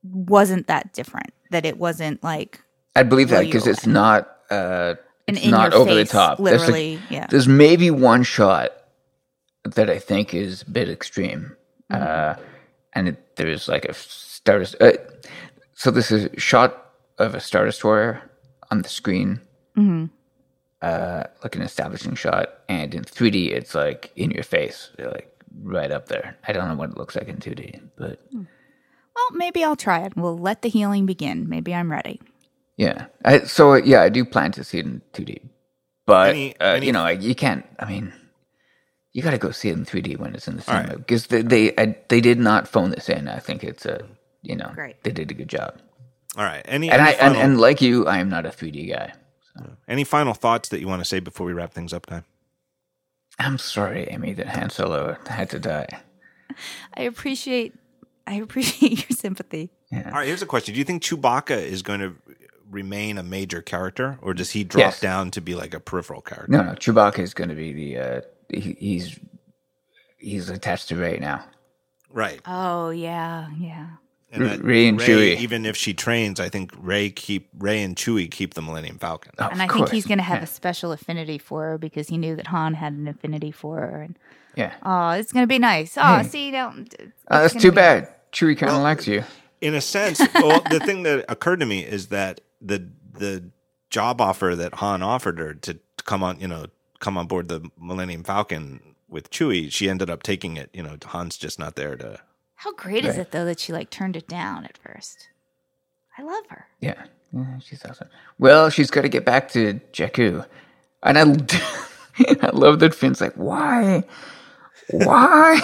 wasn't 0.02 0.66
that 0.68 0.92
different. 0.92 1.32
That 1.50 1.66
it 1.66 1.78
wasn't 1.78 2.22
like 2.22 2.60
I 2.96 3.02
believe 3.02 3.28
that 3.30 3.44
because 3.44 3.66
it's 3.66 3.86
not 3.86 4.30
uh, 4.50 4.94
it's 5.26 5.44
not 5.46 5.72
over 5.74 5.92
the 5.94 6.00
face, 6.02 6.10
top. 6.10 6.38
There's, 6.38 6.48
like- 6.60 6.60
Literally, 6.60 7.00
yeah. 7.10 7.26
There's 7.28 7.48
maybe 7.48 7.90
one 7.90 8.22
shot 8.22 8.70
that 9.64 9.90
I 9.90 9.98
think 9.98 10.32
is 10.32 10.62
a 10.62 10.70
bit 10.70 10.88
extreme, 10.88 11.54
uh, 11.90 12.34
and 12.94 13.08
it, 13.08 13.36
there's 13.36 13.68
like 13.68 13.84
a 13.84 13.94
star. 13.94 14.64
Uh, 14.80 14.92
so 15.74 15.90
this 15.90 16.10
is 16.10 16.26
a 16.26 16.40
shot 16.40 16.92
of 17.18 17.34
a 17.34 17.40
star 17.40 17.64
destroyer 17.66 18.22
on 18.70 18.82
the 18.82 18.88
screen, 18.88 19.40
uh, 20.82 21.24
like 21.42 21.56
an 21.56 21.62
establishing 21.62 22.14
shot, 22.14 22.48
and 22.68 22.94
in 22.94 23.04
3D 23.04 23.50
it's 23.52 23.74
like 23.74 24.12
in 24.16 24.30
your 24.30 24.42
face, 24.44 24.90
like 24.98 25.30
right 25.62 25.90
up 25.90 26.06
there. 26.08 26.36
I 26.46 26.52
don't 26.52 26.68
know 26.68 26.74
what 26.74 26.90
it 26.90 26.96
looks 26.96 27.16
like 27.16 27.28
in 27.28 27.36
2D, 27.36 27.80
but 27.96 28.20
Well, 28.32 29.26
maybe 29.34 29.62
I'll 29.64 29.76
try 29.76 30.00
it. 30.00 30.16
We'll 30.16 30.38
let 30.38 30.62
the 30.62 30.68
healing 30.68 31.06
begin. 31.06 31.48
Maybe 31.48 31.74
I'm 31.74 31.90
ready. 31.90 32.20
yeah. 32.76 33.06
I, 33.24 33.40
so 33.40 33.74
yeah, 33.74 34.02
I 34.02 34.08
do 34.08 34.24
plan 34.24 34.52
to 34.52 34.64
see 34.64 34.78
it 34.78 34.86
in 34.86 35.02
2D, 35.12 35.40
but 36.06 36.30
Any- 36.30 36.58
uh, 36.60 36.64
any- 36.76 36.86
you 36.86 36.92
know, 36.92 37.02
I, 37.04 37.12
you 37.12 37.34
can't. 37.34 37.64
I 37.78 37.86
mean. 37.86 38.12
You 39.12 39.22
got 39.22 39.32
to 39.32 39.38
go 39.38 39.50
see 39.50 39.70
it 39.70 39.76
in 39.76 39.84
3D 39.84 40.18
when 40.18 40.36
it's 40.36 40.46
in 40.46 40.56
the 40.56 40.62
All 40.70 40.76
cinema 40.78 40.96
because 40.98 41.26
they 41.26 41.42
they, 41.42 41.72
I, 41.76 41.96
they 42.08 42.20
did 42.20 42.38
not 42.38 42.68
phone 42.68 42.90
this 42.90 43.08
in. 43.08 43.26
I 43.26 43.40
think 43.40 43.64
it's 43.64 43.84
a 43.84 44.06
you 44.42 44.54
know 44.54 44.70
Great. 44.72 45.02
they 45.02 45.10
did 45.10 45.32
a 45.32 45.34
good 45.34 45.48
job. 45.48 45.80
All 46.36 46.44
right. 46.44 46.62
Any 46.64 46.88
And 46.92 47.02
I 47.02 47.10
any 47.14 47.18
and, 47.20 47.36
and 47.36 47.60
like 47.60 47.80
you, 47.82 48.06
I 48.06 48.18
am 48.18 48.28
not 48.28 48.46
a 48.46 48.50
3D 48.50 48.88
guy. 48.88 49.12
Any 49.88 50.04
final 50.04 50.34
thoughts 50.34 50.68
that 50.70 50.80
you 50.80 50.88
want 50.88 51.00
to 51.00 51.04
say 51.04 51.20
before 51.20 51.46
we 51.46 51.52
wrap 51.52 51.72
things 51.72 51.92
up, 51.92 52.06
Guy? 52.06 52.22
I'm 53.38 53.58
sorry, 53.58 54.06
Amy, 54.10 54.32
that 54.34 54.48
Han 54.48 54.70
Solo 54.70 55.16
had 55.26 55.50
to 55.50 55.58
die. 55.58 55.86
I 56.94 57.02
appreciate 57.02 57.74
I 58.26 58.34
appreciate 58.34 59.08
your 59.10 59.16
sympathy. 59.16 59.70
All 59.92 60.02
right. 60.12 60.26
Here's 60.26 60.42
a 60.42 60.46
question: 60.46 60.74
Do 60.74 60.78
you 60.78 60.84
think 60.84 61.02
Chewbacca 61.02 61.56
is 61.58 61.82
going 61.82 62.00
to 62.00 62.14
remain 62.70 63.18
a 63.18 63.22
major 63.22 63.62
character, 63.62 64.18
or 64.22 64.34
does 64.34 64.50
he 64.50 64.62
drop 64.64 64.80
Yes. 64.80 65.00
down 65.00 65.30
to 65.32 65.40
be 65.40 65.54
like 65.54 65.74
a 65.74 65.80
peripheral 65.80 66.20
character? 66.20 66.52
No, 66.52 66.62
no, 66.62 66.72
Chewbacca 66.72 67.18
is 67.20 67.34
going 67.34 67.48
to 67.50 67.56
be 67.56 67.72
the 67.72 67.98
uh, 67.98 68.20
he, 68.50 68.76
he's 68.78 69.18
he's 70.18 70.50
attached 70.50 70.88
to 70.88 70.96
Rey 70.96 71.18
now. 71.18 71.44
Right. 72.12 72.40
Oh 72.46 72.90
yeah, 72.90 73.48
yeah. 73.58 73.86
And 74.32 74.44
that 74.44 74.62
Rey 74.62 74.86
and 74.86 74.98
Chewie. 74.98 75.36
Even 75.38 75.66
if 75.66 75.76
she 75.76 75.92
trains, 75.92 76.38
I 76.38 76.48
think 76.48 76.72
Rey 76.78 77.10
keep 77.10 77.48
Rey 77.58 77.82
and 77.82 77.96
Chewie 77.96 78.30
keep 78.30 78.54
the 78.54 78.62
Millennium 78.62 78.98
Falcon. 78.98 79.32
Oh, 79.38 79.48
And 79.48 79.60
I 79.60 79.64
of 79.64 79.72
think 79.72 79.90
he's 79.90 80.06
going 80.06 80.18
to 80.18 80.24
have 80.24 80.38
yeah. 80.38 80.44
a 80.44 80.46
special 80.46 80.92
affinity 80.92 81.38
for 81.38 81.62
her 81.62 81.78
because 81.78 82.08
he 82.08 82.16
knew 82.16 82.36
that 82.36 82.46
Han 82.48 82.74
had 82.74 82.92
an 82.92 83.08
affinity 83.08 83.50
for 83.50 83.78
her. 83.78 84.02
And 84.02 84.18
yeah. 84.54 84.74
oh, 84.84 85.10
it's 85.10 85.32
going 85.32 85.42
to 85.42 85.48
be 85.48 85.58
nice. 85.58 85.96
Oh, 85.98 86.18
Hey. 86.18 86.22
see, 86.24 86.50
don't. 86.50 86.94
Uh, 87.28 87.42
that's 87.42 87.54
too 87.54 87.72
bad. 87.72 88.08
Chewie 88.32 88.56
kind 88.56 88.72
of 88.72 88.82
likes 88.82 89.06
you. 89.06 89.24
In 89.60 89.74
a 89.74 89.80
sense, 89.80 90.20
well, 90.34 90.62
the 90.70 90.80
thing 90.80 91.02
that 91.02 91.24
occurred 91.28 91.60
to 91.60 91.66
me 91.66 91.84
is 91.84 92.08
that 92.08 92.40
the 92.60 92.88
the 93.12 93.50
job 93.90 94.20
offer 94.20 94.54
that 94.54 94.74
Han 94.74 95.02
offered 95.02 95.38
her 95.40 95.54
to, 95.54 95.74
to 95.74 96.04
come 96.04 96.22
on, 96.22 96.38
you 96.38 96.46
know, 96.46 96.66
come 97.00 97.18
on 97.18 97.26
board 97.26 97.48
the 97.48 97.68
Millennium 97.78 98.22
Falcon 98.22 98.94
with 99.08 99.30
Chewie, 99.30 99.70
she 99.70 99.90
ended 99.90 100.08
up 100.08 100.22
taking 100.22 100.56
it. 100.56 100.70
You 100.72 100.82
know, 100.82 100.96
Han's 101.08 101.36
just 101.36 101.58
not 101.58 101.74
there 101.74 101.96
to. 101.96 102.20
How 102.60 102.74
great 102.74 103.06
is 103.06 103.16
it 103.16 103.30
though 103.30 103.46
that 103.46 103.58
she 103.58 103.72
like 103.72 103.88
turned 103.88 104.16
it 104.16 104.28
down 104.28 104.66
at 104.66 104.76
first? 104.76 105.28
I 106.18 106.22
love 106.22 106.44
her. 106.50 106.66
Yeah. 106.80 107.04
yeah, 107.32 107.58
she's 107.60 107.82
awesome. 107.86 108.08
Well, 108.38 108.68
she's 108.68 108.90
got 108.90 109.02
to 109.02 109.08
get 109.08 109.24
back 109.24 109.48
to 109.52 109.80
Jakku, 109.94 110.44
and 111.02 111.18
I, 111.18 111.22
I 112.46 112.50
love 112.52 112.80
that 112.80 112.94
Finn's 112.94 113.18
like, 113.22 113.32
why, 113.32 114.04
why 114.90 115.58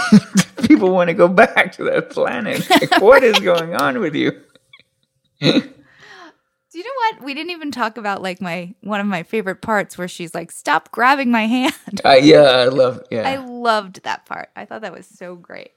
do 0.57 0.67
people 0.67 0.91
want 0.91 1.09
to 1.09 1.15
go 1.15 1.29
back 1.29 1.73
to 1.73 1.85
that 1.85 2.09
planet? 2.09 2.67
Like, 2.71 3.03
what 3.03 3.23
is 3.23 3.39
going 3.41 3.75
on 3.75 3.99
with 4.01 4.15
you? 4.15 4.33
Do 5.41 6.81
you 6.81 6.85
know 6.85 6.91
what? 7.19 7.23
We 7.25 7.35
didn't 7.35 7.51
even 7.51 7.71
talk 7.71 7.99
about 7.99 8.23
like 8.23 8.41
my 8.41 8.75
one 8.81 9.01
of 9.01 9.07
my 9.07 9.23
favorite 9.23 9.61
parts 9.61 9.99
where 9.99 10.09
she's 10.09 10.35
like, 10.35 10.51
"Stop 10.51 10.93
grabbing 10.93 11.31
my 11.31 11.47
hand." 11.47 11.75
Uh, 12.05 12.13
yeah, 12.21 12.43
I 12.43 12.65
love. 12.69 13.03
Yeah, 13.11 13.29
I 13.29 13.37
loved 13.37 14.03
that 14.05 14.25
part. 14.25 14.49
I 14.57 14.65
thought 14.65 14.81
that 14.81 14.93
was 14.95 15.07
so 15.07 15.37
great. 15.37 15.73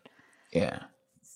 yeah, 0.53 0.79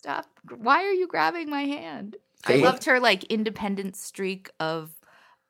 Stop! 0.03 0.25
Why 0.57 0.83
are 0.83 0.91
you 0.91 1.07
grabbing 1.07 1.49
my 1.49 1.63
hand? 1.63 2.17
They- 2.45 2.61
I 2.61 2.65
loved 2.65 2.83
her 2.83 2.99
like 2.99 3.23
independent 3.25 3.95
streak 3.95 4.49
of 4.59 4.91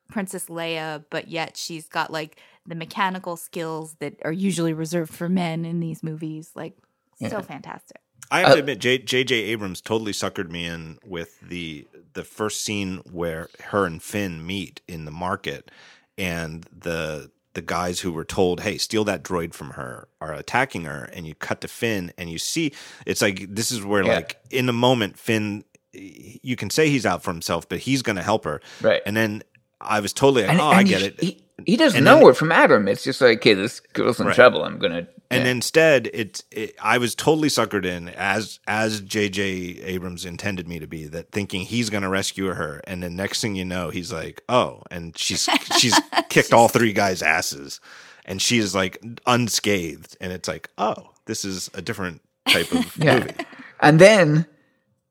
Princess 0.09 0.45
Leia, 0.45 1.03
but 1.09 1.27
yet 1.27 1.57
she's 1.57 1.88
got 1.88 2.11
like 2.11 2.40
the 2.67 2.75
mechanical 2.75 3.35
skills 3.35 3.95
that 3.95 4.15
are 4.23 4.32
usually 4.32 4.72
reserved 4.73 5.11
for 5.11 5.27
men 5.27 5.65
in 5.65 5.80
these 5.80 6.03
movies. 6.03 6.51
Like, 6.56 6.77
so 7.19 7.25
Yeah. 7.38 7.41
fantastic. 7.41 7.98
I 8.30 8.40
have 8.41 8.49
to 8.49 8.53
Uh, 8.53 8.59
admit, 8.59 8.80
J- 8.80 8.99
J.J. 8.99 9.35
Abrams 9.35 9.82
totally 9.82 10.11
suckered 10.11 10.49
me 10.51 10.65
in 10.65 10.99
with 11.03 11.40
the 11.41 11.88
the 12.14 12.23
first 12.23 12.61
scene 12.61 12.98
where 13.11 13.49
her 13.72 13.88
and 13.88 14.01
Finn 14.03 14.45
meet 14.45 14.82
in 14.88 15.06
the 15.06 15.11
market, 15.11 15.72
and 16.15 16.64
the 16.72 17.32
the 17.53 17.61
guys 17.61 17.99
who 18.01 18.11
were 18.11 18.25
told, 18.25 18.61
"Hey, 18.61 18.77
steal 18.77 19.03
that 19.06 19.23
droid 19.23 19.53
from 19.53 19.72
her," 19.72 20.07
are 20.22 20.33
attacking 20.33 20.85
her, 20.85 21.06
and 21.14 21.27
you 21.27 21.35
cut 21.35 21.61
to 21.61 21.67
Finn, 21.67 22.11
and 22.17 22.30
you 22.30 22.38
see 22.40 22.73
it's 23.06 23.22
like 23.22 23.45
this 23.49 23.72
is 23.72 23.82
where 23.83 24.03
Yeah. 24.03 24.15
like 24.15 24.38
in 24.49 24.65
the 24.65 24.73
moment 24.73 25.17
Finn, 25.19 25.64
you 25.91 26.56
can 26.56 26.69
say 26.69 26.90
he's 26.90 27.06
out 27.06 27.23
for 27.23 27.32
himself, 27.32 27.69
but 27.69 27.80
he's 27.80 28.01
going 28.01 28.15
to 28.15 28.23
help 28.23 28.45
her, 28.45 28.61
right. 28.82 29.01
and 29.06 29.15
then 29.15 29.43
I 29.80 29.99
was 29.99 30.14
totally 30.14 30.43
like, 30.43 30.51
And, 30.51 30.61
"Oh, 30.61 30.69
and 30.72 30.80
I 30.80 30.83
he- 30.83 30.90
get 30.90 31.01
it." 31.03 31.22
He, 31.22 31.42
he 31.65 31.75
doesn't 31.77 32.03
know 32.03 32.19
then- 32.19 32.30
it 32.30 32.38
from 32.38 32.51
Adam. 32.51 32.88
It's 32.88 33.03
just 33.03 33.22
like, 33.22 33.38
okay, 33.40 33.53
this 33.53 33.80
girl's 33.80 34.19
in 34.19 34.27
Right. 34.27 34.35
trouble. 34.35 34.64
I'm 34.64 34.80
gonna. 34.80 35.07
And 35.32 35.45
yeah. 35.45 35.51
instead, 35.51 36.09
it's 36.14 36.43
it, 36.51 36.75
I 36.82 36.99
was 36.99 37.15
totally 37.15 37.48
suckered 37.48 37.85
in 37.85 38.09
as 38.09 38.59
as 38.67 39.01
J.J. 39.01 39.43
Abrams 39.83 40.25
intended 40.25 40.67
me 40.67 40.77
to 40.80 40.85
be. 40.88 41.06
That 41.07 41.32
thinking 41.32 41.61
he's 41.61 41.90
going 41.90 42.03
to 42.03 42.09
rescue 42.09 42.48
her, 42.53 42.82
and 42.85 43.01
then 43.01 43.15
next 43.15 43.41
thing 43.41 43.56
you 43.56 43.65
know, 43.65 43.90
he's 43.90 44.14
like, 44.14 44.43
"Oh," 44.48 44.83
and 44.91 45.17
she's 45.17 45.49
she's 45.80 45.99
kicked 46.30 46.53
all 46.53 46.67
three 46.67 46.93
guys' 46.93 47.23
asses, 47.23 47.80
and 48.25 48.40
she 48.41 48.59
is 48.59 48.75
like 48.75 49.01
unscathed, 49.25 50.15
and 50.22 50.32
it's 50.32 50.48
like, 50.48 50.69
"Oh, 50.77 51.11
this 51.25 51.43
is 51.45 51.69
a 51.73 51.82
different 51.82 52.22
type 52.48 52.72
of 52.72 52.95
Yeah. 53.03 53.19
movie." 53.19 53.33
And 53.82 53.99
then 53.99 54.45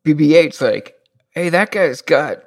BB-8's 0.07 0.61
like, 0.61 0.95
hey, 1.31 1.49
that 1.49 1.71
guy's 1.73 2.01
got 2.01 2.45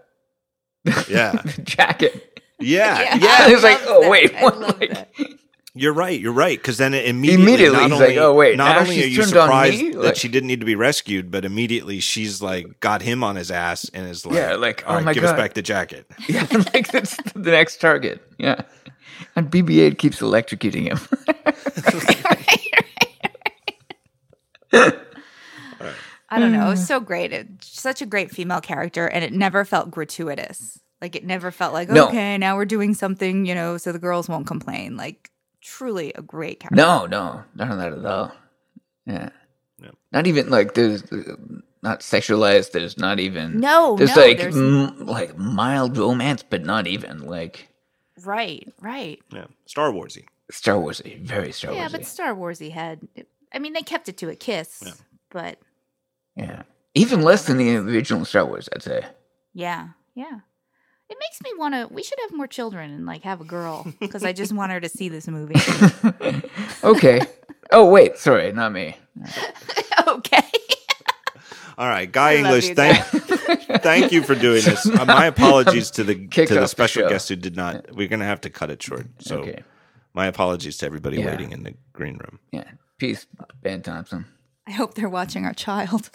Yeah, 1.09 1.41
jacket. 1.63 2.24
yeah, 2.59 3.01
yeah. 3.01 3.15
Yeah. 3.17 3.49
It's 3.49 3.63
like, 3.63 3.79
love 3.85 3.89
oh, 3.89 4.01
that. 4.03 4.11
wait, 4.11 4.33
what? 4.35 4.59
Like- 4.59 5.09
You're 5.77 5.93
right. 5.93 6.17
You're 6.17 6.31
right. 6.31 6.57
Because 6.57 6.77
then 6.77 6.93
it 6.93 7.05
immediately, 7.05 7.43
Immediately 7.43 7.77
not 7.77 7.91
he's 7.91 8.01
only, 8.01 8.07
like, 8.15 8.17
oh, 8.17 8.33
wait, 8.33 8.55
not 8.57 8.77
only 8.77 9.03
are 9.03 9.07
you 9.07 9.17
turned 9.17 9.35
on 9.35 9.47
surprised 9.47 9.81
me? 9.81 9.91
that 9.91 9.99
Like- 10.01 10.15
she 10.15 10.29
didn't 10.29 10.47
need 10.47 10.61
to 10.61 10.65
be 10.65 10.75
rescued, 10.75 11.29
but 11.31 11.43
immediately 11.43 11.99
she's 11.99 12.41
like 12.41 12.79
got 12.79 13.01
him 13.01 13.23
on 13.25 13.35
his 13.35 13.51
ass 13.51 13.89
and 13.93 14.07
is 14.09 14.25
like, 14.25 14.35
Yeah, 14.35 14.55
like, 14.55 14.83
oh 14.85 14.87
all 14.87 14.93
oh 14.93 14.95
right, 14.97 15.05
my 15.05 15.13
give 15.13 15.25
us 15.25 15.33
back 15.33 15.53
the 15.53 15.61
jacket. 15.61 16.09
Yeah, 16.29 16.47
like 16.73 16.87
that's 16.91 17.17
the 17.33 17.51
next 17.51 17.81
target. 17.81 18.21
Yeah. 18.37 18.61
And 19.35 19.51
BB-8 19.51 19.97
keeps 19.97 20.21
electrocuting 20.21 20.87
him. 20.87 20.99
I 26.29 26.39
don't 26.39 26.51
know. 26.51 26.67
It 26.67 26.71
was 26.71 26.87
so 26.87 26.99
great. 26.99 27.31
It's 27.31 27.79
such 27.79 28.01
a 28.01 28.05
great 28.05 28.31
female 28.31 28.59
character, 28.61 29.07
and 29.07 29.23
it 29.23 29.31
never 29.31 29.63
felt 29.63 29.91
gratuitous. 29.91 30.79
Like 31.01 31.15
it 31.15 31.25
never 31.25 31.51
felt 31.51 31.73
like 31.73 31.89
No. 31.89 32.07
okay, 32.07 32.37
now 32.37 32.55
we're 32.55 32.65
doing 32.65 32.93
something, 32.93 33.45
you 33.45 33.53
know, 33.55 33.77
so 33.77 33.91
the 33.91 33.99
girls 33.99 34.27
won't 34.29 34.47
complain. 34.47 34.95
Like 34.97 35.29
truly 35.61 36.13
a 36.13 36.21
great 36.21 36.59
character. 36.59 36.75
no, 36.75 37.05
no, 37.05 37.43
none 37.55 37.71
of 37.71 37.77
that 37.79 37.93
at 37.93 38.05
all. 38.05 38.31
Yeah. 39.05 39.29
Yeah. 39.81 39.91
Not 40.11 40.25
even 40.27 40.49
like 40.49 40.73
there's 40.73 41.03
uh, 41.11 41.35
not 41.83 41.99
sexualized. 41.99 42.71
There's 42.71 42.97
not 42.97 43.19
even 43.19 43.59
No, 43.59 43.95
There's 43.97 44.15
no, 44.15 44.21
like 44.21 44.37
there's- 44.37 44.55
m- 44.55 45.05
like 45.05 45.37
mild 45.37 45.97
romance, 45.97 46.43
but 46.43 46.63
not 46.63 46.87
even 46.87 47.25
like 47.25 47.69
Right, 48.23 48.71
right. 48.81 49.19
Yeah, 49.33 49.45
Star 49.65 49.91
Warsy. 49.91 50.25
Star 50.49 50.75
Warsy. 50.77 51.21
Very 51.21 51.51
Star 51.51 51.71
Wars. 51.71 51.81
Yeah, 51.81 51.89
but 51.91 52.05
Star 52.05 52.33
Warsy 52.33 52.71
had. 52.71 53.01
I 53.53 53.59
mean, 53.59 53.73
they 53.73 53.81
kept 53.81 54.07
it 54.07 54.17
to 54.17 54.29
a 54.29 54.35
kiss, 54.35 54.81
Yeah. 54.85 54.93
but 55.29 55.59
yeah, 56.37 56.63
even 56.93 57.21
less 57.21 57.45
than 57.45 57.57
the 57.57 57.75
original 57.75 58.23
Star 58.25 58.45
Wars, 58.45 58.69
I'd 58.73 58.81
say. 58.83 59.05
yeah, 59.53 59.89
yeah. 60.15 60.39
It 61.09 61.17
makes 61.19 61.41
me 61.43 61.51
want 61.57 61.75
to. 61.75 61.87
We 61.93 62.01
should 62.03 62.19
have 62.21 62.33
more 62.33 62.47
children 62.47 62.91
and 62.91 63.05
like 63.05 63.21
have 63.23 63.39
a 63.41 63.43
girl 63.45 63.85
because 63.99 64.23
I 64.23 64.33
just 64.33 64.51
want 64.53 64.71
her 64.71 64.79
to 64.79 64.89
see 64.89 65.07
this 65.09 65.27
movie. 65.27 65.53
okay. 66.83 67.21
oh 67.71 67.89
wait, 67.89 68.17
sorry, 68.17 68.51
not 68.51 68.71
me. 68.71 68.97
okay. 70.07 70.41
All 71.77 71.87
right, 71.89 72.09
Guy 72.11 72.31
I 72.31 72.35
English. 72.37 72.69
you, 72.69 72.75
Thank, 72.75 73.03
thank 73.83 74.11
you 74.13 74.23
for 74.23 74.33
doing 74.33 74.63
this. 74.63 74.85
Uh, 74.87 75.03
my 75.05 75.25
apologies 75.35 75.91
to 75.91 76.03
the 76.05 76.15
Kick 76.27 76.47
to 76.47 76.53
the 76.55 76.61
off 76.61 76.63
the 76.65 76.67
special 76.69 77.03
show. 77.03 77.09
guest 77.09 77.29
who 77.29 77.35
did 77.35 77.55
not. 77.55 77.93
We're 77.93 78.07
gonna 78.07 78.25
have 78.25 78.41
to 78.41 78.49
cut 78.49 78.69
it 78.71 78.81
short. 78.81 79.07
So 79.19 79.39
Okay. 79.41 79.61
my 80.13 80.25
apologies 80.27 80.77
to 80.77 80.85
everybody 80.85 81.17
Yeah. 81.17 81.31
waiting 81.31 81.51
in 81.51 81.63
the 81.63 81.73
green 81.93 82.17
room. 82.17 82.39
Yeah. 82.51 82.63
Peace, 82.97 83.27
Ben 83.61 83.81
Thompson. 83.81 84.25
I 84.65 84.71
hope 84.71 84.93
they're 84.95 85.09
watching 85.09 85.45
our 85.45 85.53
child. 85.53 86.09